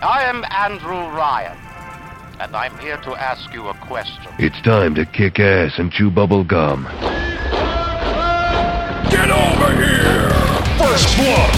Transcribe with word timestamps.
I 0.00 0.22
am 0.22 0.44
Andrew 0.44 0.94
Ryan, 1.16 1.58
and 2.38 2.54
I'm 2.54 2.78
here 2.78 2.98
to 2.98 3.16
ask 3.16 3.52
you 3.52 3.66
a 3.66 3.74
question. 3.74 4.32
It's 4.38 4.60
time 4.62 4.94
to 4.94 5.04
kick 5.04 5.40
ass 5.40 5.76
and 5.78 5.90
chew 5.90 6.08
bubble 6.08 6.44
gum. 6.44 6.84
Get 9.10 9.28
over 9.28 9.74
here! 9.74 10.30
First 10.78 11.16
blood! 11.16 11.52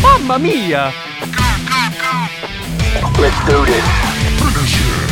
Mamma 0.00 0.38
mia! 0.38 0.92
Let's 3.18 3.40
do 3.50 3.66
this. 3.66 3.84
Finish 4.38 4.78
him! 4.78 5.08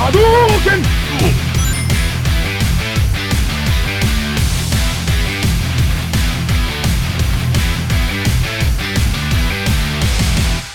Hadouken! 0.00 1.01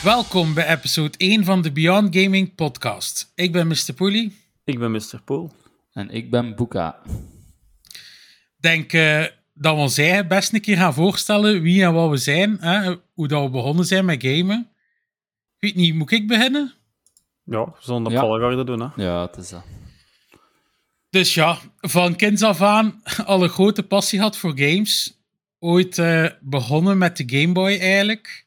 Welkom 0.08 0.54
bij 0.54 0.68
episode 0.68 1.18
1 1.18 1.44
van 1.44 1.62
de 1.62 1.72
Beyond 1.72 2.16
Gaming 2.18 2.56
podcast. 2.56 3.32
Ik 3.36 3.52
ben 3.52 3.68
Mr. 3.68 3.94
Pooley. 3.96 4.32
Ik 4.64 4.80
ben 4.80 4.92
Mr. 4.92 5.22
Pool. 5.26 5.52
En 5.92 6.10
ik 6.10 6.30
ben 6.30 6.56
Boeka. 6.56 7.00
denk 8.58 8.94
eh, 8.94 9.26
dat 9.54 9.76
we 9.76 9.82
ons 9.82 9.98
eigen 9.98 10.28
best 10.28 10.54
een 10.54 10.62
keer 10.62 10.78
gaan 10.78 10.94
voorstellen 10.94 11.62
wie 11.62 11.84
en 11.84 11.94
wat 11.94 12.10
we 12.10 12.18
zijn. 12.18 12.58
Hè? 12.60 12.96
Hoe 13.14 13.28
dat 13.28 13.44
we 13.44 13.50
begonnen 13.50 13.86
zijn 13.86 14.06
met 14.06 14.24
gamen. 14.24 14.70
Ik 15.56 15.60
weet 15.60 15.76
niet, 15.76 15.96
moet 15.96 16.12
ik 16.12 16.28
beginnen? 16.28 16.74
Ja, 17.44 17.74
zonder 17.80 18.12
Ja. 18.12 18.20
volgorde 18.20 18.64
doen, 18.64 18.80
hè. 18.80 19.04
Ja, 19.04 19.22
het 19.26 19.38
is 19.38 19.50
dat. 19.50 19.64
Dus 21.10 21.34
ja, 21.34 21.58
van 21.82 22.16
kinds 22.16 22.42
af 22.44 22.62
aan 22.62 23.02
al 23.26 23.44
een 23.44 23.50
grote 23.50 23.84
passie 23.84 24.20
had 24.20 24.38
voor 24.38 24.60
games. 24.60 25.22
Ooit 25.60 25.98
eh, 25.98 26.26
begonnen 26.42 26.98
met 26.98 27.18
de 27.18 27.24
Game 27.40 27.54
Boy 27.54 27.78
eigenlijk. 27.78 28.46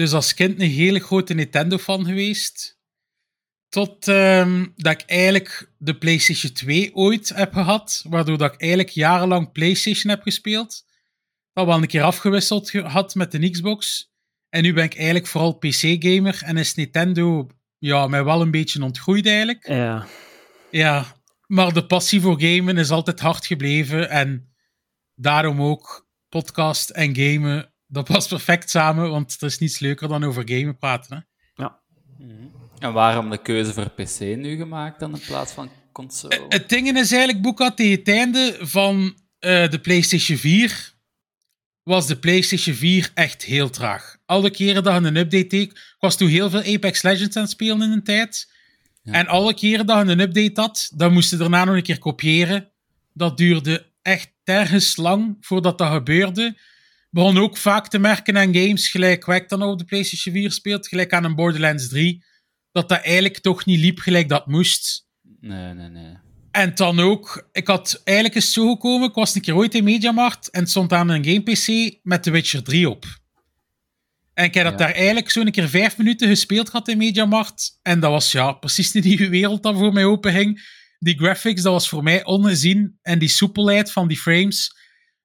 Dus 0.00 0.12
als 0.12 0.34
kind 0.34 0.60
een 0.60 0.70
hele 0.70 0.98
grote 1.00 1.34
Nintendo-fan 1.34 2.04
geweest. 2.04 2.78
Tot 3.68 4.08
ehm, 4.08 4.66
dat 4.76 4.92
ik 4.92 5.02
eigenlijk 5.06 5.72
de 5.78 5.98
PlayStation 5.98 6.52
2 6.52 6.94
ooit 6.94 7.28
heb 7.28 7.52
gehad. 7.52 8.04
Waardoor 8.08 8.38
dat 8.38 8.52
ik 8.54 8.60
eigenlijk 8.60 8.90
jarenlang 8.90 9.52
PlayStation 9.52 10.10
heb 10.12 10.22
gespeeld. 10.22 10.84
Dat 11.52 11.66
wel 11.66 11.76
een 11.76 11.86
keer 11.86 12.02
afgewisseld 12.02 12.70
ge- 12.70 12.80
had 12.82 13.14
met 13.14 13.32
de 13.32 13.50
Xbox. 13.50 14.10
En 14.48 14.62
nu 14.62 14.72
ben 14.72 14.84
ik 14.84 14.94
eigenlijk 14.96 15.26
vooral 15.26 15.52
PC-gamer. 15.52 16.42
En 16.44 16.56
is 16.56 16.74
Nintendo 16.74 17.46
ja, 17.78 18.06
mij 18.06 18.24
wel 18.24 18.40
een 18.40 18.50
beetje 18.50 18.82
ontgroeid 18.82 19.26
eigenlijk. 19.26 19.68
Ja. 19.68 20.06
Ja, 20.70 21.16
maar 21.46 21.72
de 21.72 21.86
passie 21.86 22.20
voor 22.20 22.40
gamen 22.40 22.76
is 22.78 22.90
altijd 22.90 23.20
hard 23.20 23.46
gebleven. 23.46 24.10
En 24.10 24.54
daarom 25.14 25.62
ook 25.62 26.08
podcast 26.28 26.90
en 26.90 27.16
gamen. 27.16 27.72
Dat 27.92 28.04
past 28.04 28.28
perfect 28.28 28.70
samen, 28.70 29.10
want 29.10 29.36
er 29.40 29.46
is 29.46 29.58
niets 29.58 29.78
leuker 29.78 30.08
dan 30.08 30.24
over 30.24 30.42
gamen 30.48 30.78
praten. 30.78 31.16
Hè? 31.16 31.22
En 32.80 32.92
waarom 32.92 33.30
de 33.30 33.42
keuze 33.42 33.72
voor 33.72 33.90
PC 33.90 34.20
nu 34.20 34.56
gemaakt 34.56 35.00
dan 35.00 35.14
in 35.14 35.20
plaats 35.26 35.52
van 35.52 35.70
console? 35.92 36.44
Het 36.48 36.68
ding 36.68 36.98
is 36.98 37.12
eigenlijk, 37.12 37.42
Boeka, 37.42 37.70
tegen 37.70 37.98
het 37.98 38.08
einde 38.08 38.56
van 38.60 39.18
eh, 39.38 39.68
de 39.68 39.78
PlayStation 39.78 40.38
4 40.38 40.94
was 41.82 42.06
de 42.06 42.16
PlayStation 42.16 42.74
4 42.74 43.10
echt 43.14 43.44
heel 43.44 43.70
traag. 43.70 44.16
Alle 44.26 44.50
keren 44.50 44.82
dat 44.82 45.02
je 45.02 45.08
een 45.08 45.16
update 45.16 45.46
deed, 45.46 45.70
ik 45.70 45.96
was 45.98 46.16
toen 46.16 46.28
heel 46.28 46.50
veel 46.50 46.74
Apex 46.74 47.02
Legends 47.02 47.36
aan 47.36 47.42
het 47.42 47.50
spelen 47.50 47.82
in 47.82 47.90
een 47.90 48.04
tijd. 48.04 48.52
Ja. 49.02 49.12
En 49.12 49.26
alle 49.26 49.54
keren 49.54 49.86
dat 49.86 50.06
je 50.06 50.12
een 50.12 50.20
update 50.20 50.60
had, 50.60 50.90
dan 50.94 51.12
moest 51.12 51.30
je 51.30 51.36
daarna 51.36 51.64
nog 51.64 51.74
een 51.74 51.82
keer 51.82 51.98
kopiëren. 51.98 52.70
Dat 53.12 53.36
duurde 53.36 53.86
echt 54.02 54.32
tergens 54.44 54.96
lang 54.96 55.36
voordat 55.40 55.78
dat 55.78 55.92
gebeurde. 55.92 56.58
Begon 57.10 57.38
ook 57.38 57.56
vaak 57.56 57.88
te 57.88 57.98
merken 57.98 58.38
aan 58.38 58.54
games, 58.54 58.88
gelijk 58.88 59.24
waar 59.24 59.36
ik 59.36 59.48
dan 59.48 59.62
op 59.62 59.78
de 59.78 59.84
PlayStation 59.84 60.34
4 60.34 60.52
speelt, 60.52 60.88
gelijk 60.88 61.12
aan 61.12 61.24
een 61.24 61.34
Borderlands 61.34 61.88
3, 61.88 62.24
dat 62.72 62.88
dat 62.88 63.00
eigenlijk 63.00 63.38
toch 63.38 63.64
niet 63.64 63.78
liep 63.80 63.98
gelijk 63.98 64.28
dat 64.28 64.46
moest. 64.46 65.06
Nee, 65.40 65.74
nee, 65.74 65.88
nee. 65.88 66.14
En 66.50 66.74
dan 66.74 67.00
ook, 67.00 67.48
ik 67.52 67.66
had 67.66 68.00
eigenlijk 68.04 68.36
eens 68.36 68.52
zo 68.52 68.70
gekomen, 68.70 69.08
ik 69.08 69.14
was 69.14 69.34
een 69.34 69.40
keer 69.40 69.54
ooit 69.54 69.74
in 69.74 69.84
Mediamarkt 69.84 70.50
en 70.50 70.60
het 70.60 70.70
stond 70.70 70.92
aan 70.92 71.08
een 71.08 71.24
game-pc 71.24 71.98
met 72.02 72.22
The 72.22 72.30
Witcher 72.30 72.62
3 72.62 72.90
op. 72.90 73.04
En 74.34 74.44
ik 74.44 74.54
heb 74.54 74.64
dat 74.64 74.72
Ja. 74.78 74.78
daar 74.86 74.94
eigenlijk 74.94 75.30
zo'n 75.30 75.50
keer 75.50 75.68
vijf 75.68 75.96
minuten 75.98 76.28
gespeeld 76.28 76.70
gehad 76.70 76.88
in 76.88 76.98
Mediamarkt. 76.98 77.78
En 77.82 78.00
dat 78.00 78.10
was 78.10 78.32
ja, 78.32 78.52
precies 78.52 78.90
de 78.90 79.00
nieuwe 79.00 79.28
wereld 79.28 79.62
dat 79.62 79.76
voor 79.76 79.92
mij 79.92 80.04
openging. 80.04 80.78
Die 80.98 81.18
graphics, 81.18 81.62
dat 81.62 81.72
was 81.72 81.88
voor 81.88 82.02
mij 82.02 82.24
ongezien. 82.24 82.98
En 83.02 83.18
die 83.18 83.28
soepelheid 83.28 83.92
van 83.92 84.08
die 84.08 84.16
frames. 84.16 84.76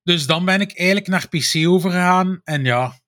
Dus 0.06 0.26
dan 0.28 0.46
ben 0.46 0.62
ik 0.62 0.78
eigenlijk 0.78 1.08
naar 1.08 1.28
PC 1.28 1.68
overgegaan. 1.68 2.42
En 2.44 2.64
ja, 2.66 3.00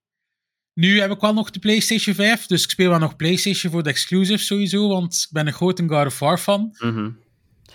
nu 0.74 1.00
heb 1.00 1.12
ik 1.12 1.20
wel 1.20 1.34
nog 1.34 1.52
de 1.52 1.60
PlayStation 1.60 2.16
5. 2.16 2.46
Dus 2.46 2.64
ik 2.64 2.70
speel 2.70 2.90
wel 2.90 3.00
nog 3.00 3.16
PlayStation 3.16 3.72
voor 3.72 3.84
de 3.84 3.90
exclusive 3.90 4.44
sowieso. 4.44 4.88
Want 4.88 5.14
ik 5.28 5.34
ben 5.34 5.48
een 5.48 5.54
grote 5.54 5.84
God 5.88 6.06
of 6.06 6.20
War 6.20 6.38
fan. 6.38 6.76
Mhm. 6.80 7.10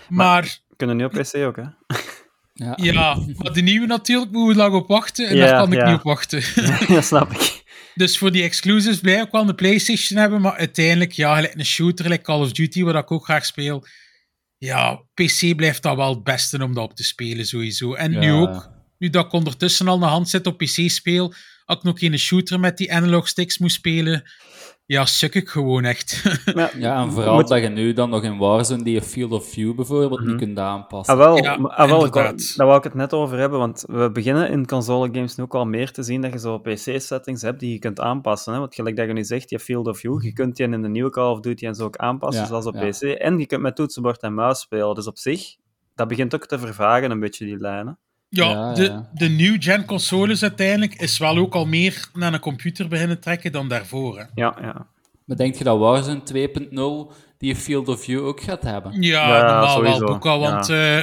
Maar 0.09 0.59
We 0.69 0.75
kunnen 0.75 0.97
nu 0.97 1.03
op 1.03 1.11
PC 1.11 1.35
ook, 1.35 1.55
hè. 1.55 1.63
Ja. 2.53 2.73
ja, 2.91 3.17
maar 3.37 3.53
de 3.53 3.61
nieuwe 3.61 3.85
natuurlijk 3.87 4.31
moet 4.31 4.51
je 4.51 4.57
lang 4.57 4.73
op 4.73 4.87
wachten. 4.87 5.27
En 5.27 5.35
Ja, 5.35 5.45
daar 5.45 5.57
kan 5.59 5.73
ik 5.73 5.79
ja. 5.79 5.85
niet 5.89 5.97
op 5.97 6.03
wachten. 6.03 6.41
ja, 6.95 7.01
snap 7.01 7.31
ik. 7.31 7.63
dus 7.95 8.17
voor 8.17 8.31
die 8.31 8.43
exclusives 8.43 8.99
blijf 8.99 9.23
ik 9.25 9.31
wel 9.31 9.49
een 9.49 9.55
PlayStation 9.55 10.19
hebben. 10.19 10.41
Maar 10.41 10.55
uiteindelijk, 10.55 11.11
ja, 11.11 11.35
gelijk 11.35 11.55
een 11.55 11.65
shooter, 11.65 12.09
like 12.09 12.23
Call 12.23 12.39
of 12.41 12.51
Duty, 12.51 12.83
wat 12.83 12.95
ik 12.95 13.11
ook 13.11 13.23
graag 13.23 13.45
speel. 13.45 13.85
Ja, 14.57 15.01
PC 15.13 15.55
blijft 15.55 15.81
dat 15.83 15.95
wel 15.95 16.09
het 16.09 16.23
beste 16.23 16.63
om 16.63 16.73
dat 16.73 16.83
op 16.83 16.95
te 16.95 17.03
spelen, 17.03 17.45
sowieso. 17.45 17.93
En 17.93 18.11
nu 18.11 18.21
Ja. 18.25 18.31
ook, 18.39 18.69
nu 19.03 19.09
dat 19.09 19.25
ik 19.25 19.31
ondertussen 19.33 19.87
al 19.87 19.95
een 19.95 20.01
handset 20.09 20.47
op 20.47 20.57
PC 20.57 20.89
speel, 20.89 21.33
als 21.65 21.77
ik 21.77 21.83
nog 21.83 21.99
geen 21.99 22.17
shooter 22.19 22.59
met 22.59 22.77
die 22.77 22.93
analog 22.93 23.27
sticks 23.27 23.57
moet 23.57 23.71
spelen, 23.71 24.23
ja, 24.85 25.05
suk 25.05 25.35
ik 25.35 25.49
gewoon 25.49 25.83
echt. 25.83 26.23
Maar, 26.55 26.79
Ja, 26.79 27.01
en 27.01 27.11
vooral 27.11 27.33
moet- 27.35 27.47
dat 27.47 27.61
je 27.61 27.69
nu 27.69 27.93
dan 27.93 28.09
nog 28.09 28.23
in 28.23 28.37
Warzone 28.37 28.83
die 28.83 29.01
Field 29.01 29.31
of 29.31 29.49
View 29.49 29.75
bijvoorbeeld 29.75 30.25
niet 30.25 30.35
kunt 30.35 30.59
aanpassen. 30.59 31.13
Ah, 31.13 31.19
wel, 31.19 31.37
Ja, 31.37 31.53
ah, 31.53 31.89
wel 31.89 32.09
daar 32.11 32.67
wou 32.67 32.77
ik 32.77 32.83
het 32.83 32.93
net 32.93 33.13
over 33.13 33.37
hebben, 33.37 33.59
want 33.59 33.83
we 33.87 34.11
beginnen 34.11 34.49
in 34.49 34.65
console 34.65 35.09
games 35.11 35.35
nu 35.35 35.43
ook 35.43 35.55
al 35.55 35.65
meer 35.65 35.91
te 35.91 36.03
zien 36.03 36.21
dat 36.21 36.31
je 36.33 36.39
zo 36.39 36.57
PC-settings 36.59 37.41
hebt 37.41 37.59
die 37.59 37.71
je 37.71 37.79
kunt 37.79 37.99
aanpassen. 37.99 38.53
Hè? 38.53 38.59
Want 38.59 38.75
gelijk 38.75 38.95
dat 38.95 39.07
je 39.07 39.13
nu 39.13 39.23
zegt, 39.23 39.49
je 39.49 39.59
Field 39.59 39.87
of 39.87 39.99
View, 39.99 40.23
je 40.23 40.33
kunt 40.33 40.55
die 40.55 40.67
in 40.67 40.81
de 40.81 40.89
nieuwe 40.89 41.09
Call 41.09 41.31
of 41.31 41.39
Duty 41.39 41.65
en 41.65 41.75
zo 41.75 41.83
ook 41.83 41.97
aanpassen, 41.97 42.41
Ja, 42.41 42.47
zoals 42.47 42.65
op 42.65 42.73
ja. 42.75 42.89
PC. 42.89 43.01
En 43.01 43.39
je 43.39 43.45
kunt 43.45 43.61
met 43.61 43.75
toetsenbord 43.75 44.21
en 44.21 44.33
muis 44.33 44.59
spelen. 44.59 44.95
Dus 44.95 45.07
op 45.07 45.17
zich, 45.17 45.55
dat 45.95 46.07
begint 46.07 46.35
ook 46.35 46.45
te 46.45 46.59
vervagen 46.59 47.11
een 47.11 47.19
beetje, 47.19 47.45
die 47.45 47.57
lijnen. 47.57 47.99
Ja, 48.35 48.49
Ja, 48.49 48.73
de, 48.73 48.83
ja. 48.83 49.09
de 49.13 49.29
new-gen 49.29 49.85
consoles 49.85 50.41
uiteindelijk 50.41 50.93
is 50.95 51.17
wel 51.17 51.37
ook 51.37 51.53
al 51.55 51.65
meer 51.65 52.07
naar 52.13 52.33
een 52.33 52.39
computer 52.39 52.87
beginnen 52.87 53.19
trekken 53.19 53.51
dan 53.51 53.67
daarvoor. 53.69 54.17
Hè. 54.19 54.23
Ja, 54.35 54.57
ja. 54.61 54.87
Maar 55.25 55.37
denk 55.37 55.55
je 55.55 55.63
dat 55.63 55.77
Warzone 55.79 56.21
2.0 57.09 57.15
die 57.37 57.55
Field 57.55 57.87
of 57.87 58.03
View 58.03 58.25
ook 58.25 58.41
gaat 58.41 58.61
hebben? 58.61 59.01
Ja, 59.01 59.27
Ja, 59.37 59.51
normaal 59.51 59.75
sowieso. 59.75 59.99
wel, 59.99 60.07
Boeka, 60.07 60.37
want 60.39 60.69
eh, 60.69 61.01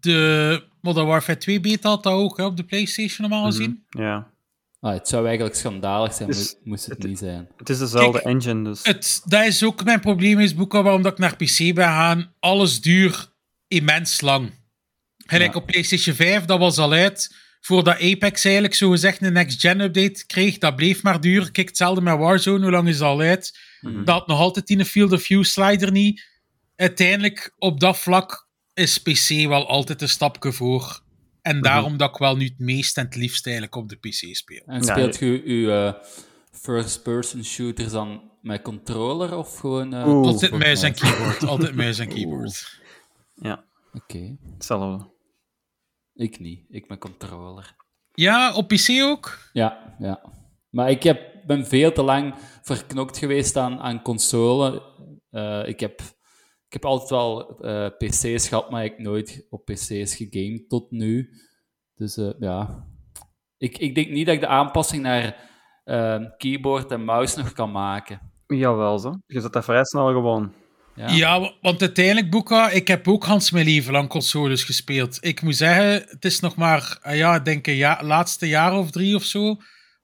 de 0.00 0.62
Modern 0.80 1.06
Warfare 1.06 1.38
2 1.38 1.60
beta 1.60 1.88
had 1.88 2.02
dat 2.02 2.12
ook 2.12 2.36
hè, 2.36 2.44
op 2.44 2.56
de 2.56 2.64
PlayStation 2.64 3.28
normaal 3.30 3.46
gezien. 3.50 3.84
ja. 3.88 4.32
Ah, 4.80 4.92
het 4.92 5.08
zou 5.08 5.26
eigenlijk 5.26 5.56
schandalig 5.56 6.14
zijn, 6.14 6.28
Dus 6.28 6.54
mo- 6.54 6.60
moest 6.70 6.86
het, 6.86 6.98
het- 6.98 7.06
niet 7.06 7.18
zijn. 7.18 7.48
Het 7.56 7.68
is 7.68 7.78
dezelfde 7.78 8.12
Kijk, 8.12 8.24
engine, 8.24 8.64
dus... 8.64 8.82
Het, 8.82 9.22
dat 9.24 9.44
is 9.44 9.64
ook 9.64 9.84
mijn 9.84 10.00
probleem, 10.00 10.40
is 10.40 10.54
Boeka, 10.54 10.82
waarom 10.82 11.02
dat 11.02 11.12
ik 11.12 11.18
naar 11.18 11.36
PC 11.36 11.74
ben 11.74 11.84
gaan. 11.88 12.32
Alles 12.40 12.80
duurt 12.80 13.30
immens 13.68 14.20
lang. 14.20 14.50
Gelijk 15.26 15.52
Ja. 15.54 15.58
op 15.60 15.66
PlayStation 15.66 16.14
5, 16.14 16.44
dat 16.44 16.58
was 16.58 16.78
al 16.78 16.92
uit. 16.92 17.34
Voordat 17.60 18.00
Apex 18.00 18.44
eigenlijk 18.44 18.74
zogezegd 18.74 19.22
een 19.22 19.32
next-gen 19.32 19.80
update 19.80 20.26
kreeg, 20.26 20.58
dat 20.58 20.76
bleef 20.76 21.02
maar 21.02 21.20
duren. 21.20 21.52
Kijk, 21.52 21.68
hetzelfde 21.68 22.00
met 22.00 22.18
Warzone, 22.18 22.62
hoe 22.62 22.70
lang 22.70 22.88
is 22.88 22.98
dat 22.98 23.08
al 23.08 23.20
uit? 23.20 23.58
Mhm. 23.80 24.04
Dat 24.04 24.14
had 24.18 24.26
nog 24.26 24.38
altijd 24.38 24.70
in 24.70 24.78
een 24.80 24.86
Field 24.86 25.12
of 25.12 25.22
View 25.22 25.44
slider 25.44 25.90
niet. 25.92 26.24
Uiteindelijk, 26.76 27.54
op 27.58 27.80
dat 27.80 27.98
vlak, 27.98 28.48
is 28.74 28.98
PC 28.98 29.28
wel 29.48 29.68
altijd 29.68 30.02
een 30.02 30.08
stapje 30.08 30.52
voor. 30.52 31.02
En 31.42 31.60
daarom 31.60 31.96
dat 31.96 32.10
ik 32.10 32.16
wel 32.16 32.36
nu 32.36 32.44
het 32.44 32.58
meest 32.58 32.96
en 32.98 33.04
het 33.04 33.16
liefst 33.16 33.44
eigenlijk 33.46 33.76
op 33.76 33.88
de 33.88 33.96
PC 33.96 34.36
speel. 34.36 34.62
En 34.66 34.82
speelt 34.82 35.18
je 35.18 35.42
je 35.44 35.72
eh, 35.72 36.08
first-person 36.60 37.44
shooters 37.44 37.92
dan 37.92 38.30
met 38.42 38.62
controller 38.62 39.36
of 39.36 39.58
gewoon... 39.58 39.94
eh, 39.94 40.06
Oeh. 40.06 40.26
Altijd 40.26 40.52
muis 40.52 40.82
en 40.82 40.94
keyboard. 40.94 41.44
Altijd 41.46 41.74
muis 41.74 41.98
en 41.98 42.08
keyboard. 42.14 42.80
Ja, 43.34 43.64
Oké, 43.92 44.36
hetzelfde. 44.54 45.06
Ik 46.14 46.38
niet. 46.38 46.64
Ik 46.68 46.88
met 46.88 46.98
controller. 46.98 47.76
Ja, 48.12 48.54
op 48.54 48.68
PC 48.68 48.88
ook? 49.02 49.38
Ja, 49.52 49.96
ja. 49.98 50.32
Maar 50.70 50.90
ik 50.90 51.02
heb, 51.02 51.42
ben 51.46 51.66
veel 51.66 51.92
te 51.92 52.02
lang 52.02 52.34
verknokt 52.62 53.18
geweest 53.18 53.56
aan, 53.56 53.80
aan 53.80 54.02
console. 54.02 54.82
Eh, 55.30 55.68
ik, 55.68 55.80
heb, 55.80 56.00
ik 56.66 56.72
heb 56.72 56.84
altijd 56.84 57.10
wel 57.10 57.58
eh, 57.60 57.86
PC's 57.98 58.48
gehad, 58.48 58.70
maar 58.70 58.84
ik 58.84 58.90
heb 58.90 59.00
nooit 59.00 59.46
op 59.50 59.64
PC's 59.64 60.16
gegamed 60.16 60.68
tot 60.68 60.90
nu. 60.90 61.30
Dus 61.94 62.16
eh, 62.16 62.30
ja. 62.38 62.86
Ik, 63.56 63.78
ik 63.78 63.94
denk 63.94 64.10
niet 64.10 64.26
dat 64.26 64.34
ik 64.34 64.40
de 64.40 64.46
aanpassing 64.46 65.02
naar 65.02 65.52
keyboard 66.36 66.90
en 66.90 67.04
mouse 67.04 67.38
nog 67.38 67.52
kan 67.52 67.72
maken. 67.72 68.32
Jawel, 68.46 68.98
zo. 68.98 69.14
Je 69.26 69.40
zet 69.40 69.52
dat 69.52 69.64
vrij 69.64 69.84
snel 69.84 70.06
gewoon. 70.06 70.52
Ja. 70.96 71.08
Ja, 71.10 71.40
wa- 71.40 71.52
want 71.60 71.80
uiteindelijk, 71.80 72.30
Boeka, 72.30 72.70
ik 72.70 72.88
heb 72.88 73.08
ook 73.08 73.24
Hans 73.24 73.50
mijn 73.50 73.64
leven 73.66 73.92
lang 73.92 74.08
consoles 74.08 74.64
gespeeld. 74.64 75.18
Ik 75.20 75.42
moet 75.42 75.56
zeggen, 75.56 76.04
het 76.08 76.24
is 76.24 76.40
nog 76.40 76.56
maar, 76.56 76.98
ah 77.02 77.16
ja, 77.16 77.34
ik 77.34 77.44
denk 77.44 77.66
een 77.66 77.74
ja, 77.76 77.98
laatste 78.02 78.48
jaar 78.48 78.72
of 78.78 78.90
drie 78.90 79.14
of 79.14 79.24
zo, 79.24 79.56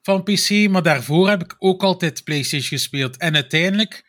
van 0.03 0.23
PC, 0.23 0.69
maar 0.71 0.83
daarvoor 0.83 1.29
heb 1.29 1.43
ik 1.43 1.55
ook 1.59 1.83
altijd 1.83 2.25
PlayStation 2.25 2.69
gespeeld. 2.79 3.17
En 3.17 3.35
uiteindelijk 3.35 4.05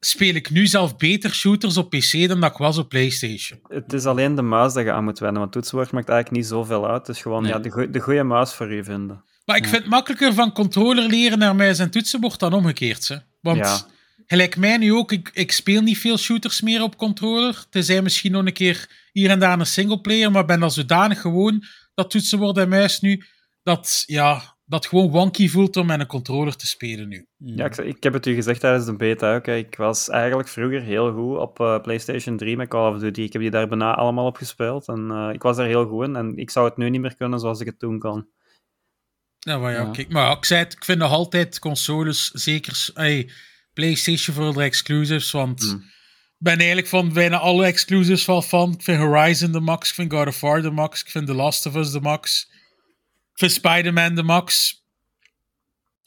speel 0.00 0.34
ik 0.34 0.50
nu 0.50 0.66
zelf 0.66 0.96
beter 0.96 1.34
shooters 1.34 1.76
op 1.76 1.90
PC 1.90 2.28
dan 2.28 2.40
dat 2.40 2.50
ik 2.50 2.56
was 2.56 2.78
op 2.78 2.88
PlayStation. 2.88 3.60
Het 3.68 3.92
is 3.92 4.04
alleen 4.04 4.34
de 4.34 4.42
muis 4.42 4.72
dat 4.72 4.84
je 4.84 4.92
aan 4.92 5.04
moet 5.04 5.18
wennen, 5.18 5.40
want 5.40 5.52
toetsenbord 5.52 5.92
maakt 5.92 6.08
eigenlijk 6.08 6.40
niet 6.40 6.50
zoveel 6.50 6.88
uit. 6.90 7.06
Het 7.06 7.16
is 7.16 7.22
gewoon 7.22 7.42
Nee. 7.42 7.52
ja, 7.52 7.58
de, 7.58 7.70
goe- 7.70 7.90
de 7.90 8.00
goede 8.00 8.22
muis 8.22 8.52
voor 8.54 8.72
u 8.72 8.84
vinden. 8.84 9.24
Maar 9.44 9.56
ik 9.56 9.64
Ja. 9.64 9.68
vind 9.70 9.82
het 9.82 9.90
makkelijker 9.90 10.34
van 10.34 10.52
controller 10.52 11.06
leren 11.08 11.38
naar 11.38 11.56
muis 11.56 11.78
en 11.78 11.90
toetsenbord 11.90 12.38
dan 12.38 12.52
omgekeerd. 12.52 13.08
Hè. 13.08 13.16
Want 13.40 13.58
Ja. 13.58 13.80
Gelijk 14.26 14.56
mij 14.56 14.76
nu 14.76 14.92
ook, 14.94 15.12
ik, 15.12 15.30
ik 15.34 15.52
speel 15.52 15.82
niet 15.82 15.98
veel 15.98 16.18
shooters 16.18 16.60
meer 16.60 16.82
op 16.82 16.96
controller. 16.96 17.64
Tenzij 17.70 18.02
misschien 18.02 18.32
nog 18.32 18.46
een 18.46 18.52
keer 18.52 19.08
hier 19.12 19.30
en 19.30 19.38
daar 19.38 19.58
een 19.60 19.66
singleplayer, 19.66 20.30
maar 20.30 20.44
ben 20.44 20.62
al 20.62 20.70
zodanig 20.70 21.20
gewoon 21.20 21.64
dat 21.94 22.10
toetsenbord 22.10 22.56
en 22.56 22.68
muis 22.68 23.00
nu, 23.00 23.22
dat 23.62 24.02
ja, 24.06 24.56
dat 24.64 24.86
gewoon 24.86 25.10
wonky 25.10 25.48
voelt 25.48 25.76
om 25.76 25.86
met 25.86 26.00
een 26.00 26.06
controller 26.06 26.56
te 26.56 26.66
spelen 26.66 27.08
nu. 27.08 27.26
Ja, 27.36 27.64
ik, 27.64 27.76
ik 27.76 28.02
heb 28.02 28.12
het 28.12 28.26
u 28.26 28.34
gezegd 28.34 28.60
tijdens 28.60 28.84
de 28.86 28.96
beta 28.96 29.34
ook. 29.34 29.46
hè. 29.46 29.56
Ik 29.56 29.76
was 29.76 30.08
eigenlijk 30.08 30.48
vroeger 30.48 30.82
heel 30.82 31.12
goed 31.12 31.38
op 31.38 31.60
eh, 31.60 31.80
PlayStation 31.80 32.36
3 32.36 32.56
met 32.56 32.68
Call 32.68 32.94
of 32.94 33.00
Duty. 33.00 33.20
Ik 33.22 33.32
heb 33.32 33.42
die 33.42 33.50
daar 33.50 33.68
bijna 33.68 33.94
allemaal 33.94 34.26
op 34.26 34.36
gespeeld. 34.36 34.88
En 34.88 35.10
eh, 35.10 35.30
ik 35.32 35.42
was 35.42 35.56
daar 35.56 35.66
heel 35.66 35.86
goed 35.86 36.06
in. 36.06 36.16
En 36.16 36.36
ik 36.36 36.50
zou 36.50 36.68
het 36.68 36.76
nu 36.76 36.90
niet 36.90 37.00
meer 37.00 37.16
kunnen 37.16 37.40
zoals 37.40 37.60
ik 37.60 37.66
het 37.66 37.78
toen 37.78 37.98
kon. 37.98 38.28
Ja, 39.38 39.58
maar 39.58 39.72
ja, 39.72 39.80
Ja. 39.80 39.90
kijk, 39.90 40.08
maar 40.08 40.24
ja, 40.30 40.36
ik 40.36 40.44
zei 40.44 40.62
het, 40.62 40.72
ik 40.72 40.84
vind 40.84 40.98
nog 40.98 41.10
altijd 41.12 41.58
consoles, 41.58 42.30
zeker 42.30 42.74
s- 42.74 42.92
ey, 42.92 43.30
PlayStation 43.74 44.34
voor 44.36 44.52
de 44.54 44.62
exclusives, 44.62 45.30
want 45.30 45.62
Hmm. 45.62 45.78
ik 45.78 46.36
ben 46.38 46.56
eigenlijk 46.56 46.88
van 46.88 47.12
bijna 47.12 47.38
alle 47.38 47.64
exclusives 47.64 48.24
wel 48.24 48.42
fan. 48.42 48.72
Ik 48.72 48.82
vind 48.82 48.98
Horizon 48.98 49.52
de 49.52 49.60
max, 49.60 49.88
ik 49.88 49.94
vind 49.94 50.12
God 50.12 50.26
of 50.26 50.40
War 50.40 50.62
de 50.62 50.70
max, 50.70 51.00
ik 51.02 51.10
vind 51.10 51.26
The 51.26 51.34
Last 51.34 51.66
of 51.66 51.74
Us 51.76 51.90
de 51.90 52.00
max, 52.00 52.48
ik 53.32 53.38
vind 53.38 53.52
Spider-Man 53.52 54.14
de 54.14 54.22
max. 54.22 54.78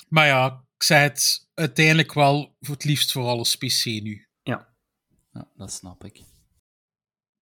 Maar 0.08 0.28
ja, 0.28 0.64
ik 0.76 0.84
zei 0.84 1.02
het 1.02 1.48
uiteindelijk 1.54 2.14
wel 2.14 2.56
voor 2.62 2.74
het 2.76 2.84
liefst 2.84 3.12
voor 3.12 3.26
alles 3.28 3.56
PC 3.56 3.86
nu. 3.86 4.28
Ja, 4.44 5.48
dat 5.58 5.72
snap 5.72 6.04
ik. 6.06 6.22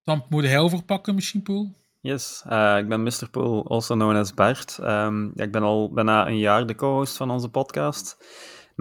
Dan 0.03 0.25
moet 0.29 0.43
hij 0.43 0.59
overpakken, 0.59 1.15
misschien, 1.15 1.41
Poel? 1.41 1.75
Yes, 2.01 2.41
eh, 2.45 2.77
ik 2.77 2.87
ben 2.87 3.03
Mr. 3.03 3.29
Pool, 3.31 3.69
also 3.69 3.95
known 3.95 4.15
as 4.15 4.33
Bart. 4.33 4.77
Ehm, 4.77 5.23
ja, 5.23 5.43
ik 5.43 5.51
ben 5.51 5.61
al 5.61 5.91
bijna 5.93 6.27
een 6.27 6.37
jaar 6.37 6.67
de 6.67 6.75
co-host 6.75 7.17
van 7.17 7.31
onze 7.31 7.49
podcast. 7.49 8.17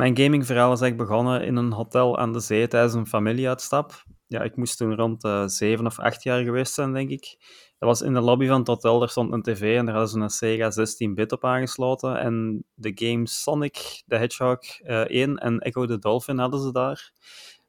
Mijn 0.00 0.16
gamingverhaal 0.16 0.72
is 0.72 0.80
eigenlijk 0.80 1.10
begonnen 1.10 1.42
in 1.44 1.56
een 1.56 1.72
hotel 1.72 2.18
aan 2.18 2.32
de 2.32 2.40
zee 2.40 2.68
tijdens 2.68 2.94
een 2.94 3.06
familieuitstap. 3.06 4.04
Ja, 4.26 4.42
ik 4.42 4.56
moest 4.56 4.76
toen 4.76 4.94
rond 4.94 5.24
eh 5.24 5.46
zeven 5.46 5.86
of 5.86 5.98
acht 5.98 6.22
jaar 6.22 6.42
geweest 6.42 6.74
zijn, 6.74 6.92
denk 6.92 7.10
ik. 7.10 7.36
Dat 7.78 7.88
was 7.88 8.02
in 8.02 8.12
de 8.12 8.20
lobby 8.20 8.46
van 8.46 8.58
het 8.58 8.66
hotel, 8.66 8.98
daar 8.98 9.08
stond 9.08 9.32
een 9.32 9.42
tv 9.42 9.76
en 9.76 9.84
daar 9.84 9.94
hadden 9.94 10.12
ze 10.12 10.20
een 10.20 10.30
Sega 10.30 10.70
16-bit 10.70 11.32
op 11.32 11.44
aangesloten. 11.44 12.18
En 12.18 12.64
de 12.74 12.92
games 12.94 13.42
Sonic 13.42 14.02
the 14.06 14.16
Hedgehog 14.16 14.80
eh 14.80 15.00
1 15.00 15.36
en 15.36 15.58
Echo 15.58 15.86
the 15.86 15.98
Dolphin 15.98 16.38
hadden 16.38 16.60
ze 16.60 16.72
daar. 16.72 17.12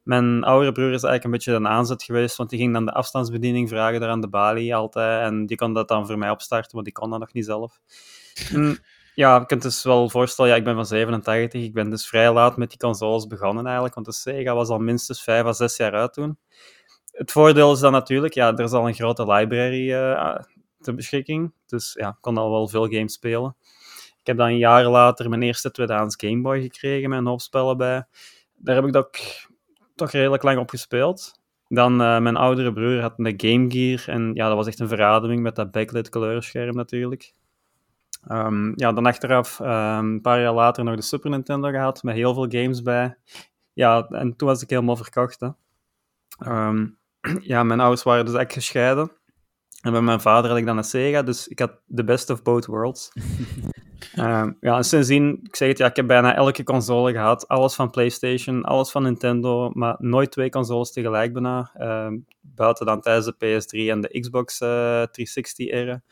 Mijn 0.02 0.44
oudere 0.44 0.72
broer 0.72 0.92
is 0.92 1.02
eigenlijk 1.02 1.24
een 1.24 1.30
beetje 1.30 1.52
een 1.52 1.68
aanzet 1.68 2.02
geweest, 2.02 2.36
want 2.36 2.50
die 2.50 2.58
ging 2.58 2.72
dan 2.72 2.84
de 2.84 2.92
afstandsbediening 2.92 3.68
vragen 3.68 4.00
daar 4.00 4.10
aan 4.10 4.20
de 4.20 4.28
balie 4.28 4.74
altijd. 4.74 5.26
En 5.26 5.46
die 5.46 5.56
kon 5.56 5.72
dat 5.72 5.88
dan 5.88 6.06
voor 6.06 6.18
mij 6.18 6.30
opstarten, 6.30 6.72
want 6.72 6.84
die 6.84 6.94
kon 6.94 7.10
dat 7.10 7.18
nog 7.18 7.32
niet 7.32 7.44
zelf. 7.44 7.80
Hm, 8.48 8.74
ja, 9.14 9.38
je 9.38 9.46
kunt 9.46 9.62
dus 9.62 9.82
wel 9.82 10.10
voorstellen, 10.10 10.50
ja, 10.50 10.56
ik 10.56 10.64
ben 10.64 10.74
van 10.74 10.86
87, 10.86 11.62
ik 11.62 11.72
ben 11.72 11.90
dus 11.90 12.08
vrij 12.08 12.32
laat 12.32 12.56
met 12.56 12.68
die 12.68 12.78
consoles 12.78 13.26
begonnen 13.26 13.64
eigenlijk, 13.64 13.94
want 13.94 14.06
de 14.06 14.12
Sega 14.12 14.54
was 14.54 14.68
al 14.68 14.78
minstens 14.78 15.22
5 15.22 15.44
à 15.44 15.52
6 15.52 15.76
jaar 15.76 15.92
uit 15.92 16.12
toen. 16.12 16.38
Het 17.10 17.32
voordeel 17.32 17.72
is 17.72 17.80
dan 17.80 17.92
natuurlijk, 17.92 18.34
ja, 18.34 18.52
er 18.52 18.64
is 18.64 18.72
al 18.72 18.88
een 18.88 18.94
grote 18.94 19.32
library 19.32 19.92
eh 19.92 20.36
ter 20.82 20.94
beschikking, 20.94 21.52
dus 21.66 21.92
ja, 21.98 22.08
ik 22.08 22.16
kon 22.20 22.36
al 22.36 22.50
wel 22.50 22.68
veel 22.68 22.88
games 22.88 23.12
spelen. 23.12 23.56
Ik 24.20 24.26
heb 24.26 24.36
dan 24.36 24.58
jaren 24.58 24.90
later 24.90 25.28
mijn 25.28 25.42
eerste 25.42 25.70
tweedehands 25.70 26.16
Game 26.18 26.40
Boy 26.40 26.60
gekregen 26.60 27.08
met 27.08 27.18
een 27.18 27.26
hoop 27.26 27.40
spellen 27.40 27.76
bij. 27.76 28.04
Daar 28.56 28.74
heb 28.74 28.84
ik 28.84 28.96
ook 28.96 29.16
toch 29.94 30.10
redelijk 30.10 30.42
lang 30.42 30.58
op 30.58 30.70
gespeeld. 30.70 31.40
Dan 31.68 32.00
eh, 32.00 32.18
mijn 32.18 32.36
oudere 32.36 32.72
broer 32.72 33.00
had 33.00 33.14
een 33.16 33.34
Game 33.36 33.70
Gear 33.70 34.02
en 34.06 34.30
ja, 34.34 34.48
dat 34.48 34.56
was 34.56 34.66
echt 34.66 34.80
een 34.80 34.88
verademing 34.88 35.42
met 35.42 35.56
dat 35.56 35.70
backlit 35.70 36.08
kleurscherm 36.08 36.74
natuurlijk. 36.74 37.32
Ehm, 38.26 38.72
ja, 38.74 38.92
dan 38.92 39.06
achteraf, 39.06 39.60
ehm, 39.60 40.04
een 40.04 40.20
paar 40.20 40.40
jaar 40.40 40.52
later, 40.52 40.84
nog 40.84 40.96
de 40.96 41.02
Super 41.02 41.30
Nintendo 41.30 41.70
gehad 41.70 42.02
met 42.02 42.14
heel 42.14 42.34
veel 42.34 42.46
games 42.48 42.82
bij. 42.82 43.16
Ja, 43.72 44.06
en 44.08 44.36
toen 44.36 44.48
was 44.48 44.62
ik 44.62 44.70
helemaal 44.70 44.96
verkocht. 44.96 45.40
Hè. 45.40 45.48
Ehm, 46.38 46.86
ja, 47.52 47.62
mijn 47.62 47.80
ouders 47.80 48.02
waren 48.02 48.24
dus 48.24 48.34
echt 48.34 48.52
gescheiden. 48.52 49.12
En 49.82 49.92
met 49.92 50.02
mijn 50.02 50.20
vader 50.20 50.50
had 50.50 50.58
ik 50.58 50.66
dan 50.66 50.76
een 50.76 50.84
Sega, 50.84 51.22
dus 51.22 51.48
ik 51.48 51.58
had 51.58 51.80
the 51.94 52.04
best 52.04 52.30
of 52.30 52.42
both 52.42 52.66
worlds. 52.66 53.10
Ja, 54.14 54.54
en 54.60 54.84
sindsdien, 54.84 55.40
ik 55.42 55.56
zeg 55.56 55.68
het, 55.68 55.78
ja, 55.78 55.86
ik 55.86 55.96
heb 55.96 56.06
bijna 56.06 56.34
elke 56.34 56.62
console 56.62 57.12
gehad. 57.12 57.48
Alles 57.48 57.74
van 57.74 57.90
PlayStation, 57.90 58.62
alles 58.62 58.90
van 58.90 59.02
Nintendo, 59.02 59.70
maar 59.74 59.96
nooit 59.98 60.30
twee 60.30 60.50
consoles 60.50 60.92
tegelijk 60.92 61.32
bijna. 61.32 61.70
Buiten 62.40 62.86
dan 62.86 63.00
tijdens 63.00 63.26
de 63.26 63.34
PS3 63.34 63.90
en 63.90 64.00
de 64.00 64.20
Xbox 64.20 64.60
eh 64.60 65.02
360-era. 65.02 66.02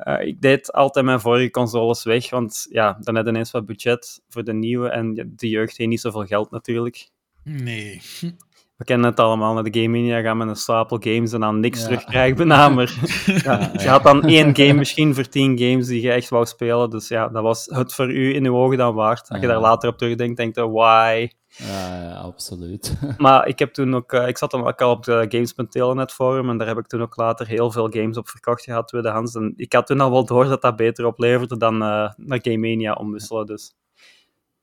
Eh, 0.00 0.26
ik 0.26 0.40
deed 0.40 0.72
altijd 0.72 1.04
mijn 1.04 1.20
vorige 1.20 1.50
consoles 1.50 2.04
weg, 2.04 2.30
want 2.30 2.66
ja, 2.70 2.98
dan 3.00 3.14
had 3.14 3.24
je 3.24 3.30
ineens 3.30 3.50
wat 3.50 3.66
budget 3.66 4.22
voor 4.28 4.44
de 4.44 4.52
nieuwe. 4.52 4.88
En 4.88 5.32
de 5.36 5.48
jeugd 5.48 5.76
heeft 5.76 5.90
niet 5.90 6.00
zoveel 6.00 6.26
geld 6.26 6.50
natuurlijk. 6.50 7.10
Nee. 7.42 8.00
We 8.80 8.86
kennen 8.86 9.10
het 9.10 9.20
allemaal, 9.20 9.54
naar 9.54 9.62
de 9.62 9.80
Game 9.80 9.98
Mania 9.98 10.20
gaan 10.20 10.36
met 10.36 10.48
een 10.48 10.56
stapel 10.56 10.98
games 11.00 11.32
en 11.32 11.40
dan 11.40 11.60
niks 11.60 11.78
Ja. 11.80 11.84
terugkrijgen 11.84 12.36
bijna, 12.36 12.68
maar 12.68 12.94
ja, 13.44 13.70
je 13.72 13.88
had 13.88 14.02
dan 14.02 14.22
één 14.22 14.56
game 14.56 14.72
misschien 14.72 15.14
voor 15.14 15.28
tien 15.28 15.58
games 15.58 15.86
die 15.86 16.02
je 16.02 16.12
echt 16.12 16.28
wou 16.28 16.46
spelen, 16.46 16.90
dus 16.90 17.08
ja, 17.08 17.28
dat 17.28 17.42
was 17.42 17.66
het 17.66 17.94
voor 17.94 18.10
u 18.10 18.34
in 18.34 18.46
uw 18.46 18.56
ogen 18.56 18.78
dan 18.78 18.94
waard. 18.94 19.28
Als 19.28 19.40
je 19.40 19.46
daar 19.46 19.60
later 19.60 19.88
op 19.88 19.98
terugdenkt, 19.98 20.36
denk 20.36 20.54
je, 20.54 20.68
why? 20.70 21.28
Ja, 21.46 22.02
ja, 22.02 22.12
absoluut. 22.14 22.96
Maar 23.18 23.46
ik 23.46 23.58
heb 23.58 23.72
toen 23.72 23.94
ook, 23.94 24.12
eh, 24.12 24.28
ik 24.28 24.38
zat 24.38 24.50
dan 24.50 24.66
ook 24.66 24.80
al 24.80 24.90
op 24.90 25.04
de 25.04 25.26
Games.telenet 25.28 26.12
forum 26.12 26.50
en 26.50 26.58
daar 26.58 26.68
heb 26.68 26.78
ik 26.78 26.86
toen 26.86 27.02
ook 27.02 27.16
later 27.16 27.46
heel 27.46 27.70
veel 27.70 27.88
games 27.90 28.16
op 28.16 28.28
verkocht 28.28 28.64
gehad, 28.64 28.88
tweedehands. 28.88 29.34
En 29.34 29.52
ik 29.56 29.72
had 29.72 29.86
toen 29.86 30.00
al 30.00 30.10
wel 30.10 30.24
door 30.24 30.44
dat 30.44 30.62
dat 30.62 30.76
beter 30.76 31.06
opleverde 31.06 31.56
dan 31.56 31.74
eh, 31.74 32.10
naar 32.16 32.38
Game 32.42 32.58
Mania 32.58 32.92
omwisselen, 32.92 33.46
dus... 33.46 33.74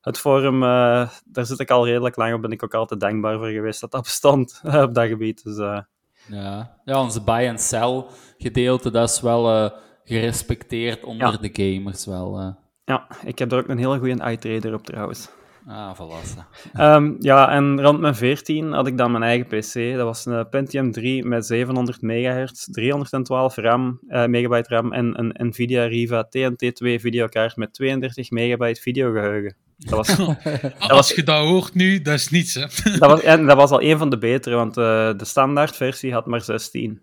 Het 0.08 0.20
forum, 0.20 0.64
eh, 0.64 1.10
daar 1.26 1.46
zit 1.46 1.60
ik 1.60 1.70
al 1.72 1.86
redelijk 1.86 2.16
lang 2.16 2.34
op, 2.34 2.42
ben 2.42 2.52
ik 2.52 2.64
ook 2.64 2.74
altijd 2.74 3.00
dankbaar 3.00 3.38
voor 3.38 3.48
geweest 3.50 3.82
dat 3.82 3.92
dat 3.92 4.04
bestond 4.04 4.62
op 4.86 4.94
dat 4.94 5.08
gebied. 5.08 5.44
Dus 5.44 5.58
eh, 5.58 5.80
ja. 6.28 6.78
ja, 6.86 7.02
onze 7.02 7.22
buy 7.24 7.48
and 7.48 7.62
sell 7.62 8.06
gedeelte, 8.38 8.92
dat 8.92 9.10
is 9.10 9.22
wel 9.22 9.50
eh, 9.50 9.72
gerespecteerd 10.04 11.04
onder 11.04 11.32
Ja. 11.32 11.38
de 11.50 11.50
gamers 11.54 12.06
wel. 12.06 12.56
ja, 12.86 13.08
ik 13.24 13.40
heb 13.40 13.52
er 13.52 13.58
ook 13.58 13.68
een 13.68 13.78
hele 13.78 13.98
goede 13.98 14.32
iTrader 14.32 14.74
op 14.74 14.84
trouwens. 14.84 15.30
Ah, 15.68 15.98
zo. 15.98 16.10
Ehm, 16.74 17.16
ja, 17.20 17.52
en 17.52 17.82
rond 17.82 18.00
mijn 18.00 18.16
14 18.16 18.72
had 18.72 18.88
ik 18.88 18.98
dan 18.98 19.12
mijn 19.12 19.24
eigen 19.24 19.48
PC. 19.48 19.96
Dat 19.96 20.06
was 20.06 20.26
een 20.26 20.50
Pentium 20.50 20.92
3 20.92 21.26
met 21.26 21.46
700 21.46 22.02
MHz, 22.02 22.52
312 22.66 23.56
RAM, 23.56 24.00
eh, 24.08 24.26
megabyte 24.26 24.70
RAM 24.76 24.94
en 24.94 25.20
een 25.20 25.48
Nvidia 25.48 25.86
Riva 25.86 26.24
TNT2 26.24 27.00
videokaart 27.00 27.56
met 27.56 27.74
32 27.74 28.30
megabyte 28.30 28.82
videogeheugen. 28.82 29.56
Dat 29.78 30.08
was, 30.08 30.38
Als 30.78 31.12
je 31.16 31.24
dat 31.24 31.46
hoort 31.46 31.74
nu, 31.74 32.02
dat 32.02 32.14
is 32.14 32.30
niets, 32.30 32.54
hè. 32.54 32.62
dat 33.00 33.10
was, 33.10 33.22
en 33.22 33.46
dat 33.46 33.58
was 33.58 33.72
al 33.72 33.82
een 33.82 33.98
van 33.98 34.10
de 34.10 34.18
betere, 34.18 34.56
want 34.56 34.78
eh, 34.78 35.18
de 35.18 35.26
standaardversie 35.26 36.14
had 36.14 36.26
maar 36.26 36.42
16. 36.42 37.02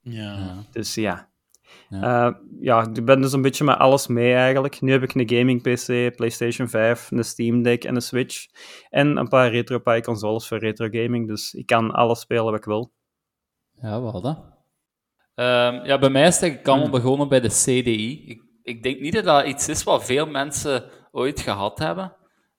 Ja. 0.00 0.64
Dus 0.70 0.94
ja. 0.94 1.28
Ja. 1.88 2.26
Eh, 2.26 2.34
ja, 2.60 2.88
ik 2.92 3.04
ben 3.04 3.20
dus 3.20 3.32
een 3.32 3.42
beetje 3.42 3.64
met 3.64 3.78
alles 3.78 4.06
mee 4.06 4.34
eigenlijk. 4.34 4.80
Nu 4.80 4.92
heb 4.92 5.02
ik 5.02 5.14
een 5.14 5.28
gaming 5.38 5.62
PC, 5.62 6.16
PlayStation 6.16 6.68
5, 6.68 7.10
een 7.10 7.24
Steam 7.24 7.62
Deck 7.62 7.84
en 7.84 7.94
een 7.94 8.02
Switch. 8.02 8.46
En 8.90 9.16
een 9.16 9.28
paar 9.28 9.50
RetroPie 9.50 10.02
consoles 10.02 10.48
voor 10.48 10.58
retro 10.58 10.88
gaming. 10.90 11.28
Dus 11.28 11.54
ik 11.54 11.66
kan 11.66 11.90
alles 11.90 12.20
spelen 12.20 12.44
wat 12.44 12.54
ik 12.54 12.64
wil. 12.64 12.92
Ja, 13.82 14.02
wel 14.02 14.20
dat. 14.20 14.38
Ehm, 15.34 15.86
ja, 15.86 15.98
bij 15.98 16.10
mij 16.10 16.26
is 16.26 16.34
het 16.34 16.42
eigenlijk 16.42 16.68
allemaal 16.68 16.88
Hmm. 16.88 17.00
begonnen 17.00 17.28
bij 17.28 17.40
de 17.40 17.48
CDI. 17.48 18.24
Ik, 18.26 18.42
ik 18.62 18.82
denk 18.82 19.00
niet 19.00 19.12
dat 19.12 19.24
dat 19.24 19.46
iets 19.46 19.68
is 19.68 19.82
wat 19.82 20.04
veel 20.04 20.26
mensen 20.26 20.84
ooit 21.18 21.40
gehad 21.40 21.78
hebben. 21.78 22.12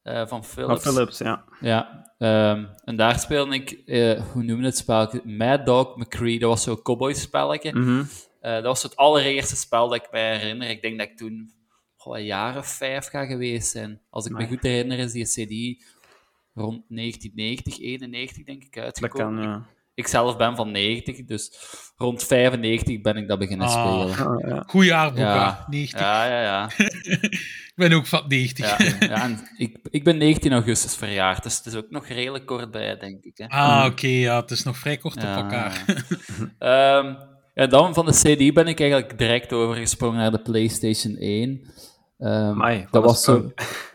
eh, 0.04 0.28
van 0.28 0.44
Philips. 0.44 0.82
Philips, 0.82 1.18
ja. 1.18 1.44
Ja, 1.60 2.12
ehm, 2.18 2.66
en 2.84 2.96
daar 2.96 3.20
speelde 3.20 3.56
ik, 3.56 3.72
eh, 3.72 4.22
hoe 4.32 4.44
noemen 4.44 4.66
het 4.66 4.78
spel? 4.78 5.13
Mad 5.24 5.66
Dog 5.66 5.96
McCree, 5.98 6.39
dat 6.39 6.50
was 6.50 6.63
zo'n 6.63 6.82
cowboy-spelletje. 6.82 7.74
Mhm. 7.80 8.04
Eh, 8.42 8.54
dat 8.54 8.63
was 8.63 8.84
het 8.84 8.96
allereerste 8.96 9.56
spel 9.56 9.88
dat 9.88 9.98
ik 10.04 10.12
mij 10.12 10.38
herinner. 10.38 10.70
Ik 10.70 10.82
denk 10.82 11.00
dat 11.00 11.08
ik 11.10 11.18
toen 11.18 11.51
goh, 11.96 12.18
een 12.18 12.25
jaar 12.25 12.58
of 12.58 12.68
vijf 12.68 13.08
ga 13.08 13.25
geweest 13.25 13.72
zijn. 13.72 14.01
Als 14.10 14.25
ik 14.25 14.32
me 14.32 14.48
goed 14.48 14.62
herinner, 14.63 14.98
is 15.00 15.12
die 15.12 15.25
CD 15.25 15.84
rond 16.54 16.84
1990, 16.88 17.80
91 17.80 18.44
denk 18.46 18.63
ik 18.63 18.74
Dat 18.75 18.84
uitgekomen. 18.84 19.44
kan, 19.44 19.50
ja. 19.51 19.66
Ik 20.00 20.08
zelf 20.08 20.38
ben 20.38 20.56
van 20.56 20.72
90, 20.72 21.25
dus 21.25 21.51
rond 21.98 22.24
95 22.24 23.01
ben 23.01 23.18
ik 23.18 23.27
dat 23.27 23.39
beginnen 23.39 23.68
Ah. 23.68 23.72
spelen. 23.74 24.27
Ah, 24.27 24.50
ja. 24.50 24.63
Goeie 24.68 24.89
jaarboek, 24.89 25.18
Ja. 25.20 25.65
90. 25.70 26.00
Ja, 26.00 26.25
ja, 26.25 26.41
ja. 26.41 26.70
Ik 27.70 27.86
ben 27.89 27.94
ook 27.94 28.06
van 28.06 28.24
90. 28.27 28.77
ja, 29.00 29.06
ja 29.08 29.24
en 29.24 29.39
ik, 29.58 29.77
ik 29.89 30.03
ben 30.03 30.18
19 30.18 30.51
augustus 30.51 30.96
verjaard, 30.96 31.44
dus 31.44 31.58
het 31.58 31.65
is 31.65 31.75
ook 31.75 31.89
nog 31.89 32.08
redelijk 32.08 32.46
kort 32.46 32.72
bij, 32.72 32.98
denk 32.98 33.24
ik. 33.24 33.38
Hè. 33.38 33.48
Ah, 33.48 33.86
oké, 33.91 34.08
ja, 34.08 34.39
het 34.41 34.51
is 34.51 34.63
nog 34.63 34.77
vrij 34.77 34.98
kort 34.98 35.22
Ja. 35.22 35.32
op 35.38 35.44
elkaar. 35.44 35.84
Ehm, 36.60 37.13
ja, 37.53 37.68
dan 37.68 37.94
van 37.94 38.06
de 38.06 38.12
CD 38.12 38.53
ben 38.53 38.68
ik 38.68 38.79
eigenlijk 38.79 39.18
direct 39.18 39.53
overgesprongen 39.53 40.18
naar 40.18 40.32
de 40.32 40.41
PlayStation 40.41 41.15
1. 41.20 41.62
Ehm, 42.20 42.32
Amai, 42.34 42.79
dat 42.79 42.89
wat 42.91 43.03
was 43.03 43.24
zo... 43.24 43.51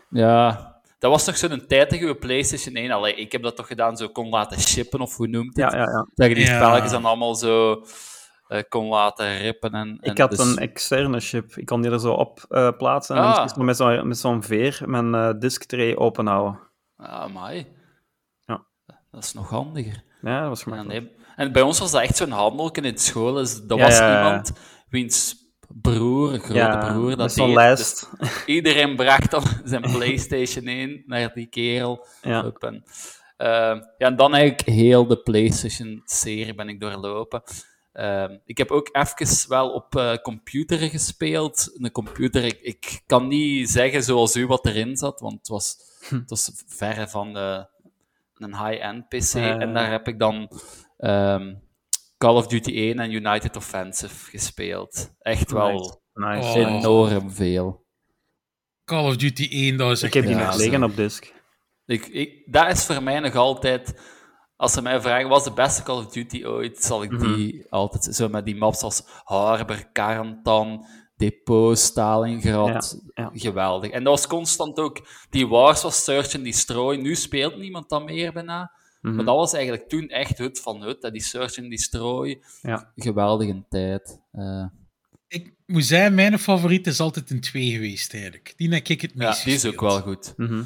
Ja... 0.09 0.73
Dat 1.05 1.13
was 1.13 1.23
toch 1.25 1.37
zo'n 1.37 1.67
tijd 1.67 1.89
tegen 1.89 2.07
je 2.07 2.15
PlayStation 2.15 2.75
1. 2.75 2.91
Allee, 2.91 3.15
ik 3.15 3.31
heb 3.31 3.41
dat 3.43 3.55
toch 3.55 3.67
gedaan, 3.67 3.97
zo 3.97 4.07
kon 4.09 4.29
laten 4.29 4.59
shippen, 4.59 4.99
of 4.99 5.15
hoe 5.17 5.27
noemt 5.27 5.57
het? 5.57 5.71
Ja, 5.71 5.77
ja, 5.79 5.89
ja. 5.89 6.07
Dat 6.13 6.27
je 6.27 6.35
die 6.35 6.45
Ja. 6.45 6.55
spelletjes 6.55 6.91
dan 6.91 7.05
allemaal 7.05 7.35
zo 7.35 7.83
eh, 8.47 8.61
kon 8.69 8.85
laten 8.85 9.37
rippen. 9.37 9.71
En, 9.71 9.97
en 10.01 10.11
Ik 10.11 10.17
had 10.17 10.29
dus- 10.29 10.39
een 10.39 10.57
externe 10.57 11.19
chip. 11.19 11.55
Ik 11.57 11.65
kon 11.65 11.81
die 11.81 11.91
er 11.91 11.99
zo 11.99 12.13
op 12.13 12.45
eh, 12.49 12.69
plaatsen 12.77 13.15
en 13.15 13.21
Ah. 13.21 13.31
dan 13.33 13.41
moest 13.41 13.55
ik 13.55 13.61
met 13.63 13.77
zo'n 13.77 14.07
met 14.07 14.17
zo'n 14.17 14.43
veer 14.43 14.81
mijn 14.85 15.15
eh 15.15 15.29
disk 15.39 15.63
tray 15.63 15.95
openhouden. 15.95 16.59
Ah, 16.97 17.09
amai. 17.21 17.67
Ja. 18.45 18.65
Dat 19.11 19.23
is 19.23 19.33
nog 19.33 19.49
handiger. 19.49 20.03
Ja, 20.21 20.39
dat 20.39 20.49
was 20.49 20.59
Ja, 20.59 20.63
gemakkelijk. 20.71 21.03
nee. 21.05 21.15
En 21.35 21.51
bij 21.51 21.61
ons 21.61 21.79
was 21.79 21.91
dat 21.91 22.01
echt 22.01 22.15
zo'n 22.17 22.31
handelken 22.31 22.83
in 22.85 22.97
school. 22.97 23.33
Dus 23.33 23.61
dat 23.65 23.77
Ja, 23.77 23.83
was 23.85 23.97
ja, 23.97 24.09
ja. 24.11 24.17
iemand 24.25 24.51
wiens 24.89 25.35
broer, 25.81 26.33
een 26.33 26.39
grote 26.39 26.53
Ja, 26.53 26.91
broer, 26.91 27.15
dat 27.15 27.33
zo'n 27.33 27.53
lijst. 27.53 28.09
Dus 28.19 28.45
iedereen 28.45 28.95
bracht 28.95 29.31
dan 29.31 29.43
zijn 29.63 29.81
PlayStation 29.81 30.67
1 30.67 31.03
naar 31.05 31.33
die 31.33 31.47
kerel. 31.47 32.05
Ja. 32.21 32.51
En, 32.59 32.83
eh, 33.37 33.47
ja, 33.97 34.07
en 34.07 34.15
dan 34.15 34.33
eigenlijk 34.33 34.69
heel 34.69 35.07
de 35.07 35.17
PlayStation-serie 35.17 36.55
ben 36.55 36.69
ik 36.69 36.79
doorlopen. 36.79 37.43
Ehm, 37.93 38.37
ik 38.45 38.57
heb 38.57 38.71
ook 38.71 38.89
even 38.91 39.49
wel 39.49 39.69
op 39.69 39.95
eh, 39.95 40.13
computer 40.15 40.77
gespeeld. 40.77 41.71
Een 41.73 41.91
computer, 41.91 42.43
ik, 42.43 42.59
ik 42.61 43.01
kan 43.05 43.27
niet 43.27 43.69
zeggen 43.69 44.03
zoals 44.03 44.35
u 44.35 44.47
wat 44.47 44.65
erin 44.65 44.97
zat, 44.97 45.19
want 45.19 45.37
het 45.37 45.47
was, 45.47 45.77
het 46.09 46.29
was 46.29 46.51
verre 46.67 47.07
van 47.07 47.33
de, 47.33 47.67
een 48.37 48.65
high-end 48.65 49.07
PC. 49.07 49.33
En 49.33 49.73
daar 49.73 49.91
heb 49.91 50.07
ik 50.07 50.19
dan 50.19 50.51
ehm, 50.97 51.53
Call 52.25 52.35
of 52.35 52.47
Duty 52.47 52.71
1 52.71 52.99
en 52.99 53.11
United 53.11 53.55
Offensive 53.55 54.29
gespeeld. 54.29 55.15
Echt 55.19 55.51
wel 55.51 56.01
Nice. 56.13 56.47
Oh. 56.47 56.55
enorm 56.55 57.31
veel. 57.31 57.85
Call 58.83 59.07
of 59.07 59.17
Duty 59.17 59.47
1, 59.51 59.77
dat 59.77 59.91
is 59.91 60.03
Ik 60.03 60.13
heb 60.13 60.25
die 60.25 60.35
nog 60.35 60.55
liggen 60.55 60.83
op 60.83 60.95
disk. 60.95 61.33
Ik, 61.85 62.07
ik, 62.07 62.51
dat 62.51 62.71
is 62.71 62.85
voor 62.85 63.03
mij 63.03 63.19
nog 63.19 63.35
altijd... 63.35 63.99
Als 64.55 64.73
ze 64.73 64.81
mij 64.81 65.01
vragen, 65.01 65.29
wat 65.29 65.37
is 65.37 65.43
de 65.43 65.53
beste 65.53 65.83
Call 65.83 65.97
of 65.97 66.07
Duty 66.07 66.45
ooit, 66.45 66.83
zal 66.83 67.03
ik 67.03 67.19
die 67.19 67.65
altijd... 67.69 68.03
Zo 68.15 68.29
met 68.29 68.45
die 68.45 68.55
maps 68.55 68.81
als 68.81 69.03
Harbor, 69.23 69.89
Karantan, 69.91 70.85
Depot, 71.15 71.77
Stalingrad. 71.77 73.01
Ja, 73.13 73.23
ja. 73.23 73.29
Geweldig. 73.33 73.91
En 73.91 74.03
dat 74.03 74.13
was 74.13 74.27
constant 74.27 74.79
ook... 74.79 75.07
Die 75.29 75.47
Wars 75.47 75.81
was 75.81 76.03
Search 76.03 76.35
and 76.35 76.43
Destroy. 76.43 76.95
Nu 76.95 77.15
speelt 77.15 77.57
niemand 77.57 77.89
dat 77.89 78.05
meer 78.05 78.33
bijna. 78.33 78.71
Mhm. 79.05 79.15
Maar 79.15 79.25
dat 79.25 79.35
was 79.35 79.53
eigenlijk 79.53 79.89
toen 79.89 80.07
echt 80.09 80.37
hut 80.37 80.59
van 80.59 80.81
hut. 80.83 81.01
hè, 81.01 81.11
Die 81.11 81.21
Search 81.23 81.57
and 81.59 81.69
Destroy. 81.69 82.41
Ja. 82.61 82.91
Geweldige 82.95 83.63
tijd. 83.69 84.19
Eh, 84.31 84.65
Ik 85.27 85.53
moet 85.65 85.85
zeggen, 85.85 86.13
mijn 86.15 86.39
favoriet 86.39 86.87
is 86.87 86.99
altijd 86.99 87.29
een 87.29 87.41
2 87.41 87.71
geweest, 87.71 88.13
eigenlijk. 88.13 88.53
Die 88.57 88.73
heb 88.73 88.87
ik 88.87 89.01
het 89.01 89.11
ja, 89.15 89.27
meest 89.27 89.43
die 89.43 89.53
is 89.53 89.65
ook 89.65 89.81
wel 89.81 90.01
goed. 90.01 90.33
Mhm. 90.37 90.63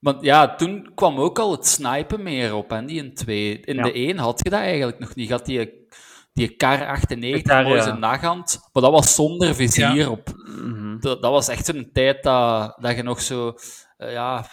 Want 0.00 0.22
ja, 0.24 0.54
toen 0.54 0.90
kwam 0.94 1.18
ook 1.18 1.38
al 1.38 1.50
het 1.52 1.66
snipen 1.66 2.22
meer 2.22 2.54
op, 2.54 2.72
en 2.72 2.86
die 2.86 3.02
in 3.02 3.14
2. 3.14 3.60
In 3.60 3.76
Ja. 3.76 3.82
de 3.82 3.92
1 3.92 4.18
had 4.18 4.40
je 4.42 4.50
dat 4.50 4.60
eigenlijk 4.60 4.98
nog 4.98 5.14
niet. 5.14 5.26
Je 5.28 5.32
had 5.34 5.46
die, 5.46 5.72
die 6.32 6.56
kar 6.56 6.86
98, 6.86 7.42
Kar, 7.42 7.62
mooi 7.62 7.76
ja. 7.76 7.82
zijn 7.82 7.98
naghand, 8.00 8.58
maar 8.72 8.82
dat 8.82 8.92
was 8.92 9.14
zonder 9.14 9.54
vizier 9.54 9.94
Ja. 9.94 10.08
op. 10.10 10.32
Mhm. 10.44 10.98
Dat, 11.00 11.22
dat 11.22 11.30
was 11.30 11.48
echt 11.48 11.66
zo'n 11.66 11.90
tijd 11.92 12.22
dat, 12.22 12.76
dat 12.80 12.96
je 12.96 13.02
nog 13.02 13.20
zo... 13.22 13.54
eh, 13.96 14.12
ja, 14.12 14.46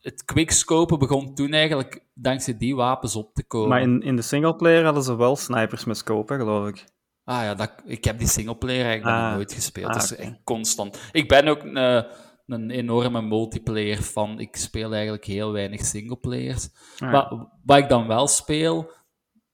het 0.00 0.24
quickscopen 0.24 0.98
begon 0.98 1.34
toen 1.34 1.52
eigenlijk 1.52 2.04
dankzij 2.14 2.56
die 2.56 2.76
wapens 2.76 3.16
op 3.16 3.34
te 3.34 3.44
komen. 3.44 3.68
Maar 3.68 3.80
in, 3.82 4.02
in 4.02 4.16
de 4.16 4.22
singleplayer 4.22 4.84
hadden 4.84 5.02
ze 5.02 5.16
wel 5.16 5.36
snipers 5.36 5.84
met 5.84 5.96
scope, 5.96 6.32
hè, 6.32 6.38
geloof 6.38 6.68
ik. 6.68 6.84
Ah 7.24 7.42
ja, 7.42 7.54
dat, 7.54 7.72
ik 7.84 8.04
heb 8.04 8.18
die 8.18 8.28
singleplayer 8.28 8.84
eigenlijk 8.84 9.16
nog 9.16 9.24
Ah. 9.28 9.34
nooit 9.34 9.52
gespeeld. 9.52 9.86
Ah, 9.86 9.92
dat 9.94 10.02
is 10.02 10.12
oké. 10.12 10.22
echt 10.22 10.40
constant. 10.44 11.00
Ik 11.12 11.28
ben 11.28 11.48
ook 11.48 11.62
een, 11.62 12.04
een 12.46 12.70
enorme 12.70 13.22
multiplayer 13.22 13.96
fan. 14.02 14.38
Ik 14.40 14.56
speel 14.56 14.92
eigenlijk 14.92 15.24
heel 15.24 15.52
weinig 15.52 15.84
singleplayers. 15.84 16.68
Ah, 16.98 17.12
Maar 17.12 17.46
wat 17.64 17.78
ik 17.78 17.88
dan 17.88 18.06
wel 18.06 18.26
speel, 18.28 18.90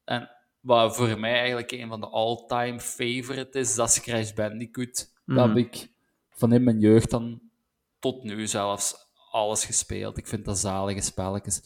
en 0.05 0.31
wat 0.61 0.97
voor 0.97 1.21
mij 1.21 1.39
eigenlijk 1.39 1.73
een 1.73 1.89
van 1.89 2.01
de 2.01 2.09
all-time 2.09 2.81
favorite 2.81 3.59
is, 3.59 3.75
dat 3.75 3.89
is 3.89 4.01
Crash 4.01 4.33
Bandicoot. 4.33 4.95
Dat 5.27 5.37
Mhm. 5.37 5.49
heb 5.49 5.57
ik 5.57 5.89
van 6.31 6.53
in 6.53 6.65
mijn 6.65 6.79
jeugd 6.81 7.11
dan 7.11 7.41
tot 7.99 8.23
nu 8.25 8.47
zelfs 8.47 8.95
alles 9.37 9.65
gespeeld. 9.65 10.17
Ik 10.19 10.27
vind 10.27 10.45
dat 10.45 10.59
zalige 10.59 11.01
spelletjes. 11.01 11.63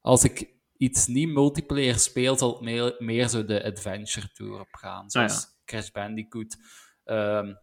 Als 0.00 0.24
ik 0.24 0.50
iets 0.76 1.06
niet 1.06 1.28
multiplayer 1.28 1.98
speel, 1.98 2.36
zal 2.38 2.52
het 2.52 2.60
meer, 2.60 2.94
meer 2.98 3.28
zo 3.28 3.44
de 3.44 3.64
adventure 3.64 4.28
tour 4.32 4.60
op 4.60 4.68
gaan. 4.70 5.10
Zoals 5.10 5.32
Ah, 5.32 5.40
ja. 5.40 5.46
Crash 5.64 5.90
Bandicoot. 5.90 6.56
Ehm, 7.04 7.54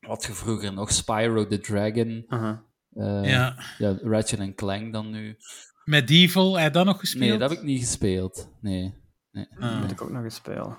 wat 0.00 0.24
je 0.24 0.32
vroeger 0.32 0.72
nog, 0.72 0.92
Spyro 0.92 1.46
the 1.46 1.60
Dragon. 1.60 2.24
Aha. 2.28 2.64
eh, 2.92 3.24
Ja. 3.30 3.62
ja, 3.78 3.98
Ratchet 4.02 4.54
Clank 4.54 4.92
dan 4.92 5.10
nu. 5.10 5.36
Medieval, 5.84 6.58
heb 6.58 6.66
je 6.72 6.78
dat 6.78 6.86
nog 6.86 7.00
gespeeld? 7.00 7.28
Nee, 7.30 7.38
dat 7.38 7.50
heb 7.50 7.58
ik 7.58 7.64
niet 7.64 7.80
gespeeld. 7.80 8.50
Nee. 8.60 8.94
nee. 9.30 9.46
Ah. 9.58 9.80
Moet 9.80 9.90
ik 9.90 10.02
ook 10.02 10.10
nog 10.10 10.24
eens 10.24 10.34
spelen. 10.34 10.78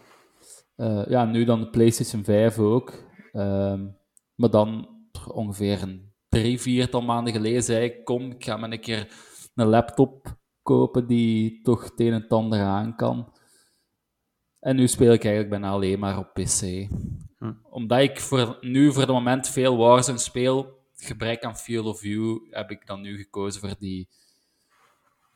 Eh, 0.75 1.05
ja, 1.07 1.25
nu 1.25 1.43
dan 1.43 1.59
de 1.59 1.69
PlayStation 1.69 2.23
5 2.23 2.57
ook. 2.59 2.93
Ehm, 3.31 3.87
maar 4.35 4.49
dan 4.49 4.87
ongeveer 5.27 5.81
een 5.81 6.10
drie, 6.31 6.61
viertal 6.61 7.01
maanden 7.01 7.33
geleden 7.33 7.63
zei 7.63 7.85
ik: 7.85 8.05
Kom, 8.05 8.31
ik 8.31 8.43
ga 8.43 8.57
me 8.57 8.71
een 8.71 8.79
keer 8.79 9.13
een 9.55 9.67
laptop 9.67 10.37
kopen 10.61 11.07
die 11.07 11.61
toch 11.61 11.83
het 11.83 11.99
een 11.99 12.13
en 12.13 12.21
het 12.21 12.31
ander 12.31 12.61
aan 12.61 12.95
kan. 12.95 13.33
En 14.59 14.75
nu 14.75 14.87
speel 14.87 15.13
ik 15.13 15.23
eigenlijk 15.23 15.49
bijna 15.49 15.69
alleen 15.69 15.99
maar 15.99 16.17
op 16.17 16.33
PC. 16.33 16.87
Hm. 17.37 17.53
Omdat 17.69 17.99
ik 17.99 18.19
voor, 18.19 18.57
nu 18.61 18.91
voor 18.91 19.01
het 19.01 19.11
moment 19.11 19.47
veel 19.47 19.77
Warzone 19.77 20.17
speel, 20.17 20.79
gebrek 20.95 21.43
aan 21.43 21.57
Field 21.57 21.85
of 21.85 21.99
View, 21.99 22.37
heb 22.49 22.71
ik 22.71 22.87
dan 22.87 23.01
nu 23.01 23.17
gekozen 23.17 23.61
voor 23.61 23.75
die 23.79 24.09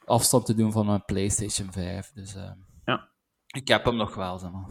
afstand 0.05 0.45
te 0.45 0.55
doen 0.55 0.71
van 0.71 0.85
mijn 0.85 1.05
PlayStation 1.05 1.71
5. 1.71 2.11
Dus 2.13 2.35
ehm, 2.35 2.57
Ja. 2.85 3.09
ik 3.47 3.67
heb 3.67 3.85
hem 3.85 3.95
nog 3.95 4.15
wel. 4.15 4.37
Zeg 4.39 4.51
maar. 4.51 4.69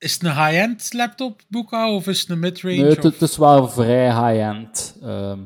Is 0.00 0.12
het 0.12 0.22
een 0.22 0.44
high-end 0.46 0.92
laptop, 0.92 1.42
Boeka, 1.48 1.90
of 1.90 2.06
is 2.06 2.20
het 2.20 2.30
een 2.30 2.38
midrange? 2.38 2.76
Nee, 2.76 2.94
het, 2.94 3.22
is 3.22 3.36
wel 3.36 3.68
vrij 3.68 4.06
high-end. 4.06 4.98
ehm, 5.02 5.38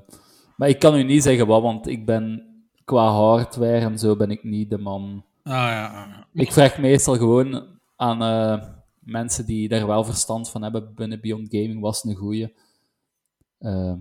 maar 0.57 0.69
ik 0.69 0.79
kan 0.79 0.97
u 0.97 1.03
niet 1.03 1.23
zeggen 1.23 1.47
wat, 1.47 1.63
want 1.63 1.89
ik 1.89 2.07
ben 2.07 2.43
qua 2.85 3.11
hardware 3.11 3.79
en 3.79 3.99
zo 3.99 4.17
ben 4.17 4.31
ik 4.31 4.45
niet 4.45 4.71
de 4.71 4.79
man. 4.79 5.25
Ah 5.43 5.53
ja, 5.53 5.87
ah, 5.87 5.93
ja. 5.93 6.27
Ik 6.33 6.53
vraag 6.53 6.79
meestal 6.79 7.17
gewoon 7.17 7.67
aan 7.97 8.23
eh, 8.23 8.69
mensen 8.99 9.47
die 9.47 9.69
daar 9.69 9.87
wel 9.87 10.05
verstand 10.05 10.51
van 10.51 10.63
hebben 10.63 10.95
binnen 10.95 11.21
Beyond 11.21 11.47
Gaming, 11.51 11.81
was 11.81 12.05
een 12.05 12.15
goeie. 12.15 12.55
Ehm, 13.59 13.97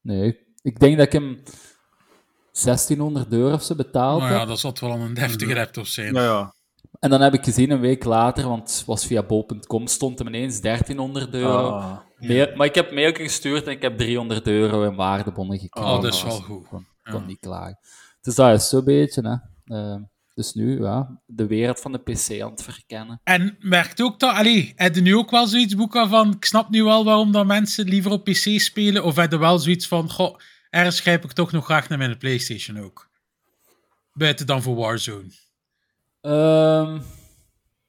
nee, 0.00 0.38
ik 0.62 0.80
denk 0.80 0.96
dat 0.96 1.06
ik 1.06 1.12
hem 1.12 1.42
1600 2.52 3.32
euro 3.32 3.54
of 3.54 3.62
zo 3.62 3.74
betaald 3.74 4.20
Nou 4.20 4.32
heb. 4.32 4.40
ja, 4.40 4.46
dat 4.46 4.58
zal 4.58 4.74
wel 4.80 4.90
een 4.90 5.14
deftige 5.14 5.54
laptop 5.54 5.86
zijn. 5.86 6.14
Ja, 6.14 6.22
ja. 6.22 6.54
En 7.00 7.10
dan 7.10 7.20
heb 7.20 7.34
ik 7.34 7.44
gezien 7.44 7.70
een 7.70 7.80
week 7.80 8.04
later, 8.04 8.48
want 8.48 8.70
het 8.70 8.84
was 8.86 9.06
via 9.06 9.22
bol.com, 9.22 9.86
stond 9.86 10.18
hem 10.18 10.28
ineens 10.28 10.60
1300 10.60 11.34
euro. 11.34 11.68
Ah. 11.68 12.56
Maar 12.56 12.66
ik 12.66 12.74
heb 12.74 12.92
mail 12.92 13.12
gestuurd 13.12 13.64
en 13.64 13.72
ik 13.72 13.82
heb 13.82 13.98
300 13.98 14.46
euro 14.46 14.82
in 14.82 14.94
waardebonnen 14.94 15.58
gekregen. 15.58 15.90
Oh, 15.90 16.02
dat 16.02 16.14
is 16.14 16.22
wel 16.22 16.36
Dus 16.36 16.44
goed. 16.44 16.62
Ik 16.62 16.68
kon, 16.68 16.86
kon 17.02 17.20
Ja. 17.20 17.26
niet 17.26 17.38
klagen. 17.40 17.78
Dus 18.20 18.34
dat 18.34 18.54
is 18.60 18.68
zo'n 18.68 18.84
beetje, 18.84 19.22
hè. 19.22 19.36
Eh, 19.76 20.02
dus 20.34 20.52
nu, 20.52 20.80
ja, 20.82 21.20
de 21.26 21.46
wereld 21.46 21.80
van 21.80 21.92
de 21.92 21.98
PC 21.98 22.40
aan 22.42 22.50
het 22.50 22.62
verkennen. 22.62 23.20
En 23.24 23.56
merkt 23.60 24.00
ook 24.00 24.20
dat, 24.20 24.34
allee, 24.34 24.72
heb 24.76 24.94
je 24.94 25.00
nu 25.00 25.16
ook 25.16 25.30
wel 25.30 25.46
zoiets, 25.46 25.74
Boeka, 25.74 26.08
van, 26.08 26.32
ik 26.32 26.44
snap 26.44 26.70
nu 26.70 26.84
wel 26.84 27.04
waarom 27.04 27.32
dat 27.32 27.46
mensen 27.46 27.88
liever 27.88 28.10
op 28.10 28.24
PC 28.24 28.60
spelen, 28.60 29.04
of 29.04 29.16
heb 29.16 29.30
je 29.30 29.38
wel 29.38 29.58
zoiets 29.58 29.88
van, 29.88 30.10
goh, 30.10 30.36
ergens 30.70 31.00
grijp 31.00 31.24
ik 31.24 31.32
toch 31.32 31.52
nog 31.52 31.64
graag 31.64 31.88
naar 31.88 31.98
mijn 31.98 32.18
Playstation 32.18 32.78
ook. 32.84 33.08
Buiten 34.12 34.46
dan 34.46 34.62
voor 34.62 34.74
Warzone. 34.76 35.30
Ehm, 36.20 37.00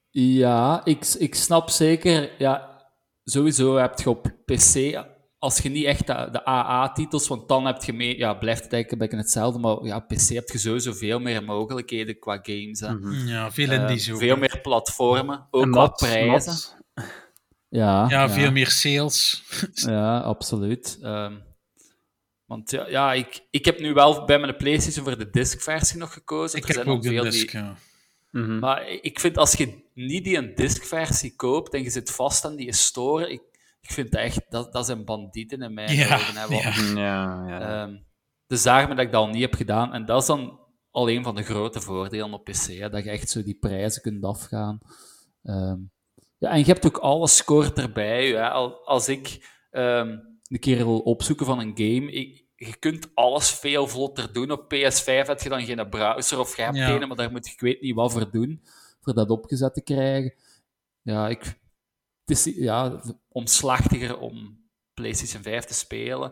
ja, 0.09 0.81
ik, 0.85 1.05
ik 1.17 1.35
snap 1.35 1.69
zeker, 1.69 2.31
ja, 2.37 2.81
sowieso 3.23 3.75
heb 3.75 3.99
je 3.99 4.09
op 4.09 4.31
PC, 4.45 5.03
als 5.37 5.57
je 5.57 5.69
niet 5.69 5.85
echt 5.85 6.07
de, 6.07 6.27
de 6.31 6.45
AA-titels, 6.45 7.27
want 7.27 7.47
dan 7.47 7.65
heb 7.65 7.83
je 7.83 7.93
mee, 7.93 8.17
ja, 8.17 8.33
blijft 8.33 8.63
het 8.63 8.73
eigenlijk 8.73 8.91
een 8.91 9.07
beetje 9.09 9.23
hetzelfde, 9.25 9.59
maar 9.59 9.83
ja, 9.83 9.99
PC 9.99 10.27
heb 10.29 10.49
je 10.49 10.57
sowieso 10.57 10.93
veel 10.93 11.19
meer 11.19 11.43
mogelijkheden 11.43 12.19
qua 12.19 12.39
games. 12.43 12.79
Hè. 12.79 12.87
Ja, 13.31 13.51
veel 13.51 13.69
Eh, 13.69 13.81
indies 13.81 14.11
ook. 14.11 14.19
veel 14.19 14.37
meer 14.37 14.59
platformen, 14.61 15.47
ook 15.51 15.63
En 15.63 15.91
prijzen. 15.95 16.79
Ja, 17.69 18.05
Ja, 18.09 18.29
veel 18.29 18.51
meer 18.51 18.67
sales. 18.69 19.43
Ja, 19.73 20.19
absoluut. 20.19 20.97
Ehm, 21.01 21.33
want 22.45 22.71
ja, 22.71 22.87
ja 22.87 23.13
ik, 23.13 23.43
ik 23.49 23.65
heb 23.65 23.79
nu 23.79 23.93
wel 23.93 24.25
bij 24.25 24.39
mijn 24.39 24.55
PlayStation 24.57 25.05
voor 25.05 25.17
de 25.17 25.29
disc-versie 25.29 25.97
nog 25.97 26.13
gekozen. 26.13 26.57
ik 26.57 26.63
Er 26.63 26.69
heb 26.75 26.83
zijn 26.83 26.95
ook 26.95 27.01
de 27.03 27.09
veel 27.09 27.23
disc, 27.23 27.51
die- 27.51 27.59
ja. 27.61 27.75
Mhm. 28.31 28.59
Maar 28.59 28.87
ik 28.87 29.19
vind 29.19 29.37
als 29.37 29.53
je 29.53 29.89
niet 29.93 30.23
die 30.23 30.37
een 30.37 30.55
disc-versie 30.55 31.35
koopt 31.35 31.73
en 31.73 31.83
je 31.83 31.89
zit 31.89 32.11
vast 32.11 32.45
aan 32.45 32.55
die 32.55 32.73
store, 32.73 33.29
ik, 33.31 33.41
ik 33.81 33.91
vind 33.91 34.15
echt, 34.15 34.41
dat, 34.49 34.73
dat 34.73 34.85
zijn 34.85 35.05
bandieten 35.05 35.61
in 35.61 35.73
mijn 35.73 35.95
Ja, 35.95 36.15
ogen. 36.15 36.35
Hè, 36.35 36.43
ja. 36.43 37.01
Ja, 37.01 37.47
ja. 37.47 37.83
Ehm, 37.83 37.97
dus 38.47 38.63
daarom 38.63 38.95
dat 38.95 39.05
ik 39.05 39.11
dat 39.11 39.21
al 39.21 39.27
niet 39.27 39.41
heb 39.41 39.53
gedaan. 39.53 39.93
En 39.93 40.05
dat 40.05 40.21
is 40.21 40.27
dan 40.27 40.59
al 40.91 41.09
een 41.09 41.23
van 41.23 41.35
de 41.35 41.43
grote 41.43 41.81
voordelen 41.81 42.33
op 42.33 42.43
PC, 42.43 42.65
hè, 42.67 42.89
dat 42.89 43.03
je 43.03 43.09
echt 43.09 43.29
zo 43.29 43.43
die 43.43 43.57
prijzen 43.59 44.01
kunt 44.01 44.23
afgaan. 44.23 44.79
Ehm, 45.43 45.77
ja, 46.37 46.49
en 46.49 46.59
je 46.59 46.65
hebt 46.65 46.85
ook 46.85 46.97
alles 46.97 47.35
scoort 47.35 47.77
erbij. 47.77 48.27
Hè. 48.27 48.49
Als 48.49 49.09
ik 49.09 49.49
ehm, 49.71 50.17
een 50.47 50.59
keer 50.59 50.77
wil 50.77 50.99
opzoeken 50.99 51.45
van 51.45 51.59
een 51.59 51.71
game, 51.75 52.11
ik, 52.11 52.40
je 52.67 52.75
kunt 52.79 53.07
alles 53.13 53.49
veel 53.51 53.87
vlotter 53.87 54.33
doen. 54.33 54.51
Op 54.51 54.63
PS5 54.63 55.05
heb 55.27 55.41
je 55.41 55.49
dan 55.49 55.61
geen 55.65 55.89
browser 55.89 56.39
of 56.39 56.55
je 56.55 56.61
hebt 56.61 56.75
Ja. 56.77 57.05
maar 57.05 57.17
daar 57.17 57.31
moet 57.31 57.45
je, 57.47 57.53
ik 57.53 57.59
weet 57.59 57.81
niet 57.81 57.95
wat 57.95 58.11
voor 58.11 58.31
doen, 58.31 58.61
voor 59.01 59.13
dat 59.13 59.29
opgezet 59.29 59.73
te 59.73 59.81
krijgen. 59.81 60.33
Ja, 61.01 61.27
ik, 61.29 61.43
het 62.25 62.37
is 62.37 62.43
ja, 62.55 63.01
omslachtiger 63.27 64.17
om 64.19 64.59
PlayStation 64.93 65.43
5 65.43 65.65
te 65.65 65.73
spelen. 65.73 66.31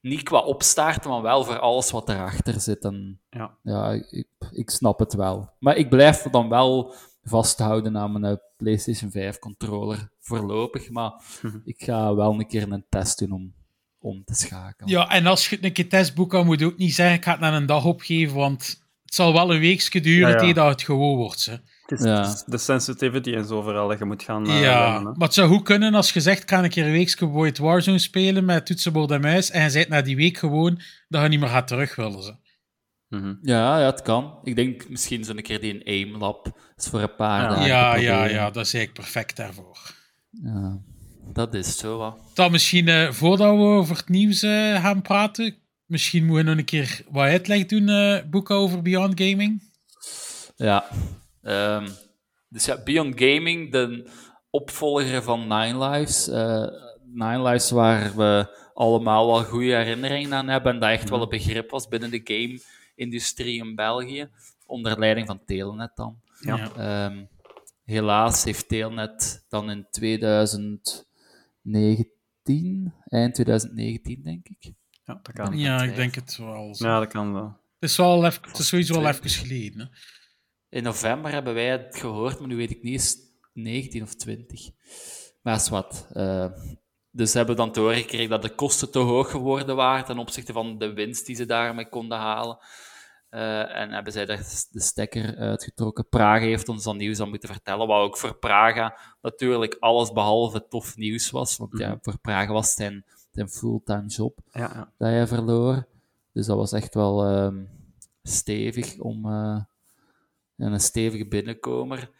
Niet 0.00 0.22
qua 0.22 0.38
opstarten, 0.40 1.10
maar 1.10 1.22
wel 1.22 1.44
voor 1.44 1.58
alles 1.58 1.90
wat 1.90 2.08
erachter 2.08 2.60
zit. 2.60 2.84
En, 2.84 3.20
Ja. 3.30 3.56
ja, 3.62 3.92
ik, 3.92 4.26
ik 4.50 4.70
snap 4.70 4.98
het 4.98 5.14
wel. 5.14 5.50
Maar 5.58 5.76
ik 5.76 5.88
blijf 5.88 6.22
dan 6.22 6.48
wel 6.48 6.94
vasthouden 7.22 7.96
aan 7.96 8.12
mijn 8.20 8.24
eh, 8.24 8.38
PlayStation 8.56 9.10
5 9.10 9.38
controller 9.38 10.10
voorlopig. 10.20 10.90
Maar 10.90 11.12
Mhm. 11.42 11.58
ik 11.64 11.82
ga 11.82 12.14
wel 12.14 12.32
een 12.32 12.46
keer 12.46 12.72
een 12.72 12.86
test 12.88 13.18
doen 13.18 13.32
om 13.32 13.54
om 14.02 14.24
te 14.24 14.34
schakelen. 14.34 14.90
Ja, 14.90 15.08
en 15.10 15.26
als 15.26 15.48
je 15.48 15.56
het 15.56 15.64
een 15.64 15.72
keer 15.72 15.88
testboek 15.88 16.30
kan, 16.30 16.46
moet 16.46 16.58
je 16.60 16.66
ook 16.66 16.76
niet 16.78 16.94
zeggen, 16.94 17.16
ik 17.16 17.24
ga 17.24 17.30
het 17.30 17.40
na 17.40 17.56
een 17.56 17.66
dag 17.66 17.84
opgeven, 17.84 18.34
want 18.36 18.80
het 19.04 19.14
zal 19.14 19.32
wel 19.32 19.54
een 19.54 19.60
weekje 19.60 20.00
duren 20.00 20.46
Ja, 20.46 20.52
dat 20.52 20.68
het 20.68 20.82
gewoon 20.82 21.16
wordt. 21.16 21.44
Hè. 21.46 21.52
Het 21.86 22.00
is, 22.00 22.04
Ja. 22.06 22.36
de 22.46 22.58
sensitivity 22.58 23.32
en 23.34 23.44
zo 23.44 23.62
vooral 23.62 23.88
dat 23.88 23.98
je 23.98 24.04
moet 24.04 24.22
gaan 24.22 24.46
eh, 24.46 24.60
ja, 24.62 25.00
maar 25.00 25.14
het 25.18 25.34
zou 25.34 25.48
goed 25.48 25.62
kunnen 25.62 25.94
als 25.94 26.12
je 26.12 26.20
zegt, 26.20 26.42
ik 26.42 26.50
ga 26.50 26.64
een 26.64 26.70
keer 26.70 26.84
een 26.86 26.92
weekje 26.92 27.28
Void 27.28 27.58
Warzone 27.58 27.98
spelen 27.98 28.44
met 28.44 28.66
toetsenbord 28.66 29.10
en 29.10 29.20
muis, 29.20 29.50
en 29.50 29.62
je 29.62 29.70
zegt 29.70 29.88
na 29.88 30.02
die 30.02 30.16
week 30.16 30.36
gewoon 30.38 30.80
dat 31.08 31.22
je 31.22 31.28
niet 31.28 31.40
meer 31.40 31.48
gaat 31.48 31.66
terug 31.68 31.94
willen. 31.94 32.22
Ze. 32.22 32.34
Mhm. 33.08 33.34
Ja, 33.42 33.78
ja, 33.78 33.86
het 33.86 34.02
kan. 34.02 34.38
Ik 34.42 34.56
denk 34.56 34.88
misschien 34.88 35.24
zo'n 35.24 35.42
keer 35.42 35.60
die 35.60 35.74
een 35.74 35.82
aim 35.86 36.16
lab 36.16 36.58
is 36.76 36.86
voor 36.86 37.00
een 37.00 37.14
paar 37.14 37.42
Ja. 37.42 37.48
dagen. 37.48 37.66
Ja, 37.66 37.94
ja, 37.96 38.24
ja, 38.24 38.50
dat 38.50 38.66
is 38.66 38.74
eigenlijk 38.74 38.92
perfect 38.92 39.36
daarvoor. 39.36 39.78
Ja, 40.30 40.80
dat 41.32 41.54
is 41.54 41.76
zo 41.76 41.98
wat. 41.98 42.16
Dan 42.34 42.50
misschien, 42.50 42.88
eh, 42.88 43.10
voordat 43.10 43.56
we 43.56 43.62
over 43.62 43.96
het 43.96 44.08
nieuws 44.08 44.42
eh, 44.42 44.80
gaan 44.82 45.02
praten, 45.02 45.56
misschien 45.86 46.24
moeten 46.26 46.44
we 46.44 46.50
nog 46.50 46.58
een 46.58 46.64
keer 46.64 47.00
wat 47.10 47.24
uitleg 47.24 47.66
doen, 47.66 47.88
eh, 47.88 48.18
boeken 48.30 48.56
over 48.56 48.82
Beyond 48.82 49.20
Gaming. 49.20 49.62
Ja. 50.56 50.84
Ehm, 51.42 51.88
dus 52.48 52.64
ja, 52.64 52.82
Beyond 52.84 53.14
Gaming, 53.20 53.72
de 53.72 54.10
opvolger 54.50 55.22
van 55.22 55.40
Nine 55.40 55.88
Lives. 55.88 56.28
eh, 56.28 56.66
Nine 57.14 57.42
Lives 57.42 57.70
waar 57.70 58.16
we 58.16 58.56
allemaal 58.74 59.26
wel 59.26 59.44
goede 59.44 59.74
herinneringen 59.74 60.34
aan 60.34 60.48
hebben 60.48 60.72
en 60.74 60.80
dat 60.80 60.90
echt 60.90 61.10
wel 61.10 61.22
een 61.22 61.28
begrip 61.28 61.70
was 61.70 61.88
binnen 61.88 62.10
de 62.10 62.20
game-industrie 62.24 63.64
in 63.64 63.74
België, 63.74 64.28
onder 64.66 64.98
leiding 64.98 65.26
van 65.26 65.44
Telenet 65.44 65.90
dan. 65.94 66.20
Ja. 66.40 66.70
Ehm, 66.76 67.24
helaas 67.84 68.44
heeft 68.44 68.68
Telenet 68.68 69.44
dan 69.48 69.70
in 69.70 69.86
2019, 71.62 72.94
eind 73.08 73.34
2019 73.34 74.22
denk 74.22 74.48
ik, 74.48 74.72
Ja, 75.04 75.20
dat 75.22 75.32
kan. 75.34 75.58
Ja, 75.58 75.82
ik 75.82 75.94
denk 75.94 76.14
het 76.14 76.36
wel. 76.36 76.74
zo. 76.74 76.86
Ja, 76.86 76.98
dat 76.98 77.08
kan 77.12 77.32
wel. 77.32 77.60
Het, 77.78 77.90
is 77.90 77.96
wel 77.96 78.24
even, 78.26 78.42
het 78.48 78.58
is 78.58 78.68
sowieso 78.68 78.94
wel 79.00 79.08
even 79.08 79.30
geleden. 79.30 79.78
Hè. 79.80 79.86
In 80.76 80.82
november 80.82 81.30
hebben 81.32 81.54
wij 81.54 81.70
het 81.70 81.96
gehoord, 81.96 82.38
maar 82.38 82.48
nu 82.48 82.56
weet 82.56 82.70
ik 82.70 82.82
niet, 82.82 82.94
is 83.00 83.10
het 83.10 83.30
19 83.52 84.02
of 84.02 84.14
20. 84.14 84.70
Maar 85.42 85.54
is 85.56 85.68
wat. 85.68 86.08
eh, 86.12 86.52
dus 87.10 87.30
ze 87.30 87.36
hebben 87.36 87.56
dan 87.56 87.72
doorgekregen 87.72 88.28
dat 88.30 88.42
de 88.42 88.54
kosten 88.54 88.90
te 88.90 88.98
hoog 88.98 89.30
geworden 89.30 89.76
waren 89.76 90.04
ten 90.04 90.18
opzichte 90.18 90.52
van 90.52 90.78
de 90.78 90.92
winst 90.92 91.26
die 91.26 91.36
ze 91.36 91.46
daarmee 91.46 91.88
konden 91.88 92.18
halen. 92.18 92.58
Eh, 93.32 93.76
en 93.76 93.90
hebben 93.90 94.12
zij 94.12 94.26
daar 94.26 94.66
de 94.70 94.80
stekker 94.80 95.36
uitgetrokken. 95.36 96.08
Praga 96.08 96.44
heeft 96.44 96.68
ons 96.68 96.84
dan 96.84 96.96
nieuws 96.96 97.20
aan 97.20 97.28
moeten 97.28 97.48
vertellen, 97.48 97.86
wat 97.86 98.00
ook 98.00 98.16
voor 98.16 98.34
Praga 98.34 98.98
natuurlijk 99.22 99.76
alles 99.80 100.12
behalve 100.12 100.66
tof 100.68 100.96
nieuws 100.96 101.30
was. 101.30 101.56
Want 101.56 101.78
ja, 101.78 101.98
voor 102.02 102.18
Praga 102.18 102.52
was 102.52 102.66
het 102.66 102.76
zijn, 102.76 103.04
zijn 103.30 103.48
fulltime 103.48 104.06
job 104.06 104.38
Ja, 104.50 104.60
ja. 104.60 104.92
dat 104.98 105.08
hij 105.08 105.26
verloor. 105.26 105.86
Dus 106.32 106.46
dat 106.46 106.56
was 106.56 106.72
echt 106.72 106.94
wel 106.94 107.26
ehm, 107.26 107.64
stevig 108.22 108.98
om 108.98 109.26
en 110.56 110.72
een 110.72 110.80
stevige 110.80 111.26
binnenkomer. 111.26 112.10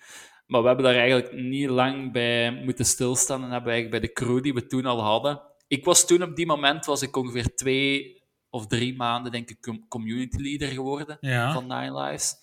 Maar 0.46 0.60
we 0.60 0.66
hebben 0.66 0.84
daar 0.84 0.94
eigenlijk 0.94 1.32
niet 1.32 1.68
lang 1.68 2.12
bij 2.12 2.52
moeten 2.64 2.84
stilstaan 2.84 3.42
en 3.42 3.50
hebben 3.50 3.64
we 3.64 3.70
eigenlijk 3.70 4.00
bij 4.00 4.08
de 4.08 4.14
crew 4.14 4.42
die 4.42 4.54
we 4.54 4.66
toen 4.66 4.86
al 4.86 5.02
hadden. 5.02 5.40
Ik 5.68 5.84
was 5.84 6.06
toen 6.06 6.22
op 6.22 6.36
die 6.36 6.46
moment 6.46 6.86
was 6.86 7.02
ik 7.02 7.16
ongeveer 7.16 7.54
twee 7.54 8.21
of 8.52 8.66
drie 8.66 8.96
maanden 8.96 9.32
denk 9.32 9.50
ik 9.50 9.60
com- 9.60 9.88
community 9.88 10.36
leader 10.36 10.68
geworden 10.68 11.16
Ja. 11.20 11.52
van 11.52 11.66
Nine 11.66 12.02
Lives. 12.02 12.34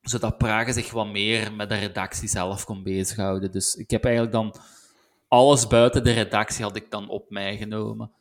Zodat 0.00 0.38
Praga 0.38 0.72
zich 0.72 0.90
wat 0.90 1.06
meer 1.06 1.52
met 1.52 1.68
de 1.68 1.74
redactie 1.74 2.28
zelf 2.28 2.64
kon 2.64 2.82
bezighouden. 2.82 3.50
Dus 3.50 3.74
ik 3.74 3.90
heb 3.90 4.04
eigenlijk 4.04 4.34
dan 4.34 4.54
alles 5.28 5.66
buiten 5.66 6.04
de 6.04 6.12
redactie 6.12 6.64
had 6.64 6.76
ik 6.76 6.90
dan 6.90 7.08
op 7.08 7.30
mij 7.30 7.56
genomen. 7.56 8.12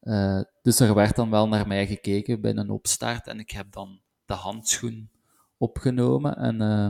Eh, 0.00 0.40
dus 0.62 0.80
er 0.80 0.94
werd 0.94 1.16
dan 1.16 1.30
wel 1.30 1.48
naar 1.48 1.66
mij 1.66 1.86
gekeken 1.86 2.40
bij 2.40 2.56
een 2.56 2.70
opstart 2.70 3.26
en 3.26 3.38
ik 3.38 3.50
heb 3.50 3.72
dan 3.72 4.00
de 4.24 4.34
handschoen 4.34 5.10
opgenomen 5.58 6.36
en 6.36 6.60
eh, 6.60 6.88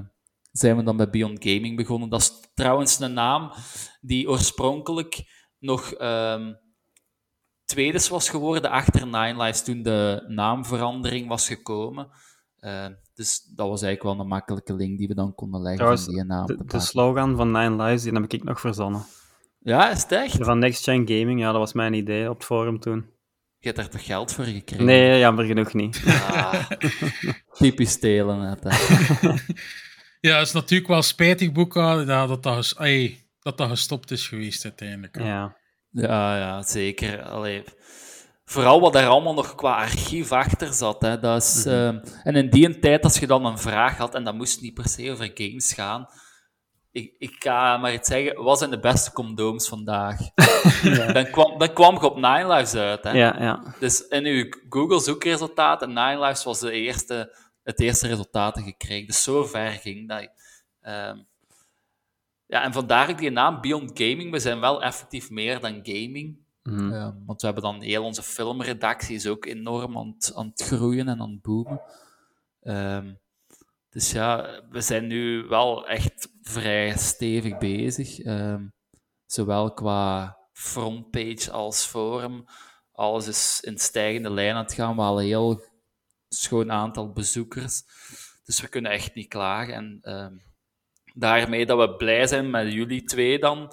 zijn 0.52 0.76
we 0.76 0.82
dan 0.82 0.96
bij 0.96 1.10
Beyond 1.10 1.44
Gaming 1.44 1.76
begonnen. 1.76 2.08
Dat 2.08 2.20
is 2.20 2.32
trouwens 2.54 2.98
een 3.00 3.12
naam 3.12 3.52
die 4.00 4.28
oorspronkelijk 4.28 5.24
nog 5.58 5.92
ehm 5.92 6.52
tweede 7.66 8.06
was 8.08 8.28
geworden 8.28 8.70
achter 8.70 9.06
Nine 9.06 9.36
Lives 9.36 9.62
toen 9.64 9.82
de 9.82 10.24
naamverandering 10.28 11.28
was 11.28 11.46
gekomen. 11.46 12.08
Eh, 12.58 12.86
dus 13.14 13.42
dat 13.54 13.68
was 13.68 13.82
eigenlijk 13.82 14.16
wel 14.16 14.24
een 14.24 14.30
makkelijke 14.30 14.74
link 14.74 14.98
die 14.98 15.08
we 15.08 15.14
dan 15.14 15.34
konden 15.34 15.60
leggen 15.60 15.78
Trouwens, 15.78 16.04
van 16.04 16.14
die 16.14 16.24
naam 16.24 16.46
De, 16.66 16.80
slogan 16.80 17.36
van 17.36 17.50
Nine 17.50 17.82
Lives, 17.82 18.02
die 18.02 18.12
heb 18.12 18.32
ik 18.32 18.44
nog 18.44 18.60
verzonnen. 18.60 19.04
Ja, 19.58 19.90
is 19.90 20.02
het 20.02 20.12
echt? 20.12 20.36
Van 20.40 20.58
Next 20.58 20.84
Gen 20.84 21.08
Gaming, 21.08 21.40
ja, 21.40 21.50
dat 21.50 21.60
was 21.60 21.72
mijn 21.72 21.94
idee 21.94 22.30
op 22.30 22.36
het 22.36 22.44
forum 22.44 22.80
toen. 22.80 23.14
Je 23.58 23.72
hebt 23.72 23.76
daar 23.76 23.88
toch 23.88 24.04
geld 24.04 24.32
voor 24.32 24.44
gekregen? 24.44 24.84
Nee, 24.84 25.18
jammer 25.18 25.44
genoeg 25.44 25.72
niet. 25.72 26.02
Ah, 26.06 26.70
typisch 27.58 27.90
stelen. 27.90 28.40
Net, 28.40 28.64
hè. 28.64 29.34
Ja, 30.20 30.38
het 30.38 30.46
is 30.46 30.52
natuurlijk 30.52 30.88
wel 30.88 31.02
spijtig, 31.02 31.52
Boeka, 31.52 32.04
dat 32.04 32.42
dat, 32.42 32.74
dat 33.40 33.58
dat 33.58 33.68
gestopt 33.68 34.10
is 34.10 34.28
geweest 34.28 34.64
uiteindelijk. 34.64 35.18
Ja. 35.18 35.56
Ja, 36.02 36.36
ja, 36.38 36.62
zeker. 36.62 37.22
Allee, 37.22 37.64
vooral 38.44 38.80
wat 38.80 38.92
daar 38.92 39.06
allemaal 39.08 39.34
nog 39.34 39.54
qua 39.54 39.76
archief 39.76 40.32
achter 40.32 40.72
zat. 40.72 41.00
Hè, 41.02 41.18
dat 41.18 41.42
is, 41.42 41.64
Mhm. 41.64 41.74
ehm, 41.74 41.98
en 42.22 42.36
in 42.36 42.50
die 42.50 42.78
tijd, 42.78 43.04
als 43.04 43.18
je 43.18 43.26
dan 43.26 43.44
een 43.46 43.58
vraag 43.58 43.96
had, 43.96 44.14
en 44.14 44.24
dat 44.24 44.34
moest 44.34 44.60
niet 44.60 44.74
per 44.74 44.88
se 44.88 45.10
over 45.10 45.30
games 45.34 45.72
gaan, 45.72 46.08
ik, 46.92 47.14
ik 47.18 47.36
ga 47.38 47.76
maar 47.76 47.92
iets 47.92 48.08
zeggen, 48.08 48.42
wat 48.42 48.58
zijn 48.58 48.70
de 48.70 48.80
beste 48.80 49.12
condooms 49.12 49.68
vandaag? 49.68 50.18
dan, 51.12 51.30
kwam, 51.30 51.58
dan 51.58 51.72
kwam 51.72 51.94
je 51.94 52.00
op 52.00 52.14
Nine 52.14 52.46
Lives 52.54 52.74
uit. 52.74 53.04
Hè. 53.04 53.10
Ja, 53.10 53.36
ja. 53.38 53.74
Dus 53.80 54.00
in 54.08 54.24
uw 54.24 54.48
Google 54.68 55.00
zoekresultaten, 55.00 55.88
Nine 55.88 56.18
Lives 56.20 56.44
was 56.44 56.60
de 56.60 56.70
eerste, 56.70 57.36
het 57.62 57.80
eerste 57.80 58.06
resultaat 58.06 58.54
dat 58.54 58.64
je 58.64 58.76
kreeg. 58.76 59.06
Dus 59.06 59.22
zo 59.22 59.44
ver 59.44 59.70
ging 59.70 60.08
dat. 60.08 60.28
Ehm, 60.80 61.18
ja, 62.46 62.62
en 62.62 62.72
vandaar 62.72 63.10
ook 63.10 63.18
die 63.18 63.30
naam 63.30 63.60
Beyond 63.60 63.90
Gaming. 63.94 64.30
We 64.30 64.38
zijn 64.38 64.60
wel 64.60 64.82
effectief 64.82 65.30
meer 65.30 65.60
dan 65.60 65.80
gaming. 65.82 66.38
Mhm. 66.62 67.12
Want 67.26 67.40
we 67.40 67.46
hebben 67.46 67.64
dan 67.64 67.82
heel 67.82 68.04
onze 68.04 68.22
filmredactie 68.22 69.14
is 69.14 69.26
ook 69.26 69.44
enorm 69.44 69.98
aan 69.98 70.14
het, 70.18 70.32
aan 70.34 70.46
het 70.46 70.62
groeien 70.62 71.08
en 71.08 71.20
aan 71.20 71.30
het 71.30 71.42
boomen. 71.42 71.80
Ehm, 72.60 73.14
dus 73.90 74.12
ja, 74.12 74.60
we 74.70 74.80
zijn 74.80 75.06
nu 75.06 75.42
wel 75.42 75.88
echt 75.88 76.28
vrij 76.42 76.96
stevig 76.96 77.58
bezig. 77.58 78.18
Ehm, 78.18 78.66
zowel 79.26 79.72
qua 79.72 80.36
frontpage 80.52 81.50
als 81.50 81.84
forum. 81.84 82.44
Alles 82.92 83.28
is 83.28 83.60
in 83.60 83.78
stijgende 83.78 84.30
lijn 84.30 84.54
aan 84.54 84.64
het 84.64 84.72
gaan. 84.72 84.96
We 84.96 85.02
halen 85.02 85.22
een 85.22 85.28
heel 85.28 85.62
schoon 86.28 86.72
aantal 86.72 87.12
bezoekers. 87.12 87.82
Dus 88.44 88.60
we 88.60 88.68
kunnen 88.68 88.90
echt 88.90 89.14
niet 89.14 89.28
klagen. 89.28 89.74
En 89.74 89.98
ehm, 90.02 90.34
daarmee 91.18 91.66
dat 91.66 91.78
we 91.78 91.96
blij 91.96 92.26
zijn 92.26 92.50
met 92.50 92.72
jullie 92.72 93.04
twee 93.04 93.38
dan. 93.38 93.72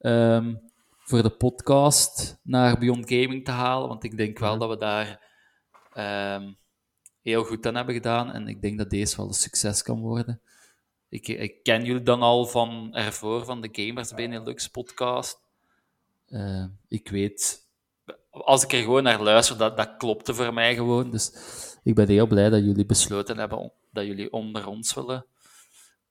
ehm, 0.00 0.54
voor 0.98 1.22
de 1.22 1.30
podcast 1.30 2.40
naar 2.42 2.78
Beyond 2.78 3.08
Gaming 3.08 3.44
te 3.44 3.50
halen. 3.50 3.88
Want 3.88 4.04
ik 4.04 4.16
denk 4.16 4.38
wel 4.38 4.58
dat 4.58 4.68
we 4.68 4.76
daar 4.76 5.22
ehm, 5.92 6.52
heel 7.22 7.44
goed 7.44 7.66
aan 7.66 7.74
hebben 7.74 7.94
gedaan. 7.94 8.32
En 8.32 8.48
ik 8.48 8.62
denk 8.62 8.78
dat 8.78 8.90
deze 8.90 9.16
wel 9.16 9.26
een 9.26 9.34
succes 9.34 9.82
kan 9.82 10.00
worden. 10.00 10.40
Ik, 11.08 11.28
ik 11.28 11.62
ken 11.62 11.84
jullie 11.84 12.02
dan 12.02 12.22
al 12.22 12.46
van 12.46 12.94
ervoor, 12.94 13.44
van 13.44 13.60
de 13.60 13.68
Gamers 13.72 14.14
Benelux 14.14 14.68
podcast. 14.68 15.40
Eh, 16.28 16.64
ik 16.88 17.08
weet, 17.08 17.66
als 18.30 18.64
ik 18.64 18.72
er 18.72 18.82
gewoon 18.82 19.02
naar 19.02 19.22
luister, 19.22 19.58
dat, 19.58 19.76
dat 19.76 19.96
klopte 19.96 20.34
voor 20.34 20.54
mij 20.54 20.74
gewoon. 20.74 21.10
Dus 21.10 21.32
ik 21.82 21.94
ben 21.94 22.08
heel 22.08 22.26
blij 22.26 22.50
dat 22.50 22.64
jullie 22.64 22.86
besloten 22.86 23.38
hebben 23.38 23.72
dat 23.92 24.06
jullie 24.06 24.32
onder 24.32 24.66
ons 24.66 24.94
willen 24.94 25.26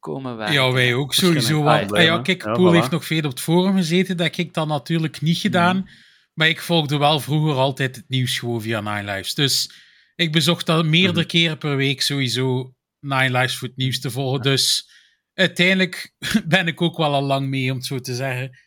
komen 0.03 0.37
werken. 0.37 0.55
Ja, 0.55 0.71
wij 0.71 0.93
ook 0.93 1.13
sowieso. 1.13 1.63
Want, 1.63 1.91
ah 1.91 2.03
ja, 2.03 2.21
kijk, 2.21 2.43
Ja, 2.43 2.51
Poel 2.53 2.71
voilà. 2.71 2.75
heeft 2.75 2.91
nog 2.91 3.05
veel 3.05 3.17
op 3.17 3.29
het 3.29 3.39
forum 3.39 3.75
gezeten. 3.75 4.17
Dat 4.17 4.25
heb 4.25 4.45
ik 4.45 4.53
dan 4.53 4.67
natuurlijk 4.67 5.21
niet 5.21 5.37
gedaan. 5.37 5.89
Maar 6.33 6.47
ik 6.47 6.61
volgde 6.61 6.97
wel 6.97 7.19
vroeger 7.19 7.55
altijd 7.55 7.95
het 7.95 8.05
nieuws 8.07 8.39
gewoon 8.39 8.61
via 8.61 8.81
Nine 8.81 9.11
Lives. 9.11 9.33
Dus 9.33 9.73
ik 10.15 10.31
bezocht 10.31 10.65
dat 10.65 10.85
meerdere 10.85 11.25
keren 11.25 11.57
per 11.57 11.75
week 11.75 12.01
sowieso 12.01 12.73
Nine 12.99 13.31
Lives 13.31 13.57
voor 13.57 13.67
het 13.67 13.77
nieuws 13.77 13.99
te 13.99 14.11
volgen. 14.11 14.41
Dus 14.41 14.89
uiteindelijk 15.33 16.15
ben 16.45 16.67
ik 16.67 16.81
ook 16.81 16.97
wel 16.97 17.13
al 17.13 17.23
lang 17.23 17.47
mee, 17.47 17.71
om 17.71 17.77
het 17.77 17.85
zo 17.85 17.99
te 17.99 18.15
zeggen. 18.15 18.59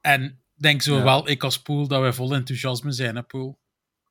En 0.00 0.42
denk 0.54 0.82
zowel 0.82 1.28
ik 1.28 1.42
als 1.42 1.62
Poel 1.62 1.88
dat 1.88 2.00
wij 2.00 2.12
vol 2.12 2.34
enthousiasme 2.34 2.92
zijn, 2.92 3.16
hè, 3.16 3.22
Poel? 3.22 3.58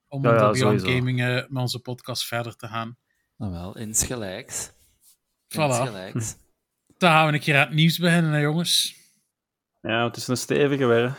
om 0.08 0.24
Ja, 0.24 0.30
ja, 0.30 0.38
Beyond 0.38 0.58
sowieso. 0.58 0.88
Gaming 0.88 1.22
eh, 1.22 1.28
met 1.34 1.62
onze 1.62 1.80
podcast 1.80 2.26
verder 2.26 2.56
te 2.56 2.68
gaan. 2.68 2.98
Nou 3.38 3.52
wel, 3.52 3.78
insgelijks. 3.78 4.72
Voilà. 5.56 5.80
Insgelijks. 5.80 6.36
Dan 6.98 7.12
gaan 7.12 7.28
we 7.28 7.34
een 7.34 7.40
keer 7.40 7.56
aan 7.56 7.66
het 7.66 7.76
nieuws 7.76 7.98
beginnen, 7.98 8.32
hè, 8.32 8.40
jongens. 8.40 8.96
Ja, 9.82 10.04
het 10.04 10.18
is 10.18 10.28
een 10.28 10.38
stevige 10.38 10.86
weer. 10.86 11.14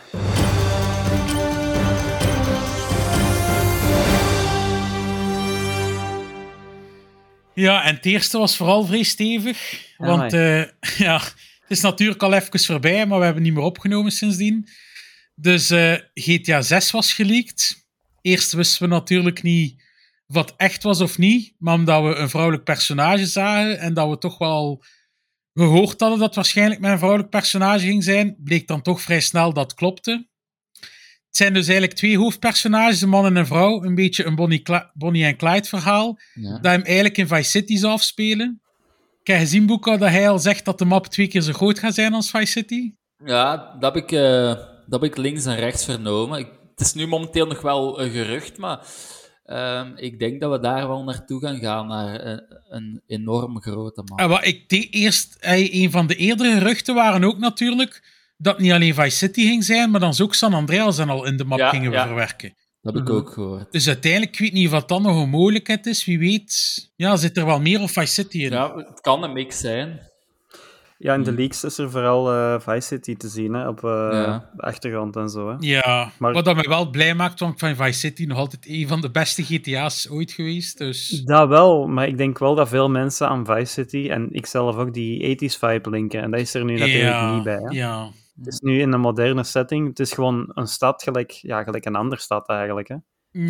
Ja, 7.53 7.83
en 7.83 7.95
het 7.95 8.05
eerste 8.05 8.37
was 8.37 8.57
vooral 8.57 8.85
vrij 8.85 9.03
stevig. 9.03 9.71
Ja, 9.97 10.05
want 10.05 10.33
eh, 10.33 10.63
ja, 11.07 11.21
het 11.59 11.67
is 11.67 11.81
natuurlijk 11.81 12.23
al 12.23 12.33
even 12.33 12.59
voorbij, 12.59 13.05
maar 13.05 13.19
we 13.19 13.25
hebben 13.25 13.43
niet 13.43 13.53
meer 13.53 13.63
opgenomen 13.63 14.11
sindsdien. 14.11 14.67
Dus 15.35 15.69
eh, 15.69 15.93
GTA 16.13 16.61
6 16.61 16.91
was 16.91 17.13
geleakt. 17.13 17.87
Eerst 18.21 18.51
wisten 18.51 18.89
we 18.89 18.93
natuurlijk 18.93 19.43
niet 19.43 19.83
wat 20.27 20.53
echt 20.57 20.83
was 20.83 21.01
of 21.01 21.17
niet, 21.17 21.53
maar 21.57 21.73
omdat 21.73 22.03
we 22.03 22.15
een 22.15 22.29
vrouwelijk 22.29 22.63
personage 22.63 23.25
zagen 23.25 23.79
en 23.79 23.93
dat 23.93 24.09
we 24.09 24.17
toch 24.17 24.37
wel 24.37 24.83
gehoord 25.53 25.99
hadden 25.99 26.17
dat 26.19 26.27
het 26.27 26.35
waarschijnlijk 26.35 26.79
met 26.79 26.91
een 26.91 26.97
vrouwelijk 26.97 27.29
personage 27.29 27.85
ging 27.85 28.03
zijn, 28.03 28.35
bleek 28.39 28.67
dan 28.67 28.81
toch 28.81 29.01
vrij 29.01 29.19
snel 29.19 29.53
dat 29.53 29.73
klopte. 29.73 30.27
Het 31.27 31.37
zijn 31.45 31.53
dus 31.53 31.67
eigenlijk 31.67 31.97
twee 31.97 32.17
hoofdpersonages, 32.17 33.01
een 33.01 33.09
man 33.09 33.25
en 33.25 33.35
een 33.35 33.45
vrouw. 33.45 33.83
Een 33.83 33.95
beetje 33.95 34.25
een 34.25 34.35
Bonnie, 34.35 34.61
Cla- 34.61 34.91
Bonnie 34.93 35.25
en 35.25 35.37
Clyde 35.37 35.67
verhaal 35.67 36.19
Ja. 36.33 36.51
dat 36.59 36.71
hem 36.71 36.81
eigenlijk 36.81 37.17
in 37.17 37.27
Vice 37.27 37.49
City 37.49 37.77
zou 37.77 37.93
afspelen. 37.93 38.61
Ik 39.21 39.27
heb 39.27 39.39
gezien, 39.39 39.65
Boeka, 39.65 39.97
dat 39.97 40.09
hij 40.09 40.29
al 40.29 40.39
zegt 40.39 40.65
dat 40.65 40.77
de 40.77 40.85
map 40.85 41.07
twee 41.07 41.27
keer 41.27 41.41
zo 41.41 41.53
groot 41.53 41.79
gaat 41.79 41.93
zijn 41.93 42.13
als 42.13 42.29
Vice 42.29 42.51
City. 42.51 42.91
Ja, 43.25 43.75
dat 43.79 43.93
heb 43.93 44.03
ik, 44.03 44.11
eh, 44.11 44.45
dat 44.87 45.01
heb 45.01 45.03
ik 45.03 45.17
links 45.17 45.45
en 45.45 45.55
rechts 45.55 45.85
vernomen. 45.85 46.39
Ik, 46.39 46.47
het 46.75 46.79
is 46.85 46.93
nu 46.93 47.07
momenteel 47.07 47.45
nog 47.47 47.61
wel 47.61 48.01
een 48.01 48.11
gerucht, 48.11 48.57
maar 48.57 48.79
ehm, 49.47 49.91
ik 49.95 50.19
denk 50.19 50.41
dat 50.41 50.51
we 50.51 50.59
daar 50.59 50.87
wel 50.87 51.03
naartoe 51.03 51.41
gaan 51.41 51.59
gaan, 51.59 51.87
naar 51.87 52.25
een, 52.25 52.41
een 52.69 53.01
enorm 53.07 53.61
grote 53.61 54.01
map. 54.05 54.19
En 54.19 54.29
wat 54.29 54.45
ik 54.45 54.69
deed 54.69 54.87
eerst, 54.93 55.37
eh, 55.39 55.73
een 55.81 55.91
van 55.91 56.07
de 56.07 56.15
eerdere 56.15 56.57
geruchten 56.57 56.95
waren 56.95 57.23
ook 57.23 57.37
natuurlijk 57.37 58.15
dat 58.37 58.59
niet 58.59 58.71
alleen 58.71 58.93
Vice 58.93 59.17
City 59.17 59.41
ging 59.47 59.63
zijn, 59.63 59.91
maar 59.91 59.99
dan 59.99 60.13
ook 60.21 60.33
San 60.33 60.53
Andreas 60.53 60.97
en 60.97 61.09
al 61.09 61.25
in 61.25 61.37
de 61.37 61.43
map 61.45 61.59
Ja, 61.59 61.69
gingen 61.69 61.91
ja. 61.91 62.05
verwerken. 62.05 62.53
Dat 62.81 62.93
heb 62.93 63.03
ik 63.03 63.09
Mhm. 63.09 63.17
ook 63.17 63.29
gehoord. 63.29 63.71
Dus 63.71 63.87
uiteindelijk, 63.87 64.31
ik 64.33 64.39
weet 64.39 64.53
niet 64.53 64.73
of 64.73 64.83
dat 64.85 65.01
nog 65.01 65.21
een 65.23 65.29
mogelijkheid 65.29 65.85
is. 65.85 66.05
Wie 66.05 66.19
weet, 66.19 66.89
ja, 66.95 67.15
zit 67.15 67.37
er 67.37 67.45
wel 67.45 67.59
meer 67.61 67.81
of 67.81 67.91
Vice 67.91 68.13
City 68.13 68.37
in? 68.43 68.51
Ja, 68.51 68.75
het 68.75 69.01
kan 69.01 69.23
een 69.23 69.33
mix 69.33 69.59
zijn. 69.59 70.06
Ja, 70.99 71.13
in 71.13 71.23
de 71.23 71.29
Hmm. 71.29 71.39
leaks 71.39 71.63
is 71.63 71.77
er 71.77 71.91
vooral 71.91 72.31
eh, 72.33 72.59
Vice 72.59 72.87
City 72.87 73.15
te 73.15 73.27
zien, 73.27 73.53
hè, 73.53 73.67
op 73.67 73.83
eh, 73.83 73.89
Ja. 74.11 74.49
de 74.55 74.61
achtergrond 74.61 75.15
en 75.15 75.29
zo. 75.29 75.49
Hè. 75.49 75.55
Ja, 75.59 76.11
Maar- 76.19 76.33
wat 76.33 76.45
dat 76.45 76.55
mij 76.55 76.65
wel 76.67 76.89
blij 76.89 77.15
maakt, 77.15 77.39
want 77.39 77.53
ik 77.53 77.59
vind 77.59 77.77
Vice 77.77 77.99
City 77.99 78.25
nog 78.25 78.37
altijd 78.37 78.65
een 78.67 78.87
van 78.87 79.01
de 79.01 79.11
beste 79.11 79.43
GTA's 79.43 80.09
ooit 80.09 80.31
geweest. 80.31 80.77
Dus 80.77 81.09
Dat 81.09 81.47
wel, 81.47 81.87
maar 81.87 82.07
ik 82.07 82.17
denk 82.17 82.37
wel 82.39 82.55
dat 82.55 82.69
veel 82.69 82.89
mensen 82.89 83.27
aan 83.27 83.45
Vice 83.45 83.65
City 83.73 84.09
en 84.09 84.27
ik 84.31 84.45
zelf 84.45 84.75
ook 84.75 84.93
die 84.93 85.23
80s 85.29 85.57
vibe 85.57 85.89
linken. 85.89 86.21
En 86.21 86.31
dat 86.31 86.39
is 86.39 86.53
er 86.53 86.65
nu 86.65 86.73
natuurlijk 86.77 87.13
ja, 87.13 87.33
niet 87.35 87.43
bij. 87.43 87.59
Hè. 87.63 87.69
ja. 87.69 88.09
Het 88.37 88.47
is 88.47 88.59
nu 88.59 88.79
in 88.81 88.93
een 88.93 88.99
moderne 88.99 89.43
setting. 89.43 89.87
Het 89.87 89.99
is 89.99 90.13
gewoon 90.13 90.51
een 90.53 90.67
stad 90.67 91.03
gelijk, 91.03 91.31
ja, 91.31 91.63
gelijk 91.63 91.85
een 91.85 91.95
andere 91.95 92.21
stad 92.21 92.49
eigenlijk. 92.49 92.87
Hè. 92.87 92.95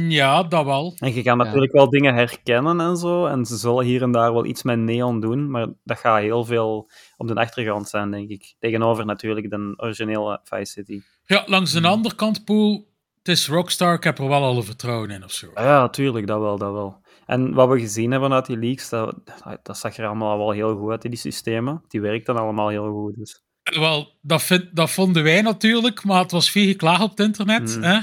Ja, 0.09 0.43
dat 0.43 0.65
wel. 0.65 0.93
En 0.97 1.13
je 1.13 1.21
gaat 1.21 1.37
natuurlijk 1.37 1.71
wel 1.71 1.89
dingen 1.89 2.15
herkennen 2.15 2.79
en 2.81 2.97
zo. 2.97 3.25
En 3.25 3.45
ze 3.45 3.57
zullen 3.57 3.85
hier 3.85 4.01
en 4.01 4.11
daar 4.11 4.33
wel 4.33 4.45
iets 4.45 4.63
met 4.63 4.79
neon 4.79 5.19
doen. 5.19 5.49
Maar 5.51 5.67
dat 5.83 5.97
gaat 5.97 6.19
heel 6.19 6.45
veel 6.45 6.89
op 7.17 7.27
de 7.27 7.35
achtergrond 7.35 7.89
zijn, 7.89 8.11
denk 8.11 8.29
ik. 8.29 8.55
Tegenover 8.59 9.05
natuurlijk 9.05 9.49
de 9.49 9.73
originele 9.77 10.39
Vice 10.43 10.71
City. 10.71 11.01
Ja, 11.25 11.43
langs 11.45 11.73
Hmm. 11.73 11.81
de 11.81 11.87
andere 11.87 12.15
kant, 12.15 12.45
Poel, 12.45 12.87
het 13.17 13.27
is 13.27 13.47
Rockstar, 13.47 13.93
ik 13.93 14.03
heb 14.03 14.17
er 14.19 14.27
wel 14.27 14.43
alle 14.43 14.63
vertrouwen 14.63 15.09
in 15.09 15.23
of 15.23 15.31
zo. 15.31 15.47
Ah 15.53 15.63
Ja, 15.63 15.89
tuurlijk, 15.89 16.27
dat 16.27 16.39
wel, 16.39 16.57
dat 16.57 16.71
wel. 16.73 17.01
En 17.25 17.53
wat 17.53 17.69
we 17.69 17.79
gezien 17.79 18.11
hebben 18.11 18.33
uit 18.33 18.45
die 18.45 18.57
leaks, 18.57 18.89
dat, 18.89 19.15
dat 19.63 19.77
zag 19.77 19.97
er 19.97 20.05
allemaal 20.05 20.37
wel 20.37 20.51
heel 20.51 20.77
goed 20.77 20.91
uit, 20.91 21.01
die 21.01 21.15
systemen. 21.15 21.83
Die 21.87 22.01
werkten 22.01 22.37
allemaal 22.37 22.69
heel 22.69 22.91
goed. 22.91 23.15
Dus. 23.15 23.41
Wel, 23.63 24.17
dat, 24.21 24.43
vind, 24.43 24.75
dat 24.75 24.91
vonden 24.91 25.23
wij 25.23 25.41
natuurlijk, 25.41 26.03
maar 26.03 26.21
het 26.21 26.31
was 26.31 26.51
veel 26.51 26.65
geklaagd 26.65 27.01
op 27.03 27.09
het 27.09 27.19
internet. 27.19 27.75
Mm. 27.75 27.83
Hè? 27.83 27.99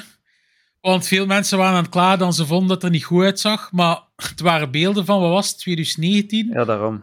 Want 0.90 1.06
veel 1.06 1.26
mensen 1.26 1.58
waren 1.58 1.76
aan 1.76 1.82
het 1.82 1.92
klagen 1.92 2.18
dat 2.18 2.34
ze 2.34 2.46
vonden 2.46 2.68
dat 2.68 2.76
het 2.76 2.84
er 2.84 2.90
niet 2.90 3.04
goed 3.04 3.22
uitzag. 3.24 3.72
Maar 3.72 4.02
het 4.16 4.40
waren 4.40 4.70
beelden 4.70 5.04
van, 5.04 5.20
wat 5.20 5.30
was 5.30 5.48
het, 5.48 5.58
2019 5.58 6.48
Ja, 6.52 6.64
daarom. 6.64 7.02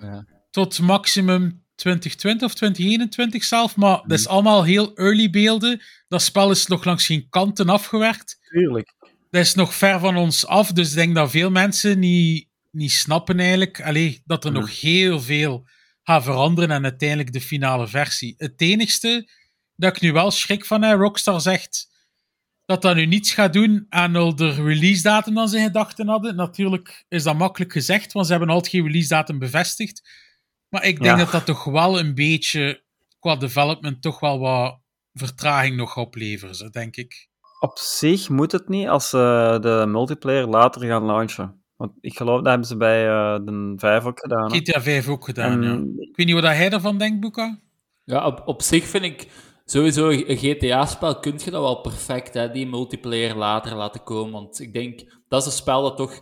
tot 0.52 0.80
maximum 0.80 1.64
2020 1.76 2.48
of 2.48 2.54
2021 2.54 3.44
zelf. 3.44 3.76
Maar 3.76 3.96
dat 3.96 4.06
Mm. 4.06 4.12
is 4.12 4.28
allemaal 4.28 4.64
heel 4.64 4.96
early 4.96 5.30
beelden. 5.30 5.82
Dat 6.08 6.22
spel 6.22 6.52
is 6.52 6.66
nog 6.68 6.84
langs 6.86 7.06
geen 7.06 7.28
kanten 7.30 7.70
afgewerkt. 7.70 8.38
Tuurlijk. 8.50 8.94
dat 9.30 9.42
is 9.42 9.54
nog 9.56 9.74
ver 9.74 10.00
van 10.00 10.18
ons 10.18 10.46
af. 10.48 10.72
Dus 10.72 10.90
ik 10.90 10.96
denk 10.96 11.16
dat 11.16 11.32
veel 11.32 11.52
mensen 11.52 12.00
niet, 12.00 12.48
niet 12.72 12.92
snappen 12.92 13.40
eigenlijk 13.40 13.82
allee, 13.82 14.22
dat 14.26 14.46
er 14.46 14.52
nog 14.52 14.80
heel 14.82 15.22
veel 15.22 15.68
gaat 16.04 16.24
veranderen 16.24 16.72
en 16.72 16.84
uiteindelijk 16.84 17.34
de 17.34 17.42
finale 17.42 17.88
versie. 17.88 18.34
Het 18.38 18.62
enigste 18.62 19.30
dat 19.76 19.96
ik 19.96 20.02
nu 20.02 20.12
wel 20.12 20.32
schrik 20.32 20.66
van 20.66 20.82
heb, 20.82 21.00
Rockstar 21.00 21.42
zegt 21.42 21.90
dat 22.72 22.82
dat 22.82 22.96
nu 22.96 23.06
niets 23.06 23.34
gaat 23.34 23.54
doen 23.54 23.86
aan 23.90 24.16
al 24.16 24.36
de 24.36 24.50
release 24.52 25.02
datum 25.04 25.34
dan 25.34 25.48
ze 25.50 25.60
gedachten 25.60 26.08
hadden. 26.08 26.36
Natuurlijk 26.36 27.06
is 27.10 27.24
dat 27.24 27.38
makkelijk 27.38 27.72
gezegd, 27.72 28.12
want 28.14 28.26
ze 28.26 28.32
hebben 28.32 28.50
altijd 28.50 28.74
geen 28.74 28.86
release 28.86 29.08
datum 29.08 29.40
bevestigd. 29.40 30.10
Maar 30.70 30.84
ik 30.86 31.02
denk 31.02 31.18
Ja. 31.18 31.24
dat 31.24 31.32
dat 31.32 31.46
toch 31.46 31.64
wel 31.64 32.00
een 32.00 32.16
beetje 32.16 32.84
qua 33.20 33.36
development 33.36 34.02
toch 34.02 34.20
wel 34.20 34.40
wat 34.40 34.80
vertraging 35.14 35.76
nog 35.76 35.94
gaat 35.94 36.06
opleveren, 36.06 36.72
denk 36.72 36.96
ik. 36.96 37.30
Op 37.60 37.78
zich 37.78 38.30
moet 38.30 38.52
het 38.52 38.70
niet 38.70 38.88
als 38.88 39.10
ze 39.10 39.58
de 39.62 39.86
multiplayer 39.88 40.48
later 40.48 40.88
gaan 40.88 41.06
launchen. 41.06 41.64
Want 41.76 41.92
ik 42.02 42.18
geloof 42.18 42.38
dat 42.38 42.48
hebben 42.48 42.68
ze 42.68 42.78
bij 42.78 43.08
eh, 43.08 43.40
de 43.46 43.74
5 43.78 44.04
ook 44.06 44.20
gedaan. 44.20 44.52
GTA 44.52 44.82
5 44.82 45.08
ook 45.08 45.26
gedaan, 45.26 45.64
En 45.64 45.94
ja. 45.98 46.04
Ik 46.04 46.16
weet 46.16 46.26
niet 46.26 46.36
wat 46.36 46.44
hij 46.44 46.70
ervan 46.70 46.98
denkt, 46.98 47.20
Boeka. 47.20 47.60
Ja, 48.04 48.26
op, 48.26 48.42
op 48.46 48.62
zich 48.62 48.86
vind 48.86 49.04
ik 49.04 49.28
sowieso 49.72 50.10
een 50.10 50.38
GTA-spel 50.38 51.20
kun 51.20 51.40
je 51.44 51.52
dat 51.52 51.62
wel 51.62 51.82
perfect, 51.82 52.34
hè, 52.34 52.52
die 52.52 52.68
multiplayer 52.68 53.36
later 53.36 53.76
laten 53.76 54.04
komen. 54.04 54.34
Want 54.34 54.60
ik 54.60 54.74
denk, 54.74 55.00
dat 55.28 55.42
is 55.42 55.46
een 55.46 55.52
spel 55.52 55.82
dat 55.82 55.98
toch 55.98 56.22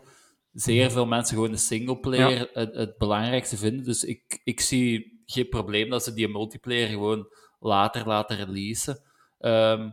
zeer 0.51 0.91
veel 0.91 1.05
mensen 1.05 1.35
gewoon 1.35 1.51
de 1.51 1.57
singleplayer 1.57 2.49
het, 2.53 2.75
het 2.75 2.97
belangrijkste 2.97 3.57
vinden. 3.57 3.85
Dus 3.85 4.03
ik, 4.03 4.41
ik 4.43 4.59
zie 4.59 5.21
geen 5.25 5.49
probleem 5.49 5.89
dat 5.89 6.03
ze 6.03 6.13
die 6.13 6.27
multiplayer 6.27 6.87
gewoon 6.87 7.27
later 7.59 8.07
laten 8.07 8.37
releasen. 8.37 9.01
Ehm, 9.39 9.89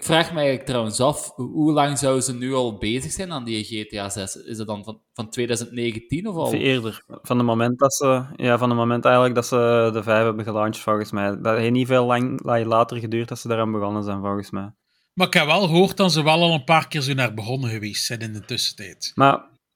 ik 0.00 0.04
vraag 0.04 0.30
me 0.32 0.36
eigenlijk 0.36 0.66
trouwens 0.66 1.00
af, 1.00 1.32
hoe- 1.34 1.72
lang 1.72 1.98
zouden 1.98 2.22
ze 2.22 2.34
nu 2.34 2.54
al 2.54 2.78
bezig 2.78 3.12
zijn 3.12 3.32
aan 3.32 3.44
die 3.44 3.64
GTA 3.64 4.08
6? 4.08 4.36
Is 4.36 4.58
het 4.58 4.66
dan 4.66 4.84
van, 4.84 5.00
van 5.14 5.30
2019 5.30 6.26
of 6.26 6.34
al? 6.34 6.42
Of 6.42 6.52
eerder. 6.52 7.04
Van 7.06 7.36
het 7.36 7.46
moment 7.46 7.78
dat 7.78 7.94
ze, 7.94 8.24
ja, 8.36 8.58
van 8.58 8.68
het 8.68 8.78
moment 8.78 9.04
eigenlijk 9.04 9.34
dat 9.34 9.46
ze 9.46 9.90
de 9.92 10.02
5 10.02 10.24
hebben 10.24 10.44
gelaunched, 10.44 10.82
volgens 10.82 11.10
mij. 11.12 11.40
Dat 11.40 11.56
heeft 11.58 11.72
niet 11.72 11.86
veel 11.86 12.04
lang 12.06 12.40
later 12.44 12.96
geduurd 12.98 13.28
dat 13.28 13.38
ze 13.38 13.48
daaraan 13.48 13.72
begonnen 13.72 14.04
zijn, 14.04 14.20
volgens 14.20 14.50
mij. 14.50 14.70
Maar 15.12 15.26
ik 15.26 15.32
heb 15.34 15.46
wel 15.46 15.60
gehoord 15.66 15.96
dat 15.96 16.12
ze 16.12 16.22
wel 16.22 16.40
al 16.42 16.54
een 16.54 16.64
paar 16.64 16.88
keer 16.88 17.00
zo 17.00 17.12
naar 17.14 17.34
begonnen 17.34 17.70
geweest 17.70 18.04
zijn 18.04 18.20
in 18.20 18.32
de 18.32 18.44
tussentijd. 18.44 19.12
Maar 19.14 19.32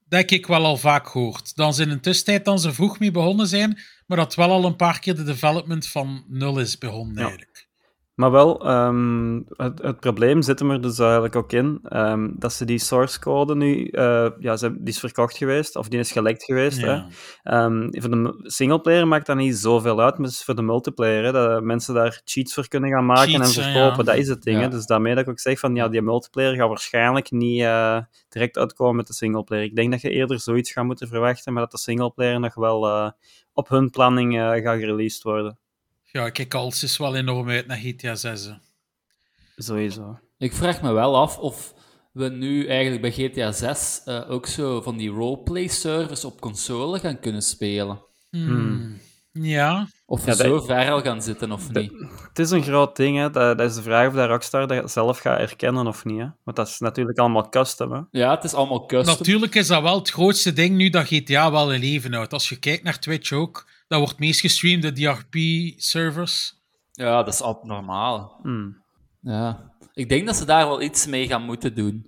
Dat 0.08 0.20
heb 0.20 0.30
ik 0.30 0.46
wel 0.46 0.64
al 0.64 0.76
vaak 0.76 1.08
gehoord. 1.08 1.56
Dan 1.56 1.74
ze 1.74 1.82
in 1.82 1.88
de 1.88 2.00
tussentijd 2.00 2.44
dan 2.44 2.58
ze 2.58 2.72
vroeg 2.72 2.98
mee 2.98 3.10
begonnen 3.10 3.46
zijn, 3.46 3.78
maar 4.06 4.16
dat 4.18 4.34
wel 4.34 4.50
al 4.50 4.64
een 4.64 4.76
paar 4.76 4.98
keer 5.00 5.14
de 5.16 5.22
development 5.22 5.86
van 5.86 6.24
nul 6.28 6.58
is 6.58 6.78
begonnen 6.78 7.14
Ja. 7.16 7.20
eigenlijk. 7.20 7.68
Maar 8.20 8.30
wel, 8.30 8.60
ehm, 8.66 9.40
het, 9.56 9.82
het 9.82 10.00
probleem 10.00 10.42
zit 10.42 10.58
hem 10.58 10.70
er 10.70 10.80
dus 10.80 10.98
eigenlijk 10.98 11.36
ook 11.36 11.52
in, 11.52 11.80
ehm, 11.82 12.28
dat 12.32 12.52
ze 12.52 12.64
die 12.64 12.78
source 12.78 13.20
code 13.20 13.54
nu, 13.54 13.86
eh, 13.86 14.28
ja, 14.38 14.56
ze, 14.56 14.72
die 14.72 14.88
is 14.88 14.98
verkocht 14.98 15.36
geweest, 15.36 15.76
of 15.76 15.88
die 15.88 15.98
is 15.98 16.12
gelekt 16.12 16.44
geweest. 16.44 16.80
Hè. 16.80 16.92
Ja. 16.92 17.06
Ehm, 17.42 17.88
voor 17.90 18.10
de 18.10 18.40
singleplayer 18.42 19.08
maakt 19.08 19.26
dat 19.26 19.36
niet 19.36 19.56
zoveel 19.56 20.00
uit, 20.00 20.18
maar 20.18 20.26
het 20.26 20.36
is 20.36 20.44
voor 20.44 20.54
de 20.54 20.62
multiplayer, 20.62 21.24
hè, 21.24 21.32
dat 21.32 21.62
mensen 21.62 21.94
daar 21.94 22.20
cheats 22.24 22.54
voor 22.54 22.68
kunnen 22.68 22.90
gaan 22.90 23.06
maken 23.06 23.30
Cheats, 23.30 23.56
en 23.56 23.62
hè, 23.62 23.70
verkopen, 23.70 24.04
ja. 24.04 24.10
dat 24.10 24.16
is 24.16 24.28
het 24.28 24.42
ding. 24.42 24.56
Ja. 24.56 24.62
Hè. 24.62 24.68
Dus 24.68 24.86
daarmee 24.86 25.14
dat 25.14 25.22
ik 25.22 25.30
ook 25.30 25.40
zeg 25.40 25.58
van, 25.58 25.74
ja, 25.74 25.88
die 25.88 26.02
multiplayer 26.02 26.54
gaat 26.56 26.68
waarschijnlijk 26.68 27.30
niet 27.30 27.60
eh, 27.60 27.98
direct 28.28 28.58
uitkomen 28.58 28.96
met 28.96 29.06
de 29.06 29.14
singleplayer. 29.14 29.64
Ik 29.64 29.76
denk 29.76 29.90
dat 29.90 30.00
je 30.00 30.10
eerder 30.10 30.40
zoiets 30.40 30.72
gaat 30.72 30.84
moeten 30.84 31.08
verwachten, 31.08 31.52
maar 31.52 31.62
dat 31.62 31.70
de 31.70 31.78
singleplayer 31.78 32.40
nog 32.40 32.54
wel 32.54 32.86
eh, 32.86 33.10
op 33.52 33.68
hun 33.68 33.90
planning 33.90 34.34
gaat 34.34 34.78
gereleased 34.78 35.22
worden. 35.22 35.58
Ja, 36.12 36.26
ik 36.26 36.32
kijk 36.32 36.54
alles 36.54 36.82
is 36.82 36.96
wel 36.96 37.16
enorm 37.16 37.48
uit 37.48 37.66
naar 37.66 37.76
GTA 37.76 38.14
6. 38.14 38.44
hè. 38.44 38.52
Sowieso. 39.56 40.18
Ik 40.38 40.52
vraag 40.52 40.82
me 40.82 40.92
wel 40.92 41.16
af 41.16 41.38
of 41.38 41.74
we 42.12 42.28
nu 42.28 42.66
eigenlijk 42.66 43.02
bij 43.02 43.10
GTA 43.28 43.52
6 43.52 44.00
eh, 44.04 44.30
ook 44.30 44.46
zo 44.46 44.80
van 44.80 44.96
die 44.96 45.10
roleplay-servers 45.10 46.24
op 46.24 46.40
console 46.40 46.98
gaan 46.98 47.20
kunnen 47.20 47.42
spelen. 47.42 48.02
Hmm. 48.30 48.98
Ja, 49.32 49.88
Of 50.06 50.24
we 50.24 50.30
Ja, 50.30 50.36
dat- 50.36 50.46
zo 50.46 50.60
ver 50.60 50.90
al 50.90 51.00
gaan 51.02 51.22
zitten 51.22 51.52
of 51.52 51.70
niet. 51.72 51.92
Het 52.28 52.38
is 52.38 52.50
een 52.50 52.62
groot 52.62 52.96
ding, 52.96 53.16
hè. 53.18 53.30
Dat, 53.30 53.58
dat 53.58 53.70
is 53.70 53.76
de 53.76 53.82
vraag 53.82 54.08
of 54.08 54.14
dat 54.14 54.28
Rockstar 54.28 54.66
dat 54.66 54.90
zelf 54.90 55.18
gaat 55.18 55.38
erkennen 55.38 55.86
of 55.86 56.04
niet. 56.04 56.18
Hè. 56.18 56.26
Want 56.44 56.56
dat 56.56 56.68
is 56.68 56.78
natuurlijk 56.78 57.18
allemaal 57.18 57.48
custom. 57.48 57.92
Hè. 57.92 58.00
Ja, 58.10 58.34
het 58.34 58.44
is 58.44 58.54
allemaal 58.54 58.86
custom. 58.86 59.16
natuurlijk 59.18 59.54
is 59.54 59.66
dat 59.66 59.82
wel 59.82 59.98
het 59.98 60.10
grootste 60.10 60.52
ding 60.52 60.76
nu 60.76 60.88
dat 60.90 61.06
GTA 61.06 61.50
wel 61.50 61.72
in 61.72 61.80
leven 61.80 62.12
houdt. 62.12 62.32
Als 62.32 62.48
je 62.48 62.56
kijkt 62.58 62.82
naar 62.82 62.98
Twitch 62.98 63.32
ook, 63.32 63.68
dat 63.90 63.98
wordt 63.98 64.18
meest 64.18 64.40
gestreamd 64.40 64.82
de 64.82 64.92
DRP-servers. 64.92 66.54
Ja, 66.92 67.22
dat 67.22 67.34
is 67.34 67.42
abnormaal. 67.42 68.38
Hmm. 68.42 68.82
Ja. 69.20 69.72
Ik 69.92 70.08
denk 70.08 70.26
dat 70.26 70.36
ze 70.36 70.44
daar 70.44 70.66
wel 70.66 70.82
iets 70.82 71.06
mee 71.06 71.26
gaan 71.26 71.42
moeten 71.42 71.74
doen. 71.74 72.06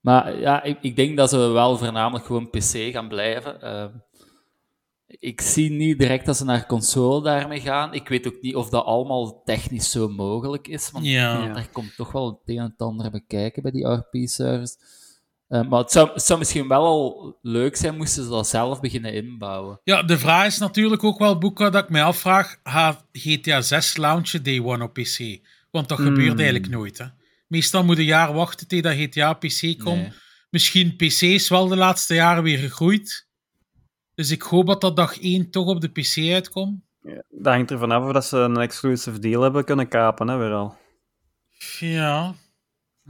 Maar 0.00 0.38
ja, 0.38 0.62
ik, 0.62 0.78
ik 0.80 0.96
denk 0.96 1.16
dat 1.16 1.30
ze 1.30 1.36
wel 1.36 1.76
voornamelijk 1.78 2.24
gewoon 2.24 2.50
PC 2.50 2.92
gaan 2.92 3.08
blijven. 3.08 3.62
Ehm, 3.62 3.90
ik 5.06 5.40
zie 5.40 5.70
niet 5.70 5.98
direct 5.98 6.26
dat 6.26 6.36
ze 6.36 6.44
naar 6.44 6.66
console 6.66 7.22
daarmee 7.22 7.60
gaan. 7.60 7.94
Ik 7.94 8.08
weet 8.08 8.26
ook 8.26 8.40
niet 8.40 8.54
of 8.54 8.68
dat 8.68 8.84
allemaal 8.84 9.42
technisch 9.42 9.90
zo 9.90 10.08
mogelijk 10.08 10.68
is. 10.68 10.90
Want 10.90 11.04
Ja. 11.06 11.42
Ja. 11.44 11.52
daar 11.52 11.68
komt 11.72 11.96
toch 11.96 12.12
wel 12.12 12.26
het 12.26 12.38
een 12.44 12.58
en 12.58 12.64
het 12.64 12.80
ander 12.80 13.10
bij 13.10 13.24
kijken 13.26 13.62
bij 13.62 13.70
die 13.72 13.86
RP-servers. 13.86 14.76
Maar 15.50 15.80
het 15.80 15.92
zou, 15.92 16.10
het 16.12 16.22
zou 16.22 16.38
misschien 16.38 16.68
wel 16.68 16.84
al 16.84 17.38
leuk 17.42 17.76
zijn 17.76 17.96
moesten 17.96 18.24
ze 18.24 18.30
dat 18.30 18.48
zelf 18.48 18.80
beginnen 18.80 19.12
inbouwen. 19.12 19.80
Ja, 19.84 20.02
de 20.02 20.18
vraag 20.18 20.46
is 20.46 20.58
natuurlijk 20.58 21.04
ook 21.04 21.18
wel, 21.18 21.38
Boeka, 21.38 21.70
dat 21.70 21.84
ik 21.84 21.90
mij 21.90 22.02
afvraag, 22.02 22.60
gaat 22.62 23.06
GTA 23.12 23.60
6 23.60 23.96
launchen 23.96 24.42
day 24.42 24.60
one 24.60 24.84
op 24.84 24.92
PC? 24.92 25.38
Want 25.70 25.88
dat 25.88 25.98
gebeurt 25.98 26.38
eigenlijk 26.38 26.68
nooit, 26.68 26.98
hè. 26.98 27.06
Meestal 27.46 27.84
moet 27.84 27.96
je 27.96 28.02
een 28.02 28.08
jaar 28.08 28.32
wachten 28.32 28.68
tegen 28.68 28.84
dat 28.84 28.94
GTA 28.94 29.30
op 29.30 29.40
PC 29.40 29.78
komt. 29.78 30.00
Nee. 30.00 30.12
Misschien 30.50 30.96
PC 30.96 31.20
is 31.20 31.48
wel 31.48 31.68
de 31.68 31.76
laatste 31.76 32.14
jaren 32.14 32.42
weer 32.42 32.58
gegroeid. 32.58 33.28
Dus 34.14 34.30
ik 34.30 34.42
hoop 34.42 34.66
dat 34.66 34.80
dat 34.80 34.96
dag 34.96 35.20
1 35.20 35.50
toch 35.50 35.66
op 35.66 35.80
de 35.80 35.88
PC 35.88 36.32
uitkomt. 36.32 36.80
Dat 37.28 37.52
hangt 37.54 37.70
ervan 37.70 37.90
af 37.90 38.04
of 38.04 38.12
dat 38.12 38.24
ze 38.24 38.36
een 38.36 38.56
exclusive 38.56 39.18
deal 39.18 39.42
hebben 39.42 39.64
kunnen 39.64 39.88
kapen, 39.88 40.28
hè, 40.28 40.36
weer 40.36 40.52
al. 40.52 40.76
Ja. 41.78 42.34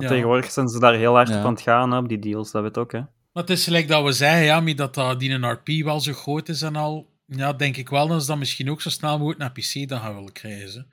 Ja. 0.01 0.09
Tegenwoordig 0.09 0.51
zijn 0.51 0.69
ze 0.69 0.79
daar 0.79 0.95
heel 0.95 1.15
hard 1.15 1.29
Ja. 1.29 1.39
op 1.39 1.45
aan 1.45 1.53
het 1.53 1.63
gaan, 1.63 1.91
hè, 1.93 1.99
op 1.99 2.09
die 2.09 2.19
deals, 2.19 2.51
dat 2.51 2.63
weet 2.63 2.79
ook, 2.79 2.93
hè. 2.93 2.99
Maar 3.33 3.43
het 3.43 3.51
is 3.51 3.65
gelijk 3.65 3.89
dat 3.89 4.05
we 4.05 4.13
zeggen, 4.13 4.43
ja, 4.43 4.61
maar 4.61 4.75
dat, 4.75 4.95
dat 4.95 5.21
die 5.21 5.31
een 5.31 5.51
RP 5.51 5.69
wel 5.85 6.01
zo 6.01 6.13
groot 6.13 6.49
is 6.49 6.63
en 6.63 6.77
al. 6.77 7.09
Ja, 7.27 7.53
denk 7.53 7.77
ik 7.77 7.89
wel 7.89 8.09
dat 8.09 8.21
ze 8.21 8.27
dat 8.27 8.39
misschien 8.39 8.71
ook 8.71 8.83
zo 8.83 8.91
snel 8.91 9.19
mogelijk 9.19 9.39
naar 9.41 9.53
PC 9.53 9.89
dan 9.89 10.01
gaan 10.01 10.15
willen 10.15 10.33
krijgen. 10.33 10.93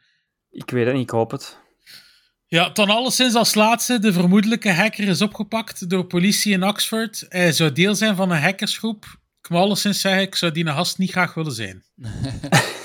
Ik 0.52 0.70
weet 0.70 0.86
het 0.86 0.94
niet, 0.94 1.04
ik 1.04 1.10
hoop 1.10 1.32
het. 1.32 1.58
Ja, 2.46 2.70
dan 2.70 2.90
alleszins 2.90 3.34
als 3.36 3.56
laatste, 3.56 4.00
de 4.00 4.14
vermoedelijke 4.14 4.72
hacker 4.72 5.08
is 5.08 5.22
opgepakt 5.22 5.90
door 5.90 6.06
politie 6.06 6.54
in 6.54 6.64
Oxford. 6.68 7.26
Hij 7.30 7.52
zou 7.52 7.72
deel 7.72 7.96
zijn 7.96 8.16
van 8.16 8.32
een 8.32 8.42
hackersgroep. 8.42 9.06
Ik 9.42 9.50
moet 9.50 9.60
alleszins 9.60 10.02
zeggen, 10.02 10.22
ik 10.22 10.36
zou 10.36 10.52
die 10.52 10.66
een 10.66 10.74
gast 10.74 10.98
niet 10.98 11.12
graag 11.12 11.34
willen 11.34 11.52
zijn. 11.52 11.84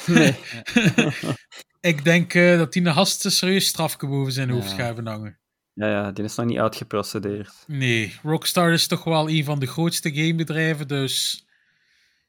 Nee. 0.06 0.34
Ik 1.80 2.04
denk 2.04 2.34
eh, 2.34 2.58
dat 2.58 2.72
die 2.72 2.84
een 2.86 2.92
gast 2.92 3.24
een 3.24 3.30
serieus 3.30 3.66
strafje 3.66 4.06
boven 4.06 4.32
zijn 4.32 4.50
hoofd 4.50 4.70
Ja. 4.70 4.76
gaat 4.76 4.98
hangen. 5.04 5.38
Ja, 5.74 5.88
ja, 5.88 6.12
die 6.12 6.24
is 6.24 6.34
nog 6.34 6.46
niet 6.46 6.58
uitgeprocedeerd. 6.58 7.64
Nee, 7.66 8.18
Rockstar 8.22 8.72
is 8.72 8.86
toch 8.86 9.04
wel 9.04 9.28
een 9.30 9.44
van 9.44 9.58
de 9.58 9.66
grootste 9.66 10.14
gamebedrijven, 10.14 10.88
dus... 10.88 11.46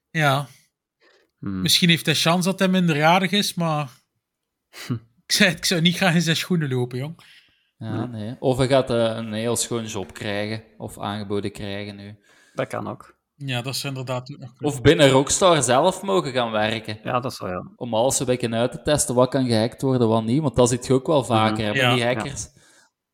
Ja, 0.10 0.48
Hmm. 1.40 1.62
misschien 1.62 1.90
heeft 1.90 2.06
hij 2.06 2.16
kans 2.24 2.46
dat 2.46 2.60
hij 2.60 2.68
minderjarig 2.68 3.32
is, 3.32 3.54
maar... 3.54 3.90
ik, 5.26 5.32
zei, 5.32 5.52
ik 5.52 5.66
zou 5.66 5.82
niet 5.82 5.96
graag 5.96 6.14
in 6.14 6.22
zijn 6.22 6.36
schoenen 6.36 6.70
lopen, 6.70 6.98
jong. 6.98 7.42
Ja, 7.78 8.06
nee. 8.06 8.36
Of 8.40 8.58
hij 8.58 8.68
gaat 8.68 8.90
eh, 8.90 8.98
een 8.98 9.34
heel 9.34 9.56
schoon 9.56 9.86
job 9.86 10.14
krijgen, 10.14 10.64
of 10.78 11.00
aangeboden 11.00 11.52
krijgen 11.52 11.96
nu. 11.96 12.16
Dat 12.54 12.68
kan 12.68 12.88
ook. 12.88 13.18
Ja, 13.36 13.62
dat 13.62 13.74
is 13.76 13.84
inderdaad 13.84 14.32
ook 14.32 14.38
nog 14.40 14.54
kunnen. 14.54 14.76
Of 14.76 14.82
binnen 14.82 15.10
Rockstar 15.10 15.64
zelf 15.64 16.02
mogen 16.02 16.32
gaan 16.32 16.52
werken. 16.52 17.00
Ja, 17.04 17.20
dat 17.20 17.32
is 17.32 17.40
wel, 17.40 17.50
ja. 17.50 17.72
Om 17.76 17.94
alles 17.94 18.20
een 18.20 18.26
beetje 18.26 18.50
uit 18.50 18.72
te 18.72 18.82
testen 18.82 19.16
wat 19.16 19.30
kan 19.30 19.46
gehackt 19.46 19.82
worden, 19.82 20.08
wat 20.08 20.24
niet. 20.24 20.42
Want 20.42 20.56
dat 20.56 20.70
zit 20.70 20.86
je 20.86 20.94
ook 20.94 21.08
wel 21.08 21.24
vaker, 21.24 21.68
met 21.68 21.76
Ja. 21.76 21.94
die 21.94 22.04
hackers. 22.06 22.48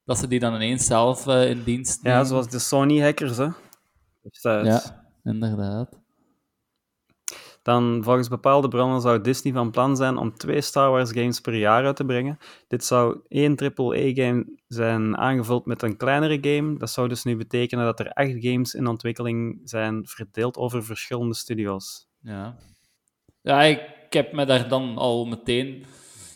Dat 0.09 0.17
ze 0.17 0.27
die 0.27 0.39
dan 0.39 0.53
ineens 0.55 0.85
zelf 0.85 1.27
eh, 1.27 1.49
in 1.49 1.63
dienst 1.63 1.99
Ja, 2.03 2.09
nemen. 2.11 2.25
zoals 2.25 2.49
de 2.49 2.59
Sony-hackers, 2.59 3.37
hè. 3.37 3.47
Ja, 4.41 5.05
inderdaad. 5.23 5.99
Dan, 7.61 7.99
volgens 8.03 8.27
bepaalde 8.27 8.67
bronnen, 8.67 9.01
zou 9.01 9.21
Disney 9.21 9.53
van 9.53 9.71
plan 9.71 9.95
zijn 9.97 10.17
om 10.17 10.37
twee 10.37 10.61
Star 10.61 10.91
Wars 10.91 11.11
games 11.11 11.39
per 11.39 11.55
jaar 11.55 11.85
uit 11.85 11.95
te 11.95 12.05
brengen. 12.05 12.37
Dit 12.67 12.85
zou 12.85 13.19
één 13.27 13.55
AAA-game 13.57 14.45
zijn 14.67 15.17
aangevuld 15.17 15.65
met 15.65 15.81
een 15.81 15.97
kleinere 15.97 16.37
game. 16.41 16.77
Dat 16.77 16.89
zou 16.89 17.07
dus 17.07 17.23
nu 17.23 17.35
betekenen 17.35 17.85
dat 17.85 17.99
er 17.99 18.13
acht 18.13 18.35
games 18.39 18.73
in 18.73 18.87
ontwikkeling 18.87 19.61
zijn, 19.63 20.07
verdeeld 20.07 20.57
over 20.57 20.83
verschillende 20.83 21.35
studio's. 21.35 22.07
Ja. 22.21 22.55
Ja, 23.41 23.61
ik 23.61 24.13
heb 24.13 24.33
me 24.33 24.45
daar 24.45 24.67
dan 24.69 24.97
al 24.97 25.25
meteen 25.25 25.85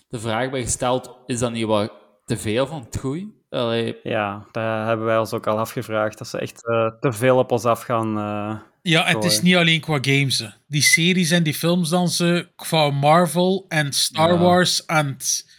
de 0.08 0.20
vraag 0.20 0.50
bij 0.50 0.62
gesteld, 0.62 1.18
is 1.26 1.40
dat 1.40 1.52
niet 1.52 1.66
wat 1.66 2.02
te 2.26 2.38
veel 2.38 2.68
van 2.68 2.82
het 2.86 2.98
goeie? 3.00 3.42
Allee, 3.50 3.96
Ja, 4.04 4.46
daar 4.52 4.88
hebben 4.88 5.06
wij 5.06 5.18
ons 5.18 5.34
ook 5.34 5.48
al 5.48 5.58
afgevraagd. 5.60 6.18
Dat 6.18 6.28
ze 6.28 6.38
echt 6.40 6.68
eh, 6.68 6.90
te 7.00 7.12
veel 7.12 7.38
op 7.38 7.52
ons 7.52 7.66
afgaan. 7.66 8.18
eh 8.18 8.60
Ja, 8.82 9.04
het 9.06 9.24
is 9.24 9.42
niet 9.42 9.56
alleen 9.56 9.82
qua 9.82 9.98
games. 10.02 10.40
hè. 10.40 10.48
Die 10.68 10.82
series 10.82 11.32
en 11.32 11.44
die 11.44 11.54
films 11.54 11.90
dan 11.90 12.10
ze 12.10 12.48
qua 12.56 12.90
Marvel 12.90 13.66
en 13.68 13.94
Star 13.94 14.32
Ja. 14.34 14.38
Wars 14.38 14.88
aan 14.88 15.06
het 15.08 15.52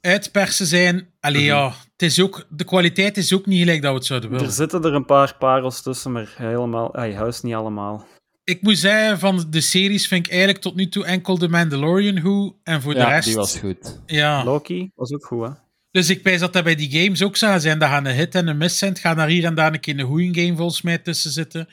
uitpersen 0.00 0.66
zijn. 0.66 1.08
Allee, 1.20 1.40
Mhm. 1.40 1.46
ja, 1.56 1.66
het 1.92 2.02
is 2.02 2.20
ook, 2.20 2.46
de 2.50 2.64
kwaliteit 2.64 3.16
is 3.16 3.34
ook 3.34 3.46
niet 3.46 3.58
gelijk 3.58 3.82
dat 3.82 3.90
we 3.90 3.96
het 3.96 4.06
zouden 4.06 4.30
willen. 4.30 4.46
Er 4.46 4.52
zitten 4.52 4.84
er 4.84 4.94
een 4.94 5.04
paar 5.06 5.36
parels 5.38 5.82
tussen, 5.82 6.12
maar 6.12 6.34
helemaal, 6.36 6.94
ay, 6.94 7.14
huis 7.14 7.42
niet 7.42 7.54
allemaal. 7.54 8.06
Ik 8.44 8.62
moet 8.62 8.78
zeggen, 8.78 9.18
van 9.18 9.44
de 9.50 9.60
series 9.60 10.08
vind 10.08 10.26
ik 10.26 10.32
eigenlijk 10.32 10.62
tot 10.62 10.74
nu 10.74 10.88
toe 10.88 11.04
enkel 11.04 11.36
The 11.36 11.48
Mandalorian 11.48 12.20
goed. 12.20 12.54
En 12.62 12.82
voor 12.82 12.94
de 12.94 13.00
ja, 13.00 13.08
rest... 13.08 13.26
die 13.26 13.36
was 13.36 13.58
goed. 13.58 14.00
Ja, 14.06 14.44
Loki 14.44 14.90
was 14.94 15.12
ook 15.12 15.24
goed, 15.24 15.46
hè? 15.46 15.50
Dus 15.96 16.10
ik 16.10 16.22
wijs 16.22 16.40
dat 16.40 16.52
dat 16.52 16.64
bij 16.64 16.74
die 16.74 17.00
games 17.00 17.22
ook 17.22 17.36
zou 17.36 17.60
zijn. 17.60 17.78
Dat 17.78 17.88
gaan 17.88 18.04
een 18.04 18.14
hit 18.14 18.34
en 18.34 18.48
een 18.48 18.56
miss 18.56 18.78
zijn. 18.78 18.92
Het 18.92 19.00
gaat 19.00 19.16
daar 19.16 19.28
hier 19.28 19.44
en 19.44 19.54
daar 19.54 19.72
een 19.72 19.80
keer 19.80 19.98
een 19.98 20.06
goede 20.06 20.40
game 20.42 20.56
volgens 20.56 20.82
mij 20.82 20.98
tussen 20.98 21.30
zitten. 21.30 21.68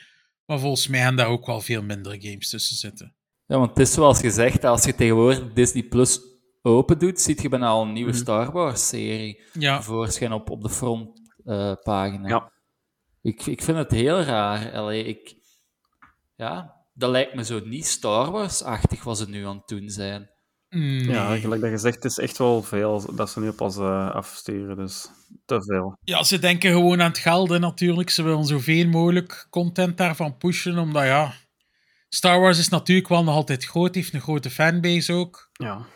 Maar 0.46 0.58
volgens 0.58 0.88
mij 0.88 1.00
gaan 1.00 1.16
daar 1.16 1.26
ook 1.26 1.46
wel 1.46 1.60
veel 1.60 1.82
minder 1.82 2.16
games 2.20 2.48
tussen 2.50 2.76
zitten. 2.76 3.14
Ja, 3.46 3.58
want 3.58 3.70
het 3.70 3.78
is 3.78 3.92
zoals 3.92 4.20
gezegd, 4.20 4.64
als 4.64 4.84
je 4.84 4.94
tegenwoordig 4.94 5.52
Disney 5.52 5.82
Plus 5.82 6.20
open 6.62 6.98
doet, 6.98 7.20
ziet 7.20 7.42
je 7.42 7.48
bijna 7.48 7.68
al 7.68 7.82
een 7.82 7.92
nieuwe 7.92 8.10
Mhm. 8.10 8.18
Star 8.20 8.52
Wars-serie 8.52 9.42
Ja, 9.52 9.82
voorschijn 9.82 10.32
op, 10.32 10.50
op 10.50 10.62
de 10.62 10.70
frontpagina. 10.70 12.28
Ja. 12.28 12.52
Ik, 13.22 13.46
ik 13.46 13.62
vind 13.62 13.78
het 13.78 13.90
heel 13.90 14.20
raar. 14.22 14.72
Allee, 14.72 15.04
ik, 15.04 15.34
ja, 16.36 16.74
dat 16.94 17.10
lijkt 17.10 17.34
me 17.34 17.44
zo 17.44 17.60
niet 17.64 17.86
Star 17.86 18.30
Wars-achtig 18.30 19.04
wat 19.04 19.18
ze 19.18 19.28
nu 19.28 19.46
aan 19.46 19.56
het 19.56 19.68
doen 19.68 19.88
zijn. 19.88 20.30
Nee. 20.74 21.08
Ja, 21.08 21.36
gelijk 21.36 21.60
dat 21.60 21.70
je 21.70 21.78
zegt, 21.78 21.94
het 21.94 22.04
is 22.04 22.18
echt 22.18 22.38
wel 22.38 22.62
veel 22.62 23.14
dat 23.14 23.30
ze 23.30 23.40
nu 23.40 23.52
ons 23.58 23.76
eh, 23.76 24.10
afsturen, 24.10 24.76
dus 24.76 25.08
te 25.44 25.62
veel. 25.62 25.98
Ja, 26.00 26.22
ze 26.22 26.38
denken 26.38 26.70
gewoon 26.70 27.02
aan 27.02 27.08
het 27.08 27.18
geld 27.18 27.48
hè, 27.48 27.58
natuurlijk. 27.58 28.10
Ze 28.10 28.22
willen 28.22 28.44
zoveel 28.44 28.86
mogelijk 28.86 29.46
content 29.50 29.96
daarvan 29.96 30.36
pushen, 30.36 30.78
omdat 30.78 31.04
ja... 31.04 31.32
Star 32.08 32.40
Wars 32.40 32.58
is 32.58 32.68
natuurlijk 32.68 33.08
wel 33.08 33.24
nog 33.24 33.34
altijd 33.34 33.64
groot, 33.64 33.94
heeft 33.94 34.14
een 34.14 34.20
grote 34.20 34.50
fanbase 34.50 35.12
ook. 35.12 35.48
Ja. 35.52 35.86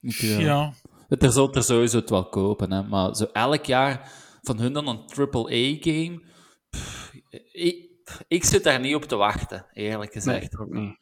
Ja, 0.00 0.38
ja. 0.38 0.74
Het 1.08 1.22
er 1.22 1.32
zult 1.32 1.56
er 1.56 1.62
sowieso 1.62 1.98
het 1.98 2.10
wel 2.10 2.28
kopen, 2.28 2.72
hè. 2.72 2.82
maar 2.82 3.14
zo 3.14 3.24
elk 3.24 3.64
jaar 3.64 4.12
van 4.42 4.58
hun 4.58 4.72
dan 4.72 4.88
een 4.88 5.04
AAA-game. 5.16 6.22
Ik, 7.52 7.88
ik 8.28 8.44
zit 8.44 8.64
daar 8.64 8.80
niet 8.80 8.94
op 8.94 9.04
te 9.04 9.16
wachten, 9.16 9.66
eerlijk 9.72 10.14
Nee, 10.14 10.22
gezegd. 10.22 10.52
ik 10.52 10.60
ook 10.60 10.72
niet. 10.72 10.98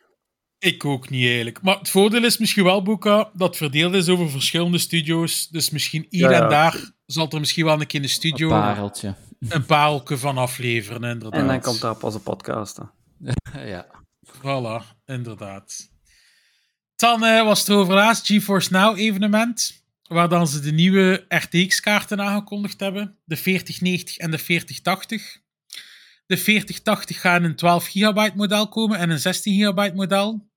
Ik 0.61 0.85
ook 0.85 1.11
niet 1.11 1.27
eigenlijk. 1.27 1.63
Maar 1.63 1.79
het 1.79 1.91
voordeel 1.91 2.25
is 2.25 2.39
misschien 2.39 2.65
wel, 2.65 2.83
Boeka, 2.83 3.31
dat 3.33 3.49
het 3.49 3.57
verdeeld 3.57 3.95
is 3.95 4.09
over 4.09 4.31
verschillende 4.31 4.79
studio's. 4.79 5.49
Dus 5.49 5.71
misschien 5.71 6.07
hier 6.11 6.31
Ja, 6.31 6.37
ja. 6.37 6.43
en 6.43 6.49
daar 6.49 6.91
zal 7.07 7.31
er 7.31 7.41
misschien 7.41 7.65
wel 7.65 7.81
een 7.81 7.87
keer 7.87 8.01
in 8.01 8.07
de 8.07 8.09
Een 8.09 8.15
studio 8.15 8.49
pareltje. 8.49 9.15
een 9.49 9.67
pareltje 9.67 10.19
van 10.19 10.39
afleveren, 10.39 11.03
inderdaad. 11.11 11.41
En 11.41 11.47
dan 11.47 11.61
komt 11.61 11.81
dat 11.81 11.97
op 11.97 12.03
onze 12.03 12.21
podcast. 12.21 12.77
hè. 12.77 12.85
ja. 13.75 13.87
Voilà, 14.37 14.97
inderdaad. 15.07 15.89
Dan 16.97 17.25
eh, 17.25 17.45
was 17.45 17.69
er 17.69 17.77
over 17.77 17.95
laatst 17.95 18.27
GeForce 18.27 18.73
Now 18.73 18.99
evenement, 18.99 19.85
waar 20.03 20.29
dan 20.29 20.47
ze 20.49 20.61
de 20.61 20.73
nieuwe 20.73 21.25
RTX-kaarten 21.29 22.21
aangekondigd 22.21 22.81
hebben. 22.81 23.19
De 23.25 23.37
4090 23.37 24.17
en 24.17 24.31
de 24.31 24.39
4080. 24.39 25.39
De 26.27 26.37
4080 26.37 27.21
gaan 27.21 27.43
in 27.45 27.51
een 27.51 27.57
12 27.57 27.87
gigabyte 27.87 28.37
model 28.37 28.69
komen 28.69 28.99
en 28.99 29.11
een 29.11 29.19
16 29.19 29.55
gigabyte 29.55 29.95
model. 29.95 30.49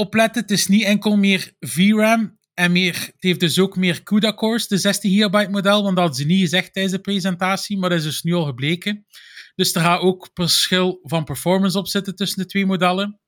Opletten, 0.00 0.42
het 0.42 0.50
is 0.50 0.66
niet 0.66 0.84
enkel 0.84 1.16
meer 1.16 1.52
VRAM 1.60 2.38
en 2.54 2.72
meer, 2.72 2.94
het 2.94 3.14
heeft 3.18 3.40
dus 3.40 3.58
ook 3.58 3.76
meer 3.76 4.02
CUDA 4.02 4.34
cores, 4.34 4.68
de 4.68 4.78
16 4.78 5.10
gigabyte 5.10 5.50
model, 5.50 5.82
want 5.82 5.96
dat 5.96 6.04
hadden 6.04 6.14
ze 6.14 6.24
niet 6.24 6.40
gezegd 6.40 6.72
tijdens 6.72 6.94
de 6.94 7.00
presentatie, 7.00 7.78
maar 7.78 7.88
dat 7.88 7.98
is 7.98 8.04
dus 8.04 8.22
nu 8.22 8.34
al 8.34 8.44
gebleken. 8.44 9.06
Dus 9.54 9.74
er 9.74 9.80
gaat 9.80 10.00
ook 10.00 10.30
verschil 10.34 11.00
van 11.02 11.24
performance 11.24 11.78
op 11.78 11.88
zitten 11.88 12.14
tussen 12.16 12.38
de 12.38 12.46
twee 12.46 12.66
modellen. 12.66 13.20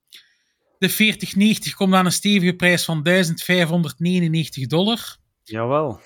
De 0.78 0.88
4090 0.88 1.74
komt 1.74 1.94
aan 1.94 2.06
een 2.06 2.12
stevige 2.12 2.54
prijs 2.54 2.84
van 2.84 3.02
1599 3.02 4.66
dollar. 4.66 5.16
Jawel. 5.42 6.00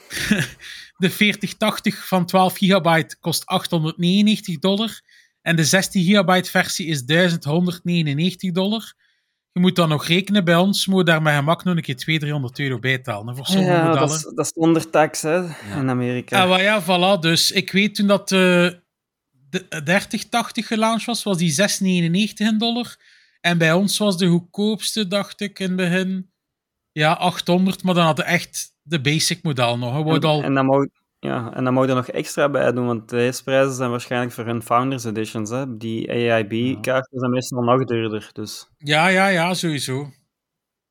De 0.96 1.10
4080 1.10 2.06
van 2.06 2.26
12 2.26 2.56
gigabyte 2.56 3.16
kost 3.20 3.46
899 3.46 4.58
dollar. 4.58 5.00
En 5.42 5.56
de 5.56 5.64
16 5.64 6.04
gigabyte 6.04 6.50
versie 6.50 6.86
is 6.86 7.04
1199 7.04 8.52
dollar. 8.52 8.94
Je 9.56 9.62
moet 9.62 9.76
dan 9.76 9.88
nog 9.88 10.06
rekenen 10.06 10.44
bij 10.44 10.56
ons, 10.56 10.86
moet 10.86 10.98
je 10.98 11.04
daar 11.04 11.22
met 11.22 11.34
gemak 11.34 11.64
nog 11.64 11.76
een 11.76 11.82
keer 11.82 11.96
200, 11.96 12.20
300 12.20 12.58
euro 12.58 12.78
bijtalen 12.78 13.36
voor 13.36 13.46
sommige 13.46 13.70
Ja, 13.72 13.84
modellen. 13.86 14.08
dat 14.08 14.16
is, 14.16 14.22
dat 14.34 14.44
is 14.44 14.52
onder 14.52 14.90
tax 14.90 15.22
hè, 15.22 15.44
in 15.78 15.90
Amerika. 15.90 16.42
Ah, 16.42 16.48
wel 16.48 16.60
ja, 16.60 16.82
voilà. 16.82 17.20
Dus 17.20 17.50
ik 17.50 17.72
weet 17.72 17.94
toen 17.94 18.06
dat 18.06 18.28
de, 18.28 18.80
de 19.50 19.66
3080 19.68 20.66
gelaunched 20.66 21.06
was, 21.06 21.22
was 21.22 21.38
die 21.38 21.50
699 21.50 22.48
in 22.48 22.58
dollar. 22.58 22.96
En 23.40 23.58
bij 23.58 23.72
ons 23.72 23.98
was 23.98 24.18
de 24.18 24.26
goedkoopste, 24.26 25.08
dacht 25.08 25.40
ik, 25.40 25.58
in 25.58 25.66
het 25.66 25.76
begin, 25.76 26.30
ja, 26.92 27.12
800. 27.12 27.82
Maar 27.82 27.94
dan 27.94 28.04
hadden 28.04 28.24
we 28.24 28.30
echt 28.30 28.74
de 28.82 29.00
basic 29.00 29.42
model 29.42 29.78
nog. 29.78 30.14
en, 30.14 30.20
al, 30.20 30.42
en 30.42 30.54
dan 30.54 30.66
mocht, 30.66 30.88
Ja, 31.26 31.52
en 31.54 31.64
dan 31.64 31.74
moet 31.74 31.84
je 31.84 31.88
er 31.88 31.96
nog 31.96 32.08
extra 32.08 32.48
bij 32.48 32.72
doen, 32.72 32.86
want 32.86 33.08
deze 33.08 33.42
prijzen 33.42 33.74
zijn 33.74 33.90
waarschijnlijk 33.90 34.32
voor 34.32 34.44
hun 34.44 34.62
Founders 34.62 35.04
Editions. 35.04 35.50
Hè. 35.50 35.76
Die 35.76 36.10
AIB-kaarten 36.10 37.18
zijn 37.18 37.30
meestal 37.30 37.62
nog 37.62 37.84
duurder. 37.84 38.30
Dus 38.32 38.68
Ja, 38.78 39.06
ja, 39.06 39.26
ja, 39.26 39.54
sowieso. 39.54 40.10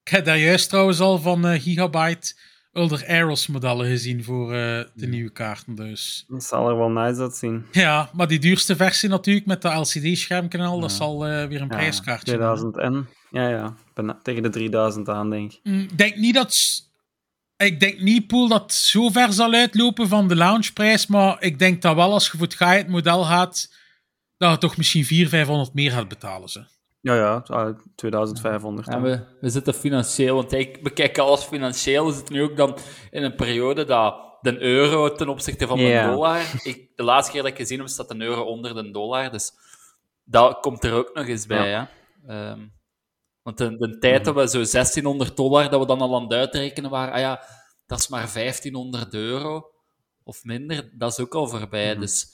Ik 0.03 0.11
heb 0.11 0.25
daar 0.25 0.37
juist 0.37 0.69
trouwens 0.69 0.99
al 0.99 1.17
van 1.17 1.47
eh, 1.47 1.61
Gigabyte 1.61 2.35
Elder 2.71 3.05
Aeros 3.07 3.47
modellen 3.47 3.87
gezien 3.87 4.23
voor 4.23 4.53
eh, 4.53 4.83
de 4.93 5.07
nieuwe 5.07 5.31
kaarten. 5.31 5.75
Dus 5.75 6.25
dat 6.27 6.43
zal 6.43 6.69
er 6.69 6.77
wel 6.77 6.89
nice 6.89 7.21
uitzien. 7.21 7.65
ja, 7.71 8.09
maar 8.13 8.27
die 8.27 8.39
duurste 8.39 8.75
versie 8.75 9.09
natuurlijk 9.09 9.45
met 9.45 9.61
de 9.61 9.69
LCD-scherm 9.69 10.47
en 10.49 10.59
al, 10.59 10.79
dat 10.79 10.91
zal 10.91 11.27
eh, 11.27 11.47
weer 11.47 11.61
een 11.61 11.67
prijskaartje 11.67 12.25
2000 12.25 12.77
en... 12.77 13.09
Ja, 13.29 13.47
ja. 13.47 13.75
tegen 14.21 14.43
de 14.43 14.49
3000 14.49 15.09
aan, 15.09 15.29
denk 15.29 15.53
ik. 15.53 15.59
Mm, 15.63 15.79
Ik 15.79 15.97
denk 15.97 16.15
niet 16.15 16.35
dat. 16.35 16.83
Ik 17.57 17.79
denk 17.79 17.99
niet, 17.99 18.27
Poel, 18.27 18.47
dat 18.47 18.61
het 18.61 18.73
zo 18.73 19.09
ver 19.09 19.33
zal 19.33 19.53
uitlopen 19.53 20.07
van 20.07 20.27
de 20.27 20.35
launchprijs. 20.35 21.07
Maar 21.07 21.41
ik 21.43 21.59
denk 21.59 21.81
dat 21.81 21.95
wel 21.95 22.11
als 22.11 22.31
je 22.31 22.37
voor 22.37 22.67
het 22.67 22.87
model 22.87 23.23
gaat, 23.23 23.73
dat 24.37 24.51
je 24.51 24.57
toch 24.57 24.77
misschien 24.77 25.05
400, 25.05 25.35
500 25.35 25.73
meer 25.73 25.91
gaat 25.91 26.07
betalen. 26.07 26.49
Ze. 26.49 26.65
Ja, 27.01 27.15
ja. 27.15 27.43
ah, 27.47 27.77
2500. 27.95 28.87
Ja, 28.87 28.93
dan. 28.93 29.01
we, 29.01 29.23
we 29.41 29.49
zitten 29.49 29.73
financieel, 29.73 30.35
want 30.35 30.51
ik 30.53 30.83
bekijk 30.83 31.17
alles 31.17 31.43
financieel. 31.43 32.05
We 32.05 32.13
zitten 32.13 32.35
nu 32.35 32.41
ook 32.43 32.57
dan 32.57 32.77
in 33.11 33.23
een 33.23 33.35
periode 33.35 33.85
dat 33.85 34.15
de 34.41 34.59
euro 34.61 35.11
ten 35.11 35.29
opzichte 35.29 35.67
van 35.67 35.79
Ja. 35.79 36.05
de 36.05 36.11
dollar. 36.11 36.41
Ik, 36.63 36.89
de 36.95 37.03
laatste 37.03 37.31
keer 37.31 37.41
dat 37.41 37.51
ik 37.51 37.57
gezien 37.57 37.79
heb, 37.79 37.87
staat 37.87 38.09
de 38.09 38.21
euro 38.21 38.41
onder 38.41 38.75
de 38.75 38.91
dollar. 38.91 39.31
Dus 39.31 39.51
dat 40.23 40.59
komt 40.59 40.83
er 40.83 40.93
ook 40.93 41.11
nog 41.13 41.27
eens 41.27 41.45
bij. 41.45 41.71
Hè? 41.71 41.83
Ehm, 42.27 42.59
want 43.45 43.57
de, 43.57 43.77
de 43.77 43.97
tijd 43.97 44.25
dat 44.25 44.35
we 44.35 44.47
zo 44.47 44.71
1600 44.71 45.37
dollar, 45.37 45.69
dat 45.69 45.79
we 45.79 45.85
dan 45.85 46.01
al 46.01 46.15
aan 46.15 46.23
het 46.23 46.33
uitrekenen 46.33 46.89
waren, 46.89 47.13
ah 47.13 47.19
ja, 47.19 47.41
dat 47.85 47.99
is 47.99 48.07
maar 48.07 48.33
1500 48.33 49.13
euro 49.13 49.71
of 50.23 50.43
minder, 50.43 50.89
dat 50.97 51.11
is 51.11 51.19
ook 51.19 51.35
al 51.35 51.47
voorbij. 51.47 51.95
Dus 51.95 52.27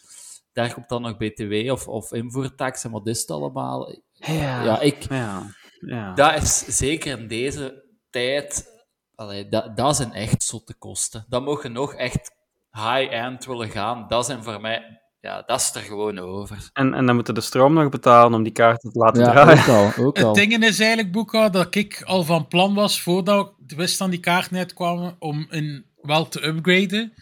daar 0.53 0.73
komt 0.73 0.89
dan 0.89 1.01
nog 1.01 1.17
BTW 1.17 1.71
of, 1.71 1.87
of 1.87 2.11
invoertax 2.13 2.83
en 2.83 2.91
wat 2.91 3.07
is 3.07 3.21
het 3.21 3.31
allemaal. 3.31 3.95
Ja. 4.11 4.63
Ja, 4.63 4.79
ik, 4.79 5.03
Ja. 5.09 5.43
ja. 5.79 6.13
dat 6.13 6.41
is 6.41 6.77
zeker 6.77 7.19
in 7.19 7.27
deze 7.27 7.85
tijd. 8.09 8.69
Allee, 9.15 9.47
dat, 9.47 9.77
dat 9.77 9.95
zijn 9.95 10.13
echt 10.13 10.43
zotte 10.43 10.73
kosten. 10.73 11.25
Dan 11.29 11.43
mogen 11.43 11.71
nog 11.71 11.93
echt 11.93 12.31
high-end 12.71 13.45
willen 13.45 13.69
gaan. 13.69 14.07
Dat 14.07 14.25
zijn 14.25 14.43
voor 14.43 14.61
mij. 14.61 15.00
Ja, 15.21 15.43
dat 15.45 15.59
is 15.61 15.75
er 15.75 15.81
gewoon 15.81 16.19
over. 16.19 16.57
En, 16.73 16.93
en 16.93 17.05
dan 17.05 17.15
moeten 17.15 17.33
de 17.33 17.41
stroom 17.41 17.73
nog 17.73 17.89
betalen 17.89 18.33
om 18.33 18.43
die 18.43 18.51
kaarten 18.51 18.91
te 18.91 18.99
laten 18.99 19.23
Ja, 19.23 19.31
draaien. 19.31 19.59
ook 19.59 19.67
al. 19.97 20.05
Ook 20.05 20.17
Het 20.17 20.25
al. 20.25 20.33
ding 20.33 20.63
is 20.63 20.79
eigenlijk, 20.79 21.11
Boeka, 21.11 21.49
dat 21.49 21.75
ik 21.75 22.01
al 22.03 22.23
van 22.23 22.47
plan 22.47 22.73
was, 22.73 23.01
voordat 23.01 23.53
ik 23.67 23.77
wist 23.77 23.97
dat 23.97 24.09
die 24.11 24.19
kaarten 24.19 24.57
uitkwamen, 24.57 25.15
om 25.19 25.45
een, 25.49 25.85
wel 26.01 26.27
te 26.27 26.45
upgraden. 26.45 27.13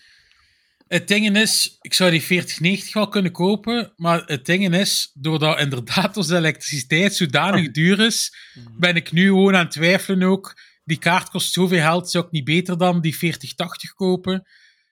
Het 0.87 1.07
ding 1.07 1.37
is, 1.37 1.77
ik 1.81 1.93
zou 1.93 2.11
die 2.11 2.21
4090 2.23 2.93
wel 2.93 3.07
kunnen 3.07 3.31
kopen, 3.31 3.93
maar 3.95 4.23
het 4.25 4.45
ding 4.45 4.75
is, 4.75 5.11
doordat 5.13 5.59
inderdaad 5.59 6.17
onze 6.17 6.35
elektriciteit 6.35 7.15
zodanig 7.15 7.71
duur 7.79 7.99
is, 7.99 8.35
ben 8.77 8.95
ik 8.95 9.11
nu 9.11 9.27
gewoon 9.27 9.55
aan 9.55 9.63
het 9.63 9.71
twijfelen 9.71 10.27
ook. 10.29 10.57
Die 10.83 10.97
kaart 10.99 11.29
kost 11.29 11.53
zoveel 11.53 11.79
geld, 11.81 12.09
zou 12.09 12.25
ik 12.25 12.31
niet 12.31 12.43
beter 12.43 12.77
dan 12.77 13.01
die 13.01 13.17
4080 13.17 13.93
kopen? 13.93 14.47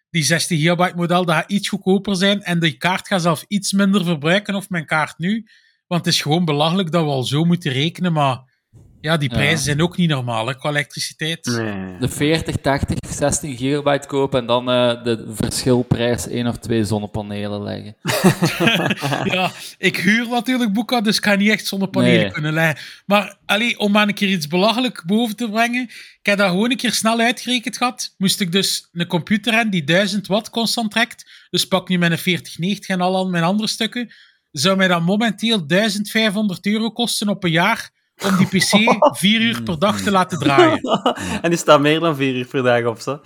Die 0.09 0.23
16 0.23 0.57
gigabyte 0.57 0.95
model, 0.95 1.25
dat 1.25 1.35
gaat 1.35 1.51
iets 1.51 1.69
goedkoper 1.69 2.15
zijn 2.15 2.43
en 2.43 2.59
die 2.59 2.77
kaart 2.77 3.07
gaat 3.07 3.21
zelf 3.21 3.45
iets 3.47 3.71
minder 3.71 4.03
verbruiken 4.03 4.55
of 4.55 4.69
mijn 4.69 4.85
kaart 4.85 5.17
nu. 5.17 5.47
Want 5.87 6.05
het 6.05 6.13
is 6.13 6.21
gewoon 6.21 6.45
belachelijk 6.45 6.91
dat 6.91 7.03
we 7.03 7.09
al 7.09 7.23
zo 7.23 7.43
moeten 7.43 7.71
rekenen, 7.71 8.13
maar 8.13 8.56
ja, 9.01 9.17
die 9.17 9.29
prijzen 9.29 9.51
Ja. 9.57 9.57
zijn 9.57 9.81
ook 9.81 9.97
niet 9.97 10.09
normaal 10.09 10.47
hè, 10.47 10.55
qua 10.55 10.69
elektriciteit. 10.69 11.45
Nee. 11.45 11.97
De 11.99 12.09
40, 12.09 12.55
80, 12.55 12.97
16 13.09 13.57
gigabyte 13.57 14.07
kopen 14.07 14.39
en 14.39 14.45
dan 14.45 14.69
eh, 14.69 15.03
de 15.03 15.25
verschilprijs 15.35 16.27
één 16.27 16.47
of 16.47 16.57
twee 16.57 16.83
zonnepanelen 16.83 17.63
leggen. 17.63 17.95
Ja, 19.33 19.51
ik 19.77 19.97
huur 19.97 20.27
natuurlijk 20.29 20.73
boeken, 20.73 21.03
dus 21.03 21.17
ik 21.17 21.23
ga 21.25 21.35
niet 21.35 21.49
echt 21.49 21.65
zonnepanelen 21.67 22.19
Nee. 22.21 22.31
kunnen 22.31 22.53
leggen. 22.53 22.85
Maar 23.05 23.37
allee, 23.45 23.79
om 23.79 23.91
maar 23.91 24.07
een 24.07 24.13
keer 24.13 24.29
iets 24.29 24.47
belachelijk 24.47 25.03
boven 25.05 25.35
te 25.35 25.49
brengen, 25.49 25.81
ik 26.19 26.19
heb 26.21 26.37
dat 26.37 26.49
gewoon 26.49 26.71
een 26.71 26.77
keer 26.77 26.91
snel 26.93 27.19
uitgerekend 27.19 27.77
gehad. 27.77 28.13
Moest 28.17 28.39
ik 28.41 28.51
dus 28.51 28.89
een 28.91 29.07
computer 29.07 29.53
hebben 29.53 29.71
die 29.71 29.83
1000 29.83 30.27
watt 30.27 30.49
constant 30.49 30.91
trekt, 30.91 31.47
dus 31.49 31.67
pak 31.67 31.89
nu 31.89 31.97
mijn 31.97 32.17
4090 32.17 32.87
en 32.87 33.01
al 33.01 33.29
mijn 33.29 33.43
andere 33.43 33.67
stukken, 33.67 34.13
zou 34.51 34.77
mij 34.77 34.87
dat 34.87 35.01
momenteel 35.01 35.67
1500 35.67 36.65
euro 36.65 36.91
kosten 36.91 37.29
op 37.29 37.43
een 37.43 37.51
jaar 37.51 37.89
om 38.25 38.37
die 38.37 38.47
PC 38.47 38.97
vier 39.17 39.41
uur 39.41 39.63
per 39.63 39.79
dag 39.79 40.01
te 40.01 40.11
laten 40.11 40.39
draaien. 40.39 40.81
en 41.41 41.49
die 41.49 41.59
staat 41.59 41.81
meer 41.81 41.99
dan 41.99 42.15
vier 42.15 42.35
uur 42.35 42.45
per 42.45 42.63
dag 42.63 42.85
op, 42.85 42.99
zo. 42.99 43.21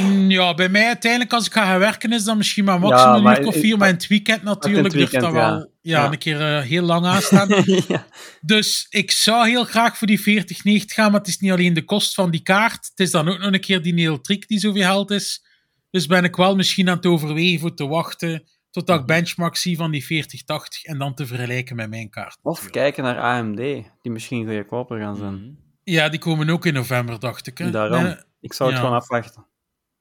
Mm, 0.00 0.30
Ja, 0.30 0.54
bij 0.54 0.68
mij 0.68 0.86
uiteindelijk, 0.86 1.32
als 1.32 1.46
ik 1.46 1.52
ga 1.52 1.64
gaan 1.64 1.78
werken, 1.78 2.12
is 2.12 2.24
dat 2.24 2.36
misschien 2.36 2.64
maar 2.64 2.74
Ja, 2.74 2.80
maximum 2.80 3.14
een 3.14 3.22
maar 3.22 3.40
uur 3.40 3.46
of 3.46 3.56
vier. 3.56 3.78
Maar 3.78 3.88
in 3.88 3.94
het 3.94 4.06
weekend 4.06 4.42
natuurlijk 4.42 4.94
durft 4.94 5.12
dat 5.12 5.32
wel 5.32 5.70
ja. 5.80 6.02
Ja. 6.02 6.12
een 6.12 6.18
keer 6.18 6.40
eh, 6.40 6.62
heel 6.62 6.82
lang 6.82 7.06
aanstaan. 7.06 7.48
ja. 7.88 8.06
dus 8.40 8.86
ik 8.90 9.10
zou 9.10 9.48
heel 9.48 9.64
graag 9.64 9.98
voor 9.98 10.06
die 10.06 10.20
4090 10.20 10.94
gaan, 10.94 11.10
maar 11.10 11.20
het 11.20 11.28
is 11.28 11.38
niet 11.38 11.52
alleen 11.52 11.74
de 11.74 11.84
kost 11.84 12.14
van 12.14 12.30
die 12.30 12.42
kaart. 12.42 12.86
Het 12.86 13.00
is 13.00 13.10
dan 13.10 13.28
ook 13.28 13.38
nog 13.38 13.52
een 13.52 13.60
keer 13.60 13.82
die 13.82 13.94
elektriek 13.94 14.48
die 14.48 14.58
zoveel 14.58 14.82
geld 14.82 15.10
is. 15.10 15.44
Dus 15.90 16.06
ben 16.06 16.24
ik 16.24 16.36
wel 16.36 16.56
misschien 16.56 16.88
aan 16.88 16.96
het 16.96 17.06
overwegen 17.06 17.60
voor 17.60 17.74
te 17.74 17.86
wachten 17.86 18.44
totdat 18.76 19.00
ik 19.00 19.06
benchmark 19.06 19.56
zie 19.56 19.76
van 19.76 19.90
die 19.90 20.04
4080 20.04 20.84
en 20.84 20.98
dan 20.98 21.14
te 21.14 21.26
vergelijken 21.26 21.76
met 21.76 21.90
mijn 21.90 22.10
kaart. 22.10 22.38
Of 22.42 22.42
natuurlijk. 22.62 22.72
kijken 22.72 23.02
naar 23.04 23.18
AMD, 23.20 23.56
die 24.02 24.12
misschien 24.12 24.46
goedkoper 24.56 25.00
gaan 25.00 25.16
zijn. 25.16 25.58
Ja, 25.82 26.08
die 26.08 26.18
komen 26.20 26.50
ook 26.50 26.66
in 26.66 26.74
november, 26.74 27.18
dacht 27.20 27.46
ik. 27.46 27.58
Hè? 27.58 27.70
Daarom. 27.70 28.02
Nee, 28.02 28.16
Ik 28.40 28.52
zou 28.52 28.68
het 28.70 28.78
Ja. 28.78 28.84
gewoon 28.84 29.00
afwachten. 29.00 29.46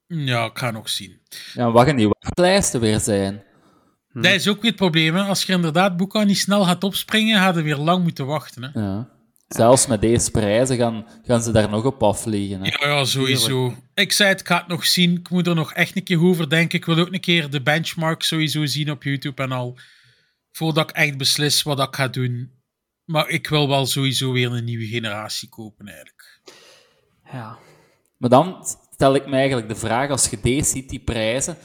ja, 0.07 0.45
ik 0.45 0.57
ga 0.57 0.71
nog 0.71 0.89
zien. 0.89 1.19
Ja, 1.53 1.71
wat 1.71 1.85
gaan 1.85 1.95
die 1.95 2.09
wachtlijsten 2.19 2.79
weer 2.79 2.99
zijn? 2.99 3.43
Hm. 4.11 4.21
Dat 4.21 4.31
is 4.31 4.47
ook 4.47 4.55
weer 4.61 4.71
het 4.71 4.79
probleem. 4.79 5.15
Hè. 5.15 5.23
Als 5.23 5.43
je 5.43 5.53
inderdaad 5.53 5.97
boeken 5.97 6.27
niet 6.27 6.37
snel 6.37 6.63
gaat 6.65 6.83
opspringen, 6.83 7.39
gaat 7.39 7.55
je 7.55 7.61
weer 7.61 7.77
lang 7.77 8.03
moeten 8.03 8.25
wachten. 8.25 8.63
Hè. 8.63 8.79
Ja. 8.79 9.09
Zelfs 9.55 9.87
met 9.87 10.01
deze 10.01 10.31
prijzen 10.31 10.77
gaan, 10.77 11.05
gaan 11.23 11.41
ze 11.41 11.51
daar 11.51 11.69
nog 11.69 11.83
op 11.85 12.03
afvliegen. 12.03 12.59
Hè? 12.63 12.65
Ja, 12.65 12.95
ja, 12.95 13.05
sowieso. 13.05 13.75
Ik 13.93 14.11
zei 14.11 14.29
het, 14.29 14.39
ik 14.39 14.47
ga 14.47 14.57
het 14.57 14.67
nog 14.67 14.85
zien. 14.85 15.15
Ik 15.17 15.29
moet 15.29 15.47
er 15.47 15.55
nog 15.55 15.73
echt 15.73 15.95
een 15.95 16.03
keer 16.03 16.23
over 16.23 16.49
denken. 16.49 16.77
Ik 16.77 16.85
wil 16.85 16.97
ook 16.99 17.13
een 17.13 17.19
keer 17.19 17.49
de 17.49 17.61
benchmark 17.61 18.23
sowieso 18.23 18.65
zien 18.65 18.91
op 18.91 19.03
YouTube 19.03 19.43
en 19.43 19.51
al. 19.51 19.77
Voordat 20.51 20.89
ik 20.89 20.95
echt 20.95 21.17
beslis 21.17 21.63
wat 21.63 21.79
ik 21.79 21.95
ga 21.95 22.07
doen. 22.07 22.51
Maar 23.05 23.29
ik 23.29 23.47
wil 23.47 23.67
wel 23.67 23.85
sowieso 23.85 24.31
weer 24.31 24.51
een 24.51 24.63
nieuwe 24.63 24.85
generatie 24.85 25.49
kopen, 25.49 25.87
eigenlijk. 25.87 26.41
Ja. 27.31 27.57
Maar 28.17 28.29
dan 28.29 28.65
stel 28.93 29.15
ik 29.15 29.25
me 29.25 29.35
eigenlijk 29.35 29.67
de 29.67 29.75
vraag, 29.75 30.09
als 30.09 30.29
je 30.29 30.39
deze 30.41 30.69
ziet, 30.69 30.89
die 30.89 30.99
prijzen, 31.03 31.57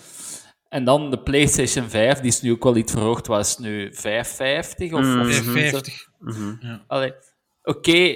en 0.68 0.85
dan 0.85 1.11
de 1.11 1.18
PlayStation 1.18 1.88
5, 1.88 2.18
die 2.18 2.31
is 2.31 2.40
nu 2.40 2.50
ook 2.53 2.64
wel 2.64 2.76
iets 2.76 2.92
verhoogd, 2.92 3.26
het 3.26 3.59
nu 3.59 3.94
550? 3.94 4.92
Of, 4.92 5.00
Mm. 5.05 5.20
of 5.20 5.26
Mhm. 5.44 5.53
50. 5.53 6.09
Allee, 6.87 7.12
Oké, 7.62 8.14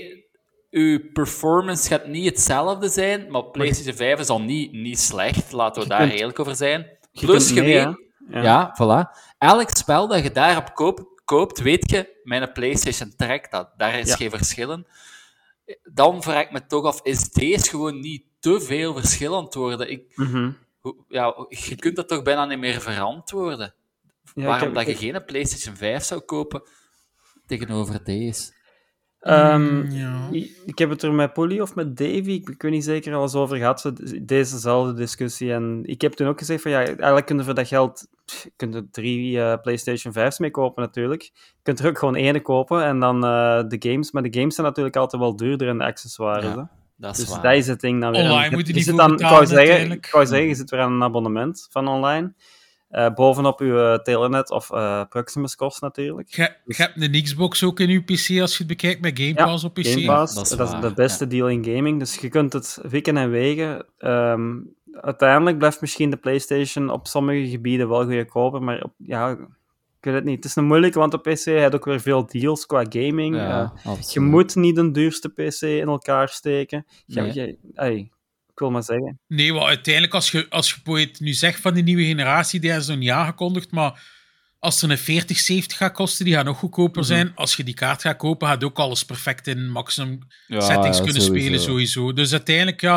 uw 0.71 1.11
performance 1.13 1.89
gaat 1.89 2.07
niet 2.07 2.25
hetzelfde 2.25 2.89
zijn, 2.89 3.31
maar 3.31 3.45
PlayStation 3.45 3.95
5 3.95 4.19
is 4.21 4.29
al 4.29 4.41
niet, 4.41 4.73
niet 4.73 4.99
slecht, 5.01 5.53
laten 5.53 5.83
we 5.83 5.89
daar 5.89 5.99
kunt- 6.09 6.13
eerlijk 6.21 6.39
over 6.39 6.57
zijn. 6.57 6.99
Plus, 7.13 7.45
kunt 7.47 7.49
je 7.59 7.63
mee, 7.63 7.85
weet, 7.85 7.97
hè? 8.31 8.41
ja. 8.43 8.77
voilà. 8.83 9.19
Elk 9.39 9.71
spel 9.71 10.09
dat 10.09 10.23
je 10.23 10.31
daarop 10.33 10.75
koopt, 10.75 11.03
koopt 11.25 11.61
weet 11.61 11.91
je, 11.91 12.21
mijn 12.23 12.53
PlayStation 12.53 13.13
trekt 13.17 13.51
dat. 13.51 13.71
Daar 13.77 13.99
is 13.99 14.09
Ja. 14.09 14.17
geen 14.17 14.31
verschillen. 14.31 14.87
Dan 15.93 16.23
vraag 16.23 16.43
ik 16.43 16.51
me 16.51 16.67
toch 16.67 16.85
af, 16.85 17.01
is 17.03 17.31
deze 17.31 17.69
gewoon 17.69 18.01
niet 18.01 18.25
te 18.41 18.61
veel 18.61 18.95
verschillend 18.95 19.55
worden? 19.55 19.91
Ik, 19.91 20.17
Mhm. 20.17 20.51
ja, 21.09 21.47
je 21.49 21.77
kunt 21.77 21.97
dat 21.97 22.09
toch 22.09 22.23
bijna 22.23 22.45
niet 22.45 22.59
meer 22.59 22.81
verantwoorden. 22.81 23.75
Ja, 24.35 24.45
Waarom 24.45 24.65
heb- 24.67 24.75
dat 24.75 24.87
je 24.87 24.91
ik- 24.93 24.99
geen 25.15 25.25
PlayStation 25.25 25.77
5 25.77 26.05
zou 26.05 26.21
kopen 26.21 26.63
tegenover 27.47 28.05
deze? 28.05 28.53
Ehm, 29.25 29.91
ja. 29.91 30.29
i- 30.33 30.51
Ik 30.67 30.79
heb 30.79 30.91
het 30.91 31.03
er 31.03 31.13
met 31.13 31.33
Polly 31.33 31.61
of 31.61 31.75
met 31.75 31.97
Davy, 31.97 32.31
ik, 32.31 32.49
ik 32.49 32.63
weet 32.63 32.73
niet 32.73 32.85
zeker, 32.85 33.15
al 33.15 33.23
eens 33.23 33.35
over 33.35 33.57
gehad, 33.57 33.93
dezezelfde 34.23 34.93
discussie. 34.95 35.53
En 35.53 35.81
ik 35.85 36.01
heb 36.01 36.13
toen 36.13 36.27
ook 36.27 36.39
gezegd 36.39 36.63
van 36.63 36.71
ja, 36.71 36.79
eigenlijk 36.85 37.27
kun 37.27 37.37
je 37.37 37.45
voor 37.45 37.55
dat 37.55 37.69
geld 37.69 38.07
pff, 38.25 38.47
kun 38.57 38.73
je 38.73 38.89
drie 38.91 39.41
eh, 39.41 39.61
PlayStation 39.63 40.13
5's 40.13 40.39
mee 40.39 40.51
kopen 40.51 40.83
natuurlijk. 40.83 41.23
Je 41.23 41.31
kunt 41.63 41.81
er 41.81 41.89
ook 41.89 41.99
gewoon 41.99 42.17
één 42.17 42.43
kopen 42.43 42.85
en 42.85 43.01
dan 43.01 43.25
eh, 43.25 43.63
de 43.69 43.77
games. 43.79 44.13
Maar 44.13 44.23
de 44.23 44.39
games 44.39 44.55
zijn 44.55 44.67
natuurlijk 44.67 44.97
altijd 44.97 45.23
wel 45.23 45.37
duurder 45.37 45.69
in 45.69 45.79
de 45.79 45.85
accessoires. 45.85 46.45
Ja. 46.55 46.71
Dat 46.97 47.13
is 47.13 47.25
Dus 47.25 47.29
waar. 47.35 47.43
dat 47.43 47.53
is 47.55 47.67
het 47.67 47.81
ding 47.81 48.01
dan 48.01 48.13
weer. 48.13 48.21
Online 48.31 48.51
moet 48.57 48.61
je 48.61 48.67
je 48.67 48.73
niet 48.73 48.85
zit 48.85 48.95
voor 48.95 49.03
dan, 49.03 49.11
ik 49.13 49.17
betalen 49.17 49.49
wou 49.49 49.65
zeggen, 49.67 49.91
ik 49.91 50.09
wou 50.13 50.27
zeggen, 50.27 50.49
je 50.49 50.55
zit 50.55 50.71
weer 50.71 50.81
aan 50.81 50.93
een 50.93 51.03
abonnement 51.03 51.67
van 51.71 51.89
online. 51.89 52.33
Eh, 52.95 53.15
bovenop 53.15 53.61
je 53.61 53.97
eh, 53.97 54.03
Telenet 54.03 54.51
of 54.51 54.71
eh, 54.71 55.03
Proximus 55.09 55.57
kost 55.57 55.81
natuurlijk. 55.81 56.29
Je, 56.35 56.51
je 56.65 56.75
hebt 56.77 57.03
een 57.03 57.23
Xbox 57.23 57.65
ook 57.65 57.81
in 57.81 57.89
je 57.91 58.01
PC 58.03 58.41
als 58.41 58.53
je 58.53 58.59
het 58.59 58.67
bekijkt 58.67 59.01
met 59.01 59.19
Game 59.19 59.33
Ja, 59.35 59.45
Pass 59.45 59.65
op 59.65 59.75
PC. 59.75 59.87
Game 59.87 60.05
Pass, 60.05 60.35
dat 60.35 60.49
dat 60.49 60.59
is 60.59 60.67
is, 60.67 60.73
waar, 60.73 60.89
de 60.89 60.95
beste 60.95 61.27
deal 61.27 61.49
in 61.49 61.65
gaming. 61.65 61.99
Dus 61.99 62.15
je 62.17 62.29
kunt 62.29 62.53
het 62.53 62.79
wikken 62.83 63.17
en 63.17 63.31
wegen. 63.31 63.87
Ehm, 63.99 64.53
uiteindelijk 65.01 65.59
blijft 65.59 65.81
misschien 65.81 66.11
de 66.11 66.17
PlayStation 66.17 66.91
op 66.91 67.07
sommige 67.07 67.49
gebieden 67.49 67.89
wel 67.89 68.05
goedkoper, 68.05 68.63
maar 68.63 68.83
op, 68.83 68.93
ja, 68.97 69.31
ik 69.31 69.39
weet 70.01 70.15
het 70.15 70.25
niet. 70.25 70.37
Het 70.37 70.45
is 70.45 70.57
een 70.57 70.65
moeilijke, 70.67 70.99
want 70.99 71.15
op 71.15 71.23
PC 71.23 71.45
heb 71.45 71.71
je 71.71 71.75
ook 71.75 71.85
weer 71.85 72.01
veel 72.01 72.27
deals 72.27 72.67
qua 72.67 72.85
gaming. 72.89 73.37
Ja, 73.37 73.73
je 74.11 74.21
moet 74.21 74.55
niet 74.57 74.77
een 74.77 74.93
duurste 74.93 75.29
PC 75.29 75.61
in 75.61 75.89
elkaar 75.89 76.29
steken. 76.29 76.87
Je, 77.07 77.21
Nee. 77.21 77.35
je- 77.35 77.59
ey, 77.75 78.11
Ik 78.55 78.61
wil 78.61 78.71
maar 78.71 78.83
zeggen. 78.83 79.21
Nee, 79.27 79.53
wel 79.53 79.67
uiteindelijk, 79.69 80.15
als 80.15 80.31
je, 80.31 80.47
als 80.51 80.81
je 80.85 81.11
nu 81.19 81.33
zegt 81.33 81.61
van 81.61 81.75
die 81.75 81.83
nieuwe 81.83 82.05
generatie, 82.05 82.61
die 82.61 82.71
is 82.73 82.87
nog 82.87 82.97
niet 82.99 83.11
aangekondigd, 83.11 83.71
maar 83.71 84.03
als 84.59 84.83
er 84.83 84.91
een 84.91 84.99
40, 84.99 85.39
70 85.39 85.77
gaat 85.77 85.93
kosten, 85.93 86.25
die 86.25 86.35
gaat 86.35 86.45
nog 86.45 86.59
goedkoper 86.59 87.01
Mhm. 87.03 87.11
zijn. 87.11 87.33
Als 87.35 87.57
je 87.57 87.65
die 87.65 87.75
kaart 87.75 88.01
gaat 88.01 88.17
kopen, 88.17 88.49
gaat 88.49 88.65
ook 88.65 88.79
alles 88.79 89.05
perfect 89.05 89.47
in 89.47 89.71
maximum 89.71 90.19
Ja, 90.47 90.61
settings 90.61 90.99
ja, 90.99 91.05
kunnen 91.05 91.23
sowieso. 91.23 91.45
spelen, 91.47 91.61
sowieso. 91.61 92.13
Dus 92.13 92.33
uiteindelijk, 92.33 92.81
ja, 92.81 92.97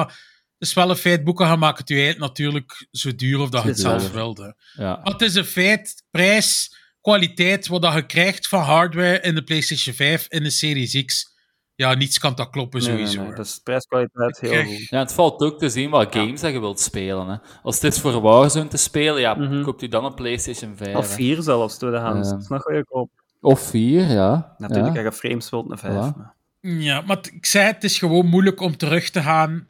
het 0.57 0.67
is 0.67 0.73
wel 0.73 0.89
een 0.89 0.95
feit, 0.95 1.23
boeken 1.23 1.45
gaan 1.45 1.59
maken 1.59 1.79
het 1.79 1.89
je 1.89 2.15
natuurlijk 2.17 2.87
zo 2.91 3.15
duur 3.15 3.39
of 3.39 3.49
dat 3.49 3.63
je 3.63 3.69
het 3.69 3.79
zelf 3.79 4.11
wilde. 4.11 4.55
Ja. 4.73 4.99
Maar 5.03 5.13
het 5.13 5.21
is 5.21 5.35
een 5.35 5.45
feit, 5.45 6.03
prijs, 6.11 6.75
kwaliteit, 7.01 7.67
wat 7.67 7.81
dat 7.81 7.93
je 7.93 8.05
krijgt 8.05 8.47
van 8.47 8.61
hardware 8.63 9.21
in 9.21 9.35
de 9.35 9.43
PlayStation 9.43 9.95
5 9.95 10.25
in 10.29 10.43
de 10.43 10.49
Series 10.49 11.05
X. 11.05 11.35
Ja, 11.77 11.93
niets 11.93 12.19
kan 12.19 12.35
dat 12.35 12.49
kloppen, 12.49 12.79
Nee, 12.79 12.89
sowieso. 12.89 13.21
nee, 13.23 13.33
Dat 13.35 13.45
is 13.45 13.59
prijskwaliteit 13.63 14.39
heel 14.39 14.63
goed. 14.63 14.87
Ja, 14.89 14.99
het 14.99 15.13
valt 15.13 15.41
ook 15.41 15.59
te 15.59 15.69
zien 15.69 15.89
wat 15.89 16.15
games 16.15 16.41
dat 16.41 16.51
je 16.51 16.59
wilt 16.59 16.79
spelen. 16.79 17.27
Hè. 17.27 17.35
Als 17.63 17.81
het 17.81 17.93
is 17.93 17.99
voor 18.01 18.21
Warzone 18.21 18.67
te 18.67 18.77
spelen, 18.77 19.21
ja, 19.21 19.33
Mhm. 19.35 19.63
koopt 19.63 19.81
u 19.81 19.87
dan 19.87 20.05
een 20.05 20.13
PlayStation 20.13 20.75
5. 20.75 20.95
Of 20.95 21.07
hè. 21.09 21.13
vier 21.15 21.41
zelfs, 21.41 21.77
tweedehands. 21.77 22.27
Ja. 22.27 22.33
Dat 22.33 22.43
is 22.43 22.47
nog 22.49 22.61
goedkoop. 22.61 23.09
Of 23.41 23.59
vier, 23.59 24.07
ja. 24.07 24.55
Natuurlijk, 24.57 24.95
ja. 24.95 25.03
als 25.05 25.13
je 25.15 25.19
frames 25.27 25.49
wilt, 25.49 25.71
een 25.71 25.77
vijf. 25.77 25.93
Voilà. 26.13 26.17
maar- 26.17 26.35
Ja, 26.61 27.01
maar 27.01 27.21
t- 27.21 27.33
ik 27.33 27.45
zei, 27.45 27.65
het 27.65 27.83
is 27.83 27.97
gewoon 27.99 28.25
moeilijk 28.25 28.61
om 28.61 28.77
terug 28.77 29.09
te 29.09 29.21
gaan 29.21 29.67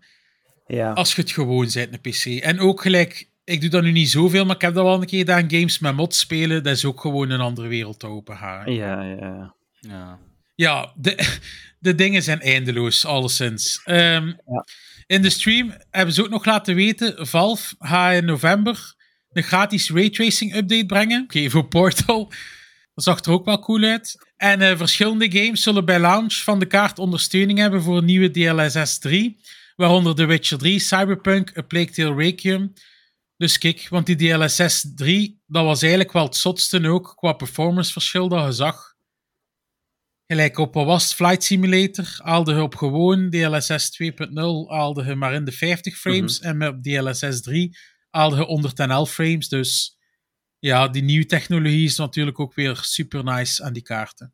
Ja. 0.67 0.91
als 0.91 1.15
je 1.15 1.21
het 1.21 1.31
gewoon 1.31 1.69
bent, 1.73 1.93
een 1.93 2.01
PC. 2.01 2.43
En 2.43 2.59
ook 2.59 2.81
gelijk, 2.81 3.29
ik 3.43 3.61
doe 3.61 3.69
dat 3.69 3.83
nu 3.83 3.91
niet 3.91 4.09
zoveel, 4.09 4.45
maar 4.45 4.55
ik 4.55 4.61
heb 4.61 4.73
dat 4.73 4.83
wel 4.83 4.93
een 5.01 5.05
keer 5.05 5.19
gedaan, 5.19 5.49
games 5.51 5.79
met 5.79 5.95
mods 5.95 6.19
spelen, 6.19 6.63
dat 6.63 6.73
is 6.75 6.85
ook 6.85 7.01
gewoon 7.01 7.29
een 7.29 7.39
andere 7.41 7.67
wereld 7.67 7.99
te 7.99 8.07
open 8.07 8.37
gaan. 8.37 8.73
Ja, 8.73 9.01
ja. 9.01 9.53
Ja. 9.79 10.19
Ja, 10.55 10.91
de, 10.95 11.37
de 11.87 11.95
dingen 11.95 12.23
zijn 12.23 12.41
eindeloos, 12.41 13.05
alleszins. 13.05 13.81
Ehm, 13.83 14.27
Ja. 14.27 14.65
In 15.05 15.21
de 15.21 15.29
stream 15.29 15.73
hebben 15.91 16.13
ze 16.13 16.23
ook 16.23 16.29
nog 16.29 16.45
laten 16.45 16.75
weten, 16.75 17.27
Valve 17.27 17.75
gaat 17.79 18.13
in 18.13 18.25
november 18.25 18.95
een 19.31 19.43
gratis 19.43 19.89
raytracing 19.89 20.55
update 20.55 20.85
brengen. 20.85 21.23
Oké, 21.23 21.49
voor 21.49 21.67
Portal. 21.67 22.31
Dat 22.93 23.03
zag 23.09 23.19
er 23.19 23.31
ook 23.31 23.45
wel 23.45 23.59
cool 23.59 23.83
uit. 23.83 24.27
En 24.37 24.61
eh, 24.61 24.77
verschillende 24.77 25.31
games 25.31 25.63
zullen 25.63 25.85
bij 25.85 25.99
launch 25.99 26.33
van 26.33 26.59
de 26.59 26.65
kaart 26.65 26.99
ondersteuning 26.99 27.59
hebben 27.59 27.81
voor 27.81 27.97
een 27.97 28.05
nieuwe 28.05 28.31
DLSS 28.31 28.97
3. 28.97 29.37
Waaronder 29.75 30.15
The 30.15 30.25
Witcher 30.25 30.57
3, 30.57 30.79
Cyberpunk, 30.79 31.57
A 31.57 31.61
Plague 31.61 31.91
Tale 31.93 32.15
Requiem. 32.15 32.73
Dus 33.37 33.57
kijk, 33.57 33.87
want 33.89 34.05
die 34.05 34.15
DLSS 34.15 34.85
3, 34.95 35.41
dat 35.45 35.63
was 35.63 35.81
eigenlijk 35.81 36.11
wel 36.11 36.23
het 36.23 36.35
zotste 36.35 36.89
ook 36.89 37.13
qua 37.15 37.33
performanceverschil 37.33 38.27
dat 38.27 38.45
je 38.45 38.51
zag. 38.51 38.95
Gelijk 40.27 40.57
op 40.57 40.73
was? 40.73 41.13
Flight 41.13 41.43
Simulator 41.43 42.19
haalde 42.23 42.53
je 42.53 42.61
op 42.61 42.75
gewoon 42.75 43.29
DLSS 43.29 44.01
2.0 44.03 44.09
haalde 44.67 45.03
je 45.03 45.15
maar 45.15 45.33
in 45.33 45.45
de 45.45 45.51
50 45.51 45.97
frames. 45.97 46.39
En 46.39 46.57
met 46.57 46.83
DLSS 46.83 47.41
3 47.41 47.77
haalde 48.09 48.35
je 48.35 48.43
111 48.43 49.11
frames. 49.11 49.49
Dus 49.49 49.97
ja, 50.59 50.87
die 50.87 51.03
nieuwe 51.03 51.25
technologie 51.25 51.85
is 51.85 51.97
natuurlijk 51.97 52.39
ook 52.39 52.53
weer 52.53 52.75
super 52.75 53.23
nice 53.23 53.63
aan 53.63 53.73
die 53.73 53.83
kaarten. 53.83 54.33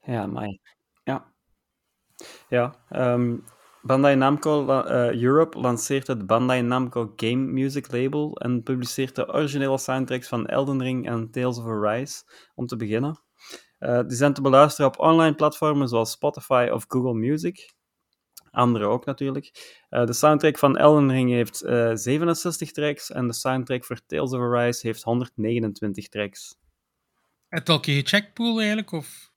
Ja, 0.00 0.26
maar 0.26 0.58
Ja. 1.04 1.32
Ja, 2.48 2.84
ehm, 2.88 3.36
Bandai 3.82 4.16
Namco 4.16 4.82
eh, 4.82 5.22
Europe 5.22 5.58
lanceert 5.58 6.06
het 6.06 6.26
Bandai 6.26 6.62
Namco 6.62 7.12
Game 7.16 7.52
Music 7.52 7.92
label 7.92 8.36
en 8.36 8.62
publiceert 8.62 9.14
de 9.14 9.32
originele 9.32 9.78
soundtracks 9.78 10.28
van 10.28 10.46
Elden 10.46 10.82
Ring 10.82 11.06
en 11.08 11.30
Tales 11.30 11.58
of 11.58 11.64
Arise, 11.64 12.22
om 12.54 12.66
te 12.66 12.76
beginnen. 12.76 13.26
Eh, 13.78 14.00
die 14.06 14.16
zijn 14.16 14.32
te 14.32 14.40
beluisteren 14.40 14.90
op 14.90 14.98
online 14.98 15.34
platformen 15.34 15.88
zoals 15.88 16.10
Spotify 16.10 16.68
of 16.72 16.84
Google 16.88 17.14
Music. 17.14 17.72
Andere 18.50 18.84
ook 18.84 19.04
natuurlijk. 19.04 19.76
Eh, 19.88 20.06
de 20.06 20.12
soundtrack 20.12 20.58
van 20.58 20.76
Elden 20.76 21.10
Ring 21.10 21.30
heeft 21.30 21.62
eh 21.62 21.90
67 21.94 22.70
tracks 22.72 23.10
en 23.10 23.26
de 23.26 23.32
soundtrack 23.32 23.84
voor 23.84 24.00
Tales 24.06 24.32
of 24.32 24.40
Arise 24.40 24.86
heeft 24.86 25.02
129 25.02 26.08
tracks. 26.08 26.56
Heb 27.48 27.66
je 27.66 27.72
al 27.72 27.78
gecheckt, 27.80 28.34
Poel, 28.34 28.58
eigenlijk? 28.58 28.92
Of? 28.92 29.32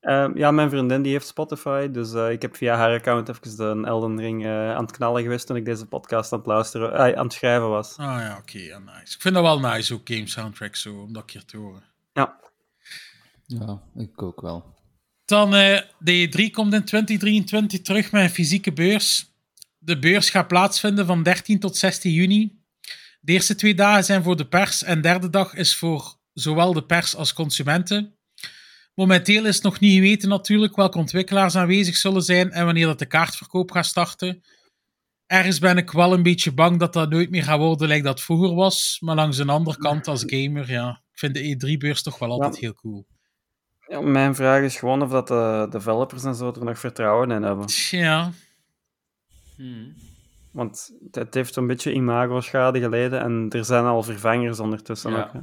Ehm, 0.00 0.38
ja, 0.38 0.50
mijn 0.50 0.70
vriendin 0.70 1.02
die 1.02 1.12
heeft 1.12 1.26
Spotify, 1.26 1.88
dus 1.90 2.12
ik 2.12 2.42
heb 2.42 2.56
via 2.56 2.76
haar 2.76 2.92
account 2.92 3.28
even 3.28 3.56
de 3.56 3.86
Elden 3.86 4.20
Ring 4.20 4.46
aan 4.46 4.82
het 4.82 4.92
knallen 4.92 5.22
geweest 5.22 5.46
toen 5.46 5.56
ik 5.56 5.64
deze 5.64 5.86
podcast 5.86 6.32
aan 6.32 6.38
het 6.38 6.46
luisteren, 6.46 7.16
aan 7.16 7.24
het 7.24 7.32
schrijven 7.32 7.68
was. 7.68 7.96
Ah 7.96 8.06
ja, 8.06 8.36
oké, 8.40 8.58
ja, 8.58 8.78
nice. 8.78 9.14
Ik 9.14 9.20
vind 9.20 9.34
dat 9.34 9.42
wel 9.42 9.60
nice, 9.60 9.94
ook 9.94 10.00
game 10.04 10.26
soundtracks, 10.26 10.82
zo, 10.82 11.00
om 11.00 11.12
dat 11.12 11.24
keer 11.24 11.44
te 11.44 11.56
horen. 11.56 11.84
Ja, 12.12 12.38
ja, 13.46 13.82
ik 13.94 14.22
ook 14.22 14.40
wel. 14.40 14.74
Dan, 15.24 15.54
eh, 15.54 15.80
de 15.98 16.12
E3 16.12 16.50
komt 16.50 16.74
in 16.74 16.84
2023 16.84 17.80
terug 17.80 18.12
met 18.12 18.22
een 18.22 18.30
fysieke 18.30 18.72
beurs. 18.72 19.26
De 19.78 19.98
beurs 19.98 20.30
gaat 20.30 20.48
plaatsvinden 20.48 21.06
van 21.06 21.22
13 21.22 21.58
tot 21.60 21.76
16 21.76 22.12
juni. 22.12 22.58
De 23.20 23.32
eerste 23.32 23.54
twee 23.54 23.74
dagen 23.74 24.04
zijn 24.04 24.22
voor 24.22 24.36
de 24.36 24.46
pers 24.46 24.82
en 24.82 24.94
de 24.94 25.00
derde 25.00 25.30
dag 25.30 25.54
is 25.54 25.76
voor 25.76 26.16
zowel 26.32 26.72
de 26.72 26.84
pers 26.84 27.16
als 27.16 27.32
consumenten. 27.32 28.14
Momenteel 28.94 29.46
is 29.46 29.60
nog 29.60 29.80
niet 29.80 29.94
geweten 29.94 30.28
natuurlijk 30.28 30.76
welke 30.76 30.98
ontwikkelaars 30.98 31.56
aanwezig 31.56 31.96
zullen 31.96 32.22
zijn 32.22 32.50
en 32.50 32.64
wanneer 32.64 32.86
dat 32.86 32.98
de 32.98 33.06
kaartverkoop 33.06 33.70
gaat 33.70 33.86
starten. 33.86 34.42
Ergens 35.26 35.58
ben 35.58 35.76
ik 35.76 35.90
wel 35.90 36.12
een 36.12 36.22
beetje 36.22 36.52
bang 36.52 36.78
dat 36.78 36.92
dat 36.92 37.10
nooit 37.10 37.30
meer 37.30 37.42
gaat 37.42 37.58
worden 37.58 37.88
lijkt 37.88 38.04
dat 38.04 38.20
vroeger 38.20 38.54
was. 38.54 38.96
Maar 39.00 39.14
langs 39.14 39.38
een 39.38 39.48
andere 39.48 39.76
kant 39.78 40.08
als 40.08 40.22
gamer, 40.26 40.70
ja, 40.70 41.02
ik 41.12 41.18
vind 41.18 41.34
de 41.34 41.54
E3-beurs 41.74 42.02
toch 42.02 42.18
wel 42.18 42.30
altijd 42.30 42.54
Ja. 42.54 42.60
heel 42.60 42.74
cool. 42.74 43.06
Ja, 43.88 44.00
mijn 44.00 44.34
vraag 44.34 44.62
is 44.62 44.76
gewoon 44.76 45.02
of 45.02 45.10
dat 45.10 45.28
de 45.28 45.66
developers 45.70 46.24
en 46.24 46.34
zo 46.34 46.52
er 46.52 46.64
nog 46.64 46.78
vertrouwen 46.78 47.30
in 47.30 47.42
hebben. 47.42 47.64
Ja, 47.90 48.30
Hmm. 49.56 49.94
Want 50.52 50.90
het 51.10 51.34
heeft 51.34 51.56
een 51.56 51.66
beetje 51.66 51.92
imago-schade 51.92 52.80
geleden 52.80 53.20
en 53.20 53.46
er 53.50 53.64
zijn 53.64 53.84
al 53.84 54.02
vervangers 54.02 54.60
ondertussen 54.60 55.10
Ja. 55.10 55.22
ook. 55.22 55.32
hè. 55.32 55.40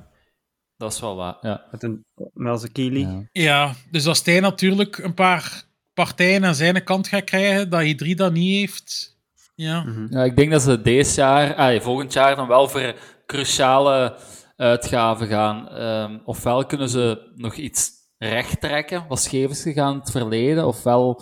Dat 0.77 0.93
is 0.93 0.99
wel 0.99 1.15
waar, 1.15 1.37
ja. 1.41 1.63
Met 1.71 1.83
een 1.83 2.05
Melzekili. 2.33 2.99
ja. 2.99 3.23
Ja, 3.31 3.71
dus 3.91 4.07
als 4.07 4.23
hij 4.25 4.39
natuurlijk 4.39 4.97
een 4.97 5.13
paar 5.13 5.63
partijen 5.93 6.45
aan 6.45 6.55
zijn 6.55 6.83
kant 6.83 7.07
gaat 7.07 7.23
krijgen, 7.23 7.69
dat 7.69 7.83
I3 7.83 8.15
dat 8.15 8.33
niet 8.33 8.55
heeft. 8.59 9.17
Ja, 9.55 9.85
Ja, 10.09 10.23
ik 10.23 10.35
denk 10.35 10.51
dat 10.51 10.61
ze 10.61 10.81
deze 10.81 11.19
jaar, 11.21 11.55
ah, 11.55 11.81
volgend 11.81 12.13
jaar 12.13 12.35
dan 12.35 12.47
wel 12.47 12.67
voor 12.69 12.95
cruciale 13.25 14.15
uitgaven 14.55 15.27
gaan. 15.27 15.69
Ehm, 15.69 16.17
ofwel 16.23 16.65
kunnen 16.65 16.89
ze 16.89 17.31
nog 17.35 17.55
iets 17.55 17.91
recht 18.29 18.61
trekken, 18.61 19.05
wat 19.07 19.19
scheef 19.21 19.49
is 19.49 19.61
gegaan 19.61 19.93
in 19.93 19.99
het 19.99 20.11
verleden, 20.11 20.67
ofwel 20.67 21.21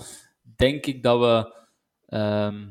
denk 0.55 0.85
ik 0.85 1.03
dat 1.03 1.19
we 1.19 1.59
ehm, 2.05 2.67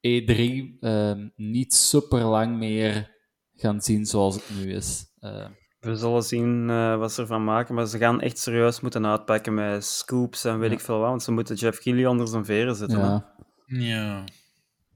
E3 0.00 0.76
ehm, 0.80 1.28
niet 1.36 1.74
super 1.74 2.22
lang 2.24 2.56
meer 2.58 3.16
gaan 3.54 3.80
zien 3.80 4.06
zoals 4.06 4.34
het 4.34 4.50
nu 4.58 4.72
is. 4.72 5.04
Ehm, 5.20 5.50
We 5.80 5.96
zullen 5.96 6.22
zien 6.22 6.70
eh, 6.70 6.96
wat 6.96 7.12
ze 7.12 7.20
ervan 7.20 7.44
maken, 7.44 7.74
maar 7.74 7.86
ze 7.86 7.98
gaan 7.98 8.20
echt 8.20 8.38
serieus 8.38 8.80
moeten 8.80 9.06
uitpakken 9.06 9.54
met 9.54 9.84
scoops 9.84 10.44
en 10.44 10.58
weet 10.58 10.70
Ja. 10.70 10.76
ik 10.76 10.82
veel 10.82 10.98
wat, 10.98 11.08
want 11.08 11.22
ze 11.22 11.32
moeten 11.32 11.56
Jeff 11.56 11.78
Keighley 11.78 12.06
onder 12.06 12.28
zijn 12.28 12.44
veren 12.44 12.74
zetten. 12.74 12.98
ja. 12.98 13.34
ja. 13.66 14.24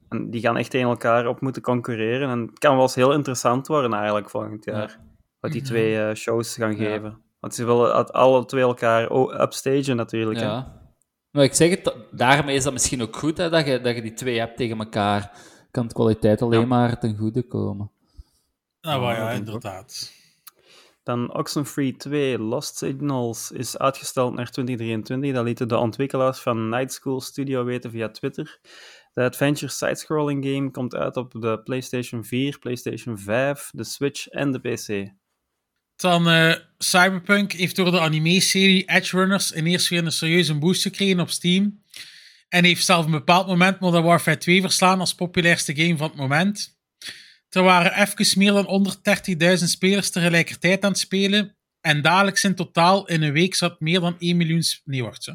En 0.08 0.30
die 0.30 0.40
gaan 0.40 0.56
echt 0.56 0.70
tegen 0.70 0.88
elkaar 0.88 1.26
op 1.26 1.40
moeten 1.40 1.62
concurreren. 1.62 2.28
En 2.30 2.40
het 2.40 2.58
kan 2.58 2.72
wel 2.74 2.82
eens 2.82 2.94
heel 2.94 3.12
interessant 3.12 3.66
worden 3.66 3.92
eigenlijk 3.92 4.30
volgend 4.30 4.64
jaar. 4.64 4.98
Wat 5.40 5.52
die 5.52 5.60
Ja. 5.60 5.66
twee 5.66 5.98
eh, 6.02 6.14
shows 6.14 6.54
gaan 6.54 6.76
Ja. 6.76 6.76
geven. 6.76 7.22
Want 7.42 7.54
ze 7.54 7.64
willen 7.64 7.96
het 7.96 8.12
alle 8.12 8.44
twee 8.44 8.62
elkaar 8.62 9.10
upstagen 9.42 9.96
natuurlijk. 9.96 10.38
hè. 10.40 10.46
Ja. 10.46 10.80
Maar 11.30 11.44
ik 11.44 11.54
zeg 11.54 11.70
het, 11.70 11.84
da- 11.84 11.94
daarmee 12.10 12.56
is 12.56 12.64
dat 12.64 12.72
misschien 12.72 13.02
ook 13.02 13.16
goed, 13.16 13.36
hè, 13.38 13.50
dat, 13.50 13.66
je, 13.66 13.80
dat 13.80 13.94
je 13.94 14.02
die 14.02 14.12
twee 14.12 14.38
hebt 14.38 14.56
tegen 14.56 14.78
elkaar. 14.78 15.32
Kan 15.70 15.86
de 15.86 15.94
kwaliteit 15.94 16.42
alleen 16.42 16.60
Ja. 16.60 16.66
maar 16.66 16.98
ten 16.98 17.16
goede 17.16 17.42
komen. 17.42 17.90
Nou 18.80 19.02
Ja, 19.02 19.12
ja, 19.16 19.30
inderdaad. 19.30 20.12
Dan 21.02 21.34
Oxenfree 21.34 21.96
2 21.96 22.38
Lost 22.38 22.76
Signals 22.76 23.50
is 23.50 23.78
uitgesteld 23.78 24.34
naar 24.34 24.50
2023. 24.50 25.32
Dat 25.32 25.44
lieten 25.44 25.68
de 25.68 25.76
ontwikkelaars 25.76 26.38
van 26.40 26.68
Night 26.68 26.92
School 26.92 27.20
Studio 27.20 27.64
weten 27.64 27.90
via 27.90 28.08
Twitter. 28.08 28.60
De 29.12 29.22
adventure 29.22 29.72
side-scrolling 29.72 30.44
game 30.44 30.70
komt 30.70 30.94
uit 30.94 31.16
op 31.16 31.32
de 31.40 31.60
PlayStation 31.64 32.24
4, 32.24 32.58
PlayStation 32.58 33.18
5, 33.18 33.70
de 33.74 33.84
Switch 33.84 34.28
en 34.28 34.52
de 34.52 34.58
PC. 34.58 35.12
Dan 36.02 36.28
eh, 36.28 36.54
Cyberpunk 36.78 37.52
heeft 37.52 37.76
door 37.76 37.90
de 37.90 38.00
anime-serie 38.00 38.84
Edge 38.84 39.16
Runners 39.16 39.52
ineens 39.52 39.88
weer 39.88 40.04
een 40.04 40.12
serieuze 40.12 40.54
boost 40.54 40.82
gekregen 40.82 41.20
op 41.20 41.30
Steam. 41.30 41.82
En 42.48 42.64
heeft 42.64 42.84
zelf 42.84 43.04
een 43.04 43.10
bepaald 43.10 43.46
moment 43.46 43.80
Modern 43.80 44.04
Warfare 44.04 44.38
2 44.38 44.60
verslaan 44.60 45.00
als 45.00 45.14
populairste 45.14 45.74
game 45.76 45.96
van 45.96 46.08
het 46.08 46.16
moment. 46.16 46.78
Er 47.48 47.62
waren 47.62 48.00
even 48.00 48.38
meer 48.38 48.52
dan 48.52 48.96
130.000 49.58 49.64
spelers 49.64 50.10
tegelijkertijd 50.10 50.84
aan 50.84 50.90
het 50.90 50.98
spelen. 50.98 51.56
En 51.80 52.02
dagelijks 52.02 52.44
in 52.44 52.54
totaal 52.54 53.06
in 53.06 53.22
een 53.22 53.32
week 53.32 53.54
zat 53.54 53.80
meer 53.80 54.00
dan 54.00 54.16
1 54.18 54.36
miljoen... 54.36 54.62
Nee, 54.84 55.02
wacht. 55.02 55.34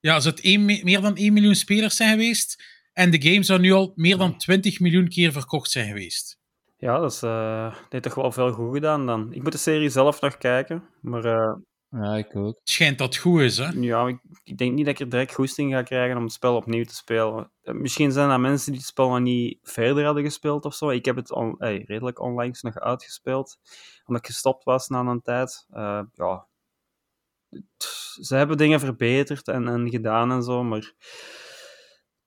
Ja, 0.00 0.20
1, 0.20 0.64
me- 0.64 0.80
meer 0.82 1.00
dan 1.00 1.16
1 1.16 1.32
miljoen 1.32 1.54
spelers 1.54 1.96
zijn 1.96 2.10
geweest. 2.10 2.64
En 2.92 3.10
de 3.10 3.22
game 3.22 3.42
zou 3.42 3.60
nu 3.60 3.72
al 3.72 3.92
meer 3.96 4.16
dan 4.16 4.38
20 4.38 4.80
miljoen 4.80 5.08
keer 5.08 5.32
verkocht 5.32 5.70
zijn 5.70 5.88
geweest. 5.88 6.37
Ja, 6.80 6.98
dat 6.98 7.12
is, 7.12 7.22
eh, 7.22 7.72
dat 7.72 7.86
heeft 7.92 8.04
toch 8.04 8.14
wel 8.14 8.32
veel 8.32 8.52
goed 8.52 8.74
gedaan 8.74 9.06
dan. 9.06 9.32
Ik 9.32 9.42
moet 9.42 9.52
de 9.52 9.58
serie 9.58 9.88
zelf 9.88 10.20
nog 10.20 10.36
kijken, 10.38 10.84
maar 11.00 11.24
eh, 11.24 11.54
Ja, 11.90 12.14
ik 12.16 12.36
ook. 12.36 12.54
Het 12.58 12.68
schijnt 12.70 12.98
dat 12.98 13.06
het 13.06 13.16
goed 13.22 13.40
is, 13.40 13.56
hè? 13.58 13.68
Ja, 13.68 14.06
ik, 14.06 14.20
ik 14.44 14.58
denk 14.58 14.74
niet 14.74 14.84
dat 14.84 14.94
ik 14.94 15.00
er 15.00 15.08
direct 15.08 15.34
goesting 15.34 15.72
ga 15.72 15.82
krijgen 15.82 16.16
om 16.16 16.22
het 16.22 16.32
spel 16.32 16.56
opnieuw 16.56 16.84
te 16.84 16.94
spelen. 16.94 17.50
Eh, 17.62 17.74
Misschien 17.74 18.12
zijn 18.12 18.30
er 18.30 18.40
mensen 18.40 18.70
die 18.72 18.80
het 18.80 18.88
spel 18.90 19.08
nog 19.10 19.20
niet 19.20 19.58
verder 19.62 20.04
hadden 20.04 20.24
gespeeld 20.24 20.64
of 20.64 20.74
zo. 20.74 20.90
Ik 20.90 21.04
heb 21.04 21.16
het 21.16 21.32
on- 21.32 21.56
redelijk 21.58 22.20
onlangs 22.20 22.62
nog 22.62 22.74
uitgespeeld, 22.78 23.58
omdat 24.04 24.22
ik 24.22 24.30
gestopt 24.30 24.64
was 24.64 24.88
na 24.88 25.00
een 25.00 25.22
tijd. 25.22 25.66
Eh, 25.70 26.00
ja, 26.14 26.46
ze 28.20 28.34
hebben 28.36 28.56
dingen 28.56 28.80
verbeterd 28.80 29.48
en, 29.48 29.68
en 29.68 29.90
gedaan 29.90 30.30
en 30.30 30.42
zo, 30.42 30.64
maar 30.64 30.92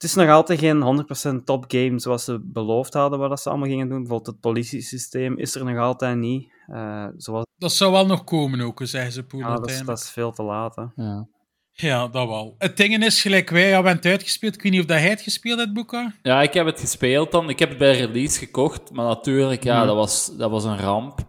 het 0.02 0.10
is 0.10 0.16
nog 0.16 0.30
altijd 0.30 0.60
geen 0.60 1.06
100% 1.42 1.44
top 1.44 1.66
game 1.68 2.00
zoals 2.00 2.24
ze 2.24 2.40
beloofd 2.44 2.94
hadden 2.94 3.20
wat 3.20 3.30
dat 3.30 3.42
ze 3.42 3.50
allemaal 3.50 3.68
gingen 3.68 3.90
doen. 3.90 4.00
Bijvoorbeeld 4.00 4.28
het 4.28 4.40
politiesysteem 4.40 5.38
is 5.38 5.56
er 5.56 5.66
nog 5.66 5.78
altijd 5.78 6.18
niet. 6.18 6.52
Eh, 6.68 7.08
zoals, 7.18 7.46
Dat 7.58 7.72
zou 7.72 7.92
wel 7.92 8.06
nog 8.06 8.24
komen 8.24 8.62
ook, 8.62 8.80
zeggen 8.84 9.12
ze, 9.12 9.24
Poel, 9.24 9.40
ja, 9.40 9.46
dat, 9.46 9.54
is, 9.56 9.60
uiteindelijk. 9.60 9.98
dat 9.98 10.08
is 10.08 10.14
veel 10.14 10.32
te 10.32 10.44
laat. 10.44 10.76
Hè. 10.76 11.04
Ja. 11.04 11.28
Ja, 11.72 12.08
dat 12.08 12.28
wel. 12.28 12.56
Het 12.58 12.78
ding 12.78 13.04
is, 13.04 13.22
gelijk 13.22 13.50
wij 13.50 13.70
hebben 13.72 13.92
het 13.96 14.06
uitgespeeld. 14.06 14.56
Ik 14.56 14.62
weet 14.62 14.72
niet 14.72 14.82
of 14.82 14.88
dat 14.88 14.98
hij 14.98 15.10
het 15.10 15.22
gespeeld 15.22 15.60
heeft, 15.60 15.74
Boeka. 15.74 16.14
ja, 16.22 16.42
ik 16.42 16.54
heb 16.54 16.66
het 16.66 16.80
gespeeld 16.80 17.32
dan. 17.32 17.50
Ik 17.50 17.60
heb 17.60 17.70
het 17.70 17.78
bij 17.78 17.98
release 17.98 18.40
gekocht, 18.40 18.92
maar 18.92 19.06
natuurlijk, 19.06 19.64
ja, 19.64 19.86
dat, 19.86 19.96
was, 19.96 20.32
dat 20.38 20.52
was 20.52 20.64
een 20.64 20.80
ramp. 20.80 21.20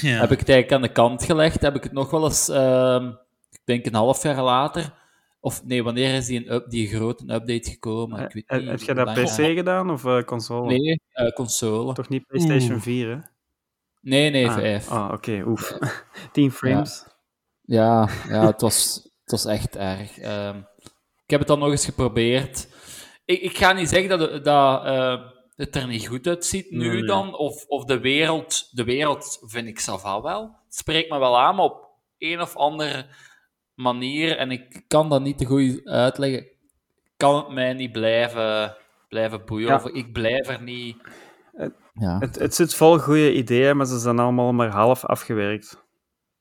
Ja. 0.00 0.18
Heb 0.20 0.30
ik 0.30 0.38
het 0.38 0.48
eigenlijk 0.48 0.72
aan 0.72 0.82
de 0.88 0.92
kant 0.92 1.24
gelegd, 1.24 1.62
heb 1.62 1.74
ik 1.76 1.82
het 1.82 1.92
nog 1.92 2.10
wel 2.10 2.24
eens, 2.24 2.48
ehm, 2.48 3.06
ik 3.50 3.60
denk 3.64 3.86
een 3.86 3.94
half 3.94 4.22
jaar 4.22 4.42
later, 4.42 4.94
of 5.40 5.64
nee, 5.64 5.82
wanneer 5.82 6.14
is 6.14 6.26
die, 6.26 6.38
een 6.46 6.52
up, 6.54 6.70
die 6.70 6.88
grote 6.88 7.22
update 7.22 7.70
gekomen? 7.70 8.24
Ik 8.24 8.32
weet 8.32 8.44
Eh, 8.46 8.58
niet 8.58 8.68
heb 8.68 8.80
je 8.80 8.94
dat 8.94 9.06
lang- 9.16 9.28
PC 9.28 9.56
gedaan 9.56 9.90
of 9.90 10.04
eh, 10.04 10.22
console? 10.22 10.66
Nee, 10.78 11.00
eh, 11.12 11.32
console. 11.32 11.92
Toch 11.94 12.08
niet 12.08 12.26
PlayStation 12.26 12.72
Oeh. 12.72 12.80
4, 12.82 13.08
hè? 13.08 13.16
Nee, 14.00 14.30
nee, 14.30 14.48
Ah, 14.48 14.54
5. 14.54 14.88
Ah, 14.90 15.12
oké, 15.12 15.42
oef. 15.46 15.78
10 16.32 16.50
frames. 16.52 17.06
Ja, 17.62 18.08
ja 18.28 18.46
het, 18.46 18.60
was, 18.60 18.94
het 19.22 19.30
was 19.30 19.44
echt 19.44 19.76
erg. 19.76 20.18
Ehm, 20.18 20.56
ik 21.24 21.30
heb 21.30 21.38
het 21.38 21.48
dan 21.48 21.58
nog 21.58 21.70
eens 21.70 21.84
geprobeerd. 21.84 22.68
Ik, 23.24 23.40
ik 23.40 23.56
ga 23.58 23.72
niet 23.72 23.88
zeggen 23.88 24.08
dat, 24.18 24.30
het- 24.32 24.44
dat 24.44 24.84
eh, 24.84 25.20
het 25.56 25.76
er 25.76 25.86
niet 25.86 26.06
goed 26.06 26.26
uitziet 26.26 26.70
nu 26.70 26.88
nee. 26.88 27.04
dan, 27.04 27.36
of, 27.36 27.64
of 27.66 27.84
de 27.84 28.00
wereld, 28.00 28.68
de 28.70 28.84
wereld 28.84 29.38
vind 29.46 29.68
ik 29.68 29.78
sava 29.78 30.22
wel. 30.22 30.42
Het 30.64 30.74
spreekt 30.74 31.10
me 31.10 31.18
wel 31.18 31.38
aan, 31.38 31.54
maar 31.54 31.64
op 31.64 31.86
een 32.18 32.40
of 32.40 32.56
andere 32.56 33.06
manier, 33.78 34.36
en 34.36 34.50
ik 34.50 34.84
kan 34.88 35.08
dat 35.08 35.22
niet 35.22 35.38
te 35.38 35.44
goed 35.44 35.80
uitleggen, 35.84 36.46
kan 37.16 37.36
het 37.36 37.48
mij 37.48 37.72
niet 37.72 37.92
blijven, 37.92 38.76
blijven 39.08 39.44
boeien, 39.44 39.68
Ja. 39.68 39.74
of 39.74 39.86
ik 39.86 40.12
blijf 40.12 40.48
er 40.48 40.62
niet... 40.62 40.96
Ja, 41.92 42.18
Het, 42.18 42.38
het 42.38 42.54
zit 42.54 42.74
vol 42.74 42.98
goede 42.98 43.34
ideeën, 43.34 43.76
maar 43.76 43.86
ze 43.86 43.98
zijn 43.98 44.18
allemaal 44.18 44.52
maar 44.52 44.70
half 44.70 45.04
afgewerkt. 45.04 45.84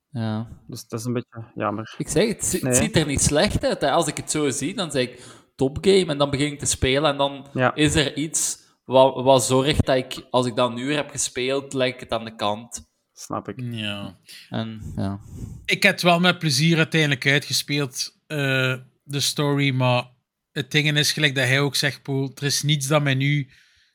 ja. 0.09 0.47
Dus 0.67 0.87
dat 0.87 0.99
is 0.99 1.05
een 1.05 1.13
beetje 1.13 1.51
jammer. 1.55 1.95
Ik 1.97 2.07
zeg, 2.07 2.27
het, 2.27 2.59
Nee. 2.61 2.71
het 2.71 2.75
ziet 2.83 2.95
er 2.95 3.05
niet 3.05 3.21
slecht 3.21 3.65
uit. 3.65 3.81
Hè. 3.81 3.91
Als 3.91 4.07
ik 4.07 4.17
het 4.17 4.31
zo 4.31 4.49
zie, 4.49 4.75
dan 4.75 4.91
zeg 4.91 5.01
ik 5.03 5.23
topgame 5.55 6.05
en 6.05 6.17
dan 6.17 6.29
begin 6.29 6.51
ik 6.51 6.59
te 6.59 6.65
spelen 6.65 7.11
en 7.11 7.17
dan 7.17 7.47
Ja. 7.53 7.75
is 7.75 7.95
er 7.95 8.15
iets 8.17 8.57
wat, 8.85 9.23
wat 9.23 9.43
zorgt 9.43 9.85
dat 9.85 9.95
ik, 9.95 10.25
als 10.29 10.45
ik 10.45 10.55
dat 10.55 10.69
een 10.71 10.77
uur 10.77 10.95
heb 10.95 11.09
gespeeld, 11.09 11.73
leg 11.73 11.93
ik 11.93 11.99
het 11.99 12.11
aan 12.11 12.25
de 12.25 12.35
kant. 12.35 12.86
Snap 13.19 13.47
ik. 13.49 13.55
ja. 13.71 14.17
En 14.49 14.93
ja, 14.95 15.19
Ik 15.65 15.83
heb 15.83 15.91
het 15.91 16.01
wel 16.01 16.19
met 16.19 16.39
plezier 16.39 16.77
uiteindelijk 16.77 17.25
uitgespeeld, 17.25 18.17
eh, 18.27 18.75
de 19.03 19.19
story. 19.19 19.71
Maar 19.71 20.05
het 20.51 20.71
ding 20.71 20.97
is, 20.97 21.11
gelijk 21.11 21.35
dat 21.35 21.43
hij 21.47 21.59
ook 21.59 21.75
zegt, 21.75 22.01
Poel, 22.01 22.31
er 22.35 22.43
is 22.43 22.61
niets 22.61 22.87
dat 22.87 23.03
mij 23.03 23.15
nu 23.15 23.49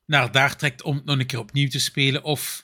naar 0.06 0.32
daar 0.32 0.56
trekt 0.56 0.82
om 0.82 0.96
het 0.96 1.04
nog 1.04 1.18
een 1.18 1.26
keer 1.26 1.38
opnieuw 1.38 1.68
te 1.68 1.78
spelen. 1.80 2.22
Of 2.24 2.62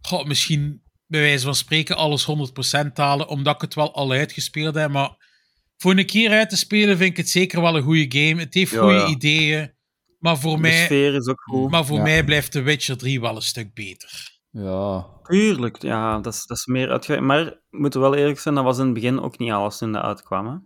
goh, 0.00 0.24
misschien 0.26 0.82
bij 1.06 1.20
wijze 1.20 1.44
van 1.44 1.54
spreken 1.54 1.96
alles 1.96 2.24
100% 2.24 2.96
halen, 2.96 3.28
omdat 3.28 3.54
ik 3.54 3.60
het 3.60 3.74
wel 3.74 3.94
al 3.94 4.10
uitgespeeld 4.12 4.74
heb. 4.74 4.90
Maar 4.90 5.16
voor 5.76 5.96
een 5.98 6.06
keer 6.06 6.30
uit 6.30 6.50
te 6.50 6.56
spelen 6.56 6.96
vind 6.96 7.10
ik 7.10 7.16
het 7.16 7.28
zeker 7.28 7.60
wel 7.60 7.76
een 7.76 7.82
goede 7.82 8.18
game. 8.20 8.40
Het 8.40 8.54
heeft 8.54 8.70
Ja, 8.72 8.78
goede 8.80 8.94
ja. 8.94 9.06
ideeën. 9.06 9.72
Maar 10.18 10.38
voor, 10.38 10.54
De 10.54 10.60
mij, 10.60 10.84
sfeer 10.84 11.14
is 11.14 11.26
ook 11.26 11.40
goed. 11.42 11.70
maar 11.70 11.86
voor 11.86 11.96
Ja. 11.96 12.02
mij 12.02 12.24
blijft 12.24 12.52
The 12.52 12.60
Witcher 12.60 12.96
3 12.96 13.20
wel 13.20 13.36
een 13.36 13.42
stuk 13.42 13.74
beter. 13.74 14.40
Ja. 14.52 15.06
Tuurlijk, 15.22 15.82
ja, 15.82 16.18
dat 16.20 16.32
is, 16.32 16.46
dat 16.46 16.56
is 16.56 16.66
meer 16.66 16.90
uitgewerkt. 16.90 17.26
Maar 17.26 17.44
we 17.44 17.60
moeten 17.70 18.00
wel 18.00 18.14
eerlijk 18.14 18.38
zijn, 18.38 18.54
dat 18.54 18.64
was 18.64 18.78
in 18.78 18.84
het 18.84 18.94
begin 18.94 19.20
ook 19.20 19.38
niet 19.38 19.52
alles 19.52 19.78
toen 19.78 19.92
dat 19.92 20.02
uitkwam. 20.02 20.46
Hè. 20.46 20.56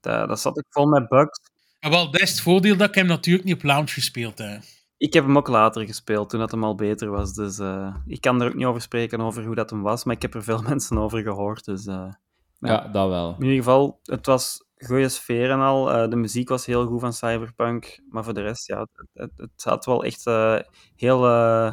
Dat, 0.00 0.28
dat 0.28 0.40
zat 0.40 0.56
ook 0.58 0.66
vol 0.68 0.86
met 0.86 1.08
bugs. 1.08 1.40
En 1.80 1.90
wel, 1.90 2.10
dat 2.10 2.20
is 2.20 2.30
het 2.30 2.40
voordeel 2.40 2.76
dat 2.76 2.88
ik 2.88 2.94
hem 2.94 3.06
natuurlijk 3.06 3.44
niet 3.44 3.54
op 3.54 3.62
launch 3.62 3.92
gespeeld 3.92 4.38
heb. 4.38 4.62
Ik 4.96 5.12
heb 5.12 5.24
hem 5.24 5.36
ook 5.36 5.48
later 5.48 5.86
gespeeld, 5.86 6.30
toen 6.30 6.40
dat 6.40 6.50
hem 6.50 6.64
al 6.64 6.74
beter 6.74 7.10
was. 7.10 7.32
Dus 7.32 7.58
eh, 7.58 7.94
ik 8.06 8.20
kan 8.20 8.40
er 8.40 8.48
ook 8.48 8.54
niet 8.54 8.66
over 8.66 8.80
spreken, 8.80 9.20
over 9.20 9.44
hoe 9.44 9.54
dat 9.54 9.70
hem 9.70 9.82
was. 9.82 10.04
Maar 10.04 10.14
ik 10.14 10.22
heb 10.22 10.34
er 10.34 10.42
veel 10.42 10.62
mensen 10.68 10.98
over 10.98 11.22
gehoord. 11.22 11.64
Dus 11.64 11.86
eh, 11.86 12.12
ja, 12.58 12.88
dat 12.88 13.08
wel. 13.08 13.34
in 13.38 13.42
ieder 13.42 13.56
geval, 13.56 14.00
het 14.02 14.26
was 14.26 14.64
goede 14.84 15.08
sfeer 15.08 15.50
en 15.50 15.60
al. 15.60 15.92
Eh, 15.92 16.10
de 16.10 16.16
muziek 16.16 16.48
was 16.48 16.66
heel 16.66 16.86
goed 16.86 17.00
van 17.00 17.12
Cyberpunk. 17.12 18.00
Maar 18.10 18.24
voor 18.24 18.34
de 18.34 18.42
rest, 18.42 18.66
ja, 18.66 18.80
het, 18.80 19.08
het, 19.12 19.30
het 19.36 19.64
had 19.64 19.84
wel 19.84 20.04
echt 20.04 20.26
eh, 20.26 20.58
heel 20.96 21.26
eh, 21.26 21.72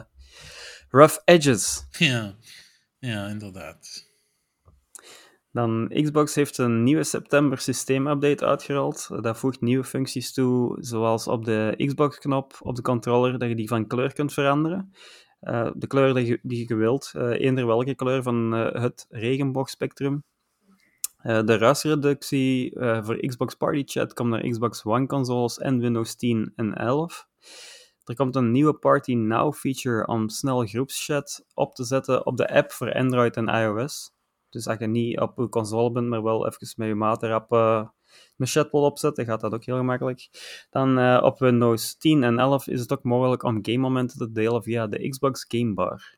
rough 0.92 1.18
edges. 1.26 1.88
Ja, 1.98 2.36
ja 3.00 3.28
inderdaad. 3.28 4.10
Dan, 5.52 5.92
Xbox 5.94 6.36
heeft 6.36 6.58
een 6.58 6.84
nieuwe 6.84 7.04
september 7.04 7.58
systeemupdate 7.58 8.46
uitgerold. 8.46 9.08
Dat 9.22 9.38
voegt 9.38 9.62
nieuwe 9.62 9.84
functies 9.84 10.34
toe, 10.34 10.78
zoals 10.80 11.28
op 11.28 11.46
de 11.46 11.74
Xbox-knop 11.78 12.58
op 12.60 12.76
de 12.76 12.82
controller, 12.82 13.40
dat 13.40 13.50
je 13.50 13.56
die 13.56 13.68
van 13.68 13.88
kleur 13.88 14.14
kunt 14.14 14.34
veranderen. 14.34 14.94
Eh, 15.42 15.72
de 15.76 15.88
kleur 15.88 16.14
die 16.14 16.26
je, 16.26 16.40
die 16.42 16.68
je 16.68 16.76
wilt, 16.76 17.12
eh, 17.16 17.30
eender 17.30 17.68
welke 17.68 17.96
kleur 17.96 18.24
van 18.24 18.56
eh, 18.56 18.82
het 18.82 19.06
regenboogspectrum. 19.10 20.24
De 21.22 21.58
ruisreductie 21.58 22.72
voor 22.78 23.28
Xbox 23.28 23.56
Party 23.56 23.84
Chat 23.86 24.14
komt 24.14 24.30
naar 24.30 24.48
Xbox 24.48 24.86
One 24.86 25.06
consoles 25.08 25.58
en 25.58 25.80
Windows 25.80 26.16
10 26.16 26.54
en 26.56 26.74
11. 26.74 27.28
Er 28.06 28.16
komt 28.16 28.36
een 28.36 28.52
nieuwe 28.52 28.74
Party 28.74 29.14
Now 29.14 29.54
feature 29.54 30.08
om 30.08 30.30
snel 30.30 30.66
groepschat 30.66 31.46
op 31.54 31.76
te 31.76 31.84
zetten 31.84 32.26
op 32.26 32.38
de 32.38 32.54
app 32.54 32.72
voor 32.72 32.94
Android 32.94 33.36
en 33.36 33.48
iOS. 33.48 34.14
Dus 34.50 34.68
als 34.68 34.80
je 34.80 34.88
niet 34.88 35.20
op 35.20 35.38
je 35.38 35.50
console 35.50 35.92
bent, 35.92 36.08
maar 36.08 36.24
wel 36.24 36.48
even 36.48 36.74
met 36.76 36.88
je 36.88 36.96
maat 36.96 37.24
uh, 37.24 37.86
een 38.38 38.48
chat 38.48 38.72
wil 38.72 38.82
opzetten, 38.82 39.26
gaat 39.26 39.42
dat 39.42 39.54
ook 39.54 39.66
heel 39.66 39.78
gemakkelijk. 39.78 40.30
Dan 40.70 41.00
uh, 41.00 41.22
op 41.24 41.40
Windows 41.40 41.98
10 41.98 42.24
en 42.24 42.40
11 42.40 42.68
is 42.68 42.80
het 42.80 42.92
ook 42.92 43.04
mogelijk 43.04 43.44
om 43.44 43.60
game 43.62 43.78
momenten 43.78 44.18
te 44.18 44.32
delen 44.32 44.64
via 44.64 44.88
de 44.88 45.10
Xbox 45.10 45.46
Game 45.48 45.74
Bar. 45.74 46.16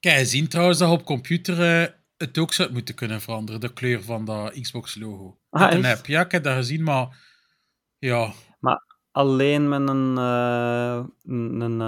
Kijk, 0.00 0.18
je 0.18 0.26
ziet 0.26 0.50
trouwens 0.50 0.78
dat 0.78 0.90
op 0.90 1.04
computer 1.04 1.82
uh, 1.82 1.88
het 2.16 2.38
ook 2.38 2.52
zou 2.52 2.72
moeten 2.72 2.94
kunnen 2.94 3.20
veranderen, 3.20 3.60
de 3.60 3.72
kleur 3.72 4.02
van 4.02 4.24
dat 4.24 4.60
Xbox 4.60 4.94
logo. 4.94 5.38
Ah, 5.50 5.72
een 5.72 5.84
app. 5.84 6.06
Ja, 6.06 6.20
ik 6.24 6.32
heb 6.32 6.42
dat 6.42 6.56
gezien, 6.56 6.82
maar 6.82 7.16
ja. 7.98 8.32
Alleen 9.12 9.68
met 9.68 9.88
een, 9.88 10.14
uh, 10.18 11.04
een, 11.24 11.60
een, 11.60 11.80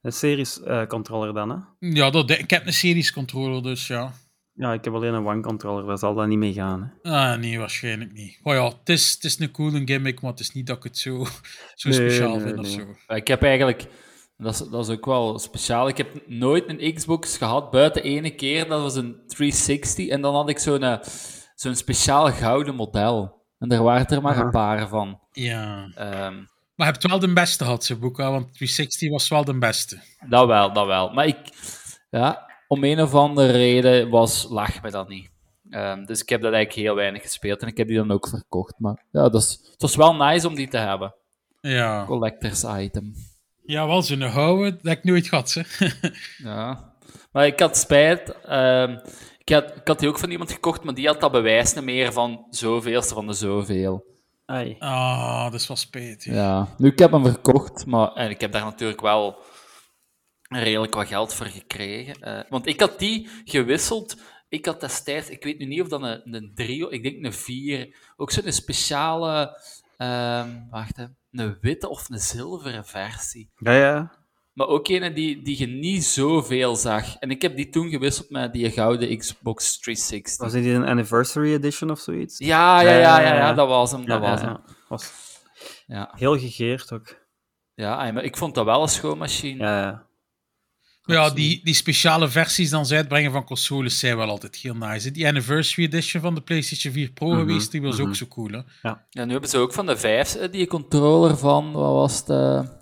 een 0.00 0.12
series 0.12 0.60
controller 0.88 1.34
dan, 1.34 1.50
hè? 1.50 1.88
Ja, 1.88 2.10
dat, 2.10 2.30
ik 2.30 2.50
heb 2.50 2.66
een 2.66 2.72
series 2.72 3.12
controller, 3.12 3.62
dus 3.62 3.86
ja. 3.86 4.12
Ja, 4.60 4.72
ik 4.72 4.84
heb 4.84 4.94
alleen 4.94 5.14
een 5.14 5.26
One-controller, 5.26 5.86
daar 5.86 5.98
zal 5.98 6.14
dat 6.14 6.26
niet 6.26 6.38
mee 6.38 6.52
gaan. 6.52 6.92
Hè? 7.02 7.10
Ah, 7.10 7.38
nee, 7.38 7.58
waarschijnlijk 7.58 8.12
niet. 8.12 8.40
Maar 8.42 8.54
ja, 8.54 8.64
het 8.64 8.88
is, 8.88 9.12
het 9.12 9.24
is 9.24 9.38
een 9.38 9.50
coole 9.50 9.82
gimmick, 9.84 10.20
maar 10.20 10.30
het 10.30 10.40
is 10.40 10.52
niet 10.52 10.66
dat 10.66 10.76
ik 10.76 10.82
het 10.82 10.98
zo, 10.98 11.24
zo 11.74 11.88
nee, 11.88 11.98
speciaal 11.98 12.36
nee, 12.36 12.40
vind 12.40 12.56
nee. 12.56 12.64
of 12.64 12.96
zo. 13.06 13.14
Ik 13.14 13.28
heb 13.28 13.42
eigenlijk, 13.42 13.86
dat 14.36 14.52
is, 14.52 14.68
dat 14.68 14.88
is 14.88 14.94
ook 14.94 15.04
wel 15.04 15.38
speciaal, 15.38 15.88
ik 15.88 15.96
heb 15.96 16.22
nooit 16.26 16.68
een 16.68 16.94
Xbox 16.94 17.36
gehad, 17.36 17.70
buiten 17.70 18.02
ene 18.02 18.34
keer, 18.34 18.68
dat 18.68 18.82
was 18.82 18.96
een 18.96 19.16
360, 19.26 20.08
en 20.08 20.20
dan 20.20 20.34
had 20.34 20.48
ik 20.48 20.58
zo'n 20.58 20.98
zo'n 21.54 21.74
speciaal 21.74 22.32
gouden 22.32 22.74
model. 22.74 23.39
En 23.60 23.68
daar 23.68 23.82
waren 23.82 24.06
er 24.06 24.22
maar 24.22 24.38
een 24.38 24.50
paar 24.50 24.88
van. 24.88 25.20
Ja. 25.32 25.84
Um, 25.84 26.48
maar 26.74 26.86
je 26.86 26.92
hebt 26.92 27.06
wel 27.06 27.18
de 27.18 27.32
beste 27.32 27.64
gehad, 27.64 27.84
ze 27.84 27.98
Boeka, 27.98 28.30
want 28.30 28.54
360 28.54 29.10
was 29.10 29.28
wel 29.28 29.44
de 29.44 29.58
beste. 29.58 30.02
Dat 30.28 30.46
wel, 30.46 30.72
dat 30.72 30.86
wel. 30.86 31.12
Maar 31.12 31.26
ik, 31.26 31.38
ja, 32.10 32.50
om 32.68 32.84
een 32.84 33.00
of 33.00 33.14
andere 33.14 33.50
reden 33.50 34.10
was, 34.10 34.46
lag 34.48 34.82
me 34.82 34.90
dat 34.90 35.08
niet. 35.08 35.30
Um, 35.70 36.06
dus 36.06 36.22
ik 36.22 36.28
heb 36.28 36.40
dat 36.40 36.52
eigenlijk 36.52 36.86
heel 36.86 36.96
weinig 36.96 37.22
gespeeld 37.22 37.62
en 37.62 37.68
ik 37.68 37.76
heb 37.76 37.86
die 37.86 37.96
dan 37.96 38.10
ook 38.10 38.28
verkocht. 38.28 38.74
Maar 38.78 39.04
ja, 39.12 39.28
dat 39.28 39.42
is, 39.42 39.58
het 39.72 39.82
was 39.82 39.96
wel 39.96 40.14
nice 40.14 40.48
om 40.48 40.54
die 40.54 40.68
te 40.68 40.76
hebben. 40.76 41.14
Ja. 41.60 42.04
Collectors 42.04 42.64
item. 42.64 43.14
Ja, 43.66 43.86
wel 43.86 44.02
zo'n 44.02 44.22
houden, 44.22 44.78
dat 44.82 44.92
ik 44.92 45.04
nooit 45.04 45.28
gehad, 45.28 45.52
hè. 45.52 45.88
ja. 46.50 46.92
Maar 47.32 47.46
ik 47.46 47.60
had 47.60 47.76
spijt. 47.76 48.34
Um, 48.50 49.00
ik, 49.44 49.54
had, 49.54 49.76
ik 49.76 49.88
had 49.88 49.98
die 49.98 50.08
ook 50.08 50.18
van 50.18 50.30
iemand 50.30 50.52
gekocht, 50.52 50.84
maar 50.84 50.94
die 50.94 51.06
had 51.06 51.20
dat 51.20 51.32
bewijs 51.32 51.74
niet 51.74 51.84
meer 51.84 52.12
van 52.12 52.46
zoveelste 52.50 53.14
van 53.14 53.26
de 53.26 53.32
zoveel. 53.32 54.04
Ai. 54.46 54.76
Ah, 54.78 55.44
dat 55.44 55.60
is 55.60 55.66
wel 55.66 55.76
spijtig. 55.76 56.32
Ja, 56.32 56.68
nu 56.78 56.88
ik 56.88 56.98
heb 56.98 57.10
hem 57.10 57.24
verkocht, 57.24 57.86
maar 57.86 58.12
en 58.12 58.30
ik 58.30 58.40
heb 58.40 58.52
daar 58.52 58.64
natuurlijk 58.64 59.00
wel 59.00 59.38
redelijk 60.48 60.94
wat 60.94 61.06
geld 61.06 61.34
voor 61.34 61.46
gekregen. 61.46 62.16
Uh, 62.28 62.40
want 62.48 62.66
ik 62.66 62.80
had 62.80 62.98
die 62.98 63.28
gewisseld. 63.44 64.16
Ik 64.48 64.66
had 64.66 64.80
destijds, 64.80 65.28
ik 65.28 65.44
weet 65.44 65.58
nu 65.58 65.66
niet 65.66 65.80
of 65.80 65.88
dat 65.88 66.02
een, 66.02 66.34
een 66.34 66.52
3, 66.54 66.90
ik 66.90 67.02
denk 67.02 67.24
een 67.24 67.32
4, 67.32 67.96
ook 68.16 68.30
zo'n 68.30 68.52
speciale, 68.52 69.60
um, 69.98 70.66
wacht 70.70 70.96
hè, 70.96 71.04
een 71.30 71.58
witte 71.60 71.88
of 71.88 72.08
een 72.08 72.18
zilveren 72.18 72.84
versie. 72.84 73.50
Ja, 73.56 73.72
ja. 73.72 74.19
Maar 74.52 74.66
ook 74.66 74.88
een 74.88 75.14
die, 75.14 75.42
die 75.42 75.58
je 75.58 75.66
niet 75.66 76.04
zoveel 76.04 76.76
zag. 76.76 77.16
En 77.16 77.30
ik 77.30 77.42
heb 77.42 77.56
die 77.56 77.68
toen 77.68 77.88
gewisseld 77.90 78.30
met 78.30 78.52
die 78.52 78.70
gouden 78.70 79.18
Xbox 79.18 79.78
360. 79.78 80.44
Was 80.44 80.52
dit 80.52 80.64
een 80.74 80.84
anniversary 80.86 81.52
edition 81.54 81.90
of 81.90 82.00
zoiets? 82.00 82.38
Ja, 82.38 82.80
ja, 82.80 82.90
ja, 82.90 83.20
ja, 83.20 83.34
ja, 83.34 83.52
dat 83.52 83.68
was 83.68 83.90
hem. 83.90 84.06
Dat 84.06 84.22
Ja, 84.22 84.30
was 84.30 84.40
ja, 84.40 84.46
hem. 84.46 84.76
Was 84.88 85.12
Ja, 85.86 86.10
heel 86.16 86.38
gegeerd 86.38 86.92
ook. 86.92 87.16
ja 87.74 88.12
maar 88.12 88.24
ik 88.24 88.36
vond 88.36 88.54
dat 88.54 88.64
wel 88.64 88.82
een 88.82 88.88
schoonmachine. 88.88 89.64
Ja, 89.64 89.80
ja. 89.80 90.08
Maar 91.04 91.16
ja, 91.16 91.24
Absoluut. 91.24 91.44
die, 91.48 91.64
die 91.64 91.74
speciale 91.74 92.28
versies 92.28 92.70
dan 92.70 92.86
ze 92.86 92.94
uitbrengen 92.96 93.32
van 93.32 93.44
consoles 93.44 93.98
zijn 93.98 94.16
wel 94.16 94.28
altijd 94.28 94.56
heel 94.56 94.74
nice. 94.74 95.10
Die 95.10 95.26
Anniversary 95.26 95.86
Edition 95.86 96.22
van 96.22 96.34
de 96.34 96.40
PlayStation 96.40 96.92
4 96.92 97.10
Pro 97.12 97.28
Mhm, 97.28 97.38
geweest, 97.38 97.70
die 97.70 97.82
was 97.82 97.96
mhm. 97.98 98.08
ook 98.08 98.14
zo 98.14 98.26
cool. 98.26 98.50
Hè? 98.50 98.60
Ja, 98.82 99.06
nu 99.10 99.32
hebben 99.32 99.50
ze 99.50 99.58
ook 99.58 99.72
van 99.72 99.86
de 99.86 99.96
vijf 99.96 100.34
eh, 100.34 100.52
die 100.52 100.66
controller 100.66 101.36
van, 101.36 101.72
wat 101.72 101.92
was 101.92 102.16
het? 102.26 102.78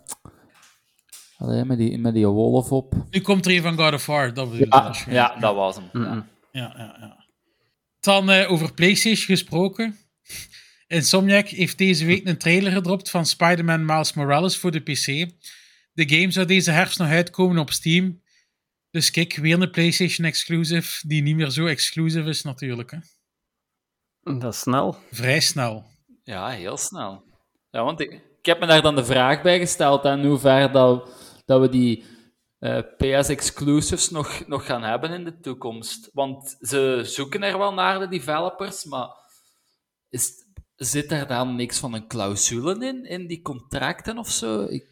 Allee, 1.39 1.65
met 1.65 1.79
die, 1.79 1.99
met 1.99 2.15
die 2.15 2.27
wolf 2.27 2.73
op. 2.73 2.95
Nu 3.11 3.21
komt 3.21 3.47
er 3.47 3.53
een 3.53 3.63
van 3.63 3.77
God 3.77 3.93
of 3.93 4.07
War, 4.07 4.35
dat 4.35 4.51
bedoel 4.51 4.67
Ja, 4.67 4.95
ja, 5.09 5.37
dat 5.41 5.55
was 5.55 5.77
hem. 5.77 6.03
Ja. 6.03 6.27
Ja, 6.53 6.75
ja, 6.77 6.97
ja. 7.01 7.25
Dan 8.01 8.31
eh, 8.31 8.51
over 8.51 8.75
PlayStation 8.75 9.27
gesproken. 9.27 9.97
Insomniac 10.87 11.49
heeft 11.49 11.79
deze 11.79 12.05
week 12.05 12.27
een 12.27 12.39
trailer 12.39 12.73
gedropt 12.73 13.11
van 13.11 13.27
Spider-Man 13.27 13.85
Miles 13.85 14.13
Morales 14.13 14.57
voor 14.57 14.71
de 14.71 14.81
PC. 14.81 15.07
De 15.93 16.09
game 16.09 16.31
zou 16.31 16.47
deze 16.47 16.71
herfst 16.71 16.99
nog 16.99 17.09
uitkomen 17.09 17.59
op 17.59 17.71
Steam. 17.71 18.23
Dus 18.91 19.11
kijk, 19.11 19.37
weer 19.37 19.63
een 19.63 19.71
PlayStation 19.71 20.27
exclusive, 20.27 21.09
die 21.09 21.23
niet 21.23 21.37
meer 21.37 21.51
zo 21.51 21.67
exclusive 21.67 22.29
is 22.29 22.43
natuurlijk. 22.43 22.91
Hè. 22.91 22.99
Dat 24.39 24.55
is 24.55 24.61
snel. 24.61 24.97
Vrij 25.11 25.41
snel. 25.41 25.85
Ja, 26.23 26.49
heel 26.49 26.77
snel. 26.77 27.23
Ja, 27.71 27.85
want 27.85 28.01
ik, 28.01 28.13
ik 28.13 28.47
heb 28.47 28.61
me 28.61 28.67
daar 28.67 28.83
dan 28.83 28.95
de 28.95 29.05
vraag 29.05 29.43
bij 29.43 29.59
gesteld 29.59 30.05
aan 30.05 30.25
hoe 30.25 30.39
ver 30.39 30.73
dat, 30.73 31.11
dat 31.49 31.61
we 31.61 31.69
die 31.69 32.05
eh, 32.59 32.79
PS-exclusives 32.97 34.11
nog, 34.11 34.47
nog 34.47 34.67
gaan 34.67 34.83
hebben 34.83 35.11
in 35.11 35.25
de 35.25 35.41
toekomst. 35.41 36.11
Want 36.13 36.57
ze 36.61 37.01
zoeken 37.05 37.43
er 37.43 37.59
wel 37.59 37.75
naar, 37.75 37.99
de 37.99 38.09
developers, 38.09 38.85
maar 38.85 39.09
is, 40.09 40.33
zit 40.77 41.13
er 41.13 41.27
dan 41.27 41.57
niks 41.57 41.79
van 41.79 41.95
een 41.95 42.07
clausule 42.07 42.87
in, 42.87 43.05
in 43.05 43.27
die 43.27 43.43
contracten 43.43 44.19
of 44.19 44.31
zo? 44.31 44.63
Ik 44.63 44.87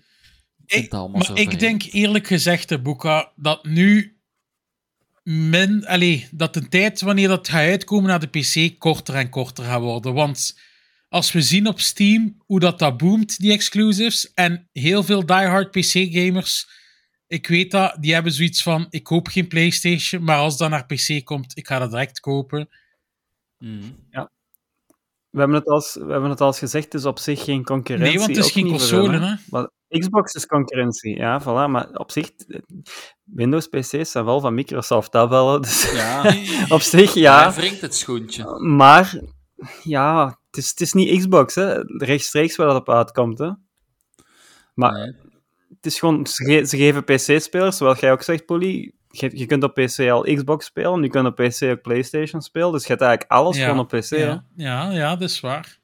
Ik, 0.67 0.93
maar 0.93 1.25
zo 1.25 1.35
ik 1.35 1.59
denk 1.59 1.83
eerlijk 1.83 2.27
gezegd, 2.27 2.83
Boeka, 2.83 3.33
dat 3.37 3.65
nu 3.65 4.21
min, 5.23 5.87
allee, 5.87 6.29
dat 6.31 6.55
de 6.55 6.69
tijd 6.69 7.01
wanneer 7.01 7.29
dat 7.29 7.49
gaat 7.49 7.69
uitkomen 7.69 8.09
naar 8.09 8.31
de 8.31 8.39
PC 8.39 8.79
korter 8.79 9.15
en 9.15 9.31
korter 9.31 9.65
gaat 9.65 9.81
worden. 9.81 10.15
Want 10.15 10.59
als 11.17 11.33
we 11.33 11.43
zien 11.43 11.67
op 11.67 11.81
Steam 11.81 12.37
hoe 12.47 12.61
dat, 12.61 12.79
dat 12.79 12.97
boomt, 12.97 13.39
die 13.39 13.53
exclusives, 13.53 14.33
en 14.35 14.69
heel 14.73 15.03
veel 15.03 15.27
diehard 15.27 15.71
PC-gamers, 15.71 16.69
ik 17.27 17.47
weet 17.47 17.71
dat, 17.71 17.97
die 18.01 18.15
hebben 18.15 18.33
zoiets 18.33 18.63
van, 18.63 18.87
ik 18.91 19.03
koop 19.03 19.29
geen 19.29 19.49
PlayStation, 19.49 20.25
maar 20.25 20.39
als 20.39 20.57
dat 20.57 20.71
naar 20.71 20.87
PC 20.87 21.25
komt, 21.25 21.57
ik 21.57 21.67
ga 21.67 21.79
dat 21.79 21.91
direct 21.91 22.21
kopen. 22.21 22.69
Mhm. 23.59 23.83
We 25.31 25.39
hebben 25.43 25.57
het 25.59 25.69
als, 25.69 25.95
we 25.95 26.13
hebben 26.13 26.31
het 26.31 26.41
als 26.41 26.59
gezegd, 26.59 26.85
het 26.85 26.95
is 26.95 27.05
op 27.05 27.19
zich 27.19 27.45
geen 27.45 27.65
concurrentie. 27.65 28.09
Nee, 28.09 28.19
want 28.19 28.37
het 28.37 28.45
is 28.45 28.47
ook 28.47 28.53
geen 28.53 28.69
console, 28.69 29.19
hè. 29.19 29.35
Maar 29.51 29.71
Xbox 29.89 30.35
is 30.35 30.47
concurrentie, 30.47 31.17
ja, 31.17 31.43
voilà. 31.43 31.71
Maar 31.71 31.89
op 31.93 32.11
zich, 32.11 32.31
Windows 33.23 33.67
PC's 33.67 34.11
zijn 34.11 34.25
wel 34.25 34.41
van 34.41 34.55
Microsoft, 34.55 35.13
dat 35.13 35.29
wel. 35.29 35.53
hè. 35.53 35.61
Dus 35.61 35.93
Ja, 35.93 36.35
op 36.77 36.81
zich, 36.81 37.15
ja. 37.15 37.53
wringt 37.53 37.81
het 37.81 37.95
schoentje. 37.95 38.61
Maar, 38.61 39.21
ja, 39.83 40.39
het 40.57 40.65
is, 40.65 40.71
het 40.71 40.81
is 40.81 40.93
niet 40.93 41.19
Xbox, 41.19 41.55
hè. 41.55 41.83
Rechtstreeks 41.87 42.57
waar 42.57 42.67
dat 42.67 42.77
op 42.77 42.91
uitkomt, 42.91 43.39
hè. 43.39 43.51
Maar 44.75 44.93
Nee. 44.93 45.13
het 45.69 45.87
is 45.87 45.99
gewoon, 45.99 46.27
ze, 46.27 46.45
ge- 46.45 46.67
ze 46.67 46.77
geven 46.77 47.05
PC-spelers, 47.05 47.77
zoals 47.77 48.01
jij 48.01 48.13
ook 48.13 48.23
zegt, 48.23 48.45
Polly. 48.47 48.93
Je, 49.11 49.31
je 49.39 49.47
kunt 49.47 49.63
op 49.63 49.75
PC 49.75 49.99
al 50.11 50.23
Xbox 50.35 50.67
spelen, 50.67 51.03
je 51.03 51.09
kunt 51.09 51.27
op 51.27 51.35
PC 51.35 51.63
ook 51.63 51.83
PlayStation 51.83 52.43
spelen. 52.43 52.73
Dus 52.73 52.83
je 52.83 52.89
hebt 52.89 53.01
eigenlijk 53.01 53.31
alles 53.33 53.57
Ja, 53.57 53.65
gewoon 53.65 53.79
op 53.81 53.89
PC. 53.89 54.09
hè. 54.09 54.17
Ja, 54.17 54.45
ja, 54.57 54.91
ja, 54.91 55.17
dat 55.17 55.29
is 55.31 55.41
waar. 55.41 55.79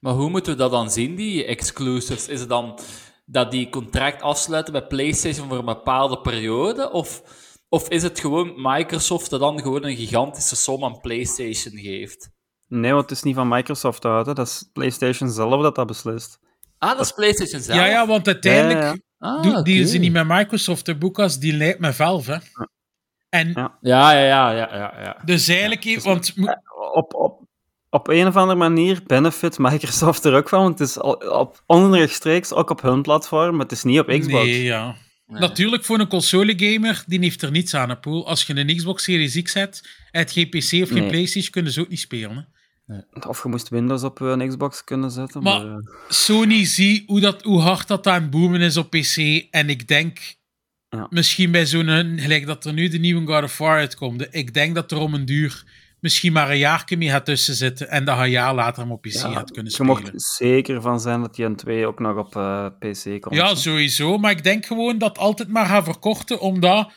Maar 0.00 0.12
hoe 0.12 0.30
moeten 0.30 0.52
we 0.52 0.58
dat 0.58 0.70
dan 0.70 0.90
zien, 0.90 1.14
die 1.14 1.44
exclusives? 1.44 2.28
Is 2.28 2.40
het 2.40 2.48
dan 2.48 2.78
dat 3.26 3.50
die 3.50 3.68
contract 3.68 4.22
afsluiten 4.22 4.72
bij 4.72 4.86
PlayStation 4.86 5.48
voor 5.48 5.58
een 5.58 5.64
bepaalde 5.64 6.20
periode? 6.20 6.90
Of, 6.92 7.22
of 7.68 7.88
is 7.88 8.02
het 8.02 8.20
gewoon 8.20 8.52
Microsoft 8.56 9.30
dat 9.30 9.40
dan 9.40 9.60
gewoon 9.60 9.84
een 9.84 9.96
gigantische 9.96 10.56
som 10.56 10.84
aan 10.84 11.00
PlayStation 11.00 11.76
geeft? 11.78 12.30
Nee, 12.68 12.90
want 12.92 13.02
het 13.02 13.18
is 13.18 13.22
niet 13.22 13.34
van 13.34 13.48
Microsoft 13.48 14.04
uit, 14.04 14.26
hè. 14.26 14.32
dat 14.32 14.46
is 14.46 14.70
PlayStation 14.72 15.30
zelf 15.30 15.62
dat 15.62 15.74
dat 15.74 15.86
beslist. 15.86 16.38
Ah, 16.78 16.90
dat 16.90 17.00
is 17.00 17.12
PlayStation 17.12 17.60
zelf. 17.60 17.78
Ja, 17.78 17.86
ja, 17.86 18.06
want 18.06 18.26
uiteindelijk 18.26 18.82
Ja, 18.82 18.88
ja, 19.18 19.52
Ah, 19.52 19.62
die 19.62 19.86
ze 19.86 19.98
niet 19.98 20.12
met 20.12 20.28
Microsoft, 20.28 20.86
de 20.86 20.96
boekas, 20.96 21.38
die 21.38 21.52
leidt 21.56 21.78
met 21.78 21.94
Valve. 21.94 22.32
Hè. 22.32 22.64
En 23.28 23.48
Ja. 23.54 23.78
Ja, 23.80 24.12
ja, 24.12 24.24
ja, 24.26 24.50
ja, 24.52 24.76
ja. 24.76 24.94
ja. 25.02 25.16
dus 25.24 25.48
eigenlijk, 25.48 26.00
want 26.02 26.36
mo- 26.36 26.54
Op, 26.92 27.14
op, 27.14 27.40
op 27.90 28.08
een 28.08 28.26
of 28.26 28.36
andere 28.36 28.58
manier 28.58 29.00
benefit 29.06 29.58
Microsoft 29.58 30.24
er 30.24 30.34
ook 30.34 30.48
van, 30.48 30.62
want 30.62 30.78
het 30.78 30.88
is 30.88 30.98
al, 30.98 31.12
op, 31.14 31.62
onrechtstreeks 31.66 32.52
ook 32.52 32.70
op 32.70 32.82
hun 32.82 33.02
platform, 33.02 33.50
maar 33.52 33.62
het 33.62 33.72
is 33.72 33.82
niet 33.82 33.98
op 34.00 34.06
Xbox. 34.08 34.44
Nee, 34.44 34.62
ja. 34.62 34.96
Nee. 35.26 35.40
Natuurlijk, 35.40 35.84
voor 35.84 35.98
een 35.98 36.08
console-gamer, 36.08 37.04
die 37.06 37.20
heeft 37.20 37.42
er 37.42 37.50
niets 37.50 37.74
aan, 37.74 37.88
hè, 37.88 37.96
Poel. 37.96 38.26
Als 38.28 38.44
je 38.46 38.56
een 38.56 38.76
Xbox 38.76 39.02
Series 39.04 39.42
X 39.42 39.54
hebt, 39.54 39.88
uit 40.10 40.32
geen 40.32 40.48
PC 40.48 40.54
of 40.54 40.60
geen 40.68 40.92
Nee. 40.92 41.06
PlayStation, 41.08 41.50
kunnen 41.50 41.72
ze 41.72 41.80
ook 41.80 41.88
niet 41.88 42.00
spelen. 42.00 42.36
Hè. 42.36 42.42
Of 43.26 43.42
je 43.42 43.48
moest 43.48 43.68
Windows 43.68 44.02
op 44.02 44.20
een 44.20 44.48
Xbox 44.48 44.84
kunnen 44.84 45.10
zetten. 45.10 45.42
Maar- 45.42 45.66
Maar, 45.66 45.76
eh, 45.76 45.82
Sony 46.08 46.64
zie 46.64 47.02
hoe, 47.06 47.20
dat, 47.20 47.42
hoe 47.42 47.60
hard 47.60 47.88
dat 47.88 48.06
aan 48.06 48.22
het 48.22 48.30
boomen 48.30 48.60
is 48.60 48.76
op 48.76 48.90
PC. 48.90 49.16
En 49.50 49.68
ik 49.68 49.88
denk, 49.88 50.18
Ja. 50.88 51.06
misschien 51.10 51.50
bij 51.50 51.66
zo'n, 51.66 52.18
gelijk 52.18 52.46
dat 52.46 52.64
er 52.64 52.72
nu 52.72 52.88
de 52.88 52.98
nieuwe 52.98 53.26
God 53.26 53.42
of 53.42 53.58
War 53.58 53.76
uitkomt, 53.78 54.26
ik 54.30 54.54
denk 54.54 54.74
dat 54.74 54.92
er 54.92 54.98
om 54.98 55.14
een 55.14 55.24
duur 55.24 55.82
misschien 56.00 56.32
maar 56.32 56.50
een 56.50 56.58
jaar 56.58 56.84
mee 56.98 57.08
gaat 57.08 57.24
tussen 57.24 57.54
zitten 57.54 57.88
en 57.90 58.04
dat 58.04 58.16
je 58.16 58.22
een 58.24 58.30
jaar 58.30 58.54
later 58.54 58.82
hem 58.82 58.92
op 58.92 59.00
PC 59.02 59.12
ja, 59.12 59.32
gaat 59.32 59.50
kunnen 59.50 59.64
je 59.64 59.70
spelen. 59.76 59.86
mocht 60.02 60.22
zeker 60.22 60.80
van 60.82 61.00
zijn 61.00 61.20
dat 61.20 61.34
die 61.34 61.48
N2 61.48 61.86
ook 61.86 61.98
nog 61.98 62.16
op 62.16 62.36
eh, 62.36 62.66
PC 62.78 63.20
komt. 63.20 63.34
Ja, 63.34 63.54
sowieso. 63.54 64.18
Maar 64.18 64.30
ik 64.30 64.44
denk 64.44 64.66
gewoon 64.66 64.98
dat 64.98 65.18
altijd 65.18 65.48
maar 65.48 65.66
gaan 65.66 65.84
verkorten, 65.84 66.40
omdat 66.40 66.92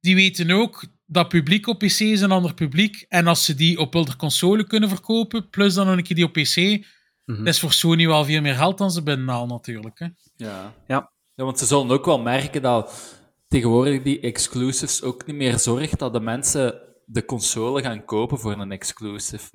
die 0.00 0.14
weten 0.14 0.50
ook 0.50 0.84
dat 1.12 1.28
publiek 1.28 1.66
op 1.66 1.78
PC 1.78 1.98
is 2.00 2.20
een 2.20 2.30
ander 2.30 2.54
publiek. 2.54 3.06
En 3.08 3.26
als 3.26 3.44
ze 3.44 3.54
die 3.54 3.78
op 3.78 3.92
wilde 3.92 4.16
console 4.16 4.66
kunnen 4.66 4.88
verkopen, 4.88 5.48
plus 5.48 5.74
dan 5.74 5.86
nog 5.86 5.96
een 5.96 6.02
keer 6.02 6.16
die 6.16 6.24
op 6.24 6.32
PC, 6.32 6.84
Mhm. 7.24 7.38
dat 7.44 7.54
is 7.54 7.60
voor 7.60 7.72
Sony 7.72 8.06
wel 8.06 8.24
veel 8.24 8.40
meer 8.40 8.54
geld 8.54 8.78
dan 8.78 8.90
ze 8.90 9.02
binnenhalen 9.02 9.48
natuurlijk. 9.48 9.98
Hè. 9.98 10.06
Ja. 10.36 10.74
Ja. 10.86 11.12
ja, 11.34 11.44
want 11.44 11.58
ze 11.58 11.66
zullen 11.66 11.90
ook 11.90 12.04
wel 12.04 12.18
merken 12.20 12.62
dat 12.62 13.18
tegenwoordig 13.48 14.02
die 14.02 14.20
exclusives 14.20 15.02
ook 15.02 15.26
niet 15.26 15.36
meer 15.36 15.58
zorgt 15.58 15.98
dat 15.98 16.12
de 16.12 16.20
mensen 16.20 16.80
de 17.04 17.24
console 17.24 17.82
gaan 17.82 18.04
kopen 18.04 18.38
voor 18.38 18.52
een 18.52 18.72
exclusive. 18.72 19.50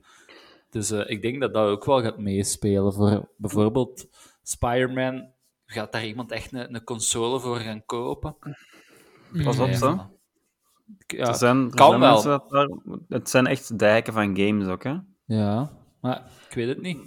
Dus 0.69 0.91
eh, 0.91 1.09
ik 1.09 1.21
denk 1.21 1.41
dat 1.41 1.53
dat 1.53 1.67
ook 1.69 1.85
wel 1.85 2.01
gaat 2.01 2.17
meespelen. 2.17 2.93
Voor 2.93 3.29
bijvoorbeeld 3.37 4.07
Spider-Man, 4.43 5.31
gaat 5.65 5.91
daar 5.91 6.05
iemand 6.05 6.31
echt 6.31 6.53
een, 6.53 6.75
een 6.75 6.83
console 6.83 7.39
voor 7.39 7.59
gaan 7.59 7.85
kopen? 7.85 8.35
Pas 9.43 9.59
op, 9.59 9.71
zo. 9.71 10.16
Ja, 11.07 11.27
Er 11.27 11.35
zijn, 11.35 11.63
er 11.65 11.75
kan 11.75 11.87
zijn 11.89 11.99
wel. 11.99 12.11
mensen 12.11 12.29
dat 12.29 12.49
daar- 12.49 12.69
het 13.09 13.29
zijn 13.29 13.47
echt 13.47 13.79
dijken 13.79 14.13
van 14.13 14.37
games 14.37 14.67
ook, 14.67 14.83
hè. 14.83 14.93
ja, 15.25 15.69
maar 16.01 16.21
ik 16.49 16.55
weet 16.55 16.67
het 16.67 16.81
niet. 16.81 16.99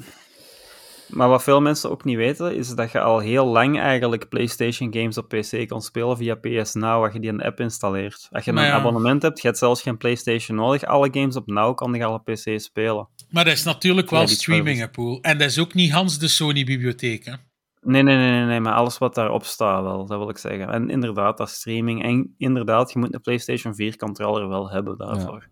Maar 1.09 1.29
wat 1.29 1.43
veel 1.43 1.61
mensen 1.61 1.91
ook 1.91 2.05
niet 2.05 2.17
weten, 2.17 2.57
is 2.57 2.69
dat 2.75 2.93
je 2.93 3.01
al 3.01 3.19
heel 3.19 3.47
lang 3.47 3.81
eigenlijk 3.81 4.29
PlayStation 4.29 4.93
games 4.95 5.19
op 5.19 5.29
PC 5.29 5.69
kon 5.69 5.81
spelen 5.83 6.17
via 6.17 6.35
PS 6.35 6.75
Now, 6.75 7.05
als 7.05 7.13
je 7.13 7.21
die 7.21 7.31
een 7.31 7.43
app 7.43 7.61
installeert. 7.61 8.29
Als 8.31 8.45
je 8.45 8.53
Maar 8.53 8.65
een 8.65 8.71
ja. 8.71 8.77
abonnement 8.77 9.23
hebt, 9.23 9.41
je 9.41 9.47
hebt 9.47 9.59
zelfs 9.59 9.83
geen 9.83 9.97
PlayStation 9.97 10.57
nodig. 10.57 10.85
Alle 10.85 11.09
games 11.13 11.37
op 11.37 11.47
Now 11.47 11.77
kan 11.77 11.93
je 11.95 12.05
al 12.05 12.15
op 12.15 12.25
PC 12.25 12.61
spelen. 12.61 13.09
Maar 13.31 13.45
dat 13.45 13.53
is 13.53 13.63
natuurlijk 13.65 14.11
wel 14.11 14.21
Ja, 14.21 14.27
streaming, 14.27 14.79
hè, 14.79 14.89
Poel. 14.89 15.21
En 15.21 15.39
dat 15.39 15.49
is 15.49 15.59
ook 15.59 15.75
niet 15.75 15.93
Hans 15.93 16.19
de 16.19 16.29
Sony-bibliotheek. 16.29 17.37
Nee, 17.81 18.03
nee, 18.03 18.17
nee, 18.17 18.31
nee, 18.31 18.45
nee, 18.45 18.61
maar 18.61 18.75
alles 18.75 18.99
wat 18.99 19.15
daarop 19.15 19.45
staat 19.45 19.83
wel, 19.83 20.07
dat 20.07 20.19
wil 20.19 20.29
ik 20.29 20.39
zeggen. 20.39 20.69
En 20.69 20.91
inderdaad, 20.91 21.39
dat 21.39 21.51
streaming. 21.51 22.03
En 22.03 22.35
inderdaad, 22.39 22.93
je 22.93 22.99
moet 22.99 23.15
een 23.15 23.21
PlayStation 23.21 23.75
4 23.75 23.97
controller 23.97 24.49
wel 24.49 24.71
hebben 24.71 24.99
daarvoor. 24.99 25.49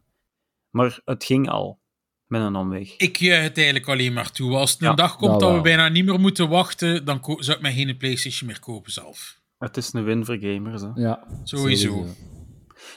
Maar 0.70 1.00
het 1.04 1.24
ging 1.24 1.48
al, 1.48 1.80
met 2.26 2.40
een 2.40 2.56
omweg. 2.56 2.96
Ik 2.96 3.16
juich 3.16 3.42
het 3.42 3.56
eigenlijk 3.56 3.88
alleen 3.88 4.12
maar 4.12 4.30
toe. 4.30 4.56
Als 4.56 4.70
het 4.70 4.80
een 4.80 4.88
Ja, 4.88 4.94
dag 4.94 5.16
komt 5.16 5.30
dat 5.30 5.40
dat 5.40 5.54
we 5.54 5.60
bijna 5.60 5.88
niet 5.88 6.04
meer 6.04 6.20
moeten 6.20 6.48
wachten, 6.48 7.04
dan 7.04 7.18
zou 7.22 7.56
ik 7.56 7.62
mij 7.62 7.72
geen 7.72 7.96
PlayStation 7.96 8.48
meer 8.48 8.60
kopen 8.60 8.92
zelf. 8.92 9.40
Het 9.58 9.76
is 9.76 9.92
een 9.92 10.04
win 10.04 10.24
voor 10.24 10.38
gamers, 10.40 10.82
hè. 10.82 10.88
Ja, 10.94 11.26
Sowieso. 11.44 12.06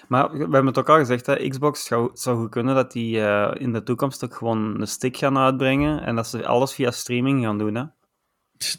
Maar 0.08 0.32
we 0.32 0.38
hebben 0.38 0.66
het 0.66 0.78
ook 0.78 0.90
al 0.90 0.98
gezegd, 0.98 1.26
hè, 1.26 1.48
Xbox 1.48 1.84
zou, 1.84 2.10
zou 2.14 2.38
goed 2.38 2.50
kunnen 2.50 2.76
dat 2.76 2.92
die 2.92 3.22
eh, 3.22 3.62
in 3.62 3.74
de 3.74 3.84
toekomst 3.84 4.24
ook 4.24 4.36
gewoon 4.36 4.82
een 4.82 4.88
stick 4.88 5.18
gaan 5.18 5.38
uitbrengen 5.38 6.04
en 6.04 6.16
dat 6.16 6.28
ze 6.28 6.46
alles 6.46 6.74
via 6.74 6.92
streaming 6.92 7.44
gaan 7.44 7.58
doen. 7.58 7.76
Hè. 7.76 7.84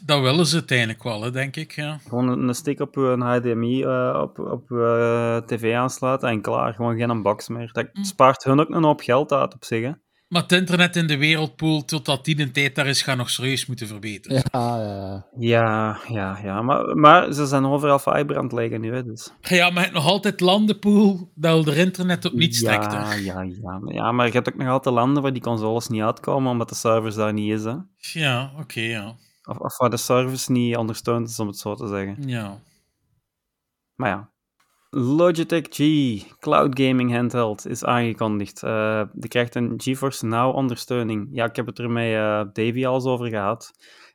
Dat 0.05 0.21
willen 0.21 0.45
ze 0.45 0.55
uiteindelijk 0.55 1.03
wel, 1.03 1.21
hè, 1.23 1.31
denk 1.31 1.55
ik. 1.55 1.71
Ja. 1.75 1.99
Gewoon 2.07 2.27
een, 2.27 2.47
een 2.47 2.55
stick 2.55 2.79
op 2.79 2.95
een 2.95 3.21
HDMI 3.21 3.83
eh, 3.83 4.19
op, 4.21 4.39
op 4.39 4.71
eh, 4.71 5.37
tv 5.37 5.75
aansluiten 5.75 6.29
en 6.29 6.41
klaar. 6.41 6.73
Gewoon 6.73 6.97
geen 6.97 7.21
box 7.21 7.47
meer. 7.47 7.69
Dat 7.71 7.87
spaart 8.01 8.43
hun 8.43 8.59
ook 8.59 8.69
een 8.69 8.83
hoop 8.83 9.01
geld 9.01 9.31
uit 9.31 9.53
op 9.53 9.63
zich. 9.63 9.83
Hè. 9.83 9.91
Maar 10.27 10.41
het 10.41 10.51
internet 10.51 10.95
in 10.95 11.07
de 11.07 11.17
wereldpool, 11.17 11.85
totdat 11.85 12.25
die 12.25 12.35
de 12.35 12.51
tijd 12.51 12.75
daar 12.75 12.87
is, 12.87 13.01
gaat 13.01 13.17
nog 13.17 13.29
serieus 13.29 13.65
moeten 13.65 13.87
verbeteren. 13.87 14.43
Ja, 14.51 14.77
ja. 14.81 15.25
Ja, 15.37 15.99
ja, 16.07 16.39
ja. 16.43 16.61
Maar, 16.61 16.97
maar 16.97 17.33
ze 17.33 17.45
zijn 17.45 17.65
overal 17.65 17.99
fiber 17.99 18.37
aan 18.37 18.43
het 18.43 18.53
leggen 18.53 18.81
nu, 18.81 18.93
hè, 18.93 19.03
dus... 19.05 19.31
Ja, 19.41 19.65
maar 19.65 19.73
je 19.73 19.79
hebt 19.79 19.93
nog 19.93 20.05
altijd 20.07 20.39
landenpool 20.39 21.31
dat 21.35 21.67
er 21.67 21.77
internet 21.77 22.25
op 22.25 22.33
niet 22.33 22.55
strekt. 22.55 22.91
ja, 22.91 23.13
ja, 23.13 23.41
ja, 23.41 23.79
maar- 23.79 23.93
ja, 23.93 24.11
maar 24.11 24.25
je 24.25 24.31
hebt 24.31 24.47
ook 24.53 24.57
nog 24.57 24.67
altijd 24.67 24.95
landen 24.95 25.23
waar 25.23 25.33
die 25.33 25.41
consoles 25.41 25.87
niet 25.87 26.01
uitkomen, 26.01 26.51
omdat 26.51 26.69
de 26.69 26.75
servers 26.75 27.15
daar 27.15 27.33
niet 27.33 27.51
is, 27.51 27.63
hè. 27.63 27.75
Ja, 27.97 28.51
oké, 28.59 28.81
ja. 28.81 29.15
Of, 29.43 29.57
of 29.57 29.77
waar 29.77 29.89
de 29.89 29.97
service 29.97 30.51
niet 30.51 30.77
ondersteund 30.77 31.29
is, 31.29 31.39
om 31.39 31.47
het 31.47 31.57
zo 31.57 31.75
te 31.75 31.87
zeggen. 31.87 32.27
ja. 32.27 32.59
Maar 33.95 34.09
ja. 34.09 34.31
Logitech 34.89 35.65
G 35.69 35.79
Cloud 36.39 36.79
Gaming 36.79 37.11
Handheld 37.11 37.67
is 37.67 37.83
aangekondigd. 37.83 38.63
Eh 38.63 39.03
die 39.13 39.29
krijgt 39.29 39.55
een 39.55 39.73
GeForce 39.77 40.25
Now 40.25 40.55
ondersteuning. 40.55 41.27
Ja, 41.31 41.45
ik 41.45 41.55
heb 41.55 41.65
het 41.65 41.79
er 41.79 41.89
met 41.89 42.13
eh, 42.13 42.43
Davy 42.53 42.85
al 42.85 42.93
eens 42.93 43.05
over 43.05 43.27
gehad. 43.27 43.71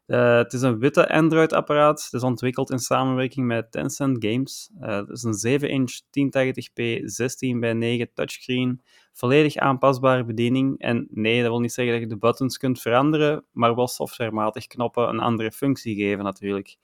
Eh, 0.09 0.37
het 0.37 0.53
is 0.53 0.63
een 0.63 0.79
witte 0.79 1.09
Android-apparaat. 1.09 2.05
Het 2.05 2.13
is 2.13 2.23
ontwikkeld 2.23 2.71
in 2.71 2.79
samenwerking 2.79 3.47
met 3.47 3.73
Tencent 3.73 4.25
Games. 4.25 4.71
Eh, 4.81 4.97
het 4.97 5.09
is 5.09 5.23
een 5.23 5.61
7-inch 5.61 6.01
1080p 6.11 7.01
16 7.05 7.61
bij 7.61 7.73
9 7.73 8.11
touchscreen. 8.15 8.83
Volledig 9.13 9.57
aanpasbare 9.57 10.25
bediening. 10.25 10.79
En 10.79 11.09
nee, 11.11 11.41
dat 11.41 11.51
wil 11.51 11.61
niet 11.61 11.73
zeggen 11.73 11.93
dat 11.93 12.03
je 12.03 12.09
de 12.09 12.19
buttons 12.19 12.59
kunt 12.59 12.81
veranderen, 12.81 13.45
maar 13.53 13.75
wel 13.75 13.89
softwarematig 13.89 14.67
knoppen 14.67 15.09
een 15.09 15.21
andere 15.21 15.53
functie 15.53 15.95
geven 15.95 16.25
natuurlijk. 16.25 16.77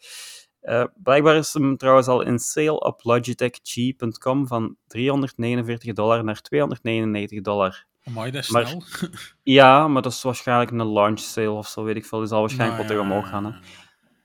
Eh, 0.61 0.85
blijkbaar 1.03 1.37
is 1.37 1.53
hem 1.53 1.77
trouwens 1.77 2.07
al 2.07 2.23
in 2.23 2.39
sale 2.39 2.81
op 2.81 3.05
logitechg.com 3.05 4.47
van 4.47 4.77
349 4.87 5.93
dollar 5.93 6.25
naar 6.25 6.41
299 6.41 7.41
dollar. 7.41 7.87
Amai, 8.05 8.31
dat 8.31 8.43
is 8.43 8.51
Maar- 8.51 8.67
snel. 8.67 8.83
Ja, 9.43 9.89
maar 9.89 10.03
dat 10.03 10.13
is 10.13 10.23
waarschijnlijk 10.23 10.71
een 10.71 10.93
launch 10.93 11.19
sale 11.21 11.51
of 11.51 11.69
zo, 11.69 11.85
weet 11.85 11.97
ik 11.97 12.05
veel. 12.07 12.19
Die 12.19 12.29
zal 12.29 12.41
waarschijnlijk 12.41 12.79
Nou 12.83 12.89
wat 12.99 13.07
ja, 13.07 13.11
omhoog 13.13 13.29
gaan. 13.29 13.45
Hè. 13.45 13.53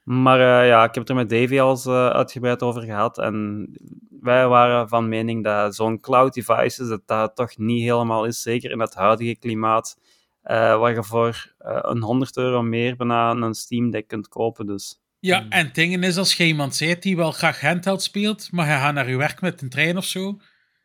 Maar 0.04 0.62
eh, 0.62 0.68
ja, 0.68 0.84
ik 0.84 0.94
heb 0.94 1.08
het 1.08 1.10
er 1.10 1.16
met 1.16 1.30
Davy 1.30 1.60
al 1.60 1.70
eens 1.70 1.86
eh, 1.86 2.08
uitgebreid 2.10 2.64
over 2.64 2.82
gehad. 2.82 3.18
En 3.18 3.68
wij 4.22 4.48
waren 4.48 4.90
van 4.90 5.10
mening 5.10 5.44
dat 5.44 5.76
zo'n 5.76 6.00
cloud 6.00 6.34
devices, 6.34 6.88
dat 6.88 7.02
dat 7.06 7.36
toch 7.36 7.58
niet 7.58 7.82
helemaal 7.84 8.26
is. 8.26 8.42
Zeker 8.42 8.72
in 8.72 8.80
het 8.80 8.94
huidige 8.94 9.36
klimaat, 9.36 9.98
eh, 10.42 10.80
waar 10.80 10.94
je 10.94 11.04
voor 11.04 11.54
eh, 11.58 11.78
een 11.82 12.02
100 12.02 12.38
euro 12.38 12.62
meer 12.62 12.96
bijna 12.96 13.32
een 13.32 13.54
Steam 13.54 13.92
Deck 13.92 14.08
kunt 14.08 14.28
kopen. 14.28 14.66
Dus 14.66 15.02
Ja, 15.20 15.46
en 15.50 15.66
het 15.66 15.76
ding 15.76 16.04
is, 16.04 16.18
als 16.18 16.34
je 16.34 16.46
iemand 16.46 16.76
zegt 16.76 17.02
die 17.04 17.16
wel 17.16 17.32
graag 17.32 17.62
handheld 17.62 18.02
speelt, 18.02 18.52
maar 18.52 18.66
je 18.68 18.72
gaat 18.72 18.94
naar 18.94 19.10
je 19.10 19.18
werk 19.18 19.42
met 19.42 19.62
een 19.62 19.70
trein 19.70 19.98
of 19.98 20.06
zo, 20.06 20.40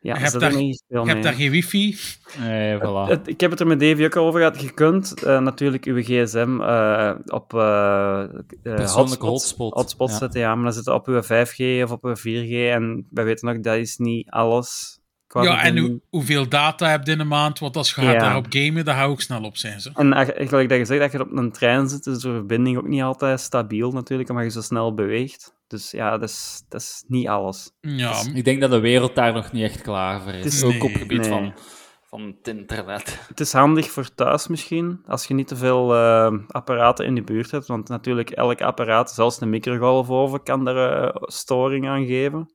ja, 0.05 0.13
Je 0.13 0.19
hebt 0.19 0.31
zit 0.31 0.39
daar- 0.41 0.55
niet 0.55 0.83
veel 0.87 0.99
je 0.99 1.05
mee. 1.05 1.13
hebt 1.13 1.23
daar 1.25 1.33
geen 1.33 1.51
wifi. 1.51 1.97
Nee, 2.39 2.77
voilà. 2.77 3.09
Het- 3.09 3.27
ik 3.27 3.39
heb 3.39 3.51
het 3.51 3.59
er 3.59 3.67
met 3.67 3.79
Davy 3.79 4.03
ook 4.05 4.15
al 4.15 4.25
over 4.27 4.39
gehad. 4.39 4.61
Je 4.61 4.71
kunt 4.71 5.23
eh, 5.23 5.39
natuurlijk 5.39 5.85
uw 5.85 6.01
gsm 6.01 6.61
eh, 6.61 7.11
op 7.25 7.53
eh 7.53 8.21
eh, 8.23 8.29
Persoonlijke 8.75 9.25
hotspot. 9.25 9.73
hotspot 9.73 10.09
Ja. 10.09 10.17
zetten, 10.17 10.39
ja, 10.39 10.55
maar 10.55 10.63
dan 10.63 10.73
zit 10.73 10.85
het 10.85 10.93
op 10.93 11.07
uw 11.07 11.21
5G 11.23 11.83
of 11.83 11.91
op 11.91 12.03
uw 12.03 12.15
4G. 12.15 12.51
En 12.73 13.07
wij 13.09 13.23
weten 13.23 13.47
nog, 13.47 13.59
dat 13.59 13.75
is 13.77 13.97
niet 13.97 14.29
alles. 14.29 14.99
qua 15.27 15.43
Ja, 15.43 15.63
en 15.63 15.77
hoe, 15.77 16.01
hoeveel 16.09 16.49
data 16.49 16.89
heb 16.89 17.05
je 17.05 17.11
in 17.11 17.19
een 17.19 17.27
maand? 17.27 17.59
Want 17.59 17.75
als 17.77 17.87
je 17.89 18.01
gaat 18.01 18.13
Ja. 18.13 18.19
daarop 18.19 18.45
gamen, 18.49 18.85
dan 18.85 18.95
ga 18.95 19.01
je 19.03 19.07
ook 19.09 19.21
snel 19.21 19.43
op 19.43 19.57
zijn. 19.57 19.81
Zo. 19.81 19.89
En 19.93 20.13
eigenlijk 20.13 20.69
dat 20.69 20.77
je 20.77 20.85
zegt, 20.85 21.01
dat 21.01 21.11
je 21.11 21.21
op 21.21 21.31
een 21.37 21.51
trein 21.51 21.89
zit, 21.89 22.05
is 22.05 22.17
de 22.19 22.31
verbinding 22.31 22.77
ook 22.77 22.87
niet 22.87 23.01
altijd 23.01 23.39
stabiel 23.39 23.91
natuurlijk, 23.91 24.29
omdat 24.29 24.43
je 24.45 24.51
zo 24.51 24.61
snel 24.61 24.93
beweegt. 24.93 25.54
Dus 25.67 25.91
ja, 25.91 26.17
dat 26.17 26.29
is, 26.29 26.63
dat 26.69 26.81
is 26.81 27.03
niet 27.07 27.27
alles. 27.27 27.71
Ja, 27.81 28.21
Ik 28.33 28.43
denk 28.43 28.61
dat 28.61 28.71
de 28.71 28.79
wereld 28.79 29.15
daar 29.15 29.33
nog 29.33 29.51
niet 29.51 29.63
echt 29.63 29.81
klaar 29.81 30.21
voor 30.21 30.31
is. 30.33 30.43
Het 30.43 30.53
is- 30.53 30.63
Ook 30.63 30.71
nee, 30.71 30.81
op 30.81 30.89
het 30.91 31.01
gebied 31.01 31.19
nee. 31.19 31.29
van, 31.29 31.53
van 32.01 32.21
het 32.21 32.47
internet. 32.47 33.19
Het 33.27 33.39
is 33.39 33.53
handig 33.53 33.91
voor 33.91 34.13
thuis 34.15 34.47
misschien, 34.47 35.01
als 35.05 35.25
je 35.25 35.33
niet 35.33 35.47
te 35.47 35.55
veel 35.55 35.95
eh, 35.95 36.33
apparaten 36.47 37.05
in 37.05 37.15
de 37.15 37.23
buurt 37.23 37.51
hebt. 37.51 37.67
Want 37.67 37.89
natuurlijk, 37.89 38.29
elk 38.29 38.61
apparaat, 38.61 39.11
zelfs 39.11 39.41
een 39.41 39.49
microgolfoven, 39.49 40.43
kan 40.43 40.65
daar 40.65 41.03
eh, 41.03 41.15
storing 41.21 41.87
aan 41.87 42.05
geven. 42.05 42.53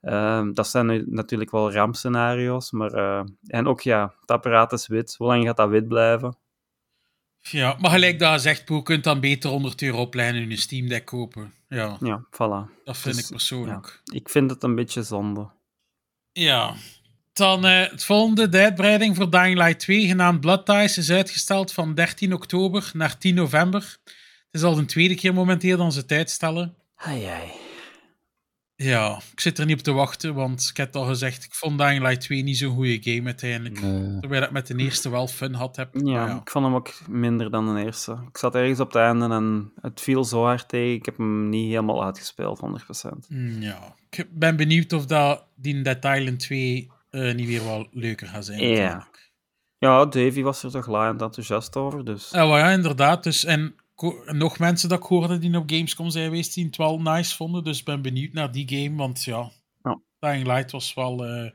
Ehm, 0.00 0.52
dat 0.52 0.68
zijn 0.68 0.86
nu 0.86 1.04
natuurlijk 1.06 1.50
wel 1.50 1.72
rampscenario's. 1.72 2.70
Maar, 2.70 2.92
eh, 2.92 3.22
en 3.46 3.66
ook 3.66 3.80
ja, 3.80 4.14
het 4.20 4.30
apparaat 4.30 4.72
is 4.72 4.86
wit. 4.86 5.14
Hoe 5.18 5.26
lang 5.26 5.44
gaat 5.46 5.56
dat 5.56 5.68
wit 5.68 5.88
blijven? 5.88 6.38
ja, 7.42 7.76
maar 7.78 7.90
gelijk 7.90 8.18
dat 8.18 8.32
je 8.32 8.38
zegt, 8.38 8.64
Poe, 8.64 8.76
je 8.76 8.82
kunt 8.82 9.04
dan 9.04 9.20
beter 9.20 9.50
100 9.50 9.82
euro 9.82 10.06
plein 10.08 10.34
in 10.34 10.50
een 10.50 10.56
Steam 10.58 10.88
Deck 10.88 11.04
kopen. 11.04 11.54
Ja, 11.70 11.96
Ja, 12.00 12.24
voilà. 12.30 12.82
dat 12.84 12.96
vind 12.96 13.14
Dus, 13.14 13.24
ik 13.24 13.30
persoonlijk. 13.30 14.02
Ik 14.12 14.28
vind 14.28 14.50
het 14.50 14.62
een 14.62 14.74
beetje 14.74 15.02
zonde. 15.02 15.48
Ja. 16.32 16.74
Dan 17.32 17.66
eh, 17.66 17.90
het 17.90 18.04
volgende, 18.04 18.48
de 18.48 18.58
uitbreiding 18.58 19.16
voor 19.16 19.30
Dying 19.30 19.58
Light 19.58 19.78
2, 19.78 20.06
genaamd 20.06 20.40
Blood 20.40 20.66
Ties, 20.66 20.98
is 20.98 21.10
uitgesteld 21.10 21.72
van 21.72 21.94
13 21.94 22.34
oktober 22.34 22.90
naar 22.94 23.18
10 23.18 23.34
november. 23.34 23.96
Het 24.04 24.60
is 24.60 24.62
al 24.62 24.74
de 24.74 24.84
tweede 24.84 25.14
keer 25.14 25.34
momenteel 25.34 25.76
dat 25.76 25.92
ze 25.92 26.00
het 26.00 26.12
uitstellen. 26.12 26.76
Ja, 28.82 29.20
ik 29.32 29.40
zit 29.40 29.58
er 29.58 29.66
niet 29.66 29.76
op 29.76 29.82
te 29.82 29.92
wachten, 29.92 30.34
want 30.34 30.68
ik 30.70 30.76
heb 30.76 30.86
het 30.86 30.96
al 30.96 31.04
gezegd, 31.04 31.44
ik 31.44 31.54
vond 31.54 31.78
Dying 31.78 32.02
Light 32.02 32.20
2 32.20 32.42
niet 32.42 32.56
zo'n 32.56 32.74
goede 32.74 32.98
game 33.02 33.24
uiteindelijk. 33.24 33.80
Nee. 33.80 34.20
Terwijl 34.20 34.42
ik 34.42 34.50
met 34.50 34.66
de 34.66 34.76
eerste 34.76 35.10
wel 35.10 35.26
fun 35.26 35.54
had 35.54 35.76
heb. 35.76 35.94
Ja, 36.04 36.40
ik 36.40 36.50
vond 36.50 36.64
hem 36.64 36.74
ook 36.74 36.92
minder 37.08 37.50
dan 37.50 37.74
de 37.74 37.84
eerste. 37.84 38.12
Ik 38.28 38.38
zat 38.38 38.54
ergens 38.54 38.80
op 38.80 38.92
het 38.92 39.02
einde 39.02 39.28
en 39.28 39.72
het 39.80 40.00
viel 40.00 40.24
zo 40.24 40.44
hard 40.44 40.68
tegen. 40.68 40.94
Ik 40.94 41.04
heb 41.04 41.16
hem 41.16 41.48
niet 41.48 41.68
helemaal 41.68 42.04
uitgespeeld, 42.04 42.60
100%. 42.60 43.28
Mm, 43.28 43.62
ja. 43.62 43.94
Ik 44.10 44.26
ben 44.30 44.56
benieuwd 44.56 44.92
of 44.92 45.06
dat 45.06 45.44
die 45.54 45.82
Dead 45.82 46.04
Island 46.04 46.38
2 46.38 46.90
eh, 47.10 47.34
niet 47.34 47.46
weer 47.46 47.64
wel 47.64 47.88
leuker 47.92 48.26
gaat 48.26 48.44
zijn. 48.44 48.60
Ja. 48.60 48.82
natuurlijk. 48.82 49.30
Ja, 49.78 50.06
Davy 50.06 50.42
was 50.42 50.62
er 50.62 50.70
toch 50.70 50.86
laaiend 50.86 51.22
enthousiast 51.22 51.76
over, 51.76 52.04
dus... 52.04 52.30
Ja, 52.30 52.46
wel 52.46 52.58
ja, 52.58 52.70
inderdaad. 52.70 53.22
Dus, 53.22 53.44
en 53.44 53.74
nog 54.26 54.58
mensen 54.58 54.88
dat 54.88 54.98
ik 54.98 55.04
hoorde 55.04 55.38
die 55.38 55.56
op 55.56 55.70
Gamescom 55.70 56.10
zijn 56.10 56.24
geweest, 56.24 56.54
die 56.54 56.64
het 56.64 56.76
wel 56.76 57.00
nice 57.00 57.36
vonden. 57.36 57.64
Dus 57.64 57.78
ik 57.78 57.84
ben 57.84 58.02
benieuwd 58.02 58.32
naar 58.32 58.52
die 58.52 58.68
game, 58.68 58.96
want 58.96 59.24
ja, 59.24 59.50
Ja. 59.82 60.00
Dying 60.18 60.46
Light 60.46 60.70
was 60.70 60.94
wel 60.94 61.24
eh, 61.24 61.50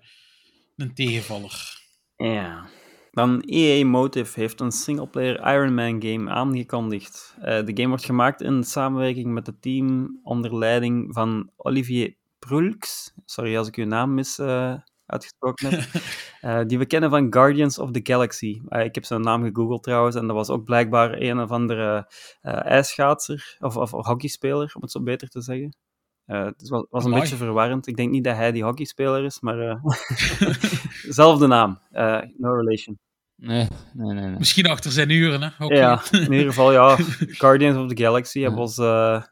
een 0.76 0.94
tegenvaller. 0.94 1.84
Ja. 2.16 2.66
Dan 3.12 3.42
EA 3.42 3.86
Motive 3.86 4.40
heeft 4.40 4.60
een 4.60 4.72
singleplayer 4.72 5.54
Iron 5.54 5.74
Man 5.74 6.02
game 6.02 6.30
aangekondigd. 6.30 7.36
Eh, 7.42 7.66
de 7.66 7.72
game 7.74 7.88
wordt 7.88 8.06
gemaakt 8.06 8.42
in 8.42 8.64
samenwerking 8.64 9.34
met 9.34 9.46
het 9.46 9.62
team 9.62 10.20
onder 10.24 10.58
leiding 10.58 11.14
van 11.14 11.50
Olivier 11.56 12.16
Prulx. 12.40 13.14
Sorry 13.26 13.58
als 13.58 13.68
ik 13.68 13.76
uw 13.76 13.86
naam 13.86 14.14
mis 14.14 14.40
eh, 14.40 14.74
uitgesproken 15.06 15.70
heb. 15.70 15.84
Eh, 16.42 16.62
die 16.66 16.78
we 16.78 16.86
kennen 16.86 17.10
van 17.10 17.34
Guardians 17.34 17.80
of 17.80 17.92
the 17.92 18.00
Galaxy. 18.04 18.62
Eh, 18.68 18.84
ik 18.84 18.96
heb 18.96 19.06
zijn 19.06 19.22
naam 19.22 19.44
gegoogeld 19.44 19.84
trouwens 19.84 20.16
en 20.16 20.28
dat 20.28 20.36
was 20.36 20.50
ook 20.50 20.64
blijkbaar 20.64 21.22
een 21.22 21.40
of 21.40 21.52
andere 21.52 22.12
eh 22.42 22.66
ijsschaatser 22.66 23.58
of, 23.60 23.78
of 23.78 23.92
hockeyspeler, 23.92 24.72
om 24.76 24.82
het 24.82 24.92
zo 24.92 25.02
beter 25.04 25.28
te 25.28 25.42
zeggen. 25.42 25.78
Eh, 26.26 26.46
het 26.46 26.70
was, 26.70 26.86
was 26.90 27.04
een 27.04 27.10
Amai. 27.10 27.22
beetje 27.22 27.38
verwarrend. 27.38 27.88
Ik 27.88 27.96
denk 27.96 28.12
niet 28.12 28.24
dat 28.24 28.36
hij 28.36 28.52
die 28.52 28.64
hockeyspeler 28.64 29.24
is, 29.24 29.40
maar 29.40 29.82
zelfde 31.20 31.48
naam. 31.48 31.80
Eh, 31.92 32.22
no 32.38 32.54
relation. 32.54 33.00
Nee, 33.36 33.68
nee, 33.94 34.14
nee. 34.14 34.28
nee. 34.28 34.38
Misschien 34.38 34.68
achter 34.68 34.92
zijn 34.92 35.10
uren, 35.10 35.42
hè? 35.42 35.66
Oké. 35.66 35.76
Ja, 35.76 36.02
in 36.12 36.32
ieder 36.32 36.48
geval, 36.48 36.72
ja. 36.72 36.96
Guardians 37.42 37.78
of 37.78 37.94
the 37.94 38.04
Galaxy 38.04 38.42
hebben 38.42 38.60
ons 38.60 38.78
eh, 38.78 39.24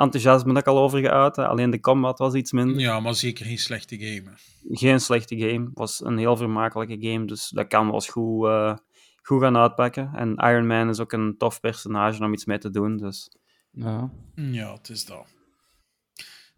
enthousiasme 0.00 0.56
ook 0.56 0.66
al 0.66 0.78
over 0.78 1.00
geuit. 1.00 1.38
Alleen 1.38 1.70
de 1.70 1.80
combat 1.80 2.18
was 2.18 2.34
iets 2.34 2.52
minder. 2.52 2.80
Ja, 2.80 3.00
maar 3.00 3.14
zeker 3.14 3.46
geen 3.46 3.58
slechte 3.58 3.98
game. 3.98 4.30
Geen 4.70 5.00
slechte 5.00 5.38
game. 5.38 5.70
was 5.74 6.04
een 6.04 6.18
heel 6.18 6.36
vermakelijke 6.36 6.96
game, 7.08 7.24
dus 7.24 7.48
dat 7.48 7.66
kan 7.66 7.84
wel 7.84 7.94
eens 7.94 8.08
goed, 8.08 8.46
eh, 8.46 8.76
goed 9.22 9.42
gaan 9.42 9.56
uitpakken. 9.56 10.10
En 10.14 10.34
Iron 10.34 10.66
Man 10.66 10.88
is 10.88 11.00
ook 11.00 11.12
een 11.12 11.34
tof 11.38 11.60
personage 11.60 12.24
om 12.24 12.32
iets 12.32 12.44
mee 12.44 12.58
te 12.58 12.70
doen, 12.70 12.96
dus... 12.96 13.30
Ja. 13.72 14.10
Ja, 14.34 14.72
het 14.72 14.88
is 14.88 15.04
dat. 15.04 15.26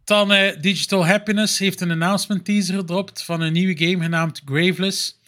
Dan 0.05 0.33
eh, 0.33 0.61
Digital 0.61 1.07
Happiness 1.07 1.59
heeft 1.59 1.81
een 1.81 1.91
announcement 1.91 2.45
teaser 2.45 2.75
gedropt 2.75 3.25
van 3.25 3.41
een 3.41 3.53
nieuwe 3.53 3.87
game 3.87 4.03
genaamd 4.03 4.43
Graveless. 4.45 5.21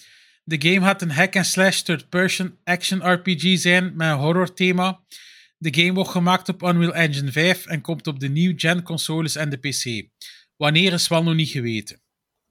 De 0.44 0.70
game 0.70 0.86
gaat 0.86 1.02
een 1.02 1.10
hack-and-slash 1.10 1.80
third-person 1.80 2.56
action 2.64 3.12
RPG 3.12 3.58
zijn 3.58 3.92
met 3.96 4.08
een 4.08 4.16
horror 4.18 4.54
thema. 4.54 5.00
De 5.56 5.74
game 5.74 5.92
wordt 5.92 6.10
gemaakt 6.10 6.48
op 6.48 6.62
Unreal 6.62 6.94
Engine 6.94 7.32
5 7.32 7.66
en 7.66 7.80
komt 7.80 8.06
op 8.06 8.20
de 8.20 8.28
new-gen 8.28 8.82
consoles 8.82 9.36
en 9.36 9.50
de 9.50 9.56
PC. 9.56 10.08
Wanneer 10.56 10.92
is 10.92 11.08
wel 11.08 11.22
nog 11.22 11.34
niet 11.34 11.48
geweten. 11.48 12.00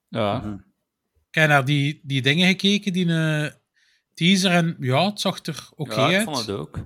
Ja. 0.08 0.38
Mhm. 0.38 0.54
Ik 1.30 1.40
heb 1.40 1.50
naar 1.50 1.66
die, 1.66 2.00
die 2.04 2.22
dingen 2.22 2.48
gekeken, 2.48 2.94
die 2.94 3.14
eh, 3.14 3.52
teaser, 4.14 4.52
en 4.52 4.76
ja, 4.80 5.06
het 5.06 5.20
zag 5.20 5.46
er 5.46 5.70
oké 5.76 5.96
ja, 5.96 6.10
ik 6.10 6.16
uit. 6.16 6.24
vond 6.24 6.38
het 6.38 6.50
ook. 6.50 6.78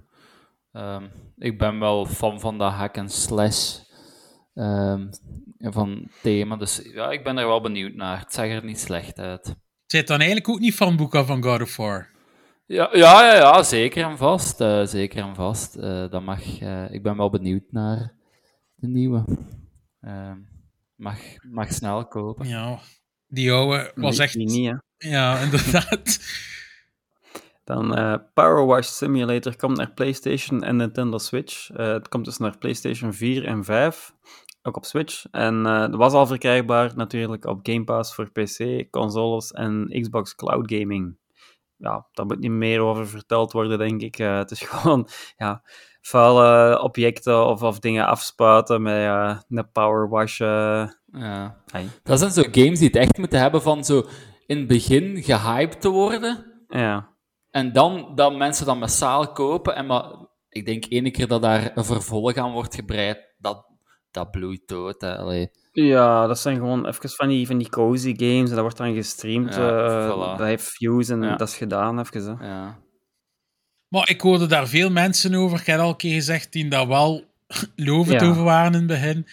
Ehm, 0.72 1.04
ik 1.38 1.58
ben 1.58 1.80
wel 1.80 2.06
fan 2.06 2.40
van 2.40 2.58
dat 2.58 2.72
hack 2.72 2.98
and 2.98 3.12
slash 3.12 3.78
ehm, 4.54 5.08
van 5.60 6.10
thema, 6.22 6.56
dus 6.56 6.82
ja, 6.84 7.12
ik 7.12 7.24
ben 7.24 7.38
er 7.38 7.48
wel 7.48 7.62
benieuwd 7.62 7.94
naar. 7.94 8.20
Het 8.20 8.34
zag 8.34 8.46
er 8.46 8.64
niet 8.64 8.80
slecht 8.80 9.20
uit. 9.20 9.56
Zit 9.86 10.08
dan 10.08 10.18
eigenlijk 10.18 10.50
ook 10.50 10.60
niet 10.60 10.76
van 10.76 10.96
Boeka 10.96 11.24
van 11.24 11.44
God 11.44 11.62
of 11.62 11.76
War? 11.76 12.10
Ja, 12.68 12.90
ja, 12.92 13.26
ja, 13.26 13.36
ja 13.36 13.64
zeker 13.64 14.04
en 14.04 14.18
vast. 14.18 14.62
eh, 14.62 14.86
zeker 14.86 15.24
en 15.24 15.36
vast. 15.36 15.76
Eh, 15.76 16.10
dat 16.10 16.22
mag, 16.22 16.60
eh, 16.60 16.94
ik 16.94 17.04
ben 17.04 17.18
wel 17.18 17.30
benieuwd 17.30 17.64
naar 17.72 18.14
de 18.76 18.88
nieuwe. 18.88 19.24
Ehm, 20.02 20.38
mag, 20.96 21.20
mag 21.52 21.74
snel 21.74 22.08
kopen. 22.08 22.48
Ja, 22.48 22.80
die 23.28 23.52
oude 23.52 23.92
was 23.96 24.18
echt... 24.18 24.34
die 24.34 24.50
niet, 24.50 24.68
hè. 24.70 25.10
Ja, 25.10 25.38
inderdaad. 25.46 26.20
Dan 27.64 27.96
eh, 27.96 28.16
Power 28.34 28.66
Wash 28.66 28.88
Simulator 28.88 29.56
komt 29.56 29.78
naar 29.78 29.92
PlayStation 29.94 30.64
en 30.64 30.76
Nintendo 30.76 31.18
Switch. 31.18 31.70
Eh, 31.70 31.88
het 31.88 32.08
komt 32.10 32.26
dus 32.26 32.38
naar 32.38 32.58
PlayStation 32.58 33.14
4 33.14 33.46
en 33.46 33.64
5, 33.64 34.14
ook 34.62 34.78
op 34.78 34.86
Switch. 34.86 35.26
En 35.32 35.66
eh 35.66 35.80
dat 35.80 35.96
was 35.96 36.14
al 36.14 36.28
verkrijgbaar 36.28 36.92
natuurlijk 36.96 37.46
op 37.46 37.60
Game 37.64 37.84
Pass 37.84 38.14
voor 38.16 38.32
PC, 38.32 38.88
consoles 38.90 39.52
en 39.52 39.88
Xbox 40.02 40.36
Cloud 40.36 40.72
Gaming. 40.74 41.18
Ja, 41.78 42.08
daar 42.12 42.26
moet 42.26 42.40
niet 42.40 42.52
meer 42.52 42.80
over 42.82 43.08
verteld 43.08 43.52
worden, 43.52 43.78
denk 43.78 44.02
ik. 44.02 44.20
Eh, 44.20 44.38
het 44.38 44.52
is 44.52 44.62
gewoon 44.70 45.08
ja, 45.38 45.62
vuile 46.02 46.82
objecten 46.82 47.46
of, 47.48 47.62
of 47.64 47.80
dingen 47.80 48.06
afspuiten 48.08 48.82
met 48.82 48.94
eh, 48.94 49.38
een 49.50 49.72
Power 49.72 50.10
Wash. 50.10 50.40
eh, 50.42 50.88
Ja. 51.12 51.62
ai. 51.72 51.90
Dat 52.04 52.20
zijn 52.20 52.32
zo 52.32 52.42
games 52.52 52.80
die 52.80 52.88
het 52.88 52.96
echt 52.98 53.18
moeten 53.18 53.40
hebben 53.40 53.62
van 53.62 53.84
zo 53.86 54.04
in 54.46 54.58
het 54.58 54.68
begin 54.68 55.24
gehyped 55.24 55.82
te 55.82 55.90
worden. 55.90 56.66
ja. 56.70 57.16
En 57.52 57.74
dan 57.74 58.12
dat 58.16 58.36
mensen 58.36 58.66
dat 58.66 58.78
massaal 58.80 59.32
kopen. 59.32 59.76
En 59.76 59.86
maar 59.86 60.04
ik 60.50 60.66
denk 60.66 60.86
ene 60.90 61.12
keer 61.12 61.28
dat 61.28 61.42
daar 61.42 61.72
een 61.76 61.86
vervolg 61.86 62.36
aan 62.36 62.52
wordt 62.52 62.76
gebreid, 62.76 63.34
dat, 63.38 63.66
dat 64.12 64.32
bloeit 64.32 64.68
dood. 64.68 65.02
Hè. 65.02 65.18
Allee. 65.18 65.50
Ja, 65.84 66.28
dat 66.28 66.40
zijn 66.40 66.56
gewoon 66.56 66.88
even 66.88 67.10
van 67.10 67.28
die, 67.28 67.48
van 67.48 67.58
die 67.58 67.70
cozy 67.70 68.14
games 68.18 68.50
en 68.50 68.56
dat 68.56 68.60
wordt 68.60 68.78
dan 68.78 68.94
gestreamd. 68.94 69.56
Ja, 69.56 69.86
eh, 69.86 70.06
voilà. 70.12 70.38
Dat 70.38 70.48
heeft 70.48 70.64
views 70.70 71.10
en 71.10 71.22
Ja. 71.22 71.36
dat 71.36 71.48
is 71.48 71.56
gedaan 71.58 72.00
even. 72.00 72.38
Hè. 72.40 72.48
Ja. 72.48 72.80
Maar 73.88 74.10
ik 74.10 74.22
hoorde 74.22 74.46
daar 74.46 74.68
veel 74.68 74.90
mensen 74.92 75.34
over, 75.36 75.60
ik 75.60 75.66
heb 75.66 75.80
al 75.80 75.90
een 75.90 75.96
keer 75.96 76.14
gezegd, 76.14 76.52
die 76.52 76.68
daar 76.68 76.88
wel 76.88 77.26
lovend 77.76 78.22
Ja. 78.22 78.28
over 78.28 78.44
waren 78.44 78.72
in 78.74 78.78
het 78.78 78.88
begin. 78.88 79.28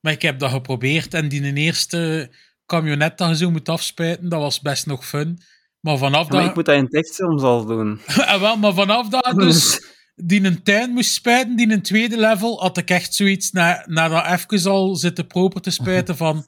Maar 0.00 0.12
ik 0.12 0.22
heb 0.22 0.38
dat 0.38 0.50
geprobeerd 0.50 1.14
en 1.14 1.28
die 1.28 1.54
eerste 1.54 2.30
camionet 2.66 3.18
dat 3.18 3.28
je 3.28 3.36
zo 3.36 3.50
moet 3.50 3.68
afspuiten, 3.68 4.28
dat 4.28 4.40
was 4.40 4.60
best 4.60 4.86
nog 4.86 5.06
fun. 5.06 5.38
Maar 5.80 5.98
vanaf 5.98 6.28
Maar 6.28 6.40
dat... 6.40 6.48
ik 6.48 6.54
moet 6.54 6.64
dat 6.64 6.76
in 6.76 6.88
tekst 6.88 7.14
soms 7.14 7.42
al 7.42 7.64
doen. 7.64 8.00
Ah, 8.16 8.40
wel, 8.40 8.56
maar 8.56 8.74
vanaf 8.74 9.08
dat 9.08 9.26
je 9.26 9.34
dus 9.46 9.82
die 10.24 10.44
een 10.44 10.62
tuin 10.62 10.90
moest 10.90 11.12
spuiten, 11.12 11.56
die 11.56 11.72
een 11.72 11.82
tweede 11.82 12.18
level, 12.18 12.60
had 12.60 12.76
ik 12.76 12.90
echt 12.90 13.14
zoiets, 13.14 13.50
na, 13.50 13.84
na 13.86 14.08
dat 14.08 14.40
even 14.40 14.70
al 14.70 14.96
zitten 14.96 15.26
proper 15.26 15.60
te 15.60 15.70
spuiten 15.70 16.16
van 16.26 16.46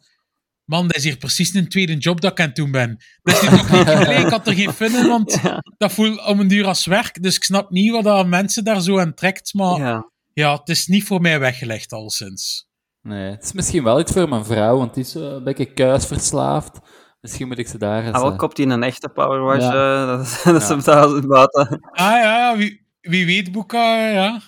man, 0.64 0.86
dat 0.86 0.96
is 0.96 1.04
hier 1.04 1.16
precies 1.16 1.54
een 1.54 1.68
tweede 1.68 1.96
job 1.96 2.20
dat 2.20 2.30
ik 2.30 2.40
aan 2.40 2.46
het 2.46 2.56
doen 2.56 2.70
ben. 2.70 2.96
Dus 3.22 3.40
die 3.40 3.48
toch 3.50 3.70
niet 3.70 3.88
gelijk, 3.88 4.18
ik 4.18 4.28
had 4.30 4.46
er 4.46 4.54
geen 4.54 4.72
fun 4.72 4.94
in, 4.96 5.06
want 5.06 5.40
dat 5.78 5.92
voelt 5.92 6.26
om 6.26 6.40
een 6.40 6.48
duur 6.48 6.66
als 6.66 6.86
werk. 6.86 7.22
Dus 7.22 7.36
ik 7.36 7.44
snap 7.44 7.70
niet 7.70 7.90
wat 7.90 8.04
dat 8.04 8.26
mensen 8.26 8.64
daar 8.64 8.80
zo 8.80 8.98
aan 8.98 9.14
trekt, 9.14 9.54
maar 9.54 9.78
ja. 9.78 10.10
Ja. 10.32 10.52
het 10.56 10.68
is 10.68 10.86
niet 10.86 11.04
voor 11.04 11.20
mij 11.20 11.38
weggelegd 11.40 11.92
al 11.92 12.10
sinds. 12.10 12.68
Nee, 13.02 13.30
het 13.30 13.44
is 13.44 13.52
misschien 13.52 13.84
wel 13.84 14.00
iets 14.00 14.12
voor 14.12 14.28
mijn 14.28 14.44
vrouw, 14.44 14.76
want 14.76 14.94
die 14.94 15.04
is 15.04 15.10
zo 15.10 15.36
een 15.36 15.44
beetje 15.44 15.72
kuisverslaafd. 15.72 16.78
Misschien 17.20 17.48
moet 17.48 17.58
ik 17.58 17.68
ze 17.68 17.78
daar 17.78 18.04
eens... 18.04 18.14
Ah, 18.14 18.22
wel 18.22 18.30
eh, 18.30 18.36
kopt 18.38 18.56
hij 18.56 18.66
een 18.66 18.82
echte 18.82 19.08
Power 19.08 19.40
Wash, 19.40 19.62
Ja. 19.62 20.02
eh, 20.02 20.06
dat 20.16 20.20
is, 20.26 20.42
dat 20.42 20.78
is 20.78 20.84
Ja. 20.84 21.08
hem 21.08 21.26
buiten. 21.28 21.78
Ah 21.90 22.10
ja, 22.10 22.38
ja, 22.38 22.56
wie, 22.56 22.86
wie 23.00 23.26
weet, 23.26 23.52
Boeka, 23.52 24.10
ja. 24.10 24.40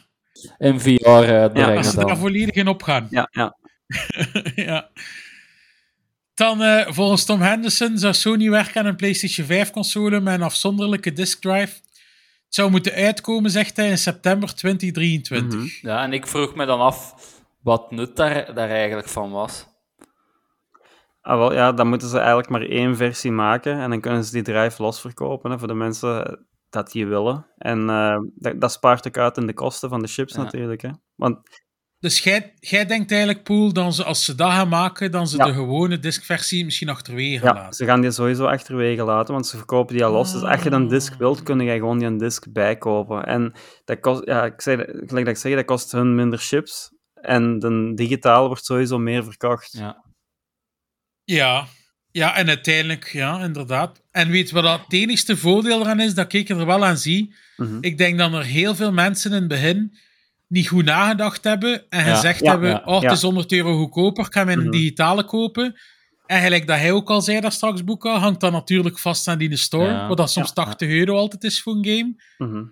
in 0.58 0.80
VR 0.80 1.08
uitbrengen 1.08 1.76
Als 1.76 1.90
ze 1.90 1.96
dan. 1.96 2.06
daar 2.06 2.16
volledig 2.16 2.54
in 2.54 2.68
opgaan. 2.68 3.06
Ja, 3.10 3.28
ja. 3.30 3.56
ja. 4.54 4.90
Dan, 6.34 6.62
eh, 6.62 6.92
volgens 6.92 7.24
Tom 7.24 7.40
Henderson, 7.40 7.98
zou 7.98 8.14
Sony 8.14 8.50
werken 8.50 8.80
aan 8.80 8.86
een 8.86 8.96
PlayStation 8.96 9.66
5-console 9.66 10.20
met 10.20 10.34
een 10.34 10.42
afzonderlijke 10.42 11.12
disk 11.12 11.40
drive. 11.40 11.80
Het 12.44 12.54
zou 12.60 12.70
moeten 12.70 12.92
uitkomen, 12.92 13.50
zegt 13.50 13.76
hij, 13.76 13.88
in 13.88 13.98
september 13.98 14.54
2023. 14.54 15.58
Mhm. 15.58 15.88
Ja, 15.88 16.02
en 16.02 16.12
ik 16.12 16.26
vroeg 16.26 16.54
me 16.54 16.66
dan 16.66 16.80
af 16.80 17.14
wat 17.62 17.90
nut 17.90 18.16
daar, 18.16 18.54
daar 18.54 18.68
eigenlijk 18.68 19.08
van 19.08 19.30
was. 19.30 19.66
Ah, 21.20 21.38
wel, 21.38 21.52
ja, 21.52 21.72
dan 21.72 21.88
moeten 21.88 22.08
ze 22.08 22.18
eigenlijk 22.18 22.48
maar 22.48 22.62
één 22.62 22.96
versie 22.96 23.30
maken 23.30 23.80
en 23.80 23.90
dan 23.90 24.00
kunnen 24.00 24.24
ze 24.24 24.32
die 24.32 24.42
drive 24.42 24.82
losverkopen 24.82 25.50
hè, 25.50 25.58
voor 25.58 25.68
de 25.68 25.74
mensen 25.74 26.46
dat 26.72 26.90
die 26.92 27.06
willen. 27.06 27.46
En 27.56 27.88
eh, 27.90 28.16
dat, 28.34 28.60
dat 28.60 28.72
spaart 28.72 29.06
ook 29.06 29.18
uit 29.18 29.36
in 29.36 29.46
de 29.46 29.54
kosten 29.54 29.88
van 29.88 30.00
de 30.02 30.08
chips 30.08 30.34
Ja. 30.34 30.42
natuurlijk. 30.42 30.82
Hè. 30.82 30.90
Want 31.14 31.38
Dus 31.98 32.18
jij, 32.20 32.54
jij 32.60 32.86
denkt 32.86 33.10
eigenlijk, 33.10 33.42
Poel, 33.44 33.72
dan 33.72 33.92
ze, 33.92 34.04
als 34.04 34.24
ze 34.24 34.34
dat 34.34 34.50
gaan 34.50 34.68
maken, 34.68 35.10
dan 35.10 35.26
ze 35.28 35.36
Ja. 35.36 35.44
de 35.44 35.52
gewone 35.52 35.98
diskversie 35.98 36.64
misschien 36.64 36.88
achterwege 36.88 37.44
ja, 37.44 37.52
laten. 37.54 37.72
ze 37.74 37.84
gaan 37.84 38.00
die 38.00 38.10
sowieso 38.10 38.46
achterwege 38.46 39.04
laten, 39.04 39.34
want 39.34 39.46
ze 39.46 39.56
verkopen 39.56 39.94
die 39.94 40.04
al 40.04 40.12
los. 40.12 40.32
Dus 40.32 40.42
als 40.42 40.62
je 40.62 40.70
een 40.70 40.88
disc 40.88 41.14
wilt, 41.14 41.42
kun 41.42 41.60
je 41.60 41.72
gewoon 41.72 41.98
die 41.98 42.06
een 42.06 42.18
disc 42.18 42.52
bijkopen. 42.52 43.24
En 43.24 43.52
dat 43.84 44.00
kost, 44.00 44.24
ja, 44.24 44.44
ik 44.44 44.60
zei, 44.60 44.76
gelijk 44.84 45.10
dat 45.10 45.28
ik 45.28 45.36
zeg, 45.36 45.54
dat 45.54 45.64
kost 45.64 45.92
hun 45.92 46.14
minder 46.14 46.38
chips. 46.38 46.90
En 47.14 47.58
de 47.58 47.92
digitaal 47.94 48.46
wordt 48.46 48.64
sowieso 48.64 48.98
meer 48.98 49.24
verkocht. 49.24 49.72
Ja. 49.72 50.04
Ja. 51.24 51.66
Ja, 52.12 52.36
en 52.36 52.48
uiteindelijk, 52.48 53.08
ja, 53.12 53.42
inderdaad. 53.42 54.02
En 54.10 54.30
weet 54.30 54.50
wat 54.50 54.62
dat 54.64 54.80
het 54.84 54.92
enigste 54.92 55.36
voordeel 55.36 55.80
eraan 55.80 56.00
is, 56.00 56.14
dat 56.14 56.32
ik 56.32 56.48
er 56.48 56.66
wel 56.66 56.84
aan 56.84 56.98
zie? 56.98 57.34
Mhm. 57.56 57.76
Ik 57.80 57.98
denk 57.98 58.18
dat 58.18 58.32
er 58.32 58.44
heel 58.44 58.74
veel 58.74 58.92
mensen 58.92 59.30
in 59.30 59.36
het 59.38 59.48
begin 59.48 59.96
niet 60.48 60.68
goed 60.68 60.84
nagedacht 60.84 61.44
hebben 61.44 61.84
en 61.90 62.04
Ja, 62.06 62.14
gezegd 62.14 62.40
ja, 62.40 62.50
hebben, 62.50 62.68
ja, 62.70 62.82
oh, 62.84 63.00
het 63.00 63.12
is 63.12 63.22
100 63.22 63.52
euro 63.52 63.76
goedkoper, 63.78 64.24
ik 64.26 64.32
ga 64.32 64.44
mijn 64.44 64.58
Mhm. 64.60 64.70
digitale 64.70 65.24
kopen. 65.24 65.74
En 66.26 66.42
gelijk 66.42 66.66
dat 66.66 66.78
hij 66.78 66.92
ook 66.92 67.10
al 67.10 67.20
zei 67.20 67.40
daar 67.40 67.52
straks, 67.52 67.84
Boeka, 67.84 68.18
hangt 68.18 68.40
dat 68.40 68.52
natuurlijk 68.52 68.98
vast 68.98 69.28
aan 69.28 69.38
die 69.38 69.56
store, 69.56 70.06
wat 70.08 70.16
dat 70.16 70.30
soms 70.30 70.48
ja, 70.48 70.52
80 70.54 70.88
euro 70.88 71.16
altijd 71.16 71.44
is 71.44 71.62
voor 71.62 71.74
een 71.74 71.84
game. 71.86 72.14
Mhm. 72.38 72.64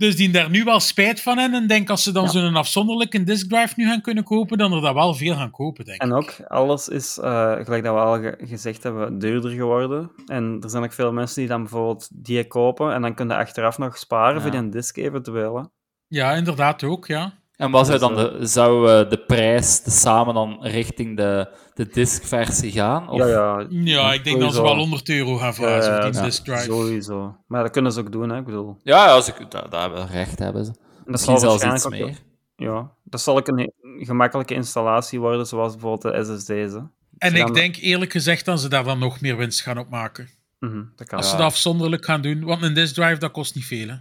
Dus 0.00 0.16
die 0.16 0.30
daar 0.30 0.50
nu 0.50 0.64
wel 0.64 0.80
spijt 0.80 1.22
van 1.22 1.38
hebben 1.38 1.60
en 1.60 1.66
denk 1.66 1.90
als 1.90 2.02
ze 2.02 2.12
dan 2.12 2.22
Ja. 2.24 2.28
zo'n 2.30 2.56
afzonderlijke 2.56 3.24
disk 3.24 3.48
drive 3.48 3.72
nu 3.76 3.86
gaan 3.86 4.00
kunnen 4.00 4.24
kopen, 4.24 4.58
dan 4.58 4.72
er 4.72 4.80
dat 4.80 4.94
wel 4.94 5.14
veel 5.14 5.34
gaan 5.34 5.50
kopen, 5.50 5.84
denk 5.84 6.00
En 6.00 6.08
ik. 6.08 6.14
ook, 6.14 6.34
alles 6.48 6.88
is, 6.88 7.18
eh, 7.18 7.52
gelijk 7.52 7.84
dat 7.84 7.94
we 7.94 8.00
al 8.00 8.20
ge- 8.20 8.38
gezegd 8.44 8.82
hebben, 8.82 9.18
duurder 9.18 9.50
geworden. 9.50 10.10
En 10.26 10.58
er 10.62 10.70
zijn 10.70 10.84
ook 10.84 10.92
veel 10.92 11.12
mensen 11.12 11.38
die 11.40 11.48
dan 11.48 11.60
bijvoorbeeld 11.60 12.08
die 12.12 12.46
kopen 12.46 12.92
en 12.92 13.02
dan 13.02 13.14
kunnen 13.14 13.36
achteraf 13.36 13.78
nog 13.78 13.98
sparen 13.98 14.34
Ja. 14.34 14.40
voor 14.40 14.50
die 14.50 14.68
disc 14.68 14.96
eventueel. 14.96 15.56
hè. 15.56 15.62
Ja, 16.06 16.32
inderdaad 16.32 16.84
ook, 16.84 17.06
ja. 17.06 17.32
En 17.60 17.70
wat 17.70 17.86
zou 17.86 17.98
Dus, 17.98 18.08
dan 18.08 18.16
de, 18.16 18.46
zou 18.46 18.90
eh, 18.90 19.10
de 19.10 19.18
prijs 19.18 19.82
de 19.82 19.90
samen 19.90 20.34
dan 20.34 20.58
richting 20.60 21.16
de, 21.16 21.48
de 21.74 21.86
disc-versie 21.86 22.72
gaan? 22.72 23.08
Of? 23.08 23.18
Ja, 23.18 23.26
ja. 23.26 23.66
Ja, 23.70 24.12
ik 24.12 24.24
denk 24.24 24.40
dat 24.40 24.54
ze 24.54 24.62
wel 24.62 24.76
100 24.76 25.08
euro 25.08 25.36
gaan 25.36 25.54
vragen 25.54 25.90
Ja, 25.92 26.02
voor 26.02 26.10
die 26.10 26.20
ja, 26.20 26.26
disk 26.26 26.44
drive. 26.44 26.62
Sowieso. 26.62 27.36
Maar 27.46 27.62
dat 27.62 27.72
kunnen 27.72 27.92
ze 27.92 28.00
ook 28.00 28.12
doen, 28.12 28.28
hè. 28.30 28.38
Ik 28.38 28.44
bedoel. 28.44 28.76
Ja, 28.82 29.04
ja, 29.04 29.12
als 29.12 29.28
ik, 29.28 29.34
dat, 29.50 29.70
dat 29.70 29.80
hebben- 29.80 30.06
recht 30.06 30.38
hebben 30.38 30.64
ze. 30.64 30.70
En 30.70 30.76
dat 30.96 31.06
Misschien 31.06 31.38
zal 31.38 31.58
zelfs 31.58 31.74
iets 31.84 31.88
meer. 31.88 32.04
ook- 32.04 32.14
Ja, 32.56 32.90
dat 33.04 33.20
zal 33.20 33.36
ook 33.36 33.48
een 33.48 33.72
gemakkelijke 33.98 34.54
installatie 34.54 35.20
worden, 35.20 35.46
zoals 35.46 35.72
bijvoorbeeld 35.72 36.14
de 36.14 36.24
SSD's. 36.36 36.72
Hè. 36.72 36.80
En 37.18 37.34
ik 37.34 37.54
denk 37.54 37.76
eerlijk 37.76 38.12
gezegd 38.12 38.44
dat 38.44 38.60
ze 38.60 38.68
daar 38.68 38.84
dan 38.84 38.98
nog 38.98 39.20
meer 39.20 39.36
winst 39.36 39.62
gaan 39.62 39.78
op 39.78 39.90
maken. 39.90 40.28
Mhm, 40.58 40.82
dat 40.96 41.08
kan. 41.08 41.16
Als 41.18 41.26
Ja. 41.26 41.32
ze 41.32 41.36
dat 41.38 41.46
afzonderlijk 41.46 42.04
gaan 42.04 42.20
doen. 42.22 42.44
Want 42.44 42.62
een 42.62 42.74
disk 42.74 42.94
drive, 42.94 43.18
dat 43.18 43.30
kost 43.30 43.54
niet 43.54 43.64
veel. 43.64 43.88
Hè? 43.88 43.94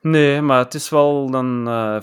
Nee, 0.00 0.40
maar 0.40 0.58
het 0.58 0.74
is 0.74 0.88
wel 0.88 1.34
een 1.34 1.66
eh, 1.66 2.02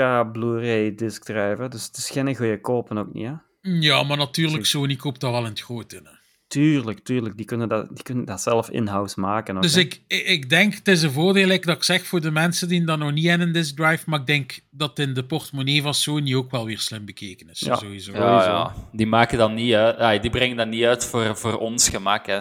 4K 0.00 0.32
Blu-ray 0.32 0.94
disc 0.94 1.22
drive, 1.24 1.56
hè, 1.62 1.68
dus 1.68 1.84
het 1.86 1.96
is 1.96 2.10
geen 2.10 2.36
goede 2.36 2.60
kopen 2.60 2.98
ook 2.98 3.12
niet, 3.12 3.26
hè. 3.26 3.32
Ja, 3.60 4.02
maar 4.02 4.16
natuurlijk, 4.16 4.66
Sony 4.66 4.96
koopt 4.96 5.20
dat 5.20 5.30
wel 5.30 5.40
in 5.44 5.46
het 5.50 5.60
groot 5.60 5.92
in. 5.92 6.04
hè. 6.04 6.10
Tuurlijk, 6.48 6.98
tuurlijk. 7.04 7.36
Die 7.36 7.46
kunnen 7.46 7.68
dat, 7.68 7.88
die 7.94 8.02
kunnen 8.02 8.24
dat 8.24 8.40
zelf 8.40 8.70
in-house 8.70 9.20
maken. 9.20 9.56
Ook, 9.56 9.62
Dus 9.62 9.74
hè. 9.74 9.80
ik, 9.80 10.00
ik 10.06 10.26
ik 10.26 10.48
denk, 10.50 10.74
het 10.74 10.88
is 10.88 11.02
een 11.02 11.10
voordeel, 11.10 11.46
like 11.46 11.66
dat 11.66 11.76
ik 11.76 11.82
zeg, 11.82 12.06
voor 12.06 12.20
de 12.20 12.30
mensen 12.30 12.68
die 12.68 12.84
dat 12.84 12.98
nog 12.98 13.12
niet 13.12 13.26
hebben, 13.26 13.46
een 13.46 13.52
disk 13.52 13.76
drive. 13.76 14.02
Maar 14.06 14.20
ik 14.20 14.26
denk 14.26 14.58
dat 14.70 14.98
in 14.98 15.14
de 15.14 15.24
portemonnee 15.24 15.82
van 15.82 15.94
Sony 15.94 16.34
ook 16.34 16.50
wel 16.50 16.64
weer 16.66 16.78
slim 16.78 17.04
bekeken 17.04 17.50
is. 17.50 17.60
Ja. 17.60 17.74
Sowieso. 17.76 18.12
Ja, 18.12 18.18
Sowieso. 18.18 18.50
ja. 18.50 18.74
Die 18.92 19.06
maken 19.06 19.38
dat 19.38 19.52
niet 19.52 19.74
uit. 19.74 20.22
Die 20.22 20.30
brengen 20.30 20.56
dat 20.56 20.68
niet 20.68 20.84
uit 20.84 21.04
voor, 21.04 21.36
voor 21.36 21.58
ons 21.58 21.88
gemak. 21.88 22.26
Hè. 22.26 22.38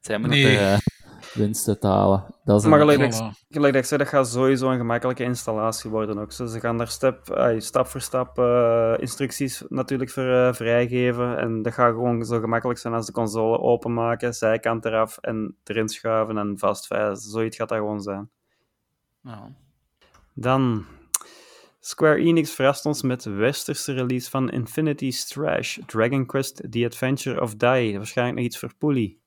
Zij 0.00 0.18
moeten 0.18 0.38
Nee. 0.38 0.56
er, 0.58 0.78
eh, 1.36 1.42
winst 1.42 1.68
uit 1.68 1.82
halen. 1.82 2.24
Dat 2.44 2.60
is 2.60 2.66
Maar 2.66 2.78
gelijk, 2.78 2.98
dat 3.00 3.14
ik- 3.14 3.32
gelijk 3.48 3.72
dat 3.72 3.82
ik 3.82 3.88
zei, 3.88 4.00
dat 4.02 4.08
gaat 4.08 4.28
sowieso 4.28 4.70
een 4.70 4.76
gemakkelijke 4.78 5.22
installatie 5.22 5.90
worden 5.90 6.18
ook. 6.18 6.32
Ze 6.32 6.60
gaan 6.60 6.78
daar 6.78 6.88
step, 6.88 7.30
ay, 7.30 7.60
stap 7.60 7.86
voor 7.86 8.00
stap 8.00 8.38
eh, 8.38 8.94
instructies 8.98 9.62
natuurlijk 9.68 10.10
voor 10.10 10.24
eh, 10.32 10.52
vrijgeven. 10.52 11.38
En 11.38 11.62
dat 11.62 11.72
gaat 11.72 11.90
gewoon 11.92 12.24
zo 12.24 12.40
gemakkelijk 12.40 12.78
zijn 12.78 12.94
als 12.94 13.06
de 13.06 13.12
console 13.12 13.58
openmaken, 13.58 14.34
zijkant 14.34 14.84
eraf 14.84 15.18
en 15.18 15.56
erin 15.64 15.88
schuiven 15.88 16.38
en 16.38 16.58
vastvijzen. 16.58 17.30
Zoiets 17.30 17.56
gaat 17.56 17.68
dat 17.68 17.78
gewoon 17.78 18.00
zijn. 18.00 18.30
Ja. 19.22 19.48
Dan, 20.34 20.84
Square 21.80 22.16
Enix 22.20 22.50
verrast 22.50 22.86
ons 22.86 23.02
met 23.02 23.22
de 23.22 23.30
westerse 23.30 23.92
release 23.92 24.30
van 24.30 24.50
Infinity 24.50 25.10
Strash, 25.10 25.78
Dragon 25.86 26.26
Quest 26.26 26.62
The 26.70 26.84
Adventure 26.84 27.40
of 27.40 27.54
Die. 27.54 27.96
Waarschijnlijk 27.96 28.36
nog 28.36 28.46
iets 28.46 28.58
voor 28.58 28.74
Poelie. 28.78 29.20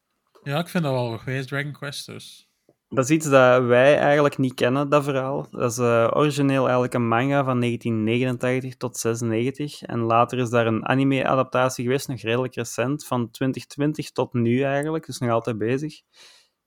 Ja, 0.43 0.59
ik 0.59 0.67
vind 0.67 0.83
dat 0.83 0.93
wel 0.93 1.17
geweest, 1.17 1.47
Dragon 1.47 1.71
Quest 1.71 2.05
dus. 2.05 2.49
Dat 2.89 3.03
is 3.03 3.09
iets 3.09 3.29
dat 3.29 3.63
wij 3.63 3.97
eigenlijk 3.97 4.37
niet 4.37 4.53
kennen, 4.53 4.89
dat 4.89 5.03
verhaal. 5.03 5.47
Dat 5.51 5.71
is 5.71 5.77
eh, 5.77 6.11
origineel 6.13 6.63
eigenlijk 6.63 6.93
een 6.93 7.07
manga 7.07 7.43
van 7.43 7.59
1989 7.59 8.75
tot 8.75 8.97
96. 8.97 9.81
En 9.81 9.99
later 9.99 10.39
is 10.39 10.49
daar 10.49 10.67
een 10.67 10.87
anime-adaptatie 10.87 11.83
geweest, 11.83 12.07
nog 12.07 12.21
redelijk 12.21 12.55
recent, 12.55 13.05
van 13.05 13.31
2020 13.31 14.11
tot 14.11 14.33
nu 14.33 14.61
eigenlijk. 14.61 15.05
Dus 15.05 15.17
nog 15.17 15.29
altijd 15.29 15.57
bezig. 15.57 16.01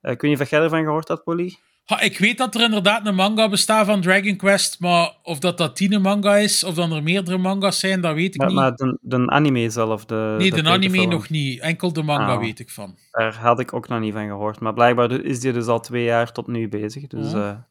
Eh, 0.01 0.13
ik 0.13 0.21
weet 0.21 0.31
niet 0.31 0.41
of 0.41 0.51
jij 0.51 0.61
ervan 0.61 0.85
gehoord 0.85 1.09
had, 1.09 1.25
Polly? 1.25 1.57
Ha, 1.85 2.01
ik 2.01 2.19
weet 2.19 2.39
dat 2.39 2.55
er 2.55 2.61
inderdaad 2.61 3.07
een 3.07 3.15
manga 3.15 3.49
bestaat 3.49 3.87
van 3.87 4.01
Dragon 4.01 4.37
Quest, 4.37 4.81
maar 4.81 5.17
of 5.23 5.39
dat 5.39 5.59
dat 5.59 5.81
manga 5.81 6.37
is, 6.37 6.65
of 6.65 6.75
dan 6.75 6.93
er 6.93 7.03
meerdere 7.03 7.39
manga's 7.39 7.79
zijn, 7.79 8.01
dat 8.01 8.15
weet 8.15 8.35
ik 8.35 8.41
Maar, 8.41 8.47
niet. 8.49 8.57
maar 8.57 8.75
de, 8.75 8.99
de 9.01 9.31
anime 9.31 9.71
zelf, 9.71 10.05
de 10.05 10.35
nee, 10.39 10.51
de, 10.51 10.69
anime 10.71 11.07
nog 11.07 11.29
niet. 11.29 11.61
Enkel 11.61 11.93
de 11.93 12.03
manga 12.03 12.33
Ah. 12.33 12.39
weet 12.41 12.59
ik 12.59 12.71
van. 12.71 12.97
Daar 13.11 13.35
had 13.35 13.61
ik 13.61 13.73
ook 13.73 13.89
nog 13.89 14.01
niet 14.01 14.13
van 14.13 14.27
gehoord. 14.27 14.61
Maar 14.61 14.73
blijkbaar 14.75 15.11
is 15.11 15.41
die 15.41 15.53
dus 15.53 15.67
al 15.67 15.81
twee 15.81 16.05
jaar 16.05 16.33
tot 16.33 16.47
nu 16.47 16.69
bezig. 16.69 17.07
Dus 17.07 17.33
Ja. 17.33 17.39
ja. 17.39 17.69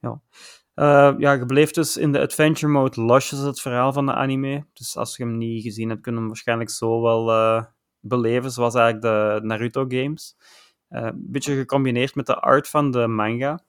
ja. 0.00 0.20
Eh, 0.74 1.14
ja, 1.18 1.32
je 1.32 1.46
bleef 1.46 1.70
dus 1.70 1.96
in 1.96 2.12
de 2.12 2.20
adventure 2.20 2.72
mode 2.72 3.00
losjes 3.00 3.38
het 3.38 3.60
verhaal 3.60 3.92
van 3.92 4.06
de 4.06 4.14
anime. 4.14 4.66
Dus 4.72 4.96
als 4.96 5.16
je 5.16 5.22
hem 5.24 5.36
niet 5.38 5.62
gezien 5.62 5.88
hebt, 5.88 6.00
kun 6.00 6.12
je 6.12 6.18
hem 6.18 6.26
waarschijnlijk 6.28 6.70
zo 6.70 7.00
wel 7.02 7.30
eh, 7.30 7.64
beleven, 8.00 8.50
zoals 8.50 8.74
eigenlijk 8.74 9.04
de 9.04 9.46
Naruto 9.46 9.84
games. 9.88 10.36
Eh, 10.88 11.02
Een 11.02 11.24
beetje 11.30 11.54
gecombineerd 11.56 12.14
met 12.14 12.26
de 12.26 12.34
art 12.40 12.68
van 12.68 12.90
de 12.90 13.06
manga. 13.06 13.60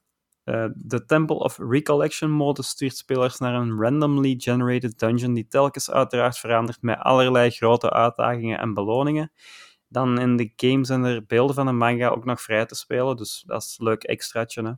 Eh, 0.44 0.66
de 0.76 1.06
Temple 1.06 1.36
of 1.36 1.58
Recollection 1.58 2.32
mode 2.32 2.64
stuurt 2.64 2.98
spelers 2.98 3.38
naar 3.38 3.54
een 3.54 3.78
randomly 3.80 4.36
generated 4.38 5.00
dungeon 5.00 5.34
die 5.34 5.48
telkens 5.48 5.92
uiteraard 5.92 6.38
verandert 6.38 6.82
met 6.82 7.00
allerlei 7.00 7.50
grote 7.50 7.90
uitdagingen 7.92 8.60
en 8.60 8.74
beloningen. 8.74 9.32
Dan 9.88 10.20
in 10.20 10.36
de 10.36 10.54
game 10.56 10.86
zijn 10.86 11.04
er 11.04 11.26
beelden 11.26 11.56
van 11.56 11.66
de 11.66 11.72
manga 11.72 12.08
ook 12.08 12.26
nog 12.26 12.42
vrij 12.42 12.66
te 12.66 12.76
spelen, 12.76 13.18
dus 13.18 13.44
dat 13.48 13.62
is 13.62 13.76
een 13.80 13.86
leuk 13.86 14.04
extraatje. 14.04 14.64
Hè? 14.64 14.72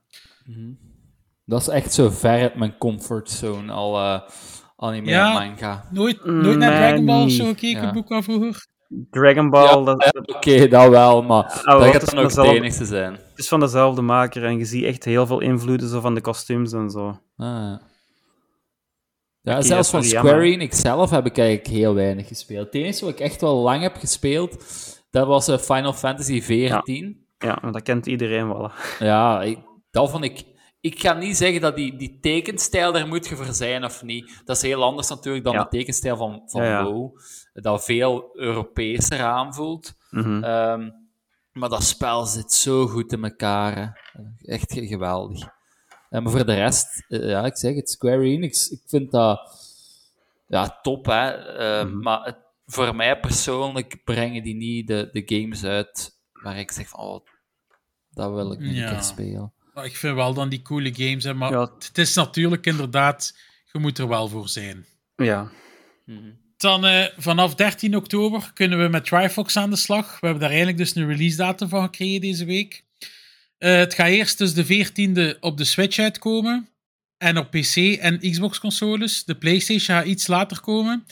Dat 1.45 1.61
is 1.61 1.67
echt 1.67 1.93
zo 1.93 2.09
ver 2.09 2.41
uit 2.41 2.55
mijn 2.55 2.77
comfortzone, 2.77 3.71
al 3.71 3.97
eh, 3.97 4.21
anime 4.75 5.09
Ja. 5.09 5.27
en 5.41 5.47
manga. 5.49 5.87
Nooit, 5.91 6.25
Mm, 6.25 6.41
nooit 6.41 6.57
naar 6.57 6.69
mij 6.71 6.87
Dragon 6.87 7.05
Ball 7.05 7.23
of 7.23 7.31
zo 7.31 7.45
gekeken, 7.45 7.81
Ja. 7.81 7.91
boek 7.91 8.11
al 8.11 8.21
vroeger? 8.21 8.67
Dragon 9.11 9.49
Ball, 9.49 9.77
Ja, 9.79 9.83
dat, 9.83 10.27
Oké, 10.35 10.67
dat 10.67 10.89
wel, 10.89 11.21
maar 11.23 11.43
Oh, 11.65 11.79
dat 11.79 11.81
het 11.81 11.91
gaat 11.91 12.01
is 12.01 12.09
dan 12.09 12.23
ook 12.23 12.31
het 12.31 12.55
enigste 12.55 12.85
zijn. 12.85 13.17
is 13.35 13.47
van 13.47 13.59
dezelfde 13.59 14.01
maker 14.01 14.43
en 14.45 14.57
je 14.57 14.65
ziet 14.65 14.83
echt 14.83 15.03
heel 15.05 15.25
veel 15.25 15.39
invloeden 15.39 15.89
zo 15.89 15.99
van 16.01 16.15
de 16.15 16.21
kostuums 16.21 16.73
en 16.73 16.89
zo. 16.89 17.19
Ah, 17.37 17.75
ja. 19.41 19.61
Zelfs 19.61 19.89
van 19.89 20.03
Square 20.03 20.27
jammer. 20.27 20.43
Enix 20.45 20.79
zelf 20.79 21.09
heb 21.09 21.25
ik 21.25 21.37
eigenlijk 21.37 21.67
heel 21.67 21.93
weinig 21.93 22.27
gespeeld. 22.27 22.65
Het 22.65 22.75
enige 22.75 23.05
wat 23.05 23.13
ik 23.13 23.19
echt 23.19 23.41
wel 23.41 23.55
lang 23.55 23.81
heb 23.81 23.95
gespeeld, 23.95 24.63
dat 25.11 25.27
was 25.27 25.47
eh, 25.47 25.57
Final 25.57 25.93
Fantasy 25.93 26.39
XIV. 26.39 27.09
Ja, 27.37 27.57
maar 27.61 27.71
dat 27.71 27.81
kent 27.83 28.05
iedereen 28.05 28.47
wel. 28.47 28.71
Ja, 28.99 29.41
ik, 29.41 29.57
dat 29.91 30.09
vond 30.09 30.23
ik... 30.23 30.43
Ik 30.81 30.99
ga 30.99 31.13
niet 31.13 31.37
zeggen 31.37 31.61
dat 31.61 31.75
die, 31.75 31.97
die 31.97 32.17
tekenstijl 32.21 32.95
er 32.95 33.07
moet 33.07 33.27
je 33.27 33.35
voor 33.35 33.53
zijn 33.53 33.83
of 33.83 34.03
niet. 34.03 34.41
Dat 34.45 34.55
is 34.55 34.61
heel 34.61 34.83
anders 34.83 35.09
natuurlijk 35.09 35.43
dan 35.45 35.53
Ja. 35.53 35.63
de 35.63 35.69
tekenstijl 35.69 36.17
van, 36.17 36.41
van 36.45 36.63
ja. 36.63 36.83
WoW. 36.83 37.17
Dat 37.61 37.83
veel 37.85 38.29
Europeeser 38.33 39.21
aanvoelt. 39.23 39.93
Mhm. 40.11 40.43
Ehm, 40.43 40.89
maar 41.51 41.69
dat 41.69 41.83
spel 41.83 42.25
zit 42.25 42.53
zo 42.53 42.87
goed 42.87 43.11
in 43.11 43.23
elkaar. 43.23 43.75
Hè. 44.11 44.21
Echt 44.53 44.73
ge- 44.73 44.87
geweldig. 44.87 45.47
Maar 46.09 46.29
voor 46.31 46.45
de 46.45 46.53
rest, 46.53 47.05
eh, 47.07 47.29
ja, 47.29 47.45
ik 47.45 47.57
zeg 47.57 47.75
het, 47.75 47.89
Square 47.89 48.21
Enix, 48.23 48.69
ik 48.69 48.81
vind 48.85 49.11
dat 49.11 49.39
ja, 50.47 50.79
top. 50.81 51.05
Hè. 51.05 51.29
Eh, 51.29 51.85
Mhm. 51.85 51.99
Maar 51.99 52.25
het- 52.25 52.45
voor 52.65 52.95
mij 52.95 53.19
persoonlijk 53.19 54.01
brengen 54.03 54.43
die 54.43 54.55
niet 54.55 54.87
de, 54.87 55.09
de 55.11 55.21
games 55.25 55.63
uit 55.63 56.15
waar 56.33 56.57
ik 56.59 56.71
zeg 56.71 56.87
van, 56.89 56.99
oh, 56.99 57.25
dat 58.09 58.31
wil 58.33 58.51
ik 58.51 58.59
niet 58.59 58.75
Ja. 58.75 58.87
een 58.87 58.93
keer 58.93 59.03
spelen. 59.03 59.51
Ik 59.83 59.95
vind 59.95 60.15
wel 60.15 60.33
dan 60.33 60.49
die 60.49 60.61
coole 60.61 60.93
games, 60.95 61.23
hè, 61.23 61.33
maar 61.33 61.51
Ja. 61.51 61.61
het 61.79 61.97
is 61.97 62.13
natuurlijk 62.15 62.65
inderdaad, 62.65 63.37
je 63.71 63.79
moet 63.79 63.97
er 63.97 64.07
wel 64.07 64.27
voor 64.27 64.47
zijn. 64.49 64.85
Ja. 65.15 65.49
Dan 66.57 66.85
eh, 66.85 67.05
vanaf 67.17 67.55
13 67.55 67.95
oktober 67.95 68.51
kunnen 68.53 68.79
we 68.81 68.87
met 68.87 69.05
Trifox 69.05 69.57
aan 69.57 69.69
de 69.69 69.75
slag. 69.75 70.05
We 70.19 70.25
hebben 70.25 70.39
daar 70.39 70.49
eigenlijk 70.49 70.77
dus 70.77 70.95
een 70.95 71.07
release 71.07 71.37
datum 71.37 71.69
van 71.69 71.83
gekregen 71.83 72.21
deze 72.21 72.45
week. 72.45 72.83
Eh, 73.57 73.75
het 73.77 73.93
gaat 73.93 74.07
eerst 74.07 74.37
dus 74.37 74.53
de 74.53 74.65
14e 74.65 75.39
op 75.39 75.57
de 75.57 75.63
Switch 75.65 75.99
uitkomen. 75.99 76.69
En 77.17 77.37
op 77.37 77.49
PC 77.51 77.75
en 77.99 78.19
Xbox 78.19 78.59
consoles. 78.59 79.23
De 79.23 79.35
PlayStation 79.35 79.97
gaat 79.97 80.05
iets 80.05 80.27
later 80.27 80.59
komen. 80.61 81.03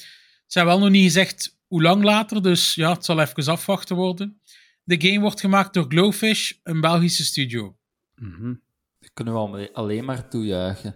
Ze 0.48 0.58
hebben 0.58 0.76
wel 0.76 0.84
nog 0.84 0.94
niet 0.94 1.04
gezegd 1.04 1.58
hoe 1.68 1.82
lang 1.82 2.04
later, 2.04 2.42
dus 2.44 2.76
ja, 2.76 2.92
het 2.94 3.06
zal 3.06 3.20
even 3.20 3.46
afwachten 3.48 3.96
worden. 3.96 4.40
De 4.84 5.02
game 5.08 5.20
wordt 5.20 5.40
gemaakt 5.40 5.74
door 5.74 5.86
Glowfish, 5.90 6.52
een 6.64 6.82
Belgische 6.82 7.26
studio. 7.26 7.78
Dat 9.00 9.14
kunnen 9.14 9.34
we 9.34 9.40
al- 9.40 9.70
alleen 9.74 10.06
maar 10.06 10.28
toejuichen. 10.28 10.96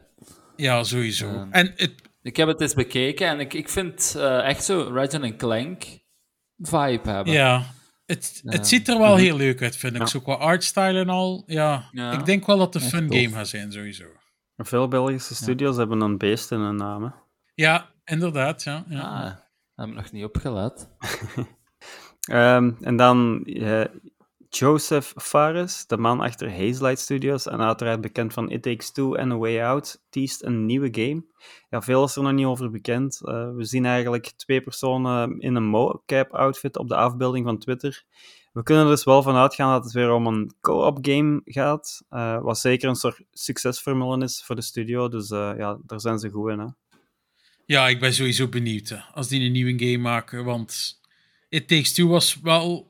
Ja, 0.56 0.84
sowieso. 0.84 1.48
En 1.52 1.74
het, 1.76 1.94
Ik 2.22 2.36
heb 2.38 2.48
het 2.48 2.62
eens 2.62 2.74
bekeken 2.74 3.28
en 3.28 3.40
ik, 3.40 3.54
ik 3.54 3.70
vind 3.70 4.14
eh, 4.18 4.48
echt 4.48 4.64
zo 4.64 4.90
Ratchet 4.94 5.36
Clank 5.36 5.84
vibe 6.58 7.10
hebben. 7.10 7.34
Ja, 7.34 7.64
het, 8.06 8.40
Ja. 8.44 8.52
het 8.52 8.68
ziet 8.68 8.88
er 8.88 8.98
wel 8.98 9.16
heel 9.16 9.36
leuk 9.36 9.62
uit, 9.62 9.76
vind 9.76 9.94
ik. 9.94 10.00
Ja. 10.00 10.06
Zo 10.06 10.20
qua 10.20 10.34
artstyle 10.34 11.00
en 11.00 11.10
al. 11.10 11.44
Ja, 11.46 11.90
Ja. 11.92 12.12
ik 12.12 12.26
denk 12.26 12.46
wel 12.46 12.58
dat 12.58 12.74
het 12.74 12.84
een 12.84 12.90
Echt 12.90 12.98
fun 12.98 13.08
tof. 13.08 13.18
game 13.18 13.36
gaat 13.36 13.48
zijn, 13.48 13.72
sowieso. 13.72 14.06
Veel 14.58 14.88
Belgische 14.88 15.36
studios 15.36 15.76
hebben 15.78 16.02
een 16.02 16.18
beest 16.18 16.52
in 16.52 16.60
hun 16.60 16.76
naam. 16.76 17.04
hè. 17.04 17.10
Ja, 17.56 17.90
inderdaad. 18.06 18.64
Ja, 18.64 18.84
ja. 18.88 19.02
Ah, 19.02 19.36
heb 19.76 19.88
ik 19.90 19.96
nog 19.96 20.12
niet 20.12 20.24
opgelet. 20.24 20.88
Ehm, 22.30 22.72
en 22.82 22.96
dan 22.96 23.44
eh, 23.46 23.84
Joseph 24.50 25.14
Fares, 25.16 25.86
de 25.88 25.98
man 25.98 26.20
achter 26.20 26.50
Hazelight 26.50 27.00
Studios 27.00 27.48
en 27.48 27.62
uiteraard 27.62 28.02
bekend 28.02 28.34
van 28.34 28.50
It 28.50 28.62
Takes 28.62 28.92
Two 28.92 29.14
en 29.14 29.32
A 29.32 29.38
Way 29.38 29.64
Out, 29.64 30.02
teast 30.10 30.44
een 30.44 30.66
nieuwe 30.66 30.90
game. 30.92 31.26
Ja, 31.70 31.82
veel 31.82 32.04
is 32.04 32.16
er 32.16 32.24
nog 32.24 32.32
niet 32.32 32.46
over 32.46 32.72
bekend. 32.72 33.22
Eh, 33.26 33.56
we 33.56 33.66
zien 33.66 33.86
eigenlijk 33.86 34.32
twee 34.36 34.62
personen 34.62 35.40
in 35.40 35.56
een 35.56 35.68
mocap-outfit 35.68 36.78
op 36.78 36.88
de 36.88 36.96
afbeelding 36.96 37.46
van 37.46 37.58
Twitter. 37.58 38.04
We 38.54 38.64
kunnen 38.64 38.84
er 38.84 38.90
dus 38.90 39.04
wel 39.04 39.24
van 39.24 39.36
uitgaan 39.36 39.72
dat 39.72 39.84
het 39.84 39.94
weer 39.94 40.12
om 40.12 40.28
een 40.28 40.54
co-op 40.62 40.98
game 41.02 41.42
gaat, 41.46 42.04
eh, 42.10 42.42
wat 42.42 42.60
zeker 42.60 42.90
een 42.90 42.96
soort 42.96 43.22
succesformule 43.32 44.24
is 44.24 44.44
voor 44.46 44.56
de 44.56 44.62
studio, 44.62 45.08
dus 45.08 45.30
eh, 45.30 45.52
ja, 45.58 45.80
daar 45.86 46.00
zijn 46.00 46.20
ze 46.20 46.30
goed 46.30 46.52
in. 46.52 46.60
Hè? 46.60 46.68
ja, 47.70 47.88
ik 47.88 48.00
ben 48.00 48.14
sowieso 48.14 48.48
benieuwd 48.48 48.96
als 49.14 49.28
die 49.28 49.46
een 49.46 49.52
nieuwe 49.52 49.86
game 49.86 49.98
maken. 49.98 50.46
Want 50.46 51.00
It 51.50 51.68
Takes 51.68 51.94
Two 51.94 52.08
was 52.08 52.40
wel 52.42 52.89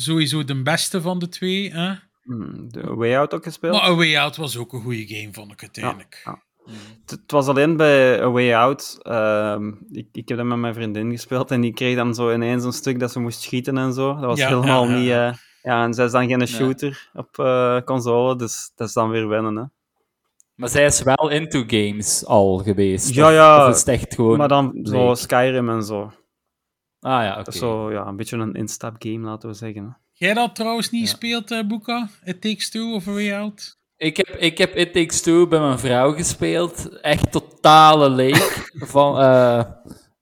sowieso 0.00 0.44
de 0.44 0.62
beste 0.62 1.00
van 1.00 1.18
de 1.18 1.28
twee. 1.28 1.72
Hè? 1.72 1.92
Hmm, 2.22 2.72
de 2.72 2.82
A 2.86 2.94
Way 2.94 3.16
Out 3.16 3.34
ook 3.34 3.42
gespeeld? 3.44 3.72
Maar 3.74 3.82
A 3.90 3.94
Way 3.94 4.16
Out 4.16 4.36
was 4.36 4.56
ook 4.56 4.72
een 4.72 4.80
goede 4.82 5.06
game, 5.06 5.32
vond 5.32 5.52
ik 5.52 5.60
uiteindelijk. 5.62 6.22
ja. 6.24 6.42
Het, 7.00 7.10
het 7.10 7.30
was 7.30 7.46
alleen 7.46 7.76
bij 7.76 8.22
A 8.22 8.30
Way 8.30 8.54
Out. 8.54 8.98
ehm, 9.02 9.68
ik, 9.90 10.06
ik 10.12 10.28
heb 10.28 10.38
dat 10.38 10.46
met 10.46 10.58
mijn 10.58 10.74
vriendin 10.74 11.10
gespeeld 11.10 11.50
en 11.50 11.60
die 11.60 11.72
kreeg 11.72 11.96
dan 11.96 12.14
zo 12.14 12.32
ineens 12.32 12.64
een 12.64 12.72
stuk 12.72 13.00
dat 13.00 13.12
ze 13.12 13.20
moest 13.20 13.40
schieten 13.42 13.78
en 13.78 13.92
zo. 13.92 14.14
Dat 14.14 14.24
was 14.24 14.38
Ja, 14.38 14.48
helemaal 14.48 14.84
ja, 14.84 14.90
ja, 14.90 14.98
niet. 14.98 15.06
ja. 15.08 15.28
eh, 15.28 15.34
ja, 15.62 15.84
en 15.84 15.94
zij 15.94 16.04
is 16.04 16.12
dan 16.12 16.28
geen 16.28 16.46
shooter 16.48 17.10
op 17.12 17.38
eh, 17.38 17.80
console, 17.84 18.36
dus 18.36 18.72
dat 18.74 18.88
is 18.88 18.94
dan 18.94 19.10
weer 19.10 19.28
wennen. 19.28 19.56
Hè. 19.56 19.62
Maar 20.54 20.68
zij 20.68 20.84
is 20.84 21.02
wel 21.02 21.28
into 21.30 21.64
games 21.66 22.24
al 22.26 22.58
geweest. 22.58 23.14
Ja, 23.14 23.30
ja, 23.30 23.64
Of 23.66 23.72
is 23.74 23.78
het 23.78 23.88
echt 23.88 24.14
gewoon... 24.14 24.36
Maar 24.38 24.48
dan 24.48 24.78
zo? 24.82 25.14
Skyrim 25.14 25.68
en 25.70 25.82
zo. 25.82 26.12
Ah 27.00 27.22
ja, 27.22 27.32
oké. 27.34 27.42
Dat 27.44 27.54
is 27.54 27.60
zo 27.60 27.92
ja, 27.92 28.06
een 28.06 28.16
beetje 28.16 28.36
een 28.36 28.54
instap-game, 28.54 29.18
laten 29.26 29.48
we 29.48 29.54
zeggen. 29.54 29.82
Hè. 29.84 29.90
Jij 30.12 30.34
dat 30.34 30.54
trouwens 30.54 30.90
niet 30.90 31.02
Ja. 31.04 31.08
gespeeld, 31.10 31.50
eh 31.50 31.66
Boeka? 31.66 32.08
It 32.24 32.40
Takes 32.40 32.70
Two 32.70 32.94
of 32.94 33.08
A 33.08 33.12
Way 33.12 33.32
Out? 33.34 33.76
Ik 33.96 34.16
heb, 34.16 34.26
ik 34.28 34.58
heb 34.58 34.74
It 34.76 34.92
Takes 34.92 35.20
Two 35.20 35.46
bij 35.46 35.60
mijn 35.60 35.78
vrouw 35.78 36.12
gespeeld. 36.12 37.00
Echt 37.00 37.32
totale 37.32 38.10
leek. 38.10 38.70
van, 38.94 39.20
eh, 39.20 39.64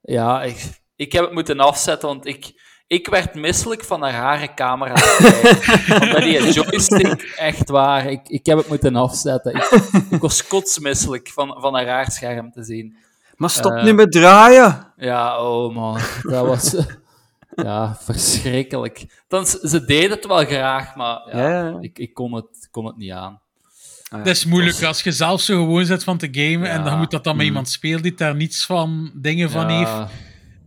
ja, 0.02 0.42
ik, 0.42 0.80
ik 0.96 1.12
heb 1.12 1.24
het 1.24 1.32
moeten 1.32 1.60
afzetten, 1.60 2.08
want 2.08 2.26
ik, 2.26 2.52
ik 2.86 3.06
werd 3.08 3.34
misselijk 3.34 3.84
van 3.84 4.02
haar 4.02 4.12
rare 4.12 4.54
camera. 4.54 4.94
Omdat 6.02 6.22
die 6.22 6.52
joystick, 6.52 7.22
echt 7.36 7.68
waar, 7.70 8.06
ik, 8.10 8.28
ik 8.28 8.46
heb 8.46 8.58
het 8.58 8.68
moeten 8.68 8.96
afzetten. 8.96 9.54
Ik, 9.54 9.68
ik 10.10 10.20
was 10.20 10.46
kotsmisselijk 10.46 11.28
van, 11.28 11.56
van 11.60 11.74
haar 11.74 11.84
raar 11.84 12.10
scherm 12.10 12.50
te 12.52 12.64
zien. 12.64 12.96
Maar 13.36 13.50
stop 13.50 13.72
Eh. 13.72 13.84
nu 13.84 13.92
met 13.92 14.12
draaien! 14.12 14.85
Ja, 14.96 15.42
oh 15.42 15.74
man, 15.74 15.98
dat 16.22 16.46
was... 16.46 16.76
ja, 17.66 17.96
verschrikkelijk. 18.00 19.22
Dan, 19.28 19.46
ze 19.46 19.84
deed 19.84 20.10
het 20.10 20.26
wel 20.26 20.44
graag, 20.44 20.94
maar 20.96 21.20
ja, 21.32 21.38
Ja, 21.48 21.64
ja. 21.68 21.76
Ik, 21.80 21.98
ik 21.98 22.14
kon, 22.14 22.32
het, 22.34 22.68
kon 22.70 22.84
het 22.86 22.96
niet 22.96 23.10
aan. 23.12 23.40
Ah, 24.08 24.18
ja. 24.18 24.24
Dat 24.24 24.26
is 24.36 24.44
moeilijk 24.44 24.82
als 24.82 25.02
je 25.02 25.12
zelf 25.12 25.40
zo 25.40 25.54
gewoon 25.64 25.84
zit 25.84 26.04
van 26.04 26.18
te 26.18 26.28
gamen 26.30 26.70
en 26.70 26.84
dan 26.84 26.98
moet 26.98 27.10
dat 27.10 27.24
dan 27.24 27.32
met 27.36 27.42
Mm. 27.44 27.48
iemand 27.50 27.68
spelen 27.68 28.02
die 28.02 28.14
daar 28.14 28.34
niets 28.34 28.66
van 28.66 29.10
dingen 29.14 29.50
van 29.50 29.68
Ja. 29.68 29.78
heeft. 29.78 30.12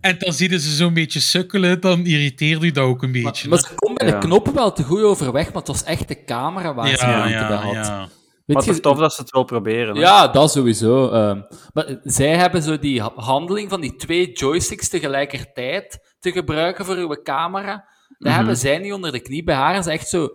En 0.02 0.16
dan 0.20 0.34
zie 0.34 0.50
je 0.50 0.60
ze 0.60 0.76
zo'n 0.76 0.94
beetje 0.94 1.20
sukkelen, 1.20 1.82
dan 1.82 2.06
irriteert 2.06 2.64
u 2.64 2.72
dat 2.72 2.84
ook 2.84 3.04
een 3.04 3.12
Maar, 3.12 3.22
beetje. 3.22 3.50
maar 3.50 3.58
hè? 3.58 3.68
ze 3.68 3.74
kon 3.76 3.94
bij 3.94 4.08
Ja. 4.08 4.20
de 4.20 4.26
knoppen 4.28 4.54
wel 4.54 4.72
te 4.74 4.84
goed 4.84 5.02
overweg, 5.02 5.46
maar 5.46 5.56
het 5.56 5.68
was 5.68 5.84
echt 5.84 6.08
de 6.08 6.24
camera 6.26 6.74
waar 6.74 6.88
ze 6.98 7.06
ja, 7.06 7.18
moeite 7.18 7.46
bij 7.48 7.58
had. 7.58 8.10
Maar 8.54 8.64
het 8.64 8.72
is 8.76 8.82
tof 8.82 8.98
dat 8.98 9.14
ze 9.14 9.22
het 9.22 9.32
wel 9.32 9.44
proberen. 9.44 9.96
Hè. 9.96 10.02
Ja, 10.02 10.28
dat 10.28 10.52
sowieso. 10.52 11.10
ehm. 11.12 11.42
maar 11.74 12.00
zij 12.04 12.36
hebben 12.38 12.62
zo 12.62 12.80
die 12.80 13.02
ha- 13.02 13.12
handeling 13.16 13.70
van 13.70 13.82
die 13.82 13.96
twee 13.96 14.32
joysticks 14.32 14.90
tegelijkertijd 14.90 16.16
te 16.20 16.32
gebruiken 16.32 16.86
voor 16.86 16.96
uw 16.96 17.22
camera. 17.24 17.74
Dat 18.08 18.28
Mhm. 18.28 18.36
hebben 18.36 18.58
zij 18.58 18.78
niet 18.78 18.94
onder 18.94 19.12
de 19.12 19.20
knie. 19.22 19.44
Bij 19.44 19.56
haar 19.56 19.78
is 19.78 19.86
echt 19.86 20.08
zo 20.08 20.30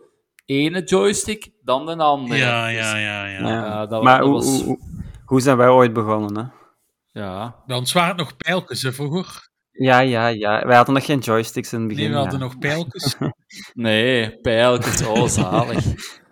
ene 0.45 0.83
joystick, 0.83 1.51
dan 1.63 1.87
de 1.87 1.97
andere. 1.97 2.39
Ja, 2.41 2.67
Dus, 2.67 2.75
ja, 2.77 2.97
ja, 2.97 3.27
ja. 3.27 3.87
Dat- 3.87 4.03
maar 4.03 4.19
dat 4.21 4.29
was- 4.29 4.45
hoe, 4.45 4.63
hoe- 4.65 4.79
hoe 5.25 5.41
zijn 5.41 5.57
wij 5.57 5.69
ooit 5.69 5.93
begonnen? 5.93 6.37
Hè? 6.37 7.21
ja. 7.21 7.63
Waren 7.67 8.09
het 8.09 8.17
nog 8.17 8.37
pijltjes 8.37 8.83
hè, 8.83 8.93
vroeger. 8.93 9.49
Ja, 9.71 9.99
ja, 10.01 10.27
ja. 10.27 10.67
Wij 10.67 10.77
hadden 10.77 10.95
nog 10.95 11.05
geen 11.05 11.19
joysticks 11.19 11.73
in 11.73 11.79
het 11.79 11.89
begin. 11.89 12.03
Nee, 12.05 12.13
we 12.13 12.19
hadden 12.19 12.39
ja. 12.39 12.45
nog 12.45 12.59
pijltjes. 12.59 13.17
Nee, 13.75 14.41
pijltjes, 14.41 15.07
oh 15.07 15.27
zalig. 15.27 15.85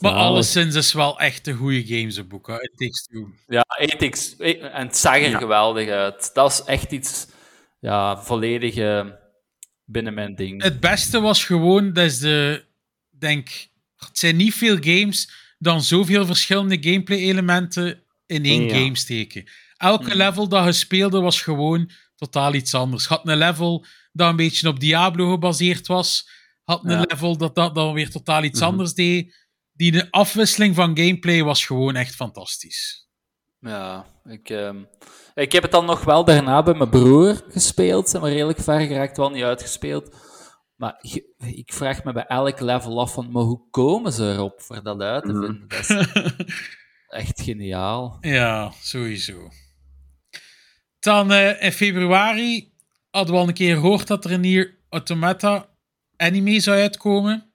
Maar 0.00 0.12
alleszins 0.12 0.74
is 0.74 0.92
wel 0.92 1.18
echt 1.18 1.46
een 1.46 1.56
goede 1.56 1.86
game, 1.86 2.10
zo'n 2.10 2.28
boek. 2.28 2.46
hè. 2.46 2.54
It 2.62 2.72
Takes 2.76 3.02
Two. 3.06 3.28
Ja, 3.46 3.64
ethics. 3.78 4.36
En 4.36 4.86
het 4.86 4.96
zag 4.96 5.14
er 5.16 5.28
Ja. 5.30 5.38
geweldig 5.38 5.88
uit. 5.88 6.30
Dat 6.34 6.50
is 6.52 6.62
echt 6.64 6.92
iets 6.92 7.26
ja, 7.80 8.22
volledig 8.22 8.74
eh, 8.76 9.06
binnen 9.84 10.14
mijn 10.14 10.34
ding. 10.34 10.62
Het 10.62 10.80
beste 10.80 11.20
was 11.20 11.44
gewoon, 11.44 11.92
dat 11.92 12.04
is 12.04 12.18
de, 12.18 12.64
denk, 13.10 13.48
het 13.96 14.18
zijn 14.18 14.36
niet 14.36 14.54
veel 14.54 14.76
games 14.80 15.30
dan 15.58 15.82
zoveel 15.82 16.26
verschillende 16.26 16.76
gameplay-elementen 16.80 18.02
in 18.26 18.44
één 18.44 18.62
Ja. 18.62 18.74
game 18.74 18.96
steken. 18.96 19.44
Elke 19.76 20.16
level 20.16 20.48
dat 20.48 20.64
je 20.64 20.72
speelde 20.72 21.20
was 21.20 21.40
gewoon 21.42 21.90
totaal 22.16 22.54
iets 22.54 22.74
anders. 22.74 23.02
Je 23.02 23.08
had 23.08 23.28
een 23.28 23.36
level 23.38 23.84
dat 24.12 24.30
een 24.30 24.36
beetje 24.36 24.68
op 24.68 24.80
Diablo 24.80 25.30
gebaseerd 25.30 25.86
was, 25.86 26.28
had 26.64 26.84
een 26.84 26.90
Ja. 26.90 27.04
level 27.08 27.36
dat, 27.36 27.54
dat 27.54 27.74
dan 27.74 27.92
weer 27.94 28.10
totaal 28.10 28.44
iets 28.44 28.60
Mhm. 28.60 28.68
anders 28.68 28.94
deed. 28.94 29.45
Die 29.76 29.92
de 29.92 30.10
afwisseling 30.10 30.74
van 30.74 30.96
gameplay 30.98 31.42
was 31.42 31.66
gewoon 31.66 31.96
echt 31.96 32.14
fantastisch. 32.14 33.08
Ja, 33.60 34.06
ik, 34.24 34.50
ehm, 34.50 34.82
ik 35.34 35.52
heb 35.52 35.62
het 35.62 35.72
dan 35.72 35.84
nog 35.84 36.04
wel 36.04 36.24
daarna 36.24 36.62
bij 36.62 36.74
mijn 36.74 36.90
broer 36.90 37.42
gespeeld. 37.48 38.08
Zijn 38.08 38.22
we 38.22 38.28
redelijk 38.28 38.58
ver 38.60 38.80
geraakt, 38.80 39.16
wel 39.16 39.30
niet 39.30 39.42
uitgespeeld. 39.42 40.16
Maar 40.76 40.98
ik 41.38 41.72
vraag 41.72 42.04
me 42.04 42.12
bij 42.12 42.26
elk 42.26 42.60
level 42.60 43.00
af 43.00 43.12
van, 43.12 43.30
maar 43.32 43.42
hoe 43.42 43.70
komen 43.70 44.12
ze 44.12 44.32
erop 44.32 44.60
voor 44.60 44.82
dat 44.82 45.00
uit 45.00 45.24
te 45.24 45.32
Mhm. 45.32 45.44
vinden? 45.44 45.68
Dat 45.68 45.78
is 45.78 46.06
echt 47.08 47.40
geniaal. 47.40 48.18
Ja, 48.20 48.72
sowieso. 48.80 49.48
Dan 51.00 51.32
eh, 51.32 51.62
in 51.62 51.72
februari 51.72 52.72
hadden 53.10 53.34
we 53.34 53.40
al 53.40 53.48
een 53.48 53.54
keer 53.54 53.74
gehoord 53.74 54.06
dat 54.06 54.24
er 54.24 54.32
een 54.32 54.40
nieuw 54.40 54.66
Automata 54.88 55.68
anime 56.16 56.60
zou 56.60 56.80
uitkomen. 56.80 57.45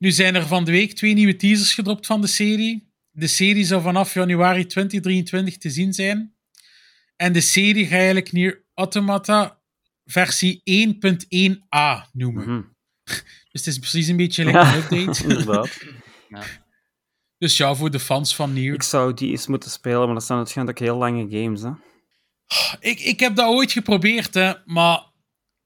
Nu 0.00 0.10
zijn 0.10 0.34
er 0.34 0.46
van 0.46 0.64
de 0.64 0.70
week 0.70 0.92
twee 0.92 1.14
nieuwe 1.14 1.36
teasers 1.36 1.74
gedropt 1.74 2.06
van 2.06 2.20
de 2.20 2.26
serie. 2.26 2.92
De 3.10 3.26
serie 3.26 3.64
zou 3.64 3.82
vanaf 3.82 4.14
januari 4.14 4.66
2023 4.66 5.56
te 5.56 5.70
zien 5.70 5.92
zijn. 5.92 6.34
En 7.16 7.32
de 7.32 7.40
serie 7.40 7.84
ga 7.86 7.94
je 7.94 7.96
eigenlijk 7.96 8.32
Nier 8.32 8.64
Automata 8.74 9.60
versie 10.04 10.62
1.1a 10.64 12.08
noemen. 12.12 12.42
Mhm. 12.42 12.62
Dus 13.52 13.64
het 13.64 13.66
is 13.66 13.78
precies 13.78 14.06
een 14.06 14.16
beetje 14.16 14.44
like 14.44 14.58
Ja, 14.58 14.74
een 14.74 14.82
update. 14.82 15.22
inderdaad. 15.28 15.78
dus 17.38 17.56
ja, 17.56 17.74
voor 17.74 17.90
de 17.90 18.00
fans 18.00 18.34
van 18.34 18.52
Nier. 18.52 18.74
Ik 18.74 18.82
zou 18.82 19.14
die 19.14 19.30
eens 19.30 19.46
moeten 19.46 19.70
spelen, 19.70 20.04
maar 20.04 20.14
dat 20.14 20.24
zijn 20.24 20.38
waarschijnlijk 20.38 20.80
ook 20.80 20.86
heel 20.86 20.96
lange 20.96 21.26
games, 21.30 21.62
hè. 21.62 21.70
Ik, 22.80 23.00
ik 23.00 23.20
heb 23.20 23.36
dat 23.36 23.48
ooit 23.48 23.72
geprobeerd, 23.72 24.34
hè, 24.34 24.52
maar 24.64 25.09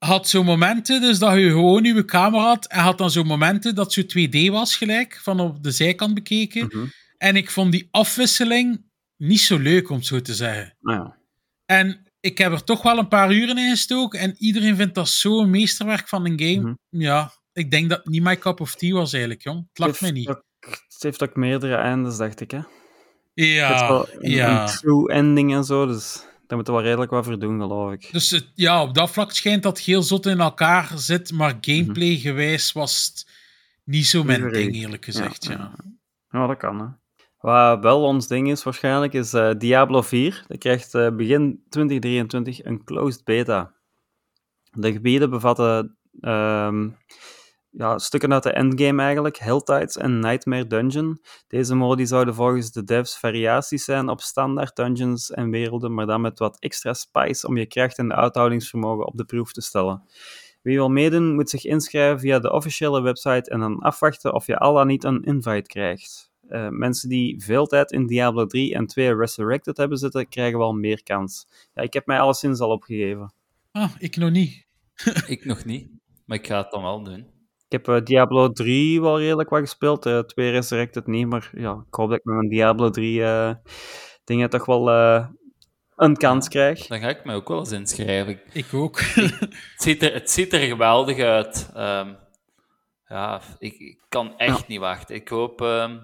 had 0.04 0.28
zo 0.28 0.42
momenten 0.44 1.00
dus 1.00 1.18
dat 1.18 1.34
je 1.34 1.48
gewoon 1.48 1.84
je 1.84 2.04
camera 2.04 2.42
had 2.44 2.66
en 2.66 2.80
had 2.80 2.98
dan 2.98 3.10
zo 3.10 3.22
momenten 3.24 3.74
dat 3.74 3.92
zo 3.92 4.02
2D 4.02 4.50
was 4.50 4.76
gelijk, 4.76 5.18
van 5.22 5.40
op 5.40 5.62
de 5.62 5.70
zijkant 5.70 6.14
bekeken. 6.14 6.66
Mhm. 6.66 6.84
En 7.18 7.36
ik 7.36 7.50
vond 7.50 7.72
die 7.72 7.88
afwisseling 7.90 8.84
niet 9.16 9.40
zo 9.40 9.58
leuk, 9.58 9.90
om 9.90 9.96
het 9.96 10.06
zo 10.06 10.20
te 10.20 10.34
zeggen. 10.34 10.76
Ja. 10.80 11.16
En 11.66 12.04
ik 12.20 12.38
heb 12.38 12.52
er 12.52 12.64
toch 12.64 12.82
wel 12.82 12.98
een 12.98 13.08
paar 13.08 13.32
uren 13.32 13.58
in 13.58 13.70
gestoken 13.70 14.18
en 14.20 14.34
iedereen 14.38 14.76
vindt 14.76 14.94
dat 14.94 15.08
zo'n 15.08 15.50
meesterwerk 15.50 16.08
van 16.08 16.26
een 16.26 16.40
game. 16.40 16.60
Mhm. 16.90 17.00
Ja, 17.02 17.32
ik 17.52 17.70
denk 17.70 17.88
dat 17.88 17.98
het 17.98 18.08
niet 18.08 18.22
my 18.22 18.36
cup 18.38 18.60
of 18.60 18.74
tea 18.74 18.92
was 18.92 19.12
eigenlijk, 19.12 19.42
jong. 19.42 19.66
Het 19.68 19.78
lag 19.78 20.00
me 20.00 20.10
niet. 20.10 20.28
ook- 20.28 20.44
Het 20.60 21.02
heeft 21.02 21.22
ook 21.22 21.36
meerdere 21.36 21.74
eindes, 21.74 22.16
dacht 22.16 22.40
ik, 22.40 22.50
hè. 22.50 22.56
Het 22.58 22.66
Ja, 23.34 23.88
wel 23.88 24.08
een, 24.12 24.30
ja. 24.30 24.62
een 24.62 24.66
true 24.76 25.12
ending 25.12 25.54
en 25.54 25.64
zo, 25.64 25.86
dus 25.86 26.24
daar 26.46 26.56
moeten 26.56 26.74
we 26.74 26.80
wel 26.80 26.88
redelijk 26.88 27.10
wat 27.10 27.24
voor 27.24 27.38
doen, 27.38 27.60
geloof 27.60 27.92
ik. 27.92 28.08
Dus 28.12 28.30
het, 28.30 28.50
ja, 28.54 28.82
op 28.82 28.94
dat 28.94 29.10
vlak 29.10 29.32
schijnt 29.32 29.62
dat 29.62 29.80
heel 29.80 30.02
zot 30.02 30.26
in 30.26 30.40
elkaar 30.40 30.90
zit, 30.94 31.32
maar 31.32 31.58
gameplay-gewijs 31.60 32.72
was 32.72 33.06
het 33.06 33.32
niet 33.84 34.06
zo 34.06 34.24
mijn 34.24 34.48
ding, 34.48 34.74
eerlijk 34.74 35.04
gezegd. 35.04 35.44
Ja, 35.44 35.52
Ja, 35.52 35.74
Ja, 36.30 36.46
dat 36.46 36.56
kan, 36.56 36.80
hè. 36.80 36.86
Wat 37.38 37.80
wel 37.80 38.02
ons 38.02 38.28
ding 38.28 38.50
is 38.50 38.62
waarschijnlijk, 38.62 39.12
is 39.12 39.32
eh, 39.32 39.50
Diablo 39.58 40.02
4. 40.02 40.44
Dat 40.48 40.58
krijgt 40.58 40.94
eh, 40.94 41.10
begin 41.10 41.64
2023 41.68 42.64
een 42.64 42.84
closed 42.84 43.24
beta. 43.24 43.72
De 44.70 44.92
gebieden 44.92 45.30
bevatten 45.30 45.98
ehm, 46.20 46.88
ja, 47.76 47.98
stukken 47.98 48.32
uit 48.32 48.42
de 48.42 48.52
endgame 48.52 49.02
eigenlijk, 49.02 49.36
Helltides 49.36 49.96
en 49.96 50.18
Nightmare 50.18 50.66
Dungeon. 50.66 51.20
Deze 51.48 51.74
modi 51.74 52.06
zouden 52.06 52.34
volgens 52.34 52.72
de 52.72 52.84
devs 52.84 53.18
variaties 53.18 53.84
zijn 53.84 54.08
op 54.08 54.20
standaard 54.20 54.76
dungeons 54.76 55.30
en 55.30 55.50
werelden, 55.50 55.94
maar 55.94 56.06
dan 56.06 56.20
met 56.20 56.38
wat 56.38 56.60
extra 56.60 56.92
spice 56.92 57.46
om 57.46 57.56
je 57.56 57.66
kracht 57.66 57.98
en 57.98 58.14
uithoudingsvermogen 58.14 59.06
op 59.06 59.16
de 59.16 59.24
proef 59.24 59.52
te 59.52 59.60
stellen. 59.60 60.02
Wie 60.62 60.76
wil 60.76 60.88
meedoen, 60.88 61.34
moet 61.34 61.50
zich 61.50 61.64
inschrijven 61.64 62.20
via 62.20 62.38
de 62.38 62.52
officiële 62.52 63.00
website 63.00 63.50
en 63.50 63.60
dan 63.60 63.78
afwachten 63.78 64.34
of 64.34 64.46
je 64.46 64.58
al 64.58 64.74
dan 64.74 64.86
niet 64.86 65.04
een 65.04 65.22
invite 65.22 65.68
krijgt. 65.68 66.32
Eh, 66.48 66.68
mensen 66.68 67.08
die 67.08 67.42
veel 67.42 67.66
tijd 67.66 67.92
in 67.92 68.06
Diablo 68.06 68.46
3 68.46 68.74
en 68.74 68.86
2 68.86 69.16
Resurrected 69.16 69.76
hebben 69.76 69.98
zitten, 69.98 70.28
krijgen 70.28 70.58
wel 70.58 70.72
meer 70.72 71.02
kans. 71.02 71.46
Ja, 71.74 71.82
ik 71.82 71.92
heb 71.92 72.06
mij 72.06 72.20
alleszins 72.20 72.60
al 72.60 72.70
opgegeven. 72.70 73.32
Ah, 73.72 73.90
ik 73.98 74.16
nog 74.16 74.30
niet. 74.30 74.66
Ik 75.26 75.44
nog 75.44 75.64
niet, 75.64 75.88
maar 76.24 76.38
ik 76.38 76.46
ga 76.46 76.58
het 76.58 76.70
dan 76.70 76.82
wel 76.82 77.02
doen. 77.02 77.33
Ik 77.74 77.86
heb 77.86 77.96
eh, 77.96 78.04
Diablo 78.04 78.52
3 78.52 79.00
wel 79.00 79.18
redelijk 79.20 79.48
wat 79.50 79.60
gespeeld, 79.60 80.06
eh 80.06 80.18
2 80.18 80.50
Resurrected 80.50 81.06
niet, 81.06 81.26
maar 81.26 81.50
ja, 81.54 81.84
ik 81.88 81.94
hoop 81.94 82.08
dat 82.08 82.18
ik 82.18 82.24
met 82.24 82.34
mijn 82.36 82.48
Diablo 82.48 82.90
3 82.90 83.22
eh, 83.24 83.54
dingen 84.24 84.50
toch 84.50 84.64
wel 84.66 84.90
eh, 84.90 85.26
een 85.96 86.16
kans 86.16 86.48
krijg. 86.48 86.86
Dan 86.86 87.00
ga 87.00 87.08
ik 87.08 87.24
mij 87.24 87.34
ook 87.34 87.48
wel 87.48 87.58
eens 87.58 87.72
inschrijven. 87.72 88.40
Ik- 88.52 88.74
ook. 88.74 89.00
Het 89.00 89.52
ziet 89.76 90.02
er, 90.02 90.12
het 90.12 90.30
ziet 90.30 90.52
er 90.52 90.58
geweldig 90.60 91.18
uit. 91.18 91.70
Ehm, 91.74 92.12
ja, 93.06 93.40
ik, 93.58 93.72
ik 93.78 94.04
kan 94.08 94.38
echt 94.38 94.58
Ja. 94.58 94.64
niet 94.68 94.80
wachten. 94.80 95.14
Ik 95.14 95.28
hoop 95.28 95.60
ehm, 95.60 95.96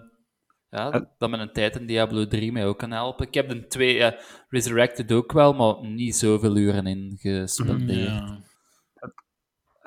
ja, 0.70 0.90
Eh. 0.90 1.00
dat 1.18 1.30
mijn 1.30 1.52
tijd 1.52 1.76
in 1.76 1.86
Diablo 1.86 2.26
3 2.26 2.52
mij 2.52 2.66
ook 2.66 2.78
kan 2.78 2.90
helpen. 2.90 3.26
Ik 3.26 3.34
heb 3.34 3.48
de 3.48 3.66
twee 3.66 4.14
Resurrected 4.48 5.12
ook 5.12 5.32
wel, 5.32 5.52
maar 5.52 5.88
niet 5.90 6.16
zoveel 6.16 6.56
uren 6.56 6.86
in 6.86 7.16
gespendeerd. 7.20 8.08
Ja. 8.08 8.38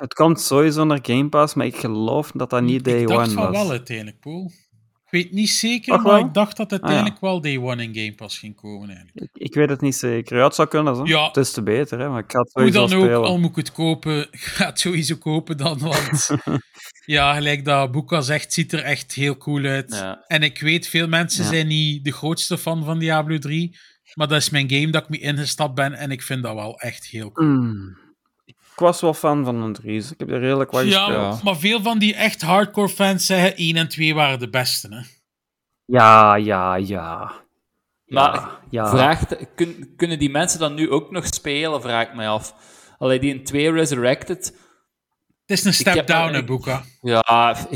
Het 0.03 0.13
komt 0.13 0.41
sowieso 0.41 0.83
naar 0.83 0.99
Game 1.01 1.29
Pass, 1.29 1.53
maar 1.53 1.65
ik 1.65 1.75
geloof 1.75 2.31
dat 2.31 2.49
dat 2.49 2.61
niet 2.61 2.83
day 2.83 3.01
ik 3.01 3.07
dacht 3.07 3.19
one 3.27 3.33
van 3.33 3.43
was. 3.51 3.61
wel 3.61 3.69
uiteindelijk, 3.69 4.19
Paul. 4.19 4.51
Ik 5.05 5.21
weet 5.21 5.31
niet 5.31 5.49
zeker, 5.49 5.93
Ach, 5.93 6.03
maar 6.03 6.13
wel? 6.13 6.25
ik 6.25 6.33
dacht 6.33 6.57
dat 6.57 6.71
Ah, 6.71 6.79
ja. 6.79 6.85
uiteindelijk 6.85 7.21
wel 7.21 7.41
day 7.41 7.57
one 7.57 7.83
in 7.83 7.95
Game 7.95 8.15
Pass 8.15 8.37
ging 8.39 8.55
komen. 8.55 8.89
Eigenlijk. 8.89 9.17
Ik, 9.21 9.29
ik 9.33 9.53
weet 9.53 9.69
het 9.69 9.81
niet 9.81 9.95
zeker. 9.95 10.37
Ja, 10.37 10.43
het 10.43 10.55
zou 10.55 10.67
kunnen, 10.67 10.95
zo. 10.95 11.05
Ja. 11.05 11.27
Het 11.27 11.37
is 11.37 11.51
te 11.51 11.63
beter, 11.63 11.99
hè, 11.99 12.09
maar 12.09 12.23
ik 12.23 12.31
ga 12.31 12.39
het 12.39 12.53
Hoe 12.53 12.71
dan 12.71 12.93
ook, 12.93 13.25
al 13.25 13.39
moet 13.39 13.49
ik 13.49 13.55
het 13.55 13.71
kopen, 13.71 14.27
ik 14.31 14.39
ga 14.39 14.65
het 14.65 14.79
sowieso 14.79 15.15
kopen 15.15 15.57
dan, 15.57 15.79
want 15.79 16.29
ja, 17.05 17.33
gelijk 17.33 17.65
dat 17.65 17.91
Boeka 17.91 18.21
zegt, 18.21 18.53
ziet 18.53 18.73
er 18.73 18.83
echt 18.83 19.13
heel 19.13 19.37
cool 19.37 19.63
uit. 19.65 19.93
Ja. 19.93 20.23
En 20.27 20.41
ik 20.43 20.59
weet, 20.59 20.87
veel 20.87 21.07
mensen 21.07 21.45
zijn 21.45 21.67
niet 21.67 22.03
de 22.03 22.11
grootste 22.11 22.57
fan 22.57 22.83
van 22.83 22.99
Diablo 22.99 23.37
3, 23.37 23.77
maar 24.13 24.27
dat 24.27 24.41
is 24.41 24.49
mijn 24.49 24.69
game 24.69 24.89
dat 24.89 25.03
ik 25.03 25.09
mee 25.09 25.19
ingestapt 25.19 25.75
ben 25.75 25.93
en 25.93 26.11
ik 26.11 26.21
vind 26.21 26.43
dat 26.43 26.53
wel 26.55 26.79
echt 26.79 27.05
heel 27.05 27.31
cool. 27.31 27.47
Mm. 27.49 28.01
Ik 28.73 28.79
was 28.79 29.01
wel 29.01 29.13
fan 29.13 29.45
van 29.45 29.55
een 29.61 29.73
3, 29.73 29.99
dus 29.99 30.11
ik 30.11 30.19
heb 30.19 30.29
er 30.29 30.39
redelijk 30.39 30.71
wat 30.71 30.85
Ja, 30.85 31.05
gespeeld. 31.05 31.43
maar 31.43 31.57
veel 31.57 31.81
van 31.81 31.99
die 31.99 32.15
echt 32.15 32.41
hardcore 32.41 32.89
fans 32.89 33.25
zeggen 33.25 33.55
1 33.55 33.75
en 33.77 33.87
2 33.87 34.15
waren 34.15 34.39
de 34.39 34.49
beste. 34.49 34.87
Hè? 34.95 35.01
Ja, 35.85 36.35
ja, 36.35 36.75
ja. 36.75 37.31
Maar 38.05 38.33
Ja, 38.35 38.59
ja. 38.69 38.89
vraagt, 38.89 39.35
kun- 39.55 39.93
kunnen 39.97 40.19
die 40.19 40.29
mensen 40.29 40.59
dan 40.59 40.73
nu 40.73 40.91
ook 40.91 41.11
nog 41.11 41.25
spelen, 41.27 41.81
vraag 41.81 42.07
ik 42.07 42.15
mij 42.15 42.27
af. 42.29 42.55
Alleen 42.97 43.19
die 43.21 43.33
in 43.35 43.43
2 43.43 43.71
Resurrected, 43.71 44.45
Het 45.45 45.57
is 45.57 45.63
een 45.65 45.73
step 45.73 45.93
heb- 45.95 46.07
down, 46.07 46.33
hè, 46.33 46.39
ik- 46.39 46.45
Boeka. 46.45 46.83
ja, 47.01 47.53
het 47.55 47.69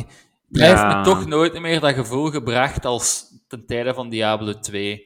heeft 0.51 0.79
Ja. 0.79 0.97
me 0.97 1.03
toch 1.03 1.25
nooit 1.25 1.59
meer 1.59 1.79
dat 1.79 1.93
gevoel 1.93 2.29
gebracht 2.31 2.85
als 2.85 3.25
ten 3.47 3.65
tijde 3.65 3.93
van 3.93 4.09
Diablo 4.09 4.59
2. 4.59 5.05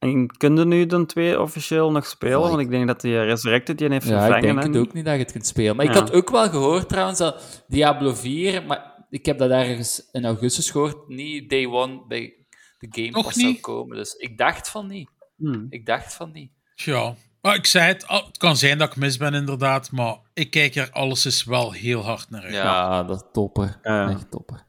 En 0.00 0.36
kun 0.36 0.56
je 0.56 0.64
nu 0.64 0.86
dan 0.86 1.06
2 1.06 1.40
officieel 1.40 1.90
nog 1.90 2.06
spelen? 2.06 2.40
Want 2.40 2.58
ik 2.60 2.70
denk 2.70 2.86
dat 2.86 3.00
die 3.00 3.22
Resurrected 3.22 3.78
die 3.78 3.88
heeft 3.88 4.06
Ja, 4.08 4.14
ik 4.14 4.20
vervangen. 4.20 4.54
denk 4.54 4.74
het 4.74 4.76
ook 4.82 4.92
niet 4.92 5.04
dat 5.04 5.14
je 5.14 5.20
het 5.20 5.32
kunt 5.32 5.46
spelen. 5.46 5.76
Maar 5.76 5.84
ik 5.86 5.94
had 5.94 6.12
ook 6.12 6.30
wel 6.30 6.48
gehoord 6.48 6.88
trouwens 6.88 7.18
dat 7.18 7.64
Diablo 7.68 8.14
4, 8.14 8.62
maar 8.66 9.04
ik 9.10 9.26
heb 9.26 9.38
dat 9.38 9.50
ergens 9.50 10.08
in 10.12 10.24
augustus 10.24 10.70
gehoord, 10.70 11.08
niet 11.08 11.50
day 11.50 11.66
one 11.66 12.02
bij 12.08 12.34
de 12.78 12.86
Game 12.90 13.10
Nog 13.10 13.24
Pass 13.24 13.36
niet? 13.36 13.44
zou 13.46 13.60
komen. 13.60 13.96
Dus 13.96 14.14
ik 14.14 14.38
dacht 14.38 14.68
van 14.70 14.86
niet. 14.86 15.10
Hmm. 15.36 15.66
Ik 15.70 15.86
dacht 15.86 16.14
van 16.14 16.30
niet. 16.32 16.50
Ja, 16.74 17.14
maar 17.42 17.54
ik 17.54 17.66
zei 17.66 17.86
het, 17.86 18.06
al- 18.08 18.26
het 18.26 18.36
kan 18.38 18.56
zijn 18.56 18.78
dat 18.78 18.88
ik 18.88 18.96
mis 18.96 19.16
ben 19.16 19.34
inderdaad, 19.34 19.90
maar 19.92 20.16
ik 20.34 20.50
kijk 20.50 20.74
er 20.74 20.90
alles 20.90 21.26
is 21.26 21.44
wel 21.44 21.72
heel 21.72 22.04
hard 22.04 22.30
naar 22.30 22.42
uit. 22.42 22.52
Ja, 22.54 23.02
dat 23.04 23.16
is 23.16 23.28
topper. 23.32 23.78
Ja. 23.82 24.10
Echt 24.10 24.30
topper. 24.30 24.64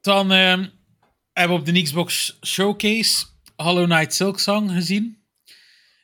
Dan 0.00 0.32
ehm, 0.32 0.66
hebben 1.32 1.56
we 1.56 1.62
op 1.62 1.74
de 1.74 1.82
Xbox 1.82 2.38
Showcase 2.46 3.26
Hollow 3.62 3.84
Knight 3.84 4.14
Silksong 4.14 4.70
gezien. 4.70 5.18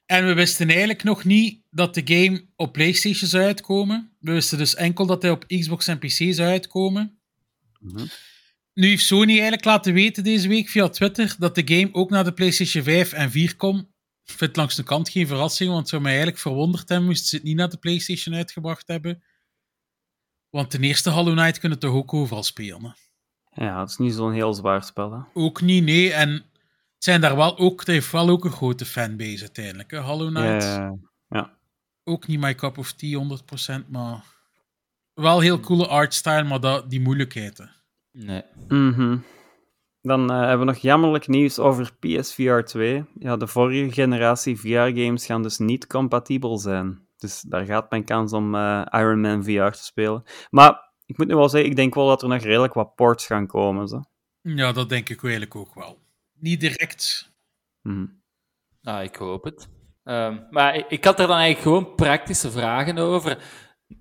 En 0.07 0.27
we 0.27 0.35
wisten 0.35 0.69
eigenlijk 0.69 1.03
nog 1.03 1.24
niet 1.24 1.61
dat 1.70 1.95
de 1.95 2.03
game 2.05 2.45
op 2.57 2.73
PlayStation 2.73 3.28
zou 3.28 3.45
uitkomen. 3.45 4.11
We 4.20 4.33
wisten 4.33 4.59
dus 4.59 4.74
enkel 4.74 5.07
dat 5.07 5.23
hij 5.23 5.31
op 5.31 5.45
Xbox 5.47 5.87
en 5.87 5.99
PC 5.99 6.35
zou 6.35 6.49
uitkomen. 6.49 7.19
Mhm. 7.81 8.07
Nu 8.74 8.89
heeft 8.89 9.05
Sony 9.05 9.31
eigenlijk 9.33 9.65
laten 9.65 9.93
weten 9.93 10.24
deze 10.24 10.49
week 10.49 10.69
via 10.69 10.89
Twitter 10.89 11.37
dat 11.39 11.55
de 11.55 11.62
game 11.65 11.89
ook 11.93 12.11
naar 12.11 12.24
de 12.24 12.33
PlayStation 12.33 12.83
5 12.83 13.12
en 13.12 13.31
4 13.31 13.57
komt. 13.57 13.83
Ik 14.24 14.33
vind 14.33 14.41
het 14.41 14.57
langs 14.57 14.74
de 14.74 14.83
kant 14.83 15.09
geen 15.09 15.27
verrassing, 15.27 15.69
want 15.69 15.81
het 15.81 15.89
zou 15.89 16.03
mij 16.03 16.11
eigenlijk 16.11 16.43
verwonderd 16.43 16.89
hebben 16.89 17.07
moesten 17.07 17.28
ze 17.28 17.37
het 17.37 17.45
niet 17.45 17.57
naar 17.57 17.69
de 17.69 17.77
PlayStation 17.77 18.35
uitgebracht 18.35 18.89
hebben. 18.89 19.23
Want 20.51 20.70
ten 20.70 20.83
eerste 20.83 21.11
Hollow 21.11 21.37
Knight 21.39 21.59
kunnen 21.59 21.78
toch 21.78 21.95
ook 21.95 22.15
overal 22.15 22.43
spelen. 22.43 22.97
Hè? 23.51 23.65
Ja, 23.65 23.81
het 23.81 23.91
is 23.91 23.97
niet 23.97 24.15
zo'n 24.15 24.33
heel 24.33 24.55
zwaar 24.55 24.85
spel. 24.85 25.12
Hè? 25.12 25.19
Ook 25.35 25.61
niet, 25.61 25.85
nee. 25.85 26.12
En 26.12 26.45
zijn 26.98 27.20
daar 27.20 27.36
wel 27.36 27.59
ook, 27.59 27.78
het 27.78 27.89
heeft 27.89 28.12
wel 28.12 28.28
ook 28.28 28.44
een 28.44 28.51
grote 28.51 28.85
fanbase 28.85 29.40
uiteindelijk. 29.40 29.90
Hè? 29.90 30.01
Hollow 30.01 30.35
Knight. 30.35 30.64
Ja, 30.64 30.97
ja. 31.28 31.56
Ook 32.05 32.27
niet 32.27 32.40
my 32.40 32.55
cup 32.55 32.78
of 32.78 32.93
tea 32.93 33.39
100%, 33.82 33.89
maar 33.89 34.24
wel 35.14 35.40
heel 35.40 35.60
coole 35.60 35.86
artstyle, 35.86 36.44
maar 36.44 36.60
dat, 36.60 36.90
die 36.90 37.01
moeilijkheden. 37.01 37.70
Nee. 38.12 38.43
Mhm. 38.68 39.18
Dan 40.01 40.31
eh, 40.31 40.39
hebben 40.39 40.59
we 40.59 40.73
nog 40.73 40.82
jammerlijk 40.82 41.28
nieuws 41.28 41.59
over 41.59 41.93
PSVR 42.01 42.60
2. 42.60 43.05
Ja, 43.18 43.36
de 43.36 43.47
vorige 43.47 43.93
generatie 43.93 44.56
VR-games 44.56 45.27
gaan 45.27 45.43
dus 45.43 45.59
niet 45.59 45.86
compatibel 45.86 46.59
zijn. 46.59 47.09
Dus 47.16 47.40
daar 47.40 47.64
gaat 47.64 47.90
mijn 47.90 48.05
kans 48.05 48.32
om 48.32 48.55
eh, 48.55 48.86
Iron 48.90 49.20
Man 49.20 49.44
VR 49.44 49.70
te 49.70 49.85
spelen. 49.85 50.23
Maar 50.51 50.93
ik 51.06 51.18
moet 51.18 51.27
nu 51.27 51.35
wel 51.35 51.48
zeggen, 51.48 51.70
ik 51.70 51.77
denk 51.77 51.94
wel 51.94 52.09
dat 52.09 52.23
er 52.23 52.28
nog 52.28 52.43
redelijk 52.43 52.74
wat 52.74 52.94
ports 52.94 53.27
gaan 53.27 53.47
komen. 53.47 53.89
Zo. 53.89 54.01
Ja, 54.40 54.73
dat 54.73 54.89
denk 54.89 55.09
ik 55.09 55.23
eigenlijk 55.23 55.56
ook 55.56 55.74
wel. 55.74 55.98
Niet 56.39 56.61
direct. 56.61 57.33
Mhm. 57.83 58.07
Nou, 58.81 59.03
ik 59.03 59.17
hoop 59.17 59.45
het. 59.45 59.69
Ehm, 60.05 60.39
maar 60.51 60.75
ik, 60.77 60.85
ik 60.89 61.05
had 61.05 61.21
er 61.21 61.27
dan 61.27 61.37
eigenlijk 61.37 61.63
gewoon 61.77 61.95
praktische 61.95 62.51
vragen 62.51 62.99
over. 62.99 63.39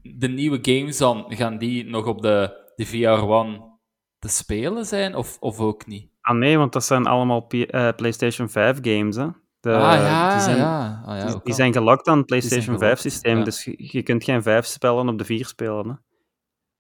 De 0.02 0.28
nieuwe 0.28 0.60
games 0.62 0.98
dan, 0.98 1.26
gaan 1.28 1.58
die 1.58 1.86
nog 1.86 2.06
op 2.06 2.22
de, 2.22 2.72
de 2.76 2.88
VR1 2.88 3.74
te 4.20 4.30
spelen 4.30 4.86
zijn 4.86 5.16
of, 5.16 5.38
of 5.40 5.60
ook 5.60 5.86
niet? 5.86 6.10
Ah 6.22 6.38
nee, 6.38 6.58
want 6.58 6.74
dat 6.74 6.84
zijn 6.84 7.06
allemaal 7.06 7.42
P- 7.46 7.54
eh, 7.54 7.90
PlayStation 7.96 8.50
5 8.50 8.78
games. 8.82 9.16
Hè. 9.16 9.28
De, 9.60 9.74
ah 9.76 9.94
ja, 9.94 10.32
die 10.34 10.42
zijn, 10.42 10.58
ja. 10.58 11.02
Ah, 11.06 11.18
ja 11.18 11.26
die, 11.26 11.36
ook 11.36 11.46
die 11.46 11.54
zijn 11.54 11.74
gelokt 11.74 12.08
aan 12.08 12.18
het 12.18 12.26
PlayStation 12.26 12.64
gelokt, 12.64 12.84
5 12.84 13.00
systeem, 13.00 13.38
ja. 13.38 13.44
dus 13.44 13.64
je, 13.64 13.74
je 13.92 14.04
kunt 14.04 14.24
geen 14.24 14.42
5 14.44 14.66
spellen 14.66 15.10
op 15.10 15.18
de 15.18 15.26
4 15.26 15.46
spelen. 15.46 15.90
Hè. 15.90 15.94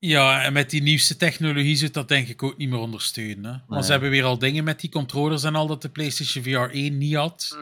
Ja, 0.07 0.43
en 0.43 0.53
met 0.53 0.69
die 0.69 0.81
nieuwste 0.81 1.17
technologie 1.17 1.75
zit 1.75 1.93
dat 1.93 2.07
denk 2.07 2.27
ik 2.27 2.43
ook 2.43 2.57
niet 2.57 2.69
meer 2.69 2.79
ondersteunen. 2.79 3.43
Hè? 3.43 3.49
Want 3.51 3.63
Nee. 3.67 3.83
ze 3.83 3.91
hebben 3.91 4.09
weer 4.09 4.23
al 4.23 4.37
dingen 4.39 4.63
met 4.63 4.79
die 4.79 4.89
controllers 4.89 5.43
en 5.43 5.55
al 5.55 5.67
dat 5.67 5.81
de 5.81 5.89
PlayStation 5.89 6.43
VR 6.43 6.75
1 6.75 6.97
niet 6.97 7.15
had. 7.15 7.57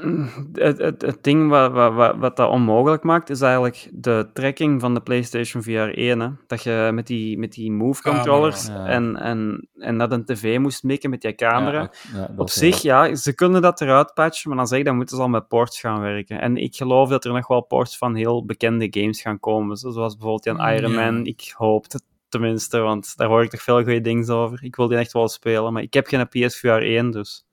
Het, 0.54 0.78
het, 0.78 1.02
het 1.02 1.24
ding 1.24 1.50
wat, 1.50 1.72
wat, 1.72 2.16
wat, 2.18 2.38
dat 2.38 2.50
onmogelijk 2.50 3.04
maakt, 3.04 3.30
is 3.30 3.42
eigenlijk 3.42 3.90
de 3.94 4.30
tracking 4.34 4.82
van 4.82 4.94
de 4.94 5.02
PlayStation 5.02 5.64
VR 5.64 5.70
1. 5.98 6.20
Hè. 6.20 6.28
Dat 6.48 6.64
je 6.64 6.90
met 6.94 7.08
die, 7.08 7.38
met 7.38 7.54
die 7.54 7.72
Move-controllers 7.72 8.66
Camera, 8.66 8.86
ja. 8.86 8.92
en, 8.92 9.16
en, 9.16 9.68
en 9.78 9.98
dat 9.98 10.12
een 10.12 10.26
tv 10.26 10.58
moest 10.60 10.84
mikken 10.84 11.10
met 11.10 11.22
die 11.22 11.36
camera. 11.36 11.72
Ja, 11.80 11.84
ook- 11.84 11.94
ja, 12.14 12.20
dat 12.28 12.40
Op 12.40 12.50
zich, 12.50 12.82
ja, 12.82 13.16
ze 13.16 13.34
kunnen 13.36 13.62
dat 13.62 13.82
eruit 13.82 14.14
patchen, 14.14 14.50
maar 14.50 14.58
dan 14.58 14.68
zeg 14.68 14.80
ik, 14.80 14.86
dan 14.86 14.96
moeten 14.96 15.16
ze 15.16 15.22
al 15.22 15.30
met 15.30 15.48
ports 15.48 15.80
gaan 15.80 16.00
werken. 16.02 16.42
En 16.42 16.58
ik 16.58 16.76
geloof 16.76 17.10
dat 17.10 17.26
er 17.26 17.34
nog 17.34 17.48
wel 17.48 17.62
ports 17.62 17.98
van 17.98 18.16
heel 18.16 18.46
bekende 18.46 18.88
games 18.90 19.22
gaan 19.22 19.40
komen, 19.40 19.78
zo- 19.78 19.92
zoals 19.92 20.18
bijvoorbeeld 20.18 20.60
aan 20.60 20.74
Iron 20.76 20.92
Ja. 20.92 21.12
Man. 21.12 21.26
Ik 21.26 21.54
hoop 21.58 21.84
het 21.92 22.04
tenminste, 22.34 22.78
want 22.78 23.18
daar 23.18 23.28
hoor 23.28 23.44
ik 23.44 23.50
toch 23.50 23.62
veel 23.62 23.84
goede 23.84 24.02
dingen 24.02 24.30
over. 24.30 24.64
Ik 24.64 24.76
wil 24.76 24.88
die 24.88 24.98
echt 24.98 25.14
wel 25.14 25.28
spelen, 25.28 25.74
maar 25.74 25.82
ik 25.82 25.94
heb 25.94 26.08
geen 26.08 26.28
PSVR 26.28 26.68
1, 26.68 27.12
dus... 27.12 27.46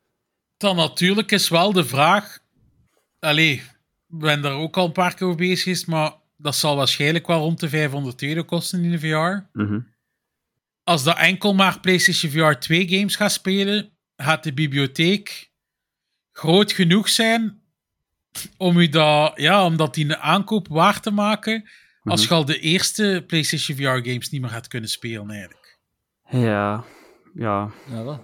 Dan 0.56 0.76
natuurlijk 0.76 1.32
is 1.32 1.48
wel 1.48 1.72
de 1.72 1.84
vraag. 1.84 2.38
Allee, 3.18 3.62
ben 4.06 4.42
daar 4.42 4.52
ook 4.52 4.76
al 4.76 4.86
een 4.86 4.92
paar 4.92 5.14
keer 5.14 5.26
over 5.26 5.38
bezig 5.38 5.62
geweest, 5.62 5.86
maar 5.86 6.12
dat 6.36 6.56
zal 6.56 6.76
waarschijnlijk 6.76 7.26
wel 7.26 7.40
rond 7.40 7.60
de 7.60 7.68
500 7.68 8.22
euro 8.22 8.42
kosten 8.42 8.84
in 8.84 8.90
de 8.90 8.98
VR. 8.98 9.58
Mhm. 9.60 9.80
Als 10.84 11.04
dat 11.04 11.16
enkel 11.16 11.54
maar 11.54 11.80
PlayStation 11.80 12.32
VR 12.32 12.58
2 12.58 12.88
games 12.88 13.16
gaat 13.16 13.32
spelen, 13.32 13.90
gaat 14.16 14.44
de 14.44 14.52
bibliotheek 14.52 15.50
groot 16.32 16.72
genoeg 16.72 17.08
zijn 17.08 17.62
om 18.56 18.76
u 18.78 18.88
dat, 18.88 19.32
ja, 19.36 19.64
om 19.64 19.76
dat 19.76 19.94
die 19.94 20.04
een 20.04 20.16
aankoop 20.16 20.68
waard 20.68 21.02
te 21.02 21.10
maken. 21.10 21.68
Als 22.02 22.22
je 22.26 22.34
al 22.34 22.44
de 22.44 22.58
eerste 22.58 23.24
PlayStation 23.26 23.76
VR 23.76 24.08
games 24.08 24.28
niet 24.30 24.40
meer 24.40 24.50
gaat 24.50 24.68
kunnen 24.68 24.90
spelen, 24.90 25.30
eigenlijk. 25.30 25.78
Ja, 26.30 26.84
ja, 27.34 27.70
Ja, 27.90 28.04
dat. 28.04 28.20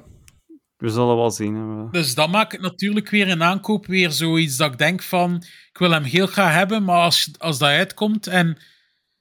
we 0.76 0.88
zullen 0.88 1.16
wel 1.16 1.30
zien. 1.30 1.54
hè. 1.54 1.90
Dus 1.90 2.14
dat 2.14 2.30
maakt 2.30 2.52
het 2.52 2.60
natuurlijk 2.60 3.10
weer 3.10 3.28
een 3.28 3.42
aankoop 3.42 3.86
weer 3.86 4.10
zoiets 4.10 4.56
dat 4.56 4.72
ik 4.72 4.78
denk 4.78 5.02
van, 5.02 5.34
ik 5.70 5.78
wil 5.78 5.90
hem 5.90 6.02
heel 6.02 6.26
graag 6.26 6.52
hebben, 6.54 6.84
maar 6.84 7.00
als, 7.00 7.30
als 7.38 7.58
dat 7.58 7.68
uitkomt 7.68 8.26
en 8.26 8.46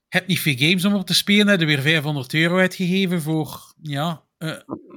je 0.07 0.17
hebt 0.21 0.27
niet 0.27 0.39
veel 0.39 0.55
games 0.57 0.85
om 0.85 0.93
op 0.93 1.05
te 1.05 1.13
spelen, 1.13 1.47
heb 1.47 1.59
je 1.59 1.65
weer 1.65 1.81
500 1.81 2.33
euro 2.33 2.57
uitgegeven 2.57 3.21
voor, 3.21 3.73
ja, 3.81 4.23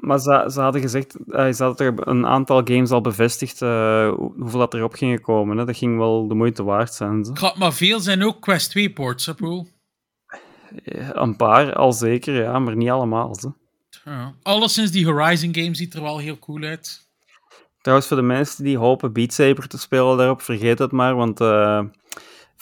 Maar 0.01 0.19
ze, 0.19 0.45
ze 0.53 0.61
hadden 0.61 0.81
gezegd, 0.81 1.17
eh, 1.29 1.53
ze 1.53 1.63
hadden 1.63 1.87
er 1.97 2.09
een 2.09 2.27
aantal 2.27 2.61
games 2.65 2.91
al 2.91 3.01
bevestigd 3.01 3.63
eh, 3.63 4.09
hoe- 4.09 4.33
hoeveel 4.39 4.59
dat 4.59 4.75
erop 4.75 4.93
gingen 4.95 5.21
komen. 5.21 5.57
Hè. 5.57 5.65
Dat 5.65 5.77
ging 5.77 5.99
wel 5.99 6.29
de 6.29 6.35
moeite 6.35 6.63
waard 6.63 6.95
zijn. 6.95 7.25
Zo. 7.25 7.33
maar 7.59 7.73
veel 7.73 8.01
zijn 8.01 8.25
ook 8.25 8.41
Quest 8.41 8.71
2 8.71 8.91
ports, 8.93 9.27
hè? 9.27 9.33
Ja, 10.85 11.17
Een 11.17 11.37
paar, 11.37 11.75
al 11.75 11.93
zeker, 11.93 12.35
ja, 12.35 12.59
maar 12.59 12.77
niet 12.77 12.91
allemaal. 12.91 13.35
Zo. 13.35 13.55
Ja. 14.05 14.35
Alleszins 14.43 14.91
die 14.91 15.07
Horizon 15.07 15.55
game 15.55 15.75
ziet 15.75 15.95
er 15.95 16.03
wel 16.03 16.19
heel 16.19 16.39
cool 16.39 16.63
uit. 16.63 17.07
Trouwens, 17.81 18.09
voor 18.09 18.17
de 18.17 18.23
mensen 18.23 18.65
die 18.65 18.79
hopen 18.79 19.13
Beat 19.13 19.33
Saber 19.33 19.69
te 19.69 19.79
spelen 19.79 20.17
daarop, 20.17 20.43
vergeet 20.43 20.79
het 20.79 20.93
maar, 20.93 21.15
want 21.15 21.41
eh, 21.41 21.81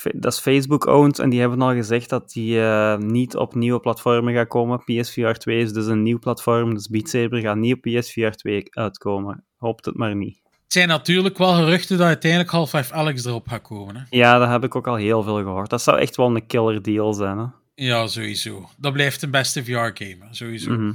dat 0.03 0.33
is 0.33 0.39
Facebook-owned 0.39 1.19
en 1.19 1.31
die 1.31 1.41
hebben 1.41 1.63
al 1.63 1.75
gezegd 1.75 2.09
dat 2.09 2.33
die 2.33 2.61
eh, 2.61 2.97
niet 2.99 3.37
op 3.37 3.55
nieuwe 3.55 3.81
platformen 3.81 4.35
gaat 4.35 4.49
komen. 4.49 4.85
PSVR 4.85 5.31
2 5.31 5.59
is 5.59 5.73
dus 5.73 5.87
een 5.87 6.03
nieuw 6.03 6.19
platform, 6.19 6.75
dus 6.75 6.89
Beat 6.89 7.09
Saber 7.09 7.41
gaat 7.41 7.57
niet 7.57 7.75
op 7.75 7.81
PSVR 7.81 8.31
2 8.31 8.65
uitkomen. 8.71 9.45
Hoopt 9.57 9.85
het 9.85 9.97
maar 9.97 10.17
niet. 10.17 10.41
Het 10.43 10.73
zijn 10.73 10.89
natuurlijk 10.89 11.39
wel 11.39 11.55
geruchten 11.55 11.99
dat 11.99 12.07
uiteindelijk 12.07 12.51
Half-Life 12.51 12.95
Alex 12.95 13.25
erop 13.25 13.49
gaat 13.49 13.63
komen. 13.63 13.97
Hè? 13.97 14.03
Ja, 14.11 14.39
dat 14.39 14.49
heb 14.49 14.65
ik 14.65 14.75
ook 14.75 14.87
al 14.87 14.95
heel 14.95 15.23
veel 15.23 15.37
gehoord. 15.37 15.71
Dat 15.71 15.83
zou 15.83 15.99
echt 15.99 16.17
wel 16.17 16.37
een 16.37 16.47
killer 16.47 16.83
deal 16.83 17.13
zijn. 17.13 17.39
Hè? 17.39 17.47
Ja, 17.75 18.07
sowieso. 18.07 18.69
Dat 18.77 18.93
blijft 18.93 19.23
een 19.23 19.31
beste 19.31 19.65
VR-game, 19.65 20.19
sowieso. 20.31 20.71
Mhm. 20.71 20.93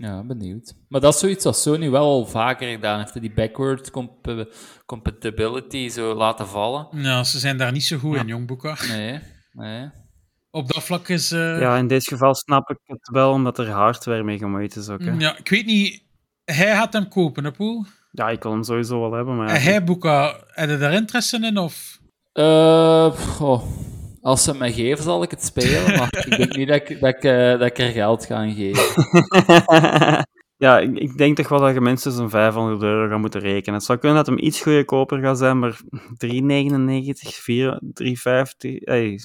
Ja, 0.00 0.24
benieuwd. 0.24 0.74
Maar 0.88 1.00
dat 1.00 1.14
is 1.14 1.20
zoiets 1.20 1.44
wat 1.44 1.58
Sony 1.58 1.90
wel 1.90 2.04
al 2.04 2.26
vaker 2.26 2.70
gedaan 2.70 2.98
heeft. 2.98 3.20
Die 3.20 3.32
backward 3.34 3.90
comp- 3.90 4.46
compatibility 4.86 5.88
zo 5.88 6.14
laten 6.14 6.48
vallen. 6.48 6.86
Ja, 6.90 7.24
ze 7.24 7.38
zijn 7.38 7.56
daar 7.56 7.72
niet 7.72 7.84
zo 7.84 7.98
goed 7.98 8.16
in, 8.16 8.26
jong 8.26 8.46
Boeka. 8.46 8.76
Nee, 8.88 9.20
nee. 9.52 9.90
Op 10.50 10.68
dat 10.72 10.82
vlak 10.82 11.08
is... 11.08 11.32
eh, 11.32 11.60
Ja, 11.60 11.76
in 11.76 11.86
dit 11.86 12.08
geval 12.08 12.34
snap 12.34 12.70
ik 12.70 12.78
het 12.84 13.08
wel, 13.12 13.32
omdat 13.32 13.58
er 13.58 13.70
hardware 13.70 14.22
mee 14.22 14.38
gemoeid 14.38 14.76
is 14.76 14.88
ook. 14.88 15.00
Hè? 15.04 15.12
ja, 15.12 15.38
ik 15.38 15.48
weet 15.48 15.66
niet... 15.66 16.02
Hij 16.44 16.74
gaat 16.74 16.92
hem 16.92 17.08
kopen, 17.08 17.44
hè, 17.44 17.50
Poel? 17.52 17.84
Ja, 18.10 18.28
ik 18.28 18.42
wil 18.42 18.52
hem 18.52 18.62
sowieso 18.62 19.00
wel 19.00 19.12
hebben, 19.12 19.36
maar... 19.36 19.48
En 19.48 19.62
hij, 19.62 19.84
Boeka, 19.84 20.44
heb 20.46 20.68
je 20.68 20.76
daar 20.76 20.92
interesse 20.92 21.38
in, 21.46 21.58
of... 21.58 21.98
Eh, 22.32 23.06
goh, 23.12 23.62
als 24.24 24.42
ze 24.42 24.50
het 24.50 24.58
mij 24.58 24.72
geven, 24.72 25.04
zal 25.04 25.22
ik 25.22 25.30
het 25.30 25.44
spelen. 25.44 25.96
Maar 25.98 26.24
ik 26.26 26.36
denk 26.36 26.56
niet 26.56 26.68
dat 26.68 26.76
ik, 26.76 27.00
dat 27.00 27.14
ik, 27.14 27.24
eh, 27.24 27.50
dat 27.58 27.62
ik 27.66 27.78
er 27.78 27.90
geld 27.90 28.26
ga 28.26 28.34
aan 28.34 28.54
geven. 28.54 29.04
ja, 30.64 30.78
ik, 30.78 30.98
ik 30.98 31.16
denk 31.18 31.36
toch 31.36 31.48
wel 31.48 31.60
dat 31.60 31.74
je 31.74 31.80
minstens 31.80 32.16
een 32.16 32.30
500 32.30 32.82
euro 32.82 33.08
gaat 33.08 33.18
moeten 33.20 33.40
rekenen. 33.40 33.74
Het 33.74 33.84
zou 33.84 33.98
kunnen 33.98 34.16
dat 34.16 34.26
hem 34.26 34.38
iets 34.38 34.60
goedkoper 34.60 35.20
gaat 35.20 35.38
zijn, 35.38 35.58
maar 35.58 35.80
3,99, 36.26 37.10
4, 37.14 37.80
3,50... 38.02 38.12
Hey, 38.78 39.20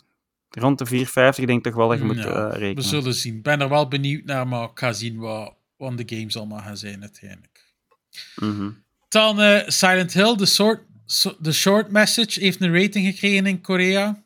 rond 0.50 0.78
de 0.90 1.06
4,50 1.06 1.46
denk 1.46 1.50
ik 1.50 1.64
toch 1.64 1.76
wel 1.76 1.88
dat 1.88 1.98
je 1.98 2.04
moet 2.06 2.16
Ja, 2.18 2.24
eh, 2.24 2.52
we 2.52 2.58
rekenen. 2.58 2.84
zullen 2.84 3.14
zien. 3.14 3.36
Ik 3.36 3.44
ben 3.44 3.62
er 3.62 3.70
wel 3.70 3.88
benieuwd 3.88 4.26
naar, 4.26 4.48
maar 4.48 4.64
ik 4.64 4.80
ga 4.80 4.92
zien 4.94 5.18
wat, 5.18 5.54
wat 5.78 5.98
de 5.98 6.16
games 6.16 6.38
allemaal 6.38 6.60
gaan 6.62 6.78
zijn 6.78 7.02
uiteindelijk. 7.02 7.74
Mhm. 8.36 8.70
Dan 9.10 9.40
eh, 9.42 9.68
Silent 9.68 10.14
Hill, 10.14 10.36
de 10.36 10.46
short, 10.46 10.82
so- 11.06 11.36
de 11.40 11.52
short 11.52 11.92
message, 11.92 12.40
heeft 12.40 12.62
een 12.62 12.82
rating 12.82 13.06
gekregen 13.08 13.46
in 13.46 13.62
Korea. 13.62 14.24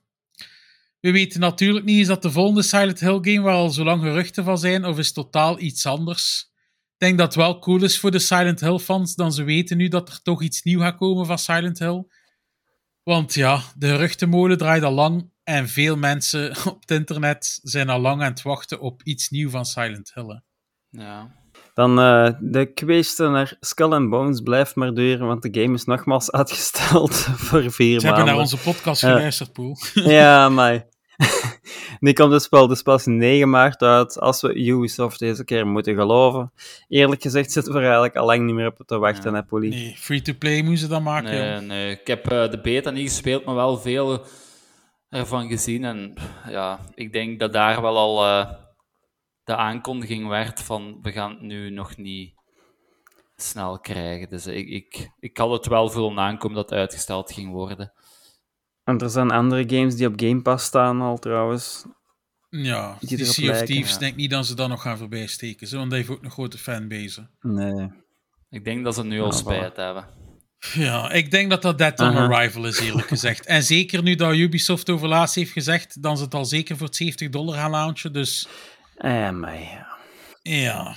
We 1.03 1.11
weten 1.11 1.39
natuurlijk 1.39 1.85
niet, 1.85 1.99
is 1.99 2.07
dat 2.07 2.21
de 2.21 2.31
volgende 2.31 2.61
Silent 2.61 2.99
Hill 2.99 3.17
game 3.21 3.41
waar 3.41 3.53
al 3.55 3.69
zo 3.69 3.83
lang 3.83 4.01
geruchten 4.01 4.43
van 4.43 4.57
zijn, 4.57 4.85
of 4.85 4.97
is 4.97 5.11
totaal 5.13 5.59
iets 5.59 5.85
anders? 5.85 6.51
Ik 6.93 6.99
denk 7.09 7.17
dat 7.17 7.27
het 7.27 7.35
wel 7.35 7.59
cool 7.59 7.83
is 7.83 7.99
voor 7.99 8.11
de 8.11 8.19
Silent 8.19 8.59
Hill 8.59 8.77
fans, 8.77 9.15
dan 9.15 9.31
ze 9.33 9.43
weten 9.43 9.77
nu 9.77 9.87
dat 9.87 10.09
er 10.09 10.21
toch 10.21 10.41
iets 10.41 10.61
nieuws 10.63 10.81
gaat 10.81 10.97
komen 10.97 11.25
van 11.25 11.37
Silent 11.37 11.79
Hill. 11.79 12.03
Want 13.03 13.33
ja, 13.33 13.61
de 13.77 13.87
geruchtenmolen 13.87 14.57
draait 14.57 14.83
al 14.83 14.91
lang 14.91 15.31
en 15.43 15.67
veel 15.69 15.95
mensen 15.97 16.49
op 16.67 16.81
het 16.81 16.91
internet 16.91 17.59
zijn 17.63 17.89
al 17.89 17.99
lang 17.99 18.21
aan 18.21 18.31
het 18.31 18.41
wachten 18.41 18.79
op 18.79 19.03
iets 19.03 19.29
nieuws 19.29 19.51
van 19.51 19.65
Silent 19.65 20.11
Hill. 20.13 20.27
hè. 20.27 20.37
Ja. 21.03 21.41
Dan 21.73 21.99
eh, 21.99 22.29
de 22.39 22.73
kweeste 22.73 23.27
naar 23.27 23.57
Skull 23.59 23.91
and 23.91 24.09
Bones 24.09 24.41
blijft 24.41 24.75
maar 24.75 24.93
duren, 24.93 25.27
want 25.27 25.41
de 25.41 25.61
game 25.61 25.73
is 25.73 25.83
nogmaals 25.85 26.31
uitgesteld 26.41 27.15
voor 27.15 27.71
vier 27.71 27.99
Ze 27.99 28.05
hebben 28.05 28.09
maanden. 28.09 28.25
naar 28.25 28.37
onze 28.37 28.57
podcast 28.57 29.01
Ja. 29.01 29.11
geluisterd, 29.11 29.53
Poel. 29.53 29.77
Ja, 29.93 30.49
maar... 30.49 30.91
Nu 31.99 32.13
komt 32.13 32.31
het 32.31 32.41
spel 32.41 32.67
dus 32.67 32.81
pas 32.81 33.05
9 33.05 33.49
maart 33.49 33.81
uit, 33.81 34.19
als 34.19 34.41
we 34.41 34.55
Ubisoft 34.55 35.19
deze 35.19 35.43
keer 35.45 35.67
moeten 35.67 35.95
geloven. 35.95 36.51
Eerlijk 36.87 37.21
gezegd 37.21 37.51
zitten 37.51 37.71
we 37.73 37.77
er 37.77 37.83
eigenlijk 37.85 38.15
al 38.15 38.25
lang 38.25 38.45
niet 38.45 38.55
meer 38.55 38.67
op 38.67 38.81
te 38.85 38.97
wachten, 38.97 39.31
Ja. 39.31 39.37
hè, 39.37 39.43
Polly? 39.43 39.69
Nee, 39.69 39.95
free-to-play 39.97 40.61
moeten 40.61 40.77
ze 40.77 40.87
dan 40.87 41.03
maken. 41.03 41.31
Nee, 41.31 41.51
joh. 41.53 41.61
nee. 41.61 41.91
Ik 41.91 42.07
heb 42.07 42.29
eh, 42.31 42.49
de 42.51 42.61
beta 42.61 42.89
niet 42.89 43.09
gespeeld, 43.09 43.45
maar 43.45 43.55
wel 43.55 43.77
veel 43.77 44.25
ervan 45.09 45.47
gezien. 45.47 45.83
En 45.83 46.13
ja, 46.49 46.79
ik 46.95 47.13
denk 47.13 47.39
dat 47.39 47.53
daar 47.53 47.81
wel 47.81 47.97
al 47.97 48.25
eh, 48.25 48.51
de 49.43 49.55
aankondiging 49.55 50.27
werd 50.27 50.61
van 50.61 50.97
we 51.01 51.11
gaan 51.11 51.31
het 51.31 51.41
nu 51.41 51.69
nog 51.69 51.97
niet 51.97 52.33
snel 53.35 53.79
krijgen. 53.79 54.29
Dus 54.29 54.45
ik, 54.47 54.67
ik, 54.67 55.11
ik 55.19 55.37
had 55.37 55.51
het 55.51 55.67
wel 55.67 55.89
voelen 55.89 56.19
aankomen 56.19 56.55
dat 56.55 56.69
het 56.69 56.79
uitgesteld 56.79 57.31
ging 57.31 57.51
worden. 57.51 57.93
En 58.83 58.97
er 58.99 59.09
zijn 59.09 59.31
andere 59.31 59.63
games 59.67 59.95
die 59.95 60.07
op 60.07 60.13
Game 60.15 60.41
Pass 60.41 60.65
staan 60.65 61.01
al 61.01 61.17
trouwens. 61.17 61.85
Ja, 62.49 62.97
Die 62.99 63.17
die 63.17 63.25
Sea 63.25 63.43
of 63.45 63.49
lijken, 63.49 63.73
Thieves 63.73 63.93
ja. 63.93 63.99
denk 63.99 64.15
niet 64.15 64.29
dat 64.29 64.45
ze 64.45 64.55
dat 64.55 64.69
nog 64.69 64.81
gaan 64.81 64.97
voorbij 64.97 65.27
steken. 65.27 65.67
Zo, 65.67 65.77
want 65.77 65.91
hij 65.91 65.99
heeft 65.99 66.11
ook 66.11 66.23
een 66.23 66.31
grote 66.31 66.57
fanbase. 66.57 67.29
Nee. 67.41 67.91
Ik 68.49 68.65
denk 68.65 68.83
dat 68.83 68.95
ze 68.95 69.03
nu 69.03 69.19
al 69.19 69.25
Ja, 69.25 69.31
spijt 69.31 69.75
hebben. 69.75 70.05
Ja, 70.73 71.11
ik 71.11 71.31
denk 71.31 71.49
dat 71.49 71.61
dat 71.61 71.77
Dead 71.77 71.99
on. 71.99 72.15
Arrival 72.15 72.65
is, 72.65 72.79
eerlijk 72.79 73.07
gezegd. 73.07 73.45
En 73.45 73.63
zeker 73.63 74.03
nu 74.03 74.15
dat 74.15 74.33
Ubisoft 74.35 74.89
over 74.89 75.07
laatst 75.07 75.35
heeft 75.35 75.51
gezegd, 75.51 76.01
dan 76.01 76.17
ze 76.17 76.23
het 76.23 76.33
al 76.33 76.45
zeker 76.45 76.77
voor 76.77 76.87
het 76.87 76.95
70 76.95 77.29
dollar 77.29 77.55
gaan 77.55 77.71
launchen. 77.71 78.13
Dus 78.13 78.47
Eh, 78.95 79.29
maar 79.29 79.59
ja. 79.59 79.87
ja. 80.41 80.95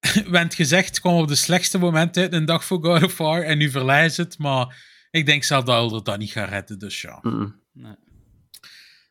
Gezegd, 0.48 0.88
het 0.88 1.00
kwam 1.00 1.14
op 1.14 1.28
de 1.28 1.34
slechtste 1.34 1.78
moment 1.78 2.16
uit, 2.16 2.32
een 2.32 2.44
dag 2.44 2.64
voor 2.64 2.84
God 2.84 3.02
of 3.02 3.16
War. 3.16 3.42
En 3.42 3.58
nu 3.58 3.70
verliezen 3.70 4.10
ze 4.10 4.22
het, 4.22 4.38
maar 4.38 4.93
ik 5.14 5.26
denk 5.26 5.44
zelf 5.44 5.64
dat 5.64 5.76
Elder 5.76 6.04
dat 6.04 6.18
niet 6.18 6.30
gaat 6.30 6.48
redden. 6.48 6.78
Dus 6.78 7.00
ja. 7.00 7.18
Mm. 7.22 7.62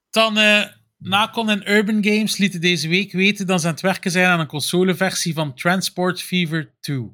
Dan, 0.10 0.38
eh 0.38 0.66
Nacon 0.98 1.50
en 1.50 1.72
Urban 1.72 2.04
Games 2.04 2.38
lieten 2.38 2.62
deze 2.62 2.88
week 2.88 3.12
weten 3.12 3.48
dat 3.48 3.62
ze 3.62 3.68
aan 3.68 3.74
het 3.74 3.82
werken 3.82 4.12
zijn 4.12 4.28
aan 4.28 4.40
een 4.40 4.48
consoleversie 4.48 5.34
van 5.34 5.56
Transport 5.56 6.22
Fever 6.22 6.74
2. 6.80 7.12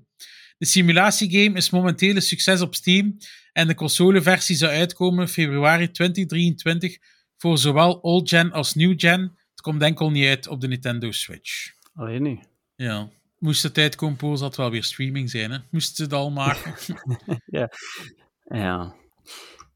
De 0.57 0.65
simulatiegame 0.65 1.57
is 1.57 1.69
momenteel 1.69 2.15
een 2.15 2.21
succes 2.21 2.61
op 2.61 2.75
Steam 2.75 3.17
en 3.53 3.67
de 3.67 3.75
consoleversie 3.75 4.55
zou 4.55 4.71
uitkomen 4.71 5.29
februari 5.29 5.91
2023 5.91 6.97
voor 7.37 7.57
zowel 7.57 7.93
old 7.93 8.29
gen 8.29 8.51
als 8.51 8.73
new 8.73 8.93
gen. 8.97 9.37
Het 9.51 9.61
komt 9.61 9.81
enkel 9.81 10.11
niet 10.11 10.27
uit 10.27 10.47
op 10.47 10.61
de 10.61 10.67
Nintendo 10.67 11.11
Switch. 11.11 11.73
Alleen 11.93 12.21
nu. 12.21 12.39
Ja. 12.75 13.09
Moest 13.39 13.63
het 13.63 13.77
uitkomen, 13.77 14.17
Paul, 14.17 14.37
zal 14.37 14.47
het 14.47 14.57
wel 14.57 14.71
weer 14.71 14.83
streaming 14.83 15.29
zijn. 15.29 15.51
Hè? 15.51 15.57
Moesten 15.69 15.95
ze 15.95 16.03
het 16.03 16.13
al 16.13 16.31
maken? 16.31 16.73
Ja. 17.45 17.69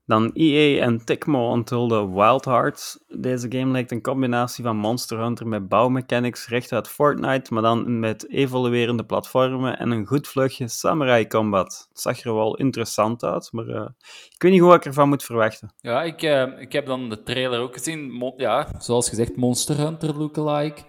Dan 0.05 0.31
EA 0.33 0.81
en 0.81 1.05
Tecmo 1.05 1.49
onthulden 1.49 2.13
Wild 2.13 2.45
Hearts. 2.45 3.03
Deze 3.07 3.51
game 3.51 3.71
lijkt 3.71 3.91
een 3.91 4.01
combinatie 4.01 4.63
van 4.63 4.77
Monster 4.77 5.19
Hunter 5.19 5.47
met 5.47 5.67
bouwmechanics 5.67 6.47
recht 6.47 6.71
uit 6.71 6.87
Fortnite, 6.87 7.53
maar 7.53 7.61
dan 7.61 7.99
met 7.99 8.29
evoluerende 8.29 9.05
platformen 9.05 9.77
en 9.77 9.91
een 9.91 10.05
goed 10.05 10.27
vlugje 10.27 10.67
samurai 10.67 11.27
combat. 11.27 11.85
Het 11.89 11.99
zag 11.99 12.19
er 12.19 12.35
wel 12.35 12.55
interessant 12.55 13.23
uit, 13.23 13.51
maar 13.51 13.67
eh, 13.67 13.87
ik 14.33 14.41
weet 14.41 14.51
niet 14.51 14.61
wat 14.61 14.75
ik 14.75 14.85
ervan 14.85 15.09
moet 15.09 15.23
verwachten. 15.23 15.73
Ja, 15.77 16.03
ik, 16.03 16.21
eh, 16.21 16.47
ik 16.59 16.71
heb 16.71 16.85
dan 16.85 17.09
de 17.09 17.23
trailer 17.23 17.59
ook 17.59 17.73
gezien. 17.73 18.11
Mo- 18.11 18.33
ja, 18.37 18.67
zoals 18.77 19.09
gezegd, 19.09 19.35
Monster 19.35 19.77
Hunter 19.77 20.17
lookalike. 20.17 20.81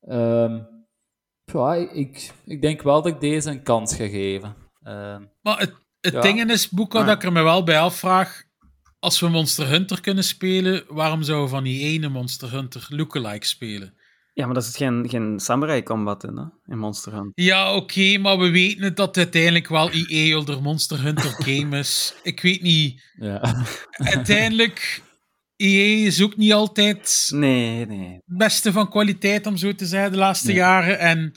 Ehm 0.00 0.58
ja, 1.52 1.74
ik, 1.74 2.32
ik 2.44 2.62
denk 2.62 2.82
wel 2.82 3.02
dat 3.02 3.12
ik 3.12 3.20
deze 3.20 3.50
een 3.50 3.62
kans 3.62 3.96
ga 3.96 4.08
geven. 4.08 4.54
Ehm, 4.82 5.22
Maar 5.42 5.58
het, 5.58 5.74
het 6.06 6.14
Ja. 6.14 6.20
ding 6.20 6.50
is, 6.50 6.68
Boeka, 6.68 6.98
Ah. 6.98 7.06
dat 7.06 7.16
ik 7.16 7.22
er 7.22 7.32
me 7.32 7.42
wel 7.42 7.62
bij 7.64 7.78
afvraag. 7.80 8.44
Als 8.98 9.20
we 9.20 9.28
Monster 9.28 9.66
Hunter 9.68 10.00
kunnen 10.00 10.24
spelen, 10.24 10.84
waarom 10.88 11.22
zouden 11.22 11.46
we 11.48 11.54
van 11.54 11.64
die 11.64 11.80
ene 11.80 12.08
Monster 12.08 12.50
Hunter 12.50 12.86
lookalike 12.88 13.46
spelen? 13.46 13.94
Ja, 14.34 14.44
maar 14.44 14.54
dat 14.54 14.64
is 14.64 14.76
geen, 14.76 15.06
geen 15.08 15.40
samurai 15.40 15.82
combat 15.82 16.24
in, 16.24 16.36
hè, 16.36 16.72
in 16.72 16.78
Monster 16.78 17.12
Hunter. 17.12 17.44
Ja, 17.44 17.74
oké, 17.74 18.18
maar 18.18 18.38
we 18.38 18.50
weten 18.50 18.82
het 18.82 18.96
dat 18.96 19.06
het 19.06 19.16
uiteindelijk 19.16 19.68
wel 19.68 19.90
EA 19.90 20.36
onder 20.38 20.62
Monster 20.62 21.00
Hunter 21.02 21.30
game 21.44 21.78
is. 21.78 22.14
Ik 22.22 22.40
weet 22.40 22.62
niet. 22.62 23.02
ja. 23.18 23.64
Uiteindelijk, 23.90 25.02
EA 25.56 26.06
is 26.06 26.22
ook 26.22 26.36
niet 26.36 26.52
altijd 26.52 27.28
Nee, 27.34 27.86
nee. 27.86 28.12
het 28.12 28.22
beste 28.38 28.72
van 28.72 28.90
kwaliteit, 28.90 29.46
om 29.46 29.56
zo 29.56 29.74
te 29.74 29.86
zeggen, 29.86 30.10
de 30.12 30.16
laatste 30.18 30.46
Nee. 30.46 30.56
jaren. 30.56 30.98
En 30.98 31.32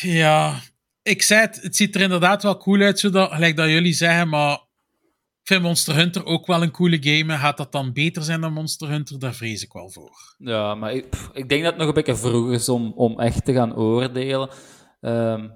ja, 0.00 0.60
ik 1.02 1.22
zei 1.22 1.40
het, 1.40 1.62
het 1.62 1.76
ziet 1.76 1.94
er 1.94 2.00
inderdaad 2.00 2.42
wel 2.42 2.56
cool 2.56 2.80
uit, 2.80 3.00
zodat, 3.00 3.32
gelijk 3.32 3.56
dat 3.56 3.68
jullie 3.68 3.92
zeggen, 3.92 4.28
maar 4.28 4.52
ik 5.42 5.48
vind 5.48 5.62
Monster 5.62 5.94
Hunter 5.94 6.24
ook 6.24 6.46
wel 6.46 6.62
een 6.62 6.70
coole 6.70 6.98
game. 7.00 7.32
En 7.32 7.38
Gaat 7.38 7.56
dat 7.56 7.72
dan 7.72 7.92
beter 7.92 8.22
zijn 8.22 8.40
dan 8.40 8.52
Monster 8.52 8.88
Hunter? 8.88 9.18
Daar 9.18 9.34
vrees 9.34 9.62
ik 9.62 9.72
wel 9.72 9.90
voor. 9.90 10.34
ja, 10.38 10.74
maar 10.74 10.92
ik, 10.94 11.10
pff, 11.10 11.30
ik 11.32 11.48
denk 11.48 11.62
dat 11.62 11.70
het 11.70 11.80
nog 11.80 11.88
een 11.88 11.94
beetje 11.94 12.16
vroeg 12.16 12.52
is 12.52 12.68
om, 12.68 12.92
om 12.92 13.20
echt 13.20 13.44
te 13.44 13.52
gaan 13.52 13.76
oordelen. 13.76 14.50
Ehm, 15.00 15.48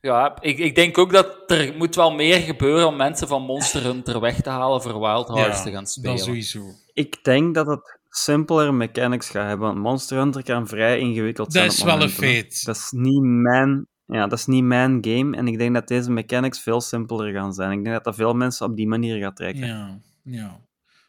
ja, 0.00 0.36
ik, 0.40 0.58
ik 0.58 0.74
denk 0.74 0.98
ook 0.98 1.12
dat 1.12 1.50
er 1.50 1.74
moet 1.76 1.94
wel 1.94 2.12
meer 2.12 2.38
gebeuren 2.40 2.86
om 2.86 2.96
mensen 2.96 3.28
van 3.28 3.42
Monster 3.42 3.82
Hunter 3.82 4.20
weg 4.20 4.40
te 4.40 4.50
halen 4.50 4.82
voor 4.82 5.00
Wild 5.00 5.28
Hearts 5.28 5.58
Ja, 5.58 5.64
te 5.64 5.70
gaan 5.70 5.86
spelen. 5.86 6.16
Dat 6.16 6.24
sowieso. 6.24 6.60
Ik 6.92 7.24
denk 7.24 7.54
dat 7.54 7.66
het 7.66 7.98
simpeler 8.08 8.74
mechanics 8.74 9.30
gaat 9.30 9.48
hebben, 9.48 9.66
want 9.66 9.78
Monster 9.78 10.18
Hunter 10.18 10.42
kan 10.42 10.66
vrij 10.66 10.98
ingewikkeld 10.98 11.52
zijn 11.52 11.64
Dat 11.64 11.74
is 11.74 11.80
op 11.80 11.86
wel 11.86 12.02
een 12.02 12.08
feit. 12.08 12.64
Dat 12.64 12.76
is 12.76 12.90
niet 12.90 13.22
mijn... 13.22 13.86
Ja, 14.12 14.26
dat 14.26 14.38
is 14.38 14.46
niet 14.46 14.64
mijn 14.64 14.98
game. 15.00 15.36
En 15.36 15.46
ik 15.46 15.58
denk 15.58 15.74
dat 15.74 15.88
deze 15.88 16.10
mechanics 16.10 16.60
veel 16.60 16.80
simpeler 16.80 17.32
gaan 17.32 17.52
zijn. 17.52 17.70
Ik 17.70 17.82
denk 17.84 17.94
dat 17.94 18.04
dat 18.04 18.14
veel 18.14 18.34
mensen 18.34 18.66
op 18.66 18.76
die 18.76 18.86
manier 18.86 19.18
gaat 19.18 19.36
trekken. 19.36 19.66
Ja, 19.66 20.00
ja. 20.22 20.60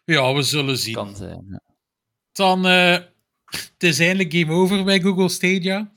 Ja, 0.06 0.34
we 0.34 0.42
zullen 0.42 0.78
zien. 0.78 0.94
Kan 0.94 1.16
zijn. 1.16 1.46
ja. 1.50 1.62
Dan, 2.32 2.68
eh, 2.68 2.98
het 3.46 3.84
is 3.84 4.00
eindelijk 4.00 4.34
game 4.34 4.52
over 4.52 4.84
bij 4.84 5.02
Google 5.02 5.30
Stadia. 5.30 5.92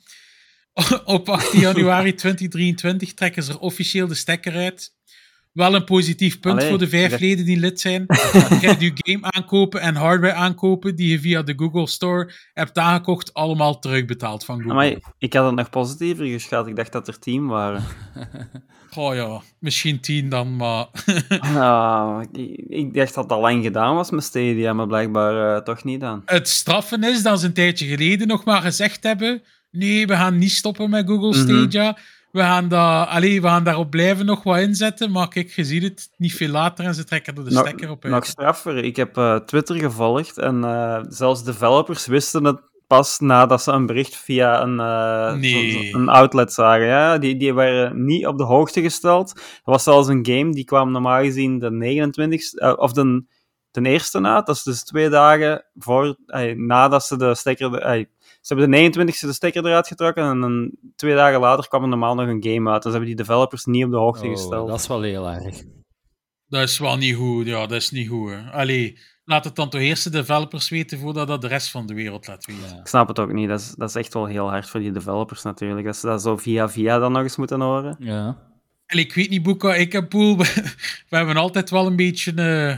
Op 1.05 1.29
18 1.29 1.61
januari 1.61 2.15
2023 2.25 3.15
trekken 3.15 3.43
ze 3.43 3.53
er 3.53 3.59
officieel 3.59 4.07
de 4.07 4.15
stekker 4.15 4.55
uit. 4.55 4.96
Wel 5.57 5.75
een 5.75 5.85
positief 5.85 6.41
punt 6.41 6.57
Allee, 6.57 6.69
voor 6.69 6.79
de 6.79 6.89
vijf 6.89 7.11
dat- 7.11 7.21
leden 7.21 7.45
die 7.45 7.57
lid 7.59 7.81
zijn. 7.81 8.05
Je 8.09 8.57
gaat 8.61 8.81
je 8.81 8.93
game 8.95 9.19
aankopen 9.31 9.81
en 9.81 9.95
hardware 9.95 10.33
aankopen 10.35 10.97
die 10.97 11.09
je 11.09 11.21
via 11.21 11.43
de 11.43 11.53
Google 11.57 11.87
Store 11.87 12.33
hebt 12.53 12.79
aangekocht, 12.79 13.35
allemaal 13.35 13.79
terugbetaald 13.79 14.45
van 14.45 14.57
Google. 14.57 14.75
Maar 14.75 14.95
ik 15.19 15.33
had 15.33 15.47
het 15.47 15.55
nog 15.55 15.71
positiever 15.71 16.27
geschat. 16.27 16.67
Ik 16.67 16.77
dacht 16.77 16.93
dat 16.93 17.09
er 17.09 17.19
tien 17.19 17.47
waren. 17.47 17.83
Oh 18.97 19.15
ja, 19.15 19.41
misschien 19.59 20.01
tien 20.01 20.29
dan, 20.29 20.57
maar... 20.57 20.87
Nou, 21.55 22.27
ik, 22.33 22.65
ik 22.69 22.95
dacht 22.95 23.15
dat 23.15 23.33
al 23.33 23.41
lang 23.41 23.65
gedaan 23.65 23.95
was 23.95 24.11
met 24.11 24.25
Stadia, 24.25 24.73
maar 24.73 24.87
blijkbaar 24.87 25.57
eh, 25.57 25.63
toch 25.63 25.85
niet 25.85 26.01
dan. 26.01 26.23
Het 26.25 26.49
straffen 26.49 27.03
is 27.05 27.23
dat 27.23 27.41
ze 27.41 27.47
een 27.47 27.53
tijdje 27.53 27.87
geleden 27.87 28.27
nog 28.29 28.45
maar 28.45 28.61
gezegd 28.63 29.03
hebben: 29.03 29.43
nee, 29.71 30.07
we 30.07 30.15
gaan 30.15 30.39
niet 30.39 30.51
stoppen 30.51 30.91
met 30.91 31.07
Google 31.09 31.29
Mhm. 31.29 31.39
Stadia. 31.39 31.99
We 32.33 32.41
gaan, 32.41 32.69
dat, 32.69 33.09
allee, 33.09 33.41
we 33.43 33.49
gaan 33.49 33.65
daarop 33.65 33.91
blijven 33.91 34.27
nog 34.27 34.43
wat 34.43 34.59
inzetten. 34.59 35.11
Maar 35.11 35.29
kijk, 35.29 35.51
je 35.51 35.65
ziet 35.65 35.83
het 35.83 36.09
niet 36.17 36.35
veel 36.35 36.49
later 36.49 36.85
en 36.85 36.95
ze 36.95 37.05
trekken 37.05 37.35
er 37.37 37.45
de 37.45 37.51
Nog, 37.51 37.61
stekker 37.67 37.91
op 37.91 38.05
uit. 38.05 38.13
nog 38.13 38.25
straffer. 38.27 38.77
Ik 38.85 38.97
heb 38.97 39.17
eh, 39.17 39.37
Twitter 39.37 39.77
gevolgd 39.77 40.39
en 40.39 40.65
eh, 40.65 41.01
zelfs 41.09 41.45
developers 41.45 42.07
wisten 42.07 42.45
het 42.45 42.61
pas 42.87 43.19
nadat 43.19 43.63
ze 43.63 43.73
een 43.73 43.87
bericht 43.87 44.17
via 44.17 44.63
een, 44.63 44.81
eh, 44.81 45.41
Nee. 45.41 45.95
een 45.95 46.09
outlet 46.09 46.53
zagen. 46.53 46.87
Ja, 46.87 47.19
die, 47.19 47.37
die 47.37 47.55
waren 47.55 48.05
niet 48.05 48.27
op 48.27 48.39
de 48.39 48.45
hoogte 48.45 48.81
gesteld. 48.83 49.31
Er 49.37 49.43
was 49.65 49.83
zelfs 49.83 50.09
een 50.09 50.27
game 50.27 50.53
die 50.53 50.65
kwam 50.65 50.91
normaal 50.91 51.23
gezien 51.23 51.59
de 51.59 51.71
29ste, 51.71 52.59
eh, 52.61 52.73
of 52.77 52.93
de, 52.93 53.25
de 53.71 53.83
eerste 53.89 54.21
na. 54.21 54.43
Dat 54.43 54.57
is 54.57 54.63
dus 54.63 54.85
twee 54.85 55.09
dagen 55.09 55.65
voor, 55.75 56.17
nadat 56.57 57.05
ze 57.05 57.17
de 57.17 57.35
stekker. 57.35 58.07
Ze 58.47 58.55
hebben 58.55 58.71
de 58.71 58.91
29ste 58.91 59.21
de 59.21 59.33
stekker 59.33 59.67
eruit 59.67 59.87
getrokken 59.87 60.25
en 60.25 60.41
dan 60.41 60.71
twee 60.97 61.15
dagen 61.15 61.41
later 61.41 61.69
kwam 61.69 61.83
er 61.83 61.89
normaal 61.89 62.15
nog 62.15 62.29
een 62.29 62.43
game 62.45 62.71
uit. 62.71 62.83
Dus 62.83 62.91
hebben 62.91 63.09
die 63.09 63.17
developers 63.19 63.65
niet 63.65 63.85
op 63.85 63.91
de 63.91 63.97
hoogte 63.97 64.25
Oh, 64.27 64.31
gesteld. 64.33 64.69
dat 64.69 64.81
is 64.81 64.87
wel 64.87 65.03
heel 65.03 65.29
erg. 65.29 65.63
Dat 66.49 66.63
is 66.69 66.79
wel 66.79 66.97
niet 66.97 67.15
goed. 67.15 67.47
Ja, 67.47 67.61
dat 67.67 67.73
is 67.81 67.91
niet 67.91 68.09
goed. 68.09 68.31
Hè. 68.31 68.51
Allee, 68.51 68.99
laat 69.25 69.45
het 69.45 69.57
dan 69.57 69.69
toch 69.71 69.81
eerst 69.81 70.05
de 70.05 70.11
developers 70.11 70.69
weten 70.69 70.99
voordat 70.99 71.29
dat 71.29 71.41
de 71.41 71.47
rest 71.49 71.71
van 71.71 71.87
de 71.87 71.95
wereld 71.95 72.27
laat 72.27 72.45
weten. 72.47 72.63
Ja. 72.75 72.81
Ik 72.81 72.87
snap 72.87 73.09
het 73.09 73.19
ook 73.19 73.33
niet. 73.33 73.49
Dat 73.49 73.61
is, 73.61 73.75
dat 73.77 73.89
is 73.89 73.95
echt 73.95 74.15
wel 74.15 74.27
heel 74.27 74.49
hard 74.49 74.69
voor 74.69 74.81
die 74.81 74.93
developers 74.93 75.43
natuurlijk. 75.43 75.87
Dat 75.87 75.97
ze 75.97 76.07
dat 76.07 76.23
zo 76.23 76.37
via 76.37 76.69
via 76.69 76.99
dan 76.99 77.13
nog 77.13 77.23
eens 77.23 77.37
moeten 77.37 77.61
horen. 77.61 77.97
Ja. 77.99 78.39
En 78.87 78.99
ik 78.99 79.15
weet 79.15 79.31
niet, 79.31 79.43
Boeka, 79.43 79.75
ik 79.75 79.93
heb 79.93 80.09
Poel. 80.09 80.37
We 81.09 81.17
hebben 81.17 81.37
altijd 81.37 81.71
wel 81.71 81.87
een 81.87 81.97
beetje. 81.97 82.33
eh, 82.33 82.77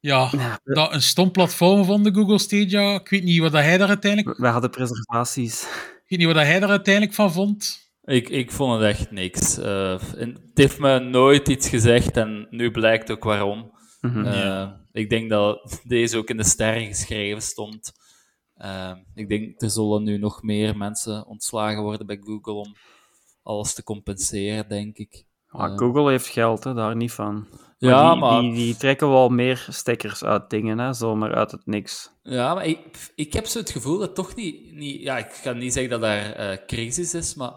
ja, 0.00 0.30
dat 0.64 0.92
een 0.92 1.02
stom 1.02 1.30
platform 1.30 1.84
vonden, 1.84 2.14
Google 2.14 2.38
Stadia. 2.38 2.94
Ik 2.94 3.08
weet 3.08 3.24
niet 3.24 3.40
wat 3.40 3.52
dat 3.52 3.62
hij 3.62 3.78
daar 3.78 3.88
uiteindelijk, 3.88 4.38
we 4.38 4.46
hadden 4.46 4.70
preservaties. 4.70 5.62
ik 5.62 6.04
weet 6.08 6.18
niet 6.18 6.26
wat 6.26 6.36
dat 6.36 6.46
hij 6.46 6.60
daar 6.60 6.70
uiteindelijk 6.70 7.14
van 7.14 7.32
vond. 7.32 7.86
Ik, 8.04 8.28
ik 8.28 8.50
vond 8.52 8.72
het 8.80 8.90
echt 8.90 9.10
niks. 9.10 9.58
Eh, 9.58 10.00
het 10.16 10.38
heeft 10.54 10.78
me 10.78 10.98
nooit 10.98 11.48
iets 11.48 11.68
gezegd 11.68 12.16
en 12.16 12.46
nu 12.50 12.70
blijkt 12.70 13.10
ook 13.10 13.24
waarom. 13.24 13.70
Mhm. 14.00 14.24
Eh, 14.24 14.68
Ik 14.92 15.10
denk 15.10 15.30
dat 15.30 15.80
deze 15.84 16.16
ook 16.16 16.28
in 16.28 16.36
de 16.36 16.44
sterren 16.44 16.86
geschreven 16.86 17.42
stond. 17.42 17.92
Eh, 18.54 18.92
ik 19.14 19.28
denk 19.28 19.62
er 19.62 19.70
zullen 19.70 20.02
nu 20.02 20.18
nog 20.18 20.42
meer 20.42 20.76
mensen 20.76 21.26
ontslagen 21.26 21.82
worden 21.82 22.06
bij 22.06 22.20
Google 22.24 22.52
om 22.52 22.74
alles 23.42 23.74
te 23.74 23.82
compenseren, 23.82 24.68
denk 24.68 24.96
ik. 24.96 25.24
Maar 25.48 25.70
Eh, 25.70 25.76
Google 25.78 26.10
heeft 26.10 26.26
geld, 26.26 26.64
hè, 26.64 26.74
daar 26.74 26.96
niet 26.96 27.12
van. 27.12 27.46
Ja, 27.78 28.10
die, 28.10 28.20
maar- 28.20 28.40
Die, 28.40 28.52
die 28.54 28.76
trekken 28.76 29.08
wel 29.10 29.28
meer 29.28 29.66
stekkers 29.70 30.24
uit 30.24 30.50
dingen, 30.50 30.78
hè, 30.78 30.92
zomaar 30.92 31.34
uit 31.34 31.50
het 31.50 31.66
niks. 31.66 32.10
Ja, 32.22 32.54
maar 32.54 32.66
ik, 32.66 32.78
ik 33.14 33.32
heb 33.32 33.46
zo 33.46 33.58
het 33.58 33.70
gevoel 33.70 33.98
dat 33.98 34.14
toch 34.14 34.34
niet... 34.34 34.72
niet 34.72 35.00
ja, 35.02 35.18
ik 35.18 35.32
ga 35.32 35.52
niet 35.52 35.72
zeggen 35.72 35.90
dat 35.90 36.00
daar 36.00 36.32
eh, 36.32 36.66
crisis 36.66 37.14
is, 37.14 37.34
maar 37.34 37.52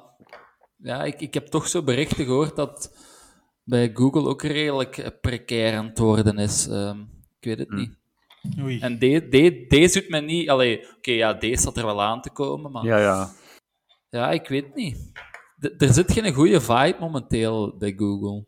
ja, 0.78 1.04
ik, 1.04 1.22
ik 1.22 1.34
heb 1.34 1.48
toch 1.48 1.68
zo 1.68 1.84
berichten 1.84 2.26
gehoord 2.26 2.56
dat 2.56 2.96
bij 3.64 3.92
Google 3.94 4.28
ook 4.28 4.42
redelijk 4.44 4.98
eh, 4.98 5.08
precair 5.22 5.78
aan 5.78 5.86
het 5.86 5.98
worden 5.98 6.38
is. 6.38 6.68
Ehm, 6.68 7.00
ik 7.40 7.46
weet 7.46 7.60
het 7.60 7.70
Hm. 7.70 7.76
niet. 7.76 7.98
Oei. 8.62 8.80
En 8.80 9.00
de, 9.00 9.28
de, 9.30 9.66
deze 9.68 10.00
doet 10.00 10.10
me 10.10 10.20
niet... 10.22 10.50
Oké, 10.52 10.78
ja, 11.02 11.34
deze 11.34 11.62
zat 11.62 11.78
er 11.78 11.86
wel 11.86 12.02
aan 12.02 12.22
te 12.22 12.32
komen, 12.32 12.72
maar 12.72 12.86
ja, 12.86 12.98
Ja, 13.00 13.30
ja. 14.10 14.32
ik 14.32 14.48
weet 14.48 14.66
het 14.66 14.76
niet. 14.76 15.12
D- 15.60 15.82
er 15.82 15.94
zit 15.94 16.12
geen 16.12 16.34
goede 16.34 16.62
vibe 16.62 16.96
momenteel 17.00 17.78
bij 17.78 17.94
Google. 17.98 18.46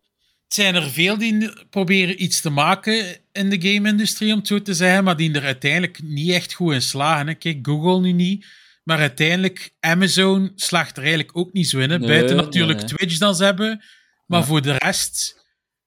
Zijn 0.53 0.75
er 0.75 0.89
veel 0.89 1.17
die 1.17 1.49
proberen 1.69 2.23
iets 2.23 2.41
te 2.41 2.49
maken 2.49 3.17
in 3.31 3.49
de 3.49 3.61
game-industrie, 3.61 4.31
om 4.31 4.37
het 4.37 4.47
zo 4.47 4.61
te 4.61 4.73
zeggen, 4.73 5.03
maar 5.03 5.17
die 5.17 5.33
er 5.33 5.43
uiteindelijk 5.43 6.01
niet 6.03 6.29
echt 6.31 6.53
goed 6.53 6.73
in 6.73 6.81
slagen. 6.81 7.27
Hè. 7.27 7.33
Kijk, 7.33 7.59
Google 7.67 7.99
nu 8.01 8.11
niet, 8.11 8.45
maar 8.83 8.99
uiteindelijk 8.99 9.75
Amazon 9.79 10.51
slaagt 10.55 10.97
er 10.97 11.03
eigenlijk 11.03 11.37
ook 11.37 11.53
niet 11.53 11.69
zo 11.69 11.79
in. 11.79 11.89
Hè. 11.89 11.97
Nee, 11.99 12.07
Buiten 12.07 12.35
natuurlijk 12.35 12.77
nee. 12.79 12.87
Twitch 12.87 13.17
dan 13.17 13.35
ze 13.35 13.43
hebben, 13.43 13.83
maar 14.25 14.39
Ja. 14.39 14.45
voor 14.45 14.61
de 14.61 14.75
rest, 14.77 15.41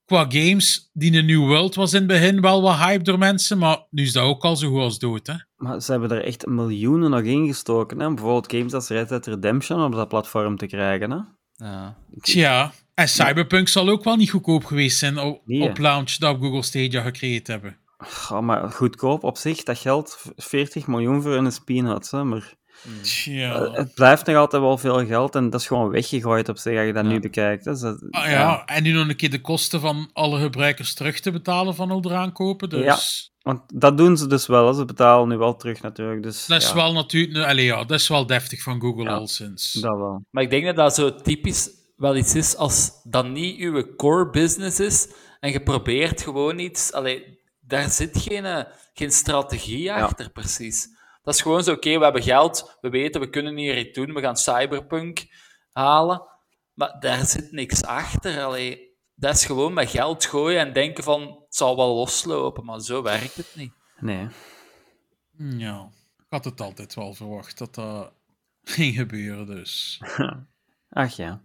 qua 0.05 0.27
games, 0.29 0.91
die 0.93 1.17
een 1.17 1.27
New 1.27 1.47
World 1.47 1.75
was 1.75 1.93
in 1.93 1.99
het 1.99 2.09
begin 2.09 2.41
wel 2.41 2.63
wat 2.63 2.77
hype 2.77 3.03
door 3.03 3.19
mensen, 3.19 3.59
maar 3.59 3.79
nu 3.91 4.03
is 4.03 4.13
dat 4.13 4.23
ook 4.25 4.45
al 4.45 4.57
zo 4.57 4.69
goed 4.71 4.81
als 4.81 4.99
dood. 4.99 5.27
Hè. 5.27 5.35
Maar 5.57 5.81
ze 5.83 5.91
hebben 5.91 6.11
er 6.11 6.25
echt 6.25 6.47
miljoenen 6.47 7.11
nog 7.11 7.23
ingestoken. 7.23 8.01
Hè? 8.01 8.09
Bijvoorbeeld 8.09 8.53
games 8.53 8.73
als 8.73 8.89
Red 8.89 9.09
Dead 9.09 9.27
Redemption 9.27 9.85
op 9.85 9.93
dat 9.93 10.09
platform 10.09 10.57
te 10.57 10.67
krijgen. 10.67 11.11
Hè? 11.11 11.19
Ja. 11.67 11.97
Tja, 12.21 12.73
en 12.97 13.09
Cyberpunk 13.09 13.69
zal 13.69 13.89
ook 13.89 14.05
wel 14.05 14.17
niet 14.17 14.31
goedkoop 14.31 14.65
geweest 14.65 14.99
zijn 14.99 15.19
op, 15.19 15.41
Nee, 15.45 15.63
op 15.69 15.79
launch 15.79 16.13
dat 16.13 16.37
Google 16.41 16.63
Stadia 16.63 17.03
gecreëerd 17.03 17.47
hebben. 17.47 17.77
Maar 18.41 18.71
goedkoop 18.71 19.25
op 19.25 19.37
zich, 19.37 19.63
dat 19.63 19.79
geld, 19.79 20.23
40 20.37 20.87
miljoen 20.87 21.23
voor 21.23 21.35
een 21.37 21.53
peanuts. 21.65 22.11
Hè? 22.11 22.25
Maar 22.25 22.55
Tja. 23.03 23.55
eh, 23.55 23.73
het 23.73 23.95
blijft 23.95 24.27
nog 24.27 24.37
altijd 24.37 24.63
wel 24.63 24.79
veel 24.79 25.07
geld 25.07 25.35
en 25.35 25.51
dat 25.51 25.61
is 25.61 25.67
gewoon 25.67 25.89
weggegooid 25.91 26.49
op 26.49 26.59
zich 26.59 26.77
als 26.77 26.87
je 26.87 26.93
dat 26.93 27.05
Ja. 27.05 27.11
nu 27.11 27.21
bekijkt. 27.21 27.65
Dus 27.65 27.81
dat- 27.81 28.07
Ah, 28.11 28.31
ja. 28.31 28.65
en 28.65 28.83
nu 28.83 28.93
nog 28.93 29.09
een 29.09 29.17
keer 29.17 29.31
de 29.31 29.41
kosten 29.41 29.81
van 29.81 30.11
alle 30.13 30.41
gebruikers 30.41 30.95
terug 30.95 31.21
te 31.21 31.31
betalen 31.31 31.75
van 31.75 31.91
al 31.91 32.03
eraan 32.05 32.33
kopen. 32.33 32.69
Dus 32.69 33.31
Want 33.43 33.61
dat 33.81 33.97
doen 33.99 34.17
ze 34.17 34.27
dus 34.27 34.47
wel. 34.47 34.67
hè. 34.67 34.75
Ze 34.75 34.85
betalen 34.85 35.29
nu 35.29 35.37
wel 35.37 35.57
terug 35.57 35.83
natuurlijk. 35.83 36.23
Dus, 36.23 36.47
dat 36.47 36.63
is 36.63 36.69
ja, 36.69 36.75
wel 36.75 36.93
natuurlijk. 36.93 37.47
Allee, 37.49 37.65
ja, 37.65 37.85
dat 37.85 38.01
is 38.01 38.09
wel 38.09 38.27
deftig 38.27 38.63
van 38.63 38.81
Google 38.81 39.03
Ja. 39.05 39.11
al 39.15 39.27
sinds. 39.27 39.73
Dat 39.73 39.97
wel. 39.97 40.25
Maar 40.31 40.43
ik 40.43 40.51
denk 40.51 40.65
dat 40.65 40.77
dat 40.77 40.95
zo 40.95 41.15
typisch 41.15 41.69
wel 41.97 42.17
iets 42.17 42.35
is 42.35 42.57
als 42.57 43.01
dat 43.05 43.27
niet 43.29 43.61
uw 43.61 43.95
core 43.97 44.31
business 44.31 44.81
is 44.81 45.09
en 45.41 45.51
je 45.51 45.63
probeert 45.63 46.23
gewoon 46.23 46.59
iets. 46.59 46.93
Allee, 46.93 47.41
daar 47.61 47.91
zit 47.91 48.19
geen, 48.19 48.45
eh, 48.45 48.65
geen 48.95 49.13
strategie 49.13 49.93
achter, 49.93 50.31
precies. 50.31 50.89
Dat 51.23 51.35
is 51.35 51.41
gewoon 51.41 51.63
zo, 51.63 51.73
oké, 51.73 51.99
we 51.99 52.05
hebben 52.05 52.23
geld, 52.23 52.79
we 52.81 52.89
weten, 52.89 53.21
we 53.21 53.31
kunnen 53.31 53.57
hier 53.57 53.79
iets 53.79 53.99
doen, 53.99 54.15
we 54.15 54.21
gaan 54.21 54.37
Cyberpunk 54.37 55.27
halen. 55.73 56.23
Maar 56.75 56.97
daar 57.01 57.27
zit 57.27 57.53
niks 57.53 57.83
achter. 57.83 58.45
Allee, 58.45 58.97
dat 59.15 59.35
is 59.35 59.45
gewoon 59.45 59.73
met 59.73 59.91
geld 59.91 60.25
gooien 60.25 60.61
en 60.61 60.73
denken 60.73 61.05
van, 61.05 61.21
het 61.21 61.57
zal 61.57 61.77
wel 61.77 61.95
loslopen, 61.95 62.65
maar 62.65 62.81
zo 62.81 63.03
werkt 63.03 63.35
het 63.35 63.53
niet. 63.55 63.73
Nee. 63.99 64.29
Ja, 65.39 65.91
ik 66.19 66.27
had 66.29 66.45
het 66.45 66.61
altijd 66.61 66.95
wel 66.95 67.15
verwacht 67.15 67.59
dat 67.59 67.75
dat 67.75 68.13
ging 68.63 68.95
gebeuren. 68.95 69.47
Dus. 69.47 70.01
Ach 70.97 71.17
ja. 71.17 71.43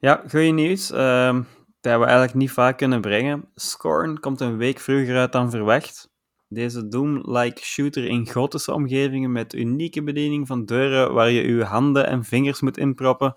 Ja, 0.00 0.22
goeie 0.28 0.52
nieuws. 0.52 0.90
ehm, 0.90 1.42
dat 1.80 1.98
we 1.98 2.04
eigenlijk 2.04 2.34
niet 2.34 2.50
vaak 2.50 2.78
kunnen 2.78 3.00
brengen. 3.00 3.48
Scorn 3.54 4.20
komt 4.20 4.40
een 4.40 4.56
week 4.56 4.78
vroeger 4.78 5.16
uit 5.16 5.32
dan 5.32 5.50
verwacht. 5.50 6.10
Deze 6.48 6.88
Doom-like 6.88 7.60
shooter 7.62 8.04
in 8.04 8.28
gotische 8.28 8.72
omgevingen 8.72 9.32
met 9.32 9.54
unieke 9.54 10.02
bediening 10.02 10.46
van 10.46 10.64
deuren 10.64 11.12
waar 11.12 11.30
je 11.30 11.42
je 11.56 11.64
handen 11.64 12.06
en 12.06 12.24
vingers 12.24 12.60
moet 12.60 12.78
inproppen. 12.78 13.34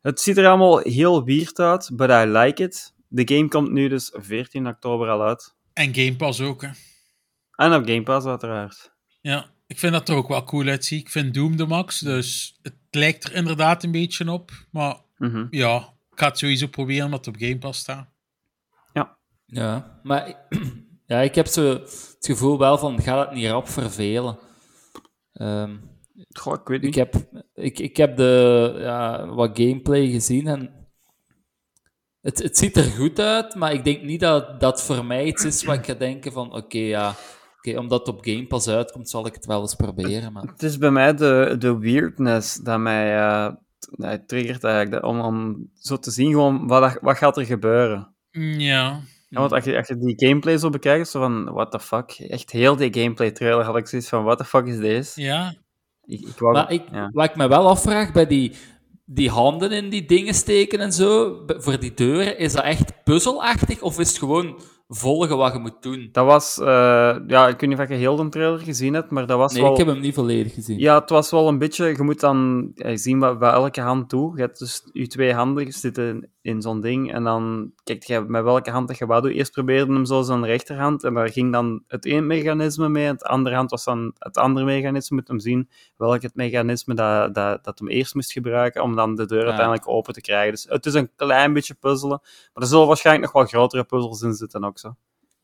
Het 0.00 0.20
ziet 0.20 0.36
er 0.36 0.46
allemaal 0.46 0.78
heel 0.78 1.24
weird 1.24 1.58
uit, 1.58 1.90
but 1.92 2.10
I 2.10 2.24
like 2.24 2.62
it. 2.62 2.94
De 3.08 3.34
game 3.34 3.48
komt 3.48 3.70
nu 3.70 3.88
dus 3.88 4.10
14 4.14 4.66
oktober 4.68 5.08
al 5.08 5.22
uit. 5.22 5.54
En 5.72 5.94
Game 5.94 6.16
Pass 6.16 6.40
ook. 6.40 6.62
Hè. 6.62 6.68
En 7.56 7.74
op 7.74 7.86
Game 7.86 8.02
Pass 8.02 8.26
uiteraard. 8.26 8.92
Ja, 9.20 9.46
ik 9.66 9.78
vind 9.78 9.92
dat 9.92 10.08
er 10.08 10.14
ook 10.16 10.28
wel 10.28 10.44
cool 10.44 10.66
uitziet. 10.66 11.00
Ik 11.00 11.08
vind 11.08 11.34
Doom 11.34 11.56
de 11.56 11.66
max, 11.66 11.98
dus 11.98 12.58
het 12.62 12.74
lijkt 12.90 13.24
er 13.24 13.34
inderdaad 13.34 13.82
een 13.84 13.90
beetje 13.92 14.32
op. 14.32 14.50
Maar 14.70 14.96
Mhm. 15.18 15.46
ja, 15.50 15.76
ik 16.10 16.18
ga 16.18 16.26
het 16.28 16.38
sowieso 16.38 16.66
proberen 16.66 17.04
omdat 17.04 17.24
het 17.24 17.34
op 17.34 17.40
Game 17.42 17.58
Pass 17.58 17.80
staat. 17.80 18.12
Ja, 19.46 20.00
maar 20.02 20.34
ja, 21.06 21.20
ik 21.20 21.34
heb 21.34 21.46
zo 21.46 21.62
het 21.72 22.16
gevoel 22.20 22.58
wel 22.58 22.78
van, 22.78 23.02
ga 23.02 23.18
het 23.18 23.32
niet 23.32 23.46
rap 23.50 23.68
vervelen. 23.68 24.38
Ehm, 25.32 25.76
Goh, 26.38 26.54
ik 26.60 26.68
weet 26.68 26.80
niet. 26.82 26.88
ik, 26.88 26.94
heb, 26.94 27.14
ik, 27.54 27.78
ik 27.78 27.96
heb 27.96 28.16
de, 28.16 28.74
ja, 28.78 29.26
wat 29.26 29.58
gameplay 29.58 30.10
gezien 30.10 30.46
en 30.46 30.88
het, 32.20 32.38
het 32.42 32.58
ziet 32.58 32.76
er 32.76 32.84
goed 32.84 33.18
uit, 33.18 33.54
maar 33.54 33.72
ik 33.72 33.84
denk 33.84 34.02
niet 34.02 34.20
dat 34.20 34.60
dat 34.60 34.82
voor 34.82 35.04
mij 35.04 35.24
iets 35.24 35.44
is 35.44 35.64
wat 35.64 35.76
ik 35.78 35.84
ga 35.84 35.94
denken 35.94 36.32
van, 36.32 36.54
oké, 36.54 36.78
ja, 36.78 37.14
omdat 37.66 38.06
het 38.06 38.16
op 38.16 38.24
Game 38.24 38.46
Pass 38.46 38.68
uitkomt, 38.68 39.08
zal 39.08 39.26
ik 39.26 39.34
het 39.34 39.46
wel 39.46 39.60
eens 39.60 39.74
proberen. 39.74 40.32
Maar... 40.32 40.42
Het 40.42 40.62
is 40.62 40.78
bij 40.78 40.90
mij 40.90 41.14
de, 41.14 41.56
de 41.58 41.78
weirdness 41.78 42.54
dat 42.56 42.78
mij 42.78 43.16
eh, 43.18 43.52
dat 43.90 44.28
triggert 44.28 44.64
eigenlijk. 44.64 45.02
dat- 45.02 45.10
Om, 45.10 45.20
om 45.20 45.68
zo 45.74 45.96
te 45.96 46.10
zien 46.10 46.30
gewoon, 46.30 46.66
wat, 46.66 46.98
wat 47.00 47.16
gaat 47.16 47.36
er 47.36 47.46
gebeuren. 47.46 48.14
Ja, 48.30 49.00
Ja, 49.28 49.40
want 49.40 49.52
als 49.52 49.64
je, 49.64 49.76
als 49.76 49.88
je 49.88 49.96
die 49.98 50.26
gameplay 50.28 50.58
zo 50.58 50.70
bekijkt, 50.70 51.08
zo 51.08 51.20
van, 51.20 51.44
what 51.44 51.70
the 51.70 51.80
fuck. 51.80 52.10
Echt 52.10 52.50
heel 52.50 52.76
die 52.76 52.94
gameplay 52.94 53.30
trailer 53.30 53.64
had 53.64 53.76
ik 53.76 53.86
zoiets 53.86 54.08
van, 54.08 54.24
what 54.24 54.38
the 54.38 54.44
fuck 54.44 54.66
is 54.66 54.78
deze? 54.78 55.20
ja. 55.22 55.54
Ik, 56.06 56.20
ik 56.20 56.38
wou, 56.38 56.52
Maar 56.52 56.70
ik, 56.72 56.82
ja. 56.92 57.10
wat 57.12 57.24
ik 57.24 57.36
me 57.36 57.48
wel 57.48 57.68
afvraag, 57.68 58.12
bij 58.12 58.26
die, 58.26 58.52
die 59.04 59.30
handen 59.30 59.72
in 59.72 59.90
die 59.90 60.04
dingen 60.06 60.34
steken 60.34 60.78
en 60.78 60.92
zo, 60.92 61.36
voor 61.46 61.80
die 61.80 61.94
deuren, 61.94 62.38
is 62.38 62.52
dat 62.52 62.64
echt 62.64 63.02
puzzelachtig 63.04 63.80
of 63.80 63.98
is 63.98 64.08
het 64.08 64.18
gewoon 64.18 64.60
volgen 64.88 65.36
wat 65.36 65.52
je 65.52 65.58
moet 65.58 65.82
doen? 65.82 66.08
Dat 66.12 66.26
was, 66.26 66.58
eh, 66.58 67.16
ja, 67.26 67.48
ik 67.48 67.60
weet 67.60 67.70
niet 67.70 67.78
of 67.78 67.88
je 67.88 67.94
heel 67.94 68.16
de 68.16 68.28
trailer 68.28 68.58
gezien 68.58 68.94
hebt, 68.94 69.10
maar 69.10 69.26
dat 69.26 69.38
was 69.38 69.52
Nee, 69.52 69.62
wel... 69.62 69.72
ik 69.72 69.78
heb 69.78 69.86
hem 69.86 70.00
niet 70.00 70.14
volledig 70.14 70.54
gezien. 70.54 70.78
Ja, 70.78 71.00
het 71.00 71.10
was 71.10 71.30
wel 71.30 71.48
een 71.48 71.58
beetje... 71.58 71.86
Je 71.86 72.02
moet 72.02 72.20
dan 72.20 72.70
ja, 72.74 72.96
zien 72.96 73.18
wat, 73.18 73.38
wat 73.38 73.52
elke 73.52 73.80
hand 73.80 74.10
doet. 74.10 74.36
Je 74.36 74.40
hebt 74.40 74.58
dus 74.58 74.88
je 74.92 75.06
twee 75.06 75.32
handen 75.32 75.72
zitten 75.72 76.33
in 76.44 76.62
zo'n 76.62 76.80
ding. 76.80 77.12
En 77.12 77.24
dan 77.24 77.72
kijk 77.84 78.02
je 78.02 78.20
met 78.20 78.42
welke 78.44 78.70
hand 78.70 78.88
dat 78.88 78.98
je 78.98 79.06
wat 79.06 79.22
doet. 79.22 79.32
Eerst 79.32 79.52
probeerde 79.52 79.92
hem 79.92 80.04
zo 80.04 80.22
zijn 80.22 80.44
rechterhand. 80.44 81.04
En 81.04 81.14
daar 81.14 81.30
ging 81.32 81.52
dan 81.52 81.82
het 81.86 82.06
één 82.06 82.26
mechanisme 82.26 82.88
mee. 82.88 83.06
En 83.06 83.12
het 83.12 83.22
andere 83.24 83.54
hand 83.56 83.70
was 83.70 83.84
dan 83.84 84.14
het 84.18 84.36
andere 84.36 84.66
mechanisme. 84.66 85.16
Moet 85.16 85.28
hem 85.28 85.38
zien 85.38 85.68
welk 85.96 86.22
het 86.22 86.34
mechanisme 86.34 86.94
dat, 86.94 87.34
dat, 87.34 87.64
dat 87.64 87.78
hem 87.78 87.88
eerst 87.88 88.14
moest 88.14 88.32
gebruiken. 88.32 88.82
Om 88.82 88.96
dan 88.96 89.14
de 89.14 89.26
deur 89.26 89.38
Ja. 89.40 89.44
uiteindelijk 89.46 89.88
open 89.88 90.12
te 90.12 90.20
krijgen. 90.20 90.52
Dus 90.52 90.66
het 90.68 90.86
is 90.86 90.94
een 90.94 91.10
klein 91.16 91.52
beetje 91.52 91.74
puzzelen. 91.74 92.20
Maar 92.22 92.62
er 92.62 92.66
zullen 92.68 92.86
waarschijnlijk 92.86 93.24
nog 93.32 93.34
wel 93.42 93.50
grotere 93.50 93.84
puzzels 93.84 94.22
in 94.22 94.34
zitten 94.34 94.64
ook 94.64 94.78
zo. 94.78 94.94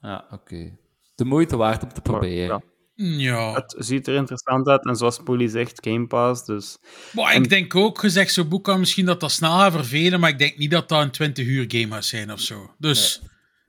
Ja, 0.01 0.27
oké. 0.31 0.77
De 1.15 1.25
moeite 1.25 1.57
waard 1.57 1.83
om 1.83 1.93
te 1.93 2.01
proberen. 2.01 2.47
ja, 2.47 2.61
Ja. 3.03 3.53
het 3.55 3.75
ziet 3.79 4.07
er 4.07 4.15
interessant 4.15 4.67
uit. 4.69 4.87
En 4.87 4.97
zoals 4.97 5.21
Poelie 5.25 5.49
zegt, 5.49 5.79
Game 5.87 6.07
Pass. 6.07 6.45
Dus 6.45 6.79
Maar 7.13 7.35
ik 7.35 7.49
denk 7.49 7.75
ook, 7.75 7.99
gezegd 7.99 8.33
zo'n 8.33 8.49
boek 8.49 8.65
kan 8.65 8.79
misschien 8.79 9.05
dat 9.07 9.21
dat 9.21 9.33
snel 9.33 9.51
gaat 9.59 9.73
vervelen, 9.73 10.21
maar 10.21 10.31
ik 10.31 10.39
denk 10.39 10.57
niet 10.59 10.71
dat 10.71 10.89
dat 10.89 11.03
een 11.03 11.11
20 11.11 11.47
uur 11.47 11.65
game 11.69 11.95
gaat 11.95 12.05
zijn 12.05 12.33
of 12.33 12.41
zo. 12.41 12.75
Dus 12.79 13.21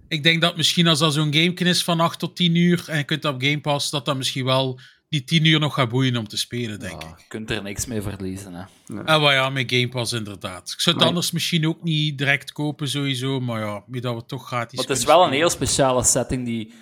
ik 0.08 0.24
denk 0.24 0.42
dat 0.42 0.58
misschien 0.58 0.88
als 0.88 1.00
dat 1.00 1.14
zo'n 1.14 1.34
gameken 1.34 1.66
is 1.68 1.84
van 1.84 2.00
8 2.00 2.20
tot 2.20 2.36
10 2.36 2.56
uur 2.56 2.84
en 2.88 2.98
je 2.98 3.04
kunt 3.04 3.22
dat 3.22 3.34
op 3.34 3.42
Game 3.44 3.62
Pass, 3.62 3.90
dat 3.90 4.06
dat 4.06 4.18
misschien 4.18 4.46
wel 4.46 4.80
die 5.10 5.24
10 5.24 5.46
uur 5.46 5.60
nog 5.60 5.74
gaat 5.74 5.90
boeien 5.90 6.18
om 6.18 6.28
te 6.28 6.38
spelen, 6.38 6.80
denk 6.80 7.02
Ja, 7.02 7.08
ik. 7.08 7.18
je 7.20 7.26
kunt 7.28 7.52
er 7.52 7.64
niks 7.64 7.86
mee 7.86 8.02
verliezen. 8.02 8.54
Hè. 8.54 8.64
En 9.04 9.20
wel 9.22 9.32
ja, 9.32 9.50
met 9.50 9.72
Game 9.74 9.90
Pass 9.90 10.14
inderdaad. 10.14 10.72
Ik 10.72 10.80
zou 10.80 10.96
het 10.96 10.98
Maar- 10.98 11.08
anders 11.08 11.32
misschien 11.32 11.68
ook 11.68 11.84
niet 11.84 12.18
direct 12.18 12.52
kopen 12.52 12.90
sowieso, 12.90 13.40
maar 13.40 13.60
ja, 13.62 13.84
nu 13.88 14.00
dat 14.00 14.16
we 14.16 14.26
toch 14.26 14.48
gratis 14.48 14.76
Want 14.78 14.90
het 14.90 14.98
is 14.98 15.04
wel 15.06 15.26
een 15.26 15.32
heel 15.34 15.50
speciale 15.50 16.04
setting 16.04 16.46
die 16.46 16.74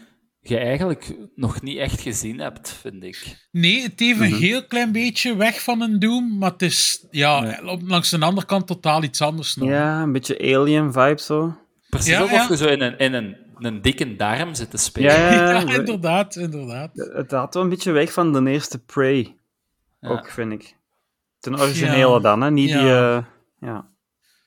je 0.49 0.57
eigenlijk 0.57 1.15
nog 1.35 1.61
niet 1.61 1.77
echt 1.77 2.01
gezien 2.01 2.39
hebt, 2.39 2.71
vind 2.73 3.03
ik. 3.03 3.47
Nee, 3.51 3.81
het 3.81 3.99
heeft 3.99 4.19
Mhm. 4.19 4.33
een 4.33 4.39
heel 4.39 4.65
klein 4.65 4.91
beetje 4.91 5.35
weg 5.35 5.61
van 5.63 5.81
een 5.81 5.99
Doom, 5.99 6.37
maar 6.37 6.51
het 6.51 6.61
is 6.61 7.05
ja, 7.11 7.59
op- 7.65 7.81
langs 7.87 8.09
de 8.09 8.19
andere 8.19 8.47
kant 8.47 8.67
totaal 8.67 9.03
iets 9.03 9.21
anders 9.21 9.55
nog. 9.55 9.69
ja, 9.69 10.01
een 10.01 10.11
beetje 10.11 10.39
alien 10.55 10.93
vibe 10.93 11.21
zo. 11.21 11.57
Precies 11.89 12.09
Ja, 12.09 12.19
alsof 12.19 12.37
ja. 12.37 12.47
je 12.49 12.57
zo 12.57 12.67
in 12.67 12.81
een, 12.81 12.97
in 12.97 13.13
een, 13.13 13.35
een 13.57 13.81
dikke 13.81 14.15
darm 14.15 14.53
zit 14.55 14.71
te 14.71 14.77
spelen. 14.77 15.11
Ja, 15.11 15.31
ja, 15.33 15.51
Ja, 15.51 15.59
ja. 15.67 15.73
inderdaad, 15.77 16.35
inderdaad. 16.35 16.89
Het 16.93 17.31
had 17.31 17.53
wel 17.53 17.63
een 17.63 17.69
beetje 17.69 17.91
weg 17.91 18.13
van 18.13 18.33
de 18.45 18.51
eerste 18.51 18.79
Prey, 18.79 19.35
Ja. 19.99 20.09
ook, 20.09 20.29
vind 20.29 20.51
ik. 20.51 20.75
Ten 21.39 21.59
originele 21.59 22.13
Ja. 22.13 22.19
dan, 22.19 22.41
hè? 22.41 22.51
Niet 22.51 22.67
die... 22.71 22.77
Ja. 22.77 23.17
eh, 23.17 23.23
ja, 23.59 23.87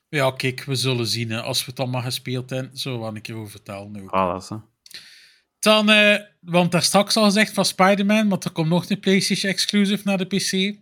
Ja, 0.08 0.30
kijk, 0.30 0.64
we 0.64 0.74
zullen 0.74 1.06
zien. 1.06 1.30
Hè. 1.30 1.40
Als 1.42 1.64
we 1.64 1.70
het 1.70 1.80
allemaal 1.80 2.02
gespeeld 2.02 2.50
hebben, 2.50 2.76
zullen 2.78 3.00
we 3.00 3.06
een 3.06 3.20
keer 3.20 3.34
over 3.36 3.50
vertellen. 3.50 4.02
Ook. 4.02 4.10
alles, 4.10 4.48
hè. 4.48 4.56
Dan, 5.62 5.90
want 6.40 6.72
daar 6.72 6.82
straks 6.82 7.16
al 7.16 7.24
gezegd 7.24 7.52
van 7.52 7.64
Spider-Man, 7.64 8.28
want 8.28 8.44
er 8.44 8.50
komt 8.50 8.68
nog 8.68 8.90
een 8.90 9.00
PlayStation 9.00 9.52
exclusive 9.52 10.02
naar 10.04 10.18
de 10.18 10.24
PC. 10.24 10.80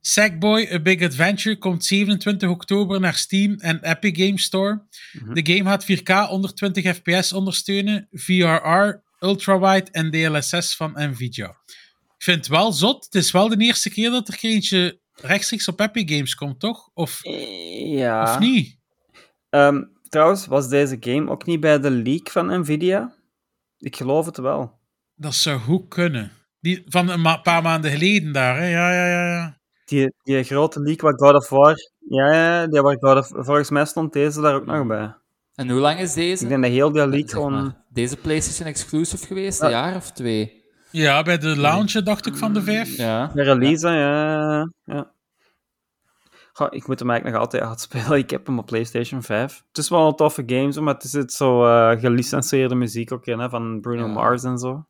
Sackboy 0.00 0.68
A 0.72 0.78
Big 0.80 1.02
Adventure 1.02 1.58
komt 1.58 1.84
27 1.84 2.48
oktober 2.48 3.00
naar 3.00 3.14
Steam 3.14 3.54
en 3.58 3.78
Epic 3.82 4.24
Games 4.26 4.42
Store. 4.42 4.82
De 5.32 5.54
game 5.54 5.70
gaat 5.70 5.84
4K 5.84 6.28
120 6.28 6.96
fps 6.96 7.32
ondersteunen, 7.32 8.08
VRR, 8.10 9.02
ultrawide 9.20 9.90
en 9.90 10.10
DLSS 10.10 10.76
van 10.76 10.92
Nvidia. 10.94 11.48
Ik 12.18 12.24
vind 12.24 12.36
het 12.36 12.48
wel 12.48 12.72
zot. 12.72 13.04
Het 13.04 13.14
is 13.14 13.30
wel 13.30 13.48
de 13.48 13.56
eerste 13.56 13.90
keer 13.90 14.10
dat 14.10 14.28
er 14.28 14.38
eentje 14.40 15.00
rechtstreeks 15.14 15.68
op 15.68 15.80
Epic 15.80 16.14
Games 16.14 16.34
komt, 16.34 16.60
toch? 16.60 16.90
Of, 16.94 17.20
Ja. 17.84 18.22
of 18.22 18.38
niet? 18.38 18.78
Ehm, 19.50 19.82
trouwens, 20.08 20.46
was 20.46 20.68
deze 20.68 20.96
game 21.00 21.30
ook 21.30 21.46
niet 21.46 21.60
bij 21.60 21.80
de 21.80 21.90
leak 21.90 22.30
van 22.30 22.60
Nvidia? 22.60 23.15
Ik 23.78 23.96
geloof 23.96 24.26
het 24.26 24.36
wel. 24.36 24.78
Dat 25.14 25.34
zou 25.34 25.58
goed 25.58 25.88
kunnen. 25.88 26.30
Die, 26.60 26.82
van 26.86 27.08
een 27.08 27.20
ma- 27.20 27.36
paar 27.36 27.62
maanden 27.62 27.90
geleden 27.90 28.32
daar, 28.32 28.56
hè? 28.56 28.68
Ja, 28.68 28.92
ja, 28.92 29.06
ja, 29.06 29.26
ja. 29.26 29.58
Die, 29.84 30.12
die 30.22 30.42
grote 30.44 30.80
leak 30.80 31.00
waar 31.00 31.14
God 31.18 31.34
of 31.34 31.48
War... 31.48 31.74
Ja, 32.08 32.32
ja, 32.32 32.66
die 32.66 32.80
waar 32.80 32.96
God 33.00 33.16
of... 33.16 33.44
Volgens 33.46 33.70
mij 33.70 33.84
stond 33.84 34.12
deze 34.12 34.40
daar 34.40 34.54
ook 34.54 34.66
nog 34.66 34.86
bij. 34.86 35.14
En 35.54 35.70
hoe 35.70 35.80
lang 35.80 35.98
is 35.98 36.12
deze? 36.14 36.42
Ik 36.42 36.48
denk 36.48 36.62
dat 36.62 36.72
heel 36.72 36.92
die 36.92 37.08
leak 37.08 37.28
Zeg 37.28 37.30
gewoon... 37.30 37.52
maar, 37.52 37.84
deze 37.88 38.16
PlayStation 38.16 38.68
exclusive 38.68 39.26
geweest? 39.26 39.60
Ja. 39.60 39.66
Een 39.66 39.72
jaar 39.72 39.96
of 39.96 40.12
twee? 40.12 40.64
Ja, 40.90 41.22
bij 41.22 41.38
de 41.38 41.56
launch 41.56 41.92
dacht 41.92 42.26
ik 42.26 42.36
van 42.36 42.54
de 42.54 42.62
vijf. 42.62 42.96
Ja. 42.96 43.30
De 43.34 43.42
release, 43.42 43.88
ja. 43.88 44.70
ja. 44.84 45.14
Goh, 46.56 46.66
ik 46.70 46.86
moet 46.86 46.98
hem 46.98 47.10
eigenlijk 47.10 47.38
nog 47.38 47.46
altijd 47.46 47.70
uitspelen. 47.70 48.18
Ik 48.24 48.30
heb 48.30 48.46
hem 48.46 48.58
op 48.58 48.66
PlayStation 48.66 49.22
5. 49.22 49.62
Het 49.68 49.78
is 49.78 49.88
wel 49.88 50.08
een 50.08 50.14
toffe 50.14 50.42
game, 50.46 50.72
zo, 50.72 50.82
maar 50.82 50.94
het 50.94 51.02
zit 51.02 51.32
zo 51.32 51.66
eh 51.66 52.00
gelicenseerde 52.00 52.74
muziek 52.74 53.12
ook 53.12 53.26
in, 53.26 53.38
hè, 53.38 53.48
van 53.48 53.80
Bruno 53.80 54.06
Ja. 54.06 54.12
Mars 54.12 54.44
en 54.44 54.58
zo. 54.58 54.86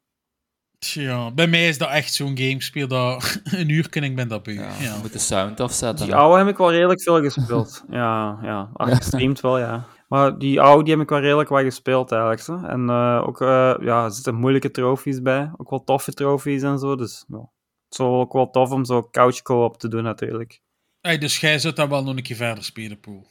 Tja, 0.79 1.33
bij 1.33 1.47
mij 1.47 1.69
is 1.69 1.79
dat 1.79 1.89
echt 1.89 2.15
zo'n 2.15 2.39
game. 2.39 2.63
Speel 2.63 2.89
dat 2.89 3.41
een 3.45 3.69
uur 3.69 3.87
en 3.91 4.03
ik 4.03 4.17
ben 4.17 4.29
dat 4.29 4.43
beu. 4.43 4.53
Ja, 4.53 4.61
Ja. 4.61 4.95
Je 4.95 4.99
moet 5.03 5.13
de 5.13 5.19
sound 5.19 5.61
afzetten. 5.61 6.07
Die 6.07 6.15
hè. 6.15 6.21
oude 6.21 6.39
heb 6.39 6.49
ik 6.49 6.57
wel 6.57 6.73
redelijk 6.73 7.03
veel 7.03 7.23
gespeeld. 7.23 7.85
ja, 7.89 8.39
ja. 8.43 8.71
Ah, 8.73 8.97
gestreamd 8.97 9.41
wel, 9.41 9.59
ja. 9.59 9.87
Maar 10.09 10.39
die 10.39 10.61
oude 10.61 10.83
die 10.85 10.93
heb 10.93 11.03
ik 11.03 11.09
wel 11.09 11.21
redelijk 11.21 11.49
wat 11.49 11.63
gespeeld 11.63 12.13
eigenlijk. 12.13 12.43
Zo. 12.43 12.61
En 12.63 12.89
eh, 12.89 13.23
ook, 13.27 13.41
eh, 13.41 13.75
ja, 13.81 14.05
er 14.05 14.11
zitten 14.11 14.35
moeilijke 14.35 14.71
trofies 14.71 15.23
bij. 15.23 15.51
Ook 15.57 15.71
wel 15.71 15.85
toffe 15.85 16.13
trofies 16.13 16.63
en 16.63 16.79
zo. 16.79 16.97
Dus 16.97 17.25
ja. 17.29 17.39
het 17.39 17.93
is 17.93 17.99
wel 17.99 18.21
ook 18.21 18.33
wel 18.33 18.51
tof 18.51 18.71
om 18.71 18.85
zo 18.85 19.09
couch 19.11 19.43
co-op 19.43 19.79
te 19.79 19.89
doen 19.89 20.03
natuurlijk. 20.03 20.65
Hey, 21.07 21.19
dus 21.19 21.41
jij 21.41 21.59
zou 21.59 21.75
dat 21.75 21.89
wel 21.89 22.03
nog 22.03 22.17
een 22.17 22.23
keer 22.23 22.37
verder 22.37 22.65
spelen, 22.65 23.01
Poel. 23.01 23.27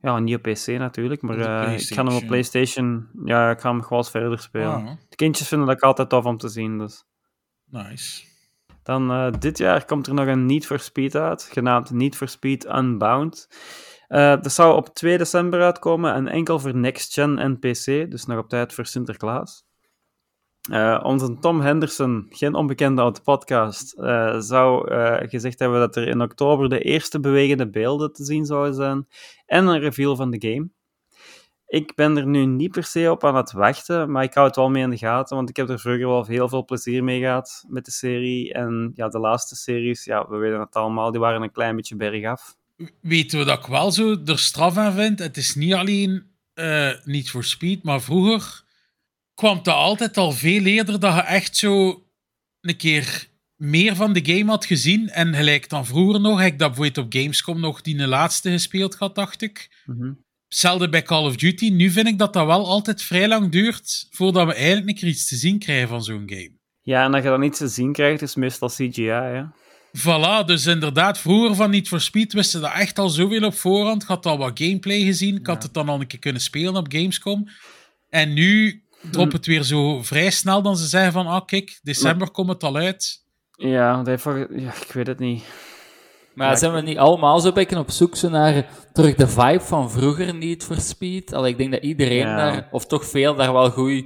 Ja, 0.00 0.18
niet 0.18 0.36
op 0.36 0.42
PC 0.42 0.66
natuurlijk, 0.66 1.22
maar 1.22 1.38
eh, 1.38 1.72
ik 1.72 1.94
ga 1.94 2.04
hem 2.04 2.14
op 2.14 2.26
PlayStation. 2.26 3.08
Ja, 3.24 3.50
ik 3.50 3.60
ga 3.60 3.70
hem 3.70 3.82
gewoon 3.82 3.98
eens 3.98 4.10
verder 4.10 4.38
spelen. 4.38 4.72
Ah, 4.72 4.90
De 5.08 5.16
kindjes 5.16 5.48
vinden 5.48 5.66
dat 5.66 5.80
altijd 5.80 6.08
tof 6.08 6.24
om 6.24 6.36
te 6.36 6.48
zien, 6.48 6.78
dus... 6.78 7.04
nice. 7.64 8.24
Dan 8.82 9.10
eh, 9.10 9.32
dit 9.38 9.58
jaar 9.58 9.84
komt 9.84 10.06
er 10.06 10.14
nog 10.14 10.26
een 10.26 10.46
Need 10.46 10.66
for 10.66 10.78
Speed 10.78 11.14
uit, 11.16 11.42
genaamd 11.42 11.90
Need 11.90 12.16
for 12.16 12.28
Speed 12.28 12.64
Unbound. 12.64 13.48
Eh, 14.08 14.40
dat 14.42 14.52
zou 14.52 14.76
op 14.76 14.94
2 14.94 15.18
december 15.18 15.62
uitkomen 15.62 16.14
en 16.14 16.28
enkel 16.28 16.58
voor 16.58 16.76
Next 16.76 17.12
Gen 17.12 17.38
en 17.38 17.58
PC, 17.58 18.10
dus 18.10 18.24
nog 18.24 18.38
op 18.38 18.48
tijd 18.48 18.72
voor 18.72 18.86
Sinterklaas. 18.86 19.63
Eh, 20.70 21.00
onze 21.02 21.38
Tom 21.38 21.60
Henderson, 21.60 22.26
geen 22.30 22.54
onbekende 22.54 23.02
uit 23.02 23.16
de 23.16 23.22
podcast, 23.22 23.92
eh, 23.92 24.38
zou 24.38 24.90
eh, 24.90 25.28
gezegd 25.28 25.58
hebben 25.58 25.80
dat 25.80 25.96
er 25.96 26.08
in 26.08 26.20
oktober 26.20 26.68
de 26.68 26.80
eerste 26.80 27.20
bewegende 27.20 27.70
beelden 27.70 28.12
te 28.12 28.24
zien 28.24 28.44
zouden 28.44 28.74
zijn 28.74 29.06
en 29.46 29.66
een 29.66 29.80
reveal 29.80 30.16
van 30.16 30.30
de 30.30 30.50
game. 30.52 30.68
Ik 31.66 31.94
ben 31.94 32.16
er 32.16 32.26
nu 32.26 32.46
niet 32.46 32.70
per 32.70 32.84
se 32.84 33.10
op 33.10 33.24
aan 33.24 33.36
het 33.36 33.52
wachten, 33.52 34.10
maar 34.10 34.22
ik 34.22 34.34
hou 34.34 34.46
het 34.46 34.56
wel 34.56 34.70
mee 34.70 34.82
in 34.82 34.90
de 34.90 34.96
gaten, 34.96 35.36
want 35.36 35.48
ik 35.48 35.56
heb 35.56 35.68
er 35.68 35.78
vroeger 35.78 36.06
wel 36.06 36.26
heel 36.26 36.48
veel 36.48 36.64
plezier 36.64 37.04
mee 37.04 37.20
gehad 37.20 37.64
met 37.68 37.84
de 37.84 37.90
serie. 37.90 38.52
En 38.52 38.92
ja, 38.94 39.08
de 39.08 39.18
laatste 39.18 39.56
series, 39.56 40.04
ja, 40.04 40.28
we 40.28 40.36
weten 40.36 40.60
het 40.60 40.74
allemaal, 40.74 41.10
die 41.10 41.20
waren 41.20 41.42
een 41.42 41.52
klein 41.52 41.76
beetje 41.76 41.96
bergaf. 41.96 42.56
Weten 43.00 43.38
we 43.38 43.44
dat 43.44 43.58
ik 43.58 43.66
wel 43.66 43.92
zo 43.92 44.16
er 44.24 44.38
straf 44.38 44.76
aan 44.76 44.92
vind? 44.92 45.18
Het 45.18 45.36
is 45.36 45.54
niet 45.54 45.74
alleen 45.74 46.32
niet 47.04 47.30
voor 47.30 47.44
speed, 47.44 47.82
maar 47.82 48.00
vroeger 48.00 48.63
kwam 49.34 49.56
het 49.56 49.68
altijd 49.68 50.16
al 50.16 50.32
veel 50.32 50.64
eerder 50.64 51.00
dat 51.00 51.14
je 51.14 51.20
echt 51.20 51.56
zo 51.56 52.02
een 52.60 52.76
keer 52.76 53.28
meer 53.56 53.96
van 53.96 54.12
de 54.12 54.24
game 54.24 54.50
had 54.50 54.64
gezien. 54.64 55.08
En 55.08 55.34
gelijk 55.34 55.68
dan 55.68 55.86
vroeger 55.86 56.20
nog, 56.20 56.40
heb 56.40 56.52
ik 56.52 56.58
dat 56.58 56.68
bijvoorbeeld 56.68 57.06
op 57.06 57.14
Gamescom 57.20 57.60
nog 57.60 57.80
die 57.80 57.96
de 57.96 58.06
laatste 58.06 58.50
gespeeld 58.50 58.94
had, 58.94 59.14
dacht 59.14 59.42
ik. 59.42 59.82
Mhm. 59.84 60.12
Hetzelfde 60.48 60.88
bij 60.88 61.02
Call 61.02 61.24
of 61.24 61.36
Duty. 61.36 61.70
Nu 61.70 61.90
vind 61.90 62.06
ik 62.06 62.18
dat 62.18 62.32
dat 62.32 62.46
wel 62.46 62.66
altijd 62.66 63.02
vrij 63.02 63.28
lang 63.28 63.50
duurt 63.50 64.06
voordat 64.10 64.46
we 64.46 64.54
eigenlijk 64.54 64.88
een 64.88 64.94
keer 64.94 65.08
iets 65.08 65.28
te 65.28 65.36
zien 65.36 65.58
krijgen 65.58 65.88
van 65.88 66.02
zo'n 66.02 66.22
game. 66.26 66.52
Ja, 66.80 67.04
en 67.04 67.12
dat 67.12 67.22
je 67.22 67.28
dan 67.28 67.42
iets 67.42 67.58
te 67.58 67.68
zien 67.68 67.92
krijgt, 67.92 68.22
is 68.22 68.34
meestal 68.34 68.68
CGI, 68.68 69.02
hè. 69.02 69.42
Voilà, 69.98 70.44
dus 70.46 70.66
inderdaad, 70.66 71.18
vroeger 71.18 71.54
van 71.54 71.70
Need 71.70 71.88
for 71.88 72.00
Speed 72.00 72.32
wisten 72.32 72.60
dat 72.60 72.72
echt 72.72 72.98
al 72.98 73.08
zoveel 73.08 73.42
op 73.42 73.54
voorhand. 73.54 74.02
Ik 74.02 74.08
had 74.08 74.26
al 74.26 74.38
wat 74.38 74.58
gameplay 74.58 75.00
gezien. 75.00 75.36
Ik 75.36 75.46
had 75.46 75.62
het 75.62 75.74
dan 75.74 75.88
al 75.88 76.00
een 76.00 76.06
keer 76.06 76.18
kunnen 76.18 76.42
spelen 76.42 76.76
op 76.76 76.92
Gamescom. 76.92 77.48
En 78.08 78.32
nu 78.32 78.83
dropt 79.10 79.32
het 79.32 79.46
weer 79.46 79.62
zo 79.62 80.02
vrij 80.02 80.30
snel 80.30 80.62
dan 80.62 80.76
ze 80.76 80.86
zeggen 80.86 81.12
van, 81.12 81.26
ah 81.26 81.44
kijk, 81.46 81.78
december 81.82 82.30
komt 82.30 82.48
het 82.48 82.62
al 82.62 82.76
uit. 82.76 83.22
Ja, 83.56 84.02
ja, 84.04 84.72
ik 84.86 84.92
weet 84.92 85.06
het 85.06 85.18
niet. 85.18 85.44
Maar 86.34 86.48
Ja, 86.50 86.56
zijn 86.56 86.72
we 86.72 86.80
niet 86.80 86.98
allemaal 86.98 87.40
zo 87.40 87.52
beetje 87.52 87.78
op 87.78 87.90
zoek 87.90 88.16
zo 88.16 88.28
naar 88.28 88.66
terug 88.92 89.14
de 89.14 89.28
vibe 89.28 89.60
van 89.60 89.90
vroeger 89.90 90.34
niet 90.34 90.64
voor 90.64 90.76
Speed? 90.80 91.32
Allee, 91.32 91.50
ik 91.50 91.58
denk 91.58 91.72
dat 91.72 91.82
iedereen 91.82 92.16
Ja. 92.26 92.36
daar, 92.36 92.68
of 92.70 92.86
toch 92.86 93.06
veel, 93.06 93.34
daar 93.34 93.52
wel 93.52 93.70
goede 93.70 94.04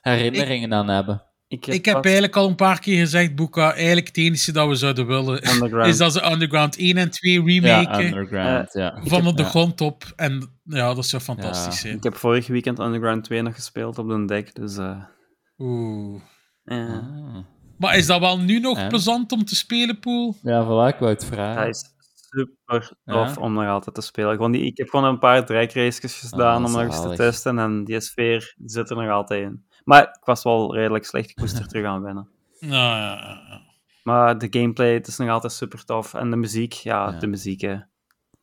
herinneringen 0.00 0.74
aan 0.74 0.88
hebben. 0.88 1.22
Ik 1.48 1.64
heb, 1.64 1.74
Ik 1.74 1.84
heb 1.84 1.94
pas 1.94 2.04
eigenlijk 2.04 2.36
al 2.36 2.48
een 2.48 2.54
paar 2.54 2.80
keer 2.80 2.98
gezegd, 3.00 3.34
Boeka, 3.34 3.74
eigenlijk 3.74 4.06
het 4.06 4.16
enige 4.16 4.52
dat 4.52 4.68
we 4.68 4.74
zouden 4.74 5.06
willen, 5.06 5.40
is 5.88 5.96
dat 5.96 6.12
ze 6.12 6.30
Underground 6.32 6.76
1 6.76 6.96
en 6.96 7.10
2 7.10 7.32
Ja, 7.32 7.42
remaken 7.44 8.04
Underground, 8.06 8.72
ja. 8.72 9.00
van 9.04 9.26
op 9.26 9.36
de 9.36 9.42
ja. 9.42 9.48
grond 9.48 9.80
op. 9.80 10.04
En 10.16 10.60
ja, 10.64 10.94
dat 10.94 11.06
zou 11.06 11.22
fantastisch 11.22 11.74
Ja. 11.74 11.80
zijn. 11.80 11.96
Ik 11.96 12.02
heb 12.02 12.16
vorig 12.16 12.46
weekend 12.46 12.78
Underground 12.78 13.24
2 13.24 13.42
nog 13.42 13.54
gespeeld 13.54 13.98
op 13.98 14.08
de 14.08 14.24
deck, 14.24 14.54
dus... 14.54 14.76
eh 14.76 15.02
Oeh. 15.58 16.20
eh, 16.64 16.78
Ah. 16.78 17.36
Maar 17.78 17.96
is 17.96 18.06
dat 18.06 18.20
wel 18.20 18.38
nu 18.38 18.60
nog 18.60 18.78
Ja. 18.78 18.86
plezant 18.88 19.32
om 19.32 19.44
te 19.44 19.56
spelen, 19.56 19.98
Poel? 19.98 20.36
Ja, 20.42 20.64
voilà, 20.64 20.94
ik 20.94 20.98
wou 21.00 21.12
het 21.12 21.24
vragen. 21.24 21.60
Hij 21.60 21.68
is 21.68 21.84
super 22.12 22.92
tof 23.04 23.34
Ja? 23.34 23.40
om 23.40 23.52
nog 23.52 23.66
altijd 23.66 23.94
te 23.94 24.00
spelen. 24.00 24.34
Gewoon 24.34 24.52
die, 24.52 24.64
ik 24.64 24.76
heb 24.78 24.88
gewoon 24.88 25.04
een 25.04 25.18
paar 25.18 25.46
draagraces 25.46 26.14
gedaan 26.14 26.64
Ah, 26.64 26.64
om 26.64 26.72
nog 26.72 26.82
eens 26.82 27.02
te 27.02 27.14
testen 27.16 27.58
en 27.58 27.84
die 27.84 28.00
sfeer 28.00 28.54
zit 28.64 28.90
er 28.90 28.96
nog 28.96 29.10
altijd 29.10 29.42
in. 29.42 29.66
Maar 29.88 30.02
ik 30.02 30.24
was 30.24 30.42
wel 30.42 30.74
redelijk 30.74 31.04
slecht, 31.04 31.30
ik 31.30 31.38
moest 31.38 31.58
er 31.58 31.66
terug 31.68 31.86
aan 31.86 32.02
wennen. 32.02 32.28
Nou, 32.60 32.72
ja, 32.72 33.12
ja, 33.14 33.42
ja. 33.48 33.60
Maar 34.02 34.38
de 34.38 34.46
gameplay, 34.50 34.92
het 34.92 35.06
is 35.06 35.16
nog 35.16 35.28
altijd 35.28 35.52
super 35.52 35.84
tof. 35.84 36.14
En 36.14 36.30
de 36.30 36.36
muziek, 36.36 36.72
ja, 36.72 37.10
Ja. 37.10 37.18
de 37.18 37.26
muziek, 37.26 37.60
hè. 37.60 37.76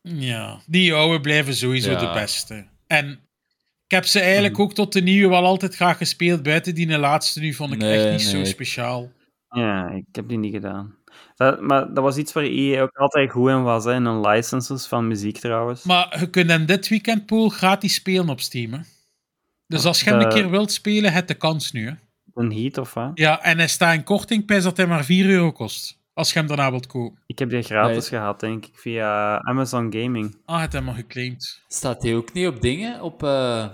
Ja, 0.02 0.58
die 0.66 0.94
oude 0.94 1.20
blijven 1.20 1.54
sowieso 1.54 1.90
Ja. 1.90 1.98
de 1.98 2.20
beste. 2.20 2.66
En 2.86 3.10
ik 3.84 3.90
heb 3.90 4.04
ze 4.04 4.20
eigenlijk 4.20 4.58
ook 4.58 4.74
tot 4.74 4.92
de 4.92 5.00
nieuwe 5.02 5.28
wel 5.28 5.44
altijd 5.44 5.74
graag 5.74 5.96
gespeeld. 5.96 6.42
Buiten 6.42 6.74
die 6.74 6.98
laatste 6.98 7.40
nu 7.40 7.52
vond 7.54 7.72
ik 7.72 7.78
Nee, 7.78 7.98
echt 8.04 8.10
niet 8.10 8.28
zo 8.30 8.44
speciaal. 8.44 9.12
Ja, 9.48 9.88
ik 9.90 10.04
heb 10.12 10.28
die 10.28 10.38
niet 10.38 10.54
gedaan. 10.54 10.94
Dat, 11.36 11.60
maar 11.60 11.94
dat 11.94 12.04
was 12.04 12.16
iets 12.16 12.32
waar 12.32 12.44
EA 12.44 12.82
ook 12.82 12.96
altijd 12.96 13.30
goed 13.30 13.50
in 13.50 13.62
was, 13.62 13.84
hè, 13.84 13.94
in 13.94 14.04
hun 14.04 14.20
licenses 14.20 14.86
van 14.86 15.08
muziek 15.08 15.38
trouwens. 15.38 15.82
Maar 15.84 16.16
je 16.20 16.30
kunt 16.30 16.50
hem 16.50 16.66
dit 16.66 16.88
weekend, 16.88 17.26
Pool, 17.26 17.48
gratis 17.48 17.94
spelen 17.94 18.28
op 18.28 18.40
Steam. 18.40 18.72
Hè? 18.72 18.78
Dus 19.66 19.84
als 19.84 20.00
je 20.02 20.10
hem 20.10 20.20
een 20.20 20.28
de- 20.28 20.34
keer 20.34 20.50
wilt 20.50 20.72
spelen, 20.72 21.12
heb 21.12 21.26
de 21.26 21.34
kans 21.34 21.72
nu. 21.72 21.86
Hè? 21.86 21.92
Een 22.34 22.52
heat 22.52 22.78
of 22.78 22.94
wat? 22.94 23.10
Ja, 23.14 23.42
en 23.42 23.58
hij 23.58 23.68
staat 23.68 23.94
in 23.94 24.04
korting, 24.04 24.44
pijs 24.44 24.62
dat 24.62 24.76
hij 24.76 24.86
maar 24.86 25.04
4 25.04 25.26
euro 25.28 25.52
kost. 25.52 25.98
Als 26.14 26.32
je 26.32 26.38
hem 26.38 26.48
daarna 26.48 26.70
wilt 26.70 26.86
kopen. 26.86 27.22
Ik 27.26 27.38
heb 27.38 27.50
die 27.50 27.62
gratis 27.62 28.10
Nee. 28.10 28.20
gehad, 28.20 28.40
denk 28.40 28.66
ik, 28.66 28.78
via 28.78 29.38
Amazon 29.38 29.92
Gaming. 29.92 30.36
Ah, 30.44 30.60
het 30.60 30.72
hem 30.72 30.88
al 30.88 30.94
geclaimd. 30.94 31.62
Staat 31.68 32.00
die 32.00 32.14
ook 32.14 32.32
niet 32.32 32.46
op 32.46 32.60
dingen, 32.60 33.02
op, 33.02 33.22
eh, 33.22 33.66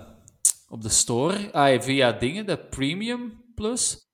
op 0.69 0.81
de 0.81 0.89
store? 0.89 1.51
Ah, 1.51 1.81
via 1.81 2.11
dingen, 2.11 2.45
de 2.45 2.57
Premium 2.57 3.41
Plus? 3.55 4.05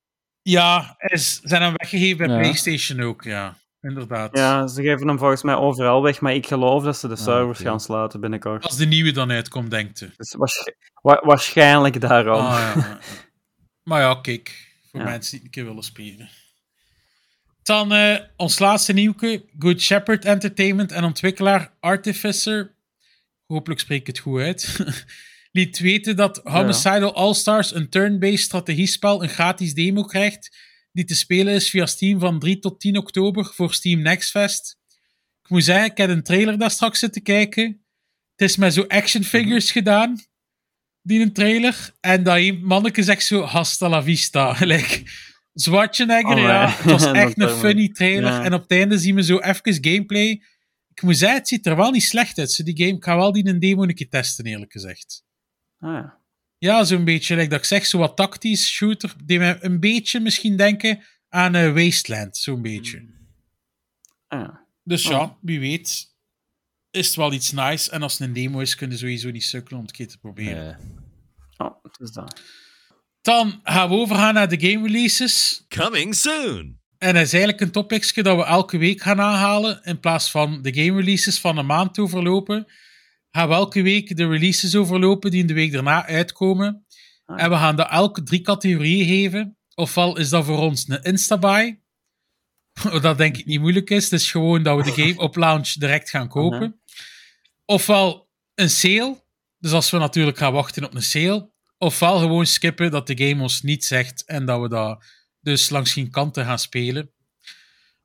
Ja, 0.41 0.95
is, 0.97 1.39
zijn 1.43 1.61
hem 1.61 1.73
weggegeven 1.75 2.17
bij 2.17 2.27
Ja. 2.35 2.37
PlayStation 2.41 2.99
ook, 3.01 3.23
ja. 3.23 3.57
Inderdaad. 3.81 4.37
Ja, 4.37 4.67
ze 4.67 4.81
geven 4.81 5.07
hem 5.07 5.17
volgens 5.17 5.43
mij 5.43 5.55
overal 5.55 6.01
weg, 6.01 6.21
maar 6.21 6.33
ik 6.33 6.47
geloof 6.47 6.83
dat 6.83 6.97
ze 6.97 7.07
de 7.07 7.15
servers 7.15 7.59
oké. 7.59 7.69
gaan 7.69 7.79
sluiten 7.79 8.19
binnenkort. 8.21 8.63
Als 8.63 8.77
de 8.77 8.85
nieuwe 8.85 9.11
dan 9.11 9.31
uitkomt, 9.31 9.71
denkt 9.71 10.01
u. 10.01 10.11
Dus 10.17 10.33
waarsch- 10.33 10.67
wa- 11.01 11.21
waarschijnlijk 11.25 12.01
daarom. 12.01 12.45
Ah, 12.45 12.71
ja. 12.75 12.99
Maar 13.83 14.01
ja, 14.01 14.15
kijk. 14.21 14.67
Voor 14.91 14.99
Ja. 14.99 15.05
mensen 15.05 15.29
die 15.31 15.39
het 15.39 15.45
een 15.47 15.51
keer 15.51 15.65
willen 15.65 15.83
spelen. 15.83 16.29
Dan 17.63 17.91
eh, 17.93 18.19
ons 18.35 18.59
laatste 18.59 18.93
nieuwke. 18.93 19.45
Good 19.59 19.81
Shepherd 19.81 20.25
Entertainment 20.25 20.91
en 20.91 21.03
ontwikkelaar 21.03 21.73
Artificer. 21.79 22.75
Hopelijk 23.45 23.79
spreek 23.81 23.99
ik 23.99 24.07
het 24.07 24.19
goed 24.19 24.39
uit. 24.41 24.79
Liet 25.51 25.79
weten 25.79 26.15
dat 26.15 26.41
Homicidal 26.43 27.13
All-Stars, 27.15 27.73
een 27.73 27.89
turn-based 27.89 28.39
strategiespel, 28.39 29.23
een 29.23 29.29
gratis 29.29 29.73
demo 29.73 30.03
krijgt. 30.03 30.57
Die 30.99 31.07
te 31.07 31.15
spelen 31.15 31.53
is 31.53 31.69
via 31.69 31.85
Steam 31.85 32.19
van 32.19 32.39
3 32.39 32.59
tot 32.59 32.79
10 32.79 32.97
oktober 32.97 33.45
voor 33.45 33.73
Steam 33.73 34.01
Next 34.01 34.29
Fest. 34.29 34.77
Ik 35.43 35.49
moet 35.49 35.63
zeggen, 35.63 35.85
ik 35.91 35.97
heb 35.97 36.09
een 36.09 36.23
trailer 36.23 36.57
daar 36.57 36.71
straks 36.71 36.99
zitten 36.99 37.21
kijken. 37.23 37.85
Het 38.35 38.49
is 38.49 38.57
met 38.57 38.73
zo 38.73 38.85
action 38.87 39.23
figures 39.23 39.71
gedaan 39.71 40.19
die 41.01 41.21
een 41.21 41.33
trailer. 41.33 41.93
En 41.99 42.23
dat 42.23 42.37
een 42.37 42.65
manneke 42.65 43.03
zegt 43.03 43.25
zo, 43.25 43.41
hasta 43.41 43.89
la 43.89 44.03
vista. 44.03 44.53
Gelijk, 44.59 45.03
Schwarzenegger, 45.53 46.35
Oh, 46.35 46.41
ja. 46.41 46.69
Het 46.69 46.85
was 46.91 47.05
echt 47.23 47.39
een 47.41 47.49
funny 47.49 47.89
trailer. 47.89 48.31
ja. 48.31 48.43
En 48.43 48.53
op 48.53 48.61
het 48.61 48.71
einde 48.71 48.97
zien 48.97 49.15
we 49.15 49.23
zo 49.23 49.37
even 49.39 49.83
gameplay. 49.83 50.29
Ik 50.93 51.01
moet 51.01 51.17
zeggen, 51.17 51.37
het 51.37 51.47
ziet 51.47 51.65
er 51.65 51.75
wel 51.75 51.91
niet 51.91 52.03
slecht 52.03 52.37
uit. 52.37 52.51
Zo 52.51 52.63
die 52.63 52.77
game, 52.77 52.97
ik 52.97 53.03
ga 53.03 53.15
wel 53.15 53.31
die 53.31 53.47
een 53.47 53.59
demo 53.59 53.83
een 53.83 53.95
keer 53.95 54.09
testen, 54.09 54.45
eerlijk 54.45 54.71
gezegd. 54.71 55.23
Ah, 55.79 55.93
ja. 55.93 56.18
Ja, 56.59 56.83
zo'n 56.83 57.03
beetje, 57.03 57.35
like 57.35 57.49
dat 57.49 57.59
ik 57.59 57.65
zeg, 57.65 57.85
zo 57.85 57.97
wat 57.97 58.15
tactisch 58.15 58.67
shooter. 58.67 59.13
Die 59.23 59.39
me 59.39 59.57
een 59.61 59.79
beetje 59.79 60.19
misschien 60.19 60.57
denken 60.57 61.03
aan 61.29 61.55
eh, 61.55 61.73
Wasteland, 61.73 62.37
zo'n 62.37 62.61
beetje. 62.61 63.17
Ah, 64.27 64.39
ja. 64.39 64.65
Dus 64.83 65.05
Oh. 65.05 65.11
ja, 65.11 65.37
wie 65.41 65.59
weet 65.59 66.07
is 66.91 67.07
het 67.07 67.15
wel 67.15 67.33
iets 67.33 67.51
nice. 67.51 67.91
En 67.91 68.01
als 68.01 68.17
het 68.17 68.27
een 68.27 68.33
demo 68.33 68.59
is, 68.59 68.75
kunnen 68.75 68.97
sowieso 68.97 69.29
niet 69.29 69.43
sukkelen 69.43 69.79
om 69.79 69.85
het 69.85 69.89
een 69.91 69.97
keer 70.05 70.13
te 70.13 70.19
proberen. 70.19 70.63
Nee. 70.65 70.97
Oh, 71.57 71.83
het 71.83 71.99
is 71.99 72.11
dat. 72.11 72.41
Dan 73.21 73.59
gaan 73.63 73.89
we 73.89 73.95
overgaan 73.95 74.33
naar 74.33 74.49
de 74.49 74.59
game 74.69 74.87
releases. 74.87 75.65
Coming 75.67 76.15
soon. 76.15 76.77
En 76.97 77.13
dat 77.13 77.23
is 77.23 77.33
eigenlijk 77.33 77.61
een 77.61 77.71
topicje 77.71 78.23
dat 78.23 78.37
we 78.37 78.43
elke 78.43 78.77
week 78.77 79.01
gaan 79.01 79.21
aanhalen. 79.21 79.83
In 79.83 79.99
plaats 79.99 80.31
van 80.31 80.61
de 80.61 80.73
game 80.73 80.99
releases 80.99 81.39
van 81.39 81.57
een 81.57 81.65
maand 81.65 81.93
te 81.93 82.01
overlopen. 82.01 82.67
Gaan 83.31 83.47
we 83.47 83.53
elke 83.53 83.81
week 83.81 84.15
de 84.15 84.27
releases 84.27 84.75
overlopen 84.75 85.31
die 85.31 85.41
in 85.41 85.47
de 85.47 85.53
week 85.53 85.71
daarna 85.71 86.05
uitkomen. 86.05 86.85
Ah. 87.25 87.43
En 87.43 87.49
we 87.49 87.55
gaan 87.55 87.75
dat 87.75 87.89
elk 87.89 88.19
drie 88.19 88.41
categorieën 88.41 89.07
geven. 89.07 89.57
Ofwel 89.75 90.17
is 90.17 90.29
dat 90.29 90.45
voor 90.45 90.57
ons 90.57 90.87
een 90.87 91.01
instabuy. 91.01 91.79
Dat 93.01 93.17
denk 93.17 93.37
ik 93.37 93.45
niet 93.45 93.59
moeilijk 93.59 93.89
is. 93.89 94.03
Het 94.03 94.13
is 94.13 94.31
gewoon 94.31 94.63
dat 94.63 94.77
we 94.77 94.83
de 94.83 95.01
game 95.01 95.17
op 95.17 95.35
launch 95.35 95.69
direct 95.69 96.09
gaan 96.09 96.27
kopen. 96.27 96.79
Ofwel 97.65 98.29
een 98.55 98.69
sale. 98.69 99.23
Dus 99.59 99.71
als 99.71 99.89
we 99.89 99.97
natuurlijk 99.97 100.37
gaan 100.37 100.53
wachten 100.53 100.85
op 100.85 100.95
een 100.95 101.01
sale. 101.01 101.49
Ofwel 101.77 102.19
gewoon 102.19 102.45
skippen 102.45 102.91
dat 102.91 103.07
de 103.07 103.27
game 103.27 103.41
ons 103.41 103.61
niet 103.61 103.85
zegt 103.85 104.25
en 104.25 104.45
dat 104.45 104.61
we 104.61 104.69
dat 104.69 105.03
dus 105.41 105.69
langs 105.69 105.93
geen 105.93 106.09
kanten 106.09 106.45
gaan 106.45 106.59
spelen. 106.59 107.11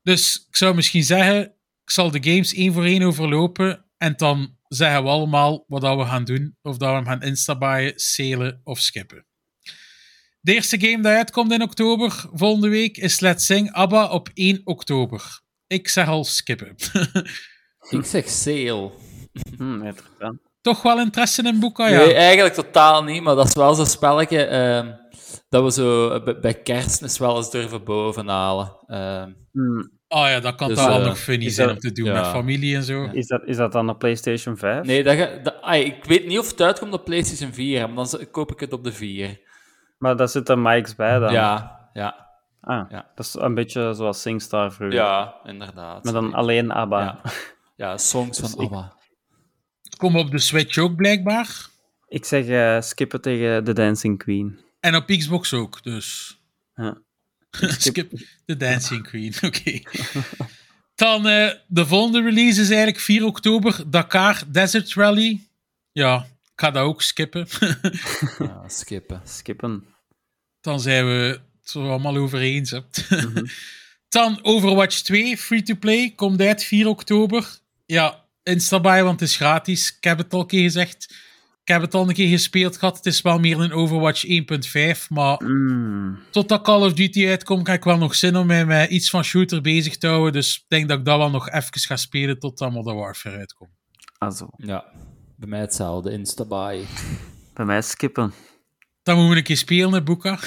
Dus 0.02 0.46
ik 0.48 0.56
zou 0.56 0.74
misschien 0.74 1.04
zeggen, 1.04 1.42
ik 1.84 1.90
zal 1.90 2.10
de 2.10 2.30
games 2.30 2.54
één 2.54 2.72
voor 2.72 2.84
één 2.84 3.02
overlopen 3.02 3.84
en 3.96 4.14
dan 4.16 4.53
zeggen 4.68 5.02
we 5.02 5.08
allemaal 5.08 5.64
wat 5.66 5.80
dat 5.80 5.96
we 5.96 6.04
gaan 6.04 6.24
doen. 6.24 6.56
Of 6.62 6.76
dat 6.76 6.88
we 6.88 6.94
hem 6.94 7.04
gaan 7.06 7.22
instabaaien, 7.22 7.92
salen 7.96 8.60
of 8.64 8.78
skippen. 8.80 9.26
De 10.40 10.54
eerste 10.54 10.80
game 10.80 11.02
die 11.02 11.10
uitkomt 11.12 11.52
in 11.52 11.62
oktober, 11.62 12.24
volgende 12.32 12.68
week, 12.68 12.96
is 12.96 13.20
Let's 13.20 13.46
Sing 13.46 13.72
ABBA 13.72 14.06
op 14.10 14.30
1 14.34 14.60
oktober. 14.64 15.40
Ik 15.66 15.88
zeg 15.88 16.08
al 16.08 16.24
skippen. 16.24 16.74
Ik 17.90 18.04
zeg 18.04 18.28
sale. 18.28 18.90
Hm. 19.56 19.92
Toch 20.60 20.82
wel 20.82 21.00
interesse 21.00 21.42
in 21.42 21.58
Boeka, 21.60 21.88
ja? 21.88 21.98
Nee, 21.98 22.14
eigenlijk 22.14 22.54
totaal 22.54 23.04
niet, 23.04 23.22
maar 23.22 23.34
dat 23.34 23.46
is 23.48 23.54
wel 23.54 23.74
zo'n 23.74 23.86
spelletje 23.86 24.44
ehm, 24.44 24.92
dat 25.48 25.62
we 25.64 25.72
zo 25.72 26.10
eh, 26.10 26.24
bij- 26.24 26.38
bij 26.40 26.62
kerstmis 26.62 27.18
wel 27.18 27.36
eens 27.36 27.50
durven 27.50 27.84
bovenhalen. 27.84 28.76
Ehm 28.86 29.32
Hm, 29.52 29.82
Oh 30.14 30.26
ja, 30.28 30.40
dat 30.40 30.54
kan 30.54 30.68
Dus, 30.68 30.76
toch 30.78 30.86
wel 30.86 31.00
eh, 31.00 31.06
nog 31.06 31.18
funny 31.18 31.44
is 31.44 31.54
zijn 31.54 31.66
dat- 31.66 31.76
om 31.76 31.82
te 31.82 31.92
doen 31.92 32.04
ja. 32.06 32.12
met 32.12 32.26
familie 32.26 32.76
en 32.76 32.82
zo. 32.82 33.04
is, 33.12 33.26
dat, 33.26 33.42
is 33.44 33.56
dat 33.56 33.72
dan 33.72 33.88
op 33.88 33.98
PlayStation 33.98 34.56
5? 34.56 34.86
nee, 34.86 35.02
dat, 35.02 35.16
ga- 35.16 35.36
dat, 35.42 35.62
ai, 35.62 35.84
ik 35.84 36.04
weet 36.04 36.26
niet 36.26 36.38
of 36.38 36.50
het 36.50 36.60
uitkomt 36.62 36.92
op 36.92 37.04
PlayStation 37.04 37.52
4, 37.52 37.90
maar 37.90 38.06
dan 38.10 38.26
koop 38.30 38.52
ik 38.52 38.60
het 38.60 38.72
op 38.72 38.84
de 38.84 38.92
4. 38.92 39.40
Maar 39.98 40.16
daar 40.16 40.28
zitten 40.28 40.62
mics 40.62 40.94
bij 40.94 41.18
dan. 41.18 41.32
Ja, 41.32 41.88
ja, 41.92 42.22
Ah, 42.60 42.90
Ja. 42.90 43.10
Dat 43.14 43.26
is 43.26 43.34
een 43.34 43.54
beetje 43.54 43.94
zoals 43.94 44.20
SingStar 44.20 44.72
vroeger. 44.72 44.98
ja, 44.98 45.34
inderdaad. 45.44 46.04
Maar 46.04 46.12
dan 46.12 46.34
alleen 46.34 46.70
ABBA. 46.70 47.00
Ja. 47.02 47.20
Ja, 47.76 47.96
songs 47.98 48.38
van 48.38 48.50
Dus 48.50 48.58
ik- 48.58 48.72
ABBA. 48.72 48.92
Komen 49.96 50.20
op 50.20 50.30
de 50.30 50.38
Switch 50.38 50.78
ook 50.78 50.96
blijkbaar. 50.96 51.66
Ik 52.08 52.24
zeg 52.24 52.46
eh, 52.46 52.80
skippen 52.80 53.20
tegen 53.20 53.64
The 53.64 53.72
Dancing 53.72 54.18
Queen. 54.18 54.58
En 54.80 54.96
op 54.96 55.06
Xbox 55.06 55.52
ook, 55.54 55.82
dus. 55.82 56.38
Ja. 56.74 56.96
Skip 57.78 58.10
the 58.46 58.56
Dancing 58.56 59.02
Queen, 59.02 59.34
oké. 59.46 59.80
Dan 60.94 61.26
eh, 61.26 61.50
de 61.66 61.86
volgende 61.86 62.22
release 62.22 62.60
is 62.60 62.68
eigenlijk 62.68 63.00
4 63.00 63.24
oktober, 63.24 63.82
Dakar 63.86 64.42
Desert 64.48 64.94
Rally. 64.94 65.46
Ja, 65.92 66.26
ik 66.42 66.60
ga 66.60 66.70
dat 66.70 66.84
ook 66.84 67.02
skippen. 67.02 67.46
Ja, 68.38 68.68
skippen. 68.68 69.20
Skippen. 69.24 69.84
Dan 70.60 70.80
zijn 70.80 71.06
we 71.06 71.40
het 71.62 71.74
er 71.74 71.80
allemaal 71.80 72.16
over 72.16 72.40
eens. 72.40 72.70
Hè. 72.70 72.80
Dan 74.08 74.38
Overwatch 74.42 75.00
2, 75.00 75.36
free-to-play, 75.36 76.12
komt 76.16 76.40
uit 76.40 76.64
4 76.64 76.88
oktober. 76.88 77.58
Ja, 77.86 78.24
instabuy, 78.42 79.02
want 79.02 79.20
het 79.20 79.28
is 79.28 79.36
gratis. 79.36 79.96
Ik 79.96 80.04
heb 80.04 80.18
het 80.18 80.32
al 80.32 80.40
een 80.40 80.46
keer 80.46 80.62
gezegd. 80.62 81.14
Ik 81.64 81.72
heb 81.72 81.82
het 81.82 81.94
al 81.94 82.08
een 82.08 82.14
keer 82.14 82.28
gespeeld 82.28 82.76
gehad. 82.76 82.96
Het 82.96 83.06
is 83.06 83.22
wel 83.22 83.38
meer 83.38 83.60
een 83.60 83.72
Overwatch 83.72 84.24
1.5, 84.26 85.08
maar 85.10 85.42
Mm. 85.44 86.18
totdat 86.30 86.62
Call 86.62 86.82
of 86.84 86.92
Duty 86.92 87.26
uitkomt, 87.26 87.66
heb 87.66 87.76
ik 87.76 87.84
wel 87.84 87.98
nog 87.98 88.14
zin 88.14 88.36
om 88.36 88.46
mij 88.46 88.64
met 88.66 88.90
iets 88.90 89.10
van 89.10 89.22
shooter 89.24 89.60
bezig 89.60 89.96
te 89.98 90.06
houden. 90.06 90.32
Dus 90.32 90.56
ik 90.56 90.64
denk 90.68 90.88
dat 90.88 90.98
ik 90.98 91.04
dat 91.04 91.18
wel 91.18 91.30
nog 91.30 91.50
even 91.50 91.70
ga 91.80 91.96
spelen 91.96 92.38
tot 92.38 92.60
Modern 92.60 92.96
Warfare 92.96 93.36
uitkomt. 93.36 93.70
Also, 94.18 94.48
Ja, 94.56 94.84
bij 95.36 95.48
mij 95.48 95.60
hetzelfde, 95.60 96.10
Instabuy. 96.12 96.84
bij 97.54 97.64
mij 97.64 97.82
skippen. 97.82 98.32
Dan 99.02 99.14
moeten 99.14 99.32
we 99.32 99.38
een 99.38 99.44
keer 99.44 99.56
spelen, 99.56 100.04
Boeka. 100.04 100.38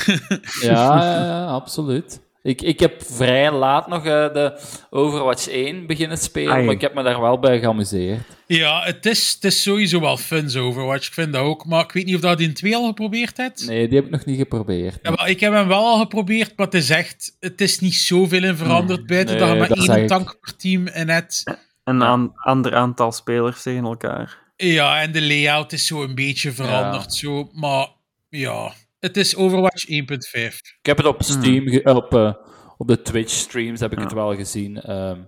Ja, 0.61 1.45
absoluut. 1.61 2.19
Ik, 2.47 2.61
ik 2.61 2.79
heb 2.79 3.03
vrij 3.05 3.51
laat 3.51 3.87
nog 3.87 4.05
eh, 4.05 4.33
de 4.33 4.59
Overwatch 4.89 5.47
1 5.47 5.87
beginnen 5.87 6.17
spelen, 6.17 6.53
Ai. 6.53 6.63
maar 6.65 6.73
ik 6.73 6.81
heb 6.81 6.93
me 6.93 7.03
daar 7.03 7.21
wel 7.21 7.39
bij 7.39 7.59
geamuseerd. 7.59 8.19
ja, 8.45 8.81
het 8.83 9.05
is, 9.05 9.31
het 9.33 9.43
is 9.43 9.61
sowieso 9.61 9.99
wel 9.99 10.17
fun, 10.17 10.49
zo 10.49 10.65
Overwatch. 10.67 11.07
Ik 11.07 11.13
vind 11.13 11.33
dat 11.33 11.41
ook. 11.41 11.65
Maar 11.65 11.83
ik 11.83 11.91
weet 11.91 12.05
niet 12.05 12.15
of 12.15 12.21
dat 12.21 12.39
in 12.39 12.53
2 12.53 12.75
al 12.75 12.85
geprobeerd 12.87 13.37
hebt. 13.37 13.67
Nee, 13.67 13.87
die 13.87 13.95
heb 13.97 14.05
ik 14.05 14.11
nog 14.11 14.25
niet 14.25 14.37
geprobeerd. 14.37 14.99
Ja, 15.01 15.15
wel, 15.15 15.27
ik 15.27 15.39
heb 15.39 15.53
hem 15.53 15.67
wel 15.67 15.85
al 15.85 15.99
geprobeerd, 15.99 16.53
maar 16.57 16.65
het 16.65 16.75
is 16.75 16.89
echt... 16.89 17.35
Het 17.39 17.61
is 17.61 17.79
niet 17.79 17.95
zoveel 17.95 18.43
in 18.43 18.55
veranderd. 18.57 19.05
Buiten 19.05 19.35
Nee, 19.35 19.43
dat 19.45 19.53
je 19.53 19.59
maar 19.59 19.67
dat 19.67 19.87
één 19.87 20.01
ik. 20.01 20.07
tank 20.07 20.37
per 20.41 20.55
team 20.55 20.87
en 20.87 21.05
net... 21.05 21.43
Een 21.83 22.03
aan- 22.03 22.31
ander 22.35 22.75
aantal 22.75 23.11
spelers 23.11 23.61
tegen 23.61 23.83
elkaar. 23.83 24.37
Ja, 24.55 25.01
en 25.01 25.11
de 25.11 25.21
layout 25.21 25.71
is 25.73 25.87
zo 25.87 26.03
een 26.03 26.15
beetje 26.15 26.51
veranderd. 26.51 27.13
Zo, 27.13 27.49
maar 27.53 27.87
ja, 28.29 28.73
het 29.07 29.17
is 29.17 29.35
Overwatch 29.35 29.85
1.5. 29.89 30.59
Ik 30.79 30.85
heb 30.85 30.97
het 30.97 31.05
op 31.05 31.23
Steam, 31.23 31.67
ge- 31.67 31.83
op, 31.83 32.13
eh, 32.13 32.33
op 32.77 32.87
de 32.87 33.01
Twitch 33.01 33.31
streams 33.33 33.79
heb 33.79 33.91
ik 33.91 33.99
het 33.99 34.11
wel 34.13 34.35
gezien. 34.35 34.81
ehm, 34.81 35.21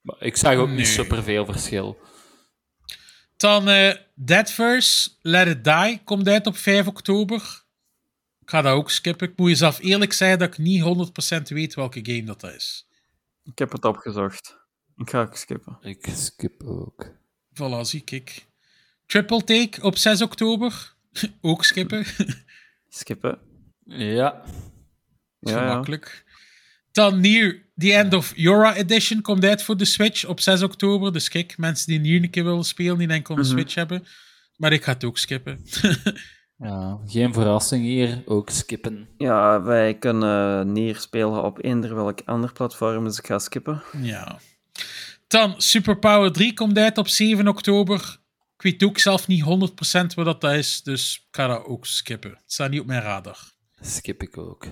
maar 0.00 0.16
ik 0.18 0.36
zag 0.36 0.54
ook 0.56 0.66
Nee. 0.68 0.76
niet 0.76 0.86
superveel 0.86 1.44
verschil. 1.44 1.98
Dan 3.36 3.68
eh 3.68 3.94
Deadverse, 4.14 5.10
Let 5.20 5.46
It 5.48 5.64
Die, 5.64 6.00
komt 6.04 6.28
uit 6.28 6.46
op 6.46 6.56
5 6.56 6.86
oktober. 6.86 7.62
Ik 8.40 8.50
ga 8.50 8.62
dat 8.62 8.72
ook 8.74 8.90
skippen. 8.90 9.28
Ik 9.28 9.36
moet 9.36 9.48
jezelf 9.48 9.78
eerlijk 9.80 10.12
zeggen 10.12 10.38
dat 10.38 10.48
ik 10.48 10.58
niet 10.58 10.82
100% 10.82 11.48
weet 11.48 11.74
welke 11.74 12.00
game 12.02 12.24
dat 12.24 12.42
is. 12.42 12.86
Ik 13.44 13.58
heb 13.58 13.72
het 13.72 13.84
opgezocht. 13.84 14.56
Ik 14.96 15.10
ga 15.10 15.20
ook 15.20 15.36
skippen. 15.36 15.78
Ik 15.80 16.06
skip 16.14 16.62
ook. 16.64 17.10
Voilà, 17.54 17.80
zie 17.80 18.02
ik. 18.04 18.46
Triple 19.06 19.44
Take 19.44 19.82
op 19.82 19.96
6 19.98 20.22
oktober. 20.22 20.94
ook 21.40 21.64
skippen. 21.64 22.04
Skippen. 22.98 23.38
Ja, 23.84 24.42
Zo 25.40 25.50
Ja, 25.54 25.64
ja. 25.66 25.74
makkelijk. 25.74 26.24
Dan 26.92 27.20
Nier, 27.20 27.62
The 27.76 27.92
End 27.92 28.14
of 28.14 28.32
Yora 28.36 28.74
Edition 28.76 29.20
komt 29.20 29.44
uit 29.44 29.62
voor 29.62 29.76
de 29.76 29.84
Switch 29.84 30.24
op 30.26 30.40
6 30.40 30.62
oktober. 30.62 31.12
Dus 31.12 31.28
kijk, 31.28 31.58
mensen 31.58 31.86
die 31.86 31.98
Nier 32.00 32.22
een 32.22 32.30
keer 32.30 32.44
willen 32.44 32.64
spelen, 32.64 32.98
die 32.98 33.08
enkel 33.08 33.34
een 33.34 33.40
Mhm. 33.40 33.50
Switch 33.50 33.74
hebben. 33.74 34.06
Maar 34.56 34.72
ik 34.72 34.84
ga 34.84 34.92
het 34.92 35.04
ook 35.04 35.18
skippen. 35.18 35.60
ja, 36.58 36.98
geen 37.06 37.32
verrassing 37.32 37.84
hier. 37.84 38.22
Ook 38.26 38.50
skippen. 38.50 39.08
Ja, 39.18 39.62
wij 39.62 39.94
kunnen 39.98 40.72
Nier 40.72 40.96
spelen 40.96 41.42
op 41.44 41.64
eender 41.64 41.94
welk 41.94 42.20
ander 42.24 42.52
platform, 42.52 43.04
dus 43.04 43.18
ik 43.18 43.26
ga 43.26 43.38
skippen. 43.38 43.82
ja. 44.02 44.38
Dan 45.26 45.54
Superpower 45.56 46.32
3 46.32 46.54
komt 46.54 46.78
uit 46.78 46.98
op 46.98 47.08
7 47.08 47.48
oktober. 47.48 48.18
Ik 48.64 48.70
weet 48.70 48.88
ook 48.90 48.98
zelf 48.98 49.26
niet 49.26 49.44
100% 49.44 50.14
wat 50.14 50.40
dat 50.40 50.52
is, 50.52 50.82
dus 50.82 51.24
ik 51.28 51.36
ga 51.36 51.46
dat 51.46 51.64
ook 51.64 51.86
skippen. 51.86 52.30
Het 52.30 52.52
staat 52.52 52.70
niet 52.70 52.80
op 52.80 52.86
mijn 52.86 53.02
radar. 53.02 53.38
Skip 53.80 54.22
ik 54.22 54.38
ook. 54.38 54.66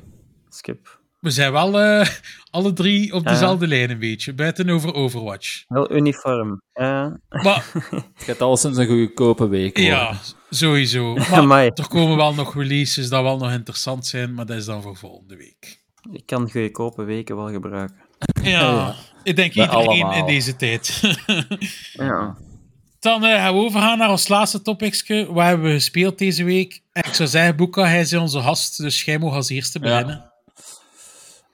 Skip. 0.49 1.01
We 1.21 1.31
zijn 1.31 1.53
wel 1.53 1.81
eh, 1.81 2.09
alle 2.51 2.73
drie 2.73 3.13
op 3.13 3.25
dezelfde 3.27 3.67
lijn 3.67 3.91
een 3.91 3.99
beetje, 3.99 4.33
buiten 4.35 4.71
over 4.71 4.95
Overwatch. 4.95 5.65
Wel 5.69 5.93
uniform. 5.97 6.61
Ja. 6.73 7.21
Maar 7.29 7.67
Het 8.15 8.25
gaat 8.25 8.41
al 8.41 8.57
sinds 8.57 8.79
een 8.79 8.87
goedkope 8.87 9.49
week 9.49 9.77
worden. 9.77 9.95
ja, 9.95 10.19
sowieso. 10.51 11.15
Maar 11.17 11.33
Amai. 11.33 11.71
er 11.75 11.89
komen 11.89 12.17
wel 12.17 12.35
nog 12.35 12.55
releases 12.55 13.09
dat 13.09 13.23
wel 13.23 13.37
nog 13.39 13.53
interessant 13.53 14.07
zijn, 14.07 14.35
maar 14.35 14.47
dat 14.47 14.57
is 14.57 14.65
dan 14.65 14.83
voor 14.83 14.97
volgende 14.97 15.37
week. 15.37 15.83
Ik 16.13 16.27
kan 16.27 16.51
goedkope 16.51 17.03
weken 17.05 17.37
wel 17.37 17.49
gebruiken. 17.51 17.97
Ja, 18.43 18.95
ik 19.23 19.37
denk 19.37 19.55
Bij 19.55 19.65
iedereen 19.65 19.87
allemaal. 19.89 20.15
in 20.19 20.27
deze 20.27 20.57
tijd. 20.57 21.01
Ja. 21.93 22.37
Dan 23.03 23.25
eh, 23.25 23.35
gaan 23.35 23.55
we 23.55 23.61
overgaan 23.61 23.99
naar 23.99 24.11
ons 24.11 24.29
laatste 24.29 24.63
topicske. 24.63 25.27
Wat 25.33 25.45
hebben 25.45 25.67
we 25.67 25.73
gespeeld 25.73 26.19
deze 26.19 26.45
week? 26.45 26.83
En 26.93 27.03
ik 27.07 27.15
zou 27.15 27.29
zeggen, 27.29 27.57
Boeka, 27.57 27.85
hij 27.85 28.01
is 28.01 28.15
onze 28.15 28.41
gast, 28.41 28.77
dus 28.77 29.05
jij 29.05 29.19
mag 29.19 29.35
als 29.35 29.49
eerste 29.49 29.79
Ja. 29.79 29.85
beginnen. 29.85 30.33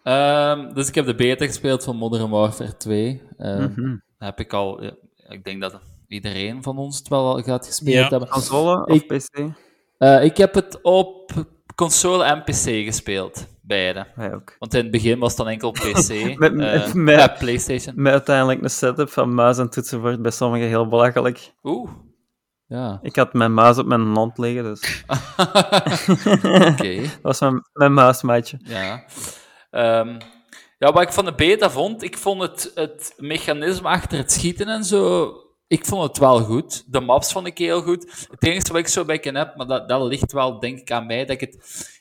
Ehm, 0.03 0.75
dus 0.75 0.89
ik 0.89 0.95
heb 0.95 1.07
de 1.07 1.15
beta 1.15 1.47
gespeeld 1.47 1.85
van 1.85 1.97
Modern 1.97 2.31
Warfare 2.31 2.77
2. 2.77 3.23
Ehm, 3.39 3.63
Mhm. 3.63 3.97
Heb 4.19 4.41
ik 4.41 4.53
al... 4.53 4.83
ja, 4.83 4.93
ik 5.29 5.45
denk 5.45 5.61
dat 5.61 5.81
iedereen 6.09 6.63
van 6.63 6.79
ons 6.79 6.99
het 6.99 7.09
wel 7.09 7.27
al 7.35 7.43
gaat 7.43 7.67
gespeeld 7.67 7.95
Ja. 8.05 8.09
hebben. 8.09 8.29
Console 8.29 8.87
of 8.87 8.95
Ik- 9.03 9.07
PC? 9.07 9.51
Eh, 9.99 10.25
ik 10.25 10.37
heb 10.37 10.55
het 10.55 10.79
op 10.83 11.33
console 11.75 12.25
en 12.25 12.43
PC 12.45 12.85
gespeeld. 12.85 13.47
Beide. 13.69 14.07
Wij 14.15 14.35
ook. 14.35 14.57
Want 14.59 14.75
in 14.75 14.83
het 14.83 14.91
begin 14.91 15.19
was 15.19 15.29
het 15.29 15.39
dan 15.39 15.49
enkel 15.49 15.71
PC. 15.71 16.09
Met- 16.39 16.59
eh, 16.61 16.93
met- 16.93 17.19
ja, 17.21 17.29
PlayStation. 17.39 17.95
Met 18.03 18.13
uiteindelijk 18.13 18.63
een 18.63 18.71
setup 18.71 19.11
van 19.11 19.35
muis 19.35 19.59
en 19.59 19.71
toetsenbord 19.71 20.23
bij 20.23 20.31
sommigen 20.31 20.69
heel 20.69 20.89
belachelijk. 20.89 21.53
Oeh. 21.63 21.91
Ja, 22.67 22.99
Ik 23.03 23.17
had 23.17 23.33
mijn 23.33 23.55
muis 23.55 23.79
op 23.79 23.87
mijn 23.87 24.15
hand 24.15 24.39
liggen, 24.39 24.65
dus 24.65 25.05
oké. 26.71 27.01
dat 27.01 27.19
was 27.23 27.41
mijn, 27.41 27.63
mijn 27.73 27.95
muismaatje. 27.95 28.59
Ja. 28.63 29.05
Ehm, 29.71 30.19
ja, 30.79 30.93
wat 30.93 31.03
ik 31.03 31.13
van 31.13 31.25
de 31.25 31.35
beta 31.35 31.71
vond, 31.71 32.03
ik 32.03 32.19
vond 32.19 32.43
het, 32.43 32.71
het 32.75 33.15
mechanisme 33.17 33.89
achter 33.89 34.19
het 34.19 34.33
schieten 34.33 34.69
en 34.69 34.85
zo, 34.85 35.33
ik 35.67 35.87
vond 35.87 36.03
het 36.03 36.19
wel 36.19 36.41
goed. 36.41 36.93
De 36.93 37.01
maps 37.01 37.33
vond 37.33 37.47
ik 37.47 37.59
heel 37.59 37.83
goed. 37.83 38.27
Het 38.31 38.45
enige 38.45 38.69
wat 38.73 38.77
ik 38.81 38.89
zo 38.89 39.05
bij 39.05 39.19
heb, 39.23 39.57
maar 39.57 39.67
dat, 39.67 39.89
dat 39.89 40.03
ligt 40.03 40.33
wel 40.33 40.61
denk 40.61 40.79
ik 40.79 40.91
aan 40.91 41.07
mij, 41.07 41.19
dat 41.25 41.41
ik 41.41 41.41
het 41.41 41.97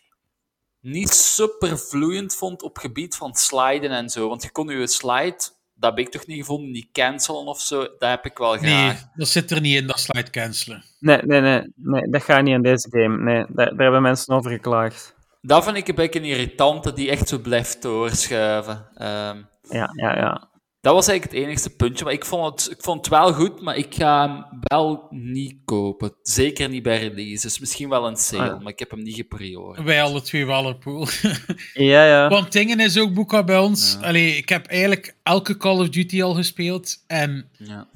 niet 0.92 1.14
super 1.14 1.80
vloeiend 1.80 2.36
vond 2.36 2.62
op 2.64 2.78
gebied 2.78 3.16
van 3.16 3.36
sliden 3.36 3.92
en 3.92 4.10
zo. 4.10 4.28
Want 4.30 4.44
je 4.44 4.52
kon 4.52 4.68
je 4.68 4.88
slide 4.88 5.38
dat 5.80 5.90
heb 5.96 6.00
ik 6.06 6.10
toch 6.12 6.26
niet 6.26 6.38
gevonden, 6.40 6.72
niet 6.72 6.92
cancelen 6.92 7.46
of 7.46 7.62
zo. 7.62 7.80
Dat 7.80 8.10
heb 8.10 8.26
ik 8.26 8.38
wel 8.38 8.56
Nee, 8.56 8.60
graag. 8.60 9.04
dat 9.16 9.28
zit 9.28 9.52
er 9.52 9.62
niet 9.62 9.76
in, 9.76 9.88
dat 9.88 10.00
slide 10.00 10.30
cancelen. 10.30 10.84
Nee, 11.00 11.18
nee, 11.22 11.42
nee, 11.42 11.72
nee, 11.76 12.10
dat 12.10 12.24
gaat 12.24 12.44
niet 12.44 12.54
in 12.54 12.62
deze 12.62 12.88
game. 12.92 13.18
Nee, 13.24 13.46
daar, 13.50 13.66
daar 13.70 13.78
hebben 13.78 14.02
mensen 14.02 14.36
over 14.36 14.52
geklaagd. 14.52 15.16
Dat 15.42 15.64
vind 15.64 15.78
ik 15.78 15.88
een 15.88 15.96
beetje 15.96 16.20
een 16.20 16.26
irritante 16.26 16.94
die 16.94 17.10
echt 17.10 17.28
zo 17.28 17.40
blijft 17.40 17.82
doorschuiven. 17.82 18.88
Ehm, 18.94 19.42
Ja, 19.70 19.90
ja, 19.96 20.16
ja. 20.18 20.50
Dat 20.88 20.96
was 20.96 21.08
eigenlijk 21.08 21.38
het 21.40 21.48
enigste 21.48 21.76
puntje. 21.76 22.04
Maar 22.04 22.14
ik 22.14 22.26
vond, 22.26 22.46
het, 22.64 22.72
ik 22.78 22.84
vond 22.84 22.98
het 22.98 23.08
wel 23.08 23.34
goed, 23.34 23.62
maar 23.62 23.76
ik 23.78 23.96
ga 23.96 24.28
hem 24.28 24.60
wel 24.62 25.08
niet 25.10 25.56
kopen. 25.66 26.14
Zeker 26.22 26.70
niet 26.70 26.84
bij 26.84 27.00
release. 27.08 27.42
Dus 27.48 27.60
misschien 27.60 27.90
wel 27.90 28.08
een 28.08 28.16
sale, 28.16 28.52
Ah. 28.52 28.62
maar 28.62 28.72
ik 28.72 28.80
heb 28.80 28.92
hem 28.92 29.04
niet 29.04 29.16
gepriord. 29.16 29.84
Wij 29.84 30.04
alle 30.04 30.22
twee 30.22 30.46
wel 30.46 30.66
op 30.66 30.80
pool. 30.80 31.08
Ja, 31.74 32.06
ja. 32.06 32.30
Want 32.30 32.52
dingen 32.52 32.80
is 32.80 32.98
ook 32.98 33.14
Boeka 33.14 33.44
bij 33.44 33.58
ons. 33.60 33.98
Ja. 34.02 34.08
Allee, 34.08 34.38
ik 34.38 34.50
heb 34.50 34.66
eigenlijk 34.66 35.16
elke 35.24 35.58
Call 35.58 35.80
of 35.80 35.90
Duty 35.90 36.24
al 36.24 36.34
gespeeld. 36.34 37.04
En 37.08 37.50
Ja. 37.58 37.88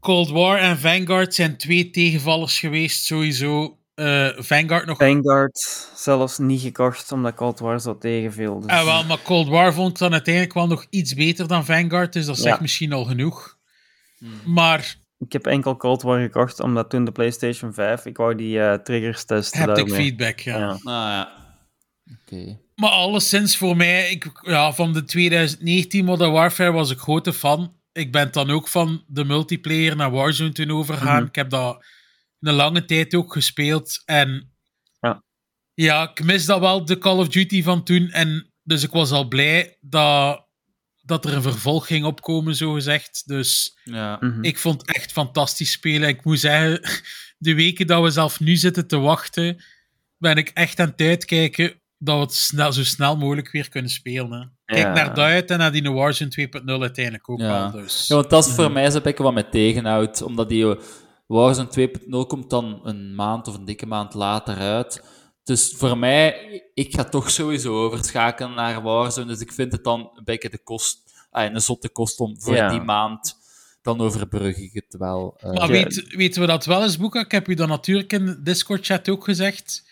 Cold 0.00 0.28
War 0.30 0.58
en 0.58 0.78
Vanguard 0.78 1.34
zijn 1.34 1.56
twee 1.56 1.90
tegenvallers 1.90 2.58
geweest, 2.58 3.04
sowieso. 3.04 3.78
Eh, 3.94 4.28
Vanguard 4.36 4.86
nog. 4.86 4.98
Vanguard 4.98 5.58
zelfs 5.94 6.38
niet 6.38 6.60
gekocht, 6.60 7.12
omdat 7.12 7.34
Cold 7.34 7.58
War 7.58 7.80
zo 7.80 7.98
tegenviel. 7.98 8.60
Dus... 8.60 8.70
Ah, 8.70 8.84
wel, 8.84 9.04
maar 9.04 9.22
Cold 9.22 9.48
War 9.48 9.72
vond 9.74 9.90
ik 9.90 9.98
dan 9.98 10.12
uiteindelijk 10.12 10.54
wel 10.54 10.66
nog 10.66 10.86
iets 10.90 11.14
beter 11.14 11.48
dan 11.48 11.64
Vanguard, 11.64 12.12
dus 12.12 12.26
dat 12.26 12.36
zegt 12.38 12.56
Ja. 12.56 12.62
misschien 12.62 12.92
al 12.92 13.04
genoeg. 13.04 13.56
Hmm. 14.18 14.40
Maar 14.54 14.96
Ik 15.18 15.32
heb 15.32 15.46
enkel 15.46 15.76
Cold 15.76 16.02
War 16.02 16.20
gekocht, 16.20 16.60
omdat 16.60 16.90
toen 16.90 17.04
de 17.04 17.12
PlayStation 17.12 17.74
5, 17.74 18.04
ik 18.06 18.16
wou 18.16 18.34
die 18.34 18.60
eh, 18.60 18.74
triggers 18.78 19.24
testen. 19.24 19.58
haptic 19.60 19.86
daarmee. 19.86 20.04
feedback, 20.04 20.38
ja. 20.38 20.58
Ja. 20.58 20.78
Nou 20.82 21.10
ja. 21.10 21.32
Oké. 22.22 22.58
Maar 22.74 22.90
alleszins 22.90 23.56
voor 23.56 23.76
mij, 23.76 24.10
ik, 24.10 24.30
ja, 24.42 24.72
van 24.72 24.92
de 24.92 25.04
2019 25.04 26.04
Modern 26.04 26.32
Warfare 26.32 26.72
was 26.72 26.90
ik 26.90 26.98
grote 26.98 27.32
fan. 27.32 27.72
Ik 27.92 28.12
ben 28.12 28.32
dan 28.32 28.50
ook 28.50 28.68
van 28.68 29.04
de 29.06 29.24
multiplayer 29.24 29.96
naar 29.96 30.10
Warzone 30.10 30.52
toen 30.52 30.70
overgegaan. 30.70 31.16
Mhm. 31.18 31.26
Ik 31.26 31.34
heb 31.34 31.50
dat 31.50 31.84
een 32.46 32.54
lange 32.54 32.84
tijd 32.84 33.14
ook 33.14 33.32
gespeeld. 33.32 34.02
En 34.04 34.52
Ja. 35.00 35.22
ja, 35.74 36.10
ik 36.10 36.24
mis 36.24 36.44
dat 36.46 36.60
wel, 36.60 36.84
de 36.84 36.98
Call 36.98 37.18
of 37.18 37.28
Duty 37.28 37.62
van 37.62 37.84
toen. 37.84 38.10
En 38.10 38.52
dus 38.62 38.82
ik 38.82 38.90
was 38.90 39.10
al 39.10 39.28
blij 39.28 39.76
dat, 39.80 40.46
dat 41.02 41.24
er 41.24 41.34
een 41.34 41.42
vervolg 41.42 41.86
ging 41.86 42.04
opkomen, 42.04 42.54
zo 42.56 42.72
gezegd. 42.72 43.22
Dus 43.26 43.78
Ja. 43.84 44.16
Mhm. 44.20 44.44
ik 44.44 44.58
vond 44.58 44.80
het 44.80 44.96
echt 44.96 45.12
fantastisch 45.12 45.72
spelen. 45.72 46.08
Ik 46.08 46.24
moet 46.24 46.40
zeggen, 46.40 46.80
de 47.38 47.54
weken 47.54 47.86
dat 47.86 48.02
we 48.02 48.10
zelf 48.10 48.40
nu 48.40 48.56
zitten 48.56 48.86
te 48.86 48.98
wachten, 48.98 49.64
ben 50.18 50.36
ik 50.36 50.48
echt 50.48 50.80
aan 50.80 50.88
het 50.88 51.00
uitkijken 51.00 51.80
dat 51.98 52.16
we 52.16 52.22
het 52.22 52.34
snel, 52.34 52.72
zo 52.72 52.84
snel 52.84 53.16
mogelijk 53.16 53.50
weer 53.50 53.68
kunnen 53.68 53.90
spelen. 53.90 54.30
Hè. 54.32 54.46
Kijk 54.74 54.86
Ja. 54.86 54.92
naar 54.92 55.08
dat 55.14 55.18
uit 55.24 55.50
en 55.50 55.58
naar 55.58 55.72
die 55.72 55.90
Warzone 55.90 56.30
2.0 56.30 56.80
uiteindelijk 56.80 57.30
ook 57.30 57.40
Ja. 57.40 57.48
wel. 57.72 57.82
Dus. 57.82 58.06
Ja, 58.06 58.14
want 58.14 58.30
dat 58.30 58.46
is 58.46 58.52
voor 58.52 58.72
mij 58.72 58.90
zo'n 58.90 59.02
beetje 59.02 59.22
wat 59.22 59.34
mij 59.34 59.42
tegenhoudt. 59.42 60.22
Omdat 60.22 60.48
die 60.48 60.76
Warzone 61.26 61.68
2.0 61.70 62.26
komt 62.26 62.50
dan 62.50 62.80
een 62.84 63.14
maand 63.14 63.48
of 63.48 63.54
een 63.54 63.64
dikke 63.64 63.86
maand 63.86 64.14
later 64.14 64.56
uit. 64.56 65.02
Dus 65.44 65.74
voor 65.76 65.98
mij, 65.98 66.34
ik 66.74 66.94
ga 66.94 67.04
toch 67.04 67.30
sowieso 67.30 67.84
overschakelen 67.84 68.54
naar 68.54 68.82
Warzone. 68.82 69.26
Dus 69.26 69.40
ik 69.40 69.52
vind 69.52 69.72
het 69.72 69.84
dan 69.84 70.10
een 70.14 70.24
beetje 70.24 70.50
de 70.50 70.58
kost, 70.62 70.98
ah, 71.30 71.52
een 71.52 71.60
zotte 71.60 71.88
kost 71.88 72.18
om 72.20 72.40
voor 72.40 72.54
Ja. 72.54 72.68
die 72.68 72.80
maand. 72.80 73.42
Dan 73.82 74.00
overbrug 74.00 74.56
ik 74.56 74.72
het 74.72 74.96
wel. 74.98 75.34
eh. 75.38 75.52
Maar 75.52 75.60
Ja. 75.66 75.66
weet, 75.68 76.14
weten 76.16 76.40
we 76.40 76.46
dat 76.46 76.64
wel 76.64 76.82
eens, 76.82 76.96
Boeka? 76.98 77.20
Ik 77.20 77.30
heb 77.32 77.48
u 77.48 77.54
dan 77.54 77.68
natuurlijk 77.68 78.12
in 78.12 78.26
de 78.26 78.42
Discord-chat 78.42 79.08
ook 79.08 79.24
gezegd. 79.24 79.84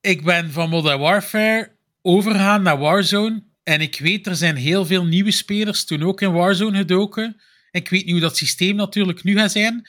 Ik 0.00 0.24
ben 0.24 0.50
van 0.52 0.68
Modern 0.68 1.00
Warfare 1.00 1.72
overgegaan 2.02 2.62
naar 2.62 2.78
Warzone. 2.78 3.42
En 3.62 3.80
ik 3.80 3.98
weet, 3.98 4.26
er 4.26 4.36
zijn 4.36 4.56
heel 4.56 4.84
veel 4.86 5.04
nieuwe 5.04 5.30
spelers 5.30 5.84
toen 5.84 6.02
ook 6.02 6.20
in 6.20 6.32
Warzone 6.32 6.76
gedoken. 6.76 7.40
Ik 7.70 7.88
weet 7.88 8.02
niet 8.04 8.12
hoe 8.12 8.20
dat 8.20 8.36
systeem 8.36 8.76
natuurlijk 8.76 9.22
nu 9.24 9.36
gaat 9.38 9.52
zijn. 9.52 9.88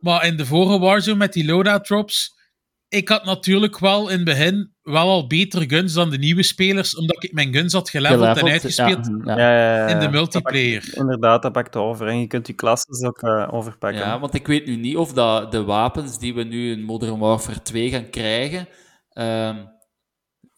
Maar 0.00 0.26
in 0.26 0.36
de 0.36 0.46
vorige 0.46 0.78
Warzone 0.78 1.16
met 1.16 1.32
die 1.32 1.44
loadout 1.44 1.84
drops... 1.84 2.38
Ik 2.88 3.08
had 3.08 3.24
natuurlijk 3.24 3.78
wel 3.78 4.08
in 4.08 4.16
het 4.16 4.24
begin 4.24 4.72
wel 4.82 5.08
al 5.08 5.26
betere 5.26 5.68
guns 5.68 5.92
dan 5.92 6.10
de 6.10 6.18
nieuwe 6.18 6.42
spelers, 6.42 6.96
omdat 6.96 7.24
ik 7.24 7.32
mijn 7.32 7.54
guns 7.54 7.72
had 7.72 7.90
geleveld, 7.90 8.36
en 8.36 8.48
uitgespeeld 8.48 9.10
ja. 9.24 9.36
Ja, 9.36 9.38
ja, 9.38 9.76
ja, 9.76 9.86
in 9.86 9.98
de 9.98 10.08
multiplayer. 10.08 10.80
Dat 10.80 10.84
pakt- 10.84 10.96
inderdaad, 10.96 11.42
dat 11.42 11.52
pakt 11.52 11.76
over. 11.76 12.06
En 12.06 12.20
je 12.20 12.26
kunt 12.26 12.46
die 12.46 12.54
klasses 12.54 13.02
ook 13.02 13.22
eh, 13.22 13.48
overpakken. 13.50 14.00
Ja, 14.00 14.18
want 14.20 14.34
ik 14.34 14.46
weet 14.46 14.66
nu 14.66 14.76
niet 14.76 14.96
of 14.96 15.12
dat 15.12 15.52
de 15.52 15.62
wapens 15.62 16.18
die 16.18 16.34
we 16.34 16.42
nu 16.42 16.70
in 16.70 16.82
Modern 16.82 17.18
Warfare 17.18 17.62
2 17.62 17.90
gaan 17.90 18.10
krijgen, 18.10 18.68
ehm, 19.10 19.56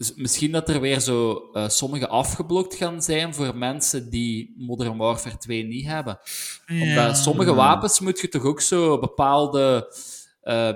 dus 0.03 0.15
misschien 0.16 0.53
dat 0.53 0.69
er 0.69 0.81
weer 0.81 1.01
zo 1.01 1.49
eh, 1.53 1.69
sommige 1.69 2.09
afgeblokt 2.09 2.74
gaan 2.74 3.03
zijn 3.03 3.35
voor 3.35 3.57
mensen 3.57 4.11
die 4.11 4.55
Modern 4.57 4.97
Warfare 4.97 5.37
2 5.39 5.65
niet 5.65 5.87
hebben. 5.87 6.19
Omdat 6.69 6.87
Ja. 6.89 7.15
sommige 7.15 7.55
wapens 7.55 8.01
moet 8.01 8.20
je 8.20 8.29
toch 8.29 8.45
ook 8.45 8.61
zo 8.61 8.99
bepaalde 8.99 9.95
eh, 10.41 10.70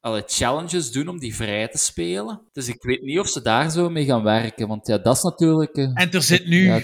allee, 0.00 0.22
challenges 0.26 0.92
doen 0.92 1.08
om 1.08 1.18
die 1.18 1.34
vrij 1.34 1.68
te 1.68 1.78
spelen. 1.78 2.40
Dus 2.52 2.68
ik 2.68 2.82
weet 2.82 3.02
niet 3.02 3.18
of 3.18 3.28
ze 3.28 3.42
daar 3.42 3.70
zo 3.70 3.90
mee 3.90 4.04
gaan 4.04 4.22
werken, 4.22 4.68
want 4.68 4.86
ja, 4.86 4.98
dat 4.98 5.16
is 5.16 5.22
natuurlijk... 5.22 5.76
eh, 5.76 5.90
En 5.94 6.10
er 6.10 6.22
zit 6.22 6.46
nu... 6.46 6.64
ja, 6.64 6.80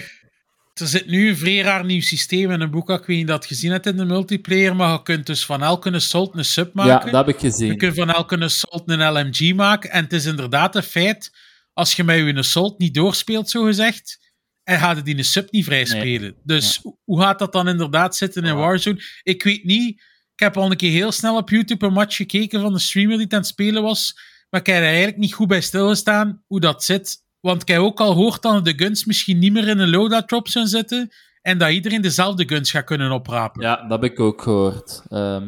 Er 0.73 0.87
zit 0.87 1.07
nu 1.07 1.29
een 1.29 1.37
vrij 1.37 1.61
raar 1.61 1.85
nieuw 1.85 2.01
systeem 2.01 2.51
in 2.51 2.61
een 2.61 2.71
boek. 2.71 2.89
Ik 2.89 3.05
weet 3.05 3.07
niet 3.07 3.17
of 3.17 3.21
je 3.21 3.25
dat 3.25 3.45
gezien 3.45 3.71
hebt 3.71 3.85
in 3.85 3.97
de 3.97 4.05
multiplayer, 4.05 4.75
maar 4.75 4.91
je 4.91 5.01
kunt 5.01 5.25
dus 5.25 5.45
van 5.45 5.63
elke 5.63 5.91
assault 5.91 6.35
een 6.35 6.45
sub 6.45 6.71
ja, 6.75 6.83
maken. 6.85 7.11
dat 7.11 7.25
heb 7.25 7.35
ik 7.35 7.41
Je 7.41 7.49
gezien. 7.49 7.77
kunt 7.77 7.95
van 7.95 8.09
elke 8.09 8.39
assault 8.39 8.83
een 8.85 9.11
LMG 9.13 9.53
maken. 9.55 9.89
En 9.91 10.03
het 10.03 10.13
is 10.13 10.25
inderdaad 10.25 10.75
een 10.75 10.83
feit, 10.83 11.31
als 11.73 11.93
je 11.95 12.03
met 12.03 12.17
je 12.17 12.35
assault 12.37 12.79
niet 12.79 12.93
doorspeelt, 12.93 13.49
zo 13.49 13.63
gezegd, 13.63 14.19
en 14.63 14.79
gaat 14.79 14.95
het 14.95 15.05
die 15.05 15.17
een 15.17 15.25
sub 15.25 15.51
niet 15.51 15.65
vrij 15.65 15.83
Nee. 15.83 15.85
spelen. 15.99 16.35
Dus 16.43 16.79
hoe- 16.81 16.97
hoe 17.03 17.21
gaat 17.21 17.39
dat 17.39 17.53
dan 17.53 17.67
inderdaad 17.67 18.15
zitten 18.15 18.43
in 18.43 18.55
Warzone? 18.55 19.01
Ik 19.23 19.43
weet 19.43 19.63
niet. 19.63 19.89
Ik 20.33 20.39
heb 20.47 20.57
al 20.57 20.71
een 20.71 20.77
keer 20.77 20.91
heel 20.91 21.11
snel 21.11 21.37
op 21.37 21.49
YouTube 21.49 21.85
een 21.85 21.93
match 21.93 22.15
gekeken 22.15 22.61
van 22.61 22.73
de 22.73 22.79
streamer 22.79 23.13
die 23.15 23.23
het 23.23 23.33
aan 23.33 23.39
het 23.39 23.47
spelen 23.47 23.83
was. 23.83 24.13
Maar 24.49 24.59
ik 24.59 24.65
heb 24.65 24.75
er 24.75 24.83
eigenlijk 24.83 25.17
niet 25.17 25.33
goed 25.33 25.47
bij 25.47 25.61
stilgestaan 25.61 26.43
hoe 26.47 26.59
dat 26.59 26.83
zit. 26.83 27.17
Want 27.39 27.61
ik 27.61 27.67
heb 27.67 27.79
ook 27.79 27.99
al 27.99 28.11
gehoord 28.11 28.41
dat 28.41 28.65
de 28.65 28.73
guns 28.75 29.05
misschien 29.05 29.39
niet 29.39 29.51
meer 29.53 29.67
in 29.67 29.79
een 29.79 29.89
loadout 29.89 30.27
drop 30.27 30.47
zullen 30.47 30.67
zitten. 30.67 31.09
En 31.41 31.57
dat 31.57 31.71
iedereen 31.71 32.01
dezelfde 32.01 32.47
guns 32.47 32.71
gaat 32.71 32.83
kunnen 32.85 33.11
oprapen. 33.11 33.61
Ja, 33.61 33.87
dat 33.87 34.01
heb 34.01 34.11
ik 34.11 34.19
ook 34.19 34.41
gehoord. 34.41 35.01
Ehm, 35.09 35.47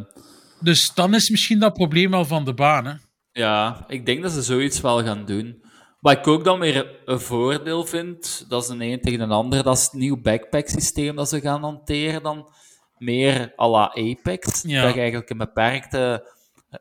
Dus 0.60 0.94
dan 0.94 1.14
is 1.14 1.30
misschien 1.30 1.60
dat 1.60 1.74
probleem 1.74 2.14
al 2.14 2.26
van 2.26 2.46
de 2.46 2.54
baan. 2.54 2.86
Hè? 2.86 2.94
Ja, 3.32 3.86
ik 3.88 4.06
denk 4.06 4.22
dat 4.22 4.32
ze 4.32 4.42
zoiets 4.42 4.82
wel 4.82 5.04
gaan 5.04 5.26
doen. 5.26 5.63
Wat 6.04 6.18
ik 6.18 6.28
ook 6.28 6.44
dan 6.44 6.60
weer 6.60 7.00
een 7.06 7.20
voordeel 7.20 7.86
vind, 7.86 8.46
dat 8.50 8.64
is 8.64 8.70
een 8.70 8.82
een 8.82 9.02
tegen 9.02 9.20
een 9.20 9.32
ander, 9.32 9.64
dat 9.64 9.78
is 9.78 9.84
het 9.84 9.94
nieuw 9.94 10.22
backpack-systeem 10.22 11.16
dat 11.16 11.30
ze 11.30 11.42
gaan 11.42 11.62
hanteren 11.62 12.24
dan. 12.24 12.50
Meer 12.98 13.54
à 13.60 13.68
la 13.70 13.96
Apex. 13.96 14.62
Ja. 14.62 14.84
Dat 14.84 14.94
je 14.94 15.00
eigenlijk 15.00 15.30
een 15.30 15.38
beperkte 15.38 16.32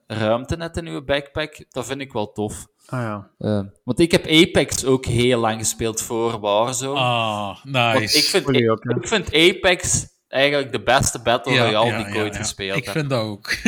ruimte 0.07 0.57
net 0.57 0.77
in 0.77 0.93
je 0.93 1.03
backpack. 1.03 1.65
Dat 1.71 1.87
vind 1.87 2.01
ik 2.01 2.13
wel 2.13 2.33
tof. 2.33 2.67
Ah, 2.87 3.01
ja. 3.01 3.31
Eh, 3.39 3.61
want 3.85 4.01
ik 4.01 4.11
heb 4.11 4.27
Apex 4.27 4.85
ook 4.85 5.07
heel 5.07 5.41
lang 5.41 5.59
gespeeld 5.59 6.01
voor 6.01 6.41
Warzone. 6.41 7.01
Ah, 7.01 7.57
Want 7.63 7.99
nice. 7.99 8.19
ik, 8.19 8.25
vind, 8.25 8.49
ik 8.97 9.09
vind 9.09 9.35
Apex 9.35 10.07
eigenlijk 10.33 10.73
de 10.73 10.83
beste 10.83 11.23
Battle 11.23 11.59
Royale 11.59 11.97
die 11.97 12.07
ik 12.07 12.15
ooit 12.15 12.35
ja. 12.35 12.41
gespeeld 12.41 12.77
Ik 12.77 12.85
heb. 12.85 12.95
vind 12.95 13.11
dat 13.11 13.23
ook. 13.23 13.53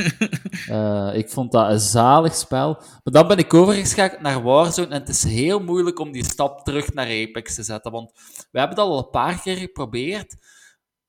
Eh, 0.68 1.10
ik 1.14 1.30
vond 1.30 1.52
dat 1.52 1.70
een 1.70 1.80
zalig 1.80 2.34
spel. 2.34 2.72
Maar 2.78 3.12
dan 3.12 3.26
ben 3.28 3.38
ik 3.38 3.54
overgeschakeld 3.54 4.20
naar 4.20 4.42
Warzone 4.42 4.86
en 4.86 5.00
het 5.00 5.08
is 5.08 5.24
heel 5.24 5.60
moeilijk 5.60 5.98
om 5.98 6.12
die 6.12 6.24
stap 6.24 6.64
terug 6.64 6.92
naar 6.92 7.06
Apex 7.06 7.54
te 7.54 7.62
zetten. 7.62 7.92
Want 7.92 8.12
we 8.50 8.58
hebben 8.58 8.76
dat 8.76 8.86
al 8.86 8.98
een 8.98 9.10
paar 9.10 9.40
keer 9.40 9.56
geprobeerd. 9.56 10.36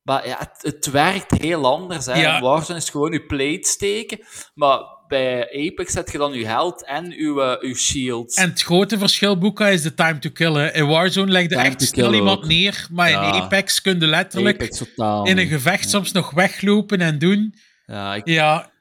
Maar 0.01 0.27
ja, 0.27 0.37
het, 0.37 0.73
het 0.73 0.91
werkt 0.91 1.31
heel 1.31 1.65
anders. 1.65 2.05
Hè. 2.05 2.13
Ja. 2.13 2.35
In 2.35 2.41
Warzone 2.41 2.79
is 2.79 2.89
gewoon 2.89 3.11
je 3.11 3.25
plate 3.25 3.67
steken. 3.67 4.19
Maar 4.53 4.79
bij 5.07 5.41
Apex 5.67 5.93
zet 5.93 6.11
je 6.11 6.17
dan 6.17 6.33
je 6.33 6.45
held 6.47 6.85
en 6.85 7.09
je, 7.09 7.57
eh, 7.61 7.69
je 7.69 7.75
shields. 7.75 8.35
En 8.35 8.49
het 8.49 8.61
grote 8.61 8.97
verschil, 8.97 9.37
Boeka, 9.37 9.67
is 9.67 9.81
de 9.81 9.93
time 9.93 10.19
to 10.19 10.29
kill. 10.29 10.53
Hè. 10.53 10.73
In 10.73 10.87
Warzone 10.87 11.31
leg 11.31 11.41
je 11.41 11.47
Time 11.47 11.61
echt 11.63 11.81
snel 11.81 12.13
iemand 12.13 12.37
ook. 12.37 12.45
neer, 12.47 12.87
maar 12.91 13.09
in. 13.09 13.17
Apex 13.17 13.81
kun 13.81 13.99
je 13.99 14.05
letterlijk 14.07 14.61
Apex 14.61 14.81
in 15.23 15.37
een 15.37 15.47
gevecht 15.47 15.89
soms 15.89 16.11
nog 16.11 16.31
weglopen 16.31 17.01
en 17.01 17.19
doen. 17.19 17.53
Ja, 17.85 18.15
ik, 18.15 18.27
Ja, 18.27 18.71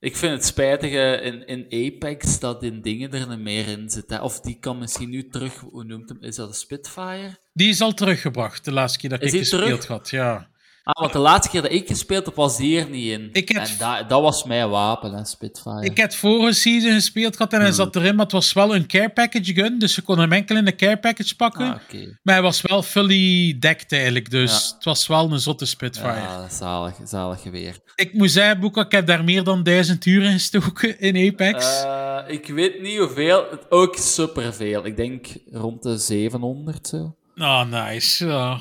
ik 0.00 0.16
vind 0.16 0.32
het 0.32 0.44
spijtige 0.44 1.20
in, 1.22 1.46
in 1.46 1.92
Apex 1.94 2.38
dat 2.38 2.62
in 2.62 2.82
dingen 2.82 3.12
er 3.12 3.28
niet 3.28 3.38
meer 3.38 3.68
in 3.68 3.90
zitten. 3.90 4.22
Of 4.22 4.40
die 4.40 4.58
kan 4.60 4.78
misschien 4.78 5.10
nu 5.10 5.28
terug, 5.28 5.54
hoe 5.70 5.84
noemt 5.84 6.08
hem? 6.08 6.18
Is 6.22 6.36
dat 6.36 6.48
een 6.48 6.54
Spitfire? 6.54 7.38
die 7.52 7.68
is 7.68 7.80
al 7.80 7.94
teruggebracht 7.94 8.64
de 8.64 8.72
laatste 8.72 8.98
keer 8.98 9.10
dat 9.10 9.22
Is 9.22 9.32
ik 9.32 9.38
gespeeld 9.38 9.60
terug? 9.80 9.86
had. 9.86 10.10
Ja. 10.10 10.48
Ah, 10.88 11.00
want 11.00 11.12
de 11.12 11.18
laatste 11.18 11.50
keer 11.50 11.62
dat 11.62 11.72
ik 11.72 11.86
gespeeld 11.86 12.26
heb, 12.26 12.34
was 12.34 12.56
die 12.56 12.80
er 12.80 12.88
niet 12.88 13.06
in. 13.12 13.28
Ik 13.32 13.48
heb- 13.48 13.62
En 13.62 13.70
dat, 13.78 14.08
dat 14.08 14.20
was 14.22 14.44
mijn 14.44 14.68
wapen, 14.68 15.12
hè, 15.12 15.24
Spitfire. 15.24 15.84
Ik 15.84 15.96
heb 15.96 16.12
vorige 16.12 16.52
season 16.52 16.92
gespeeld 16.92 17.36
gehad 17.36 17.52
en 17.52 17.60
hij 17.60 17.72
zat 17.72 17.96
erin, 17.96 18.14
maar 18.14 18.24
het 18.24 18.32
was 18.32 18.52
wel 18.52 18.74
een 18.74 18.86
care 18.86 19.08
package 19.08 19.54
gun, 19.54 19.78
dus 19.78 19.94
je 19.94 20.02
kon 20.02 20.18
hem 20.18 20.32
enkel 20.32 20.56
in 20.56 20.64
de 20.64 20.74
care 20.74 20.96
package 20.98 21.36
pakken. 21.36 21.66
Ah. 21.66 21.78
Maar 22.22 22.34
hij 22.34 22.42
was 22.42 22.60
wel 22.62 22.82
fully 22.82 23.56
decked 23.58 23.92
eigenlijk, 23.92 24.30
dus 24.30 24.50
Ja. 24.68 24.74
het 24.74 24.84
was 24.84 25.06
wel 25.06 25.32
een 25.32 25.40
zotte 25.40 25.66
Spitfire. 25.66 26.12
Ja, 26.20 26.48
zalig, 26.48 26.94
zalig 27.04 27.40
geweer. 27.42 27.76
Ik 27.94 28.12
moet 28.12 28.30
zeggen, 28.30 28.60
Boeka, 28.60 28.84
ik 28.84 28.92
heb 28.92 29.06
daar 29.06 29.24
meer 29.24 29.44
dan 29.44 29.62
duizend 29.62 30.06
uur 30.06 30.22
in 30.22 30.32
gestoken 30.32 31.00
in 31.00 31.30
Apex. 31.32 31.82
Eh, 31.84 32.18
ik 32.26 32.46
weet 32.46 32.80
niet 32.82 32.98
hoeveel, 32.98 33.44
ook 33.68 33.96
superveel. 33.96 34.86
Ik 34.86 34.96
denk 34.96 35.26
rond 35.52 35.82
de 35.82 35.96
700 35.98 36.88
zo. 36.88 37.16
Oh, 37.36 37.64
nice. 37.70 38.26
Ja. 38.26 38.58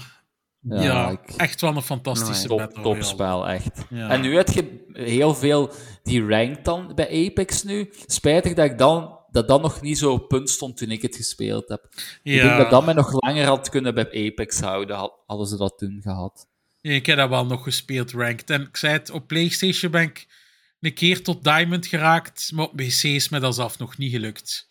Ja, 0.61 1.09
ik- 1.09 1.33
echt 1.37 1.61
wel 1.61 1.75
een 1.75 1.81
fantastische 1.81 2.47
Top, 2.47 2.73
topspel, 2.83 3.47
echt. 3.49 3.85
Ja. 3.89 4.09
En 4.09 4.21
nu 4.21 4.35
heb 4.35 4.47
je 4.49 4.85
heel 4.93 5.35
veel 5.35 5.71
die 6.03 6.27
rank 6.27 6.65
dan 6.65 6.91
bij 6.95 7.27
Apex 7.29 7.63
nu. 7.63 7.89
Spijtig 8.05 8.53
dat 8.53 8.65
ik 8.65 8.77
dan, 8.77 9.19
dat 9.31 9.47
dan 9.47 9.61
nog 9.61 9.81
niet 9.81 9.97
zo 9.97 10.11
op 10.11 10.27
punt 10.27 10.49
stond 10.49 10.77
toen 10.77 10.91
ik 10.91 11.01
het 11.01 11.15
gespeeld 11.15 11.69
heb. 11.69 11.87
Ik 12.23 12.41
denk 12.41 12.57
dat 12.57 12.69
dat 12.69 12.85
mij 12.85 12.93
nog 12.93 13.11
langer 13.11 13.45
had 13.45 13.69
kunnen 13.69 13.93
bij 13.93 14.27
Apex 14.29 14.59
houden, 14.59 14.95
had- 14.95 15.13
hadden 15.27 15.47
ze 15.47 15.57
dat 15.57 15.77
toen 15.77 15.99
gehad. 16.03 16.47
Ja, 16.81 16.91
ik 16.93 17.05
heb 17.05 17.17
dat 17.17 17.29
wel 17.29 17.45
nog 17.45 17.63
gespeeld, 17.63 18.11
ranked. 18.11 18.49
En 18.49 18.61
ik 18.61 18.77
zei 18.77 18.93
het, 18.93 19.09
op 19.09 19.27
PlayStation 19.27 19.91
ben 19.91 20.01
ik 20.01 20.27
een 20.79 20.93
keer 20.93 21.23
tot 21.23 21.43
Diamond 21.43 21.85
geraakt, 21.87 22.51
maar 22.53 22.65
op 22.65 22.75
PC 22.75 23.03
is 23.03 23.29
me 23.29 23.39
dat 23.39 23.55
zelf 23.55 23.77
nog 23.79 23.97
niet 23.97 24.11
gelukt. 24.11 24.67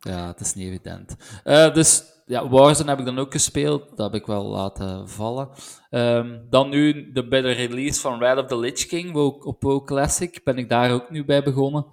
Ja, 0.00 0.26
het 0.26 0.40
is 0.40 0.54
niet 0.54 0.66
evident. 0.68 1.16
Eh, 1.44 1.74
dus 1.74 2.02
ja, 2.24 2.48
Warzone 2.48 2.88
heb 2.90 2.98
ik 2.98 3.04
dan 3.04 3.18
ook 3.18 3.32
gespeeld. 3.32 3.96
Dat 3.96 4.12
heb 4.12 4.20
ik 4.20 4.26
wel 4.26 4.44
laten 4.44 5.08
vallen. 5.08 5.48
Ehm, 5.90 6.40
dan 6.50 6.68
nu 6.68 7.12
de, 7.12 7.28
bij 7.28 7.40
de 7.40 7.52
release 7.52 8.00
van 8.00 8.18
Red 8.18 8.38
of 8.38 8.46
the 8.46 8.58
Lich 8.58 8.86
King 8.86 9.14
op 9.14 9.62
WoW 9.62 9.84
Classic 9.84 10.40
ben 10.44 10.58
ik 10.58 10.68
daar 10.68 10.92
ook 10.92 11.10
nu 11.10 11.24
bij 11.24 11.42
begonnen. 11.42 11.86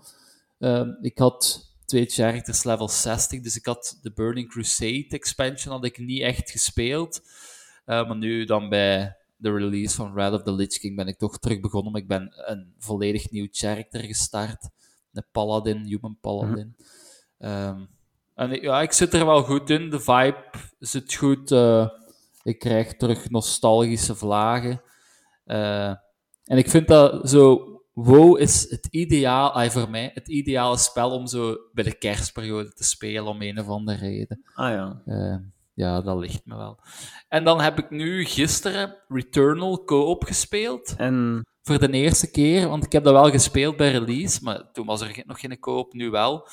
Ehm, 0.60 0.90
ik 1.02 1.18
had 1.18 1.70
twee 1.86 2.06
characters 2.06 2.64
level 2.64 2.88
60, 2.90 3.42
dus 3.42 3.56
ik 3.56 3.66
had 3.66 4.00
de 4.02 4.12
Burning 4.12 4.50
Crusade 4.50 5.08
expansion 5.10 5.74
had 5.74 5.86
ik 5.86 5.98
niet 5.98 6.22
echt 6.22 6.52
gespeeld. 6.52 7.22
Eh, 7.86 8.08
maar 8.08 8.18
nu 8.18 8.46
dan 8.46 8.70
bij 8.70 9.16
de 9.36 9.52
release 9.52 9.96
van 9.96 10.14
Red 10.14 10.34
of 10.34 10.44
the 10.44 10.54
Lich 10.54 10.80
King 10.80 10.96
ben 10.96 11.08
ik 11.08 11.18
toch 11.18 11.40
terug 11.40 11.60
begonnen. 11.60 11.92
Maar 11.92 12.02
ik 12.02 12.08
ben 12.08 12.32
een 12.36 12.74
volledig 12.78 13.32
nieuw 13.32 13.48
character 13.52 14.02
gestart. 14.02 14.70
De 15.10 15.24
Paladin, 15.32 15.86
Human 15.86 16.18
Paladin. 16.22 16.76
Ehm, 17.38 17.82
en 18.36 18.52
ik- 18.52 18.62
ja, 18.62 18.82
ik 18.82 18.92
zit 18.92 19.14
er 19.14 19.26
wel 19.26 19.44
goed 19.44 19.70
in. 19.70 19.90
De 19.90 20.00
vibe 20.00 20.44
zit 20.80 21.14
goed. 21.14 21.52
eh, 21.52 21.88
ik 22.44 22.60
krijg 22.60 22.96
terug 22.96 23.30
nostalgische 23.30 24.16
vlagen. 24.16 24.82
Eh, 25.46 25.88
en 26.46 26.58
ik 26.58 26.70
vind 26.70 26.88
dat 26.88 27.30
zo... 27.30 27.66
WoW 27.94 28.40
is 28.40 28.70
het 28.70 28.88
ideaal, 28.92 29.52
ah, 29.52 29.70
voor 29.70 29.90
mij, 29.90 30.12
het 30.14 30.28
ideale 30.30 30.78
spel 30.78 31.12
om 31.12 31.28
zo 31.28 31.58
bij 31.74 31.84
de 31.84 31.98
kerstperiode 31.98 32.74
te 32.74 32.84
spelen, 32.84 33.26
om 33.26 33.42
een 33.42 33.60
of 33.60 33.68
andere 33.68 33.98
reden. 33.98 34.42
Ah 34.54 34.70
ja. 34.70 35.02
Eh, 35.06 35.36
ja, 35.74 36.02
dat 36.02 36.18
ligt 36.18 36.46
me 36.46 36.56
wel. 36.56 36.80
En 37.28 37.44
dan 37.44 37.62
heb 37.62 37.78
ik 37.80 37.90
nu 37.90 38.26
gisteren 38.26 38.96
Returnal 39.08 39.84
co-op 39.84 40.24
gespeeld. 40.24 40.94
En 40.98 41.46
Voor 41.64 41.80
de 41.80 41.92
eerste 41.92 42.32
keer, 42.32 42.68
want 42.68 42.86
ik 42.86 42.92
heb 42.92 43.04
dat 43.04 43.14
wel 43.14 43.30
gespeeld 43.32 43.78
bij 43.78 43.92
release, 43.92 44.44
maar 44.44 44.72
toen 44.72 44.86
was 44.86 45.02
er 45.02 45.24
nog 45.26 45.40
geen 45.40 45.60
koop, 45.60 45.94
nu 45.94 46.10
wel. 46.10 46.48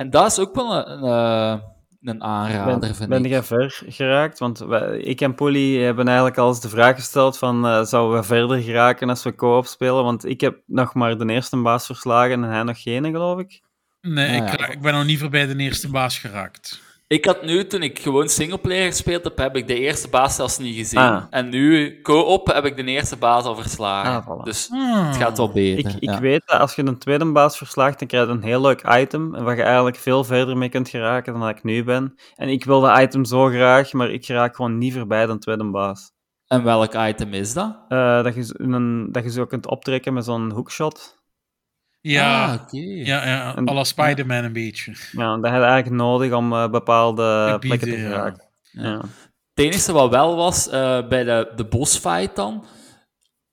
En 0.00 0.10
dat 0.10 0.26
is 0.26 0.38
ook 0.38 0.54
wel 0.54 0.74
een, 0.76 0.90
een, 0.90 1.02
eh, 1.04 1.60
een 2.02 2.22
aanrader, 2.22 2.78
ben, 2.78 2.94
vind 2.94 3.08
ben 3.08 3.24
ik. 3.24 3.30
jij 3.30 3.42
ver 3.42 3.82
geraakt? 3.86 4.38
Want 4.38 4.58
wij- 4.58 4.98
ik 4.98 5.20
en 5.20 5.34
Polly 5.34 5.82
hebben 5.82 6.06
eigenlijk 6.06 6.38
al 6.38 6.48
eens 6.48 6.60
de 6.60 6.68
vraag 6.68 6.94
gesteld 6.94 7.38
van 7.38 7.66
eh, 7.66 7.82
zouden 7.84 8.18
we 8.20 8.24
verder 8.26 8.60
geraken 8.62 9.08
als 9.08 9.22
we 9.22 9.34
co-op 9.34 9.66
spelen? 9.66 10.04
Want 10.04 10.24
ik 10.24 10.40
heb 10.40 10.60
nog 10.66 10.94
maar 10.94 11.18
de 11.18 11.26
eerste 11.32 11.56
baas 11.56 11.86
verslagen 11.86 12.44
en 12.44 12.50
hij 12.50 12.62
nog 12.62 12.82
geen, 12.82 13.04
geloof 13.04 13.38
ik. 13.40 13.60
Nee, 14.00 14.40
Ah, 14.42 14.52
ik, 14.52 14.60
ik 14.68 14.80
ben 14.80 14.94
nog 14.94 15.04
niet 15.04 15.18
voorbij 15.18 15.46
de 15.46 15.56
eerste 15.56 15.88
baas 15.88 16.18
geraakt. 16.18 16.80
Ik 17.10 17.24
had 17.24 17.42
nu, 17.42 17.66
toen 17.66 17.82
ik 17.82 17.98
gewoon 17.98 18.28
singleplayer 18.28 18.86
gespeeld 18.86 19.24
heb, 19.24 19.38
heb 19.38 19.56
ik 19.56 19.66
de 19.66 19.78
eerste 19.78 20.08
baas 20.08 20.34
zelfs 20.34 20.58
niet 20.58 20.76
gezien. 20.76 20.98
Ah. 21.00 21.22
En 21.30 21.48
nu, 21.48 22.00
co-op, 22.02 22.46
heb 22.46 22.64
ik 22.64 22.76
de 22.76 22.84
eerste 22.84 23.16
baas 23.16 23.44
al 23.44 23.54
verslagen. 23.56 24.12
Ah, 24.12 24.26
voilà. 24.28 24.42
Dus 24.42 24.70
Ah. 24.72 25.06
het 25.06 25.16
gaat 25.16 25.36
wel 25.36 25.52
beter. 25.52 25.78
Ik, 25.90 25.96
ik 26.00 26.10
ja. 26.10 26.20
weet 26.20 26.42
dat 26.46 26.60
als 26.60 26.74
je 26.74 26.86
een 26.86 26.98
tweede 26.98 27.32
baas 27.32 27.56
verslaagt, 27.56 27.98
dan 27.98 28.08
krijg 28.08 28.26
je 28.26 28.32
een 28.32 28.42
heel 28.42 28.60
leuk 28.60 28.82
item, 28.88 29.34
en 29.34 29.44
waar 29.44 29.56
je 29.56 29.62
eigenlijk 29.62 29.96
veel 29.96 30.24
verder 30.24 30.56
mee 30.56 30.68
kunt 30.68 30.88
geraken 30.88 31.32
dan 31.32 31.42
dat 31.42 31.50
ik 31.50 31.62
nu 31.64 31.84
ben. 31.84 32.14
En 32.34 32.48
ik 32.48 32.64
wil 32.64 32.80
dat 32.80 33.00
item 33.00 33.24
zo 33.24 33.46
graag, 33.46 33.92
maar 33.92 34.10
ik 34.10 34.26
raak 34.26 34.56
gewoon 34.56 34.78
niet 34.78 34.94
voorbij 34.94 35.26
de 35.26 35.38
tweede 35.38 35.70
baas. 35.70 36.12
En 36.46 36.64
welk 36.64 36.94
item 36.94 37.32
is 37.32 37.52
dat? 37.52 37.76
Eh, 37.88 38.22
dat, 38.22 38.34
je, 38.34 38.44
zo- 38.44 38.54
een, 38.56 39.08
dat 39.12 39.22
je 39.24 39.30
zo 39.30 39.46
kunt 39.46 39.66
optrekken 39.66 40.12
met 40.14 40.24
zo'n 40.24 40.50
hookshot. 40.50 41.18
Ja, 42.00 42.44
Ah, 42.44 42.60
oké. 42.62 42.76
ja, 42.80 43.26
ja 43.28 43.56
En- 43.56 43.68
à 43.68 43.72
la 43.72 43.84
Spider-Man 43.84 44.44
een 44.44 44.52
beetje. 44.52 44.94
Ja, 45.12 45.36
dat 45.36 45.50
heb 45.50 45.60
je 45.60 45.66
eigenlijk 45.66 46.02
nodig 46.02 46.32
om 46.32 46.52
eh, 46.52 46.68
bepaalde 46.70 47.22
Gebieden, 47.50 47.58
plekken 47.78 47.88
te 47.88 47.96
ja. 48.02 48.08
geraken. 48.08 48.44
Ja. 48.70 49.00
Het 49.54 49.64
enige 49.64 49.92
wat 49.92 50.10
wel 50.10 50.36
was, 50.36 50.68
eh, 50.68 51.08
bij 51.08 51.24
de, 51.24 51.52
de 51.56 51.64
bossfight 51.64 52.36
dan, 52.36 52.64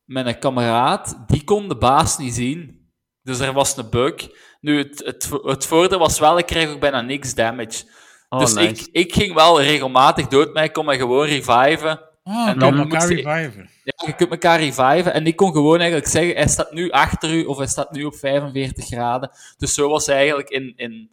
met 0.03 0.25
een 0.27 0.39
kameraad, 0.39 1.23
die 1.27 1.43
kon 1.43 1.67
de 1.69 1.77
baas 1.77 2.17
niet 2.17 2.33
zien. 2.33 2.89
Dus 3.21 3.39
er 3.39 3.53
was 3.53 3.77
een 3.77 3.89
bug. 3.89 4.29
Nu, 4.61 4.77
het, 4.77 5.01
het, 5.05 5.29
het 5.43 5.65
voordeel 5.65 5.99
was 5.99 6.19
wel, 6.19 6.37
ik 6.37 6.45
kreeg 6.45 6.69
ook 6.69 6.79
bijna 6.79 7.01
niks 7.01 7.35
damage. 7.35 7.83
Oh, 8.29 8.39
dus 8.39 8.53
nice. 8.53 8.69
ik, 8.69 8.87
ik 8.91 9.13
ging 9.13 9.33
wel 9.33 9.61
regelmatig 9.61 10.27
dood, 10.27 10.53
maar 10.53 10.63
ik 10.63 10.73
kon 10.73 10.85
me 10.85 10.95
gewoon 10.97 11.25
reviven. 11.27 11.99
Ah, 12.27 12.47
En 12.47 12.59
dan 12.59 12.77
elkaar 12.77 13.07
reviven. 13.07 13.69
Ja, 13.83 13.93
je 14.05 14.13
kunt 14.15 14.29
elkaar 14.31 14.59
reviven. 14.59 15.13
En 15.13 15.25
ik 15.25 15.35
kon 15.35 15.51
gewoon 15.51 15.77
eigenlijk 15.79 16.09
zeggen, 16.09 16.35
hij 16.35 16.47
staat 16.47 16.71
nu 16.71 16.89
achter 16.91 17.33
u, 17.33 17.43
of 17.45 17.57
hij 17.57 17.67
staat 17.67 17.91
nu 17.91 18.03
op 18.03 18.15
45 18.15 18.85
graden. 18.85 19.31
Dus 19.57 19.73
zo 19.73 19.89
was 19.89 20.05
hij 20.05 20.15
eigenlijk 20.15 20.49
in, 20.49 20.73
in 20.75 21.09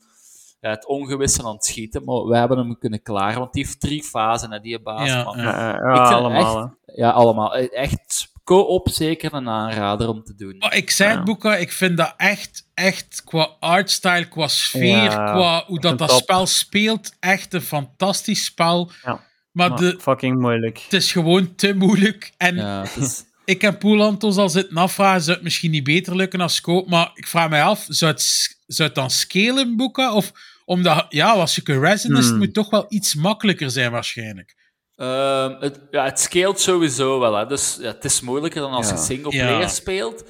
ja, 0.60 0.70
het 0.70 0.86
ongewisse 0.86 1.42
aan 1.44 1.52
het 1.54 1.64
schieten. 1.64 2.04
Maar 2.04 2.24
we 2.24 2.36
hebben 2.36 2.58
hem 2.58 2.78
kunnen 2.78 3.02
klaren, 3.02 3.38
want 3.38 3.52
die 3.52 3.64
heeft 3.64 3.80
drie 3.80 4.02
fasen, 4.02 4.52
hè, 4.52 4.60
die 4.60 4.80
baas. 4.80 5.08
Ja, 5.08 5.24
man. 5.24 5.38
ja. 5.38 5.70
Ja, 5.70 5.92
allemaal. 6.02 6.40
echt- 6.60 6.70
hè. 6.86 7.02
Ja, 7.02 7.10
allemaal. 7.10 7.54
Eh, 7.56 7.78
Echt 7.82 8.32
co-op 8.44 8.88
zeker 8.88 9.34
een 9.34 9.48
aanrader 9.48 10.08
om 10.08 10.24
te 10.24 10.34
doen. 10.34 10.56
Maar 10.58 10.76
ik 10.76 10.90
zei 10.90 11.08
het, 11.10 11.18
Ja. 11.18 11.24
Boeka, 11.24 11.56
ik 11.56 11.72
vind 11.72 11.96
dat 11.96 12.14
echt, 12.16 12.66
echt 12.74 13.22
qua 13.24 13.48
artstyle, 13.60 14.28
qua 14.28 14.48
sfeer, 14.48 15.02
Ja, 15.02 15.32
qua 15.32 15.64
hoe 15.66 15.80
dat, 15.80 15.98
dat 15.98 16.08
top. 16.08 16.18
spel 16.18 16.46
speelt, 16.46 17.12
echt 17.20 17.54
een 17.54 17.60
fantastisch 17.62 18.44
spel. 18.44 18.90
Ja. 19.04 19.20
Maar 19.54 19.68
Maar 19.68 19.78
de, 19.78 19.96
fucking 20.00 20.40
moeilijk. 20.40 20.78
het 20.78 20.92
is 20.92 21.12
gewoon 21.12 21.54
te 21.54 21.74
moeilijk. 21.74 22.32
En 22.36 22.56
Ja, 22.56 22.82
het 22.82 22.96
is... 22.96 23.24
ik 23.44 23.62
en 23.62 23.78
Poelantos 23.78 24.36
al 24.36 24.48
zitten 24.48 24.76
afvragen, 24.76 25.20
zou 25.22 25.34
het 25.36 25.44
misschien 25.44 25.70
niet 25.70 25.84
beter 25.84 26.16
lukken 26.16 26.40
als 26.40 26.54
scope? 26.54 26.88
Maar 26.90 27.10
ik 27.14 27.26
vraag 27.26 27.48
mij 27.48 27.62
af, 27.62 27.86
zou 27.88 28.10
het, 28.12 28.22
zou 28.66 28.88
het 28.88 28.96
dan 28.98 29.10
scalen, 29.10 29.76
Boeka? 29.76 30.14
Of 30.14 30.32
omdat, 30.64 31.06
ja, 31.08 31.30
als 31.32 31.54
je 31.54 31.62
resin, 31.64 32.10
is 32.10 32.16
het 32.18 32.26
Hmm. 32.28 32.38
moet 32.38 32.54
toch 32.54 32.70
wel 32.70 32.84
iets 32.88 33.14
makkelijker 33.14 33.70
zijn 33.70 33.90
waarschijnlijk. 33.90 34.54
Ehm, 34.96 35.54
het, 35.60 35.80
ja, 35.90 36.04
het 36.04 36.20
scheelt 36.20 36.60
sowieso 36.60 37.20
wel. 37.20 37.34
Hè. 37.36 37.46
Dus 37.46 37.78
ja, 37.80 37.86
het 37.92 38.04
is 38.04 38.20
moeilijker 38.20 38.60
dan 38.60 38.72
als 38.72 38.88
Ja. 38.88 38.94
je 38.94 39.00
single 39.00 39.30
player 39.30 39.60
Ja. 39.60 39.68
speelt. 39.68 40.24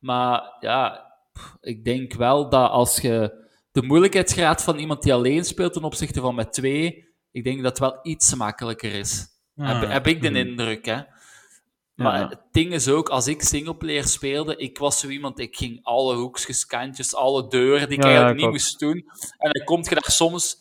Maar 0.00 0.56
ja, 0.60 1.06
pff, 1.32 1.56
ik 1.60 1.84
denk 1.84 2.12
wel 2.14 2.48
dat 2.50 2.70
als 2.70 2.96
je 2.96 3.38
de 3.72 3.82
moeilijkheidsgraad 3.82 4.62
van 4.62 4.78
iemand 4.78 5.02
die 5.02 5.12
alleen 5.14 5.44
speelt 5.44 5.72
ten 5.72 5.82
opzichte 5.84 6.20
van 6.20 6.34
met 6.34 6.52
twee, 6.52 7.08
ik 7.32 7.44
denk 7.44 7.56
dat 7.62 7.70
het 7.70 7.78
wel 7.78 7.98
iets 8.02 8.34
makkelijker 8.34 8.92
is. 8.94 9.26
Ah. 9.56 9.80
Heb, 9.80 9.90
heb 9.90 10.06
ik 10.06 10.22
de 10.22 10.30
indruk, 10.32 10.84
hè. 10.86 11.00
Maar 11.94 12.20
Ja. 12.20 12.28
het 12.28 12.40
ding 12.52 12.72
is 12.72 12.88
ook, 12.88 13.08
als 13.08 13.26
ik 13.26 13.42
singleplayer 13.42 14.04
speelde, 14.04 14.56
ik 14.56 14.78
was 14.78 15.00
zo 15.00 15.08
iemand, 15.08 15.38
ik 15.38 15.56
ging 15.56 15.80
alle 15.82 16.14
hoekjes, 16.16 16.66
kantjes, 16.66 17.14
alle 17.14 17.48
deuren 17.48 17.88
die 17.88 17.96
ik 17.96 18.02
Ja, 18.04 18.08
eigenlijk 18.08 18.40
niet 18.40 18.50
moest 18.50 18.78
doen. 18.78 19.04
En 19.38 19.50
dan 19.50 19.64
kom 19.64 19.82
je 19.82 19.90
daar 19.94 20.10
soms 20.10 20.56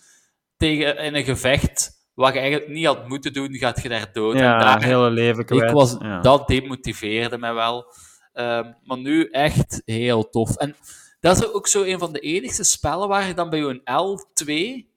tegen 0.58 0.98
in 0.98 1.16
een 1.16 1.24
gevecht, 1.24 1.91
wat 2.14 2.34
je 2.34 2.40
eigenlijk 2.40 2.72
niet 2.72 2.86
had 2.86 3.08
moeten 3.08 3.34
doen, 3.34 3.56
gaat 3.56 3.82
je 3.82 3.90
daar 3.90 4.14
dood. 4.14 4.34
en 4.36 4.41
Ja, 4.41 4.60
daar, 4.60 4.84
hele 4.84 5.10
leven 5.10 5.46
kwijt. 5.46 5.64
ik 5.64 5.70
was. 5.76 5.98
Dat 6.22 6.48
demotiveerde 6.48 7.38
mij 7.38 7.54
wel. 7.54 7.94
Ehm, 8.34 8.72
maar 8.84 8.98
nu 8.98 9.26
echt 9.30 9.82
heel 9.86 10.30
tof. 10.30 10.56
En 10.56 10.76
dat 11.20 11.38
is 11.38 11.54
ook 11.54 11.68
zo 11.68 11.84
een 11.84 12.00
van 12.00 12.14
de 12.14 12.20
enigste 12.20 12.64
spellen 12.64 13.08
waar 13.08 13.28
je 13.28 13.34
dan 13.34 13.50
bij 13.50 13.60
je 13.60 13.82
L2 13.84 14.89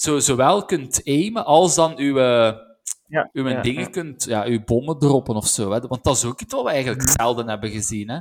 zo, 0.00 0.18
zowel 0.18 0.64
kunt 0.64 1.00
aimen 1.04 1.44
als 1.44 1.74
dan 1.74 1.98
uw, 1.98 2.18
eh, 2.18 2.56
Ja, 3.06 3.28
uw 3.32 3.48
ja, 3.48 3.60
dingen 3.62 3.80
ja. 3.82 3.88
kunt, 3.88 4.24
ja, 4.24 4.44
uw 4.44 4.64
bommen 4.64 4.98
droppen 4.98 5.34
of 5.34 5.46
zo. 5.46 5.70
Hè. 5.72 5.80
Want 5.80 6.04
dat 6.04 6.16
is 6.16 6.24
ook 6.24 6.40
iets 6.40 6.54
wat 6.54 6.64
we 6.64 6.70
eigenlijk 6.70 7.02
zelden 7.20 7.48
hebben 7.48 7.70
gezien. 7.70 8.08
Hè. 8.08 8.18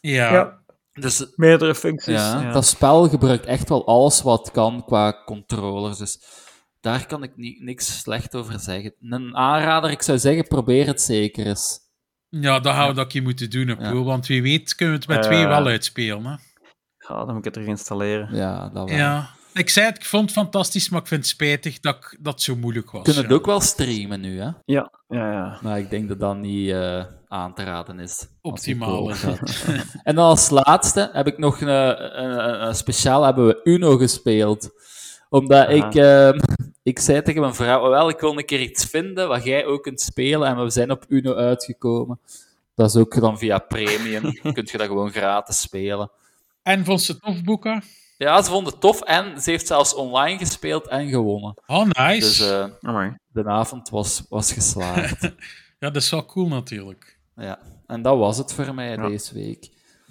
Ja. 0.00 0.32
Ja. 0.32 0.58
Dus 0.92 1.26
Meerdere 1.36 1.74
functies. 1.74 2.14
ja, 2.14 2.40
ja. 2.42 2.52
dat 2.52 2.66
spel 2.66 3.08
gebruikt 3.08 3.46
echt 3.46 3.68
wel 3.68 3.86
alles 3.86 4.22
wat 4.22 4.50
kan 4.50 4.84
qua 4.84 5.22
controllers. 5.24 5.98
Dus 5.98 6.20
daar 6.80 7.06
kan 7.06 7.22
ik 7.22 7.36
ni- 7.36 7.58
niks 7.60 7.98
slecht 8.00 8.34
over 8.36 8.60
zeggen. 8.60 8.94
Een 9.00 9.36
aanrader, 9.36 9.90
ik 9.90 10.02
zou 10.02 10.18
zeggen, 10.18 10.46
probeer 10.46 10.86
het 10.86 11.00
zeker 11.02 11.46
eens. 11.46 11.78
Ja, 12.28 12.60
dat 12.60 12.74
gaan 12.74 12.88
we 12.88 12.94
dat 12.94 13.12
je 13.12 13.22
moeten 13.22 13.50
doen. 13.50 13.76
Poel, 13.76 14.04
want 14.04 14.26
wie 14.26 14.42
weet 14.42 14.74
kunnen 14.74 14.94
we 14.94 15.00
het 15.00 15.08
met 15.10 15.24
Eh. 15.24 15.30
twee 15.32 15.46
wel 15.46 15.66
uitspelen. 15.66 16.24
Hè? 16.24 16.30
Ja, 17.08 17.16
dan 17.16 17.26
moet 17.26 17.38
ik 17.38 17.44
het 17.44 17.52
terug 17.52 17.68
installeren. 17.68 18.34
Ja, 18.36 18.68
dat 18.68 18.88
wel. 18.88 18.96
Ja. 18.98 19.36
Ik 19.58 19.70
zei 19.70 19.86
het, 19.86 19.96
ik 19.96 20.04
vond 20.04 20.22
het 20.22 20.32
fantastisch, 20.32 20.88
maar 20.88 21.00
ik 21.00 21.06
vind 21.06 21.20
het 21.20 21.30
spijtig 21.30 21.80
dat 21.80 21.94
ik- 21.96 22.16
dat 22.20 22.32
het 22.32 22.42
zo 22.42 22.56
moeilijk 22.56 22.90
was. 22.90 23.02
Kunnen 23.02 23.22
ja. 23.22 23.28
het 23.28 23.36
ook 23.38 23.46
wel 23.46 23.60
streamen 23.60 24.20
nu, 24.20 24.38
hè? 24.40 24.50
Ja, 24.64 24.90
ja, 25.08 25.32
ja. 25.32 25.58
Maar 25.62 25.78
ik 25.78 25.90
denk 25.90 26.08
dat 26.08 26.20
dat 26.20 26.36
niet 26.36 26.70
eh, 26.70 27.04
aan 27.28 27.54
te 27.54 27.64
raden 27.64 27.98
is. 28.00 28.26
Optimaal 28.40 29.10
en 30.02 30.14
dan 30.14 30.24
als 30.24 30.50
laatste 30.50 31.10
heb 31.12 31.26
ik 31.26 31.38
nog 31.38 31.60
een, 31.60 31.68
een, 31.68 32.22
een, 32.48 32.66
een 32.66 32.74
speciaal 32.74 33.24
hebben 33.24 33.46
we 33.46 33.60
Uno 33.64 33.96
gespeeld. 33.96 34.70
Omdat 35.28 35.66
Aha. 35.66 35.86
ik, 35.88 35.94
ehm, 35.94 36.38
ik 36.82 36.98
zei 36.98 37.22
tegen 37.22 37.40
mijn 37.40 37.54
vrouw, 37.54 37.88
wel, 37.90 38.08
ik 38.08 38.20
wil 38.20 38.38
een 38.38 38.44
keer 38.44 38.60
iets 38.60 38.84
vinden 38.84 39.28
wat 39.28 39.44
jij 39.44 39.66
ook 39.66 39.82
kunt 39.82 40.00
spelen. 40.00 40.48
En 40.48 40.62
we 40.64 40.70
zijn 40.70 40.90
op 40.90 41.04
Uno 41.08 41.34
uitgekomen. 41.34 42.20
Dat 42.74 42.88
is 42.88 42.96
ook 42.96 43.20
dan 43.20 43.38
via 43.38 43.58
premium. 43.58 44.22
Kun 44.54 44.68
je 44.70 44.78
dat 44.78 44.86
gewoon 44.86 45.10
gratis 45.10 45.60
spelen. 45.60 46.10
En 46.62 46.84
vond 46.84 47.02
ze 47.02 47.12
het 47.12 47.22
tof, 47.22 47.42
Boeka? 47.42 47.82
Ja, 48.18 48.42
ze 48.42 48.50
vonden 48.50 48.72
het 48.72 48.80
tof 48.80 49.00
en 49.00 49.40
ze 49.40 49.50
heeft 49.50 49.66
zelfs 49.66 49.94
online 49.94 50.38
gespeeld 50.38 50.88
en 50.88 51.08
gewonnen. 51.08 51.54
Oh, 51.66 51.84
nice. 51.84 52.20
Dus 52.20 52.40
eh, 52.50 52.64
Amai. 52.80 53.16
de 53.32 53.44
avond 53.44 53.88
was, 53.88 54.24
was 54.28 54.52
geslaagd. 54.52 55.22
Ja, 55.80 55.90
dat 55.90 56.02
is 56.02 56.10
wel 56.10 56.26
cool 56.26 56.48
natuurlijk. 56.48 57.18
ja. 57.36 57.58
En 57.86 58.02
dat 58.02 58.18
was 58.18 58.38
het 58.38 58.52
voor 58.54 58.74
mij 58.74 58.90
Ja. 58.90 59.08
deze 59.08 59.34
week. 59.34 59.68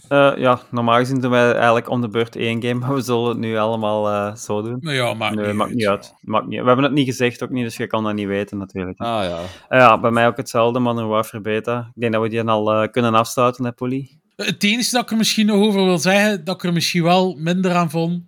Eh, 0.07 0.33
ja, 0.37 0.59
normaal 0.71 0.97
gezien 0.97 1.19
doen 1.21 1.31
wij 1.31 1.53
eigenlijk 1.53 1.89
om 1.89 2.01
de 2.01 2.09
beurt 2.09 2.35
één 2.35 2.61
game, 2.61 2.79
maar 2.85 2.93
we 2.93 3.01
zullen 3.01 3.29
het 3.29 3.37
nu 3.37 3.57
allemaal 3.57 4.09
eh, 4.09 4.35
zo 4.35 4.61
doen. 4.61 4.77
Maar 4.81 4.93
ja, 4.93 5.13
maakt 5.13 5.35
nee, 5.35 5.45
niet 5.45 5.55
maakt 5.55 5.69
uit. 5.69 5.77
niet 5.77 5.87
uit. 5.87 6.13
Maakt 6.21 6.47
niet. 6.47 6.59
We 6.61 6.65
hebben 6.67 6.85
het 6.85 6.93
niet 6.93 7.05
gezegd 7.05 7.43
ook 7.43 7.49
niet, 7.49 7.63
dus 7.63 7.77
je 7.77 7.87
kan 7.87 8.03
dat 8.03 8.13
niet 8.13 8.27
weten 8.27 8.57
natuurlijk. 8.57 8.99
Ah 8.99 9.23
ja. 9.23 9.39
Ja, 9.77 9.99
bij 9.99 10.11
mij 10.11 10.27
ook 10.27 10.37
hetzelfde, 10.37 10.79
Modern 10.79 11.07
Warfare 11.07 11.41
Beta. 11.43 11.79
Ik 11.95 12.01
denk 12.01 12.13
dat 12.13 12.21
we 12.21 12.29
die 12.29 12.43
al 12.43 12.71
eh, 12.73 12.91
kunnen 12.91 13.13
afsluiten, 13.13 13.65
hè, 13.65 13.71
Polly? 13.71 14.19
Het 14.45 14.63
enige 14.63 14.91
dat 14.91 15.03
ik 15.03 15.11
er 15.11 15.17
misschien 15.17 15.45
nog 15.45 15.55
over 15.57 15.83
wil 15.83 15.97
zeggen, 15.97 16.43
dat 16.43 16.55
ik 16.55 16.63
er 16.63 16.73
misschien 16.73 17.03
wel 17.03 17.35
minder 17.35 17.73
aan 17.75 17.89
vond, 17.89 18.23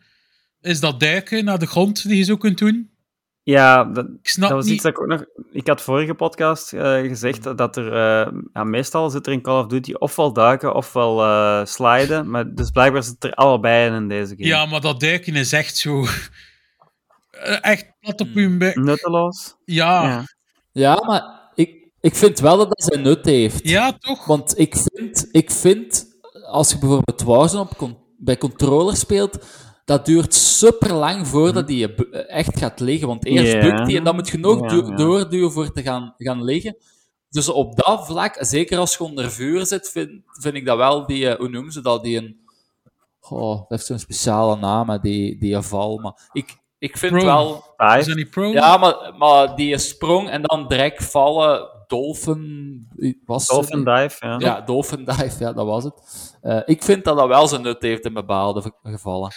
is 0.62 0.80
dat 0.80 1.00
duiken 1.00 1.46
naar 1.46 1.60
de 1.60 1.68
grond 1.68 2.08
die 2.08 2.18
je 2.18 2.24
zo 2.24 2.38
kunt 2.38 2.58
doen. 2.58 2.90
Ja, 3.44 3.84
dat, 3.84 4.06
Ik 4.22 4.28
snap 4.30 4.50
dat 4.50 4.58
was 4.58 4.66
niet... 4.66 4.74
iets 4.74 4.84
dat 4.84 4.92
ik 4.92 5.02
ook 5.02 5.08
nog... 5.08 5.26
Ik 5.52 5.68
had 5.68 5.82
vorige 5.82 6.14
podcast 6.14 6.74
eh, 6.74 7.00
gezegd 7.00 7.58
dat 7.58 7.78
er... 7.78 7.94
eh, 7.94 8.32
ja, 8.54 8.64
meestal 8.64 9.10
zit 9.10 9.28
er 9.28 9.34
in 9.34 9.42
Call 9.42 9.60
of 9.60 9.68
Duty 9.68 9.94
ofwel 9.94 10.34
duiken 10.34 10.76
ofwel 10.76 11.24
eh 11.24 11.66
sliden, 11.66 12.30
maar 12.30 12.54
dus 12.54 12.70
blijkbaar 12.70 13.04
zit 13.04 13.24
er 13.24 13.34
allebei 13.34 13.88
in 13.88 13.94
in 13.94 14.08
deze 14.08 14.36
game. 14.36 14.48
Ja, 14.48 14.66
maar 14.66 14.82
dat 14.82 15.00
duiken 15.00 15.36
is 15.36 15.52
echt 15.52 15.78
zo... 15.78 16.06
Echt 17.62 17.86
plat 18.00 18.22
op 18.22 18.28
je 18.34 18.58
bek. 18.58 18.76
Nutteloos. 18.76 19.56
Ja. 19.66 20.04
Ja. 20.04 20.24
Ja, 20.72 21.04
maar 21.06 21.39
ik, 22.02 22.16
vind 22.16 22.40
wel 22.40 22.58
dat 22.58 22.68
dat 22.70 22.84
zijn 22.84 23.02
nut 23.02 23.26
heeft. 23.26 23.68
ja, 23.70 23.98
toch? 24.00 24.26
Want 24.26 24.60
ik 24.60 24.76
vind, 24.94 25.28
ik 25.32 25.52
vind, 25.52 26.06
als 26.50 26.72
je 26.72 26.78
bijvoorbeeld 26.80 27.22
Warzone 27.22 27.62
op 27.62 27.78
con- 27.78 27.98
bij 28.18 28.38
controller 28.38 28.96
speelt, 28.96 29.38
dat 29.86 30.06
duurt 30.06 30.34
super 30.34 30.94
lang 30.94 31.28
voordat 31.28 31.68
die 31.68 31.78
je 31.78 32.10
echt 32.28 32.60
gaat 32.60 32.80
liggen. 32.80 33.08
Want 33.08 33.26
eerst 33.26 33.54
Ja. 33.54 33.60
bukt 33.62 33.86
die 33.86 33.98
en 33.98 34.04
dan 34.04 34.16
moet 34.16 34.30
je 34.30 34.38
nog 34.38 34.60
Ja, 34.62 34.68
du- 34.68 34.86
ja. 34.86 34.96
doorduwen 34.96 35.52
voor 35.52 35.72
te 35.72 35.82
gaan, 35.82 36.14
gaan 36.18 36.44
liggen. 36.44 36.78
Dus 37.30 37.50
op 37.50 37.76
dat 37.76 38.06
vlak, 38.06 38.36
zeker 38.40 38.78
als 38.78 38.98
je 38.98 39.04
onder 39.04 39.32
vuur 39.32 39.66
zit, 39.66 39.90
vind, 39.90 40.12
vind 40.26 40.56
ik 40.56 40.66
dat 40.66 40.78
wel 40.78 41.06
die, 41.06 41.30
eh, 41.30 41.38
hoe 41.40 41.50
noemen 41.50 41.72
ze 41.72 41.82
dat, 41.82 42.04
die 42.04 42.18
een... 42.18 42.40
Oh, 43.30 43.56
dat 43.58 43.66
heeft 43.68 43.86
zo'n 43.86 44.00
speciale 44.00 44.56
naam, 44.56 45.00
die, 45.02 45.38
die 45.40 45.62
val. 45.62 45.98
Maar 45.98 46.30
ik, 46.32 46.58
ik 46.80 46.98
vind 46.98 47.12
Pro. 47.14 47.26
wel... 47.26 47.64
Is 47.98 48.06
dat 48.06 48.16
niet 48.16 48.30
pro? 48.30 48.52
Ja, 48.52 48.78
maar, 48.78 49.14
maar 49.18 49.56
die 49.56 49.78
sprong 49.78 50.30
en 50.30 50.42
dan 50.42 50.68
direct 50.68 51.04
vallen, 51.04 51.68
dolphin... 51.90 52.88
Was 53.26 53.48
het? 53.48 53.52
Dolphin 53.56 53.84
Dive, 53.84 54.16
ja. 54.20 54.36
Ja, 54.40 54.62
Dolphin 54.62 55.06
Dive, 55.06 55.36
ja, 55.40 55.54
dat 55.54 55.66
was 55.66 55.84
het. 55.84 55.94
Eh, 56.42 56.60
ik 56.66 56.84
vind 56.84 57.04
dat 57.04 57.18
dat 57.18 57.28
wel 57.28 57.48
zijn 57.48 57.62
nut 57.62 57.82
heeft 57.82 58.06
in 58.06 58.14
bepaalde 58.14 58.74
gevallen. 58.84 59.32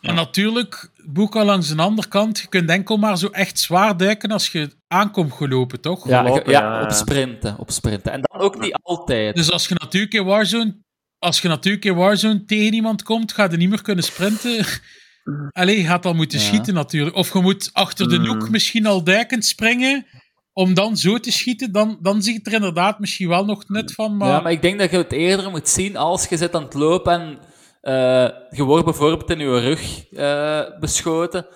En 0.00 0.14
natuurlijk, 0.14 0.90
Boeka 1.10 1.44
langs 1.44 1.68
de 1.74 1.82
andere 1.82 2.08
kant, 2.08 2.38
je 2.38 2.46
kunt 2.48 2.70
enkel 2.70 2.96
maar 2.96 3.18
zo 3.18 3.26
echt 3.28 3.58
zwaar 3.58 3.96
duiken 3.96 4.30
als 4.30 4.48
je 4.52 4.70
aankomt 4.88 5.32
gelopen, 5.32 5.80
toch? 5.80 6.08
Ja, 6.08 6.22
Gelopen, 6.22 6.44
ge- 6.44 6.50
ja, 6.50 6.60
ja, 6.78 6.82
op 6.82 6.90
sprinten, 6.90 7.58
op 7.58 7.70
sprinten. 7.70 8.12
En 8.12 8.20
dan 8.22 8.40
ook 8.40 8.60
niet 8.60 8.78
altijd. 8.82 9.36
Dus 9.36 9.50
als 9.50 9.68
je 9.68 9.74
natuurlijk 9.78 10.14
in 10.14 10.24
Warzone, 10.24 10.78
als 11.18 11.40
je 11.40 11.48
natuurlijk 11.48 11.84
in 11.84 11.94
Warzone 11.94 12.44
tegen 12.44 12.72
iemand 12.74 13.02
komt, 13.02 13.32
ga 13.32 13.48
je 13.50 13.56
niet 13.56 13.68
meer 13.68 13.82
kunnen 13.82 14.04
sprinten. 14.04 14.64
Allee, 15.50 15.76
je 15.78 15.84
gaat 15.86 16.02
dan 16.02 16.16
moeten 16.16 16.38
Ja. 16.38 16.44
schieten 16.44 16.74
natuurlijk. 16.74 17.16
Of 17.16 17.32
je 17.32 17.38
moet 17.40 17.70
achter 17.72 18.08
de 18.08 18.18
noek 18.18 18.48
misschien 18.50 18.86
al 18.86 19.04
duikend 19.04 19.44
springen, 19.44 20.06
om 20.56 20.74
dan 20.74 20.96
zo 20.96 21.18
te 21.18 21.32
schieten. 21.32 21.72
Dan, 21.72 21.98
dan 22.00 22.22
zie 22.22 22.32
je 22.32 22.40
er 22.42 22.52
inderdaad 22.52 22.98
misschien 22.98 23.28
wel 23.28 23.44
nog 23.44 23.68
nut 23.68 23.92
van, 23.92 24.16
maar... 24.16 24.28
Ja, 24.28 24.40
maar 24.40 24.52
ik 24.52 24.62
denk 24.62 24.78
dat 24.78 24.90
je 24.90 24.96
het 24.96 25.12
eerder 25.12 25.50
moet 25.50 25.68
zien 25.68 25.96
als 25.96 26.28
je 26.28 26.36
zit 26.36 26.54
aan 26.54 26.62
het 26.62 26.74
lopen 26.74 27.12
en 27.12 27.38
eh, 27.80 28.28
je 28.50 28.62
wordt 28.62 28.84
bijvoorbeeld 28.84 29.30
in 29.30 29.38
je 29.38 29.58
rug 29.60 30.10
eh, 30.12 30.78
beschoten, 30.80 31.46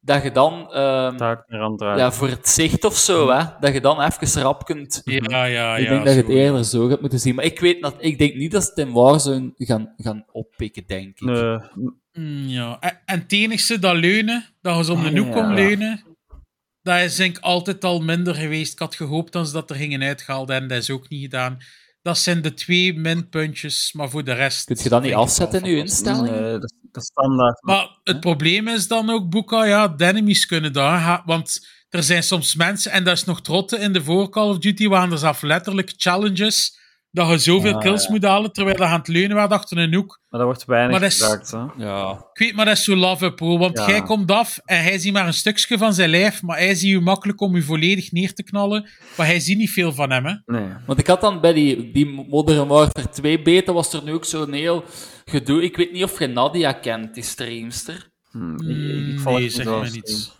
dat 0.00 0.22
je 0.22 0.32
dan 0.32 0.72
ehm, 0.72 1.16
draaien. 1.16 1.96
ja, 1.96 2.12
voor 2.12 2.28
het 2.28 2.48
zicht 2.48 2.84
of 2.84 2.96
zo, 2.96 3.30
hè, 3.30 3.44
dat 3.60 3.72
je 3.72 3.80
dan 3.80 4.00
even 4.02 4.42
rap 4.42 4.64
kunt... 4.64 5.00
Ja, 5.04 5.44
ja, 5.44 5.76
ik 5.76 5.84
ja, 5.84 5.90
denk 5.90 6.04
dat 6.04 6.14
je 6.14 6.20
het 6.20 6.30
eerder 6.30 6.64
zo 6.64 6.88
gaat 6.88 7.00
moeten 7.00 7.20
zien. 7.20 7.34
Maar 7.34 7.44
ik, 7.44 7.60
weet 7.60 7.82
dat, 7.82 7.94
ik 7.98 8.18
denk 8.18 8.34
niet 8.34 8.52
dat 8.52 8.62
ze 8.62 8.68
het 8.68 8.78
in 8.86 8.92
Warzone 8.92 9.52
gaan, 9.56 9.92
gaan 9.96 10.24
oppikken, 10.32 10.84
denk 10.86 11.20
ik. 11.20 11.26
Nee, 11.26 11.58
Mm, 12.18 12.48
ja. 12.48 12.76
En, 12.80 12.98
en 13.04 13.18
het 13.18 13.32
enigste, 13.32 13.78
dat 13.78 13.96
leunen, 13.96 14.44
dat 14.62 14.76
je 14.76 14.84
zo 14.84 14.92
om 14.92 15.02
de 15.02 15.08
Ah, 15.08 15.14
noek 15.14 15.26
ja. 15.26 15.32
kon 15.32 15.54
leunen, 15.54 16.02
dat 16.96 17.10
is 17.10 17.16
denk 17.16 17.36
ik 17.36 17.42
altijd 17.42 17.84
al 17.84 18.00
minder 18.00 18.34
geweest. 18.34 18.72
Ik 18.72 18.78
had 18.78 18.94
gehoopt 18.94 19.32
dat 19.32 19.46
ze 19.46 19.52
dat 19.52 19.70
er 19.70 19.76
gingen 19.76 20.02
uithalen 20.02 20.56
en 20.56 20.68
dat 20.68 20.78
is 20.78 20.90
ook 20.90 21.08
niet 21.08 21.22
gedaan. 21.22 21.58
Dat 22.02 22.18
zijn 22.18 22.42
de 22.42 22.54
twee 22.54 22.94
minpuntjes, 22.94 23.92
maar 23.92 24.10
voor 24.10 24.24
de 24.24 24.32
rest... 24.32 24.64
Kun 24.64 24.76
je 24.82 24.88
dat 24.88 25.02
niet 25.02 25.14
afzetten 25.14 25.62
in 25.62 25.70
je 25.70 25.76
nee, 25.76 26.52
dat 26.52 26.64
is, 26.64 26.72
dat 26.92 27.02
is 27.02 27.08
standaard. 27.08 27.62
Maar 27.62 27.98
het 28.04 28.20
probleem 28.20 28.68
is 28.68 28.88
dan 28.88 29.10
ook, 29.10 29.30
Boeka, 29.30 29.64
ja, 29.64 29.88
de 29.88 30.06
enemies 30.06 30.46
kunnen 30.46 30.72
daar 30.72 31.00
gaan, 31.00 31.22
want 31.24 31.66
er 31.88 32.02
zijn 32.02 32.22
soms 32.22 32.54
mensen, 32.54 32.92
en 32.92 33.04
dat 33.04 33.16
is 33.16 33.24
nog 33.24 33.40
trotte 33.40 33.78
in 33.78 33.92
de 33.92 34.02
voor 34.02 34.28
Call 34.28 34.48
of 34.48 34.58
Duty, 34.58 34.88
waren 34.88 35.12
er 35.12 35.18
zelf 35.18 35.42
letterlijk 35.42 35.92
challenges 35.96 36.78
dat 37.18 37.28
je 37.28 37.38
zoveel 37.38 37.78
kills 37.78 38.08
moet 38.08 38.24
halen, 38.24 38.52
terwijl 38.52 38.76
je 38.76 38.84
aan 38.84 38.98
het 38.98 39.08
leunen 39.08 39.36
was 39.36 39.48
achter 39.48 39.78
een 39.78 39.94
hoek. 39.94 40.20
Maar 40.28 40.40
dat 40.40 40.48
wordt 40.48 40.64
weinig 40.64 40.90
Maar 40.90 41.00
dat 41.00 41.10
is- 41.10 41.20
gebruikt, 41.20 41.50
hè. 41.50 41.84
Ja. 41.84 42.10
Ik 42.32 42.38
weet, 42.38 42.54
maar 42.54 42.64
dat 42.64 42.76
is 42.76 42.84
zo 42.84 42.96
love 42.96 43.32
pro, 43.32 43.58
want 43.58 43.78
Ja. 43.78 43.86
jij 43.88 44.02
komt 44.02 44.30
af 44.30 44.58
en 44.64 44.82
hij 44.82 44.98
ziet 44.98 45.12
maar 45.12 45.26
een 45.26 45.34
stukje 45.34 45.78
van 45.78 45.94
zijn 45.94 46.10
lijf, 46.10 46.42
maar 46.42 46.58
hij 46.58 46.74
ziet 46.74 46.90
je 46.90 47.00
makkelijk 47.00 47.40
om 47.40 47.54
je 47.54 47.62
volledig 47.62 48.12
neer 48.12 48.34
te 48.34 48.42
knallen, 48.42 48.88
maar 49.16 49.26
hij 49.26 49.40
ziet 49.40 49.58
niet 49.58 49.70
veel 49.70 49.92
van 49.92 50.10
hem, 50.10 50.24
hè. 50.26 50.34
Nee. 50.46 50.68
Want 50.86 50.98
ik 50.98 51.06
had 51.06 51.20
dan 51.20 51.40
bij 51.40 51.52
die, 51.52 51.92
die 51.92 52.06
Modern 52.28 52.68
Warfare 52.68 53.08
2 53.08 53.42
beta, 53.42 53.72
was 53.72 53.92
er 53.92 54.02
nu 54.04 54.12
ook 54.12 54.24
zo'n 54.24 54.52
heel 54.52 54.84
gedoe. 55.24 55.62
Ik 55.62 55.76
weet 55.76 55.92
niet 55.92 56.04
of 56.04 56.18
je 56.18 56.26
Nadia 56.26 56.72
kent, 56.72 57.14
die 57.14 57.22
streamster. 57.24 58.10
Hm, 58.30 58.52
ik- 58.54 58.60
ik, 59.18 59.24
nee, 59.24 59.48
zeg 59.50 59.64
me 59.66 59.90
niets. 59.92 60.36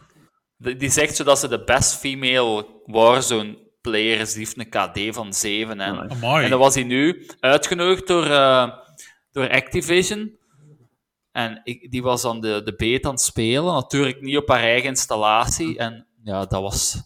Die, 0.56 0.76
die 0.76 0.90
zegt 0.90 1.16
zo 1.16 1.24
dat 1.24 1.38
ze 1.38 1.48
de 1.48 1.64
best 1.64 1.94
female 1.98 2.66
Warzone 2.84 3.58
player 3.88 4.20
is. 4.20 4.32
Die 4.32 4.44
heeft 4.44 4.58
een 4.58 4.68
KD 4.68 5.14
van 5.14 5.32
7. 5.32 5.80
En. 5.80 6.10
Amai. 6.10 6.44
en 6.44 6.50
dan 6.50 6.58
was 6.58 6.74
hij 6.74 6.84
nu 6.84 7.26
uitgenodigd 7.40 8.06
door, 8.06 8.24
eh, 8.24 8.70
door 9.32 9.50
Activision. 9.50 10.36
En 11.32 11.60
ik, 11.64 11.90
die 11.90 12.02
was 12.02 12.22
dan 12.22 12.40
de, 12.40 12.62
de 12.64 12.74
beta 12.74 13.08
aan 13.08 13.14
het 13.14 13.22
spelen. 13.22 13.72
Natuurlijk 13.74 14.20
niet 14.20 14.36
op 14.36 14.48
haar 14.48 14.60
eigen 14.60 14.88
installatie. 14.88 15.78
En 15.78 16.06
ja, 16.22 16.44
dat 16.44 16.62
was 16.62 16.96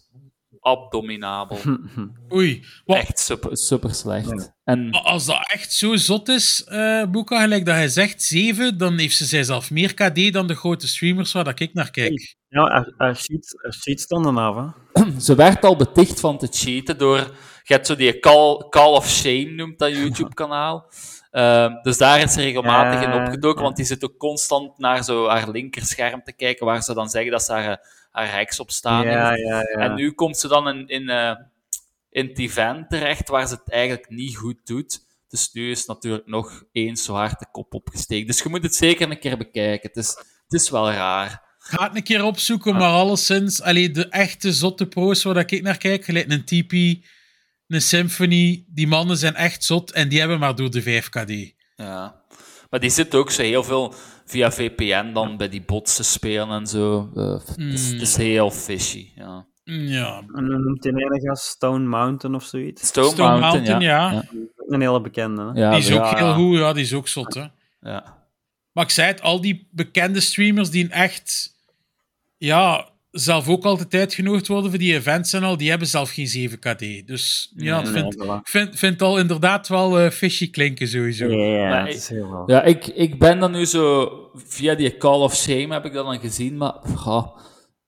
abdominabel. 0.59 1.59
Oei. 2.33 2.65
Wat, 2.85 2.97
Echt 2.97 3.19
super, 3.19 3.57
super 3.57 3.95
slecht. 3.95 4.53
En 4.63 4.89
Maar 4.89 5.01
als 5.01 5.25
dat 5.25 5.51
echt 5.51 5.73
zo 5.73 5.95
zot 5.95 6.29
is, 6.29 6.63
eh 6.63 7.05
Boeka, 7.05 7.41
gelijk 7.41 7.65
dat 7.65 7.75
hij 7.75 7.87
zegt 7.87 8.23
7, 8.23 8.77
dan 8.77 8.97
heeft 8.97 9.17
ze 9.17 9.25
zijzelf 9.25 9.71
meer 9.71 9.93
KD 9.93 10.33
dan 10.33 10.47
de 10.47 10.55
grote 10.55 10.87
streamers 10.87 11.31
waar 11.31 11.43
dat 11.43 11.59
ik 11.59 11.73
naar 11.73 11.91
kijk. 11.91 12.35
Ja, 12.53 12.87
haar 12.97 13.15
sheets 13.15 14.03
stonden 14.03 14.37
af, 14.37 14.55
hè. 14.55 15.03
ze 15.27 15.35
werd 15.35 15.63
al 15.65 15.75
beticht 15.75 16.19
van 16.19 16.37
te 16.37 16.47
cheaten 16.51 16.97
door... 16.97 17.17
Je 17.65 17.73
hebt 17.73 17.87
zo 17.87 17.95
die 17.95 18.19
Call, 18.19 18.65
Call 18.69 18.93
of 18.93 19.09
Shame, 19.09 19.51
noemt 19.51 19.79
dat 19.79 19.91
YouTube-kanaal. 19.91 20.85
Ehm, 21.31 21.81
dus 21.81 21.97
daar 21.97 22.21
is 22.21 22.33
ze 22.33 22.41
regelmatig 22.41 23.01
in 23.01 23.13
opgedoken, 23.13 23.63
want 23.63 23.75
die 23.75 23.85
zit 23.85 24.03
ook 24.03 24.17
constant 24.17 24.77
naar 24.77 25.03
zo 25.03 25.27
haar 25.27 25.49
linkerscherm 25.49 26.23
te 26.23 26.33
kijken, 26.33 26.65
waar 26.65 26.81
ze 26.83 26.93
dan 26.93 27.09
zeggen 27.09 27.31
dat 27.31 27.43
ze 27.43 27.51
haar, 27.51 28.07
haar 28.11 28.31
heks 28.31 28.59
op 28.59 28.71
staan 28.71 29.05
Ja, 29.05 29.29
heeft. 29.29 29.41
ja, 29.47 29.57
ja. 29.59 29.63
En 29.63 29.95
nu 29.95 30.11
komt 30.11 30.37
ze 30.37 30.47
dan 30.47 30.67
in, 30.67 30.87
in, 30.87 31.09
eh, 31.09 31.35
in 32.09 32.27
het 32.27 32.39
event 32.39 32.89
terecht, 32.89 33.29
waar 33.29 33.47
ze 33.47 33.53
het 33.53 33.71
eigenlijk 33.71 34.09
niet 34.09 34.37
goed 34.37 34.57
doet. 34.63 34.99
Dus 35.29 35.51
nu 35.53 35.71
is 35.71 35.85
natuurlijk 35.85 36.27
nog 36.27 36.63
eens 36.71 37.03
zo 37.03 37.13
hard 37.13 37.39
de 37.39 37.47
kop 37.51 37.73
opgestegen. 37.73 38.27
Dus 38.27 38.43
je 38.43 38.49
moet 38.49 38.63
het 38.63 38.75
zeker 38.75 39.11
een 39.11 39.19
keer 39.19 39.37
bekijken. 39.37 39.89
Het 39.89 39.97
is, 39.97 40.09
het 40.43 40.61
is 40.61 40.69
wel 40.69 40.91
raar. 40.91 41.42
Ga 41.65 41.83
het 41.87 41.95
een 41.95 42.03
keer 42.03 42.23
opzoeken, 42.23 42.73
maar 42.75 42.89
alleszins, 42.89 43.61
allee, 43.61 43.91
de 43.91 44.07
echte 44.07 44.53
zotte 44.53 44.87
pro's 44.87 45.23
waar 45.23 45.33
dat 45.33 45.51
ik 45.51 45.61
naar 45.61 45.77
kijk, 45.77 46.05
gelijk 46.05 46.31
een 46.31 46.43
TP, 46.43 46.71
een 47.67 47.81
Symphony, 47.81 48.65
die 48.67 48.87
mannen 48.87 49.17
zijn 49.17 49.35
echt 49.35 49.63
zot 49.63 49.91
en 49.91 50.09
die 50.09 50.19
hebben 50.19 50.39
maar 50.39 50.55
door 50.55 50.71
de 50.71 51.01
5KD. 51.03 51.55
Ja. 51.75 52.21
Maar 52.69 52.79
die 52.79 52.89
zit 52.89 53.15
ook 53.15 53.31
zo 53.31 53.41
heel 53.41 53.63
veel 53.63 53.93
via 54.25 54.51
VPN 54.51 55.13
dan 55.13 55.37
bij 55.37 55.49
die 55.49 55.61
bots 55.61 55.95
te 55.95 56.03
spelen 56.03 56.49
en 56.49 56.67
zo. 56.67 57.11
Eh, 57.15 57.33
het, 57.45 57.57
is, 57.57 57.91
het 57.91 58.01
is 58.01 58.15
heel 58.15 58.51
fishy. 58.51 59.09
Ja. 59.15 59.45
Mm, 59.63 59.87
Ja, 59.87 60.17
En 60.17 60.45
dan 60.47 60.63
noemt 60.63 60.85
ene 60.85 61.19
gast 61.23 61.43
Stone 61.43 61.85
Mountain 61.87 62.35
of 62.35 62.43
zoiets. 62.43 62.87
Stone, 62.87 63.09
Stone 63.09 63.39
Mountain, 63.39 63.63
Mountain, 63.63 63.81
ja. 63.81 64.11
ja. 64.11 64.23
Een 64.67 64.81
hele 64.81 65.01
bekende, 65.01 65.41
hè. 65.41 65.59
Ja, 65.59 65.69
die 65.69 65.79
is 65.79 65.91
ook 65.91 66.05
ja, 66.05 66.15
heel 66.15 66.33
goed, 66.33 66.57
ja, 66.57 66.73
die 66.73 66.83
is 66.83 66.93
ook 66.93 67.07
zot, 67.07 67.33
hè. 67.33 67.45
Ja. 67.81 68.21
Maar 68.71 68.83
ik 68.83 68.89
zei 68.89 69.07
het, 69.07 69.21
al 69.21 69.41
die 69.41 69.67
bekende 69.71 70.19
streamers 70.19 70.69
die 70.69 70.83
een 70.83 70.91
echt, 70.91 71.52
ja, 72.45 72.91
zelf 73.11 73.49
ook 73.49 73.63
altijd 73.63 73.93
uitgenodigd 73.93 74.47
worden 74.47 74.69
voor 74.69 74.79
die 74.79 74.93
events 74.93 75.33
en 75.33 75.43
al, 75.43 75.57
die 75.57 75.69
hebben 75.69 75.87
zelf 75.87 76.11
geen 76.13 76.49
7KD. 76.49 77.05
Dus 77.05 77.53
ja, 77.55 77.77
ik 77.79 77.83
Nee, 77.83 77.93
vind, 77.93 78.13
ik 78.23 78.47
vind, 78.47 78.77
vind 78.79 78.93
het 78.93 79.01
al 79.01 79.19
inderdaad 79.19 79.67
wel 79.67 79.99
eh, 79.99 80.09
fishy 80.11 80.49
klinken 80.49 80.87
sowieso. 80.87 81.27
Ja, 81.27 81.87
is 81.87 82.07
heel 82.07 82.29
wel. 82.31 82.43
Ja, 82.51 82.63
ik, 82.63 82.87
ik 82.87 83.19
ben 83.19 83.39
dan 83.39 83.51
nu 83.51 83.65
zo... 83.65 84.09
Via 84.35 84.75
die 84.75 84.97
Call 84.97 85.19
of 85.21 85.35
Shame 85.35 85.73
heb 85.73 85.85
ik 85.85 85.93
dat 85.93 86.05
dan 86.05 86.19
gezien, 86.19 86.57
maar... 86.57 86.73
ja, 87.05 87.33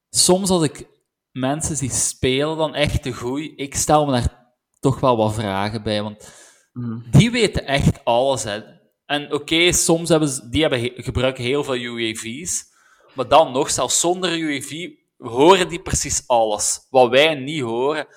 soms 0.09 0.49
als 0.49 0.63
ik 0.63 0.87
mensen 1.31 1.75
zie 1.75 1.91
spelen 1.91 2.57
dan 2.57 2.75
echt 2.75 3.03
te 3.03 3.13
goed, 3.13 3.51
ik 3.55 3.75
stel 3.75 4.05
me 4.05 4.11
daar 4.11 4.53
toch 4.79 4.99
wel 4.99 5.17
wat 5.17 5.33
vragen 5.33 5.83
bij, 5.83 6.01
want 6.03 6.43
Mhm. 6.73 7.09
die 7.11 7.31
weten 7.31 7.65
echt 7.67 8.05
alles, 8.05 8.43
hè. 8.43 8.59
En 9.05 9.33
oké, 9.33 9.71
soms 9.71 10.09
hebben 10.09 10.29
ze, 10.29 10.49
die 10.49 10.61
hebben 10.61 10.79
he- 10.81 10.91
gebruiken 10.95 11.43
heel 11.43 11.63
veel 11.63 11.75
UAV's, 11.75 12.63
maar 13.15 13.27
dan 13.27 13.51
nog, 13.51 13.69
zelfs 13.69 13.99
zonder 13.99 14.39
UAV, 14.39 14.89
horen 15.17 15.67
die 15.69 15.81
precies 15.81 16.23
alles. 16.27 16.87
Wat 16.89 17.09
wij 17.09 17.35
niet 17.35 17.61
horen. 17.61 18.07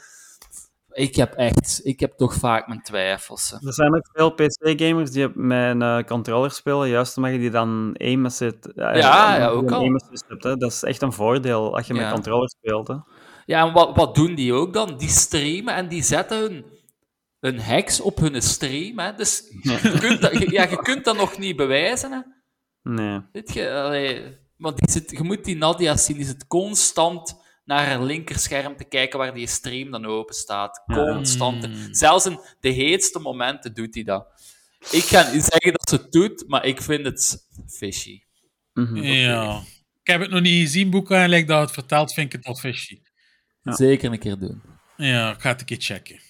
Ik 0.93 1.15
heb 1.17 1.33
echt, 1.35 1.81
ik 1.85 2.01
heb 2.01 2.13
toch 2.17 2.35
vaak 2.35 2.67
mijn 2.69 2.83
twijfels. 2.83 3.51
hè. 3.51 3.67
Er 3.67 3.73
zijn 3.75 3.95
ook 3.97 4.09
veel 4.13 4.31
PC-gamers 4.31 5.11
die 5.11 5.29
met 5.35 5.71
een 5.71 5.83
eh, 5.83 6.05
controller 6.05 6.51
spelen, 6.51 6.89
juist 6.89 7.17
omdat 7.17 7.33
je 7.33 7.39
die 7.39 7.51
dan 7.51 7.95
aim 7.99 8.25
assist, 8.27 8.65
eh, 8.65 8.75
Ja, 8.97 9.37
ja, 9.37 9.49
ook 9.49 9.71
al. 9.71 9.83
hebt. 9.83 10.25
Hè. 10.43 10.57
Dat 10.57 10.73
is 10.73 10.83
echt 10.83 11.03
een 11.03 11.13
voordeel 11.13 11.77
als 11.77 11.87
je 11.87 11.95
Ja. 11.95 12.01
met 12.03 12.13
controller 12.13 12.49
speelt. 12.49 12.89
Hè. 12.89 12.95
Ja, 13.47 13.67
en 13.67 13.73
wat, 13.73 13.97
wat 13.97 14.15
doen 14.15 14.35
die 14.35 14.53
ook 14.53 14.73
dan? 14.73 14.97
Die 14.97 15.09
streamen 15.09 15.75
en 15.75 15.89
die 15.89 16.03
zetten 16.03 16.39
hun, 16.41 16.65
hun 17.41 17.61
hacks 17.61 18.01
op 18.01 18.19
hun 18.19 18.43
stream. 18.43 18.99
Hè? 18.99 19.15
Dus 19.15 19.43
je, 19.63 19.97
kunt 20.01 20.21
dat, 20.21 20.33
je- 20.39 20.51
ja, 20.53 20.63
je 20.63 20.77
kunt 20.83 21.05
dat 21.05 21.17
nog 21.17 21.39
niet 21.39 21.57
bewijzen. 21.57 22.13
Hè? 22.13 22.21
Nee. 22.93 23.21
Weet 23.33 23.53
je, 23.53 23.73
allee, 23.73 24.39
want 24.59 24.79
die 24.79 24.91
zit, 24.91 25.11
je 25.11 25.23
moet 25.23 25.45
die 25.45 25.57
Nadia 25.57 25.97
zien, 25.97 26.17
die 26.17 26.27
zit 26.27 26.47
constant 26.47 27.37
naar 27.65 27.87
haar 27.87 28.03
linkerscherm 28.03 28.77
te 28.77 28.85
kijken 28.85 29.19
waar 29.19 29.35
die 29.35 29.47
stream 29.47 29.91
dan 29.91 30.07
open 30.07 30.35
staat. 30.35 30.83
Constant. 30.87 31.69
Mm. 31.69 31.95
Zelfs 31.95 32.27
in 32.27 32.41
de 32.61 32.69
heetste 32.69 33.19
momenten 33.19 33.75
doet 33.75 33.95
hij 33.95 34.05
dat. 34.05 34.27
Ik 34.91 35.03
ga 35.03 35.33
niet 35.33 35.45
zeggen 35.45 35.73
dat 35.73 35.89
ze 35.89 35.97
het 35.97 36.13
doet, 36.13 36.45
maar 36.47 36.65
ik 36.65 36.83
vind 36.83 37.05
het 37.05 37.47
fishy. 37.67 38.23
Mhm. 38.73 38.97
Ja. 38.97 39.63
Ik 40.03 40.15
heb 40.15 40.21
het 40.21 40.31
nog 40.31 40.41
niet 40.41 40.63
gezien, 40.63 40.91
boeken, 40.91 41.17
en 41.17 41.29
lijkt 41.29 41.49
dat 41.49 41.61
het 41.61 41.71
vertelt, 41.71 42.13
vind 42.13 42.27
ik 42.27 42.39
het 42.39 42.47
al 42.47 42.55
fishy. 42.55 43.01
Zeker 43.63 44.13
een 44.13 44.19
keer 44.19 44.39
doen. 44.39 44.63
Ja, 44.97 45.31
ik 45.33 45.41
ga 45.41 45.49
het 45.49 45.61
een 45.61 45.67
keer 45.67 45.81
checken. 45.81 46.21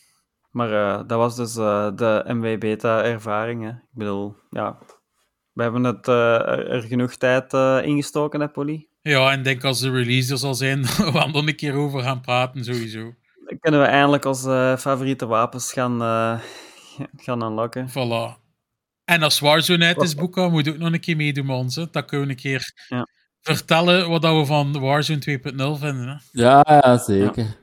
Maar 0.50 0.72
eh, 0.72 1.06
dat 1.06 1.18
was 1.18 1.36
dus 1.36 1.56
eh, 1.56 1.90
de 1.96 2.24
MW-beta-ervaring. 2.26 3.62
hè. 3.62 3.68
Ik 3.68 3.76
bedoel, 3.90 4.36
ja, 4.50 4.78
we 5.58 5.64
hebben 5.64 5.84
het, 5.84 6.08
eh, 6.08 6.34
er, 6.34 6.70
er 6.70 6.82
genoeg 6.82 7.14
tijd 7.14 7.52
eh, 7.52 7.78
ingestoken, 7.82 8.40
hè, 8.40 8.48
Polly? 8.48 8.86
Ja, 9.00 9.30
en 9.30 9.42
denk 9.42 9.64
als 9.64 9.80
de 9.80 9.90
release 9.90 10.32
er 10.32 10.38
zal 10.38 10.54
zijn, 10.54 10.82
dat 10.98 11.12
we 11.12 11.18
er 11.18 11.36
een 11.36 11.56
keer 11.56 11.74
over 11.74 12.02
gaan 12.02 12.20
praten, 12.20 12.64
sowieso. 12.64 13.14
Dan 13.46 13.58
kunnen 13.60 13.80
we 13.80 13.86
eindelijk 13.86 14.24
onze 14.24 14.50
eh, 14.50 14.76
favoriete 14.76 15.26
wapens 15.26 15.72
gaan, 15.72 16.02
eh, 16.02 16.40
gaan 17.16 17.42
unlocken. 17.42 17.88
Voilà. 17.88 18.46
En 19.04 19.22
als 19.22 19.40
Warzone 19.40 19.84
uit 19.84 20.02
is, 20.02 20.14
Boeka, 20.14 20.48
moet 20.48 20.68
ook 20.68 20.78
nog 20.78 20.92
een 20.92 21.00
keer 21.00 21.16
meedoen 21.16 21.46
met 21.46 21.56
ons. 21.56 21.76
Hè. 21.76 21.84
Dan 21.90 22.04
kunnen 22.04 22.26
we 22.26 22.32
een 22.32 22.38
keer 22.38 22.72
Ja. 22.88 23.06
vertellen 23.40 24.08
wat 24.08 24.22
dat 24.22 24.36
we 24.36 24.44
van 24.44 24.80
Warzone 24.80 25.18
2.0 25.18 25.76
vinden. 25.78 26.08
Hè. 26.08 26.42
Ja, 26.42 26.64
ja 26.66 26.98
zeker. 26.98 27.56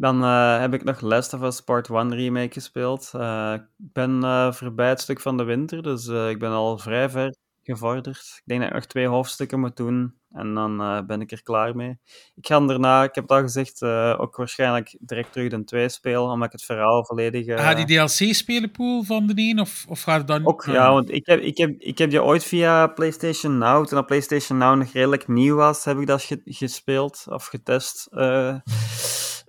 Dan 0.00 0.22
eh, 0.24 0.58
heb 0.60 0.74
ik 0.74 0.84
nog 0.84 1.00
Last 1.00 1.32
of 1.34 1.42
Us 1.42 1.60
Part 1.60 1.88
1 1.90 2.14
remake 2.14 2.52
gespeeld. 2.52 3.10
Eh, 3.14 3.52
ik 3.54 3.62
ben 3.76 4.24
eh, 4.24 4.52
voorbij 4.52 4.88
het 4.88 5.00
stuk 5.00 5.20
van 5.20 5.36
de 5.36 5.44
winter, 5.44 5.82
dus 5.82 6.06
ik 6.06 6.38
ben 6.38 6.50
al 6.50 6.78
vrij 6.78 7.10
ver 7.10 7.34
gevorderd. 7.62 8.16
Ik 8.36 8.42
denk 8.44 8.60
dat 8.60 8.68
ik 8.68 8.74
nog 8.74 8.84
twee 8.86 9.06
hoofdstukken 9.06 9.60
moet 9.60 9.76
doen 9.76 10.14
en 10.32 10.54
dan 10.54 11.04
ben 11.06 11.20
ik 11.20 11.30
er 11.32 11.42
klaar 11.42 11.76
mee. 11.76 11.98
Ik 12.34 12.46
ga 12.46 12.60
daarna, 12.60 13.02
ik 13.02 13.14
heb 13.14 13.24
het 13.28 13.32
al 13.32 13.42
gezegd, 13.42 13.82
ook 14.18 14.36
waarschijnlijk 14.36 14.96
direct 15.00 15.32
terug 15.32 15.48
de 15.50 15.64
2 15.64 15.88
spelen, 15.88 16.22
omdat 16.22 16.46
ik 16.46 16.52
het 16.52 16.64
verhaal 16.64 17.04
volledig... 17.04 17.46
eh, 17.46 17.58
Ga 17.64 17.74
die 17.74 17.86
DLC 17.86 18.34
spelen, 18.34 18.70
Poel, 18.70 19.02
van 19.02 19.26
de 19.26 19.32
een? 19.36 19.60
Of, 19.60 19.84
of 19.88 20.02
gaat 20.02 20.18
het 20.18 20.26
dan... 20.26 20.46
Ook, 20.46 20.64
ja, 20.64 20.92
want 20.92 21.10
ik 21.10 21.26
heb, 21.26 21.40
ik, 21.40 21.56
heb, 21.56 21.74
ik 21.78 21.98
heb 21.98 22.10
die 22.10 22.22
ooit 22.22 22.44
via 22.44 22.86
PlayStation 22.86 23.58
Now, 23.58 23.86
toen 23.86 23.96
dat 23.96 24.06
PlayStation 24.06 24.58
Now 24.58 24.76
nog 24.78 24.92
redelijk 24.92 25.28
nieuw 25.28 25.56
was, 25.56 25.84
heb 25.84 25.98
ik 25.98 26.06
dat 26.06 26.22
ge- 26.22 26.40
gespeeld 26.44 27.24
of 27.28 27.46
getest. 27.46 28.08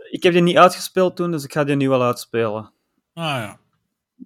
Ik 0.10 0.24
heb 0.24 0.34
die 0.34 0.42
niet 0.42 0.58
uitgespeeld 0.58 1.16
toen, 1.16 1.32
dus 1.32 1.44
ik 1.44 1.54
ga 1.54 1.64
die 1.64 1.76
nu 1.76 1.90
wel 1.90 2.04
uitspelen. 2.04 2.72
Ah 3.14 3.26
ja. 3.26 3.60